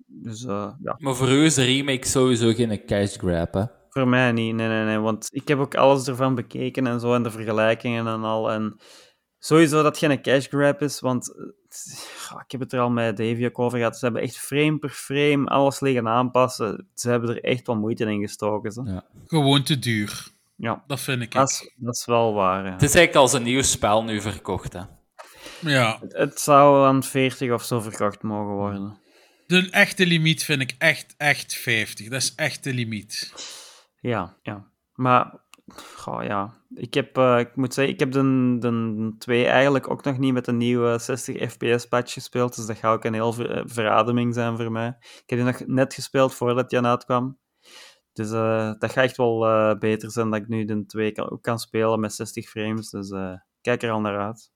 Dus 0.07 0.43
eh, 0.45 0.71
ja, 0.83 0.95
Maar 0.97 1.15
voor 1.15 1.29
u 1.29 1.43
is 1.45 1.53
de 1.53 1.63
remake 1.63 2.07
sowieso 2.07 2.53
geen 2.53 2.85
cash 2.85 3.17
grab, 3.17 3.53
hè? 3.53 3.63
voor 3.89 4.07
mij 4.07 4.31
niet. 4.31 4.55
Nee, 4.55 4.67
nee, 4.67 4.83
nee, 4.83 4.97
want 4.99 5.27
ik 5.31 5.47
heb 5.47 5.59
ook 5.59 5.75
alles 5.75 6.07
ervan 6.07 6.35
bekeken 6.35 6.87
en 6.87 6.99
zo, 6.99 7.13
en 7.13 7.23
de 7.23 7.31
vergelijkingen 7.31 8.07
en 8.07 8.23
al. 8.23 8.51
En 8.51 8.79
sowieso 9.39 9.83
dat 9.83 9.97
geen 9.97 10.21
cash 10.21 10.47
grab 10.47 10.81
is, 10.81 10.99
want 10.99 11.35
eh, 11.35 12.39
ik 12.45 12.51
heb 12.51 12.59
het 12.61 12.73
er 12.73 12.79
al 12.79 12.89
met 12.89 13.17
Davy 13.17 13.45
ook 13.45 13.59
over 13.59 13.77
gehad. 13.77 13.97
Ze 13.97 14.05
hebben 14.05 14.21
echt 14.23 14.37
frame 14.37 14.77
per 14.77 14.89
frame 14.89 15.45
alles 15.45 15.79
liggen 15.79 16.07
aanpassen. 16.07 16.87
Ze 16.93 17.09
hebben 17.09 17.29
er 17.29 17.43
echt 17.43 17.67
wat 17.67 17.77
moeite 17.77 18.05
in 18.05 18.21
gestoken. 18.21 18.71
Zo. 18.71 18.83
Ja. 18.85 19.03
Gewoon 19.27 19.63
te 19.63 19.79
duur. 19.79 20.27
Ja, 20.55 20.83
Dat 20.87 20.99
vind 20.99 21.21
ik. 21.21 21.31
dat 21.31 21.49
is, 21.49 21.73
dat 21.75 21.95
is 21.95 22.05
wel 22.05 22.33
waar. 22.33 22.65
ja. 22.65 22.71
Het 22.71 22.81
is 22.83 22.95
eigenlijk 22.95 23.15
als 23.15 23.33
een 23.33 23.43
nieuw 23.43 23.61
spel 23.61 24.03
nu 24.03 24.21
verkocht, 24.21 24.73
hè? 24.73 24.81
Ja. 25.63 25.99
Het 26.07 26.39
zou 26.39 26.85
aan 26.87 27.03
40 27.03 27.51
of 27.51 27.63
zo 27.63 27.79
verkocht 27.81 28.21
mogen 28.23 28.53
worden. 28.53 28.97
De 29.47 29.69
echte 29.71 30.05
limiet 30.05 30.43
vind 30.43 30.61
ik 30.61 30.75
echt, 30.77 31.13
echt 31.17 31.53
50. 31.53 32.09
Dat 32.09 32.21
is 32.21 32.35
echt 32.35 32.63
de 32.63 32.73
limiet. 32.73 33.33
Ja, 33.99 34.37
ja. 34.41 34.71
Maar, 34.93 35.39
goh, 35.95 36.23
ja. 36.23 36.53
Ik, 36.75 36.93
heb, 36.93 37.17
eh, 37.17 37.39
ik 37.39 37.55
moet 37.55 37.73
zeggen, 37.73 37.93
ik 37.93 37.99
heb 37.99 38.11
de, 38.11 38.55
de 38.59 39.15
2 39.17 39.45
eigenlijk 39.45 39.89
ook 39.89 40.03
nog 40.03 40.17
niet 40.17 40.33
met 40.33 40.47
een 40.47 40.57
nieuwe 40.57 40.97
60 40.99 41.51
fps 41.51 41.85
patch 41.87 42.13
gespeeld. 42.13 42.55
Dus 42.55 42.65
dat 42.65 42.77
gaat 42.77 42.93
ook 42.93 43.03
een 43.03 43.13
heel 43.13 43.33
ver- 43.33 43.51
eh, 43.51 43.63
verademing 43.65 44.33
zijn 44.33 44.57
voor 44.57 44.71
mij. 44.71 44.87
Ik 44.99 45.23
heb 45.25 45.39
die 45.39 45.47
nog 45.47 45.63
net 45.65 45.93
gespeeld 45.93 46.33
voordat 46.33 46.69
die 46.69 46.79
aan 46.79 46.87
uitkwam. 46.87 47.39
Dus 48.13 48.31
eh, 48.31 48.71
dat 48.79 48.91
gaat 48.91 49.03
echt 49.03 49.17
wel 49.17 49.39
beter 49.77 50.11
zijn 50.11 50.29
dat 50.29 50.39
ik 50.39 50.47
nu 50.47 50.65
de 50.65 50.85
2 50.85 51.11
kan, 51.11 51.29
ook 51.31 51.41
kan 51.41 51.59
spelen 51.59 51.99
met 51.99 52.13
60 52.13 52.49
frames. 52.49 52.89
Dus 52.89 53.13
kijk 53.61 53.83
er 53.83 53.91
al 53.91 54.01
naar 54.01 54.19
uit. 54.19 54.51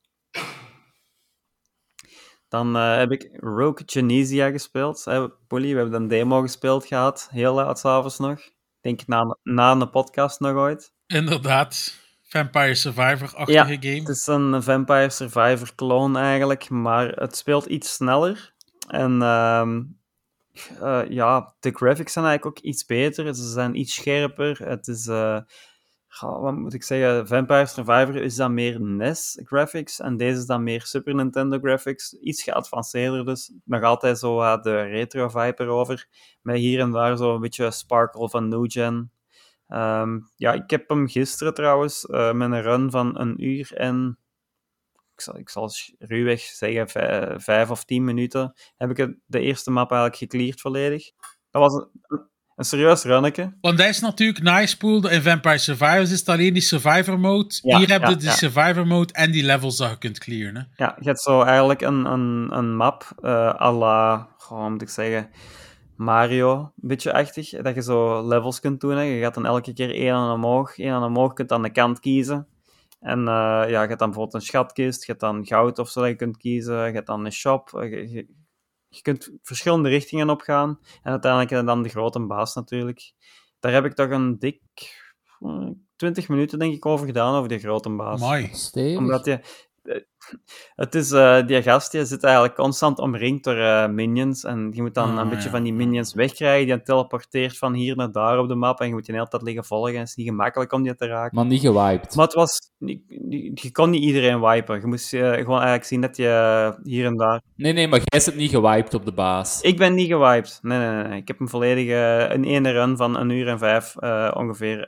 Dan 2.47 2.75
eh, 2.75 2.97
heb 2.97 3.11
ik 3.11 3.29
Rogue 3.33 3.83
Genesia 3.85 4.49
gespeeld. 4.49 5.07
Eh, 5.07 5.25
Polly, 5.47 5.71
we 5.71 5.79
hebben 5.79 6.01
een 6.01 6.07
demo 6.07 6.41
gespeeld 6.41 6.85
gehad. 6.85 7.27
Heel 7.31 7.53
laat 7.53 7.79
s'avonds 7.79 8.17
nog. 8.17 8.39
Ik 8.39 8.53
denk 8.81 9.07
na, 9.07 9.37
na 9.43 9.71
een 9.71 9.89
podcast 9.89 10.39
nog 10.39 10.53
ooit. 10.53 10.93
Inderdaad. 11.07 11.95
Vampire 12.21 12.75
Survivor-achtige 12.75 13.51
Ja, 13.51 13.63
game. 13.63 13.99
Het 13.99 14.09
is 14.09 14.27
een 14.27 14.63
Vampire 14.63 15.09
Survivor 15.09 15.75
clone 15.75 16.19
eigenlijk, 16.19 16.69
maar 16.69 17.07
het 17.07 17.37
speelt 17.37 17.65
iets 17.65 17.93
sneller. 17.93 18.53
En 18.87 19.21
eh, 19.21 21.09
ja, 21.09 21.55
de 21.59 21.71
graphics 21.71 22.13
zijn 22.13 22.25
eigenlijk 22.25 22.57
ook 22.57 22.63
iets 22.63 22.85
beter. 22.85 23.35
Ze 23.35 23.49
zijn 23.49 23.79
iets 23.79 23.93
scherper. 23.93 24.67
Het 24.67 24.87
is, 24.87 25.05
goh, 25.05 25.39
wat 26.22 26.56
moet 26.56 26.73
ik 26.73 26.84
zeggen, 26.84 27.27
Vampire 27.27 27.65
Survivor 27.65 28.15
is 28.15 28.35
dan 28.35 28.53
meer 28.53 28.81
NES 28.81 29.41
graphics 29.44 29.99
en 29.99 30.18
deze 30.18 30.38
is 30.38 30.45
dan 30.45 30.64
meer 30.64 30.81
Super 30.81 31.15
Nintendo 31.15 31.60
graphics. 31.60 32.14
Iets 32.14 32.44
geavanceerder 32.44 33.26
dus. 33.26 33.52
Nog 33.64 33.84
altijd 33.84 34.19
zo 34.19 34.35
wat 34.35 34.64
de 34.64 34.81
retro 34.81 35.30
vibe 35.30 35.64
erover. 35.64 36.07
Met 36.41 36.56
hier 36.56 36.80
en 36.80 36.91
daar 36.91 37.18
zo 37.18 37.35
een 37.35 37.41
beetje 37.41 37.72
sparkle 37.72 38.30
van 38.30 38.48
New 38.48 38.72
Gen. 38.72 39.11
Ehm, 39.68 40.19
ja, 40.35 40.53
ik 40.53 40.69
heb 40.69 40.89
hem 40.89 41.07
gisteren 41.07 41.53
trouwens 41.53 42.06
eh, 42.06 42.34
met 42.34 42.52
een 42.52 42.61
run 42.61 42.91
van 42.91 43.19
een 43.19 43.44
uur 43.44 43.73
en 43.73 44.19
ik 45.14 45.22
zal, 45.22 45.38
ik 45.38 45.49
zal 45.49 45.69
ruwweg 45.99 46.39
zeggen 46.41 46.89
vij- 46.89 47.39
vijf 47.39 47.69
of 47.69 47.84
tien 47.84 48.03
minuten 48.03 48.53
heb 48.76 48.98
ik 48.98 49.18
de 49.26 49.39
eerste 49.39 49.72
map 49.72 49.91
eigenlijk 49.91 50.22
gecleared 50.22 50.61
volledig. 50.61 51.11
Dat 51.52 51.61
was 51.61 51.73
een, 51.73 52.30
een 52.57 52.65
serieus 52.65 53.03
runnetje. 53.03 53.53
Want 53.61 53.77
dat 53.77 53.88
is 53.88 53.99
natuurlijk 53.99 54.43
nice, 54.43 54.77
Poel. 54.77 55.09
In 55.09 55.21
Vampire 55.21 55.57
Survivors 55.57 56.11
is 56.11 56.19
het 56.19 56.29
alleen 56.29 56.53
die 56.53 56.61
Survivor 56.61 57.19
mode. 57.19 57.59
Ja, 57.61 57.77
Hier 57.77 57.89
heb 57.89 58.01
je 58.01 58.09
ja, 58.09 58.17
ja. 58.19 58.31
Survivor 58.31 58.88
mode 58.88 59.13
en 59.13 59.31
die 59.31 59.43
levels 59.43 59.77
dat 59.77 59.89
je 59.89 59.97
kunt 59.97 60.19
clearen. 60.19 60.55
Hè. 60.55 60.84
Ja, 60.84 60.95
je 60.99 61.05
hebt 61.07 61.21
zo 61.21 61.41
eigenlijk 61.41 61.81
een, 61.81 62.05
een, 62.05 62.49
een 62.51 62.75
map 62.75 63.11
eh 63.21 63.61
à 63.61 63.71
la, 63.71 64.27
hoe 64.38 64.69
moet 64.69 64.81
ik 64.81 64.89
zeggen, 64.89 65.29
Mario, 65.95 66.59
een 66.59 66.88
beetje 66.88 67.13
achtig, 67.13 67.49
dat 67.49 67.75
je 67.75 67.81
zo 67.81 68.27
levels 68.27 68.59
kunt 68.59 68.81
doen. 68.81 68.97
Hè. 68.97 69.01
Je 69.01 69.21
gaat 69.21 69.34
dan 69.34 69.45
elke 69.45 69.73
keer 69.73 69.95
één 69.95 70.13
aan 70.13 70.34
omhoog, 70.34 70.77
één 70.77 70.91
aan 70.91 71.03
omhoog, 71.03 71.34
kunt 71.34 71.51
aan 71.51 71.63
de 71.63 71.71
kant 71.71 71.99
kiezen. 71.99 72.47
En 72.99 73.19
eh, 73.19 73.25
ja, 73.69 73.81
je 73.81 73.88
hebt 73.88 73.99
dan 73.99 74.09
bijvoorbeeld 74.09 74.34
een 74.34 74.47
schatkist, 74.47 74.99
je 74.99 75.11
hebt 75.11 75.19
dan 75.19 75.45
goud 75.45 75.79
of 75.79 75.89
zo 75.89 75.99
dat 75.99 76.09
je 76.09 76.15
kunt 76.15 76.38
kiezen, 76.38 76.85
je 76.85 76.93
hebt 76.93 77.07
dan 77.07 77.25
een 77.25 77.31
shop, 77.31 77.73
eh, 77.73 77.91
je, 77.91 78.11
je, 78.11 78.27
je 78.97 79.01
kunt 79.01 79.31
verschillende 79.41 79.89
richtingen 79.89 80.29
op 80.29 80.41
gaan. 80.41 80.79
En 81.01 81.11
uiteindelijk 81.11 81.51
heb 81.51 81.59
je 81.59 81.65
dan 81.65 81.83
de 81.83 81.89
grote 81.89 82.19
baas 82.19 82.55
natuurlijk. 82.55 83.13
Daar 83.59 83.73
heb 83.73 83.85
ik 83.85 83.93
toch 83.93 84.09
een 84.09 84.39
dik 84.39 84.61
eh, 85.39 85.69
20 85.95 86.29
minuten 86.29 86.59
denk 86.59 86.73
ik 86.73 86.85
over 86.85 87.05
gedaan, 87.05 87.35
over 87.35 87.49
die 87.49 87.59
grote 87.59 87.89
baas 87.89 88.19
Mooi. 88.19 88.49
Omdat 88.97 89.25
je... 89.25 89.39
Het 90.76 90.95
is, 90.95 91.11
eh, 91.11 91.45
die 91.48 91.61
gast 91.61 91.91
die 91.91 92.06
zit 92.06 92.23
eigenlijk 92.23 92.56
constant 92.56 92.99
omringd 92.99 93.44
door 93.44 93.57
eh, 93.57 93.88
minions. 93.88 94.44
En 94.44 94.69
je 94.73 94.81
moet 94.81 94.94
dan 94.94 95.18
Ah, 95.18 95.23
een 95.23 95.30
beetje 95.30 95.49
van 95.49 95.64
die 95.64 95.73
minions 95.73 96.14
wegkrijgen. 96.14 96.68
Die 96.68 96.81
teleporteert 96.85 97.57
van 97.57 97.73
hier 97.73 97.95
naar 97.95 98.11
daar 98.11 98.39
op 98.39 98.48
de 98.48 98.56
map. 98.56 98.80
En 98.80 98.88
je 98.88 98.94
moet 98.94 99.02
die 99.06 99.11
de 99.14 99.18
hele 99.19 99.30
tijd 99.30 99.44
liggen 99.44 99.64
volgen. 99.64 99.94
En 99.94 99.99
het 99.99 100.07
is 100.10 100.15
niet 100.15 100.27
gemakkelijk 100.27 100.72
om 100.73 100.84
die 100.84 100.95
te 100.95 101.06
raken. 101.07 101.35
Maar 101.35 101.45
niet 101.45 101.61
gewiped. 101.61 102.15
Maar 102.15 102.26
het 102.26 102.34
was... 102.34 102.60
Je, 102.77 102.99
je- 103.07 103.52
je 103.53 103.72
kon 103.72 103.89
niet 103.89 104.03
iedereen 104.03 104.39
wipen. 104.41 104.80
Je 104.80 104.88
moest 104.88 105.14
eh, 105.14 105.31
gewoon 105.31 105.56
eigenlijk 105.56 105.84
zien 105.84 106.02
dat 106.02 106.18
je 106.18 106.73
hier 106.84 107.06
en 107.06 107.15
daar... 107.18 107.41
Nee, 107.56 107.73
nee, 107.73 107.88
maar 107.88 107.99
jij 108.03 108.19
zit 108.19 108.35
niet 108.35 108.49
gewiped 108.52 108.94
op 108.94 109.06
de 109.06 109.11
baas. 109.11 109.61
Ik 109.61 109.77
ben 109.77 109.94
niet 109.94 110.07
gewiped. 110.07 110.60
Nee, 110.61 110.80
nee, 110.80 111.03
nee. 111.03 111.19
Ik 111.22 111.27
heb 111.27 111.38
hem 111.38 111.49
volledig 111.49 111.88
eh, 111.88 112.34
in 112.35 112.45
één 112.45 112.72
run 112.72 112.98
van 112.98 113.18
een 113.18 113.30
uur 113.30 113.48
en 113.48 113.57
vijf 113.60 113.95
ongeveer 114.35 114.88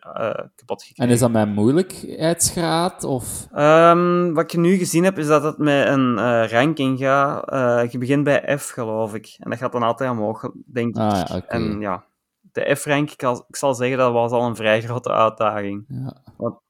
kapot 0.56 0.84
gekregen. 0.84 1.04
En 1.04 1.10
is 1.10 1.20
dat 1.20 1.32
mijn 1.32 1.50
moeilijkheidsgraad? 1.50 3.04
Of... 3.04 3.48
Ehm, 3.54 4.34
wat 4.34 4.54
ik 4.54 4.60
nu 4.60 4.78
gezien 4.78 5.04
heb, 5.04 5.18
is 5.20 5.28
dat 5.28 5.44
het 5.44 5.58
met 5.58 5.88
een 5.88 6.18
eh, 6.18 6.50
ranking 6.50 7.00
gaat. 7.00 7.50
Eh, 7.50 7.92
je 7.92 7.98
begint 7.98 8.24
bij 8.24 8.58
F, 8.58 8.70
geloof 8.70 9.14
ik. 9.14 9.36
En 9.40 9.50
dat 9.50 9.60
gaat 9.60 9.72
dan 9.72 9.84
altijd 9.84 10.12
omhoog, 10.12 10.50
denk 10.66 10.90
ik. 10.96 11.02
Ah, 11.02 11.22
ja. 11.28 11.46
En 11.48 11.80
ja, 11.80 12.04
de 12.52 12.76
F-rank, 12.76 13.12
ik, 13.12 13.22
ik 13.48 13.56
zal 13.56 13.74
zeggen, 13.74 13.98
dat 13.98 14.12
was 14.12 14.32
al 14.32 14.46
een 14.46 14.56
vrij 14.56 14.82
grote 14.82 15.12
uitdaging. 15.12 15.86
Ja. 15.88 16.22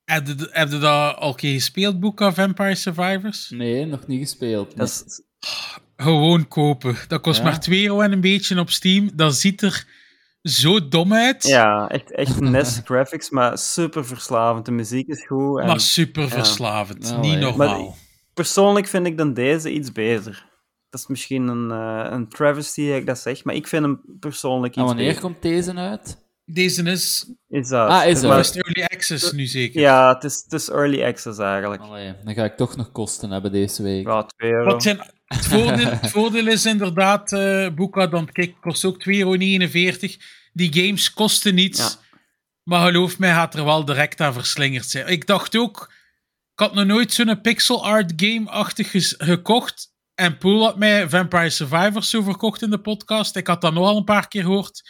Heb 0.05 0.27
je, 0.27 0.47
heb 0.51 0.69
je 0.69 0.77
dat 0.77 1.15
al 1.15 1.33
keer 1.33 1.53
gespeeld, 1.53 1.99
Boeka 1.99 2.33
Vampire 2.33 2.75
Survivors? 2.75 3.49
Nee, 3.49 3.85
nog 3.85 4.07
niet 4.07 4.19
gespeeld. 4.19 4.77
Dat 4.77 4.87
is, 4.87 5.21
Gewoon 5.97 6.47
kopen. 6.47 6.95
Dat 7.07 7.21
kost 7.21 7.37
Ja. 7.37 7.43
maar 7.43 7.59
2 7.59 7.83
euro 7.85 8.01
en 8.01 8.11
een 8.11 8.21
beetje 8.21 8.59
op 8.59 8.69
Steam. 8.69 9.09
Dat 9.15 9.35
ziet 9.35 9.61
er 9.61 9.85
zo 10.41 10.87
dom 10.87 11.13
uit. 11.13 11.43
ja, 11.43 11.87
echt, 11.89 12.11
echt 12.11 12.39
NES 12.49 12.81
graphics, 12.83 13.29
maar 13.29 13.57
super 13.57 14.05
verslavend. 14.05 14.65
De 14.65 14.71
muziek 14.71 15.07
is 15.07 15.25
goed. 15.25 15.59
En 15.59 15.67
Maar 15.67 15.79
super 15.79 16.29
verslavend. 16.29 17.17
Niet 17.21 17.39
normaal. 17.39 17.95
Persoonlijk 18.43 18.87
vind 18.87 19.05
ik 19.05 19.17
dan 19.17 19.33
deze 19.33 19.71
iets 19.71 19.91
beter. 19.91 20.47
Dat 20.89 20.99
is 20.99 21.07
misschien 21.07 21.47
een, 21.47 21.71
eh, 21.71 22.11
een 22.11 22.29
travesty 22.29 22.87
dat 22.87 22.97
ik 22.97 23.05
dat 23.05 23.19
zeg, 23.19 23.43
maar 23.43 23.55
ik 23.55 23.67
vind 23.67 23.83
hem 23.83 24.01
persoonlijk 24.19 24.75
En 24.75 24.81
iets 24.81 24.91
wanneer 24.91 25.07
beter. 25.07 25.21
komt 25.21 25.41
deze 25.41 25.73
uit? 25.73 26.17
Deze 26.45 26.83
is 26.83 27.33
Is 27.47 27.69
dat? 27.69 27.89
Ah, 27.89 28.05
is 28.07 28.23
is 28.23 28.55
early 28.55 28.83
access 28.83 29.31
nu 29.31 29.45
zeker. 29.45 29.81
Ja, 29.81 30.13
het 30.13 30.23
is, 30.23 30.41
het 30.43 30.53
is 30.53 30.69
early 30.69 31.03
access 31.03 31.39
eigenlijk. 31.39 31.81
Allee, 31.81 32.13
dan 32.23 32.33
ga 32.33 32.43
ik 32.43 32.57
toch 32.57 32.75
nog 32.75 32.91
kosten 32.91 33.31
hebben 33.31 33.51
deze 33.51 33.83
week. 33.83 34.05
Ja, 34.05 34.23
2 34.23 34.51
euro. 34.51 34.71
Wat 34.71 34.83
zijn, 34.83 34.99
het, 35.25 35.45
voordeel, 35.45 35.85
het 35.85 36.11
voordeel 36.11 36.47
is 36.47 36.65
inderdaad, 36.65 37.31
eh 37.31 37.69
Boeka, 37.75 38.07
dan 38.07 38.31
kijk, 38.31 38.55
kost 38.61 38.85
ook 38.85 39.03
2,49 39.03 39.13
euro. 39.13 39.37
Die 40.53 40.73
games 40.73 41.13
kosten 41.13 41.55
niets. 41.55 41.79
Ja. 41.79 42.07
Maar 42.63 42.85
geloof 42.85 43.19
mij, 43.19 43.31
gaat 43.31 43.55
er 43.55 43.65
wel 43.65 43.85
direct 43.85 44.21
aan 44.21 44.33
verslingerd 44.33 44.85
zijn. 44.89 45.07
Ik 45.07 45.27
dacht 45.27 45.57
ook, 45.57 45.91
had 46.59 46.73
nog 46.73 46.85
nooit 46.85 47.13
zo'n 47.13 47.41
pixel 47.41 47.85
art 47.85 48.13
game-achtig 48.15 48.89
gekocht. 49.17 49.87
En 50.15 50.37
Poel 50.37 50.63
had 50.63 50.77
mij 50.77 51.09
Vampire 51.09 51.49
Survivors 51.49 52.09
zo 52.09 52.21
verkocht 52.21 52.61
in 52.61 52.69
de 52.69 52.79
podcast. 52.81 53.35
Ik 53.35 53.47
had 53.47 53.61
dat 53.61 53.73
nogal 53.73 53.97
een 53.97 54.03
paar 54.03 54.27
keer 54.27 54.43
gehoord. 54.43 54.81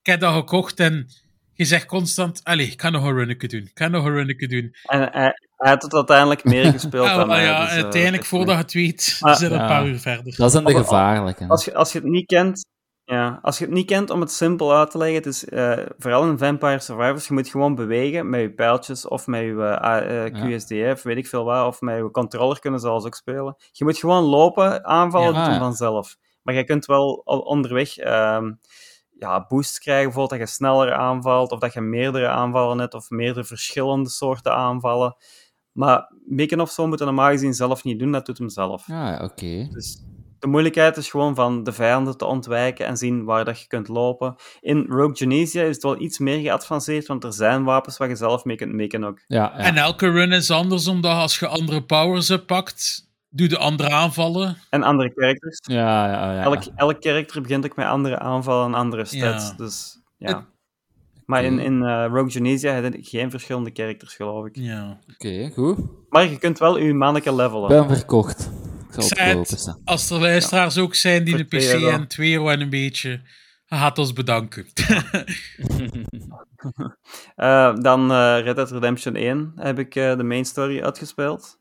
Ik 0.00 0.06
heb 0.06 0.20
dat 0.20 0.34
gekocht 0.34 0.80
en 0.80 1.06
je 1.52 1.64
zegt 1.64 1.86
constant, 1.86 2.40
allee, 2.44 2.66
ik 2.66 2.76
kan 2.76 2.92
nog 2.92 3.04
een 3.04 3.14
runnetje 3.14 3.48
doen. 3.48 3.60
Ik 3.60 3.74
kan 3.74 3.90
nog 3.90 4.04
een 4.04 4.12
runnetje 4.12 4.48
doen. 4.48 4.74
En 4.82 5.00
hij, 5.00 5.32
hij 5.56 5.70
had 5.70 5.82
het 5.82 5.94
uiteindelijk 5.94 6.44
meer 6.44 6.72
gespeeld 6.72 7.06
Ah, 7.08 7.16
dan 7.16 7.26
mij. 7.26 7.44
ja, 7.44 7.60
dus, 7.64 7.70
eh, 7.70 7.82
uiteindelijk, 7.82 8.24
voordat 8.24 8.54
je 8.56 8.62
het 8.62 8.72
weet, 8.72 9.16
Ah, 9.20 9.36
zijn 9.36 9.50
we 9.50 9.56
een 9.56 9.62
ja. 9.62 9.68
paar 9.68 9.86
uur 9.86 9.98
verder. 9.98 10.36
Dat 10.36 10.50
zijn 10.52 10.64
de 10.64 10.74
gevaarlijke. 10.74 11.44
Als 11.48 11.64
je, 11.64 11.74
als 11.74 11.92
je 11.92 11.98
het 11.98 12.08
niet 12.08 12.26
kent, 12.26 12.64
ja, 13.10 13.38
als 13.42 13.58
je 13.58 13.64
het 13.64 13.74
niet 13.74 13.86
kent, 13.86 14.10
om 14.10 14.20
het 14.20 14.32
simpel 14.32 14.74
uit 14.74 14.90
te 14.90 14.98
leggen, 14.98 15.16
het 15.16 15.26
is 15.26 15.44
eh, 15.44 15.86
vooral 15.98 16.28
in 16.28 16.38
Vampire 16.38 16.78
Survivors, 16.78 17.28
je 17.28 17.34
moet 17.34 17.48
gewoon 17.48 17.74
bewegen 17.74 18.30
met 18.30 18.40
je 18.40 18.52
pijltjes 18.52 19.08
of 19.08 19.26
met 19.26 19.40
je 19.40 19.62
eh, 19.62 20.26
eh, 20.26 20.32
QSDF, 20.32 21.02
weet 21.02 21.16
ik 21.16 21.26
veel 21.26 21.44
wat, 21.44 21.66
of 21.66 21.80
met 21.80 21.96
je 21.96 22.10
controller 22.10 22.60
kunnen 22.60 22.80
ze 22.80 22.86
zelfs 22.86 23.06
ook 23.06 23.14
spelen. 23.14 23.56
Je 23.72 23.84
moet 23.84 23.98
gewoon 23.98 24.24
lopen, 24.24 24.84
aanvallen, 24.84 25.34
Ja. 25.34 25.46
Ah, 25.46 25.52
ja. 25.52 25.58
vanzelf. 25.58 26.16
Maar 26.42 26.54
je 26.54 26.64
kunt 26.64 26.86
wel 26.86 27.12
onderweg 27.24 27.96
ehm, 27.96 28.52
ja, 29.18 29.44
boosts 29.48 29.78
krijgen, 29.78 30.04
bijvoorbeeld 30.04 30.40
dat 30.40 30.48
je 30.48 30.54
sneller 30.54 30.92
aanvalt, 30.92 31.52
of 31.52 31.58
dat 31.58 31.72
je 31.72 31.80
meerdere 31.80 32.28
aanvallen 32.28 32.78
hebt, 32.78 32.94
of 32.94 33.10
meerdere 33.10 33.44
verschillende 33.44 34.08
soorten 34.08 34.54
aanvallen. 34.54 35.16
Maar 35.72 36.12
mikken 36.26 36.60
of 36.60 36.70
zo 36.70 36.86
moet 36.86 36.98
je 36.98 37.04
normaal 37.04 37.30
gezien 37.30 37.54
zelf 37.54 37.84
niet 37.84 37.98
doen, 37.98 38.12
dat 38.12 38.26
doet 38.26 38.38
hem 38.38 38.48
zelf. 38.48 38.86
Ja, 38.86 39.10
ja, 39.10 39.24
oké. 39.24 39.68
Dus 39.72 40.02
de 40.38 40.46
moeilijkheid 40.46 40.96
is 40.96 41.10
gewoon 41.10 41.34
van 41.34 41.62
de 41.62 41.72
vijanden 41.72 42.16
te 42.16 42.24
ontwijken 42.24 42.86
en 42.86 42.96
zien 42.96 43.24
waar 43.24 43.44
dat 43.44 43.60
je 43.60 43.66
kunt 43.66 43.88
lopen. 43.88 44.36
In 44.60 44.86
Rogue 44.88 45.16
Genesia 45.16 45.62
is 45.62 45.74
het 45.74 45.82
wel 45.82 46.00
iets 46.00 46.18
meer 46.18 46.40
geavanceerd, 46.40 47.06
want 47.06 47.24
er 47.24 47.32
zijn 47.32 47.64
wapens 47.64 47.96
waar 47.96 48.08
je 48.08 48.16
zelf 48.16 48.44
mee 48.44 48.56
kunt 48.56 48.72
mikken 48.72 49.04
ook. 49.04 49.18
Ja, 49.26 49.52
ja. 49.56 49.58
En 49.58 49.76
elke 49.76 50.10
run 50.10 50.32
is 50.32 50.50
anders, 50.50 50.86
omdat 50.86 51.16
als 51.16 51.38
je 51.38 51.46
andere 51.46 51.82
powers 51.82 52.36
pakt, 52.46 53.08
doe 53.28 53.48
de 53.48 53.58
andere 53.58 53.90
aanvallen. 53.90 54.56
En 54.70 54.82
andere 54.82 55.12
characters. 55.14 55.58
ja, 55.62 56.06
ja, 56.06 56.32
ja. 56.32 56.42
Elk, 56.42 56.62
elk 56.76 56.96
character 57.00 57.42
begint 57.42 57.64
ook 57.64 57.76
met 57.76 57.86
andere 57.86 58.18
aanvallen 58.18 58.66
en 58.66 58.74
andere 58.74 59.04
stats. 59.04 59.48
Ja. 59.48 59.54
Dus 59.56 60.00
ja. 60.16 60.46
Maar 61.28 61.44
in, 61.44 61.58
in 61.58 61.82
eh, 61.82 62.06
Rogue 62.06 62.30
Genesia 62.30 62.72
heb 62.72 62.94
je 62.94 63.02
geen 63.02 63.30
verschillende 63.30 63.70
characters, 63.72 64.14
geloof 64.14 64.46
ik. 64.46 64.56
Ja. 64.56 64.98
Oké, 65.14 65.50
goed. 65.54 65.78
Maar 66.08 66.30
je 66.30 66.38
kunt 66.38 66.58
wel 66.58 66.78
je 66.78 66.94
manneke 66.94 67.34
levelen. 67.34 67.62
Ik 67.62 67.86
ben 67.86 67.96
verkocht. 67.96 68.50
Staan. 69.02 69.80
als 69.84 70.10
er 70.10 70.20
luisteraars 70.20 70.78
ook 70.78 70.94
zijn 70.94 71.24
die 71.24 71.34
Voor 71.34 71.40
een 71.40 71.46
PC 71.46 71.60
2 71.60 71.72
euro. 71.74 71.88
en 71.90 72.08
2 72.08 72.32
euro 72.32 72.48
en 72.48 72.60
een 72.60 72.70
beetje, 72.70 73.20
gaat 73.66 73.98
ons 73.98 74.12
bedanken. 74.12 74.66
Eh, 77.34 77.74
dan 77.76 78.10
eh, 78.12 78.40
Red 78.42 78.56
Dead 78.56 78.70
Redemption 78.70 79.14
1 79.14 79.52
heb 79.56 79.78
ik 79.78 79.94
eh, 79.94 80.16
de 80.16 80.22
main 80.22 80.44
story 80.44 80.80
uitgespeeld. 80.82 81.58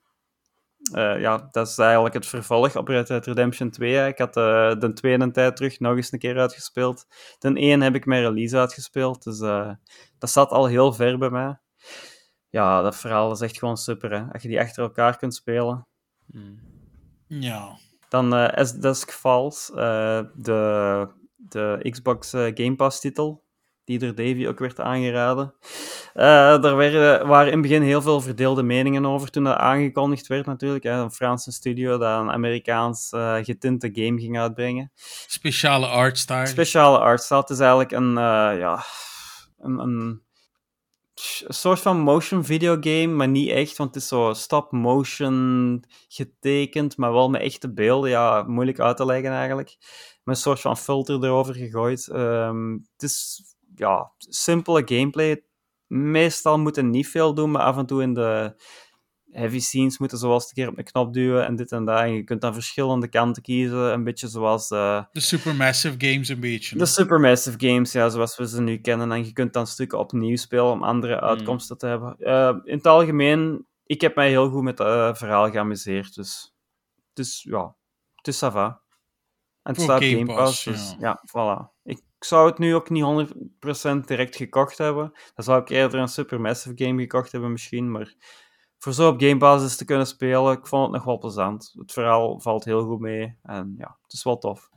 Eh, 0.94 1.20
ja, 1.20 1.48
dat 1.52 1.68
is 1.68 1.78
eigenlijk 1.78 2.14
het 2.14 2.26
vervolg 2.26 2.76
op 2.76 2.88
Red 2.88 3.08
Dead 3.08 3.26
Redemption 3.26 3.70
2. 3.70 3.94
hè. 3.94 4.08
Ik 4.08 4.18
had 4.18 4.38
eh, 4.38 4.76
de 4.80 4.94
tweede 4.94 5.32
tijd 5.32 5.56
terug 5.56 5.80
nog 5.80 5.96
eens 5.96 6.12
een 6.12 6.20
keer 6.20 6.38
uitgespeeld. 6.40 7.06
De 7.40 7.54
1 7.54 7.82
heb 7.82 7.96
ik 7.96 8.06
met 8.06 8.20
release 8.20 8.58
uitgespeeld, 8.58 9.24
dus 9.24 9.40
eh, 9.40 9.72
dat 10.20 10.30
zat 10.30 10.50
al 10.52 10.66
heel 10.66 10.94
ver 10.94 11.18
bij 11.18 11.30
mij. 11.30 11.60
Ja, 12.50 12.82
dat 12.82 12.96
verhaal 12.96 13.32
is 13.32 13.42
echt 13.42 13.58
gewoon 13.58 13.78
super, 13.78 14.12
hè. 14.12 14.24
Als 14.34 14.42
je 14.42 14.48
die 14.48 14.60
achter 14.60 14.84
elkaar 14.84 15.18
kunt 15.18 15.36
spelen. 15.36 15.88
Ja. 17.28 17.78
Dan 18.10 18.34
eh 18.34 18.54
As 18.54 18.74
Dusk 18.74 19.12
Falls, 19.12 19.72
eh, 19.72 20.22
de, 20.34 21.08
de 21.36 21.88
Xbox 21.90 22.34
eh, 22.34 22.52
Game 22.54 22.76
Pass 22.76 23.00
titel, 23.00 23.44
die 23.88 24.00
door 24.00 24.16
Davy 24.16 24.48
ook 24.48 24.60
werd 24.60 24.80
aangeraden. 24.80 25.54
Eh 26.14 26.64
er 26.64 26.76
werden, 26.76 27.28
waren 27.28 27.48
in 27.48 27.54
het 27.54 27.62
begin 27.62 27.82
heel 27.82 28.02
veel 28.02 28.22
verdeelde 28.22 28.64
meningen 28.64 29.06
over 29.06 29.30
toen 29.30 29.44
dat 29.44 29.58
aangekondigd 29.58 30.28
werd 30.28 30.46
natuurlijk. 30.46 30.84
Hè. 30.84 30.92
Een 30.92 31.12
Franse 31.12 31.52
studio 31.52 31.98
dat 31.98 32.22
een 32.22 32.32
Amerikaans 32.32 33.10
eh, 33.12 33.36
getinte 33.42 33.90
game 33.94 34.20
ging 34.20 34.40
uitbrengen. 34.40 34.92
Speciale 35.28 35.88
artstyle. 35.88 36.46
Speciale 36.46 36.98
artstyle. 36.98 37.40
Het 37.40 37.50
is 37.50 37.60
eigenlijk 37.60 37.92
een, 37.92 38.18
eh, 38.18 38.60
ja, 38.60 38.84
een, 39.58 39.80
een, 39.80 40.22
een 41.48 41.54
soort 41.54 41.80
van 41.80 42.00
motion 42.00 42.46
videogame, 42.46 43.08
maar 43.08 43.28
niet 43.28 43.50
echt, 43.50 43.78
want 43.78 43.94
het 43.94 44.04
is 44.04 44.10
zo 44.10 44.34
stop-motion 44.34 45.84
getekend, 46.08 46.98
maar 46.98 47.14
wel 47.14 47.30
met 47.30 47.42
echte 47.42 47.74
beelden. 47.74 48.10
Ja, 48.10 48.44
moeilijk 48.48 48.80
uit 48.80 48.98
te 48.98 49.06
leggen 49.06 49.32
eigenlijk. 49.32 49.78
Met 50.24 50.36
een 50.36 50.42
soort 50.42 50.60
van 50.60 50.78
filter 50.78 51.24
erover 51.24 51.56
gegooid. 51.56 52.08
Ehm, 52.08 52.72
het 52.72 53.04
is 53.04 53.42
ja, 53.76 54.12
simpele 54.18 54.82
gameplay. 54.86 55.44
Meestal 55.88 56.60
moeten 56.60 56.90
niet 56.90 57.08
veel 57.08 57.34
doen, 57.34 57.52
maar 57.52 57.62
af 57.62 57.78
en 57.78 57.86
toe 57.86 58.02
in 58.02 58.14
de 58.14 58.62
heavy 59.32 59.60
scenes 59.60 59.98
moeten 59.98 60.18
zoals 60.18 60.44
een 60.44 60.54
keer 60.54 60.68
op 60.68 60.78
een 60.78 60.84
knop 60.84 61.14
duwen 61.14 61.46
en 61.46 61.56
dit 61.56 61.72
en 61.72 61.86
dat. 61.86 62.00
En 62.00 62.14
je 62.14 62.24
kunt 62.24 62.42
dan 62.42 62.54
verschillende 62.54 63.08
kanten 63.08 63.42
kiezen, 63.44 63.94
een 63.94 64.04
beetje 64.04 64.28
zoals... 64.28 64.70
eh, 64.70 65.04
De 65.12 65.20
Supermassive 65.20 65.96
Games 65.98 66.30
een 66.30 66.40
beetje. 66.40 66.78
de 66.78 66.86
Supermassive 66.86 67.68
Games, 67.68 67.92
ja, 67.92 68.10
zoals 68.10 68.38
we 68.38 68.48
ze 68.48 68.62
nu 68.62 68.78
kennen. 68.78 69.12
En 69.12 69.26
je 69.26 69.34
kunt 69.34 69.54
dan 69.54 69.68
stukken 69.68 70.00
opnieuw 70.00 70.36
spelen 70.36 70.72
om 70.72 70.84
andere 70.84 71.22
uitkomsten 71.22 71.78
te 71.78 71.88
hebben. 71.88 72.16
Eh, 72.20 72.56
in 72.64 72.76
het 72.78 72.88
algemeen, 72.88 73.66
ik 73.86 74.02
heb 74.02 74.16
mij 74.16 74.30
heel 74.30 74.50
goed 74.50 74.64
met 74.64 74.78
het 74.78 74.88
eh, 74.88 75.14
verhaal 75.14 75.52
geamuseerd. 75.52 76.16
Dus, 76.16 76.54
dus 77.14 77.44
ja, 77.50 77.76
het 78.16 78.28
is 78.28 78.36
ça 78.46 78.52
va. 78.52 78.82
En 79.64 79.74
het 79.74 79.82
staat 79.82 80.04
Game 80.04 80.26
Pass, 80.26 80.38
Pass, 80.40 80.64
dus 80.64 80.96
ja. 81.00 81.22
ja, 81.22 81.24
voilà. 81.30 81.76
Ik 81.84 82.02
zou 82.20 82.50
het 82.50 82.58
nu 82.58 82.76
ook 82.76 82.90
niet 82.90 83.30
100% 84.04 84.06
direct 84.06 84.36
gekocht 84.36 84.78
hebben. 84.78 85.12
Dan 85.36 85.44
zou 85.46 85.62
ik 85.62 85.70
eerder 85.70 86.00
een 86.00 86.08
Supermassive 86.08 86.86
game 86.86 87.02
gekocht 87.02 87.32
hebben 87.32 87.52
misschien, 87.52 87.92
maar 87.92 88.14
voor 88.78 88.94
zo 88.94 89.10
op 89.10 89.22
Game 89.22 89.38
Pass 89.38 89.64
eens 89.64 89.76
te 89.76 89.86
kunnen 89.86 90.08
spelen, 90.08 90.58
ik 90.58 90.68
vond 90.68 90.84
het 90.84 90.92
nog 90.92 91.04
wel 91.04 91.18
plezant. 91.18 91.74
Het 91.78 91.92
verhaal 91.92 92.40
valt 92.40 92.66
heel 92.66 92.86
goed 92.86 93.00
mee 93.00 93.38
en 93.44 93.76
ja, 93.78 93.98
het 94.04 94.14
is 94.14 94.24
wel 94.24 94.38
tof. 94.38 94.70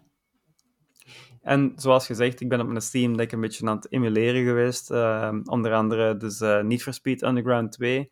En 1.43 1.73
zoals 1.77 2.07
gezegd, 2.07 2.41
ik 2.41 2.49
ben 2.49 2.61
op 2.61 2.67
mijn 2.67 2.83
Steam 2.83 3.17
Deck 3.17 3.33
een 3.33 3.41
beetje 3.41 3.67
aan 3.67 3.77
het 3.77 3.93
emuleren 3.93 4.45
geweest. 4.45 4.91
eh, 4.91 5.33
onder 5.45 5.73
andere 5.73 6.17
dus 6.17 6.41
eh 6.41 6.61
Need 6.61 6.83
for 6.83 6.93
Speed 6.93 7.23
Underground 7.23 7.73
2. 7.73 8.11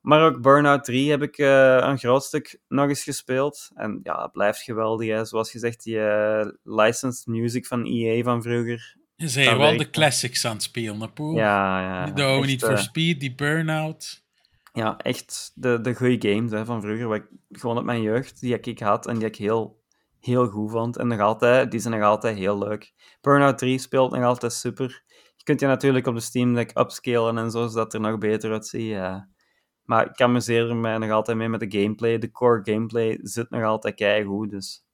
Maar 0.00 0.24
ook 0.24 0.40
Burnout 0.40 0.84
3 0.84 1.10
heb 1.10 1.22
ik 1.22 1.38
eh, 1.38 1.76
een 1.80 1.98
groot 1.98 2.24
stuk 2.24 2.60
nog 2.68 2.88
eens 2.88 3.02
gespeeld. 3.02 3.70
En 3.74 4.00
ja, 4.02 4.22
het 4.22 4.32
blijft 4.32 4.62
geweldig. 4.62 5.08
Hè. 5.08 5.24
Zoals 5.24 5.50
gezegd, 5.50 5.82
die 5.82 6.00
eh, 6.00 6.46
licensed 6.62 7.26
music 7.26 7.66
van 7.66 7.84
EA 7.84 8.22
van 8.22 8.42
vroeger. 8.42 8.96
Je 9.16 9.28
zei 9.28 9.56
wel 9.56 9.76
de 9.76 9.90
classics 9.90 10.44
aan 10.44 10.52
het 10.52 10.62
spelen, 10.62 11.12
Poel? 11.12 11.36
Ja, 11.36 11.80
ja. 11.80 12.10
De 12.10 12.22
Need 12.22 12.64
for 12.64 12.78
Speed, 12.78 13.20
die 13.20 13.34
Burnout. 13.34 14.23
Ja, 14.76 14.96
echt 14.96 15.52
de, 15.54 15.80
de 15.80 15.94
goede 15.94 16.28
games 16.30 16.50
hè, 16.50 16.64
van 16.64 16.80
vroeger. 16.80 17.08
Wat 17.08 17.16
ik, 17.16 17.28
gewoon 17.48 17.78
op 17.78 17.84
mijn 17.84 18.02
jeugd, 18.02 18.40
die 18.40 18.58
ik 18.58 18.78
had 18.78 19.06
en 19.06 19.18
die 19.18 19.26
ik 19.26 19.36
heel, 19.36 19.82
heel 20.20 20.46
goed 20.48 20.70
vond. 20.70 20.96
En 20.96 21.06
nog 21.06 21.20
altijd, 21.20 21.70
die 21.70 21.80
zijn 21.80 21.94
nog 21.94 22.02
altijd 22.02 22.36
heel 22.36 22.58
leuk. 22.58 22.92
Burnout 23.20 23.58
3 23.58 23.78
speelt 23.78 24.10
nog 24.10 24.24
altijd 24.24 24.52
super. 24.52 25.04
Je 25.36 25.44
kunt 25.44 25.60
je 25.60 25.66
natuurlijk 25.66 26.06
op 26.06 26.14
de 26.14 26.20
Steam 26.20 26.54
Deck 26.54 26.78
upscalen 26.78 27.38
en 27.38 27.50
zo, 27.50 27.66
zodat 27.66 27.94
er 27.94 28.00
nog 28.00 28.18
beter 28.18 28.52
uitziet. 28.52 28.88
ja. 28.88 29.28
Maar 29.84 30.10
ik 30.10 30.20
amuseer 30.20 30.68
er 30.68 30.76
mij 30.76 30.98
nog 30.98 31.10
altijd 31.10 31.36
mee 31.36 31.48
met 31.48 31.60
de 31.60 31.80
gameplay. 31.80 32.18
De 32.18 32.30
core 32.30 32.60
gameplay 32.62 33.18
zit 33.22 33.50
nog 33.50 33.62
altijd 33.62 33.94
keigoed, 33.94 34.50
dus... 34.50 34.86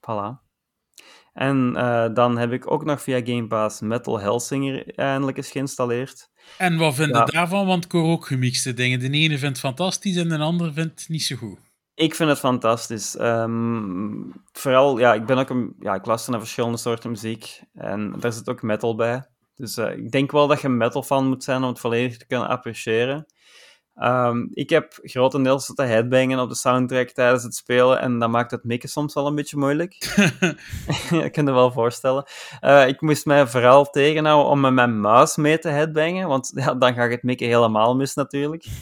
Voilà. 0.00 0.43
En 1.34 1.76
eh, 1.76 2.06
dan 2.14 2.38
heb 2.38 2.52
ik 2.52 2.70
ook 2.70 2.84
nog 2.84 3.02
via 3.02 3.20
Game 3.24 3.46
Pass 3.46 3.80
Metal 3.80 4.20
Hellsinger 4.20 4.94
eindelijk 4.98 5.36
eens 5.36 5.50
geïnstalleerd. 5.50 6.28
En 6.58 6.76
wat 6.76 6.94
vind 6.94 7.08
je 7.08 7.16
Ja. 7.16 7.24
daarvan? 7.24 7.66
Want 7.66 7.84
ik 7.84 7.92
hoor 7.92 8.10
ook 8.12 8.26
gemixte 8.26 8.74
dingen. 8.74 8.98
De 8.98 9.10
ene 9.10 9.28
vindt 9.38 9.42
het 9.42 9.58
fantastisch 9.58 10.16
en 10.16 10.28
de 10.28 10.38
andere 10.38 10.72
vindt 10.72 11.00
het 11.00 11.08
niet 11.08 11.22
zo 11.22 11.36
goed. 11.36 11.58
Ik 11.94 12.14
vind 12.14 12.28
het 12.28 12.38
fantastisch. 12.38 13.16
Ehm, 13.16 14.12
vooral, 14.52 14.98
ja, 14.98 15.14
ik 15.14 15.26
ben 15.26 15.38
ook 15.38 15.50
een, 15.50 15.74
ja, 15.80 15.94
ik 15.94 16.06
luister 16.06 16.30
naar 16.30 16.40
verschillende 16.40 16.76
soorten 16.76 17.10
muziek. 17.10 17.60
En 17.74 18.14
daar 18.20 18.32
zit 18.32 18.48
ook 18.48 18.62
metal 18.62 18.94
bij. 18.94 19.24
Dus 19.54 19.76
eh, 19.76 19.96
ik 19.96 20.10
denk 20.10 20.30
wel 20.32 20.46
dat 20.46 20.60
je 20.60 20.68
metal 20.68 21.02
fan 21.02 21.28
moet 21.28 21.44
zijn 21.44 21.62
om 21.62 21.68
het 21.68 21.78
volledig 21.80 22.16
te 22.16 22.26
kunnen 22.26 22.48
appreciëren. 22.48 23.26
Ehm, 23.94 24.46
ik 24.50 24.70
heb 24.70 24.98
grotendeels 25.02 25.66
zitten 25.66 25.88
headbangen 25.88 26.38
op 26.38 26.48
de 26.48 26.54
soundtrack 26.54 27.10
tijdens 27.10 27.42
het 27.42 27.54
spelen 27.54 28.00
en 28.00 28.18
dat 28.18 28.30
maakt 28.30 28.50
het 28.50 28.64
mikken 28.64 28.88
soms 28.88 29.14
wel 29.14 29.26
een 29.26 29.34
beetje 29.34 29.56
moeilijk. 29.56 29.94
ik 31.24 31.32
kan 31.32 31.46
je 31.46 31.52
wel 31.52 31.72
voorstellen. 31.72 32.24
Eh, 32.60 32.88
ik 32.88 33.00
moest 33.00 33.26
mij 33.26 33.46
vooral 33.46 33.90
tegenhouden 33.90 34.50
om 34.50 34.60
met 34.60 34.72
mijn 34.72 35.00
muis 35.00 35.36
mee 35.36 35.58
te 35.58 35.68
headbangen, 35.68 36.28
want 36.28 36.52
ja, 36.54 36.74
dan 36.74 36.94
ga 36.94 37.04
ik 37.04 37.10
het 37.10 37.22
mikken 37.22 37.46
helemaal 37.46 37.96
mis 37.96 38.14
natuurlijk. 38.14 38.64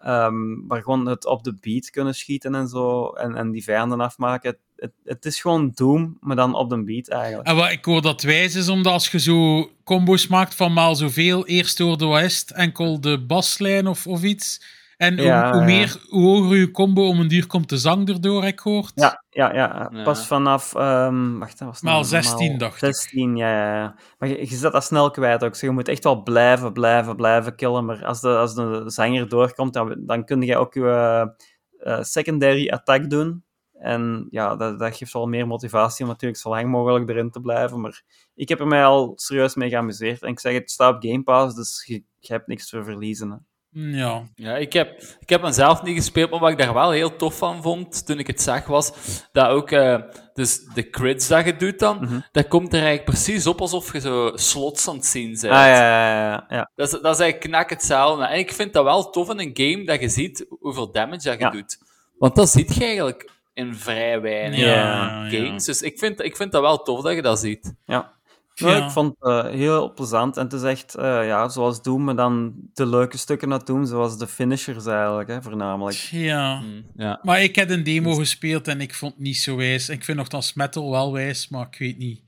Ehm, 0.00 0.66
maar 0.66 0.82
gewoon 0.82 1.06
het 1.06 1.26
op 1.26 1.42
de 1.42 1.56
beat 1.60 1.90
kunnen 1.90 2.14
schieten 2.14 2.54
en 2.54 2.68
zo, 2.68 3.08
en, 3.08 3.34
en 3.34 3.50
die 3.50 3.64
vijanden 3.64 4.00
afmaken. 4.00 4.58
Het, 4.76 4.92
het, 5.04 5.24
is 5.24 5.40
gewoon 5.40 5.70
Doom, 5.74 6.16
maar 6.20 6.36
dan 6.36 6.54
op 6.54 6.70
de 6.70 6.84
beat 6.84 7.08
eigenlijk. 7.08 7.48
En 7.48 7.56
wat 7.56 7.70
ik 7.70 7.84
hoor 7.84 8.02
dat 8.02 8.22
wijs 8.22 8.54
is, 8.54 8.68
omdat 8.68 8.92
als 8.92 9.10
je 9.10 9.18
zo 9.18 9.70
combo's 9.84 10.26
maakt 10.26 10.54
van 10.54 10.72
maal 10.72 10.94
zoveel, 10.94 11.46
eerst 11.46 11.78
door 11.78 11.98
de 11.98 12.06
west, 12.06 12.50
enkel 12.50 13.00
de 13.00 13.26
baslijn 13.26 13.86
of, 13.86 14.06
of 14.06 14.22
iets. 14.22 14.60
En 14.96 15.16
Ja, 15.16 15.44
hoe, 15.44 15.52
hoe, 15.52 15.60
ja. 15.60 15.66
meer, 15.66 15.96
hoe 16.08 16.26
hoger 16.26 16.56
je 16.56 16.70
combo, 16.70 17.06
om 17.06 17.20
een 17.20 17.28
duur 17.28 17.46
komt 17.46 17.68
de 17.68 17.78
zang 17.78 18.08
erdoor, 18.08 18.44
ik 18.44 18.60
gehoord. 18.60 18.92
Ja, 18.94 19.24
ja, 19.30 19.54
ja. 19.54 19.90
Ja. 19.92 20.02
Pas 20.02 20.26
vanaf... 20.26 20.74
ehm 20.74 21.38
wacht, 21.38 21.58
dat 21.58 21.68
was 21.68 21.80
Maal 21.80 21.94
nou 21.94 22.04
16 22.04 22.48
maal 22.48 22.58
dacht 22.58 22.82
ik. 22.82 22.94
16, 22.94 23.36
ja, 23.36 23.50
ja, 23.50 23.76
ja. 23.76 23.94
Maar 24.18 24.28
je, 24.28 24.38
je 24.38 24.56
zet 24.56 24.72
dat 24.72 24.84
snel 24.84 25.10
kwijt 25.10 25.44
ook. 25.44 25.50
Dus 25.50 25.60
je 25.60 25.70
moet 25.70 25.88
echt 25.88 26.04
wel 26.04 26.22
blijven, 26.22 26.72
blijven, 26.72 27.16
blijven 27.16 27.54
killen. 27.54 27.84
Maar 27.84 28.04
als 28.04 28.20
de, 28.20 28.36
als 28.36 28.54
de 28.54 28.82
zanger 28.86 29.28
doorkomt, 29.28 29.72
dan, 29.72 29.96
dan 29.98 30.24
kun 30.24 30.42
je 30.42 30.56
ook 30.56 30.74
je 30.74 31.34
eh, 31.78 32.02
secondary 32.02 32.68
attack 32.68 33.10
doen. 33.10 33.44
En 33.78 34.26
ja, 34.30 34.56
dat, 34.56 34.78
dat 34.78 34.96
geeft 34.96 35.12
wel 35.12 35.26
meer 35.26 35.46
motivatie 35.46 36.04
om 36.04 36.10
natuurlijk 36.10 36.40
zo 36.40 36.48
lang 36.48 36.68
mogelijk 36.70 37.08
erin 37.10 37.30
te 37.30 37.40
blijven. 37.40 37.80
Maar 37.80 38.02
ik 38.34 38.48
heb 38.48 38.60
er 38.60 38.66
mij 38.66 38.84
al 38.84 39.12
serieus 39.16 39.54
mee 39.54 39.68
geamuseerd. 39.68 40.22
En 40.22 40.28
ik 40.28 40.40
zeg, 40.40 40.52
het 40.52 40.70
staat 40.70 40.94
op 40.94 41.02
Game 41.10 41.22
Pass, 41.22 41.54
dus 41.54 41.84
je, 41.86 42.02
je 42.18 42.32
hebt 42.32 42.46
niks 42.46 42.68
te 42.68 42.84
verliezen. 42.84 43.30
Hè. 43.30 43.36
Ja. 43.78 44.28
Ja, 44.34 44.56
ik 44.56 44.72
heb, 44.72 45.02
ik 45.20 45.28
heb 45.28 45.42
hem 45.42 45.52
zelf 45.52 45.82
niet 45.82 45.96
gespeeld, 45.96 46.30
maar 46.30 46.40
wat 46.40 46.50
ik 46.50 46.58
daar 46.58 46.74
wel 46.74 46.90
heel 46.90 47.16
tof 47.16 47.38
van 47.38 47.62
vond 47.62 48.06
toen 48.06 48.18
ik 48.18 48.26
het 48.26 48.42
zag, 48.42 48.66
was 48.66 48.92
dat 49.32 49.48
ook 49.48 49.70
eh, 49.70 50.00
dus 50.34 50.64
de 50.74 50.90
crits 50.90 51.28
dat 51.28 51.44
je 51.44 51.56
doet 51.56 51.78
dan, 51.78 51.98
Mhm. 52.00 52.20
dat 52.32 52.48
komt 52.48 52.66
er 52.72 52.72
eigenlijk 52.78 53.04
precies 53.04 53.46
op 53.46 53.60
alsof 53.60 53.92
je 53.92 54.00
zo 54.00 54.30
slots 54.34 54.88
aan 54.88 54.94
het 54.96 55.06
zien 55.06 55.28
bent. 55.30 55.42
Ah, 55.44 55.50
ja, 55.50 55.66
ja, 55.66 56.16
ja, 56.30 56.44
ja. 56.48 56.70
Dat, 56.74 56.86
is, 56.86 57.00
dat 57.00 57.14
is 57.14 57.20
eigenlijk 57.20 57.40
knak 57.40 57.70
hetzelfde. 57.70 58.24
En 58.26 58.38
ik 58.38 58.52
vind 58.52 58.72
dat 58.72 58.84
wel 58.84 59.10
tof 59.10 59.30
in 59.30 59.38
een 59.40 59.50
game, 59.54 59.84
dat 59.84 60.00
je 60.00 60.08
ziet 60.08 60.46
hoeveel 60.60 60.92
damage 60.92 61.28
dat 61.28 61.38
je 61.38 61.44
Ja. 61.44 61.50
doet. 61.50 61.78
Want 62.18 62.36
dat 62.36 62.48
ziet 62.48 62.74
je 62.74 62.84
eigenlijk 62.84 63.30
in 63.56 63.74
vrij 63.74 64.20
weinig 64.20 64.58
Ja, 64.58 64.66
ja. 64.66 65.28
games. 65.30 65.64
Dus 65.64 65.82
ik 65.82 65.98
vind, 65.98 66.20
ik 66.22 66.36
vind 66.36 66.52
dat 66.52 66.62
wel 66.62 66.82
tof 66.82 67.02
dat 67.02 67.14
je 67.14 67.22
dat 67.22 67.40
ziet. 67.40 67.74
Ja. 67.86 68.14
Nou, 68.54 68.76
Ja. 68.76 68.84
Ik 68.84 68.90
vond 68.90 69.14
het 69.18 69.44
eh, 69.44 69.50
heel 69.52 69.92
plezant. 69.92 70.36
En 70.36 70.42
het 70.44 70.52
is 70.52 70.62
echt, 70.62 70.94
eh, 70.94 71.26
ja, 71.26 71.48
zoals 71.48 71.82
Doom, 71.82 72.04
maar 72.04 72.16
dan 72.16 72.52
de 72.74 72.86
leuke 72.86 73.18
stukken 73.18 73.52
uit 73.52 73.66
Doom, 73.66 73.86
zoals 73.86 74.18
de 74.18 74.26
finishers 74.26 74.86
eigenlijk, 74.86 75.28
hè, 75.28 75.42
voornamelijk. 75.42 75.96
ja. 75.96 76.60
Mm, 76.60 76.84
ja. 76.96 77.18
Maar 77.22 77.42
ik 77.42 77.56
heb 77.56 77.70
een 77.70 77.82
demo 77.84 78.14
gespeeld 78.14 78.68
en 78.68 78.80
ik 78.80 78.94
vond 78.94 79.12
het 79.12 79.22
niet 79.22 79.36
zo 79.36 79.56
wijs. 79.56 79.88
Ik 79.88 80.04
vind 80.04 80.18
nogthans 80.18 80.54
metal 80.54 80.90
wel 80.90 81.12
wijs, 81.12 81.48
maar 81.48 81.66
ik 81.70 81.78
weet 81.78 81.98
niet. 81.98 82.20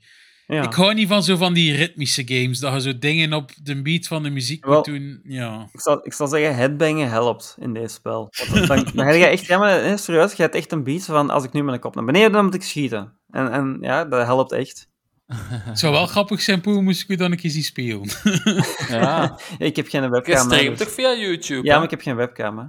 Ja. 0.53 0.63
Ik 0.63 0.73
hou 0.73 0.93
niet 0.93 1.07
van 1.07 1.23
zo 1.23 1.35
van 1.35 1.53
die 1.53 1.75
ritmische 1.75 2.21
games, 2.27 2.59
dat 2.59 2.73
je 2.73 2.81
zo 2.81 2.99
dingen 2.99 3.33
op 3.33 3.51
de 3.63 3.81
beat 3.81 4.07
van 4.07 4.23
de 4.23 4.29
muziek 4.29 4.65
Wel- 4.65 4.75
moet 4.75 4.85
doen. 4.85 5.19
Ja. 5.23 5.69
Ik, 5.73 5.79
zal, 5.81 6.05
ik 6.05 6.13
zal 6.13 6.27
zeggen, 6.27 6.55
headbangen 6.55 7.09
helpt 7.09 7.55
in 7.59 7.73
deze 7.73 7.93
spel. 7.93 8.29
Want 8.51 8.67
dan, 8.67 8.83
dan 8.93 9.05
ga 9.05 9.11
je 9.11 9.25
echt, 9.25 9.45
ja, 9.45 9.57
maar 9.57 9.83
hè, 9.83 9.97
serieus, 9.97 10.33
je 10.33 10.41
hebt 10.41 10.55
echt 10.55 10.71
een 10.71 10.83
beat 10.83 11.05
van, 11.05 11.29
als 11.29 11.43
ik 11.43 11.51
nu 11.51 11.63
mijn 11.63 11.79
kop 11.79 11.95
naar 11.95 12.05
beneden, 12.05 12.31
dan 12.31 12.45
moet 12.45 12.53
ik 12.53 12.63
schieten. 12.63 13.19
En, 13.29 13.51
en 13.51 13.77
ja, 13.81 14.05
dat 14.05 14.25
helpt 14.25 14.51
echt. 14.51 14.87
Het 15.27 15.79
zou 15.79 15.93
wel 15.93 16.05
grappig 16.05 16.41
zijn, 16.41 16.61
Poel, 16.61 16.81
moest 16.81 17.01
ik 17.01 17.09
u 17.09 17.15
dan 17.15 17.31
een 17.31 17.37
keer 17.37 17.51
zien 17.51 17.63
spelen. 17.63 18.09
ja. 19.01 19.39
Ik 19.57 19.75
heb 19.75 19.87
geen 19.87 20.03
Je 20.03 20.09
webcam. 20.09 20.49
hè, 20.49 20.55
streamt 20.55 20.77
dus- 20.77 20.87
toch 20.87 20.95
via 20.95 21.15
YouTube? 21.15 21.63
Ja, 21.63 21.69
hè? 21.69 21.75
maar 21.75 21.83
ik 21.83 21.89
heb 21.89 22.01
geen 22.01 22.15
webcam, 22.15 22.57
hè. 22.57 22.65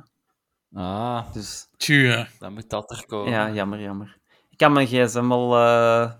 Ah, 0.80 1.32
Dus 1.32 1.68
dan 2.38 2.52
moet 2.52 2.70
dat 2.70 2.90
er 2.90 3.04
komen. 3.06 3.32
ja, 3.32 3.50
jammer, 3.50 3.80
jammer. 3.80 4.18
Ik 4.50 4.56
kan 4.56 4.72
mijn 4.72 4.86
gsm 4.86 5.32
al 5.32 5.56
eh, 5.56 6.10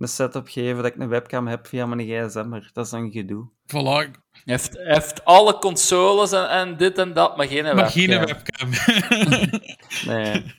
een 0.00 0.08
setup 0.08 0.48
geven 0.48 0.76
dat 0.76 0.86
ik 0.86 0.96
een 1.00 1.08
webcam 1.08 1.46
heb 1.48 1.66
via 1.66 1.86
mijn 1.86 2.00
gsm, 2.08 2.48
maar 2.48 2.70
dat 2.72 2.86
is 2.86 2.92
een 2.92 3.10
gedoe. 3.10 3.48
Voilà. 3.66 4.10
Hij 4.30 4.54
heeft, 4.54 4.72
hij 4.72 4.92
heeft 4.94 5.24
alle 5.24 5.58
consoles 5.58 6.32
en, 6.32 6.48
en 6.50 6.76
dit 6.76 6.98
en 6.98 7.12
dat, 7.12 7.36
maar 7.36 7.46
geen 7.46 7.62
Maar 7.64 7.74
webcam. 7.74 7.92
geen 7.92 8.18
webcam. 8.26 8.70
Nee. 10.06 10.54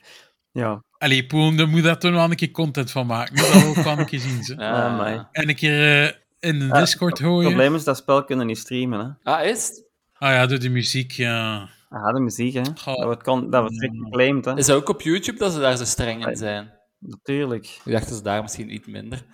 Ja, 0.52 0.82
Allee, 0.98 1.26
Poel, 1.26 1.56
daar 1.56 1.68
moet 1.68 1.82
daar 1.82 1.98
toen 1.98 2.12
wel 2.12 2.24
een 2.30 2.36
keer 2.36 2.50
content 2.50 2.90
van 2.90 3.06
maken. 3.06 3.36
Dat 3.36 3.52
wil 3.52 3.70
ik 3.70 3.76
wel 3.84 3.98
een 3.98 4.06
keer 4.06 4.18
zien. 4.20 4.42
Ze. 4.42 4.54
Ja. 4.58 4.70
Ah, 4.72 4.84
amai. 4.92 5.26
En 5.32 5.48
een 5.48 5.54
keer 5.54 6.02
eh, 6.04 6.50
in 6.50 6.58
de 6.58 6.70
Ah, 6.72 6.78
Discord 6.80 7.18
Het 7.18 7.26
gooien. 7.26 7.48
probleem 7.48 7.74
is 7.74 7.84
dat 7.84 7.96
spel 7.96 8.24
kunnen 8.24 8.46
niet 8.46 8.58
streamen, 8.58 9.18
hè. 9.22 9.30
Ah, 9.32 9.46
is 9.46 9.68
het? 9.68 9.84
Ah 10.18 10.30
ja, 10.30 10.46
door 10.46 10.58
de 10.58 10.68
muziek, 10.68 11.10
ja. 11.12 11.68
Ah, 11.88 12.14
de 12.14 12.20
muziek, 12.20 12.54
hè. 12.54 12.62
Goh. 12.80 12.96
Dat 12.96 13.04
wordt, 13.04 13.24
dat 13.52 13.60
wordt 13.60 13.76
geclaimd, 13.78 14.44
hè. 14.44 14.56
Is 14.56 14.66
dat 14.66 14.76
ook 14.76 14.88
op 14.88 15.00
YouTube 15.00 15.38
dat 15.38 15.52
ze 15.52 15.60
daar 15.60 15.76
zo 15.76 15.84
streng 15.84 16.26
in 16.26 16.36
zijn? 16.36 16.72
Natuurlijk. 17.02 17.80
Ik 17.84 17.92
dacht 17.92 18.08
dat 18.08 18.16
ze 18.16 18.22
daar 18.22 18.42
misschien 18.42 18.74
iets 18.74 18.86
minder. 18.86 19.24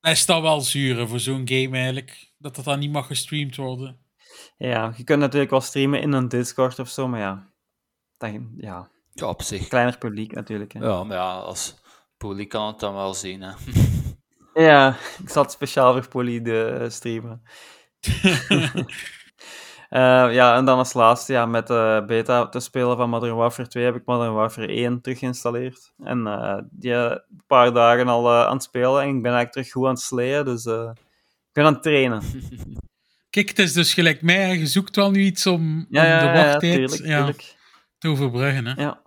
Hij 0.00 0.14
staat 0.14 0.42
wel 0.42 0.60
zuur 0.60 1.06
voor 1.08 1.20
zo'n 1.20 1.48
game 1.48 1.76
eigenlijk. 1.76 2.32
Dat 2.38 2.56
dat 2.56 2.64
dan 2.64 2.78
niet 2.78 2.92
mag 2.92 3.06
gestreamd 3.06 3.56
worden. 3.56 3.98
Ja, 4.56 4.92
je 4.96 5.04
kunt 5.04 5.20
natuurlijk 5.20 5.50
wel 5.50 5.60
streamen 5.60 6.00
in 6.00 6.12
een 6.12 6.28
Discord 6.28 6.78
of 6.78 6.88
zo, 6.88 7.08
maar 7.08 7.20
ja. 7.20 7.52
Dan, 8.16 8.52
ja, 8.56 8.90
Ja, 9.12 9.28
op 9.28 9.42
zich. 9.42 9.68
kleiner 9.68 9.98
publiek 9.98 10.32
natuurlijk. 10.32 10.72
Hè. 10.72 10.80
Ja, 10.84 11.04
maar 11.04 11.16
ja, 11.16 11.32
als 11.38 11.74
poli 12.16 12.46
kan 12.46 12.66
het 12.66 12.80
dan 12.80 12.94
wel 12.94 13.14
zien. 13.14 13.42
Hè. 13.42 13.52
Ja, 14.54 14.96
ik 15.22 15.28
zat 15.28 15.52
speciaal 15.52 15.92
voor 15.92 16.08
Poly 16.08 16.42
de 16.42 16.78
eh, 16.80 16.88
streamen. 16.90 17.42
Eh, 19.90 20.00
ja, 20.32 20.56
en 20.56 20.64
dan 20.64 20.78
als 20.78 20.92
laatste, 20.92 21.32
ja, 21.32 21.46
met 21.46 21.66
de 21.66 22.04
beta 22.06 22.48
te 22.48 22.60
spelen 22.60 22.96
van 22.96 23.10
Modern 23.10 23.34
Warfare 23.34 23.68
2 23.68 23.84
heb 23.84 23.94
ik 23.94 24.02
Modern 24.04 24.32
Warfare 24.32 24.66
1 24.66 25.00
terug 25.00 25.18
geïnstalleerd. 25.18 25.92
En 25.98 26.26
eh, 26.26 26.58
die 26.70 26.94
eh, 26.94 27.10
een 27.10 27.42
paar 27.46 27.72
dagen 27.72 28.08
al 28.08 28.28
eh, 28.30 28.46
aan 28.46 28.52
het 28.52 28.62
spelen 28.62 29.02
en 29.02 29.08
ik 29.08 29.22
ben 29.22 29.32
eigenlijk 29.32 29.52
terug 29.52 29.70
goed 29.70 29.84
aan 29.84 29.90
het 29.92 30.00
slayen, 30.00 30.44
dus 30.44 30.66
eh, 30.66 30.90
ik 30.94 31.52
ben 31.52 31.64
aan 31.64 31.72
het 31.72 31.82
trainen. 31.82 32.22
Kijk, 33.30 33.48
het 33.48 33.58
is 33.58 33.72
dus 33.72 33.94
gelijk 33.94 34.22
mij. 34.22 34.58
Je 34.58 34.66
zoekt 34.66 34.96
wel 34.96 35.10
nu 35.10 35.20
iets 35.20 35.46
om, 35.46 35.86
Ja, 35.90 36.02
om 36.02 36.08
ja, 36.08 36.18
de 36.18 36.26
ja, 36.26 36.44
wachttijd 36.44 36.74
tuurlijk, 36.74 37.04
ja, 37.04 37.16
tuurlijk. 37.16 37.54
te 37.98 38.08
overbruggen. 38.08 38.66
Hè. 38.66 38.82
Ja. 38.82 39.00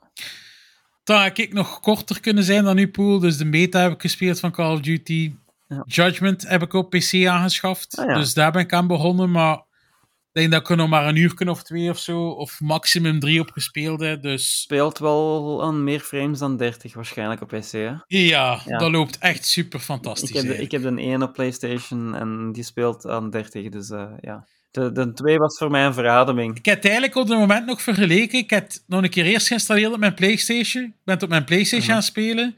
Dan 1.03 1.21
had 1.21 1.37
ik 1.37 1.53
nog 1.53 1.79
korter 1.79 2.19
kunnen 2.19 2.43
zijn 2.43 2.63
dan 2.63 2.77
uw 2.77 2.91
pool. 2.91 3.19
Dus 3.19 3.37
de 3.37 3.49
beta 3.49 3.81
heb 3.81 3.91
ik 3.91 4.01
gespeeld 4.01 4.39
van 4.39 4.51
Call 4.51 4.73
of 4.73 4.79
Duty. 4.79 5.35
Judgment 5.85 6.47
heb 6.47 6.61
ik 6.61 6.73
op 6.73 6.89
PC 6.89 7.25
aangeschaft. 7.25 7.97
Ah. 7.97 8.15
Dus 8.15 8.33
daar 8.33 8.51
ben 8.51 8.61
ik 8.61 8.73
aan 8.73 8.87
begonnen. 8.87 9.31
Maar 9.31 9.61
denk 10.33 10.51
dat 10.51 10.61
ik 10.61 10.69
er 10.69 10.75
nog 10.75 10.89
maar 10.89 11.07
een 11.07 11.15
uur 11.15 11.49
of 11.49 11.63
twee 11.63 11.89
of 11.89 11.99
zo. 11.99 12.27
Of 12.27 12.59
maximum 12.59 13.19
drie 13.19 13.39
op 13.39 13.51
gespeeld 13.51 13.99
heb. 13.99 14.21
Dus 14.21 14.61
Speelt 14.61 14.99
wel 14.99 15.63
aan 15.63 15.83
meer 15.83 15.99
frames 15.99 16.39
dan 16.39 16.57
30 16.57 16.93
waarschijnlijk 16.93 17.41
op 17.41 17.47
PC, 17.47 17.71
hè? 17.71 17.93
ja, 18.07 18.61
Ja. 18.65 18.77
dat 18.77 18.91
loopt 18.91 19.17
echt 19.17 19.45
super 19.45 19.79
fantastisch. 19.79 20.29
Ik 20.29 20.35
heb, 20.35 20.45
de, 20.45 20.61
ik 20.61 20.71
heb 20.71 20.81
de 20.81 20.95
1 20.95 21.21
op 21.21 21.33
PlayStation 21.33 22.15
en 22.15 22.51
die 22.51 22.63
speelt 22.63 23.07
aan 23.07 23.29
30, 23.29 23.69
dus 23.69 23.89
eh, 23.89 24.11
ja. 24.21 24.47
De, 24.71 24.91
de 24.91 25.13
2 25.13 25.37
was 25.37 25.57
voor 25.57 25.71
mij 25.71 25.85
een 25.85 25.93
verademing. 25.93 26.57
Ik 26.57 26.65
heb 26.65 26.75
het 26.75 26.85
eigenlijk 26.85 27.15
op 27.15 27.27
het 27.27 27.37
moment 27.37 27.65
nog 27.65 27.81
vergeleken. 27.81 28.39
Ik 28.39 28.49
heb 28.49 28.63
het 28.63 28.83
nog 28.87 29.03
een 29.03 29.09
keer 29.09 29.25
eerst 29.25 29.47
geïnstalleerd 29.47 29.93
op 29.93 29.99
mijn 29.99 30.13
PlayStation. 30.13 30.83
Ik 30.83 30.93
ben 31.03 31.13
het 31.13 31.23
op 31.23 31.29
mijn 31.29 31.43
PlayStation 31.43 31.89
gaan 31.89 32.03
spelen. 32.03 32.57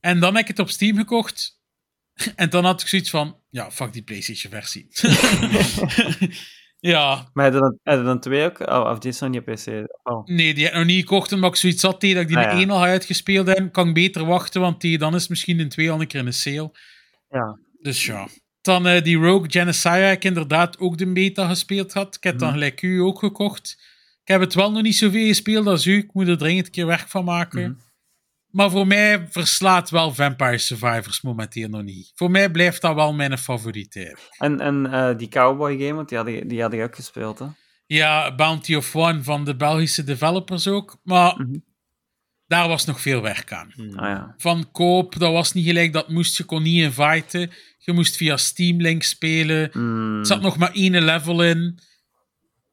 En 0.00 0.20
dan 0.20 0.32
heb 0.34 0.42
ik 0.42 0.48
het 0.48 0.58
op 0.58 0.70
Steam 0.70 0.96
gekocht. 0.96 1.60
En 2.36 2.50
dan 2.50 2.64
had 2.64 2.80
ik 2.80 2.88
zoiets 2.88 3.10
van: 3.10 3.36
ja, 3.50 3.70
fuck 3.70 3.92
die 3.92 4.02
PlayStation-versie. 4.02 4.86
ja, 6.86 7.28
Maar 7.32 7.50
dan, 7.50 7.78
dan 7.82 8.20
2 8.20 8.44
ook? 8.44 8.60
Oh, 8.60 8.90
of 8.90 8.98
die 8.98 9.10
is 9.10 9.20
nog 9.20 9.30
niet 9.30 9.40
op 9.40 9.46
PC? 9.54 9.66
Oh. 10.02 10.26
nee, 10.26 10.54
die 10.54 10.64
heb 10.64 10.72
ik 10.72 10.78
nog 10.78 10.86
niet 10.88 11.00
gekocht 11.00 11.32
omdat 11.32 11.50
ik 11.50 11.56
zoiets 11.56 11.82
had 11.82 12.00
tegen 12.00 12.14
dat 12.16 12.24
ik 12.24 12.28
die 12.30 12.38
Ah, 12.38 12.52
ja. 12.52 12.58
één 12.58 12.70
al 12.70 12.78
had 12.78 12.86
uitgespeeld 12.86 13.46
heb. 13.46 13.72
Kan 13.72 13.88
ik 13.88 13.94
beter 13.94 14.24
wachten, 14.24 14.60
want 14.60 14.80
die, 14.80 14.98
dan 14.98 15.14
is 15.14 15.28
misschien 15.28 15.60
in 15.60 15.68
twee 15.68 15.90
al 15.90 16.00
een 16.00 16.06
keer 16.06 16.20
in 16.20 16.26
de 16.26 16.32
sale. 16.32 16.70
Ja. 17.28 17.58
Dus 17.80 18.06
ja. 18.06 18.26
Dan 18.60 18.86
eh, 18.86 19.02
die 19.02 19.16
Rogue 19.16 19.50
Genesire 19.50 19.94
heb 19.94 20.16
ik 20.16 20.24
inderdaad 20.24 20.78
ook 20.78 20.98
de 20.98 21.12
beta 21.12 21.48
gespeeld 21.48 21.92
had. 21.92 22.14
Ik 22.16 22.22
heb 22.24 22.34
Mhm. 22.34 22.42
dan 22.44 22.52
gelijk 22.52 22.82
u 22.82 23.00
ook 23.00 23.18
gekocht. 23.18 23.76
Ik 24.22 24.28
heb 24.32 24.40
het 24.40 24.54
wel 24.54 24.72
nog 24.72 24.82
niet 24.82 24.96
zoveel 24.96 25.26
gespeeld 25.26 25.66
als 25.66 25.86
u. 25.86 25.96
Ik 25.96 26.12
moet 26.12 26.28
er 26.28 26.38
dringend 26.38 26.66
een 26.66 26.72
keer 26.72 26.86
werk 26.86 27.08
van 27.08 27.24
maken. 27.24 27.62
Mhm. 27.70 27.80
Maar 28.56 28.70
voor 28.70 28.86
mij 28.86 29.26
verslaat 29.30 29.90
wel 29.90 30.14
Vampire 30.14 30.58
Survivors 30.58 31.20
momenteel 31.20 31.68
nog 31.68 31.82
niet. 31.82 32.12
Voor 32.14 32.30
mij 32.30 32.50
blijft 32.50 32.80
dat 32.82 32.94
wel 32.94 33.14
mijn 33.14 33.38
favoriet. 33.38 33.96
eigenlijk. 33.96 34.34
En, 34.38 34.60
en 34.60 34.92
eh, 34.92 35.16
die 35.18 35.28
Cowboy 35.28 35.78
game, 35.78 35.94
want 35.94 36.08
die 36.08 36.18
had, 36.18 36.26
ik- 36.26 36.48
die 36.48 36.62
had 36.62 36.72
ik 36.72 36.82
ook 36.82 36.94
gespeeld, 36.94 37.38
hè? 37.38 37.46
Ja, 37.86 38.34
Bounty 38.34 38.74
of 38.74 38.96
One 38.96 39.22
van 39.22 39.44
de 39.44 39.56
Belgische 39.56 40.04
developers 40.04 40.66
ook. 40.68 40.98
Maar 41.02 41.34
Mhm. 41.36 41.58
daar 42.46 42.68
was 42.68 42.84
nog 42.84 43.00
veel 43.00 43.22
werk 43.22 43.52
aan. 43.52 43.72
Ah 43.96 44.08
ja. 44.08 44.34
Van 44.38 44.70
koop, 44.72 45.18
dat 45.18 45.32
was 45.32 45.52
niet 45.52 45.66
gelijk 45.66 45.92
dat 45.92 46.08
moest. 46.08 46.36
Je 46.36 46.44
kon 46.44 46.62
niet 46.62 46.82
inviten. 46.82 47.50
Je 47.78 47.92
moest 47.92 48.16
via 48.16 48.36
Steam 48.36 48.80
Link 48.80 49.02
spelen. 49.02 49.70
Mm, 49.72 50.18
Er 50.18 50.26
zat 50.26 50.40
nog 50.40 50.56
maar 50.56 50.72
één 50.72 51.02
level 51.04 51.42
in. 51.44 51.78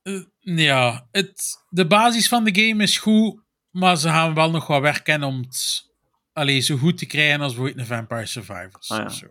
Eh, 0.02 0.24
ja, 0.40 1.08
het, 1.12 1.64
de 1.70 1.88
basis 1.88 2.28
van 2.28 2.44
de 2.44 2.62
game 2.68 2.84
is 2.84 2.98
goed, 2.98 3.43
maar 3.74 3.98
ze 3.98 4.08
gaan 4.08 4.34
wel 4.34 4.52
nog 4.52 4.68
wat 4.68 4.82
werk 4.82 5.08
in 5.08 5.24
om 5.24 5.42
het 5.42 5.92
allee, 6.34 6.60
zo 6.60 6.78
goed 6.78 6.98
te 6.98 7.06
krijgen 7.06 7.42
als 7.42 7.54
bijvoorbeeld 7.54 7.90
een 7.90 7.96
Vampire 7.96 8.26
Survivors. 8.26 8.92
Ah, 8.92 8.98
ja. 8.98 9.06
of 9.06 9.14
zo. 9.14 9.28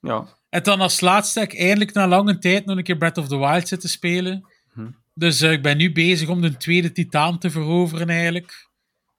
ja. 0.00 0.26
En 0.48 0.62
dan 0.62 0.80
als 0.80 1.00
laatste 1.00 1.40
heb 1.40 1.52
ik 1.52 1.58
eindelijk 1.58 1.92
na 1.92 2.08
lange 2.08 2.38
tijd 2.38 2.64
nog 2.64 2.76
een 2.76 2.82
keer 2.82 2.96
Breath 2.96 3.18
of 3.18 3.28
the 3.28 3.38
Wild 3.38 3.68
zitten 3.68 3.88
spelen. 3.88 4.46
Hm. 4.72 4.90
Dus 5.14 5.40
eh, 5.40 5.52
ik 5.52 5.62
ben 5.62 5.76
nu 5.76 5.92
bezig 5.92 6.28
om 6.28 6.40
de 6.40 6.56
tweede 6.56 6.92
titaan 6.92 7.38
te 7.38 7.50
veroveren 7.50 8.08
eigenlijk. 8.08 8.68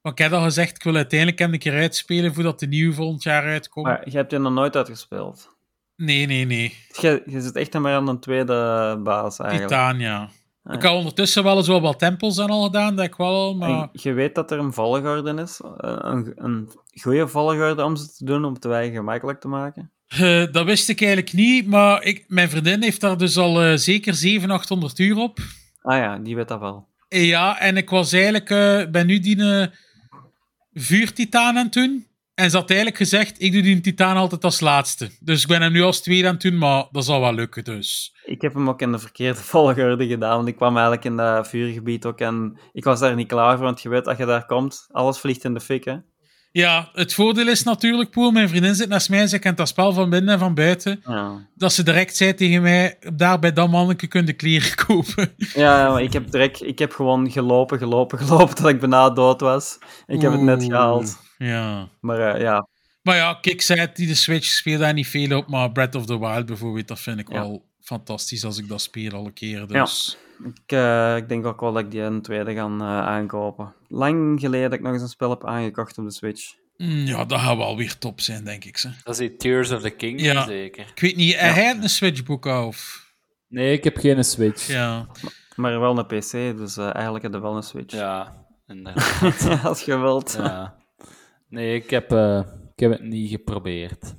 Want 0.01 0.19
ik 0.19 0.25
heb 0.25 0.33
al 0.33 0.43
gezegd, 0.43 0.75
ik 0.75 0.83
wil 0.83 0.95
uiteindelijk 0.95 1.39
hem 1.39 1.53
een 1.53 1.59
keer 1.59 1.73
uitspelen 1.73 2.33
voordat 2.33 2.59
de 2.59 2.67
nieuwe 2.67 2.93
volgend 2.93 3.23
jaar 3.23 3.43
uitkomt. 3.43 3.85
Maar 3.85 4.09
je 4.09 4.17
hebt 4.17 4.29
die 4.29 4.39
nog 4.39 4.53
nooit 4.53 4.75
uitgespeeld. 4.75 5.57
Nee, 5.95 6.25
nee, 6.25 6.45
nee. 6.45 6.77
Je, 6.99 7.23
je 7.25 7.41
zit 7.41 7.55
echt 7.55 7.73
maar 7.73 7.93
aan 7.93 8.05
de 8.05 8.19
tweede 8.19 8.99
baas 9.03 9.39
eigenlijk. 9.39 9.69
Titaan, 9.69 9.99
ja. 9.99 10.29
Ah, 10.63 10.73
Ik 10.75 10.81
had 10.83 10.95
ondertussen 10.95 11.43
wel 11.43 11.57
eens 11.57 11.67
wel 11.67 11.81
wat 11.81 11.99
tempels 11.99 12.37
en 12.37 12.47
al 12.49 12.63
gedaan, 12.63 12.95
dat 12.95 13.05
ik 13.05 13.15
wel 13.15 13.55
maar... 13.55 13.69
En 13.69 13.89
je 13.91 14.13
weet 14.13 14.35
dat 14.35 14.51
er 14.51 14.59
een 14.59 14.73
volgorde 14.73 15.41
is. 15.41 15.61
eh, 15.77 15.95
Een, 15.99 16.31
een 16.35 16.69
goede 17.01 17.27
volgorde 17.27 17.83
om 17.83 17.95
ze 17.95 18.11
te 18.17 18.25
doen, 18.25 18.45
om 18.45 18.53
het 18.53 18.63
wij 18.65 18.91
gemakkelijk 18.91 19.39
te 19.39 19.47
maken. 19.47 19.91
Eh, 20.07 20.43
dat 20.51 20.65
wist 20.65 20.89
ik 20.89 21.01
eigenlijk 21.01 21.33
niet, 21.33 21.67
maar 21.67 22.03
ik, 22.03 22.25
mijn 22.27 22.49
vriendin 22.49 22.81
heeft 22.81 23.01
daar 23.01 23.17
dus 23.17 23.37
al 23.37 23.61
eh, 23.63 23.75
zeker 23.77 24.13
700, 24.13 24.59
800 24.59 24.99
uur 24.99 25.17
op. 25.17 25.37
Ah 25.81 25.97
ja, 25.97 26.17
die 26.17 26.35
weet 26.35 26.47
dat 26.47 26.59
wel. 26.59 26.87
Ja, 27.09 27.59
en 27.59 27.77
ik 27.77 27.89
was 27.89 28.11
eigenlijk, 28.13 28.47
ben 28.91 29.05
nu 29.05 29.19
die 29.19 29.37
vuurtitaan 30.73 31.57
aan 31.57 31.63
het 31.63 31.73
doen. 31.73 32.07
En 32.39 32.49
ze 32.49 32.57
had 32.57 32.69
eigenlijk 32.69 32.99
gezegd, 32.99 33.41
ik 33.41 33.51
doe 33.51 33.61
die 33.61 33.81
titaan 33.81 34.17
altijd 34.17 34.43
als 34.43 34.59
laatste. 34.59 35.09
Dus 35.19 35.41
ik 35.41 35.47
ben 35.47 35.61
hem 35.61 35.71
nu 35.71 35.81
als 35.81 36.01
tweede 36.01 36.27
aan 36.27 36.33
het 36.33 36.41
doen, 36.41 36.57
maar 36.57 36.85
dat 36.91 37.05
zal 37.05 37.21
wel 37.21 37.33
lukken 37.33 37.63
dus. 37.63 38.15
Ik 38.25 38.41
heb 38.41 38.53
hem 38.53 38.69
ook 38.69 38.81
in 38.81 38.91
de 38.91 38.99
verkeerde 38.99 39.39
volgorde 39.53 40.07
gedaan, 40.07 40.35
want 40.35 40.47
ik 40.47 40.55
kwam 40.55 40.73
eigenlijk 40.73 41.05
in 41.05 41.15
dat 41.15 41.47
vuurgebied 41.47 42.05
ook 42.05 42.19
en 42.19 42.59
ik 42.73 42.83
was 42.83 42.99
daar 42.99 43.15
niet 43.15 43.27
klaar 43.27 43.55
voor, 43.55 43.65
want 43.65 43.81
je 43.81 43.89
weet, 43.89 44.07
als 44.07 44.17
je 44.17 44.25
daar 44.25 44.45
komt, 44.45 44.87
alles 44.91 45.19
vliegt 45.19 45.43
in 45.43 45.53
de 45.53 45.59
fik, 45.59 45.85
hè. 45.85 45.95
Ja, 46.51 46.89
het 46.93 47.13
voordeel 47.13 47.47
is 47.47 47.63
natuurlijk, 47.63 48.09
Poel, 48.09 48.31
mijn 48.31 48.49
vriendin 48.49 48.75
zit 48.75 48.89
naast 48.89 49.09
mij, 49.09 49.27
ze 49.27 49.39
kent 49.39 49.57
dat 49.57 49.67
spel 49.67 49.93
van 49.93 50.09
binnen 50.09 50.33
en 50.33 50.39
van 50.39 50.53
buiten. 50.53 51.01
Ja. 51.05 51.47
Dat 51.55 51.73
ze 51.73 51.83
direct 51.83 52.15
zei 52.15 52.33
tegen 52.33 52.61
mij, 52.61 52.97
daar 53.13 53.39
bij 53.39 53.53
dat 53.53 53.69
manneke 53.69 54.07
kun 54.07 54.25
je 54.25 54.33
kleren 54.33 54.75
kopen. 54.85 55.33
Ja, 55.37 55.91
maar 55.91 56.01
ik 56.01 56.13
heb 56.13 56.31
direct, 56.31 56.63
ik 56.63 56.79
heb 56.79 56.91
gewoon 56.91 57.31
gelopen, 57.31 57.77
gelopen, 57.77 58.17
gelopen, 58.25 58.55
tot 58.55 58.67
ik 58.67 58.79
bijna 58.79 59.09
dood 59.09 59.41
was. 59.41 59.77
Ik 60.07 60.21
heb 60.21 60.31
het 60.31 60.41
net 60.41 60.63
gehaald. 60.63 61.27
Ja. 61.47 61.89
Maar 62.01 62.19
eh, 62.35 62.41
ja, 62.41 62.67
Maar 63.01 63.15
ja, 63.15 63.33
kijk, 63.41 63.61
zei 63.61 63.87
die 63.93 64.07
de 64.07 64.15
Switch 64.15 64.45
speelt 64.45 64.79
daar 64.79 64.93
niet 64.93 65.07
veel 65.07 65.37
op, 65.37 65.47
maar 65.47 65.71
Breath 65.71 65.95
of 65.95 66.05
the 66.05 66.19
Wild 66.19 66.45
bijvoorbeeld, 66.45 66.87
dat 66.87 66.99
vind 66.99 67.19
ik 67.19 67.31
Ja. 67.31 67.39
wel 67.39 67.65
fantastisch 67.81 68.45
als 68.45 68.57
ik 68.57 68.67
dat 68.67 68.81
speel 68.81 69.11
alle 69.11 69.31
keren. 69.31 69.67
Dus. 69.67 70.17
ik, 70.43 70.71
eh, 70.71 71.15
ik 71.17 71.29
denk 71.29 71.45
ook 71.45 71.59
wel 71.61 71.73
dat 71.73 71.83
ik 71.83 71.91
die 71.91 72.01
een 72.01 72.21
tweede 72.21 72.53
ga 72.53 72.65
eh, 72.65 72.81
aankopen. 73.07 73.73
Lang 73.87 74.39
geleden 74.39 74.69
dat 74.69 74.79
ik 74.79 74.85
nog 74.85 74.93
eens 74.93 75.01
een 75.01 75.07
spel 75.07 75.29
heb 75.29 75.45
aangekocht 75.45 75.97
op 75.97 76.05
de 76.05 76.11
Switch. 76.11 76.53
Mm, 76.77 77.05
Ja, 77.05 77.25
dat 77.25 77.39
gaat 77.39 77.57
wel 77.57 77.77
weer 77.77 77.97
top 77.97 78.21
zijn, 78.21 78.43
denk 78.43 78.65
ik. 78.65 78.77
Ze. 78.77 78.89
Dat 79.03 79.13
is 79.13 79.27
die 79.27 79.35
Tears 79.35 79.71
of 79.71 79.81
the 79.81 79.89
Kingdom, 79.89 80.25
Ja. 80.25 80.45
zeker. 80.45 80.85
Ik 80.95 80.99
weet 80.99 81.15
niet, 81.15 81.39
hij 81.39 81.51
heeft 81.53 81.83
een 81.83 81.89
Switchboek 81.89 82.45
of... 82.45 83.07
Nee, 83.47 83.73
ik 83.73 83.83
heb 83.83 83.97
geen 83.97 84.23
Switch. 84.23 84.67
Ja. 84.67 85.07
Maar 85.55 85.79
wel 85.79 85.97
een 85.97 86.05
PC, 86.05 86.31
dus 86.57 86.77
eh, 86.77 86.93
eigenlijk 86.93 87.23
heb 87.23 87.33
je 87.33 87.39
wel 87.41 87.55
een 87.55 87.63
Switch. 87.63 87.93
Ja, 87.95 88.45
inderdaad. 88.67 89.63
Als 89.63 89.81
je 89.81 89.97
wilt. 89.97 90.35
ja. 90.39 90.77
Nee, 91.49 91.75
ik 91.75 91.89
heb, 91.89 92.11
eh, 92.11 92.41
ik 92.75 92.79
heb 92.79 92.91
het 92.91 93.01
niet 93.01 93.29
geprobeerd. 93.29 94.15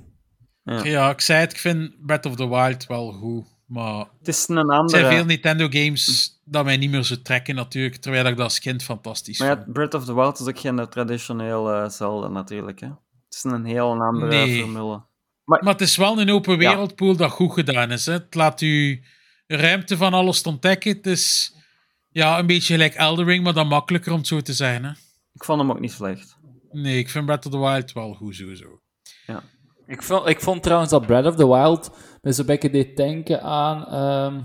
Ja. 0.63 0.83
ja, 0.83 1.09
ik 1.09 1.21
zei 1.21 1.39
het, 1.39 1.51
ik 1.51 1.57
vind 1.57 2.05
Breath 2.05 2.25
of 2.25 2.35
the 2.35 2.49
Wild 2.49 2.87
wel 2.87 3.11
goed, 3.11 3.45
maar... 3.67 4.05
Het 4.19 4.27
is 4.27 4.47
een 4.47 4.57
Er 4.57 4.63
andere... 4.77 4.99
zijn 4.99 5.13
veel 5.13 5.25
Nintendo-games 5.25 6.39
dat 6.45 6.65
mij 6.65 6.77
niet 6.77 6.91
meer 6.91 7.03
zo 7.03 7.15
trekken 7.21 7.55
natuurlijk, 7.55 7.95
terwijl 7.95 8.25
ik 8.25 8.35
dat 8.35 8.43
als 8.43 8.59
kind 8.59 8.83
fantastisch 8.83 9.39
Maar 9.39 9.47
ja, 9.47 9.55
vond. 9.55 9.73
Breath 9.73 9.93
of 9.93 10.05
the 10.05 10.15
Wild 10.15 10.39
is 10.39 10.47
ook 10.47 10.59
geen 10.59 10.87
traditioneel 10.89 11.71
eh 11.71 11.89
Zelda 11.89 12.27
natuurlijk. 12.27 12.79
Hè. 12.79 12.87
Het 12.87 13.35
is 13.35 13.43
een 13.43 13.65
heel 13.65 13.89
andere 14.01 14.27
Nee. 14.27 14.59
formule. 14.61 15.01
Maar 15.45 15.59
het 15.73 15.81
is 15.81 15.95
wel 15.97 16.19
een 16.21 16.29
open 16.29 16.51
Ja. 16.51 16.57
wereldpool 16.69 17.15
dat 17.15 17.31
goed 17.31 17.53
gedaan 17.53 17.91
is. 17.91 18.05
Hè. 18.05 18.13
Het 18.13 18.35
laat 18.35 18.61
u 18.61 19.03
ruimte 19.47 19.97
van 19.97 20.13
alles 20.13 20.41
te 20.41 20.49
ontdekken. 20.49 20.91
Het 20.95 21.07
is 21.07 21.55
ja, 22.09 22.39
een 22.39 22.45
beetje 22.45 22.73
gelijk 22.73 22.93
Eldering, 22.93 23.43
maar 23.43 23.53
dan 23.53 23.67
makkelijker 23.67 24.11
om 24.11 24.17
het 24.17 24.27
zo 24.27 24.41
te 24.41 24.53
zijn. 24.53 24.83
Hè. 24.83 24.91
Ik 25.33 25.43
vond 25.43 25.61
hem 25.61 25.71
ook 25.71 25.79
niet 25.79 25.91
slecht. 25.91 26.37
Nee, 26.71 26.97
ik 26.97 27.09
vind 27.09 27.25
Breath 27.25 27.45
of 27.45 27.51
the 27.51 27.59
Wild 27.59 27.93
wel 27.93 28.13
goed 28.13 28.35
sowieso. 28.35 28.81
Ik 29.85 30.03
vond, 30.03 30.27
ik 30.27 30.39
vond 30.41 30.63
trouwens 30.63 30.91
dat 30.91 31.05
Breath 31.05 31.25
of 31.25 31.35
the 31.35 31.47
Wild 31.47 31.91
me 32.21 32.31
zo'n 32.31 32.45
beetje 32.45 32.69
deed 32.69 32.97
denken 32.97 33.41
aan... 33.41 33.85
ehm, 33.87 34.41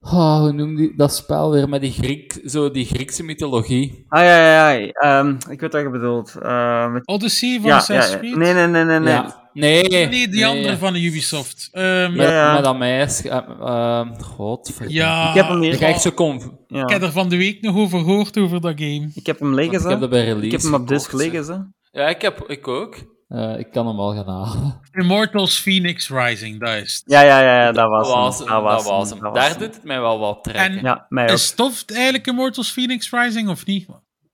oh, 0.00 0.38
hoe 0.38 0.52
noem 0.52 0.76
die 0.76 0.96
dat 0.96 1.14
spel 1.14 1.50
weer? 1.50 1.68
Met 1.68 1.80
die, 1.80 1.92
Griek, 1.92 2.40
zo 2.44 2.70
die 2.70 2.84
Griekse 2.84 3.24
mythologie. 3.24 4.04
Ah 4.08 4.20
ja, 4.20 4.36
ja, 4.36 4.70
ja. 4.70 4.90
ehm, 4.90 5.36
ik 5.50 5.60
weet 5.60 5.72
wat 5.72 5.82
je 5.82 5.90
bedoelt. 5.90 6.36
Eh, 6.42 6.92
met... 6.92 7.06
Odyssey 7.06 7.60
van 7.60 7.70
ja, 7.70 7.84
ja, 7.86 8.04
ja. 8.04 8.20
Nee, 8.20 8.36
nee, 8.36 8.66
nee, 8.66 8.84
nee. 8.84 8.98
nee. 8.98 9.12
Ja. 9.12 9.41
Nee, 9.52 9.82
Nee, 10.08 10.28
die 10.28 10.46
andere 10.46 10.76
van 10.76 10.92
de 10.92 11.00
Ubisoft. 11.04 11.68
Ehm, 11.72 12.12
Met, 12.16 12.26
Ja, 12.28 12.32
ja. 12.32 12.52
met 12.54 12.64
dat 12.64 12.78
meisje. 12.78 13.28
eh, 13.28 13.36
ehm, 13.60 14.14
godverdomme. 14.20 14.98
ja, 14.98 15.28
Ik 15.28 15.34
heb 15.34 15.48
hem 15.48 15.60
hier- 15.60 15.72
Ik 15.72 15.80
echt 15.80 16.00
zo 16.02 16.10
Ja. 16.66 16.82
ik 16.82 16.88
heb 16.88 17.02
er 17.02 17.12
van 17.12 17.28
de 17.28 17.36
week 17.36 17.62
nog 17.62 17.76
over 17.76 17.98
gehoord, 17.98 18.38
over 18.38 18.60
dat 18.60 18.72
game. 18.76 19.10
Ik 19.14 19.26
heb 19.26 19.38
hem 19.38 19.54
liggen, 19.54 19.74
Ik 19.74 19.80
ze. 19.80 19.88
heb 19.88 20.00
dat 20.00 20.10
bij 20.10 20.24
release 20.24 20.46
Ik 20.46 20.52
heb 20.52 20.60
hem 20.62 20.74
op 20.74 20.88
disc 20.88 21.04
gekocht, 21.04 21.22
liggen, 21.22 21.44
ze. 21.44 21.70
Ja, 21.98 22.08
ik, 22.08 22.22
heb, 22.22 22.44
ik 22.46 22.68
ook. 22.68 22.94
Eh, 23.28 23.58
ik 23.58 23.70
kan 23.72 23.86
hem 23.86 23.96
wel 23.96 24.14
gaan 24.14 24.28
halen. 24.28 24.80
Immortals 25.02 25.58
Phoenix 25.58 26.08
Rising, 26.10 26.60
dat 26.60 26.74
is 26.74 26.94
het. 26.94 27.02
Ja, 27.12 27.20
ja, 27.20 27.40
ja, 27.40 27.60
ja, 27.62 27.72
dat 27.72 27.88
was 27.88 28.06
Dat 28.06 28.14
hem. 28.14 28.22
was 28.24 28.38
hem. 28.38 28.48
Dat 28.48 28.62
was 28.62 28.82
dat 28.84 28.92
was 28.92 29.08
hem. 29.10 29.18
hem. 29.18 29.22
dat 29.24 29.32
was 29.32 29.40
Daar 29.42 29.50
hem. 29.50 29.58
doet 29.60 29.74
het 29.74 29.84
mij 29.84 30.00
wel 30.00 30.18
wat 30.18 30.44
trekken. 30.44 30.64
En- 30.78 30.82
Ja, 30.84 31.06
mij 31.08 31.24
ook. 31.24 31.30
Is 31.30 31.50
tof 31.54 31.84
eigenlijk 31.86 32.26
Immortals 32.26 32.70
Phoenix 32.72 33.10
Rising 33.10 33.48
of 33.48 33.66
niet? 33.66 33.86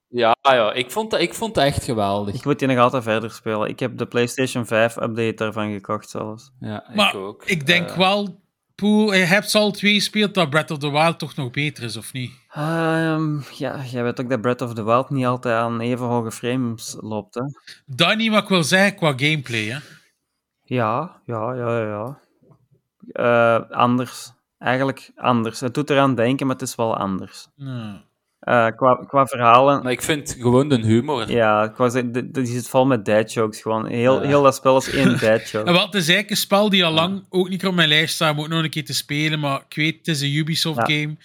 Ja, 0.09 0.37
ja 0.43 0.73
ik, 0.73 0.91
vond 0.91 1.11
dat, 1.11 1.21
ik 1.21 1.35
vond 1.35 1.55
dat 1.55 1.65
echt 1.65 1.85
geweldig. 1.85 2.35
Ik 2.35 2.45
moet 2.45 2.59
die 2.59 2.69
nog 2.69 2.79
altijd 2.79 3.03
verder 3.03 3.31
spelen. 3.31 3.69
Ik 3.69 3.81
heb 3.81 3.99
de 3.99 4.07
PlayStation 4.07 4.67
5 4.67 4.97
update 4.97 5.35
daarvan 5.35 5.73
gekocht 5.73 6.11
zelfs. 6.11 6.51
Ja, 6.61 6.89
ik 6.89 6.95
Maar 6.95 7.15
ook. 7.17 7.45
ik 7.45 7.67
denk 7.67 7.89
Eh, 7.89 7.97
wel, 7.97 8.41
Poel, 8.75 9.15
je 9.15 9.25
hebt 9.25 9.51
ze 9.51 9.59
al 9.59 9.71
twee 9.71 9.95
gespeeld, 9.95 10.35
dat 10.35 10.51
Breath 10.51 10.71
of 10.71 10.79
the 10.79 10.91
Wild 10.91 11.19
toch 11.19 11.37
nog 11.37 11.51
beter 11.51 11.85
is, 11.85 11.97
of 11.97 12.13
niet? 12.13 12.33
Ehm, 12.51 13.39
ja, 13.57 13.83
jij 13.85 14.03
weet 14.03 14.21
ook 14.21 14.29
dat 14.31 14.41
Breath 14.41 14.63
of 14.63 14.75
the 14.75 14.85
Wild 14.85 15.11
niet 15.11 15.27
altijd 15.27 15.55
aan 15.55 15.81
even 15.81 16.07
hoge 16.07 16.31
frames 16.33 16.97
loopt, 17.01 17.35
hè? 17.35 17.43
Dat 17.87 18.17
niet, 18.17 18.31
wat 18.31 18.43
ik 18.43 18.49
wil 18.49 18.63
zeggen 18.65 18.95
qua 18.95 19.13
gameplay, 19.17 19.65
hè. 19.65 19.79
Ja, 20.65 21.21
ja, 21.25 21.55
ja, 21.55 21.79
ja. 21.81 22.19
Eh, 23.13 23.71
anders. 23.71 24.33
Eigenlijk 24.59 25.11
anders. 25.17 25.61
Het 25.61 25.75
doet 25.75 25.91
eraan 25.91 26.15
denken, 26.15 26.47
maar 26.47 26.57
het 26.57 26.69
is 26.69 26.75
wel 26.75 26.97
anders. 26.97 27.49
Ja. 27.55 28.07
Eh, 28.49 28.67
qua, 28.77 29.05
qua 29.07 29.27
verhalen... 29.27 29.83
Maar 29.83 29.93
ik 29.93 30.03
vind 30.03 30.37
gewoon 30.41 30.69
de 30.69 30.81
humor. 30.81 31.31
Ja, 31.31 31.67
dit- 31.93 32.15
dit- 32.15 32.35
die 32.35 32.47
zit 32.47 32.69
vol 32.69 32.87
met 32.87 33.05
dad 33.05 33.33
jokes 33.33 33.61
gewoon. 33.63 33.87
Heel, 33.87 34.23
Ja. 34.23 34.27
heel 34.29 34.43
dat 34.43 34.55
spel 34.55 34.77
is 34.77 34.91
één 34.91 35.13
dad 35.21 35.23
En 35.23 35.43
joke. 35.53 35.73
wat, 35.73 35.85
het 35.85 35.95
is 35.95 36.01
eigenlijk 36.09 36.31
een 36.31 36.37
spel 36.37 36.69
die 36.69 36.85
al 36.85 36.93
lang 36.93 37.25
ook 37.29 37.49
niet 37.49 37.67
op 37.67 37.75
mijn 37.75 37.89
lijst 37.89 38.15
staat, 38.15 38.33
om 38.37 38.41
ook 38.41 38.49
nog 38.49 38.63
een 38.63 38.71
keer 38.71 38.85
te 38.85 38.95
spelen, 38.95 39.41
maar 39.41 39.61
ik 39.69 39.77
weet, 39.77 39.97
het 39.97 40.07
is 40.09 40.21
een 40.21 40.33
Ubisoft 40.35 40.89
Ja. 40.89 40.95
game. 40.97 41.17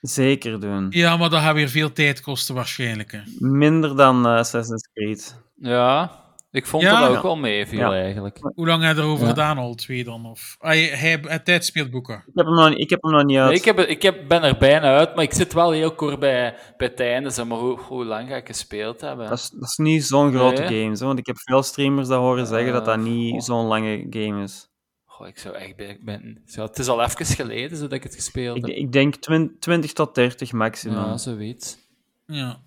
Zeker 0.00 0.60
doen. 0.60 0.86
Ja, 0.90 1.16
maar 1.16 1.30
dat 1.30 1.40
gaat 1.40 1.54
weer 1.54 1.68
veel 1.68 1.92
tijd 1.92 2.20
kosten 2.20 2.54
waarschijnlijk, 2.54 3.12
hè. 3.12 3.20
Minder 3.38 3.96
dan 3.96 4.26
eh, 4.26 4.32
Assassin's 4.32 4.88
Creed. 4.94 5.36
Ja, 5.56 6.10
ik 6.50 6.66
vond 6.66 6.82
Ja. 6.82 7.00
dat 7.00 7.08
ook 7.08 7.14
Ja. 7.14 7.22
wel 7.22 7.36
meeviel 7.36 7.78
Ja. 7.78 7.92
eigenlijk. 7.92 8.38
Hoe 8.54 8.66
lang 8.66 8.82
heb 8.82 8.96
je 8.96 9.02
erover 9.02 9.22
Ja. 9.24 9.28
gedaan, 9.30 9.58
al 9.58 9.74
twee 9.74 10.04
dan? 10.04 10.26
Of, 10.26 10.56
ah, 10.58 10.68
hij, 10.68 10.82
hij, 10.84 11.18
hij 11.22 11.38
tijdspeelt 11.38 11.90
boeken. 11.90 12.14
Ik 12.26 12.32
heb 12.34 12.46
hem 12.46 12.54
nog, 12.54 12.70
ik 12.70 12.90
heb 12.90 13.02
hem 13.02 13.12
nog 13.12 13.24
niet 13.24 13.36
uit. 13.38 13.48
Nee, 13.48 13.58
ik 13.58 13.64
heb, 13.64 13.78
ik 13.78 14.02
heb, 14.02 14.28
ben 14.28 14.42
er 14.42 14.56
bijna 14.58 14.96
uit, 14.96 15.14
maar 15.14 15.24
ik 15.24 15.32
zit 15.32 15.52
wel 15.52 15.70
heel 15.70 15.94
kort 15.94 16.18
bij, 16.18 16.54
bij 16.76 16.86
het 16.86 17.00
einde. 17.00 17.30
Zeg 17.30 17.46
maar 17.46 17.58
hoe, 17.58 17.78
hoe 17.78 18.04
lang 18.04 18.28
ga 18.28 18.36
ik 18.36 18.46
gespeeld 18.46 19.00
hebben? 19.00 19.28
Dat 19.28 19.38
is, 19.38 19.50
dat 19.50 19.62
is 19.68 19.76
niet 19.76 20.04
zo'n 20.04 20.32
grote 20.32 20.62
Nee. 20.62 20.82
game, 20.82 20.96
zo, 20.96 21.06
want 21.06 21.18
ik 21.18 21.26
heb 21.26 21.36
veel 21.38 21.62
streamers 21.62 22.08
dat 22.08 22.18
horen 22.18 22.46
zeggen 22.46 22.72
dat 22.72 22.84
dat 22.84 22.96
Eh, 22.96 23.02
niet 23.02 23.44
zo'n 23.44 23.66
lange 23.66 24.06
game 24.10 24.42
is. 24.42 24.68
Goh, 25.04 25.28
ik 25.28 25.38
zou 25.38 25.54
echt 25.54 25.76
bij, 25.76 25.86
ik 25.86 26.04
ben, 26.04 26.42
zo, 26.46 26.62
het 26.62 26.78
is 26.78 26.88
al 26.88 27.02
even 27.02 27.26
geleden 27.26 27.76
zodat 27.76 27.92
ik 27.92 28.02
het 28.02 28.14
gespeeld 28.14 28.56
Ik, 28.56 28.66
heb. 28.66 28.76
ik 28.76 28.92
denk 28.92 29.14
20, 29.16 29.58
20 29.58 29.92
tot 29.92 30.14
30 30.14 30.52
maximum. 30.52 30.96
Ja, 30.96 31.16
zoiets. 31.16 31.78
Ja. 32.26 32.60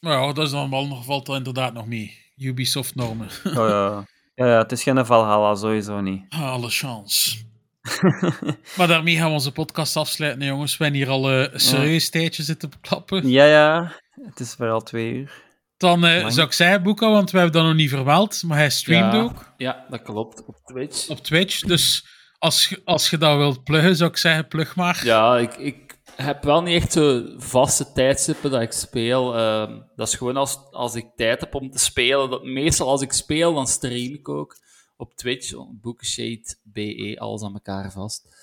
Maar 0.00 0.12
ja, 0.12 0.32
dat 0.32 0.44
is 0.44 0.50
dan 0.50 0.70
wel 0.70 0.86
nog, 0.86 1.04
valt 1.04 1.26
dat 1.26 1.36
inderdaad 1.36 1.72
nog 1.74 1.86
mee. 1.86 2.26
Ubisoft-normen. 2.38 3.28
Oh, 3.44 3.52
ja. 3.68 4.04
Ja, 4.34 4.46
ja, 4.46 4.58
het 4.58 4.72
is 4.72 4.82
geen 4.82 5.06
Valhalla, 5.06 5.54
sowieso 5.54 6.00
niet. 6.00 6.22
Alle 6.28 6.70
chance. 6.70 7.36
maar 8.76 8.86
daarmee 8.86 9.16
gaan 9.16 9.26
we 9.26 9.32
onze 9.32 9.52
podcast 9.52 9.96
afsluiten, 9.96 10.42
hè, 10.42 10.48
jongens. 10.48 10.76
We 10.76 10.84
hebben 10.84 11.00
hier 11.02 11.10
al 11.10 11.30
eh, 11.30 11.52
een 11.52 11.60
serieus 11.60 12.10
tijdje 12.10 12.42
zitten 12.42 12.70
klappen. 12.80 13.28
Ja, 13.28 13.44
ja, 13.44 13.92
het 14.24 14.40
is 14.40 14.56
wel 14.56 14.72
al 14.72 14.82
twee 14.82 15.12
uur. 15.12 15.32
Dan 15.76 16.04
eh, 16.04 16.28
zou 16.28 16.46
ik 16.46 16.52
zeggen, 16.52 16.82
Boeka, 16.82 17.10
want 17.10 17.30
we 17.30 17.38
hebben 17.38 17.56
dat 17.56 17.66
nog 17.68 17.74
niet 17.78 17.90
vermeld, 17.90 18.42
maar 18.42 18.56
hij 18.58 18.70
streamt 18.70 19.12
ja, 19.12 19.20
ook 19.20 19.52
Ja, 19.56 19.84
dat 19.90 20.02
klopt. 20.02 20.44
Op 20.46 20.56
Twitch. 20.64 21.08
op 21.08 21.18
Twitch. 21.24 21.60
Dus 21.60 22.06
als, 22.38 22.68
je- 22.68 22.80
als 22.84 23.10
je 23.10 23.18
dat 23.18 23.36
wilt 23.36 23.64
pluggen, 23.64 23.96
zou 23.96 24.10
ik 24.10 24.16
zeggen, 24.16 24.48
plug 24.48 24.76
maar. 24.76 25.00
Ja, 25.04 25.36
ik, 25.36 25.56
ik 25.56 25.87
heb 26.22 26.44
wel 26.44 26.62
niet 26.62 26.82
echt 26.82 26.92
zo 26.92 27.24
vaste 27.36 27.92
tijdstippen 27.92 28.50
dat 28.50 28.62
ik 28.62 28.72
speel. 28.72 29.36
Ehm, 29.36 29.80
dat 29.96 30.08
is 30.08 30.14
gewoon 30.14 30.36
als, 30.36 30.58
als 30.70 30.94
ik 30.94 31.06
tijd 31.16 31.40
heb 31.40 31.54
om 31.54 31.70
te 31.70 31.78
spelen. 31.78 32.30
Dat, 32.30 32.44
meestal 32.44 32.88
als 32.88 33.02
ik 33.02 33.12
speel, 33.12 33.54
dan 33.54 33.66
stream 33.66 34.14
ik 34.14 34.28
ook 34.28 34.56
op 34.96 35.14
Twitch. 35.14 35.54
Bookshade 35.70 36.54
BE, 36.62 37.16
alles 37.18 37.42
aan 37.42 37.54
elkaar 37.54 37.92
vast. 37.92 38.36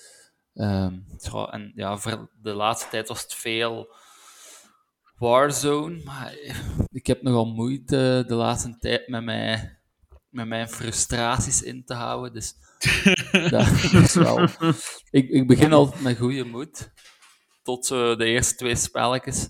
Ehm, 0.54 0.94
en 1.50 1.72
ja, 1.74 1.98
voor 1.98 2.30
de 2.42 2.52
laatste 2.52 2.88
tijd 2.88 3.08
was 3.08 3.22
het 3.22 3.34
veel 3.34 3.94
Warzone. 5.18 6.02
Maar 6.04 6.34
ik 6.90 7.06
heb 7.06 7.22
nogal 7.22 7.46
moeite 7.46 8.24
de 8.26 8.34
laatste 8.34 8.76
tijd 8.78 9.08
met 9.08 9.24
mij 9.24 9.78
met 10.36 10.46
mijn 10.46 10.68
frustraties 10.68 11.62
in 11.62 11.84
te 11.84 11.94
houden. 11.94 12.32
Dus 12.32 12.54
dat 13.50 13.68
is 13.92 14.14
wel... 14.14 14.48
Ik, 15.10 15.28
ik 15.28 15.46
begin 15.46 15.72
altijd 15.72 16.02
met 16.02 16.16
goede 16.16 16.44
moed. 16.44 16.92
Tot 17.66 17.86
zo 17.86 18.16
de 18.16 18.24
eerste 18.24 18.54
twee 18.54 18.76
spelletjes. 18.76 19.48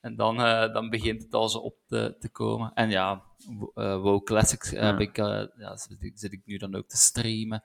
En 0.00 0.16
dan, 0.16 0.42
eh, 0.42 0.72
dan 0.72 0.90
begint 0.90 1.22
het 1.22 1.34
al 1.34 1.48
zo 1.48 1.58
op 1.58 1.74
te, 1.86 2.16
te 2.18 2.28
komen. 2.30 2.72
En 2.74 2.90
ja, 2.90 3.22
Wo- 3.58 3.70
eh, 3.74 4.00
WoW 4.00 4.24
Classics 4.24 4.70
heb 4.70 5.00
ik, 5.00 5.18
eh, 5.18 5.42
ja, 5.56 5.76
zit, 5.76 5.96
ik, 6.02 6.12
zit 6.14 6.32
ik 6.32 6.40
nu 6.44 6.56
dan 6.56 6.74
ook 6.74 6.88
te 6.88 6.96
streamen. 6.96 7.62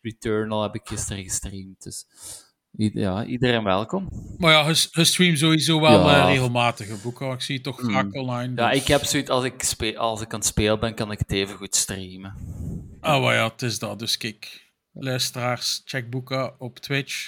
Returnal 0.00 0.62
heb 0.62 0.74
ik 0.74 0.88
gisteren 0.88 1.22
gestreamd. 1.22 1.82
Dus 1.82 2.06
i- 2.78 2.90
ja, 2.94 3.24
iedereen 3.24 3.64
welkom. 3.64 4.08
Maar 4.38 4.52
ja, 4.52 4.68
je, 4.92 5.04
streamt 5.04 5.38
sowieso 5.38 5.80
wel 5.80 6.08
Ja. 6.08 6.20
eh, 6.22 6.32
regelmatig, 6.32 6.88
hè, 6.88 6.94
Boeka. 7.02 7.32
Ik 7.32 7.40
zie 7.40 7.60
toch 7.60 7.80
vaak 7.80 8.14
online. 8.14 8.54
Ja, 8.56 8.70
dus- 8.70 8.80
ik 8.80 8.86
heb 8.86 9.04
zoiets, 9.04 9.30
als 9.30 9.44
ik, 9.44 9.62
spe- 9.62 9.98
als 9.98 10.20
ik 10.20 10.32
aan 10.32 10.38
het 10.38 10.48
spelen 10.48 10.80
ben, 10.80 10.94
kan 10.94 11.10
ik 11.10 11.18
het 11.18 11.32
even 11.32 11.56
goed 11.56 11.76
streamen. 11.76 12.34
Ah, 13.00 13.22
maar 13.22 13.34
ja, 13.34 13.48
het 13.48 13.62
is 13.62 13.78
dat. 13.78 13.98
Dus 13.98 14.16
kijk, 14.16 14.72
luisteraars, 14.92 15.82
check 15.84 16.10
Boeka 16.10 16.54
op 16.58 16.78
Twitch. 16.78 17.26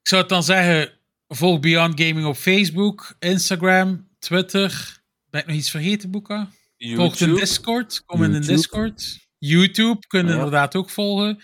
Ik 0.00 0.08
zou 0.08 0.20
het 0.20 0.30
dan 0.30 0.42
zeggen, 0.42 0.92
volg 1.28 1.60
Beyond 1.60 2.00
Gaming 2.00 2.26
op 2.26 2.36
Facebook, 2.36 3.14
Instagram, 3.18 4.08
Twitter. 4.18 5.00
Ben 5.30 5.40
ik 5.40 5.46
nog 5.46 5.56
iets 5.56 5.70
vergeten, 5.70 6.10
Boeka? 6.10 6.48
Volg 6.78 7.16
de 7.16 7.32
Discord, 7.32 8.02
kom 8.06 8.22
in 8.22 8.32
de. 8.32 8.38
Discord. 8.38 9.26
YouTube 9.38 10.06
kunnen 10.06 10.32
Ja. 10.32 10.38
inderdaad 10.38 10.76
ook 10.76 10.90
volgen. 10.90 11.42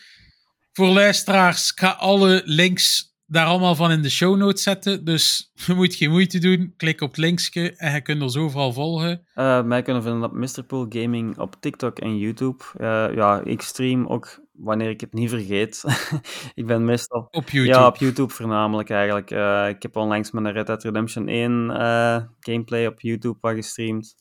Voor 0.73 0.89
luisteraars, 0.89 1.71
ik 1.71 1.79
ga 1.79 1.89
alle 1.91 2.43
links 2.45 3.13
daar 3.27 3.47
allemaal 3.47 3.75
van 3.75 3.91
in 3.91 4.03
de 4.03 4.11
show 4.11 4.37
notes 4.37 4.63
zetten. 4.63 5.05
Dus 5.05 5.51
je 5.67 5.75
moet 5.75 5.95
geen 5.95 6.11
moeite 6.11 6.39
doen. 6.39 6.75
Klik 6.77 7.01
op 7.01 7.09
het 7.09 7.19
linkje 7.19 7.73
en 7.77 7.93
je 7.95 8.01
kunt 8.01 8.23
ons 8.23 8.37
overal 8.37 8.73
volgen. 8.73 9.27
Eh, 9.35 9.63
mij 9.63 9.83
kunnen 9.83 10.03
vinden 10.03 10.23
op 10.25 10.33
Mr. 10.33 10.63
Pool 10.67 10.87
Gaming 10.89 11.39
op 11.39 11.57
TikTok 11.61 11.99
en 11.99 12.19
YouTube. 12.19 12.65
Eh, 12.77 13.07
ja, 13.15 13.41
ik 13.45 13.63
stream 13.63 14.07
ook 14.07 14.43
wanneer 14.55 14.91
ik 14.91 15.01
het 15.01 15.13
niet 15.13 15.31
vergeet. 15.31 15.85
ik 16.55 16.67
ben 16.67 16.85
meestal... 16.85 17.29
Op 17.31 17.49
YouTube. 17.49 17.79
Ja, 17.79 17.87
op 17.87 17.97
YouTube 17.97 18.33
voornamelijk 18.33 18.91
eigenlijk. 18.91 19.31
Eh, 19.31 19.69
ik 19.69 19.83
heb 19.83 19.97
onlangs 19.97 20.33
een 20.33 20.53
Red 20.53 20.67
Dead 20.67 20.83
Redemption 20.83 21.29
1 21.29 21.71
eh, 21.71 22.23
gameplay 22.41 22.87
op 22.87 23.01
YouTube 23.01 23.39
wat 23.41 23.55
gestreamd. 23.55 24.15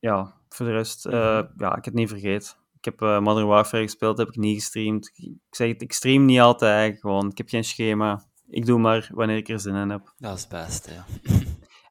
Ja, 0.00 0.34
voor 0.48 0.66
de 0.66 0.72
rest, 0.72 1.06
eh, 1.06 1.40
ja, 1.56 1.76
ik 1.76 1.84
het 1.84 1.94
niet 1.94 2.08
vergeet. 2.08 2.56
Ik 2.78 2.84
heb 2.84 3.20
Modern 3.20 3.46
Warfare 3.46 3.82
gespeeld, 3.82 4.18
heb 4.18 4.28
ik 4.28 4.36
niet 4.36 4.54
gestreamd. 4.54 5.10
Ik 5.16 5.56
zeg 5.56 5.68
het, 5.68 5.82
ik 5.82 5.92
stream 5.92 6.24
niet 6.24 6.40
altijd 6.40 6.70
eigenlijk 6.70 7.00
gewoon. 7.00 7.30
Ik 7.30 7.38
heb 7.38 7.48
geen 7.48 7.64
schema. 7.64 8.24
Ik 8.48 8.66
doe 8.66 8.78
maar 8.78 9.10
wanneer 9.12 9.36
ik 9.36 9.48
er 9.48 9.60
zin 9.60 9.74
in 9.74 9.90
heb. 9.90 10.12
Dat 10.16 10.36
is 10.36 10.40
het 10.40 10.50
beste, 10.50 10.92
ja. 10.92 11.04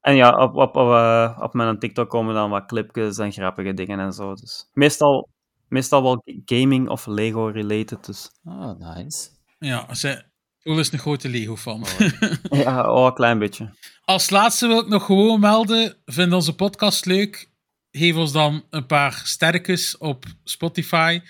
En 0.02 0.16
ja, 0.16 0.44
op, 0.44 0.56
op, 0.56 0.76
op, 0.76 1.38
op 1.40 1.54
mijn 1.54 1.80
TikTok 1.80 2.10
komen 2.10 2.34
dan 2.34 2.50
wat 2.50 2.66
clipjes 2.66 3.18
en 3.18 3.32
grappige 3.32 3.74
dingen 3.74 4.00
en 4.00 4.14
zo. 4.14 4.34
Dus 4.34 4.70
meestal, 4.74 5.30
meestal 5.74 6.04
wel 6.04 6.24
gaming 6.46 6.90
of 6.90 7.06
Lego-related. 7.06 8.06
Dus. 8.06 8.30
Oh, 8.44 8.80
nice. 8.80 9.30
Ja, 9.60 9.94
ze, 9.94 10.24
Poel 10.64 10.80
is 10.80 10.92
een 10.92 11.00
grote 11.00 11.30
Lego-fan. 11.30 11.86
Ja, 12.64 12.92
oh, 12.92 13.06
een 13.06 13.14
klein 13.14 13.40
beetje. 13.40 13.74
Als 14.06 14.30
laatste 14.30 14.68
wil 14.68 14.80
ik 14.80 14.88
nog 14.88 15.06
gewoon 15.06 15.40
melden, 15.40 15.96
vind 16.06 16.34
onze 16.34 16.56
podcast 16.56 17.06
leuk. 17.06 17.52
Geef 17.92 18.16
ons 18.16 18.32
dan 18.32 18.64
een 18.70 18.86
paar 18.86 19.22
sterretjes 19.24 19.98
op 19.98 20.26
Spotify. 20.44 21.22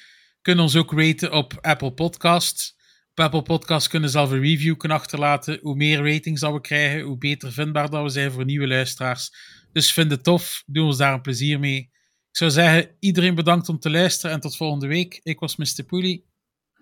Kun 0.41 0.59
ons 0.59 0.75
ook 0.75 0.91
raten 0.91 1.31
op 1.31 1.57
Apple 1.61 1.91
Podcasts. 1.91 2.75
Op 3.11 3.19
Apple 3.19 3.41
Podcasts 3.41 3.87
kunnen 3.87 4.09
ze 4.09 4.17
zelf 4.17 4.31
een 4.31 4.41
review 4.41 4.77
kunnen 4.77 4.97
achterlaten. 4.97 5.59
Hoe 5.61 5.75
meer 5.75 6.11
ratings 6.11 6.41
dat 6.41 6.53
we 6.53 6.61
krijgen, 6.61 7.01
hoe 7.01 7.17
beter 7.17 7.51
vindbaar 7.51 7.89
dat 7.89 8.03
we 8.03 8.09
zijn 8.09 8.31
voor 8.31 8.45
nieuwe 8.45 8.67
luisteraars. 8.67 9.31
Dus 9.71 9.93
vind 9.93 10.11
het 10.11 10.23
tof, 10.23 10.63
doe 10.65 10.85
ons 10.85 10.97
daar 10.97 11.13
een 11.13 11.21
plezier 11.21 11.59
mee. 11.59 11.91
Ik 12.33 12.39
zou 12.39 12.51
zeggen, 12.51 12.95
iedereen 12.99 13.35
bedankt 13.35 13.69
om 13.69 13.79
te 13.79 13.89
luisteren 13.89 14.35
en 14.35 14.41
tot 14.41 14.57
volgende 14.57 14.87
week. 14.87 15.19
Ik 15.23 15.39
was 15.39 15.55
Mr. 15.55 15.83
Poelie. 15.87 16.25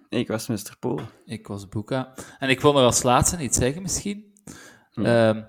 Ik 0.09 0.27
was 0.27 0.47
Mr. 0.47 0.75
Pool. 0.79 0.99
Ik 1.25 1.47
was 1.47 1.67
Boeka. 1.67 2.13
En 2.39 2.49
ik 2.49 2.61
wil 2.61 2.73
nog 2.73 2.81
als 2.81 3.03
laatste 3.03 3.43
iets 3.43 3.57
zeggen, 3.57 3.81
misschien. 3.81 4.33
Hm. 4.91 5.05
Ehm, 5.05 5.43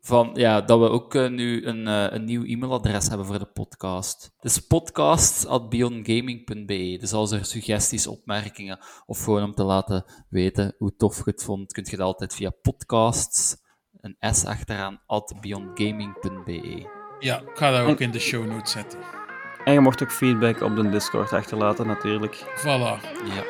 van, 0.00 0.30
ja, 0.32 0.60
dat 0.60 0.78
we 0.78 0.88
ook 0.88 1.14
eh, 1.14 1.28
nu 1.28 1.66
een, 1.66 1.86
eh, 1.86 2.06
een 2.10 2.24
nieuw 2.24 2.44
e-mailadres 2.44 3.08
hebben 3.08 3.26
voor 3.26 3.38
de 3.38 3.50
podcast. 3.52 4.34
Dus 4.40 4.58
podcast.beyondgaming.be. 4.58 6.96
Dus 7.00 7.12
als 7.12 7.32
er 7.32 7.44
suggesties, 7.44 8.06
opmerkingen, 8.06 8.78
of 9.06 9.24
gewoon 9.24 9.42
om 9.42 9.54
te 9.54 9.64
laten 9.64 10.04
weten 10.28 10.74
hoe 10.78 10.96
tof 10.96 11.16
je 11.16 11.22
het 11.24 11.42
vond, 11.42 11.72
kun 11.72 11.86
je 11.90 11.96
dat 11.96 12.06
altijd 12.06 12.34
via 12.34 12.50
podcasts, 12.50 13.56
een 14.00 14.16
S 14.34 14.44
achteraan, 14.44 15.02
at 15.06 15.34
beyondgaming.be. 15.40 16.88
Ja, 17.18 17.40
ik 17.40 17.56
ga 17.56 17.70
dat 17.70 17.86
ook 17.86 18.00
in 18.00 18.10
de 18.10 18.18
show 18.18 18.46
notes 18.46 18.72
zetten. 18.72 19.23
En 19.64 19.72
je 19.72 19.80
mocht 19.80 20.02
ook 20.02 20.10
feedback 20.12 20.60
op 20.60 20.76
de 20.76 20.90
Discord 20.90 21.32
achterlaten, 21.32 21.86
natuurlijk. 21.86 22.36
Voilà. 22.56 23.00
Ja, 23.24 23.42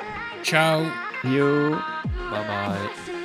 Ciao. 0.42 0.82
Yo. 1.22 1.68
bye 2.30 2.44
bye. 2.46 3.23